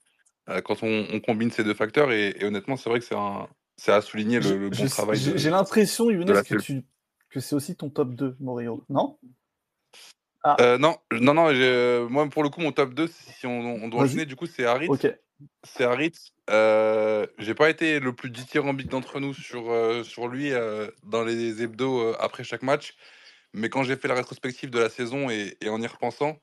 quand 0.66 0.84
on, 0.84 1.22
combine 1.22 1.52
ces 1.52 1.64
deux 1.64 1.74
facteurs. 1.74 2.12
Et, 2.12 2.44
honnêtement, 2.44 2.76
c'est 2.76 2.90
vrai 2.90 3.00
que 3.00 3.06
c'est 3.06 3.92
à 3.92 4.02
souligner 4.02 4.42
le, 4.42 4.70
bon 4.70 4.88
travail. 4.88 5.18
J'ai 5.18 5.50
l'impression, 5.50 6.10
Younes, 6.10 6.44
que, 6.44 6.60
tu, 6.60 6.84
que 7.30 7.40
c'est 7.40 7.56
aussi 7.56 7.78
ton 7.78 7.90
top 7.90 8.14
2, 8.14 8.36
Morio, 8.42 8.84
non? 8.90 9.18
Ah. 10.44 10.78
non, 10.78 10.98
non, 11.14 11.34
non, 11.34 12.10
moi 12.10 12.28
pour 12.30 12.44
le 12.44 12.50
coup, 12.50 12.60
mon 12.60 12.74
top 12.74 12.94
2, 12.94 13.08
si 13.08 13.48
on, 13.48 13.88
doit 13.88 14.02
enchaîner, 14.02 14.26
du 14.26 14.36
coup, 14.36 14.48
c'est 14.48 14.66
Harit. 14.66 14.90
C'est 15.00 15.22
Harit. 15.80 16.34
Euh, 16.50 17.26
j'ai 17.38 17.54
pas 17.54 17.70
été 17.70 18.00
le 18.00 18.14
plus 18.14 18.30
dithyrambique 18.30 18.90
d'entre 18.90 19.20
nous 19.20 19.34
sur, 19.34 19.72
euh, 19.72 20.04
sur 20.04 20.28
lui 20.28 20.52
euh, 20.52 20.90
dans 21.04 21.24
les 21.24 21.64
hebdos 21.64 22.14
après 22.20 22.44
chaque 22.44 22.64
match. 22.64 22.96
Mais 23.54 23.70
quand 23.70 23.84
j'ai 23.84 23.96
fait 23.96 24.08
la 24.08 24.16
rétrospective 24.16 24.70
de 24.70 24.80
la 24.80 24.90
saison 24.90 25.30
et, 25.30 25.56
en 25.68 25.82
y 25.82 25.88
repensant, 25.88 26.42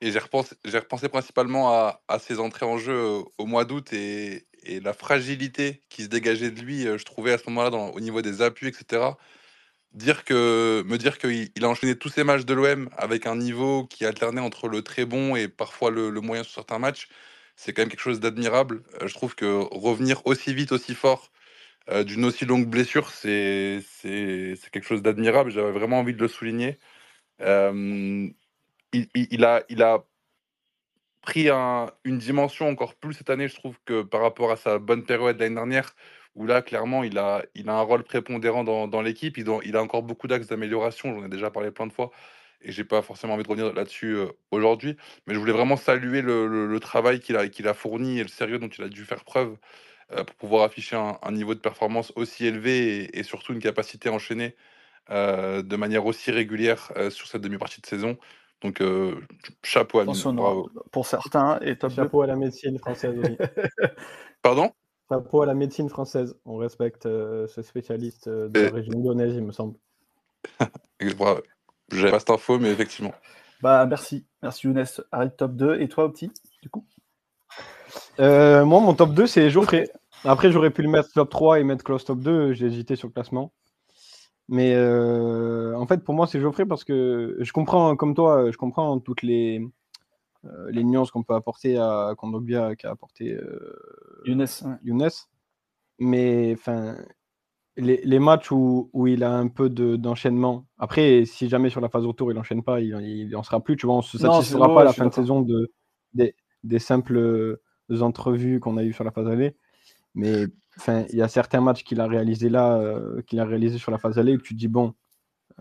et 0.00 0.12
j'ai 0.12 0.18
repensé, 0.18 1.08
principalement 1.08 1.70
à, 1.72 2.18
ses 2.18 2.38
entrées 2.40 2.66
en 2.66 2.78
jeu 2.78 3.22
au 3.38 3.46
mois 3.46 3.64
d'août 3.64 3.92
et, 3.92 4.46
la 4.82 4.92
fragilité 4.92 5.84
qui 5.88 6.02
se 6.02 6.08
dégageait 6.08 6.50
de 6.50 6.60
lui, 6.60 6.82
je 6.82 7.04
trouvais 7.04 7.32
à 7.32 7.38
ce 7.38 7.44
moment-là 7.50 7.76
au 7.76 8.00
niveau 8.00 8.20
des 8.20 8.42
appuis, 8.42 8.66
etc. 8.66 9.10
Dire 9.92 10.24
que, 10.24 10.82
me 10.86 10.98
dire 10.98 11.18
qu'il 11.18 11.50
il 11.54 11.64
a 11.64 11.68
enchaîné 11.68 11.96
tous 11.96 12.08
ses 12.08 12.24
matchs 12.24 12.44
de 12.44 12.54
l'OM 12.54 12.88
avec 12.96 13.26
un 13.26 13.36
niveau 13.36 13.86
qui 13.86 14.04
alternait 14.04 14.40
entre 14.40 14.68
le 14.68 14.82
très 14.82 15.04
bon 15.04 15.36
et 15.36 15.46
parfois 15.46 15.90
le 15.92 16.20
moyen 16.20 16.42
sur 16.42 16.54
certains 16.54 16.80
matchs, 16.80 17.08
c'est 17.56 17.72
quand 17.72 17.82
même 17.82 17.88
quelque 17.90 18.00
chose 18.00 18.20
d'admirable. 18.20 18.82
je 19.04 19.14
trouve 19.14 19.34
que 19.34 19.46
revenir 19.72 20.22
aussi 20.26 20.54
vite, 20.54 20.72
aussi 20.72 20.94
fort 20.94 21.30
d'une 22.04 22.24
aussi 22.24 22.44
longue 22.46 22.66
blessure, 22.66 23.10
c'est 23.10 23.80
quelque 24.02 24.84
chose 24.84 25.02
d'admirable. 25.02 25.50
J'avais 25.50 25.70
vraiment 25.72 26.00
envie 26.00 26.14
de 26.14 26.20
le 26.20 26.28
souligner. 26.28 26.78
il, 27.40 28.34
il, 28.92 29.44
a, 29.44 29.62
il 29.68 29.82
a 29.82 30.04
pris 31.26 31.48
une 31.50 32.18
dimension 32.18 32.68
encore 32.68 32.94
plus 32.94 33.14
cette 33.14 33.30
année, 33.30 33.48
je 33.48 33.56
trouve, 33.56 33.76
que 33.84 34.02
par 34.02 34.22
rapport 34.22 34.52
à 34.52 34.56
sa 34.56 34.78
bonne 34.78 35.04
période 35.04 35.38
l'année 35.38 35.56
dernière, 35.56 35.94
où 36.36 36.46
là, 36.46 36.62
clairement, 36.62 37.02
il 37.02 37.18
a, 37.18 37.42
il 37.54 37.68
a 37.68 37.74
un 37.74 37.82
rôle 37.82 38.04
prépondérant 38.04 38.62
dans, 38.62 38.86
dans 38.88 39.02
l'équipe. 39.02 39.36
Il, 39.38 39.46
il, 39.64 39.76
a 39.76 39.82
encore 39.82 40.02
beaucoup 40.02 40.28
d'axes 40.28 40.46
d'amélioration, 40.46 41.14
j'en 41.14 41.24
ai 41.24 41.28
déjà 41.28 41.50
parlé 41.50 41.70
plein 41.70 41.86
de 41.86 41.92
fois, 41.92 42.10
et 42.62 42.72
j'ai 42.72 42.84
pas 42.84 43.02
forcément 43.02 43.34
envie 43.34 43.42
de 43.42 43.48
revenir 43.48 43.72
là-dessus 43.72 44.16
aujourd'hui. 44.50 44.96
Mais 45.26 45.34
je 45.34 45.38
voulais 45.38 45.52
vraiment 45.52 45.76
saluer 45.76 46.22
le, 46.22 46.66
le, 46.66 46.80
travail 46.80 47.20
qu'il 47.20 47.36
a, 47.36 47.48
qu'il 47.48 47.68
a 47.68 47.74
fourni 47.74 48.18
et 48.18 48.22
le 48.22 48.28
sérieux 48.28 48.58
dont 48.58 48.68
il 48.68 48.84
a 48.84 48.88
dû 48.88 49.04
faire 49.04 49.24
preuve 49.24 49.56
pour 50.08 50.36
pouvoir 50.36 50.62
afficher 50.64 50.96
un, 50.96 51.32
niveau 51.32 51.54
de 51.54 51.60
performance 51.60 52.12
aussi 52.16 52.46
élevé 52.46 53.16
et, 53.18 53.22
surtout 53.22 53.52
une 53.52 53.60
capacité 53.60 54.08
à 54.08 54.12
enchaîner 54.12 54.54
de 55.10 55.76
manière 55.76 56.06
aussi 56.06 56.30
régulière 56.30 56.92
sur 57.10 57.26
cette 57.26 57.42
demi-partie 57.42 57.80
de 57.80 57.86
saison. 57.86 58.16
Donc, 58.62 58.82
chapeau 59.62 60.00
à 60.00 60.04
lui. 60.04 60.12
Pour 60.92 61.06
certains, 61.06 61.58
et 61.60 61.76
Chapeau 61.88 62.22
à 62.22 62.26
la 62.26 62.36
médecine 62.36 62.78
française 62.78 63.18
aussi. 63.18 63.36
Pardon? 64.42 64.70
Chapeau 65.08 65.42
à 65.42 65.46
la 65.46 65.54
médecine 65.54 65.88
française. 65.88 66.36
On 66.44 66.56
respecte 66.56 67.04
ce 67.04 67.62
spécialiste 67.62 68.28
de 68.28 68.60
la 68.60 68.70
région 68.70 68.98
lyonnaise, 68.98 69.34
il 69.34 69.44
me 69.44 69.52
semble. 69.52 69.76
J'ai 71.92 72.10
pas 72.10 72.18
cette 72.18 72.30
info, 72.30 72.58
mais 72.58 72.70
effectivement. 72.70 73.12
Bah, 73.62 73.86
merci. 73.86 74.26
Merci 74.42 74.66
Younes. 74.66 74.84
Arrête 75.12 75.36
top 75.36 75.56
2. 75.56 75.80
Et 75.80 75.88
toi, 75.88 76.04
Opti, 76.04 76.30
du 76.62 76.68
coup? 76.68 76.86
Moi, 78.18 78.64
mon 78.64 78.94
top 78.94 79.14
2, 79.14 79.26
c'est 79.26 79.50
Geoffrey. 79.50 79.88
Après, 80.24 80.50
j'aurais 80.50 80.70
pu 80.70 80.82
le 80.82 80.88
mettre 80.88 81.12
top 81.12 81.30
3 81.30 81.60
et 81.60 81.64
mettre 81.64 81.84
Klaus 81.84 82.04
top 82.04 82.20
2. 82.20 82.52
J'ai 82.52 82.66
hésité 82.66 82.96
sur 82.96 83.08
le 83.08 83.12
classement. 83.12 83.52
Mais 84.48 84.74
euh, 84.74 85.76
en 85.76 85.86
fait, 85.86 86.04
pour 86.04 86.14
moi, 86.14 86.26
c'est 86.26 86.40
Geoffrey 86.40 86.66
parce 86.66 86.84
que 86.84 87.36
je 87.40 87.52
comprends, 87.52 87.96
comme 87.96 88.14
toi, 88.14 88.50
je 88.50 88.56
comprends 88.56 88.98
toutes 89.00 89.22
les, 89.22 89.60
euh, 90.44 90.70
les 90.70 90.84
nuances 90.84 91.10
qu'on 91.10 91.24
peut 91.24 91.34
apporter 91.34 91.78
à 91.78 92.14
Kondogbia 92.16 92.76
qu'a 92.76 92.90
apporté 92.90 93.32
euh, 93.34 94.22
Younes. 94.24 94.46
Younes. 94.84 95.10
Mais 95.98 96.54
enfin, 96.56 96.96
les, 97.76 98.00
les, 98.04 98.18
matchs 98.18 98.50
où, 98.50 98.90
où, 98.92 99.06
il 99.06 99.22
a 99.22 99.32
un 99.32 99.48
peu 99.48 99.68
d'enchaînement. 99.68 100.66
Après, 100.78 101.24
si 101.24 101.48
jamais 101.48 101.70
sur 101.70 101.80
la 101.80 101.88
phase 101.88 102.06
retour 102.06 102.32
il 102.32 102.34
n'enchaîne 102.34 102.62
pas, 102.62 102.80
il 102.80 103.28
n'en 103.30 103.42
sera 103.42 103.62
plus. 103.62 103.76
Tu 103.76 103.86
vois, 103.86 103.96
on 103.96 103.98
ne 103.98 104.02
se 104.02 104.18
satisfera 104.18 104.74
pas 104.74 104.82
à 104.82 104.84
la 104.84 104.92
fin 104.92 105.06
de 105.06 105.12
saison 105.12 105.42
de, 105.42 105.72
des, 106.14 106.34
des 106.64 106.78
simples 106.78 107.58
entrevues 108.00 108.60
qu'on 108.60 108.76
a 108.76 108.82
eues 108.82 108.92
sur 108.92 109.04
la 109.04 109.10
phase 109.10 109.28
allée. 109.28 109.56
Mais 110.14 110.46
il 111.10 111.16
y 111.16 111.22
a 111.22 111.28
certains 111.28 111.60
matchs 111.60 111.84
qu'il 111.84 112.00
a 112.00 112.06
réalisé 112.06 112.48
là, 112.48 112.78
euh, 112.78 113.22
qu'il 113.22 113.40
a 113.40 113.44
réalisé 113.44 113.78
sur 113.78 113.90
la 113.92 113.98
phase 113.98 114.18
allée, 114.18 114.36
que 114.36 114.42
tu 114.42 114.54
te 114.54 114.58
dis 114.58 114.68
bon, 114.68 114.94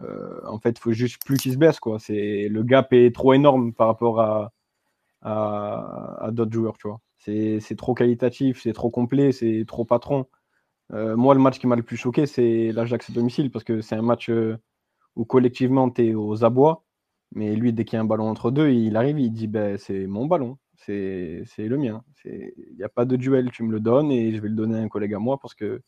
euh, 0.02 0.40
en 0.48 0.60
fait, 0.60 0.72
il 0.72 0.80
faut 0.80 0.92
juste 0.94 1.22
plus 1.26 1.38
qu'il 1.38 1.54
se 1.54 1.58
blesse 1.58 1.80
quoi. 1.80 2.00
C'est 2.00 2.48
le 2.50 2.64
gap 2.64 2.94
est 2.94 3.14
trop 3.14 3.34
énorme 3.34 3.74
par 3.74 3.88
rapport 3.88 4.22
à 4.22 4.52
à, 5.26 6.30
d'autres 6.32 6.54
joueurs, 6.54 6.78
tu 6.78 6.88
vois. 6.88 7.02
C'est 7.18 7.76
trop 7.78 7.96
qualitatif, 7.96 8.62
c'est 8.62 8.74
trop 8.74 8.92
complet, 8.92 9.32
c'est 9.32 9.66
trop 9.68 9.86
patron. 9.86 10.28
Euh, 10.94 11.16
moi, 11.16 11.34
le 11.34 11.41
match 11.41 11.60
qui 11.60 11.68
m'a 11.68 11.76
le 11.76 11.84
plus 11.84 11.98
choqué, 11.98 12.26
c'est 12.26 12.72
l'Ajax 12.72 13.10
à 13.10 13.14
domicile 13.14 13.52
parce 13.52 13.66
que 13.66 13.82
c'est 13.82 13.95
un 13.95 14.02
match 14.02 14.32
où 15.16 15.26
collectivement 15.26 15.90
tu 15.90 16.07
es 16.10 16.14
aux 16.16 16.44
abois, 16.44 16.84
mais 17.34 17.56
lui, 17.56 17.74
dès 17.74 17.86
qu'il 17.86 17.98
y 17.98 17.99
a 17.99 18.02
un 18.02 18.06
ballon 18.06 18.30
entre 18.30 18.52
deux, 18.52 18.70
il 18.72 18.95
arrive, 18.98 19.20
il 19.20 19.32
dit 19.32 19.48
ben, 19.48 19.78
c'est 19.78 20.07
mon 20.07 20.26
ballon 20.28 20.57
c'est 20.78 21.68
le 21.68 21.78
mien. 21.78 22.03
Il 22.26 22.76
n'y 22.78 22.84
a 22.84 22.90
pas 22.90 23.06
de 23.06 23.16
duel, 23.16 23.52
tu 23.52 23.64
me 23.64 23.72
le 23.72 23.80
donnes 23.80 24.12
et 24.12 24.34
je 24.34 24.41
vais 24.41 24.49
le 24.49 24.56
donner 24.56 24.78
à 24.78 24.82
un 24.82 24.90
collègue 24.90 25.14
à 25.14 25.20
moi 25.20 25.40
parce 25.40 25.53
que, 25.53 25.82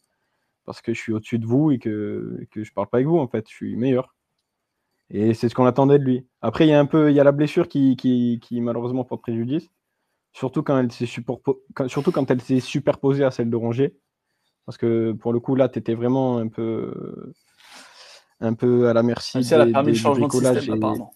parce 0.65 0.82
que 0.82 0.94
je 0.94 0.99
suis 0.99 1.14
au-dessus 1.14 1.40
de 1.40 1.45
vous 1.45 1.72
et 1.72 1.80
que, 1.80 2.40
que 2.52 2.64
je 2.64 2.74
parle 2.74 2.88
pas 2.88 2.98
avec 2.98 3.07
vous, 3.07 3.18
en 3.18 3.28
fait, 3.28 3.48
je 3.49 3.56
suis 3.56 3.76
meilleur. 3.76 4.15
Et 5.10 5.34
c'est 5.34 5.49
ce 5.49 5.56
qu'on 5.56 5.65
attendait 5.65 5.99
de 5.99 6.03
lui. 6.03 6.28
Après, 6.41 6.68
il 6.68 6.69
y 6.69 6.74
a 6.74 6.80
un 6.80 6.86
peu, 6.86 7.14
y 7.14 7.19
a 7.19 7.24
la 7.24 7.32
blessure 7.32 7.68
qui, 7.68 7.95
qui, 7.95 8.61
malheureusement 8.61 9.06
porte 9.06 9.22
préjudice, 9.22 9.69
surtout 10.34 10.64
quand 10.64 10.78
elle 10.78 10.91
s'est 10.91 11.06
surtout 11.06 12.11
superposée 12.60 13.24
à 13.24 13.32
celle 13.32 13.49
de 13.49 13.56
Rongier. 13.56 13.98
Parce 14.68 14.77
que 14.77 15.14
pour 15.14 15.31
le 15.31 15.39
coup, 15.39 15.56
là, 15.56 15.69
tu 15.69 15.80
étais 15.80 15.94
vraiment 15.94 16.39
un 16.39 16.49
peu, 16.49 17.34
un 18.41 18.53
peu 18.53 18.89
à 18.89 18.94
la 18.94 19.02
merci. 19.02 19.39
Elle 19.49 19.61
a 19.61 19.65
permis 19.65 19.94
le 19.94 19.98
changement 19.98 20.27
de 20.27 20.34
système, 20.34 20.73
apparemment. 20.73 21.14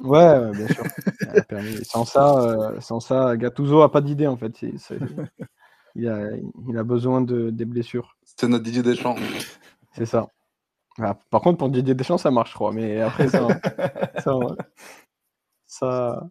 Ouais, 0.00 0.50
bien 0.52 0.68
sûr. 0.68 0.84
sans, 1.84 2.04
ça, 2.04 2.38
euh, 2.38 2.80
sans 2.82 3.00
ça, 3.00 3.38
Gattuso 3.38 3.80
a 3.80 3.90
pas 3.90 4.02
d'idée 4.02 4.26
en 4.26 4.36
fait. 4.36 4.52
Il, 5.96 6.08
a, 6.08 6.28
il, 6.68 6.76
a, 6.76 6.82
besoin 6.82 7.20
de, 7.20 7.50
des 7.50 7.64
blessures. 7.64 8.16
C'est 8.24 8.48
notre 8.48 8.64
Didier 8.64 8.82
Deschamps. 8.82 9.14
C'est 9.92 10.06
ça. 10.06 10.26
Ah, 10.98 11.16
par 11.30 11.40
contre, 11.40 11.58
pour 11.58 11.68
Didier 11.68 11.94
Deschamps, 11.94 12.18
ça 12.18 12.32
marche, 12.32 12.50
je 12.50 12.54
crois. 12.56 12.72
Mais 12.72 13.00
après, 13.00 13.28
ça. 13.28 13.46
ça, 15.66 16.28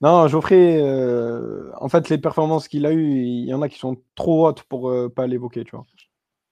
Non, 0.00 0.28
Geoffrey, 0.28 0.80
euh, 0.80 1.72
en 1.80 1.88
fait, 1.88 2.08
les 2.08 2.18
performances 2.18 2.68
qu'il 2.68 2.86
a 2.86 2.92
eues, 2.92 3.20
il 3.20 3.46
y 3.46 3.54
en 3.54 3.62
a 3.62 3.68
qui 3.68 3.78
sont 3.78 3.96
trop 4.14 4.46
hautes 4.46 4.62
pour 4.62 4.90
ne 4.90 5.06
euh, 5.06 5.08
pas 5.08 5.26
l'évoquer, 5.26 5.64
tu 5.64 5.74
vois. 5.74 5.86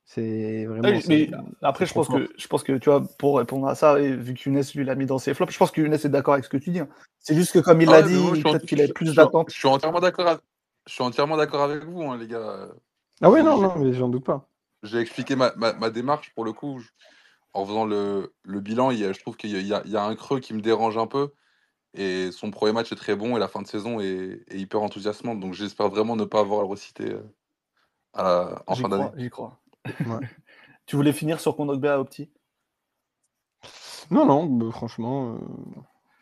C'est 0.05 0.66
vraiment. 0.66 0.89
mais 1.09 1.31
après, 1.62 1.86
je 1.86 1.93
pense, 1.93 2.09
que, 2.09 2.28
je 2.36 2.47
pense 2.47 2.62
que, 2.62 2.73
tu 2.73 2.90
vois, 2.90 3.02
pour 3.18 3.39
répondre 3.39 3.66
à 3.66 3.74
ça, 3.74 4.01
et 4.01 4.12
vu 4.12 4.35
que 4.35 4.48
Younes 4.48 4.62
lui 4.74 4.85
l'a 4.85 4.94
mis 4.94 5.06
dans 5.06 5.18
ses 5.18 5.35
flops, 5.35 5.52
je 5.52 5.59
pense 5.59 5.70
que 5.70 5.81
Younes 5.81 5.94
est 5.94 6.09
d'accord 6.09 6.35
avec 6.35 6.44
ce 6.44 6.51
que 6.51 6.56
tu 6.56 6.70
dis. 6.70 6.81
Hein. 6.81 6.89
C'est 7.18 7.35
juste 7.35 7.52
que, 7.52 7.59
comme 7.59 7.81
il 7.81 7.89
ah 7.89 8.01
l'a 8.01 8.02
dit, 8.02 8.43
peut-être 8.43 8.66
qu'il 8.66 8.81
a 8.82 8.89
plus 8.89 9.14
d'attentes. 9.14 9.51
Je 9.51 9.59
suis 9.59 9.68
entièrement 9.68 10.01
d'accord 10.01 10.39
je 10.86 10.93
suis 10.93 11.02
entièrement 11.02 11.36
d'accord 11.36 11.62
avec 11.62 11.85
vous, 11.85 12.02
hein, 12.02 12.16
les 12.16 12.28
gars. 12.28 12.68
Ah 13.20 13.31
ouais, 13.31 13.43
non, 13.43 13.60
non, 13.60 13.77
mais 13.77 13.93
j'en 13.93 14.09
doute 14.09 14.24
pas. 14.24 14.48
J'ai 14.82 14.98
expliqué 14.98 15.35
ma, 15.35 15.52
ma, 15.56 15.90
démarche 15.90 16.32
pour 16.35 16.44
le 16.44 16.52
coup. 16.52 16.81
En 17.55 17.64
faisant 17.64 17.86
le, 17.86 18.35
le 18.44 18.60
bilan, 18.60 18.90
il 18.90 18.98
y 18.98 19.05
a, 19.05 19.12
je 19.12 19.20
trouve 19.20 19.36
qu'il 19.36 19.51
y, 19.51 19.66
y, 19.66 19.97
a 19.97 20.05
un 20.05 20.14
creux 20.14 20.40
qui 20.40 20.52
me 20.52 20.60
dérange 20.60 20.98
un 20.98 21.06
peu. 21.06 21.31
Et 21.97 22.31
son 22.32 22.51
premier 22.51 22.73
match 22.73 22.93
est 22.93 22.97
très 22.97 23.16
bon 23.16 23.36
et 23.36 23.40
la 23.40 23.48
fin 23.48 23.62
de 23.62 23.66
saison 23.66 24.01
est, 24.01 24.44
est 24.48 24.59
hyper 24.59 24.82
enthousiasmante. 24.82 25.40
Donc 25.40 25.55
j'espère 25.55 25.89
vraiment 25.89 26.16
ne 26.16 26.24
pas 26.24 26.40
avoir 26.40 26.60
à 26.60 26.62
le 26.62 26.68
reciter 26.68 27.16
euh, 28.18 28.55
en 28.66 28.74
fin 28.74 28.89
d'année. 28.89 29.10
J'y 29.16 29.31
crois. 29.31 29.59
tu 30.86 30.97
voulais 30.97 31.12
finir 31.12 31.40
sur 31.40 31.56
Kondogbia 31.56 32.01
Opti? 32.01 32.31
Non, 34.10 34.24
non, 34.24 34.47
bah, 34.47 34.70
franchement, 34.70 35.35
euh, 35.35 35.39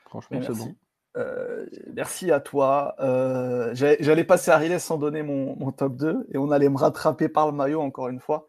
franchement 0.06 0.40
c'est 0.42 0.56
bon. 0.56 0.74
Euh, 1.16 1.66
merci 1.92 2.32
à 2.32 2.40
toi. 2.40 2.94
Euh, 2.98 3.70
j'allais 3.74 4.24
passer 4.24 4.50
à 4.50 4.56
Riles 4.56 4.80
sans 4.80 4.98
donner 4.98 5.22
mon, 5.22 5.70
top 5.70 5.96
2 5.96 6.26
et 6.32 6.38
on 6.38 6.50
allait 6.50 6.68
me 6.68 6.76
rattraper 6.76 7.28
par 7.28 7.46
le 7.46 7.52
maillot 7.52 7.80
encore 7.80 8.08
une 8.08 8.20
fois. 8.20 8.48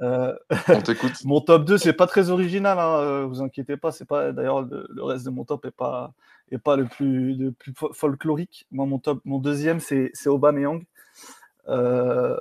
On 0.00 0.80
t'écoute. 0.84 1.12
mon 1.24 1.40
top 1.40 1.64
2, 1.64 1.78
c'est 1.78 1.92
pas 1.92 2.06
très 2.06 2.30
original, 2.30 2.78
hein, 2.78 3.26
vous 3.26 3.42
inquiétez 3.42 3.76
pas. 3.76 3.92
C'est 3.92 4.04
pas 4.04 4.32
d'ailleurs 4.32 4.62
le, 4.62 5.02
reste 5.02 5.24
de 5.24 5.30
mon 5.30 5.44
top 5.44 5.64
est 5.64 5.70
pas 5.70 6.12
est 6.52 6.58
pas 6.58 6.76
le 6.76 6.84
plus, 6.84 7.34
le 7.34 7.52
plus 7.52 7.72
folklorique. 7.92 8.66
Moi, 8.70 8.86
mon 8.86 8.98
top, 8.98 9.20
mon 9.24 9.38
deuxième, 9.38 9.80
c'est 9.80 10.12
Aubameyang. 10.26 10.84
Euh, 11.68 12.36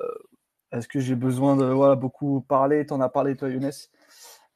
est-ce 0.72 0.88
que 0.88 1.00
j'ai 1.00 1.16
besoin 1.16 1.56
de 1.56 1.66
voilà, 1.66 1.96
beaucoup 1.96 2.42
parler? 2.42 2.86
Tu 2.86 2.94
en 2.94 3.02
as 3.02 3.10
parlé, 3.10 3.36
toi, 3.36 3.50
Younes. 3.50 3.72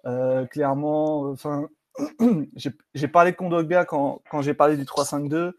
Euh, 0.06 0.46
clairement, 0.46 1.22
enfin, 1.32 1.68
j'ai 2.94 3.08
parlé 3.08 3.32
de 3.32 3.38
Kondogbia 3.38 3.86
quand, 3.86 4.22
quand 4.30 4.42
j'ai 4.42 4.54
parlé 4.54 4.78
du 4.78 4.84
3-5-2. 4.84 5.54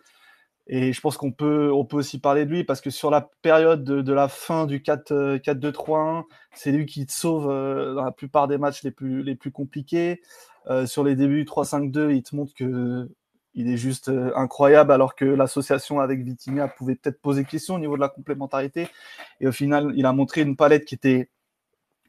Et 0.73 0.93
je 0.93 1.01
pense 1.01 1.17
qu'on 1.17 1.33
peut, 1.33 1.73
on 1.73 1.85
peut 1.85 1.97
aussi 1.97 2.21
parler 2.21 2.47
de 2.47 2.51
lui 2.51 2.63
parce 2.63 2.81
que 2.81 2.91
sur 2.91 3.11
la 3.11 3.29
période 3.43 3.83
de, 3.83 4.13
la 4.13 4.29
fin 4.29 4.67
du 4.67 4.79
4-2-3-1, 4.79 6.25
c'est 6.55 6.71
lui 6.71 6.87
qui 6.87 7.05
te 7.07 7.13
sauve 7.13 7.51
euh, 7.51 7.95
dans 7.95 8.05
la 8.05 8.13
plupart 8.13 8.47
des 8.47 8.57
matchs 8.57 8.85
les 8.85 8.93
plus, 8.93 9.25
les 9.25 9.35
plus 9.35 9.51
compliqués. 9.51 10.23
Euh, 10.69 10.87
sur 10.87 11.03
les 11.03 11.17
débuts 11.17 11.43
3-5-2, 11.43 12.15
il 12.15 12.23
te 12.23 12.37
montre 12.37 12.55
que 12.55 13.09
il 13.55 13.69
est 13.69 13.77
juste 13.77 14.09
euh, 14.09 14.31
incroyable, 14.37 14.93
alors 14.93 15.17
que 15.17 15.25
l'association 15.25 16.01
avec 16.01 16.23
Vitinha 16.23 16.69
pouvait 16.69 16.95
peut-être 16.95 17.21
poser 17.21 17.45
question 17.45 17.75
au 17.75 17.79
niveau 17.79 17.97
de 17.97 18.01
la 18.01 18.09
complémentarité. 18.09 18.89
Et 19.41 19.49
au 19.49 19.53
final, 19.53 19.93
il 19.97 20.07
a 20.07 20.13
montré 20.13 20.43
une 20.43 20.57
palette 20.57 20.85
qui 20.85 20.95
était 20.95 21.31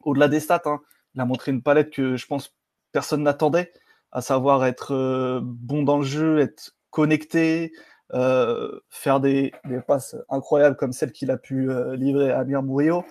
au-delà 0.04 0.28
des 0.28 0.40
stats. 0.40 0.62
Hein. 0.66 0.82
Il 1.16 1.22
a 1.22 1.26
montré 1.26 1.52
une 1.52 1.64
palette 1.64 1.92
que 1.92 2.16
je 2.16 2.28
pense 2.28 2.54
personne 2.92 3.24
n'attendait, 3.24 3.72
à 4.12 4.22
savoir 4.22 4.66
être 4.66 4.94
euh, 4.94 5.40
bon 5.44 5.84
dans 5.84 5.98
le 5.98 6.06
jeu, 6.06 6.40
être 6.40 6.76
connecté, 6.90 7.72
euh, 8.14 8.80
faire 8.90 9.20
des, 9.20 9.52
passes 9.88 10.16
incroyables 10.30 10.76
comme 10.76 10.94
celle 10.94 11.12
qu'il 11.12 11.32
a 11.32 11.38
pu 11.38 11.70
livrer 11.96 12.32
à 12.32 12.40
Amir 12.40 12.64
Murillo. 12.64 13.04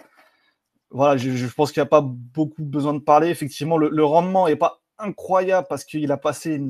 Voilà, 0.90 1.16
je, 1.16 1.46
pense 1.54 1.70
qu'il 1.70 1.80
n'y 1.80 1.86
a 1.86 1.88
pas 1.88 2.02
beaucoup 2.04 2.64
besoin 2.64 2.94
de 2.94 2.98
parler. 2.98 3.28
Effectivement, 3.28 3.78
le, 3.78 4.04
rendement 4.04 4.48
n'est 4.48 4.56
pas 4.56 4.82
incroyable 4.98 5.66
parce 5.68 5.84
qu'il 5.84 6.10
a 6.10 6.16
passé 6.16 6.60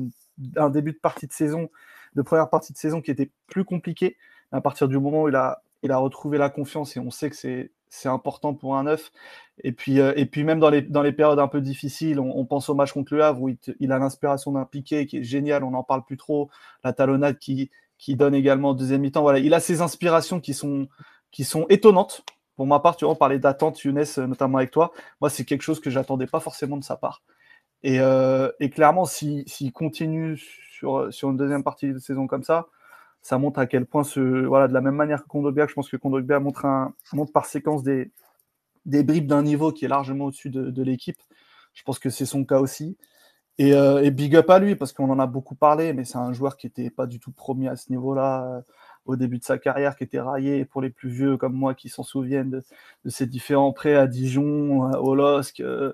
un 0.55 0.69
début 0.69 0.93
de 0.93 0.99
partie 0.99 1.27
de 1.27 1.33
saison, 1.33 1.69
de 2.15 2.21
première 2.21 2.49
partie 2.49 2.71
de 2.71 2.77
saison 2.77 3.01
qui 3.01 3.11
était 3.11 3.31
plus 3.47 3.65
compliqué. 3.65 4.17
À 4.51 4.61
partir 4.61 4.87
du 4.87 4.99
moment 4.99 5.23
où 5.23 5.29
il 5.29 5.35
a, 5.35 5.63
il 5.83 5.91
retrouvé 5.93 6.37
la 6.37 6.49
confiance 6.49 6.95
et 6.95 6.99
on 6.99 7.09
sait 7.09 7.29
que 7.29 7.35
c'est 7.35 8.09
important 8.09 8.53
pour 8.53 8.77
un 8.77 8.83
neuf. 8.83 9.11
Et 9.63 9.71
puis, 9.71 9.99
euh, 9.99 10.13
et 10.15 10.25
puis 10.25 10.43
même 10.43 10.59
dans 10.59 10.69
les, 10.69 10.81
dans 10.81 11.01
les 11.01 11.11
périodes 11.11 11.39
un 11.39 11.47
peu 11.47 11.61
difficiles, 11.61 12.19
on, 12.19 12.45
pense 12.45 12.69
au 12.69 12.75
match 12.75 12.93
contre 12.93 13.15
le 13.15 13.23
Havre 13.23 13.41
où 13.41 13.49
il, 13.79 13.91
a 13.91 13.97
l'inspiration 13.97 14.51
d'un 14.51 14.65
piqué 14.65 15.05
qui 15.07 15.17
est 15.17 15.23
génial, 15.23 15.63
on 15.63 15.71
n'en 15.71 15.83
parle 15.83 16.03
plus 16.03 16.17
trop, 16.17 16.49
la 16.83 16.93
talonnade 16.93 17.37
qui, 17.39 17.71
qui 18.01 18.15
donne 18.15 18.33
également 18.33 18.73
deuxième 18.73 19.01
mi-temps. 19.01 19.21
Voilà, 19.21 19.37
il 19.37 19.53
a 19.53 19.59
ses 19.59 19.81
inspirations 19.81 20.39
qui 20.39 20.55
sont, 20.55 20.89
qui 21.31 21.43
sont 21.43 21.67
étonnantes. 21.69 22.25
Pour 22.55 22.65
ma 22.65 22.79
part, 22.79 22.95
tu 22.97 23.05
vois, 23.05 23.13
on 23.13 23.15
parlait 23.15 23.37
d'attente, 23.37 23.83
Younes, 23.83 24.03
notamment 24.17 24.57
avec 24.57 24.71
toi. 24.71 24.91
Moi, 25.21 25.29
c'est 25.29 25.45
quelque 25.45 25.61
chose 25.61 25.79
que 25.79 25.91
j'attendais 25.91 26.25
pas 26.25 26.39
forcément 26.39 26.77
de 26.77 26.83
sa 26.83 26.97
part. 26.97 27.21
Et, 27.83 27.99
euh, 27.99 28.49
clairement, 28.73 29.05
s'il 29.05 29.71
continue 29.71 30.35
sur, 30.37 31.13
sur 31.13 31.29
une 31.29 31.37
deuxième 31.37 31.63
partie 31.63 31.93
de 31.93 31.99
saison 31.99 32.25
comme 32.25 32.43
ça, 32.43 32.67
ça 33.21 33.37
montre 33.37 33.59
à 33.59 33.67
quel 33.67 33.85
point, 33.85 34.03
ce, 34.03 34.19
voilà, 34.19 34.67
de 34.67 34.73
la 34.73 34.81
même 34.81 34.95
manière 34.95 35.21
que 35.23 35.27
Kondogbia, 35.27 35.67
je 35.67 35.73
pense 35.75 35.87
que 35.87 35.95
Kondogbia 35.95 36.39
montre, 36.39 36.65
montre 37.13 37.31
par 37.31 37.45
séquence 37.45 37.83
des, 37.83 38.11
des 38.87 39.03
bribes 39.03 39.27
d'un 39.27 39.43
niveau 39.43 39.71
qui 39.71 39.85
est 39.85 39.87
largement 39.87 40.25
au-dessus 40.25 40.49
de, 40.49 40.71
de 40.71 40.83
l'équipe. 40.83 41.19
Je 41.75 41.83
pense 41.83 41.99
que 41.99 42.09
c'est 42.09 42.25
son 42.25 42.45
cas 42.45 42.59
aussi. 42.59 42.97
Et, 43.61 43.75
euh, 43.75 44.01
et, 44.01 44.09
big 44.09 44.35
up 44.35 44.49
à 44.49 44.57
lui, 44.57 44.75
parce 44.75 44.91
qu'on 44.91 45.11
en 45.11 45.19
a 45.19 45.27
beaucoup 45.27 45.53
parlé, 45.53 45.93
mais 45.93 46.03
c'est 46.03 46.17
un 46.17 46.33
joueur 46.33 46.57
qui 46.57 46.65
n'était 46.65 46.89
pas 46.89 47.05
du 47.05 47.19
tout 47.19 47.31
promis 47.31 47.67
à 47.67 47.75
ce 47.75 47.91
niveau-là 47.91 48.43
euh, 48.43 48.61
au 49.05 49.15
début 49.15 49.37
de 49.37 49.43
sa 49.43 49.59
carrière, 49.59 49.95
qui 49.95 50.03
était 50.03 50.19
raillé 50.19 50.65
pour 50.65 50.81
les 50.81 50.89
plus 50.89 51.09
vieux 51.09 51.37
comme 51.37 51.53
moi 51.53 51.75
qui 51.75 51.87
s'en 51.87 52.01
souviennent 52.01 52.49
de, 52.49 52.63
de, 53.05 53.09
ses 53.11 53.27
différents 53.27 53.71
prêts 53.71 53.93
à 53.93 54.07
Dijon, 54.07 54.91
au 54.93 55.13
LOSC. 55.13 55.59
Euh, 55.59 55.93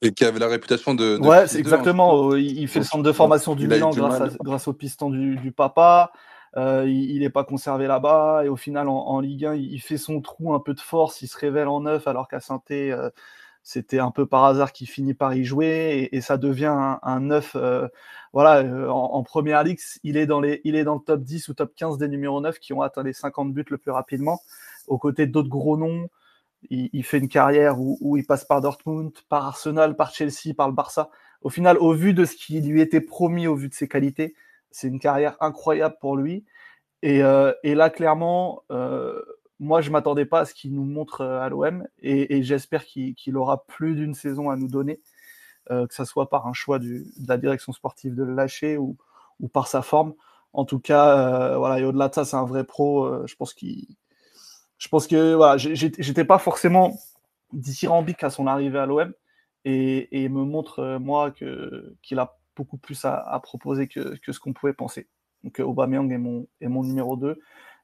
et 0.00 0.12
qui 0.12 0.24
avait 0.24 0.38
la 0.38 0.48
réputation 0.48 0.94
de. 0.94 1.18
de 1.18 1.26
ouais, 1.26 1.46
c'est 1.46 1.58
exactement. 1.58 2.34
Il 2.34 2.66
fait 2.66 2.78
le 2.78 2.86
centre 2.86 3.02
de 3.02 3.12
formation 3.12 3.54
du 3.54 3.68
Milan 3.68 3.90
grâce, 3.90 4.38
grâce, 4.38 4.66
au 4.66 4.72
piston 4.72 5.10
du, 5.10 5.36
du 5.36 5.52
papa. 5.52 6.12
Euh, 6.56 6.84
il 6.88 7.20
n'est 7.20 7.30
pas 7.30 7.44
conservé 7.44 7.86
là-bas 7.86 8.42
et 8.44 8.48
au 8.48 8.56
final 8.56 8.88
en, 8.88 8.96
en 8.96 9.20
Ligue 9.20 9.46
1 9.46 9.54
il, 9.54 9.72
il, 9.72 9.80
fait 9.80 9.98
son 9.98 10.20
trou 10.20 10.52
un 10.52 10.58
peu 10.58 10.74
de 10.74 10.80
force, 10.80 11.22
il 11.22 11.28
se 11.28 11.38
révèle 11.38 11.68
en 11.68 11.82
neuf 11.82 12.08
alors 12.08 12.26
qu'à 12.26 12.40
saint 12.40 12.60
euh, 12.72 13.08
c'était 13.62 13.98
un 13.98 14.10
peu 14.10 14.26
par 14.26 14.44
hasard 14.44 14.72
qu'il 14.72 14.88
finit 14.88 15.14
par 15.14 15.34
y 15.34 15.44
jouer 15.44 16.08
et, 16.12 16.20
ça 16.20 16.38
devient 16.38 16.66
un, 16.66 16.98
un 17.02 17.20
neuf. 17.20 17.56
Euh, 17.56 17.88
voilà, 18.32 18.58
euh, 18.58 18.88
en, 18.88 19.22
première 19.22 19.62
ligue, 19.64 19.80
il 20.02 20.16
est, 20.16 20.26
dans 20.26 20.40
les, 20.40 20.60
il 20.64 20.76
est 20.76 20.84
dans 20.84 20.94
le 20.94 21.00
top 21.00 21.22
10 21.22 21.48
ou 21.48 21.54
top 21.54 21.74
15 21.74 21.98
des 21.98 22.08
numéros 22.08 22.40
9 22.40 22.58
qui 22.58 22.72
ont 22.72 22.82
atteint 22.82 23.02
les 23.02 23.12
50 23.12 23.52
buts 23.52 23.64
le 23.68 23.78
plus 23.78 23.90
rapidement, 23.90 24.40
aux 24.86 24.98
côtés 24.98 25.26
d'autres 25.26 25.48
gros 25.48 25.76
noms 25.76 26.08
il, 26.68 27.04
fait 27.04 27.18
une 27.18 27.28
carrière 27.28 27.80
où, 27.80 28.16
il 28.16 28.26
passe 28.26 28.44
par 28.44 28.60
Dortmund, 28.60 29.12
par 29.28 29.46
Arsenal, 29.46 29.96
par 29.96 30.12
Chelsea, 30.12 30.54
par 30.56 30.68
le 30.68 30.74
Barça. 30.74 31.10
Au 31.42 31.48
final, 31.48 31.78
au 31.78 31.94
vu 31.94 32.12
de 32.12 32.24
ce 32.24 32.36
qui 32.36 32.60
lui 32.60 32.80
était 32.80 33.00
promis, 33.00 33.46
au 33.46 33.54
vu 33.54 33.68
de 33.68 33.74
ses 33.74 33.88
qualités, 33.88 34.34
c'est 34.70 34.88
une 34.88 35.00
carrière 35.00 35.36
incroyable 35.40 35.96
pour 36.00 36.16
lui. 36.16 36.44
Et, 37.02 37.22
euh, 37.22 37.52
là, 37.64 37.90
clairement, 37.90 38.62
moi, 39.60 39.82
je 39.82 39.90
m'attendais 39.90 40.24
pas 40.24 40.40
à 40.40 40.44
ce 40.46 40.54
qu'il 40.54 40.74
nous 40.74 40.84
montre 40.84 41.20
euh, 41.20 41.40
à 41.40 41.50
l'OM, 41.50 41.86
et, 42.00 42.42
j'espère 42.42 42.84
qu'il 42.86 43.14
qu 43.14 43.32
aura 43.34 43.66
plus 43.66 43.94
d'une 43.94 44.14
saison 44.14 44.50
à 44.50 44.56
nous 44.56 44.68
donner, 44.68 45.00
euh, 45.70 45.86
que 45.86 45.94
ça 45.94 46.06
soit 46.06 46.30
par 46.30 46.46
un 46.46 46.54
choix 46.54 46.78
de 46.78 47.04
la 47.28 47.36
direction 47.36 47.72
sportive 47.72 48.14
de 48.14 48.24
le 48.24 48.34
lâcher 48.34 48.78
ou, 48.78 48.96
par 49.52 49.68
sa 49.68 49.82
forme. 49.82 50.14
En 50.52 50.64
tout 50.64 50.80
cas, 50.80 51.52
euh, 51.52 51.58
voilà, 51.58 51.78
et 51.78 51.84
au-delà 51.84 52.08
de 52.08 52.14
ça, 52.14 52.24
c'est 52.24 52.36
un 52.36 52.44
vrai 52.44 52.64
pro. 52.64 53.26
je 53.26 53.34
pense 53.36 53.54
qu'il 53.54 53.86
je 54.78 54.88
pense 54.88 55.06
que 55.06 55.34
voilà, 55.34 55.58
j'étais 55.58 56.24
pas 56.24 56.38
forcément 56.38 56.96
dithyrambique 57.52 58.24
à 58.24 58.30
son 58.30 58.46
arrivée 58.46 58.78
à 58.78 58.86
l'OM 58.86 59.12
et, 59.66 60.22
et, 60.24 60.28
me 60.30 60.44
montre 60.44 60.98
moi 60.98 61.32
qu'il 61.32 62.18
a 62.18 62.38
beaucoup 62.56 62.78
plus 62.78 63.04
à, 63.04 63.40
proposer 63.42 63.88
que, 63.88 64.16
que 64.18 64.32
ce 64.32 64.40
qu'on 64.40 64.54
pouvait 64.54 64.72
penser. 64.72 65.08
Donc 65.44 65.60
Aubameyang 65.60 66.10
est 66.12 66.18
mon 66.18 66.46
est 66.60 66.68
mon 66.68 66.82
numéro 66.82 67.16
2, 67.16 67.38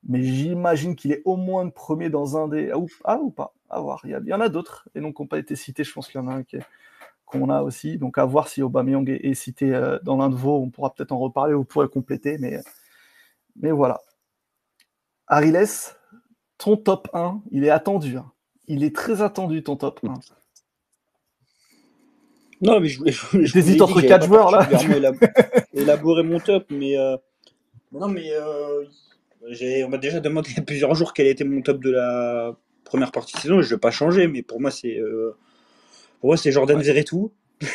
mais 0.04 0.22
j'imagine 0.22 0.96
qu'il 0.96 1.12
est 1.12 1.22
au 1.24 1.36
moins 1.36 1.64
le 1.64 1.70
premier 1.70 2.10
dans 2.10 2.36
un 2.36 2.48
des 2.48 2.70
ah 2.70 2.78
ou, 2.78 2.88
ah, 3.04 3.18
ou 3.18 3.30
pas, 3.30 3.54
à 3.70 3.80
voir. 3.80 4.02
Il 4.04 4.10
y, 4.26 4.34
en 4.34 4.40
a 4.40 4.48
d'autres 4.48 4.88
et 4.94 5.00
donc 5.00 5.16
qui 5.16 5.22
n'ont 5.22 5.28
pas 5.28 5.38
été 5.38 5.56
cités. 5.56 5.84
Je 5.84 5.92
pense 5.92 6.08
qu'il 6.08 6.20
y 6.20 6.24
en 6.24 6.28
a 6.28 6.34
un 6.34 6.42
qu'on 7.24 7.50
a 7.50 7.62
aussi. 7.62 7.98
Donc 7.98 8.18
à 8.18 8.24
voir 8.24 8.48
si 8.48 8.62
Aubameyang 8.62 9.08
est, 9.08 9.24
est 9.26 9.34
cité 9.34 9.74
euh, 9.74 9.98
dans 10.02 10.16
l'un 10.16 10.28
de 10.28 10.36
vos, 10.36 10.58
on 10.58 10.70
pourra 10.70 10.94
peut-être 10.94 11.12
en 11.12 11.18
reparler, 11.18 11.54
vous 11.54 11.64
pourrez 11.64 11.88
compléter, 11.88 12.38
mais 12.38 12.60
mais 13.60 13.70
voilà. 13.70 14.00
Ariles, 15.28 15.66
ton 16.58 16.76
top 16.76 17.08
1, 17.12 17.42
il 17.50 17.64
est 17.64 17.70
attendu. 17.70 18.16
Hein. 18.16 18.30
Il 18.68 18.84
est 18.84 18.94
très 18.94 19.22
attendu, 19.22 19.62
ton 19.62 19.76
top 19.76 20.00
1. 20.04 20.14
Non, 22.62 22.80
mais 22.80 22.88
je, 22.88 23.02
je, 23.06 23.44
je 23.44 23.52
T'hésites 23.52 23.82
entre 23.82 24.00
4 24.00 24.26
joueurs, 24.26 24.50
là. 24.50 24.66
élaborer 25.74 26.22
mon 26.22 26.40
top, 26.40 26.66
mais. 26.70 26.96
Euh... 26.96 27.16
Non, 27.92 28.08
mais. 28.08 28.30
Euh... 28.32 28.84
On 29.84 29.88
m'a 29.88 29.98
déjà 29.98 30.20
demandé 30.20 30.50
il 30.50 30.56
y 30.56 30.60
a 30.60 30.62
plusieurs 30.62 30.94
jours 30.94 31.12
quel 31.12 31.26
était 31.28 31.44
mon 31.44 31.62
top 31.62 31.82
de 31.82 31.90
la 31.90 32.56
première 32.84 33.12
partie 33.12 33.34
de 33.34 33.40
saison. 33.40 33.60
Je 33.60 33.66
ne 33.66 33.70
vais 33.74 33.80
pas 33.80 33.90
changer, 33.90 34.26
mais 34.26 34.42
pour 34.42 34.60
moi, 34.60 34.70
c'est. 34.70 34.98
Euh... 34.98 35.36
Pour 36.20 36.30
moi, 36.30 36.36
c'est 36.36 36.50
Jordan 36.50 36.78
ouais. 36.78 36.82
Verretou. 36.82 37.32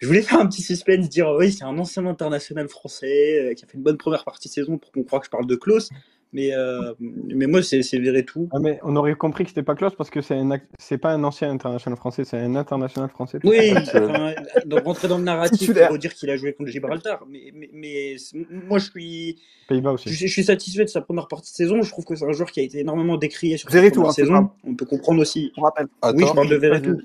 je 0.00 0.06
voulais 0.06 0.22
faire 0.22 0.40
un 0.40 0.46
petit 0.46 0.62
suspense, 0.62 1.08
dire 1.08 1.30
oui, 1.30 1.52
c'est 1.52 1.64
un 1.64 1.78
ancien 1.78 2.04
international 2.06 2.68
français 2.68 3.40
euh, 3.40 3.54
qui 3.54 3.64
a 3.64 3.68
fait 3.68 3.76
une 3.76 3.82
bonne 3.82 3.96
première 3.96 4.24
partie 4.24 4.48
de 4.48 4.52
saison 4.52 4.78
pour 4.78 4.92
qu'on 4.92 5.04
croit 5.04 5.20
que 5.20 5.26
je 5.26 5.30
parle 5.30 5.46
de 5.46 5.56
Klaus. 5.56 5.90
Mais, 6.32 6.52
euh, 6.54 6.92
mais 6.98 7.46
moi, 7.46 7.62
c'est 7.62 7.80
tout. 8.26 8.48
Ah, 8.52 8.58
mais 8.58 8.78
on 8.82 8.94
aurait 8.96 9.14
compris 9.14 9.44
que 9.44 9.50
c'était 9.50 9.62
pas 9.62 9.74
Klaus 9.74 9.94
parce 9.94 10.10
que 10.10 10.20
c'est 10.20 10.40
c'est 10.78 10.98
pas 10.98 11.12
un 11.12 11.24
ancien 11.24 11.50
international 11.50 11.96
français, 11.96 12.24
c'est 12.24 12.38
un 12.38 12.56
international 12.56 13.08
français. 13.08 13.38
Oui, 13.44 13.72
enfin, 13.76 14.34
donc 14.66 14.84
rentrer 14.84 15.08
dans 15.08 15.18
le 15.18 15.24
narratif 15.24 15.72
pour 15.86 15.98
dire 15.98 16.12
qu'il 16.14 16.28
a 16.30 16.36
joué 16.36 16.52
contre 16.52 16.70
Gibraltar. 16.70 17.24
Mais, 17.28 17.52
mais, 17.54 17.70
mais 17.72 18.16
moi, 18.50 18.78
je 18.78 18.90
suis. 18.90 19.38
Pays-Bas 19.68 19.92
aussi. 19.92 20.08
Je, 20.08 20.14
je, 20.14 20.32
suis 20.32 20.44
satisfait 20.44 20.84
de 20.84 20.90
sa 20.90 21.00
première 21.00 21.28
partie 21.28 21.52
de 21.52 21.56
saison. 21.56 21.82
Je 21.82 21.90
trouve 21.90 22.04
que 22.04 22.14
c'est 22.14 22.26
un 22.26 22.32
joueur 22.32 22.50
qui 22.50 22.60
a 22.60 22.64
été 22.64 22.80
énormément 22.80 23.16
décrié 23.16 23.56
sur 23.56 23.70
sa 23.70 23.78
première 23.78 24.08
hein, 24.08 24.12
saison. 24.12 24.50
On 24.64 24.74
peut 24.74 24.86
comprendre 24.86 25.20
aussi. 25.20 25.52
On 25.56 25.62
rappelle. 25.62 25.86
oui, 26.14 26.24
je 26.26 26.32
parle 26.34 26.48
de 26.48 26.56
Verretou. 26.56 27.00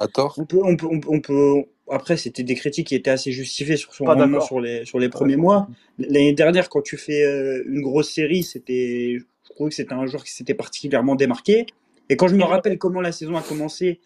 À 0.00 0.08
tort. 0.08 0.34
On 0.38 0.44
peut, 0.44 0.60
on 0.64 0.76
peut, 0.76 0.86
on 0.90 0.98
peut, 0.98 1.08
on 1.08 1.20
peut 1.20 1.64
après, 1.92 2.16
c'était 2.16 2.42
des 2.42 2.54
critiques 2.54 2.88
qui 2.88 2.94
étaient 2.94 3.10
assez 3.10 3.32
justifiées 3.32 3.76
sur 3.76 3.94
son 3.94 4.04
rendement 4.04 4.40
sur 4.40 4.60
les, 4.60 4.84
sur 4.86 4.98
les 4.98 5.08
premiers 5.08 5.36
mois. 5.36 5.68
L'année 5.98 6.32
dernière, 6.32 6.68
quand 6.68 6.82
tu 6.82 6.96
fais 6.96 7.22
euh, 7.22 7.62
une 7.66 7.82
grosse 7.82 8.10
série, 8.10 8.42
c'était, 8.42 9.18
je 9.18 9.50
trouvais 9.50 9.70
que 9.70 9.76
c'était 9.76 9.92
un 9.92 10.06
joueur 10.06 10.24
qui 10.24 10.32
s'était 10.32 10.54
particulièrement 10.54 11.14
démarqué. 11.14 11.66
Et 12.08 12.16
quand 12.16 12.28
je 12.28 12.34
me 12.34 12.44
rappelle 12.44 12.78
comment 12.78 13.00
la 13.00 13.12
saison 13.12 13.36
a 13.36 13.42
commencé 13.42 14.00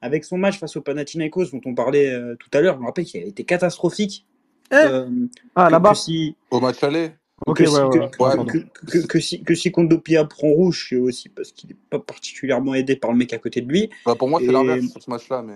avec 0.00 0.24
son 0.24 0.38
match 0.38 0.58
face 0.58 0.76
au 0.76 0.80
Panathinaikos, 0.82 1.50
dont 1.50 1.60
on 1.64 1.74
parlait 1.74 2.10
euh, 2.10 2.36
tout 2.36 2.50
à 2.52 2.60
l'heure, 2.60 2.76
je 2.76 2.80
me 2.80 2.86
rappelle 2.86 3.04
qu'il 3.04 3.22
a 3.22 3.26
été 3.26 3.44
catastrophique. 3.44 4.24
Eh 4.70 4.76
euh, 4.76 5.06
ah, 5.54 5.68
là-bas 5.68 5.94
si... 5.94 6.36
Au 6.50 6.60
match 6.60 6.82
aller 6.82 7.10
que, 7.44 7.62
ouais, 7.62 7.66
si, 7.66 8.22
ouais, 8.22 8.46
que, 8.46 8.58
que, 8.58 8.86
que, 8.86 9.06
que, 9.06 9.20
si, 9.20 9.42
que 9.42 9.54
si 9.54 9.72
Kondopia 9.72 10.24
prend 10.24 10.48
rouge, 10.48 10.86
c'est 10.88 10.96
aussi 10.96 11.28
parce 11.28 11.50
qu'il 11.50 11.70
n'est 11.70 11.76
pas 11.90 11.98
particulièrement 11.98 12.74
aidé 12.74 12.94
par 12.94 13.10
le 13.10 13.18
mec 13.18 13.32
à 13.32 13.38
côté 13.38 13.60
de 13.60 13.68
lui. 13.68 13.90
Bah 14.06 14.14
pour 14.14 14.28
moi, 14.28 14.38
c'est 14.40 14.46
Et... 14.46 14.52
l'inverse 14.52 14.86
sur 14.86 15.02
ce 15.02 15.10
match-là. 15.10 15.42
Mais... 15.42 15.54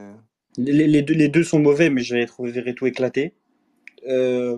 Les, 0.59 1.03
deux, 1.03 1.45
sont 1.45 1.59
mauvais, 1.59 1.91
mais 1.91 2.03
j'avais 2.03 2.27
trouvé 2.27 2.51
Verretou 2.51 2.87
éclaté. 2.87 3.33
Euh, 4.09 4.57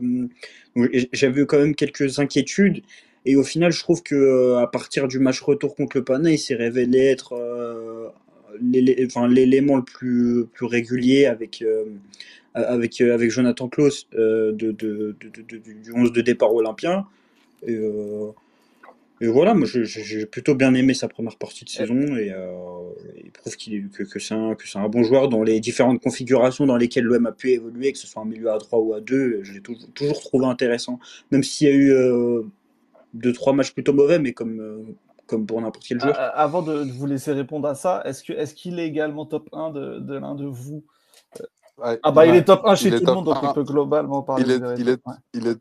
j'avais 1.12 1.46
quand 1.46 1.58
même 1.58 1.74
quelques 1.74 2.18
inquiétudes. 2.18 2.82
Et 3.24 3.36
au 3.36 3.42
final, 3.42 3.72
je 3.72 3.80
trouve 3.80 4.02
que 4.02 4.14
euh, 4.14 4.58
à 4.58 4.66
partir 4.66 5.08
du 5.08 5.18
match 5.18 5.40
retour 5.40 5.74
contre 5.74 5.96
le 5.96 6.04
Pana, 6.04 6.30
il 6.30 6.38
s'est 6.38 6.54
révélé 6.54 7.06
être 7.06 7.32
euh, 7.32 8.08
l'élément 8.60 9.76
le 9.76 9.82
plus, 9.82 10.46
régulier 10.60 11.26
avec, 11.26 11.64
Jonathan 13.28 13.68
Klaus 13.68 14.08
du 14.12 14.74
11 15.94 16.12
de 16.12 16.20
départ 16.20 16.54
olympien. 16.54 17.06
Et 19.20 19.26
voilà, 19.26 19.54
moi 19.54 19.66
j'ai 19.66 20.26
plutôt 20.26 20.54
bien 20.54 20.74
aimé 20.74 20.94
sa 20.94 21.08
première 21.08 21.36
partie 21.36 21.64
de 21.64 21.70
saison 21.70 22.16
et 22.16 22.30
euh, 22.30 22.52
il 23.24 23.32
prouve 23.32 23.56
qu'il 23.56 23.88
que, 23.88 24.04
que 24.04 24.18
c'est 24.20 24.34
un, 24.34 24.56
un, 24.74 24.88
bon 24.88 25.02
joueur 25.02 25.28
dans 25.28 25.42
les 25.42 25.58
différentes 25.60 26.00
configurations 26.00 26.66
dans 26.66 26.76
lesquelles 26.76 27.04
l'OM 27.04 27.26
a 27.26 27.32
pu 27.32 27.50
évoluer, 27.50 27.92
que 27.92 27.98
ce 27.98 28.06
soit 28.06 28.22
un 28.22 28.26
milieu 28.26 28.50
à 28.50 28.58
3 28.58 28.78
ou 28.78 28.94
à 28.94 29.00
2, 29.00 29.40
je 29.42 29.52
l'ai 29.52 29.60
toujours, 29.60 29.90
toujours, 29.92 30.20
trouvé 30.20 30.46
intéressant. 30.46 31.00
Même 31.32 31.42
s'il 31.42 31.68
y 31.68 31.70
a 31.70 31.74
eu 31.74 31.92
euh, 31.92 32.42
deux, 33.12 33.32
trois 33.32 33.52
matchs 33.52 33.72
plutôt 33.72 33.92
mauvais, 33.92 34.20
mais 34.20 34.32
comme, 34.32 34.60
euh, 34.60 34.84
comme 35.26 35.46
pour 35.46 35.60
n'importe 35.60 35.84
quel 35.86 36.00
joueur. 36.00 36.16
Avant 36.16 36.62
de 36.62 36.84
vous 36.92 37.06
laisser 37.06 37.32
répondre 37.32 37.66
à 37.66 37.74
ça, 37.74 38.02
est-ce 38.04 38.22
qu'il 38.22 38.36
est, 38.36 38.54
qu'il 38.54 38.78
est, 38.78 38.86
également 38.86 39.26
top 39.26 39.48
1 39.52 39.70
de, 39.70 39.98
de 39.98 40.14
l'un 40.14 40.36
de 40.36 40.46
vous? 40.46 40.84
Ouais, 41.78 41.98
Ah 42.02 42.10
bah 42.10 42.22
ouais, 42.22 42.30
il 42.30 42.34
est 42.36 42.44
top 42.44 42.62
1 42.64 42.74
chez 42.76 42.90
tout 42.90 43.04
le 43.04 43.14
monde, 43.14 43.24
donc 43.24 43.42
on 43.42 43.52
peut 43.52 43.64
globalement 43.64 44.22
parler. 44.22 44.44
Il 44.44 44.50
est, 44.50 44.80
il 44.80 44.88
est, 44.88 45.00
il 45.34 45.46
est, 45.46 45.58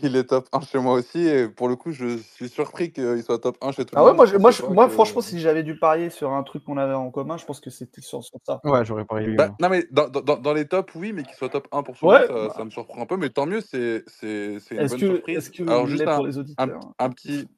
il 0.00 0.16
est 0.16 0.24
top 0.24 0.48
1 0.52 0.60
chez 0.62 0.78
moi 0.78 0.94
aussi 0.94 1.26
et 1.26 1.48
pour 1.48 1.68
le 1.68 1.76
coup 1.76 1.92
je 1.92 2.16
suis 2.16 2.48
surpris 2.48 2.92
qu'il 2.92 3.22
soit 3.22 3.38
top 3.38 3.58
1 3.60 3.72
chez 3.72 3.84
tout 3.84 3.94
ah 3.96 4.00
le 4.00 4.04
ouais, 4.06 4.12
monde. 4.14 4.28
Moi, 4.28 4.38
moi, 4.38 4.50
je, 4.50 4.62
moi 4.62 4.86
que... 4.86 4.92
franchement 4.92 5.20
si 5.20 5.38
j'avais 5.38 5.62
dû 5.62 5.78
parier 5.78 6.08
sur 6.08 6.32
un 6.32 6.42
truc 6.42 6.64
qu'on 6.64 6.78
avait 6.78 6.94
en 6.94 7.10
commun, 7.10 7.36
je 7.36 7.44
pense 7.44 7.60
que 7.60 7.68
c'était 7.68 8.00
sur, 8.00 8.24
sur, 8.24 8.38
ça. 8.44 8.60
Ouais, 8.64 8.84
j'aurais 8.84 9.04
parié. 9.04 9.34
Bah, 9.34 9.54
non 9.60 9.68
mais 9.68 9.86
dans, 9.90 10.08
dans, 10.08 10.36
dans, 10.36 10.52
les 10.54 10.66
tops 10.66 10.94
oui, 10.94 11.12
mais 11.12 11.24
qu'il 11.24 11.34
soit 11.34 11.50
top 11.50 11.68
1 11.72 11.82
pour 11.82 11.94
le 12.00 12.08
ouais, 12.08 12.26
ça, 12.26 12.32
bah... 12.32 12.54
ça, 12.56 12.64
me 12.64 12.70
surprend 12.70 13.02
un 13.02 13.06
peu, 13.06 13.16
mais 13.16 13.28
tant 13.28 13.46
mieux, 13.46 13.60
c'est 13.60 14.04
une 14.22 14.58
bonne 14.58 14.88
que, 14.88 14.96
surprise. 14.96 15.50
Que 15.50 15.62
Alors 15.64 15.86
juste 15.86 16.06
un, 16.06 16.20
un, 16.58 16.80
un, 16.98 17.10
petit 17.10 17.48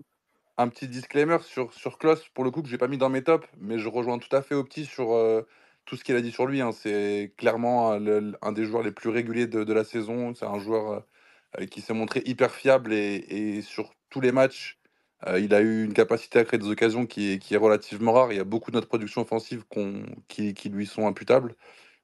un 0.57 0.69
petit 0.69 0.89
disclaimer 0.89 1.39
sur, 1.43 1.73
sur 1.73 1.99
Klaus, 1.99 2.29
pour 2.35 2.45
le 2.45 2.51
coup, 2.51 2.63
que 2.63 2.69
j'ai 2.69 2.79
pas 2.79 2.89
mis 2.89 2.99
dans 2.99 3.11
mes 3.11 3.23
tops, 3.23 3.47
mais 3.61 3.79
je 3.79 3.89
rejoins 3.89 4.19
tout 4.19 4.35
à 4.35 4.43
fait 4.43 4.55
au 4.55 4.65
petit 4.65 4.85
sur 4.85 5.13
euh, 5.13 5.43
tout 5.85 5.97
ce 5.97 6.03
qu'il 6.03 6.17
a 6.17 6.21
dit 6.21 6.33
sur 6.33 6.47
lui. 6.47 6.61
Hein. 6.61 6.73
C'est 6.73 7.33
clairement 7.37 7.97
le, 7.97 8.33
un 8.43 8.53
des 8.53 8.65
joueurs 8.65 8.83
les 8.83 8.93
plus 8.93 9.11
réguliers 9.11 9.47
de, 9.47 9.63
de 9.63 9.73
la 9.73 9.85
saison. 9.85 10.35
C'est 10.35 10.47
un 10.47 10.59
joueur 10.59 11.05
euh, 11.59 11.63
euh, 11.63 11.67
qui 11.67 11.81
s'est 11.81 11.95
montré 11.95 12.23
hyper 12.27 12.53
fiable 12.53 12.93
et, 12.93 13.63
sur 13.63 13.93
tous 14.11 14.21
les 14.21 14.33
matchs, 14.33 14.79
euh, 15.27 15.41
il 15.41 15.55
a 15.55 15.61
eu 15.61 15.85
une 15.85 15.95
capacité 15.95 16.39
à 16.39 16.45
créer 16.45 16.59
des 16.59 16.69
occasions 16.69 17.07
qui 17.07 17.33
est, 17.51 17.57
relativement 17.57 18.13
rare. 18.13 18.33
Il 18.33 18.37
y 18.37 18.41
a 18.41 18.45
beaucoup 18.45 18.71
de 18.71 18.77
notre 18.77 18.89
production 18.89 19.23
offensive 19.23 19.65
qui, 20.29 20.55
lui 20.71 20.87
sont 20.87 21.07
imputables. 21.07 21.55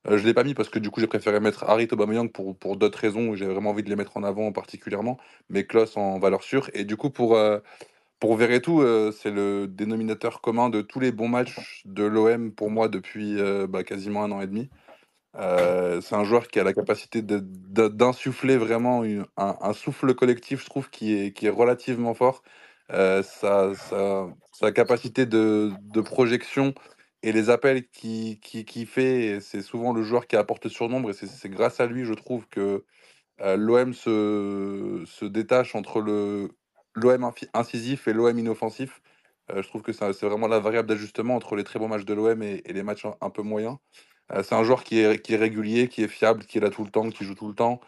je 0.08 0.16
je 0.18 0.24
l'ai 0.26 0.34
pas 0.34 0.44
mis 0.44 0.54
parce 0.54 0.68
que 0.70 0.78
du 0.78 0.90
coup 0.90 1.00
j'ai 1.00 1.06
préféré 1.06 1.40
mettre 1.40 1.64
Harit 1.64 1.88
Aubameyang 1.92 2.30
pour, 2.30 2.76
d'autres 2.76 2.98
raisons. 2.98 3.34
J'avais 3.36 3.52
vraiment 3.52 3.70
envie 3.70 3.82
de 3.82 3.90
les 3.90 3.96
mettre 3.96 4.16
en 4.16 4.24
avant 4.24 4.52
particulièrement, 4.52 5.18
mais 5.50 5.64
Klaus 5.64 5.96
en 5.96 6.18
valeur 6.18 6.42
sûre. 6.42 6.70
Et 6.74 6.84
du 6.84 6.96
coup 6.96 7.10
pour, 7.10 7.38
pour 8.20 8.36
Verretou, 8.36 8.82
c'est 9.12 9.30
le 9.30 9.66
dénominateur 9.68 10.40
commun 10.40 10.70
de 10.70 10.80
tous 10.82 11.00
les 11.00 11.12
bons 11.12 11.28
matchs 11.28 11.82
de 11.86 12.04
l'OM 12.04 12.52
pour 12.52 12.70
moi 12.70 12.88
depuis 12.88 13.36
bah, 13.68 13.84
quasiment 13.84 14.24
un 14.24 14.32
an 14.32 14.40
et 14.40 14.46
demi. 14.46 14.70
C'est 15.34 16.14
un 16.14 16.24
joueur 16.24 16.48
qui 16.48 16.60
a 16.60 16.64
la 16.64 16.72
capacité 16.72 17.22
d'insuffler 17.22 18.56
vraiment 18.56 19.04
un, 19.36 19.72
souffle 19.72 20.14
collectif, 20.14 20.62
je 20.62 20.66
trouve, 20.66 20.90
qui 20.90 21.14
est, 21.14 21.48
relativement 21.48 22.14
fort. 22.14 22.42
sa, 22.90 23.72
sa, 23.74 24.72
capacité 24.72 25.26
de, 25.26 26.00
projection 26.00 26.74
et 27.22 27.32
les 27.32 27.50
appels 27.50 27.86
qu'il 27.88 28.40
qui, 28.40 28.64
qui 28.64 28.86
fait, 28.86 29.40
c'est 29.40 29.62
souvent 29.62 29.92
le 29.92 30.02
joueur 30.02 30.26
qui 30.26 30.36
apporte 30.36 30.64
le 30.64 30.70
surnombre. 30.70 31.10
Et 31.10 31.12
c'est 31.12 31.48
grâce 31.50 31.80
à 31.80 31.86
lui, 31.86 32.04
je 32.04 32.14
trouve, 32.14 32.48
que 32.48 32.84
euh, 33.42 33.56
l'OM 33.56 33.94
se, 33.94 35.24
détache 35.24 35.74
entre 35.74 36.00
l'OM 36.00 37.32
incisif 37.54 38.08
et 38.08 38.12
l'OM 38.12 38.38
inoffensif. 38.38 39.00
Euh, 39.50 39.62
je 39.62 39.68
trouve 39.68 39.82
que 39.82 39.92
c'est 39.92 40.22
vraiment 40.22 40.48
la 40.48 40.60
variable 40.60 40.88
d'ajustement 40.88 41.36
entre 41.36 41.56
les 41.56 41.64
très 41.64 41.78
bons 41.78 41.88
matchs 41.88 42.04
de 42.04 42.14
l'OM 42.14 42.42
et, 42.42 42.62
les 42.66 42.82
matchs 42.82 43.06
un, 43.20 43.30
peu 43.30 43.42
moyens. 43.42 43.76
Euh, 44.32 44.42
c'est 44.42 44.54
un 44.54 44.64
joueur 44.64 44.84
qui 44.84 45.00
est, 45.00 45.20
qui 45.20 45.34
est 45.34 45.36
régulier, 45.36 45.88
qui 45.88 46.02
est 46.02 46.08
fiable, 46.08 46.44
qui 46.44 46.58
est 46.58 46.60
là 46.60 46.70
tout 46.70 46.84
le 46.84 46.90
temps, 46.90 47.10
qui 47.10 47.24
joue 47.24 47.34
tout 47.34 47.48
le 47.48 47.54
temps, 47.54 47.80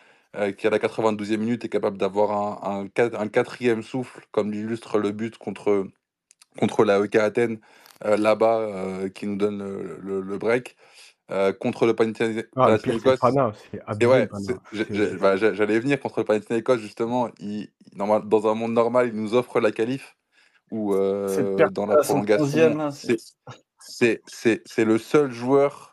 qui 0.56 0.66
à 0.66 0.70
la 0.70 0.78
92e 0.78 1.36
minute 1.36 1.64
est 1.64 1.68
capable 1.68 1.98
d'avoir 1.98 2.32
un, 2.32 2.86
un, 2.86 3.20
un, 3.20 3.28
quatrième 3.28 3.82
souffle, 3.82 4.24
comme 4.30 4.50
l'illustre 4.50 4.98
le 4.98 5.12
but 5.12 5.36
contre, 5.36 5.86
contre 6.58 6.84
la 6.84 7.00
EK 7.04 7.16
Athènes 7.16 7.58
euh, 8.04 8.16
là-bas 8.16 8.58
euh, 8.58 9.08
qui 9.08 9.26
nous 9.26 9.36
donne 9.36 9.58
le, 10.02 10.38
break. 10.38 10.76
Euh, 11.30 11.52
contre 11.52 11.86
le 11.86 11.94
Panathinaikos. 11.94 12.48
Ah, 12.56 12.76
bah, 15.20 15.36
j'allais 15.36 15.78
venir 15.78 16.00
contre 16.00 16.20
le 16.20 16.24
Panathinaikos 16.24 16.78
justement. 16.78 17.30
Il, 17.38 17.68
dans 17.94 18.50
un 18.50 18.54
monde 18.54 18.72
normal, 18.72 19.08
il 19.08 19.14
nous 19.14 19.34
offre 19.34 19.60
la 19.60 19.70
qualif 19.70 20.16
ou 20.70 20.94
dans 20.94 21.86
la 21.86 21.96
prolongation. 21.98 22.80
Hein, 22.80 22.90
c'est 23.78 24.84
le 24.84 24.98
seul 24.98 25.30
joueur 25.30 25.91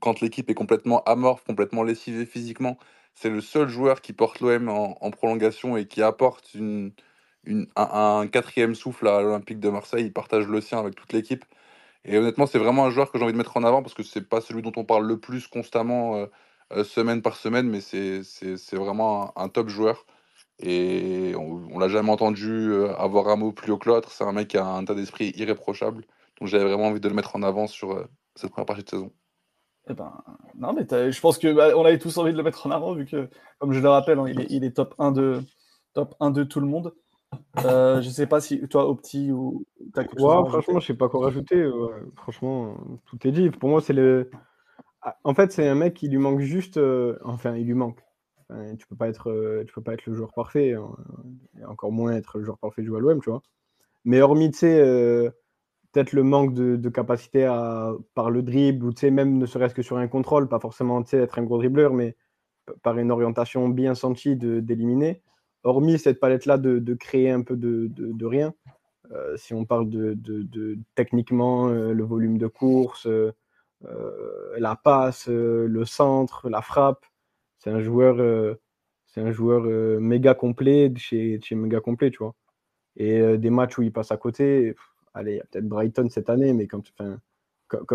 quand 0.00 0.20
l'équipe 0.20 0.48
est 0.50 0.54
complètement 0.54 1.02
amorphe, 1.04 1.44
complètement 1.44 1.82
lessivée 1.82 2.26
physiquement, 2.26 2.78
c'est 3.14 3.30
le 3.30 3.40
seul 3.40 3.68
joueur 3.68 4.00
qui 4.00 4.12
porte 4.12 4.40
l'OM 4.40 4.68
en, 4.68 5.10
prolongation 5.10 5.76
et 5.76 5.86
qui 5.86 6.02
apporte 6.02 6.56
un, 7.76 8.26
quatrième 8.28 8.74
souffle 8.74 9.08
à 9.08 9.20
l'Olympique 9.20 9.60
de 9.60 9.68
Marseille. 9.70 10.06
Il 10.06 10.12
partage 10.12 10.46
le 10.46 10.60
sien 10.60 10.78
avec 10.78 10.94
toute 10.94 11.12
l'équipe. 11.12 11.44
Et 12.04 12.18
honnêtement, 12.18 12.46
c'est 12.46 12.58
vraiment 12.58 12.84
un 12.86 12.90
joueur 12.90 13.12
que 13.12 13.18
j'ai 13.18 13.24
envie 13.24 13.32
de 13.32 13.38
mettre 13.38 13.56
en 13.56 13.64
avant 13.64 13.82
parce 13.82 13.94
que 13.94 14.02
c'est 14.02 14.28
pas 14.28 14.40
celui 14.40 14.62
dont 14.62 14.72
on 14.76 14.84
parle 14.84 15.06
le 15.06 15.20
plus 15.20 15.46
constamment 15.48 16.16
euh, 16.16 16.26
euh, 16.72 16.84
semaine 16.84 17.22
par 17.22 17.36
semaine, 17.36 17.68
mais 17.68 17.80
c'est 17.80 18.22
vraiment 18.76 19.32
un, 19.38 19.48
top 19.48 19.68
joueur. 19.68 20.06
Et 20.60 21.34
on, 21.36 21.78
l'a 21.78 21.88
jamais 21.88 22.10
entendu 22.10 22.70
euh, 22.72 22.94
avoir 22.96 23.28
un 23.28 23.36
mot 23.36 23.52
plus 23.52 23.72
haut 23.72 23.78
que 23.78 23.88
l'autre. 23.88 24.12
C'est 24.12 24.24
un 24.24 24.32
mec 24.32 24.48
qui 24.48 24.58
a 24.58 24.66
un 24.66 24.84
tas 24.84 24.94
d'esprit 24.94 25.32
irréprochable. 25.36 26.04
Donc 26.40 26.48
j'avais 26.48 26.64
vraiment 26.64 26.86
envie 26.88 27.00
de 27.00 27.08
le 27.08 27.14
mettre 27.14 27.36
en 27.36 27.42
avant 27.42 27.66
sur 27.66 28.06
cette 28.36 28.50
première 28.50 28.66
partie 28.66 28.84
de 28.84 28.90
saison. 28.90 29.12
Eh 29.90 29.94
ben, 29.94 30.12
non, 30.56 30.72
mais 30.72 30.86
je 30.88 31.20
pense 31.20 31.38
que 31.38 31.52
bah, 31.52 31.70
on 31.76 31.84
avait 31.84 31.98
tous 31.98 32.16
envie 32.18 32.32
de 32.32 32.36
le 32.36 32.44
mettre 32.44 32.66
en 32.66 32.70
avant 32.70 32.94
vu 32.94 33.04
que, 33.04 33.28
comme 33.58 33.72
je 33.72 33.80
le 33.80 33.88
rappelle, 33.88 34.18
hein, 34.18 34.26
il, 34.28 34.40
est, 34.40 34.46
il, 34.50 34.64
est, 34.64 34.76
top 34.76 34.94
1 34.98 35.10
de 35.10 35.40
top 35.92 36.14
1 36.20 36.30
de 36.30 36.44
tout 36.44 36.60
le 36.60 36.66
monde. 36.66 36.94
Euh, 37.64 38.00
je 38.00 38.08
sais 38.08 38.26
pas 38.26 38.40
si 38.40 38.66
toi, 38.68 38.88
Opti, 38.88 39.32
ou 39.32 39.64
t'as 39.92 40.04
quelque 40.04 40.20
chose 40.20 40.48
Franchement, 40.48 40.80
je 40.80 40.86
sais 40.86 40.94
pas 40.94 41.08
quoi 41.08 41.24
rajouter. 41.24 41.68
Franchement, 42.16 42.76
tout 43.06 43.26
est 43.26 43.32
dit. 43.32 43.50
Pour 43.50 43.70
moi, 43.70 43.80
c'est 43.80 43.92
le. 43.92 44.30
Ah, 45.02 45.16
en 45.24 45.34
fait, 45.34 45.50
c'est 45.52 45.66
un 45.66 45.74
mec 45.74 45.94
qui 45.94 46.08
lui 46.08 46.18
manque 46.18 46.40
juste. 46.40 46.76
Euh, 46.76 47.18
enfin, 47.24 47.56
il 47.56 47.66
lui 47.66 47.74
manque. 47.74 47.98
tu 48.78 48.86
peux 48.86 48.96
pas 48.96 49.08
être, 49.08 49.30
euh, 49.30 49.64
tu 49.66 49.72
peux 49.72 49.82
pas 49.82 49.94
être 49.94 50.06
le 50.06 50.14
joueur 50.14 50.32
parfait, 50.32 50.74
hein, 50.74 50.90
et 51.60 51.64
encore 51.64 51.90
moins 51.92 52.12
être 52.12 52.38
le 52.38 52.44
joueur 52.44 52.58
parfait 52.58 52.84
jouer 52.84 52.98
à 52.98 53.00
l'OM, 53.00 53.20
tu 53.20 53.30
vois. 53.30 53.42
Mais 54.04 54.20
hormis, 54.20 54.50
tu 54.50 54.58
sais, 54.58 55.32
peut-être 55.92 56.12
le 56.12 56.22
manque 56.22 56.54
de, 56.54 56.88
capacité 56.88 57.44
à, 57.44 57.92
par 58.14 58.30
le 58.30 58.42
dribble, 58.42 58.86
ou 58.86 58.92
même 59.10 59.38
ne 59.38 59.46
serait-ce 59.46 59.74
que 59.74 59.82
sur 59.82 59.98
un 59.98 60.08
contrôle, 60.08 60.48
pas 60.48 60.60
forcément, 60.60 61.02
être 61.12 61.38
un 61.38 61.42
gros 61.42 61.58
dribbleur, 61.58 61.92
mais 61.92 62.16
par 62.82 62.98
une 62.98 63.10
orientation 63.10 63.68
bien 63.68 63.94
sentie 63.94 64.36
d'éliminer 64.36 65.22
hormis 65.64 65.98
cette 65.98 66.20
palette-là 66.20 66.58
de, 66.58 66.94
créer 66.94 67.30
un 67.30 67.42
peu 67.42 67.56
de, 67.56 68.24
rien, 68.24 68.54
euh, 69.12 69.36
si 69.36 69.54
on 69.54 69.64
parle 69.64 69.88
de, 69.88 70.78
techniquement 70.94 71.68
euh, 71.68 71.92
le 71.92 72.04
volume 72.04 72.38
de 72.38 72.46
course, 72.46 73.06
euh, 73.06 73.32
la 74.58 74.76
passe, 74.76 75.28
le 75.28 75.84
centre, 75.84 76.48
la 76.48 76.62
frappe, 76.62 77.04
c'est 77.58 77.70
un 77.70 77.80
joueur, 77.80 78.56
c'est 79.06 79.20
un 79.20 79.32
joueur 79.32 79.62
méga 80.00 80.34
complet 80.34 80.92
chez, 80.96 81.40
chez 81.40 81.54
méga 81.54 81.80
complet, 81.80 82.10
tu 82.10 82.18
vois. 82.18 82.34
Et 82.96 83.38
des 83.38 83.50
matchs 83.50 83.78
où 83.78 83.82
il 83.82 83.92
passe 83.92 84.12
à 84.12 84.16
côté, 84.16 84.74
allez, 85.14 85.32
il 85.32 85.36
y 85.36 85.40
a 85.40 85.44
peut-être 85.44 85.68
Brighton 85.68 86.08
cette 86.10 86.30
année, 86.30 86.52
mais 86.52 86.66
comme, 86.66 86.82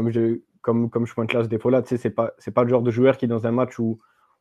je, 0.10 0.41
comme, 0.61 1.06
je 1.06 1.14
pointe 1.14 1.34
là 1.34 1.44
ce 1.44 1.49
défaut-là, 1.49 1.81
tu 1.81 1.89
sais, 1.89 1.98
c'est 1.98 2.10
pas, 2.10 2.34
pas 2.53 2.64
le 2.64 2.69
genre 2.69 2.81
de 2.81 2.91
joueur 2.91 3.18
qui, 3.18 3.27
dans 3.27 3.45
un 3.45 3.52
match 3.52 3.80
où, 3.80 3.99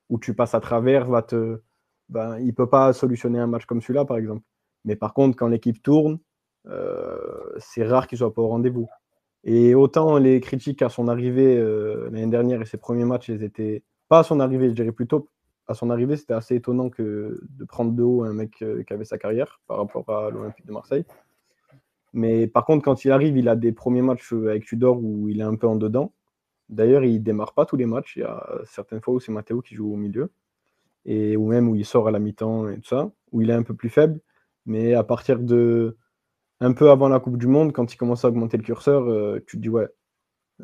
où 0.09 0.19
tu 0.19 0.35
passes 0.35 0.55
à 0.55 0.61
travers, 0.61 1.09
va 1.09 1.23
te, 1.23 1.61
ben, 2.09 2.39
il 2.39 2.55
peut 2.55 2.69
pas 2.69 2.93
solutionner 2.93 3.39
un 3.39 3.47
match 3.47 3.67
comme 3.67 3.81
celui-là, 3.81 4.05
par 4.05 4.17
exemple. 4.17 4.43
Mais 4.85 4.97
par 4.97 5.15
contre, 5.15 5.37
quand 5.37 5.49
l'équipe 5.49 5.83
tourne, 5.83 6.19
euh, 6.69 7.19
c'est 7.59 7.85
rare 7.85 8.07
qu'il 8.07 8.19
soit 8.19 8.33
pas 8.33 8.43
au 8.43 8.49
rendez-vous. 8.49 8.89
Et 9.45 9.75
autant 9.75 10.19
les 10.19 10.41
critiques 10.41 10.83
à 10.83 10.89
son 10.89 11.09
arrivée 11.09 11.57
euh, 11.57 12.09
l'année 12.11 12.27
dernière 12.27 12.61
et 12.61 12.67
ses 12.67 12.79
premiers 12.79 13.05
matchs, 13.05 13.29
ils 13.29 13.43
étaient 13.43 13.85
pas 14.09 14.21
à 14.21 14.23
son 14.23 14.41
arrivée, 14.41 14.69
je 14.69 14.75
dirais 14.75 14.93
plutôt 14.93 15.29
à 15.69 15.75
son 15.75 15.91
arrivée, 15.91 16.17
c'était 16.17 16.35
assez 16.35 16.55
étonnant 16.57 16.91
que 16.91 17.41
de 17.51 17.65
prendre 17.65 17.93
de 17.93 18.03
haut 18.03 18.23
un 18.23 18.33
mec 18.33 18.63
euh, 18.63 18.85
qui 18.85 18.93
avait 18.93 19.05
sa 19.05 19.19
carrière 19.19 19.61
par 19.67 19.79
rapport 19.79 20.09
à 20.09 20.31
l'Olympique 20.31 20.67
de 20.67 20.73
Marseille. 20.73 21.05
Mais 22.17 22.47
par 22.47 22.65
contre, 22.65 22.83
quand 22.83 23.05
il 23.05 23.11
arrive, 23.11 23.37
il 23.37 23.47
a 23.47 23.57
des 23.57 23.73
premiers 23.73 24.01
matchs 24.01 24.33
avec 24.33 24.65
Tudor 24.65 24.99
où 25.05 25.29
il 25.29 25.41
est 25.41 25.45
un 25.45 25.55
peu 25.55 25.67
en 25.67 25.77
dedans. 25.77 26.15
D'ailleurs, 26.71 27.05
il 27.05 27.23
démarre 27.23 27.53
pas 27.53 27.67
tous 27.67 27.77
les 27.77 27.85
matchs. 27.85 28.17
Il 28.17 28.21
y 28.21 28.23
a 28.25 28.43
certaines 28.65 29.03
fois 29.03 29.15
où 29.15 29.21
c'est 29.21 29.31
Matteo 29.31 29.61
qui 29.61 29.75
joue 29.75 29.93
au 29.93 29.97
milieu 29.97 30.31
et, 31.05 31.37
ou 31.37 31.47
même 31.47 31.69
où 31.69 31.77
il 31.77 31.85
sort 31.85 32.09
à 32.09 32.11
la 32.11 32.19
mi-temps 32.19 32.71
et 32.71 32.77
tout 32.77 32.89
ça, 32.89 33.13
où 33.33 33.43
il 33.43 33.51
est 33.51 33.55
un 33.55 33.63
peu 33.63 33.75
plus 33.75 33.91
faible. 33.91 34.19
Mais 34.65 34.95
à 34.95 35.05
partir 35.05 35.39
de 35.39 35.99
un 36.61 36.73
peu 36.73 36.91
avant 36.91 37.11
la 37.11 37.21
Coupe 37.21 37.37
du 37.37 37.49
Monde, 37.49 37.75
quand 37.75 37.93
il 37.93 37.99
commence 37.99 38.25
à 38.25 38.29
augmenter 38.29 38.57
le 38.57 38.63
curseur, 38.63 39.05
euh, 39.11 39.39
tu 39.47 39.59
te 39.59 39.63
dis 39.63 39.69
ouais. 39.69 39.89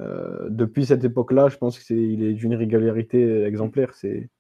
Euh, 0.01 0.49
depuis 0.49 0.87
cette 0.87 1.05
époque-là, 1.05 1.51
je 1.51 1.59
pense 1.59 1.79
qu'il 1.79 2.23
est 2.23 2.33
d'une 2.33 2.55
régularité 2.55 3.45
exemplaire. 3.45 3.93
Et 4.05 4.31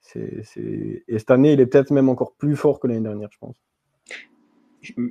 cette 0.00 1.30
année, 1.30 1.52
il 1.52 1.60
est 1.60 1.66
peut-être 1.66 1.90
même 1.90 2.08
encore 2.08 2.32
plus 2.32 2.56
fort 2.56 2.80
que 2.80 2.86
l'année 2.86 3.02
dernière, 3.02 3.28
je 3.30 3.38
pense. 3.38 3.56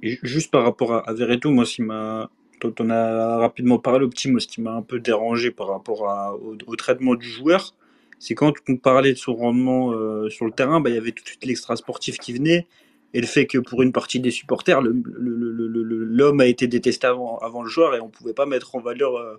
Juste 0.01 0.51
par 0.51 0.63
rapport 0.63 0.93
à, 0.93 1.13
Veretout, 1.13 1.51
moi, 1.51 1.65
ce 1.65 1.81
m'a, 1.81 2.29
dont 2.61 2.73
on 2.79 2.89
a 2.89 3.37
rapidement 3.37 3.79
parlé, 3.79 4.05
Optime, 4.05 4.39
ce 4.39 4.47
qui 4.47 4.61
m'a 4.61 4.73
un 4.73 4.81
peu 4.81 4.99
dérangé 4.99 5.51
par 5.51 5.67
rapport 5.67 6.09
à, 6.09 6.35
au, 6.35 6.75
traitement 6.75 7.15
du 7.15 7.27
joueur, 7.27 7.73
c'est 8.19 8.35
quand 8.35 8.53
on 8.69 8.77
parlait 8.77 9.13
de 9.13 9.17
son 9.17 9.35
rendement 9.35 9.91
euh, 9.91 10.29
sur 10.29 10.45
le 10.45 10.51
terrain, 10.51 10.79
bah, 10.79 10.89
il 10.89 10.95
y 10.95 10.97
avait 10.97 11.11
tout 11.11 11.23
de 11.23 11.29
suite 11.29 11.45
l'extra 11.45 11.75
sportif 11.75 12.17
qui 12.17 12.33
venait. 12.33 12.67
Et 13.13 13.21
le 13.21 13.27
fait 13.27 13.45
que 13.45 13.57
pour 13.57 13.81
une 13.81 13.93
partie 13.93 14.19
des 14.19 14.31
supporters, 14.31 14.81
l'homme 14.81 16.39
a 16.41 16.47
été 16.47 16.67
détesté 16.67 17.07
avant, 17.07 17.37
avant, 17.37 17.63
le 17.63 17.69
joueur 17.69 17.95
et 17.95 18.01
on 18.01 18.07
ne 18.07 18.11
pouvait 18.11 18.33
pas 18.33 18.45
mettre 18.45 18.75
en 18.75 18.81
valeur 18.81 19.15
euh, 19.15 19.35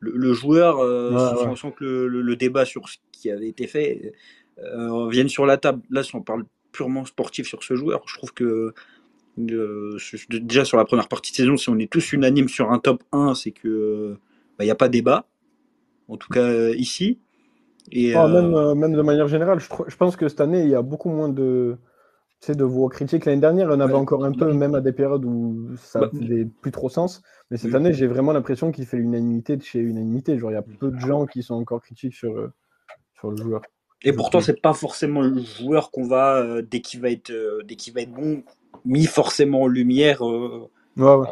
le, 0.00 0.34
joueur 0.34 0.78
euh, 0.80 1.56
sans, 1.56 1.70
que 1.70 1.84
le, 1.84 2.36
débat 2.36 2.66
sur 2.66 2.86
ce 2.88 2.98
qui 3.12 3.30
avait 3.30 3.48
été 3.48 3.66
fait 3.66 4.12
vienne 5.10 5.28
sur 5.28 5.46
la 5.46 5.56
table. 5.56 5.80
Là, 5.90 6.02
si 6.02 6.14
on 6.16 6.20
parle 6.20 6.44
purement 6.72 7.04
sportif 7.04 7.46
sur 7.46 7.62
ce 7.62 7.74
joueur, 7.76 8.02
je 8.06 8.14
trouve 8.16 8.32
que 8.32 8.74
déjà 9.38 10.64
sur 10.64 10.76
la 10.76 10.84
première 10.84 11.08
partie 11.08 11.32
de 11.32 11.36
saison, 11.36 11.56
si 11.56 11.68
on 11.68 11.78
est 11.78 11.90
tous 11.90 12.12
unanimes 12.12 12.48
sur 12.48 12.70
un 12.70 12.78
top 12.78 13.02
1, 13.12 13.34
c'est 13.34 13.52
que 13.52 14.16
bah, 14.58 14.64
il 14.64 14.66
n'y 14.66 14.72
a 14.72 14.76
pas 14.76 14.88
débat. 14.88 15.26
En 16.08 16.16
tout 16.16 16.28
cas 16.28 16.70
ici. 16.70 17.18
Ah, 18.14 18.28
même, 18.28 18.54
euh, 18.54 18.70
euh, 18.70 18.74
même, 18.74 18.92
de 18.92 19.02
manière 19.02 19.28
générale, 19.28 19.60
je, 19.60 19.68
je, 19.86 19.96
pense 19.96 20.16
que 20.16 20.28
cette 20.28 20.40
année, 20.40 20.62
il 20.62 20.68
y 20.68 20.74
a 20.74 20.82
beaucoup 20.82 21.08
moins 21.08 21.28
de, 21.28 21.76
de 22.46 22.64
voix 22.64 22.90
critiques. 22.90 23.24
L'année 23.24 23.40
dernière, 23.40 23.68
on 23.70 23.80
avait 23.80 23.94
encore 23.94 24.24
un 24.24 24.32
peu, 24.32 24.52
même 24.52 24.74
à 24.74 24.80
des 24.80 24.92
périodes 24.92 25.24
où 25.24 25.70
ça 25.76 26.00
bah, 26.00 26.10
faisait 26.12 26.46
plus 26.60 26.70
trop 26.70 26.88
sens. 26.88 27.22
Mais 27.50 27.56
cette 27.56 27.74
année, 27.74 27.92
j'ai 27.92 28.06
vraiment 28.06 28.32
l'impression 28.32 28.72
qu'il 28.72 28.84
fait 28.84 28.98
l'unanimité 28.98 29.56
de 29.56 29.62
chez 29.62 29.78
unanimité. 29.78 30.38
Genre, 30.38 30.50
il 30.50 30.54
y 30.54 30.58
a 30.58 30.62
peu 30.62 30.90
de 30.90 30.98
gens 30.98 31.24
qui 31.26 31.42
sont 31.42 31.54
encore 31.54 31.80
critiques 31.80 32.14
sur, 32.14 32.36
euh, 32.36 32.52
sur 33.14 33.30
le 33.30 33.36
joueur. 33.36 33.62
Et 34.02 34.12
pourtant, 34.12 34.40
c'est 34.40 34.60
pas 34.60 34.74
forcément 34.74 35.22
le 35.22 35.40
joueur 35.40 35.90
qu'on 35.90 36.06
va, 36.06 36.62
dès 36.62 36.80
qu'il 36.80 37.00
va, 37.00 37.10
être, 37.10 37.32
dès 37.64 37.74
qu'il 37.74 37.94
va 37.94 38.02
être 38.02 38.12
bon, 38.12 38.44
mis 38.88 39.06
forcément 39.06 39.62
en 39.62 39.66
lumière. 39.68 40.22
ouais, 40.22 40.68
ouais, 40.96 41.26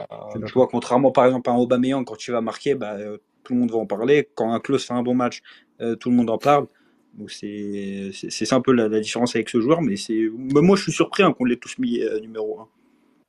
tu 0.46 0.52
vois, 0.52 0.68
contrairement 0.68 1.10
par 1.10 1.26
exemple 1.26 1.50
à 1.50 1.52
un 1.54 1.56
Aubameyang, 1.56 2.04
quand 2.04 2.16
tu 2.16 2.30
vas 2.30 2.40
marquer, 2.40 2.74
bah, 2.74 2.96
tout 3.42 3.54
le 3.54 3.60
monde 3.60 3.70
va 3.70 3.78
en 3.78 3.86
parler. 3.86 4.28
Quand 4.34 4.52
un 4.52 4.60
Klaus 4.60 4.84
fait 4.84 4.94
un 4.94 5.02
bon 5.02 5.14
match, 5.14 5.42
euh, 5.80 5.96
tout 5.96 6.10
le 6.10 6.16
monde 6.16 6.30
en 6.30 6.38
parle. 6.38 6.66
Donc 7.14 7.30
c'est 7.30 8.10
c'est 8.12 8.52
un 8.52 8.60
peu 8.60 8.72
la, 8.72 8.88
différence 9.00 9.34
avec 9.34 9.48
ce 9.48 9.60
joueur, 9.60 9.80
mais 9.80 9.96
c'est 9.96 10.28
moi 10.32 10.76
je 10.76 10.82
suis 10.82 10.92
surpris 10.92 11.22
hein, 11.22 11.32
qu'on 11.32 11.44
l'ait 11.44 11.56
tous 11.56 11.78
mis 11.78 12.00
euh, 12.00 12.20
numéro 12.20 12.60
1. 12.60 12.68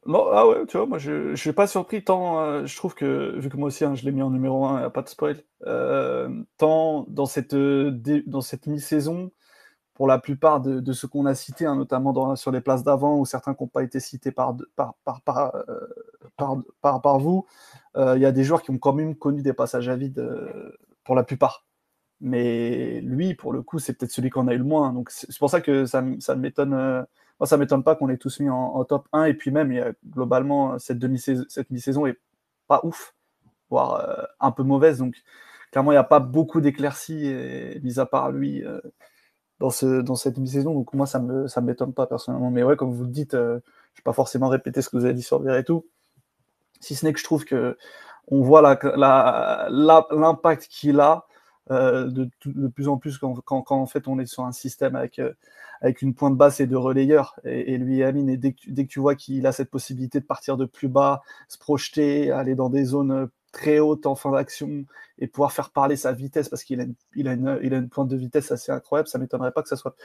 Non, 0.08 0.28
ah 0.32 0.48
ouais, 0.48 0.66
tu 0.68 0.78
vois, 0.78 0.86
moi 0.86 1.00
je 1.00 1.32
ne 1.32 1.36
suis 1.36 1.52
pas 1.52 1.68
surpris 1.68 2.04
tant, 2.04 2.40
euh, 2.42 2.66
je 2.66 2.76
trouve 2.78 2.96
que, 2.96 3.38
vu 3.38 3.50
que 3.50 3.58
moi 3.58 3.68
aussi 3.68 3.84
hein, 3.84 3.94
je 3.96 4.06
l'ai 4.06 4.12
mis 4.12 4.22
en 4.22 4.30
numéro 4.30 4.66
1, 4.66 4.78
a 4.78 4.90
pas 4.90 5.02
de 5.02 5.10
spoil, 5.10 5.38
euh, 5.66 6.30
tant 6.58 7.06
dans 7.10 7.26
cette, 7.26 7.56
dans 7.56 8.42
cette 8.42 8.68
mi-saison, 8.68 9.32
pour 9.98 10.08
la 10.08 10.20
plupart 10.20 10.62
de, 10.62 10.94
ceux 10.94 11.08
qu'on 11.08 11.26
a 11.26 11.34
cités, 11.34 11.66
hein, 11.66 11.76
notamment 11.76 12.36
sur 12.36 12.52
les 12.52 12.62
places 12.62 12.84
d'avant 12.84 13.18
ou 13.18 13.26
certains 13.26 13.56
qui 13.56 13.64
n'ont 13.64 13.68
pas 13.68 13.82
été 13.82 14.00
cités 14.00 14.32
par, 14.32 14.56
par, 14.76 14.94
par, 15.04 15.22
par, 15.24 16.58
par, 16.82 17.02
par 17.02 17.20
vous, 17.20 17.48
il 17.96 18.20
y 18.20 18.26
a 18.26 18.32
des 18.32 18.44
joueurs 18.44 18.62
qui 18.62 18.70
ont 18.70 18.78
quand 18.78 18.94
même 18.94 19.16
connu 19.16 19.42
des 19.42 19.54
passages 19.54 19.90
à 19.90 19.96
vide 19.96 20.24
pour 21.04 21.16
la 21.16 21.24
plupart. 21.24 21.68
Mais 22.20 23.00
lui, 23.02 23.36
pour 23.36 23.54
le 23.54 23.62
coup, 23.62 23.80
c'est 23.80 23.94
peut-être 23.94 24.12
celui 24.12 24.30
qu'on 24.30 24.48
a 24.48 24.54
eu 24.54 24.58
le 24.58 24.64
moins. 24.64 24.92
Donc 24.94 25.10
c'est 25.12 25.38
pour 25.38 25.50
ça 25.50 25.62
que 25.62 25.86
ça, 25.86 26.04
ça 26.20 26.36
m'étonne. 26.36 26.74
Euh, 26.74 27.04
ça 27.46 27.58
m'étonne 27.58 27.84
pas 27.84 27.96
qu'on 27.96 28.10
ait 28.10 28.18
tous 28.18 28.40
mis 28.40 28.50
en, 28.50 28.84
top 28.86 29.08
1. 29.14 29.26
Et 29.26 29.34
puis 29.36 29.52
même, 29.52 29.94
globalement, 30.08 30.80
cette 30.80 30.98
demi-saison, 31.00 31.46
cette 31.50 31.70
mi-saison 31.70 32.08
est 32.08 32.20
pas 32.68 32.82
ouf, 32.84 33.16
voire 33.70 33.96
euh, 33.96 34.24
un 34.40 34.52
peu 34.52 34.64
mauvaise. 34.64 34.98
Donc 35.00 35.16
clairement, 35.72 35.92
il 35.92 35.96
n'y 35.96 36.00
a 36.00 36.04
pas 36.04 36.20
beaucoup 36.20 36.62
d'éclaircies, 36.62 37.80
mis 37.84 38.00
à 38.00 38.08
part 38.08 38.32
lui, 38.32 38.64
euh, 38.64 38.82
dans, 39.60 39.70
ce, 39.70 40.02
dans 40.02 40.16
cette 40.16 40.38
mi-saison. 40.38 40.74
Donc 40.74 40.94
moi, 40.94 41.06
ça 41.06 41.20
me 41.20 41.48
ça 41.48 41.62
m'étonne 41.62 41.94
pas 41.94 42.08
personnellement. 42.08 42.52
Mais 42.52 42.64
ouais, 42.64 42.76
comme 42.76 42.94
vous 42.94 43.04
le 43.04 43.12
dites, 43.12 43.34
je 43.34 43.38
ne 43.38 43.56
vais 43.56 44.04
pas 44.04 44.14
forcément 44.14 44.50
répéter 44.50 44.82
ce 44.82 44.90
que 44.90 44.98
vous 44.98 45.06
avez 45.06 45.14
dit 45.14 45.24
sur 45.24 45.42
Vir 45.42 45.56
et 45.56 45.64
tout. 45.64 45.86
Si 46.80 46.96
ce 46.96 47.06
n'est 47.06 47.14
que 47.14 47.20
je 47.20 47.24
trouve 47.24 47.46
que 47.46 47.78
on 48.28 48.42
voit 48.42 48.62
l'impact 48.62 50.68
qu'il 50.68 51.00
a 51.00 51.26
euh, 51.70 52.10
de, 52.10 52.30
plus 52.70 52.88
en 52.88 52.98
plus 52.98 53.18
quand, 53.18 53.72
en 53.72 53.86
fait 53.86 54.08
on 54.08 54.20
est 54.20 54.26
sur 54.26 54.46
un 54.46 54.54
système 54.54 54.96
avec, 54.96 55.20
euh, 55.20 55.34
avec 55.82 56.02
une 56.02 56.14
pointe 56.14 56.38
basse 56.38 56.60
et 56.60 56.68
de 56.68 56.76
relayeurs. 56.76 57.36
Et, 57.44 57.78
lui 57.78 58.04
Amine, 58.04 58.30
et 58.30 58.38
dès 58.38 58.54
que, 58.54 58.70
dès 58.70 58.86
que 58.86 58.90
tu 58.90 59.00
vois 59.00 59.16
qu'il 59.16 59.46
a 59.48 59.52
cette 59.52 59.70
possibilité 59.70 60.20
de 60.20 60.26
partir 60.26 60.58
de 60.58 60.66
plus 60.66 60.88
bas, 60.88 61.22
se 61.48 61.58
projeter, 61.58 62.32
aller 62.32 62.56
dans 62.56 62.70
des 62.70 62.86
zones 62.86 63.12
euh, 63.12 63.28
très 63.52 63.80
hautes 63.80 64.06
en 64.06 64.16
fin 64.16 64.32
d'action 64.32 64.86
et 65.20 65.28
pouvoir 65.28 65.52
faire 65.52 65.72
parler 65.72 65.96
sa 65.96 66.12
vitesse 66.14 66.50
parce 66.50 66.64
qu'il 66.64 66.82
a, 66.82 66.86
il 67.16 67.28
a, 67.28 67.34
une, 67.34 67.60
il 67.64 67.74
a 67.74 67.78
une 67.78 67.90
pointe 67.90 68.08
de 68.08 68.16
vitesse 68.18 68.52
assez 68.52 68.72
incroyable. 68.72 69.08
Ça 69.10 69.18
m'étonnerait 69.18 69.52
pas 69.52 69.64
que 69.64 69.70
ça 69.70 69.76
soit 69.76 69.96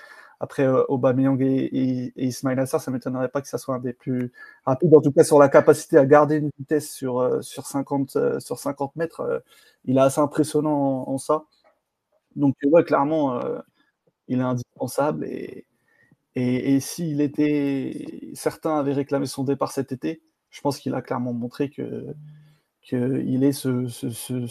après 0.40 0.64
euh, 0.66 0.82
Aubameyang 0.88 1.40
et, 1.40 1.64
et, 1.64 2.12
et 2.16 2.26
Ismail 2.26 2.58
Assar, 2.58 2.80
ça 2.80 2.90
m'étonnerait 2.90 3.28
pas 3.28 3.42
que 3.42 3.48
ça 3.48 3.58
soit 3.58 3.76
un 3.76 3.78
des 3.80 3.92
plus 3.92 4.32
rapides. 4.64 4.94
En 4.94 5.00
tout 5.00 5.12
cas, 5.12 5.24
sur 5.24 5.38
la 5.38 5.48
capacité 5.48 5.98
à 5.98 6.06
garder 6.06 6.36
une 6.36 6.50
vitesse 6.58 6.90
sur, 6.92 7.42
sur, 7.44 7.66
50, 7.66 8.40
sur 8.40 8.58
50 8.58 8.96
mètres, 8.96 9.42
il 9.84 9.98
est 9.98 10.00
assez 10.00 10.20
impressionnant 10.20 11.08
en, 11.08 11.18
ça. 11.18 11.44
Donc, 12.36 12.56
ouais, 12.64 12.84
clairement, 12.84 13.38
euh, 13.40 13.58
il 14.28 14.40
est 14.40 14.42
indispensable. 14.42 15.24
Et, 15.26 15.66
et, 16.34 16.74
et 16.76 16.80
s'il 16.80 17.20
était. 17.20 18.30
Certains 18.34 18.78
avaient 18.78 18.92
réclamé 18.94 19.26
son 19.26 19.44
départ 19.44 19.72
cet 19.72 19.92
été, 19.92 20.22
je 20.50 20.60
pense 20.60 20.78
qu'il 20.78 20.94
a 20.94 21.02
clairement 21.02 21.32
montré 21.32 21.70
que 21.70 22.14
qu'il 22.82 23.44
est 23.44 23.52
ce, 23.52 23.86
ce, 23.86 24.10
ce, 24.10 24.46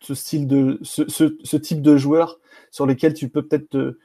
ce, 0.00 0.14
style 0.14 0.46
de 0.46 0.80
ce, 0.82 1.56
type 1.56 1.82
de 1.82 1.96
joueur 1.96 2.40
sur 2.70 2.86
lequel 2.86 3.14
tu 3.14 3.28
peux 3.28 3.46
peut-être 3.46 3.96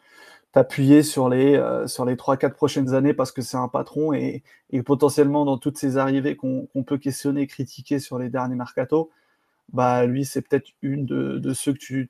t'appuyer 0.51 1.03
sur 1.03 1.29
les 1.29 1.55
euh, 1.55 1.88
sur 1.88 2.05
les 2.05 2.15
3-4 2.15 2.53
prochaines 2.53 2.93
années 2.93 3.13
parce 3.13 3.31
que 3.31 3.41
c'est 3.41 3.57
un 3.57 3.67
patron 3.67 4.13
et, 4.13 4.43
et, 4.71 4.84
potentiellement 4.84 5.45
dans 5.45 5.57
toutes 5.57 5.77
ces 5.77 5.97
arrivées 5.97 6.35
qu'on 6.35 6.67
peut 6.85 6.97
questionner, 6.97 7.47
critiquer 7.47 7.99
sur 7.99 8.17
les 8.19 8.29
derniers 8.29 8.55
mercato, 8.55 9.11
bah 9.73 10.05
lui 10.05 10.25
c'est 10.25 10.41
peut-être 10.41 10.69
une 10.81 11.05
de, 11.05 11.53
ceux 11.53 11.73
que 11.73 11.79
tu 11.79 12.09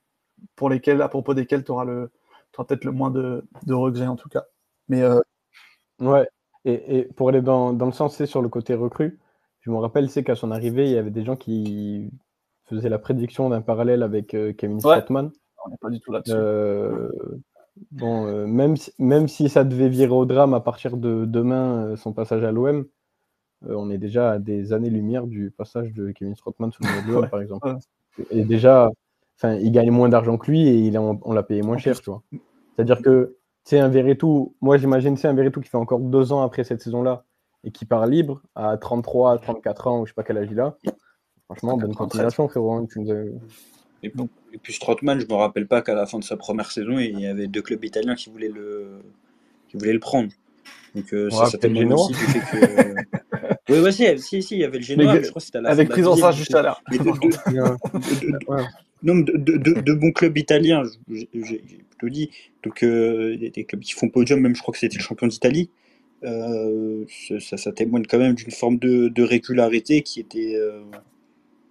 pour 0.56 0.70
lesquels 0.70 1.02
à 1.02 1.10
propos 1.10 1.34
desquels 1.34 1.64
tu 1.64 1.72
auras 1.72 1.86
le 1.86 2.12
peut-être 2.54 2.86
le 2.86 2.92
moins 2.92 3.12
de, 3.12 3.46
de, 3.66 3.74
regrets 3.74 4.08
en 4.08 4.16
tout 4.16 4.30
cas. 4.30 4.46
Mais 4.90 5.04
euh, 5.04 5.20
ouais. 6.00 6.28
Et, 6.66 7.00
et, 7.00 7.04
pour 7.04 7.30
aller 7.30 7.42
dans, 7.42 7.74
dans 7.74 7.86
le 7.86 7.92
sens 7.92 8.16
c'est 8.18 8.26
sur 8.26 8.42
le 8.42 8.50
côté 8.50 8.74
recrue, 8.76 9.20
je 9.68 9.72
me 9.72 9.78
rappelle 9.78 10.10
c'est 10.10 10.24
qu'à 10.24 10.36
son 10.36 10.52
arrivée 10.52 10.86
il 10.86 10.94
y 10.94 10.98
avait 10.98 11.12
des 11.12 11.26
gens 11.26 11.36
qui 11.36 12.10
faisaient 12.64 12.88
la 12.88 13.00
prédiction 13.00 13.50
d'un 13.50 13.62
parallèle 13.62 14.02
avec 14.02 14.34
euh, 14.34 14.54
Kevin 14.54 14.78
ouais. 14.78 15.04
On 15.10 15.70
n'est 15.70 15.78
pas 15.82 15.90
du 15.90 16.00
tout 16.00 16.14
là-dessus. 16.14 16.32
Euh, 16.34 17.10
bon, 17.92 18.26
euh, 18.28 18.48
même, 18.48 18.78
si, 18.78 18.94
même 18.98 19.28
si 19.28 19.50
ça 19.50 19.66
devait 19.66 19.90
virer 19.90 20.14
au 20.14 20.26
drame 20.26 20.54
à 20.54 20.62
partir 20.62 20.96
de 20.96 21.26
demain, 21.26 21.98
son 21.98 22.14
passage 22.14 22.46
à 22.46 22.52
l'OM, 22.54 22.86
on 23.68 23.90
est 23.90 23.98
déjà 23.98 24.32
à 24.32 24.40
des 24.40 24.72
années-lumière 24.72 25.28
du 25.28 25.52
passage 25.52 25.92
de 25.94 26.12
Kevin 26.12 26.36
Strootman 26.36 26.72
sous 26.72 26.84
le 26.84 27.16
ouais, 27.20 27.28
par 27.28 27.42
exemple. 27.42 27.68
Ouais. 27.68 28.26
Et 28.32 28.46
déjà, 28.46 28.90
il 29.44 29.72
gagne 29.72 29.92
moins 29.92 30.08
d'argent 30.08 30.38
que 30.38 30.50
lui 30.50 30.66
et 30.66 30.76
il 30.76 30.98
on, 30.98 31.20
on 31.24 31.34
l'a 31.34 31.44
payé 31.44 31.62
moins 31.62 31.78
cher, 31.78 32.00
tu 32.00 32.10
vois. 32.10 32.24
C'est-à-dire 32.76 33.02
que 33.02 33.36
c'est 33.66 33.80
un 33.80 33.90
Verretou, 33.90 34.56
moi 34.62 34.78
j'imagine 34.78 35.18
c'est 35.18 35.28
un 35.28 35.34
Verretou 35.34 35.60
qui 35.60 35.70
fait 35.70 35.76
encore 35.76 36.00
deux 36.00 36.32
ans 36.32 36.44
après 36.44 36.64
cette 36.64 36.82
saison-là 36.82 37.26
et 37.68 37.72
qui 37.72 37.84
part 37.86 38.08
libre 38.08 38.42
à 38.56 38.78
33, 38.78 39.40
34 39.40 39.88
ans, 39.88 40.02
ou 40.02 40.06
je 40.06 40.12
sais 40.12 40.16
pas 40.16 40.24
quel 40.24 40.38
âge 40.38 40.48
il 40.50 40.60
a. 40.60 40.78
Franchement, 41.46 41.78
bonne 41.78 41.94
continuation, 41.94 42.48
frérot. 42.48 42.72
Hein, 42.72 42.88
tu 42.90 43.02
nous 43.02 43.12
as... 43.12 43.26
et, 44.04 44.10
bon, 44.10 44.30
et, 44.54 44.58
puis 44.58 44.72
Strootman, 44.72 45.20
je 45.20 45.26
me 45.26 45.34
rappelle 45.34 45.68
pas 45.68 45.82
qu'à 45.82 45.94
la 45.94 46.06
fin 46.06 46.18
de 46.18 46.24
sa 46.24 46.38
première 46.38 46.72
saison, 46.72 46.98
il 46.98 47.20
y 47.20 47.28
avait 47.28 47.48
deux 47.48 47.62
clubs 47.62 47.84
italiens 47.84 48.16
qui 48.16 48.30
voulaient 48.30 48.48
le, 48.48 49.02
qui 49.68 49.78
voulaient 49.78 49.94
le 49.94 50.00
prendre. 50.00 50.30
Donc 50.96 51.14
euh, 51.14 51.30
ça, 51.30 51.48
ça 51.48 51.58
témoigne 51.58 51.92
aussi 51.92 52.14
du 52.14 52.20
fait 52.20 52.40
que. 52.40 52.96
oui, 53.74 53.80
ouais, 53.80 53.92
si, 53.92 54.18
si, 54.18 54.42
si, 54.42 54.56
il 54.56 54.62
y 54.62 54.64
avait 54.64 54.78
le 54.78 54.84
Genoa, 54.84 55.16
mais 55.16 55.24
je 55.24 55.30
crois 55.30 55.42
que 55.42 55.46
c'était 55.46 55.58
à 55.58 55.62
la 55.62 55.70
Avec 55.70 55.90
prise 55.90 56.08
en 56.08 56.16
charge 56.16 56.38
juste 56.38 56.56
à 56.56 56.62
l'heure. 56.62 56.82
Non, 59.04 59.16
de, 59.16 59.32
de, 59.34 59.58
de, 59.58 59.82
de, 59.82 59.94
bons 59.94 60.12
clubs 60.12 60.36
italiens, 60.38 60.84
j'ai 61.08 61.28
plutôt 61.28 62.10
dit. 62.10 62.32
Donc, 62.64 62.82
euh, 62.82 63.38
des, 63.38 63.64
clubs 63.66 63.82
qui 63.82 63.94
font 63.94 64.10
podium, 64.10 64.40
même 64.40 64.56
je 64.56 64.62
crois 64.62 64.72
que 64.72 64.80
c'était 64.80 64.98
le 64.98 65.04
champion 65.04 65.28
d'Italie. 65.28 65.70
Euh, 66.24 67.06
ça, 67.40 67.58
ça, 67.58 67.72
témoigne 67.72 68.06
quand 68.06 68.18
même 68.18 68.34
d'une 68.34 68.52
forme 68.52 68.78
de, 68.80 69.08
de, 69.08 69.24
régularité 69.24 70.02
qui 70.02 70.20
était. 70.20 70.56
Euh, 70.56 70.84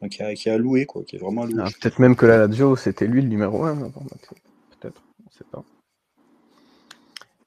qui, 0.09 0.23
a, 0.23 0.35
qui 0.35 0.49
a 0.49 0.57
loué, 0.57 0.87
quoi, 0.87 1.03
qui 1.03 1.17
est 1.17 1.19
vraiment 1.19 1.45
loué. 1.45 1.63
Ah, 1.65 1.69
Peut-être 1.81 1.99
même 1.99 2.15
que 2.15 2.27
la 2.27 2.47
Lazio, 2.47 2.77
c'était 2.77 3.07
lui 3.07 3.23
le 3.23 3.29
numéro 3.29 3.65
1. 3.65 3.91
Peut-être, 3.91 5.03
on 5.27 5.31
sait 5.31 5.45
pas. 5.51 5.65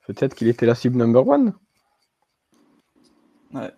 Peut-être 0.08 0.36
qu'il 0.36 0.48
était 0.48 0.66
la 0.66 0.76
cible 0.76 0.98
number 0.98 1.26
one. 1.26 1.54
Ouais. 3.54 3.72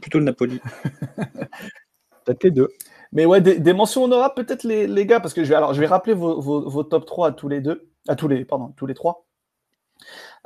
Plutôt 0.00 0.18
le 0.18 0.24
Napoli. 0.24 0.60
Peut-être 2.24 2.44
les 2.44 2.50
deux. 2.50 2.68
Mais 3.12 3.24
ouais, 3.24 3.40
des, 3.40 3.58
des 3.58 3.72
mentions 3.72 4.04
honorables 4.04 4.34
peut-être 4.34 4.62
les, 4.62 4.86
les, 4.86 5.06
gars, 5.06 5.18
parce 5.20 5.34
que 5.34 5.42
je 5.42 5.48
vais, 5.48 5.54
alors, 5.56 5.74
je 5.74 5.80
vais 5.80 5.86
rappeler 5.86 6.14
vos, 6.14 6.40
vos, 6.40 6.68
vos, 6.68 6.84
top 6.84 7.06
3 7.06 7.28
à 7.28 7.32
tous 7.32 7.48
les 7.48 7.60
deux, 7.60 7.88
à 8.06 8.14
tous 8.14 8.28
les, 8.28 8.44
pardon, 8.44 8.72
tous 8.76 8.86
les 8.86 8.94
trois. 8.94 9.26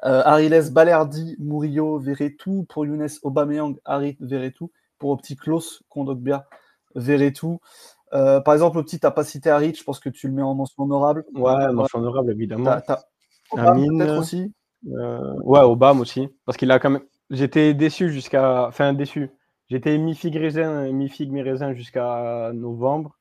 Euh, 0.03 0.23
Ariles, 0.25 0.71
Balerdi, 0.73 1.37
Murillo, 1.39 1.99
Verretou. 1.99 2.67
Pour 2.69 2.85
Younes, 2.85 3.09
Aubameyang, 3.23 3.77
Harit, 3.85 4.17
Verretou. 4.21 4.71
Pour 4.99 5.11
Opti, 5.11 5.37
Klaus, 5.37 5.83
Kondogbia, 5.89 6.47
Verretou. 6.95 7.61
Euh, 8.13 8.41
par 8.41 8.55
exemple, 8.55 8.79
Opti, 8.79 9.01
t'as 9.01 9.11
pas 9.11 9.25
cité 9.25 9.51
Harit, 9.51 9.75
je 9.75 9.83
pense 9.83 9.99
que 9.99 10.09
tu 10.09 10.29
le 10.29 10.35
mets 10.35 10.43
en 10.43 10.55
mention 10.55 10.85
honorable. 10.85 11.25
Ouais, 11.35 11.73
mention 11.73 11.99
honorable, 11.99 12.33
évidemment. 12.33 12.81
T'as, 12.87 13.03
peut-être 13.51 14.19
aussi 14.19 14.53
euh, 14.87 15.35
Ouais, 15.43 15.61
Obama 15.61 16.01
aussi. 16.01 16.29
Parce 16.45 16.57
qu'il 16.57 16.71
a 16.71 16.79
quand 16.79 16.91
même. 16.91 17.03
J'étais 17.31 17.75
déçu 17.75 18.11
jusqu'à. 18.11 18.67
Enfin, 18.69 18.93
déçu. 18.93 19.31
J'étais 19.69 19.97
mi-figue 19.97 20.37
raisin, 20.37 20.93
mi-figue, 20.93 21.33
mi-raisin 21.33 21.75
jusqu'à 21.75 22.53
novembre. 22.53 23.19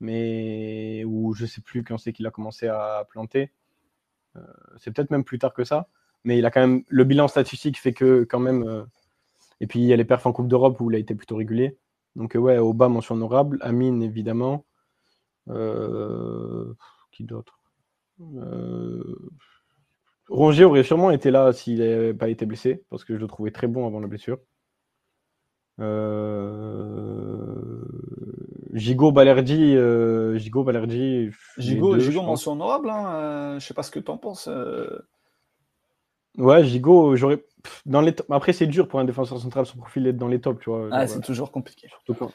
Mais. 0.00 1.04
Ou 1.06 1.32
je 1.34 1.46
sais 1.46 1.60
plus 1.60 1.82
quand 1.82 1.98
c'est 1.98 2.12
qu'il 2.12 2.26
a 2.26 2.30
commencé 2.30 2.68
à 2.68 3.06
planter. 3.10 3.50
Euh, 4.36 4.40
c'est 4.78 4.90
peut-être 4.94 5.10
même 5.10 5.24
plus 5.24 5.38
tard 5.38 5.54
que 5.54 5.64
ça. 5.64 5.88
Mais 6.24 6.38
il 6.38 6.46
a 6.46 6.50
quand 6.50 6.60
même. 6.60 6.84
Le 6.88 7.04
bilan 7.04 7.28
statistique 7.28 7.78
fait 7.78 7.92
que, 7.92 8.24
quand 8.24 8.40
même. 8.40 8.62
Euh... 8.64 8.84
Et 9.60 9.66
puis, 9.66 9.80
il 9.80 9.86
y 9.86 9.92
a 9.92 9.96
les 9.96 10.04
perfs 10.04 10.26
en 10.26 10.32
Coupe 10.32 10.48
d'Europe 10.48 10.80
où 10.80 10.90
il 10.90 10.96
a 10.96 10.98
été 10.98 11.14
plutôt 11.14 11.36
régulier. 11.36 11.76
Donc, 12.16 12.34
ouais, 12.34 12.58
Obama, 12.58 12.94
mention 12.94 13.14
honorable. 13.14 13.58
Amine, 13.60 14.02
évidemment. 14.02 14.64
Euh... 15.48 16.74
Qui 17.10 17.24
d'autre? 17.24 17.58
Euh... 18.20 19.30
Rongier 20.28 20.64
aurait 20.64 20.82
sûrement 20.82 21.10
été 21.10 21.30
là 21.30 21.52
s'il 21.52 21.80
n'avait 21.80 22.14
pas 22.14 22.28
été 22.28 22.46
blessé, 22.46 22.82
parce 22.88 23.04
que 23.04 23.14
je 23.16 23.20
le 23.20 23.26
trouvais 23.26 23.50
très 23.50 23.66
bon 23.66 23.86
avant 23.86 24.00
la 24.00 24.06
blessure. 24.06 24.38
Euh... 25.80 27.31
Gigot, 28.72 29.12
Balerdi, 29.12 29.76
euh... 29.76 30.38
Gigot, 30.38 30.64
Balerdi. 30.64 31.30
Gigot, 31.58 31.94
deux, 31.94 32.00
Gigot 32.00 32.22
mention 32.22 32.52
honorable, 32.52 32.88
hein. 32.90 33.14
euh, 33.14 33.60
je 33.60 33.66
sais 33.66 33.74
pas 33.74 33.82
ce 33.82 33.90
que 33.90 34.00
tu 34.00 34.10
en 34.10 34.16
penses. 34.16 34.48
Euh... 34.48 35.06
Ouais, 36.38 36.64
Gigot, 36.64 37.16
j'aurais. 37.16 37.44
Dans 37.84 38.00
les 38.00 38.14
Après, 38.30 38.52
c'est 38.52 38.66
dur 38.66 38.88
pour 38.88 38.98
un 38.98 39.04
défenseur 39.04 39.38
central 39.38 39.66
son 39.66 39.78
profil 39.78 40.04
d'être 40.04 40.16
dans 40.16 40.28
les 40.28 40.40
tops, 40.40 40.60
tu 40.60 40.70
vois. 40.70 40.88
Ah, 40.90 41.06
c'est 41.06 41.20
toujours 41.20 41.52
compliqué. 41.52 41.88
Surtout. 41.88 42.30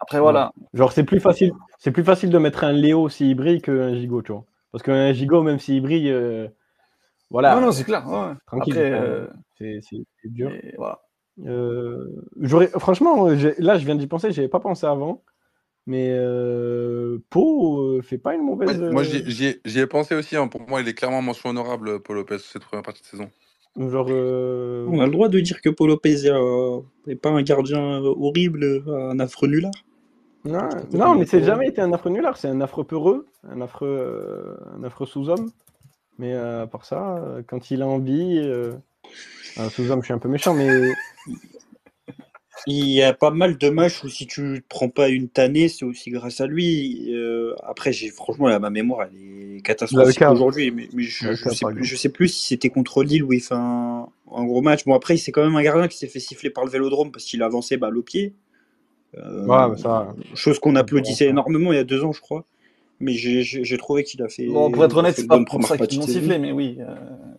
Après, 0.00 0.20
voilà. 0.20 0.52
Ouais. 0.56 0.66
Genre, 0.74 0.92
c'est 0.92 1.04
plus 1.04 1.20
facile. 1.20 1.52
C'est 1.78 1.90
plus 1.90 2.04
facile 2.04 2.30
de 2.30 2.38
mettre 2.38 2.62
un 2.62 2.72
Léo 2.72 3.08
s'il 3.08 3.36
brille 3.36 3.60
qu'un 3.60 3.94
Gigot, 3.94 4.22
tu 4.22 4.32
vois. 4.32 4.44
Parce 4.70 4.84
qu'un 4.84 5.12
Gigot, 5.12 5.42
même 5.42 5.58
s'il 5.58 5.82
brille, 5.82 6.10
euh, 6.10 6.46
voilà. 7.30 7.54
Non, 7.56 7.62
non, 7.62 7.72
c'est 7.72 7.84
clair. 7.84 8.06
Ouais. 8.06 8.34
Tranquille. 8.46 8.74
Euh... 8.78 9.26
c'est 9.58 9.80
dur. 10.24 10.50
Et 10.50 10.74
voilà. 10.76 11.00
Euh, 11.46 12.22
franchement, 12.78 13.28
là, 13.58 13.78
je 13.78 13.84
viens 13.84 13.96
d'y 13.96 14.06
penser, 14.06 14.32
j'avais 14.32 14.48
pas 14.48 14.60
pensé 14.60 14.86
avant. 14.86 15.22
Mais 15.88 16.10
euh, 16.10 17.16
Pau 17.30 17.80
euh, 17.80 18.02
fait 18.02 18.18
pas 18.18 18.34
une 18.34 18.42
mauvaise. 18.42 18.78
Ouais, 18.78 18.90
moi, 18.90 19.04
j'y 19.04 19.78
ai 19.78 19.86
pensé 19.86 20.14
aussi. 20.14 20.36
Hein. 20.36 20.46
Pour 20.46 20.60
moi, 20.68 20.82
il 20.82 20.88
est 20.88 20.92
clairement 20.92 21.22
mention 21.22 21.48
honorable, 21.48 22.00
Paul 22.00 22.16
Lopez, 22.16 22.36
cette 22.40 22.62
première 22.62 22.82
partie 22.82 23.00
de 23.00 23.06
saison. 23.06 23.30
Genre, 23.78 24.08
euh, 24.10 24.86
On 24.90 25.00
a 25.00 25.06
le 25.06 25.10
droit 25.10 25.30
de 25.30 25.40
dire 25.40 25.62
que 25.62 25.70
Paul 25.70 25.88
Lopez 25.88 26.30
n'est 27.06 27.16
pas 27.16 27.30
un 27.30 27.40
gardien 27.40 28.00
horrible, 28.02 28.84
un 28.86 29.18
affreux 29.18 29.48
nulard. 29.48 29.72
Non, 30.44 30.68
non 30.92 31.14
mais 31.14 31.24
c'est 31.24 31.42
jamais 31.42 31.68
été 31.68 31.80
un 31.80 31.92
affreux 31.94 32.10
nulard, 32.10 32.36
c'est 32.36 32.48
un 32.48 32.60
affreux 32.60 32.84
peureux, 32.84 33.26
un 33.48 33.60
affreux, 33.62 33.88
euh, 33.88 34.56
un 34.78 34.84
affreux 34.84 35.06
sous-homme. 35.06 35.50
Mais 36.18 36.34
à 36.34 36.66
part 36.66 36.84
ça, 36.84 37.24
quand 37.46 37.70
il 37.70 37.80
a 37.80 37.86
envie, 37.86 38.38
un 39.56 39.70
sous-homme, 39.70 40.00
je 40.00 40.04
suis 40.04 40.14
un 40.14 40.18
peu 40.18 40.28
méchant, 40.28 40.52
mais 40.52 40.92
il 42.66 42.88
y 42.88 43.02
a 43.02 43.12
pas 43.12 43.30
mal 43.30 43.56
de 43.56 43.68
matchs 43.68 44.02
où 44.04 44.08
si 44.08 44.26
tu 44.26 44.42
ne 44.42 44.58
prends 44.68 44.88
pas 44.88 45.08
une 45.08 45.28
tannée, 45.28 45.68
c'est 45.68 45.84
aussi 45.84 46.10
grâce 46.10 46.40
à 46.40 46.46
lui. 46.46 47.12
Euh, 47.14 47.54
après, 47.62 47.92
j'ai 47.92 48.08
franchement 48.08 48.58
ma 48.58 48.70
mémoire 48.70 49.02
elle 49.02 49.56
est 49.56 49.60
catastrophique 49.62 50.22
aujourd'hui, 50.22 50.70
mais, 50.70 50.88
je, 50.96 51.28
ne 51.28 51.84
sais, 51.96 52.08
plus 52.08 52.28
si 52.28 52.46
c'était 52.46 52.70
contre 52.70 53.02
Lille 53.02 53.24
où 53.24 53.32
il 53.32 53.40
fait 53.40 53.54
un, 53.54 54.08
gros 54.26 54.62
match. 54.62 54.84
Bon 54.84 54.94
après, 54.94 55.16
c'est 55.16 55.32
quand 55.32 55.44
même 55.44 55.56
un 55.56 55.62
gardien 55.62 55.88
qui 55.88 55.98
s'est 55.98 56.08
fait 56.08 56.20
siffler 56.20 56.50
par 56.50 56.64
le 56.64 56.70
Vélodrome 56.70 57.12
parce 57.12 57.24
qu'il 57.24 57.42
a 57.42 57.46
avancé 57.46 57.76
balle 57.76 57.96
au 57.96 58.02
pied. 58.02 58.34
Euh, 59.16 59.76
ça, 59.76 60.14
chose 60.34 60.58
qu'on 60.58 60.76
applaudissait 60.76 61.26
énormément 61.26 61.72
il 61.72 61.76
y 61.76 61.80
a 61.80 61.84
deux 61.84 62.04
ans, 62.04 62.12
je 62.12 62.20
crois. 62.20 62.44
Mais 63.00 63.12
j'ai 63.12 63.78
trouvé 63.78 64.02
qu'il 64.02 64.22
a 64.22 64.28
fait. 64.28 64.46
Bon, 64.46 64.70
pour 64.70 64.84
être 64.84 64.96
honnête, 64.96 65.14
c'est 65.16 65.26
pas 65.26 65.42
pour 65.44 65.64
ça 65.64 65.78
qu'ils 65.78 66.00
l'ont 66.00 66.06
sifflé, 66.06 66.38
mais 66.38 66.52
oui, 66.52 66.78
euh, 66.80 66.94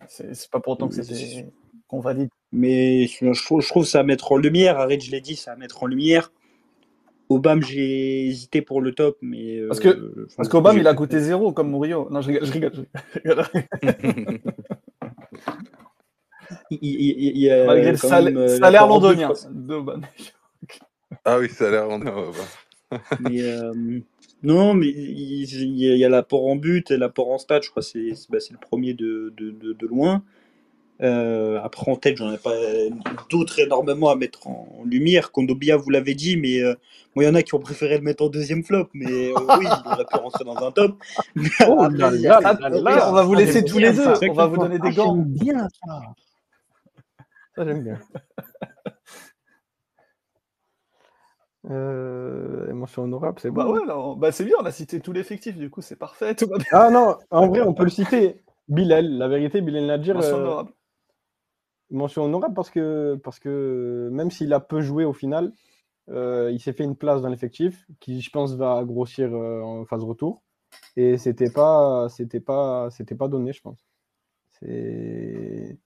c'est 0.08 0.50
pas 0.50 0.60
pour 0.60 0.72
autant 0.72 0.88
que 0.88 0.94
c'était 0.94 1.46
qu'on 1.86 2.00
valide. 2.00 2.30
Mais 2.52 3.06
je 3.06 3.44
trouve, 3.44 3.60
je 3.60 3.68
trouve 3.68 3.86
ça 3.86 4.00
à 4.00 4.02
mettre 4.02 4.32
en 4.32 4.36
lumière. 4.36 4.78
Arrête, 4.78 5.02
je 5.02 5.10
l'ai 5.10 5.20
dit, 5.20 5.36
ça 5.36 5.52
à 5.52 5.56
mettre 5.56 5.82
en 5.82 5.86
lumière. 5.86 6.32
Obama, 7.28 7.62
j'ai 7.64 8.26
hésité 8.26 8.60
pour 8.60 8.80
le 8.82 8.92
top, 8.92 9.16
mais. 9.22 9.60
Parce 9.68 9.78
que 9.78 9.88
euh, 9.88 10.26
parce 10.36 10.48
qu'Obama, 10.48 10.80
il 10.80 10.86
a 10.88 10.94
coûté 10.94 11.20
zéro 11.20 11.52
comme 11.52 11.70
Murillo. 11.70 12.08
Non, 12.10 12.20
je 12.20 12.28
rigole. 12.28 12.46
Je 12.46 12.52
rigole, 12.52 12.72
il, 16.72 17.50
a 17.50 17.66
Malgré 17.66 17.92
le 17.92 17.96
salaire, 18.48 18.88
londonien 18.88 19.30
Ah 21.24 21.38
oui, 21.38 21.48
salaire 21.48 21.86
londonien. 21.86 22.32
mais 23.20 23.42
euh, 23.42 24.00
non, 24.42 24.74
mais 24.74 24.88
il, 24.88 25.44
y 25.44 26.04
a 26.04 26.08
l'apport 26.08 26.48
en 26.48 26.56
but 26.56 26.90
et 26.90 26.96
l'apport 26.96 27.30
en 27.30 27.38
stade. 27.38 27.62
Je 27.62 27.70
crois 27.70 27.84
que 27.84 27.88
c'est 27.88 28.12
bah, 28.28 28.38
le 28.50 28.58
premier 28.58 28.94
de, 28.94 29.32
de, 29.36 29.72
de 29.72 29.86
loin. 29.86 30.24
Euh, 31.02 31.58
après, 31.62 31.90
en 31.90 31.96
tête, 31.96 32.16
j'en 32.16 32.32
ai 32.32 32.36
pas 32.36 32.54
d'autres 33.30 33.58
énormément 33.58 34.10
à 34.10 34.16
mettre 34.16 34.46
en, 34.46 34.82
lumière. 34.84 35.32
Kondobia, 35.32 35.76
vous 35.76 35.90
l'avez 35.90 36.14
dit, 36.14 36.36
mais 36.36 36.60
euh, 36.60 36.74
il 37.16 37.22
y 37.22 37.28
en 37.28 37.34
a 37.34 37.42
qui 37.42 37.54
ont 37.54 37.60
préféré 37.60 37.96
le 37.96 38.04
mettre 38.04 38.22
en 38.22 38.28
deuxième 38.28 38.62
flop. 38.62 38.88
Mais 38.92 39.30
euh, 39.30 39.34
oui, 39.58 39.66
il 39.66 39.92
aurait 39.92 40.04
pu 40.04 40.16
rentrer 40.16 40.44
dans 40.44 40.56
un 40.56 40.70
top. 40.70 40.96
oh, 41.66 41.88
là, 41.90 42.10
là, 42.10 43.08
on 43.08 43.12
va 43.12 43.22
vous 43.22 43.34
laisser 43.34 43.64
tous 43.64 43.78
les 43.78 43.92
deux. 43.92 44.08
On 44.28 44.32
va 44.34 44.46
vous 44.46 44.58
donner 44.58 44.78
des 44.78 44.90
gants. 44.90 45.14
J'aime 45.14 45.32
bien 45.32 45.68
ça. 45.84 46.00
Ça, 47.56 47.64
j'aime 47.64 47.82
bien. 47.82 47.98
Euh, 51.70 52.72
mention 52.72 53.02
honorable, 53.02 53.38
c'est 53.38 53.50
bah 53.50 53.64
bon. 53.64 53.84
Bah 53.86 53.96
ouais, 53.98 54.14
bah 54.16 54.32
c'est 54.32 54.44
bien, 54.44 54.54
on 54.58 54.64
a 54.64 54.72
cité 54.72 54.98
tout 54.98 55.12
l'effectif, 55.12 55.58
du 55.58 55.68
coup 55.68 55.82
c'est 55.82 55.94
parfait. 55.94 56.34
Ah 56.72 56.90
non, 56.90 57.18
en 57.30 57.48
vrai, 57.48 57.60
on 57.60 57.74
peut 57.74 57.84
le 57.84 57.90
citer. 57.90 58.42
Bilal, 58.68 59.18
la 59.18 59.28
vérité, 59.28 59.60
Bilal 59.60 59.84
Nadjir. 59.84 60.14
Mention 60.14 60.36
honorable 60.36 60.72
mention 61.90 62.24
honorable 62.24 62.54
parce 62.54 62.70
que, 62.70 63.18
parce 63.22 63.38
que 63.38 64.08
même 64.12 64.30
s'il 64.30 64.52
a 64.52 64.60
peu 64.60 64.80
joué 64.80 65.04
au 65.04 65.12
final, 65.12 65.52
euh, 66.10 66.50
il 66.52 66.60
s'est 66.60 66.72
fait 66.72 66.84
une 66.84 66.96
place 66.96 67.22
dans 67.22 67.28
l'effectif 67.28 67.86
qui, 68.00 68.20
je 68.20 68.30
pense, 68.30 68.54
va 68.54 68.82
grossir 68.84 69.32
euh, 69.34 69.60
en 69.62 69.84
phase 69.84 70.02
retour. 70.02 70.42
Et 70.96 71.18
c'était 71.18 71.50
pas, 71.50 72.08
c'était 72.08 72.40
pas, 72.40 72.90
c'était 72.90 73.14
pas 73.14 73.28
donné, 73.28 73.52
je 73.52 73.60
pense. 73.60 73.84
C'était 74.50 75.76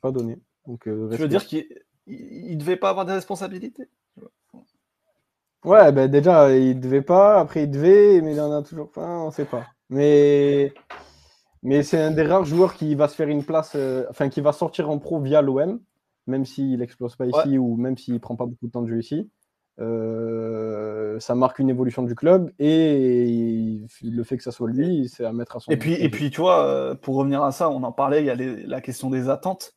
pas 0.00 0.10
donné. 0.10 0.38
Donc, 0.66 0.86
euh, 0.86 1.10
tu 1.12 1.22
veux 1.22 1.28
dire 1.28 1.46
qu'il 1.46 1.66
ne 2.06 2.56
devait 2.56 2.76
pas 2.76 2.90
avoir 2.90 3.06
des 3.06 3.12
responsabilités? 3.12 3.88
Ouais, 5.64 5.90
ben 5.92 6.08
déjà, 6.08 6.54
il 6.56 6.78
devait 6.78 7.02
pas, 7.02 7.40
après 7.40 7.64
il 7.64 7.70
devait, 7.70 8.20
mais 8.20 8.32
il 8.32 8.40
en 8.40 8.52
a 8.52 8.62
toujours 8.62 8.90
pas, 8.90 9.20
on 9.20 9.30
sait 9.30 9.44
pas. 9.44 9.66
Mais 9.90 10.72
mais 11.62 11.82
c'est 11.82 12.00
un 12.00 12.10
des 12.10 12.22
rares 12.22 12.44
joueurs 12.44 12.74
qui 12.74 12.94
va 12.94 13.08
se 13.08 13.14
faire 13.14 13.28
une 13.28 13.44
place, 13.44 13.72
euh, 13.74 14.06
enfin 14.10 14.28
qui 14.28 14.40
va 14.40 14.52
sortir 14.52 14.90
en 14.90 14.98
pro 14.98 15.20
via 15.20 15.42
l'OM, 15.42 15.80
même 16.26 16.44
s'il 16.44 16.78
n'explose 16.78 17.16
pas 17.16 17.26
ici 17.26 17.58
ou 17.58 17.76
même 17.76 17.96
s'il 17.96 18.20
prend 18.20 18.36
pas 18.36 18.46
beaucoup 18.46 18.66
de 18.66 18.72
temps 18.72 18.82
de 18.82 18.88
jeu 18.88 18.98
ici. 18.98 19.30
Euh, 19.80 21.20
ça 21.20 21.36
marque 21.36 21.60
une 21.60 21.70
évolution 21.70 22.02
du 22.02 22.16
club 22.16 22.50
et 22.58 23.80
le 24.02 24.24
fait 24.24 24.36
que 24.36 24.42
ça 24.42 24.50
soit 24.50 24.68
lui, 24.68 25.08
c'est 25.08 25.24
à 25.24 25.32
mettre 25.32 25.56
à 25.56 25.60
son. 25.60 25.70
Et 25.70 25.76
puis, 25.76 25.94
et 25.94 26.08
puis, 26.08 26.30
tu 26.30 26.40
vois, 26.40 26.64
euh, 26.64 26.94
pour 26.94 27.14
revenir 27.16 27.42
à 27.42 27.52
ça, 27.52 27.70
on 27.70 27.82
en 27.84 27.92
parlait, 27.92 28.20
il 28.20 28.26
y 28.26 28.30
a 28.30 28.34
la 28.34 28.80
question 28.80 29.08
des 29.08 29.28
attentes. 29.28 29.74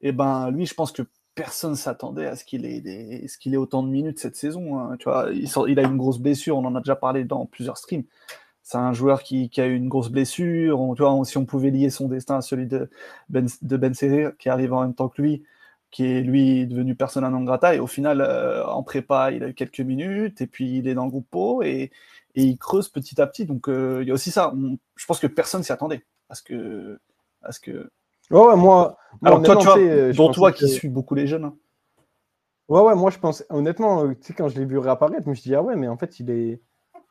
Et 0.00 0.12
ben, 0.12 0.50
lui, 0.50 0.66
je 0.66 0.74
pense 0.74 0.92
que 0.92 1.02
personne 1.34 1.76
s'attendait 1.76 2.26
à 2.26 2.36
ce 2.36 2.44
qu'il 2.44 2.66
ait, 2.66 3.26
ce 3.26 3.38
qu'il 3.38 3.54
ait 3.54 3.58
autant 3.58 3.82
de 3.82 3.88
minutes 3.88 4.18
cette 4.18 4.36
saison. 4.36 4.78
Hein. 4.78 4.96
Tu 4.98 5.04
vois, 5.04 5.28
il, 5.32 5.48
il, 5.68 5.78
a 5.78 5.82
une 5.82 5.96
grosse 5.96 6.18
blessure, 6.18 6.58
on 6.58 6.64
en 6.64 6.74
a 6.74 6.80
déjà 6.80 6.96
parlé 6.96 7.24
dans 7.24 7.46
plusieurs 7.46 7.78
streams 7.78 8.04
c'est 8.68 8.76
un 8.76 8.92
joueur 8.92 9.22
qui, 9.22 9.50
a 9.56 9.66
eu 9.66 9.74
une 9.74 9.88
grosse 9.88 10.10
blessure. 10.10 10.78
On, 10.78 10.94
tu 10.94 11.00
vois, 11.00 11.18
si 11.24 11.38
on 11.38 11.46
pouvait 11.46 11.70
lier 11.70 11.88
son 11.88 12.06
destin 12.06 12.36
à 12.36 12.40
celui 12.42 12.66
de 12.66 12.90
Ben, 13.30 13.46
de 13.62 13.76
ben 13.78 13.94
qui 14.38 14.48
arrive 14.50 14.74
en 14.74 14.82
même 14.82 14.94
temps 14.94 15.08
que 15.08 15.22
lui, 15.22 15.42
qui 15.90 16.04
est 16.04 16.20
lui 16.20 16.66
devenu 16.66 16.94
persona 16.94 17.30
non 17.30 17.44
grata, 17.44 17.74
et 17.74 17.78
au 17.78 17.86
final, 17.86 18.20
euh, 18.20 18.66
en 18.66 18.82
prépa, 18.82 19.32
il 19.32 19.42
a 19.42 19.48
eu 19.48 19.54
quelques 19.54 19.80
minutes, 19.80 20.42
et 20.42 20.46
puis 20.46 20.76
il 20.76 20.86
est 20.86 20.92
dans 20.92 21.06
le 21.06 21.10
groupe 21.10 21.26
Po, 21.30 21.62
et, 21.62 21.90
il 22.34 22.58
creuse 22.58 22.90
petit 22.90 23.18
à 23.22 23.26
petit. 23.26 23.46
Donc 23.46 23.70
euh, 23.70 24.00
il 24.02 24.08
y 24.08 24.10
a 24.10 24.14
aussi 24.14 24.30
ça. 24.30 24.52
je 24.96 25.06
pense 25.06 25.18
que 25.18 25.26
personne 25.26 25.62
s'y 25.62 25.72
attendait. 25.72 26.04
Parce 26.28 26.42
que. 26.42 27.00
Parce 27.40 27.58
que... 27.58 27.90
Ouais, 28.30 28.54
moi. 28.54 28.98
Alors 29.24 29.42
toi, 29.42 29.56
tu 29.56 29.64
vois, 29.64 30.12
dont 30.12 30.30
toi 30.30 30.52
qui 30.52 30.68
suis 30.68 30.90
beaucoup 30.90 31.14
les 31.14 31.26
jeunes. 31.26 31.46
Hein. 31.46 31.56
Ouais, 32.68 32.82
ouais, 32.82 32.94
moi 32.94 33.10
je 33.10 33.18
pense, 33.18 33.46
honnêtement, 33.48 34.06
tu 34.10 34.16
sais, 34.20 34.34
quand 34.34 34.50
je 34.50 34.58
l'ai 34.58 34.66
vu 34.66 34.76
réapparaître, 34.76 35.22
je 35.24 35.30
me 35.30 35.34
suis 35.34 35.48
dit, 35.48 35.54
ah 35.54 35.62
ouais, 35.62 35.74
mais 35.74 35.88
en 35.88 35.96
fait, 35.96 36.20
il 36.20 36.28
est 36.28 36.60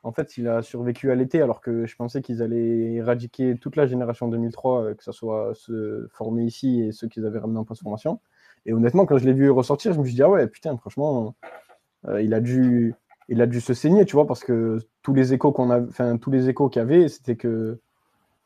en 0.03 0.11
fait, 0.11 0.37
il 0.37 0.47
a 0.47 0.61
survécu 0.61 1.11
à 1.11 1.15
l'été 1.15 1.41
alors 1.41 1.61
que 1.61 1.85
je 1.85 1.95
pensais 1.95 2.21
qu'ils 2.21 2.41
allaient 2.41 2.93
éradiquer 2.93 3.57
toute 3.57 3.75
la 3.75 3.87
génération 3.87 4.27
2003, 4.27 4.83
euh, 4.83 4.93
que 4.93 5.03
ce 5.03 5.11
soit 5.11 5.51
ceux 5.55 6.07
formés 6.11 6.43
ici 6.45 6.81
et 6.81 6.91
ceux 6.91 7.07
qu'ils 7.07 7.25
avaient 7.25 7.39
ramenés 7.39 7.59
en 7.59 7.65
post-formation. 7.65 8.19
Et 8.65 8.73
honnêtement, 8.73 9.05
quand 9.05 9.17
je 9.17 9.25
l'ai 9.25 9.33
vu 9.33 9.49
ressortir, 9.49 9.93
je 9.93 9.99
me 9.99 10.05
suis 10.05 10.15
dit, 10.15 10.23
ah 10.23 10.29
ouais, 10.29 10.47
putain, 10.47 10.77
franchement, 10.77 11.35
euh, 12.07 12.21
il, 12.21 12.33
a 12.33 12.39
dû, 12.39 12.93
il 13.29 13.41
a 13.41 13.47
dû 13.47 13.61
se 13.61 13.73
saigner, 13.73 14.05
tu 14.05 14.15
vois, 14.15 14.27
parce 14.27 14.43
que 14.43 14.79
tous 15.01 15.13
les 15.13 15.33
échos 15.33 15.51
qu'il 15.51 16.79
y 16.79 16.79
avait, 16.79 17.07
c'était 17.07 17.35
que, 17.35 17.79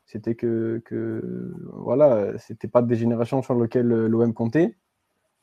c'était 0.06 0.34
que, 0.34 0.80
que, 0.84 1.54
voilà, 1.72 2.38
c'était 2.38 2.68
pas 2.68 2.82
des 2.82 2.96
générations 2.96 3.42
sur 3.42 3.54
lesquelles 3.54 3.88
l'OM 3.88 4.32
comptait. 4.32 4.76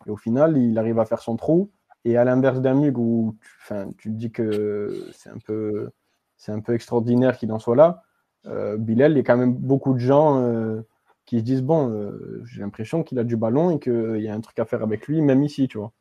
Et 0.05 0.09
au 0.09 0.17
final, 0.17 0.57
il 0.57 0.77
arrive 0.77 0.99
à 0.99 1.05
faire 1.05 1.21
son 1.21 1.35
trou. 1.35 1.71
Et 2.05 2.15
à 2.17 2.23
l'inverse 2.23 2.61
d'un 2.61 2.75
Mug 2.75 2.97
où 2.97 3.35
tu 3.97 4.09
te 4.09 4.15
dis 4.15 4.31
que 4.31 5.07
c'est 5.11 5.29
un 5.29 5.39
peu 5.39 5.89
c'est 6.39 6.53
un 6.53 6.61
peu 6.61 6.73
extraordinaire 6.73 7.37
qu'il 7.37 7.51
en 7.51 7.59
soit 7.59 7.75
là. 7.75 8.01
Euh, 8.47 8.77
Bilal, 8.77 9.11
il 9.11 9.17
y 9.17 9.19
a 9.19 9.23
quand 9.23 9.37
même 9.37 9.53
beaucoup 9.53 9.93
de 9.93 9.99
gens 9.99 10.41
euh, 10.41 10.81
qui 11.25 11.39
se 11.39 11.43
disent 11.43 11.61
bon, 11.61 11.89
euh, 11.89 12.41
j'ai 12.45 12.61
l'impression 12.61 13.03
qu'il 13.03 13.19
a 13.19 13.23
du 13.25 13.35
ballon 13.35 13.71
et 13.71 13.79
qu'il 13.79 14.21
y 14.21 14.29
a 14.29 14.33
un 14.33 14.39
truc 14.39 14.57
à 14.57 14.65
faire 14.65 14.81
avec 14.81 15.07
lui, 15.07 15.21
même 15.21 15.43
ici, 15.43 15.67
tu 15.67 15.77
vois. 15.77 15.91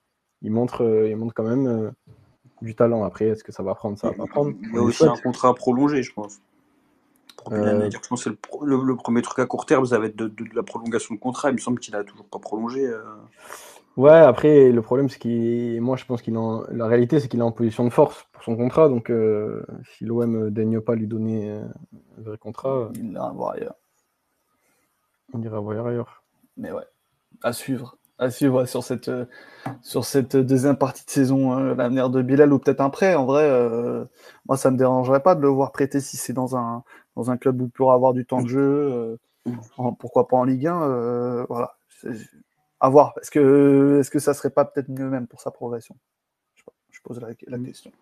Il 0.40 0.52
montre, 0.52 1.06
il 1.09 1.16
montre 1.16 1.35
quand 1.35 1.43
même 1.43 1.93
du 2.62 2.77
talent. 2.77 3.02
Après, 3.02 3.27
est-ce 3.27 3.43
que 3.43 3.51
ça 3.51 3.65
va 3.65 3.74
prendre? 3.74 3.98
Ça 3.98 4.10
va 4.10 4.15
pas 4.15 4.27
prendre. 4.27 4.52
Il 4.62 4.74
y 4.77 4.78
a 4.78 4.82
aussi 4.82 5.05
un 5.05 5.16
contrat 5.16 5.52
prolongé, 5.52 6.05
je 6.05 6.12
pense. 6.12 6.39
Pour 7.36 7.52
Je 7.52 8.09
pense 8.09 8.24
que 8.24 8.31
le, 8.31 8.97
premier 8.97 9.23
truc 9.23 9.40
à 9.40 9.47
court 9.47 9.66
terme, 9.66 9.86
ça 9.86 9.98
va 9.98 10.06
être 10.06 10.15
de, 10.15 10.32
la 10.55 10.62
prolongation 10.62 11.16
de 11.16 11.20
contrat. 11.20 11.51
Il 11.51 11.55
me 11.55 11.59
semble 11.59 11.81
qu'il 11.81 11.94
n'a 11.94 12.05
toujours 12.05 12.27
pas 12.27 12.39
prolongé. 12.39 12.89
Ouais, 13.99 14.12
après, 14.12 14.70
le 14.70 14.81
problème, 14.81 15.09
c'est 15.09 15.19
qu'il. 15.19 15.81
Moi, 15.81 15.97
je 15.97 16.05
pense 16.05 16.23
qu'il 16.23 16.37
en. 16.37 16.62
La 16.70 16.87
réalité, 16.87 17.19
c'est 17.19 17.27
qu'il 17.27 17.41
est 17.41 17.43
en 17.43 17.51
position 17.51 17.83
de 17.83 17.91
force 17.91 18.29
pour 18.31 18.45
son 18.45 18.57
contrat. 18.57 18.89
Donc, 18.89 19.11
euh, 19.11 19.66
si 19.83 20.05
l'OM 20.05 20.45
ne 20.45 20.51
daigne 20.51 20.81
pas 20.81 20.95
lui 20.95 21.09
donner 21.09 21.51
un 21.51 22.23
vrai 22.23 22.39
contrat. 22.39 22.91
Il 22.95 23.11
ira 23.11 23.33
voir 23.33 23.55
ailleurs. 23.55 23.75
On 25.35 25.43
ira 25.43 25.59
voir 25.59 25.85
ailleurs. 25.85 26.23
Mais 26.57 26.70
ouais, 26.70 26.85
à 27.43 27.53
suivre. 27.53 27.99
À 28.20 28.31
suivre 28.31 28.66
sur 28.66 28.85
cette, 28.85 29.11
sur 29.83 30.05
cette 30.05 30.37
deuxième 30.37 30.77
partie 30.77 31.05
de 31.05 31.11
saison, 31.11 31.53
hein, 31.53 31.75
l'avenir 31.75 32.09
de 32.09 32.23
Bilal 32.23 32.53
ou 32.53 32.61
peut-être 32.61 32.81
un 32.81 32.91
prêt. 32.91 33.16
En 33.16 33.27
vrai, 33.27 33.51
euh, 33.51 34.05
moi, 34.47 34.57
ça 34.57 34.70
ne 34.70 34.75
me 34.75 34.79
dérangerait 34.79 35.25
pas 35.25 35.35
de 35.35 35.41
le 35.41 35.49
voir 35.49 35.73
prêter 35.73 35.99
si 35.99 36.16
c'est 36.16 36.33
dans 36.33 36.57
un, 36.57 36.85
dans 37.16 37.33
un 37.33 37.37
club 37.37 37.61
où 37.61 37.65
il 37.65 37.70
pourra 37.70 37.95
avoir 37.95 38.12
du 38.12 38.25
temps 38.25 38.43
de 38.43 38.49
jeu. 38.49 38.61
Euh, 38.62 39.16
pourquoi 39.99 40.29
pas 40.29 40.37
en 40.37 40.45
Ligue 40.45 40.69
1. 40.69 41.47
voilà 41.49 41.75
à 42.81 42.89
voir. 42.89 43.15
Est-ce 43.21 43.31
que, 43.31 44.01
est 44.01 44.11
que 44.11 44.19
ça 44.19 44.35
serait 44.35 44.51
pas 44.51 44.65
peut-être 44.65 44.89
mieux 44.89 45.09
même 45.09 45.27
pour 45.27 45.41
sa 45.41 45.51
progression? 45.51 45.97
Je, 46.91 47.01
pose 47.03 47.21
la, 47.21 47.59
mm. 47.59 47.65
question. 47.65 47.93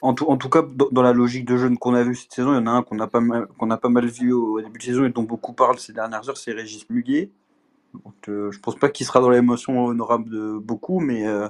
En 0.00 0.14
tout, 0.14 0.26
en 0.26 0.36
tout, 0.36 0.48
cas, 0.48 0.62
dans 0.92 1.02
la 1.02 1.12
logique 1.12 1.44
de 1.44 1.56
jeunes 1.56 1.78
qu'on 1.78 1.94
a 1.94 2.04
vu 2.04 2.14
cette 2.14 2.32
saison, 2.32 2.52
il 2.52 2.56
y 2.56 2.58
en 2.58 2.66
a 2.66 2.70
un 2.70 2.82
qu'on 2.82 2.98
a 3.00 3.08
pas 3.08 3.20
mal, 3.20 3.46
qu'on 3.58 3.70
a 3.70 3.76
pas 3.76 3.88
mal 3.88 4.06
vu 4.06 4.32
au 4.32 4.60
début 4.60 4.78
de 4.78 4.84
saison 4.84 5.04
et 5.04 5.10
dont 5.10 5.24
beaucoup 5.24 5.52
parlent 5.52 5.78
ces 5.78 5.92
dernières 5.92 6.28
heures, 6.28 6.36
c'est 6.36 6.52
Régis 6.52 6.88
Muguet. 6.88 7.30
Donc, 8.04 8.28
euh, 8.28 8.50
je 8.52 8.60
pense 8.60 8.76
pas 8.76 8.88
qu'il 8.88 9.06
sera 9.06 9.20
dans 9.20 9.30
l'émotion 9.30 9.86
honorable 9.86 10.28
de 10.30 10.58
beaucoup, 10.58 11.00
mais 11.00 11.26
euh, 11.26 11.48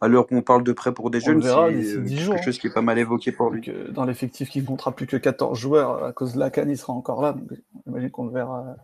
à 0.00 0.06
l'heure 0.06 0.26
où 0.30 0.36
on 0.36 0.42
parle 0.42 0.62
de 0.62 0.72
prêt 0.72 0.92
pour 0.92 1.10
des 1.10 1.20
jeunes, 1.20 1.42
c'est 1.42 1.48
euh, 1.48 2.04
quelque 2.04 2.44
chose 2.44 2.58
qui 2.58 2.68
est 2.68 2.74
pas 2.74 2.82
mal 2.82 2.98
évoqué 2.98 3.32
pour 3.32 3.50
lui. 3.50 3.68
dans 3.90 4.04
l'effectif 4.04 4.50
qui 4.50 4.60
ne 4.60 4.66
comptera 4.66 4.92
plus 4.92 5.06
que 5.06 5.16
14 5.16 5.58
joueurs, 5.58 6.04
à 6.04 6.12
cause 6.12 6.34
de 6.34 6.38
la 6.38 6.50
canne, 6.50 6.70
il 6.70 6.78
sera 6.78 6.92
encore 6.92 7.20
là. 7.20 7.32
Donc, 7.32 7.50
j'imagine 7.84 8.10
qu'on 8.10 8.26
le 8.26 8.32
verra, 8.32 8.76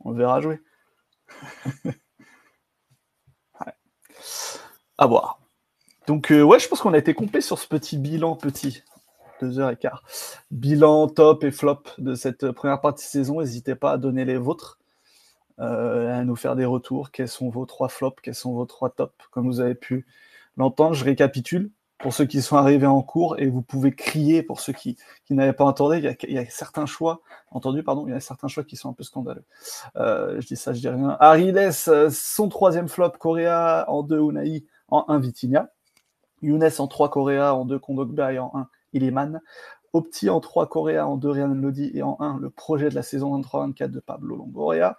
on 0.00 0.10
le 0.10 0.18
verra 0.18 0.40
jouer. 0.40 0.60
À 4.98 5.06
voir. 5.06 5.38
Donc, 6.06 6.30
euh, 6.30 6.42
ouais, 6.42 6.58
je 6.58 6.68
pense 6.68 6.80
qu'on 6.80 6.92
a 6.92 6.98
été 6.98 7.14
complet 7.14 7.40
sur 7.40 7.58
ce 7.58 7.66
petit 7.66 7.96
bilan 7.98 8.36
petit. 8.36 8.82
Deux 9.40 9.58
heures 9.58 9.70
et 9.70 9.76
quart. 9.76 10.04
Bilan 10.50 11.08
top 11.08 11.44
et 11.44 11.50
flop 11.50 11.82
de 11.98 12.14
cette 12.14 12.52
première 12.52 12.80
partie 12.80 13.04
de 13.04 13.10
saison. 13.10 13.40
N'hésitez 13.40 13.74
pas 13.74 13.92
à 13.92 13.98
donner 13.98 14.24
les 14.24 14.36
vôtres, 14.36 14.78
euh, 15.58 16.20
à 16.20 16.24
nous 16.24 16.36
faire 16.36 16.56
des 16.56 16.64
retours. 16.64 17.10
Quels 17.10 17.28
sont 17.28 17.48
vos 17.48 17.66
trois 17.66 17.88
flops? 17.88 18.20
Quels 18.22 18.34
sont 18.34 18.52
vos 18.52 18.66
trois 18.66 18.90
tops? 18.90 19.14
Comme 19.30 19.46
vous 19.46 19.60
avez 19.60 19.74
pu 19.74 20.06
l'entendre, 20.56 20.94
je 20.94 21.04
récapitule 21.04 21.70
pour 22.04 22.12
ceux 22.12 22.26
qui 22.26 22.42
sont 22.42 22.56
arrivés 22.56 22.86
en 22.86 23.00
cours 23.00 23.38
et 23.38 23.46
vous 23.46 23.62
pouvez 23.62 23.94
crier 23.94 24.42
pour 24.42 24.60
ceux 24.60 24.74
qui, 24.74 24.98
n'avaient 25.30 25.54
pas 25.54 25.64
entendu. 25.64 25.96
Il 25.96 26.32
y, 26.34 26.36
a, 26.36 26.44
certains 26.50 26.84
choix, 26.84 27.22
entendu, 27.50 27.82
pardon, 27.82 28.06
il 28.06 28.10
y 28.10 28.14
a 28.14 28.20
certains 28.20 28.46
choix 28.46 28.62
qui 28.62 28.76
sont 28.76 28.90
un 28.90 28.92
peu 28.92 29.04
scandaleux. 29.04 29.46
Euh, 29.96 30.38
je 30.38 30.46
dis 30.46 30.54
ça, 30.56 30.74
je 30.74 30.80
dis 30.80 30.88
rien. 30.90 31.16
Ariles, 31.18 31.70
son 31.72 32.50
troisième 32.50 32.88
flop, 32.88 33.12
Coréa 33.12 33.86
en 33.88 34.02
deux, 34.02 34.18
Unai 34.18 34.66
en 34.88 35.06
un, 35.08 35.18
Vitinia. 35.18 35.70
Younes 36.42 36.68
en 36.76 36.88
trois, 36.88 37.08
Coréa 37.08 37.54
en 37.54 37.64
deux, 37.64 37.78
Kondogba 37.78 38.34
et 38.34 38.38
en 38.38 38.50
un, 38.52 38.68
Iliman. 38.92 39.40
Opti 39.94 40.28
en 40.28 40.40
trois, 40.40 40.66
Coréa 40.66 41.08
en 41.08 41.16
deux, 41.16 41.30
Ryan 41.30 41.54
Lodi 41.54 41.90
et 41.94 42.02
en 42.02 42.18
un, 42.20 42.38
le 42.38 42.50
projet 42.50 42.90
de 42.90 42.94
la 42.96 43.02
saison 43.02 43.40
23-24 43.40 43.90
de 43.90 44.00
Pablo 44.00 44.36
Longoria. 44.36 44.98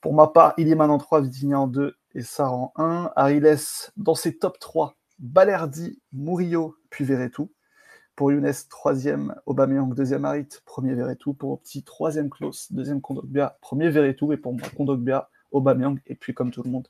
Pour 0.00 0.12
ma 0.12 0.26
part, 0.26 0.54
Iliman 0.56 0.90
en 0.90 0.98
3, 0.98 1.20
Vitinia 1.20 1.60
en 1.60 1.68
2 1.68 1.96
et 2.16 2.22
Sar 2.22 2.52
en 2.52 2.72
1. 2.74 3.12
Ariles, 3.14 3.58
dans 3.96 4.16
ses 4.16 4.36
top 4.36 4.58
3, 4.58 4.96
Balerdi, 5.18 6.00
Murillo, 6.12 6.76
puis 6.90 7.04
Verretou. 7.04 7.52
Pour 8.14 8.32
Younes, 8.32 8.52
troisième, 8.70 9.34
Aubameyang, 9.44 9.94
deuxième 9.94 10.24
Harit, 10.24 10.48
premier 10.64 10.94
Verretou. 10.94 11.34
Pour 11.34 11.52
Opti, 11.52 11.82
troisième 11.82 12.30
Klaus, 12.30 12.72
deuxième 12.72 13.00
Kondogbia, 13.00 13.58
premier 13.60 13.90
Verretou. 13.90 14.32
Et 14.32 14.36
pour 14.36 14.54
moi, 14.54 14.66
Kondogbia, 14.76 15.28
Aubameyang, 15.50 15.98
et 16.06 16.14
puis 16.14 16.32
comme 16.32 16.50
tout 16.50 16.62
le 16.62 16.70
monde, 16.70 16.88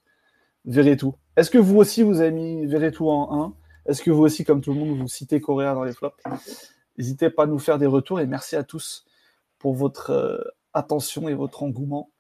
Verretou. 0.65 1.15
Est-ce 1.36 1.51
que 1.51 1.59
vous 1.59 1.77
aussi, 1.77 2.03
vous 2.03 2.20
avez 2.20 2.31
mis 2.31 2.66
Verretou 2.66 3.09
en 3.09 3.47
1 3.47 3.55
Est-ce 3.86 4.03
que 4.03 4.11
vous 4.11 4.23
aussi, 4.23 4.44
comme 4.44 4.61
tout 4.61 4.73
le 4.73 4.78
monde, 4.78 4.98
vous 4.98 5.09
citez 5.09 5.40
Coréa 5.40 5.74
dans 5.74 5.85
les 5.85 5.93
flops? 5.93 6.23
N'hésitez 6.98 7.31
pas 7.31 7.44
à 7.44 7.47
nous 7.47 7.59
faire 7.59 7.78
des 7.78 7.86
retours 7.86 8.20
et 8.20 8.27
merci 8.27 8.57
à 8.57 8.65
tous 8.65 9.05
pour 9.59 9.74
votre 9.74 10.11
euh, 10.11 10.39
attention 10.73 11.28
et 11.28 11.35
votre 11.35 11.62
engouement. 11.62 12.11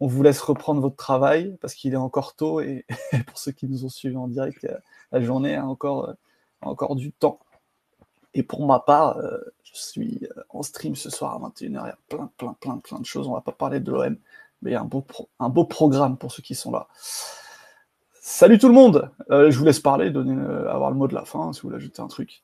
On 0.00 0.06
vous 0.06 0.22
laisse 0.22 0.40
reprendre 0.40 0.80
votre 0.80 0.96
travail 0.96 1.56
parce 1.60 1.74
qu'il 1.74 1.92
est 1.92 1.96
encore 1.96 2.34
tôt 2.34 2.60
et 2.60 2.84
pour 3.26 3.38
ceux 3.38 3.52
qui 3.52 3.66
nous 3.66 3.84
ont 3.84 3.88
suivis 3.88 4.16
en 4.16 4.28
direct, 4.28 4.64
euh, 4.64 4.76
la 5.12 5.20
journée 5.20 5.56
a 5.56 5.66
encore, 5.66 6.10
euh, 6.10 6.14
encore 6.60 6.96
du 6.96 7.12
temps. 7.12 7.40
Et 8.34 8.42
pour 8.42 8.66
ma 8.66 8.80
part, 8.80 9.16
euh, 9.18 9.38
je 9.64 9.72
suis 9.74 10.28
en 10.50 10.62
stream 10.62 10.94
ce 10.94 11.08
soir 11.08 11.34
à 11.34 11.48
21h. 11.48 11.64
Il 11.64 11.72
y 11.72 11.76
a 11.76 11.98
plein, 12.08 12.30
plein, 12.36 12.54
plein, 12.60 12.78
plein 12.78 12.98
de 12.98 13.06
choses. 13.06 13.26
On 13.28 13.32
va 13.32 13.40
pas 13.40 13.52
parler 13.52 13.80
de 13.80 13.90
l'OM, 13.90 14.16
mais 14.60 14.70
il 14.70 14.74
y 14.74 14.76
a 14.76 14.80
un 14.80 14.84
beau, 14.84 15.04
un 15.40 15.48
beau 15.48 15.64
programme 15.64 16.18
pour 16.18 16.32
ceux 16.32 16.42
qui 16.42 16.54
sont 16.54 16.70
là. 16.70 16.88
Salut 18.20 18.58
tout 18.58 18.68
le 18.68 18.74
monde. 18.74 19.10
je 19.30 19.56
vous 19.56 19.64
laisse 19.64 19.80
parler, 19.80 20.10
donner, 20.10 20.34
avoir 20.68 20.90
le 20.90 20.96
mot 20.96 21.06
de 21.06 21.14
la 21.14 21.24
fin 21.24 21.52
si 21.52 21.62
vous 21.62 21.68
voulez 21.68 21.80
ajouter 21.80 22.02
un 22.02 22.08
truc. 22.08 22.42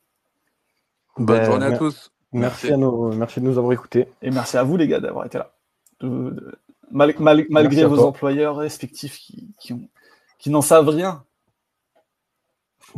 Bonne 1.18 1.38
ben, 1.38 1.44
journée 1.44 1.66
à 1.66 1.76
tous. 1.76 2.12
Merci, 2.32 2.72
À 2.72 2.76
nos, 2.78 3.12
merci 3.12 3.40
de 3.40 3.44
nous 3.44 3.58
avoir 3.58 3.72
écoutés. 3.72 4.08
Et 4.22 4.30
merci 4.30 4.56
à 4.56 4.62
vous 4.62 4.78
les 4.78 4.88
gars 4.88 5.00
d'avoir 5.00 5.26
été 5.26 5.36
là 5.36 5.52
malgré 6.92 7.84
vos 7.84 8.00
employeurs 8.00 8.56
respectifs 8.56 9.18
qui, 9.18 9.54
qui, 10.38 10.50
n'en 10.50 10.62
savent 10.62 10.88
rien. 10.88 11.24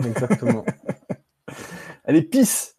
Exactement. 0.04 0.64
Allez, 2.04 2.22
pisse 2.22 2.73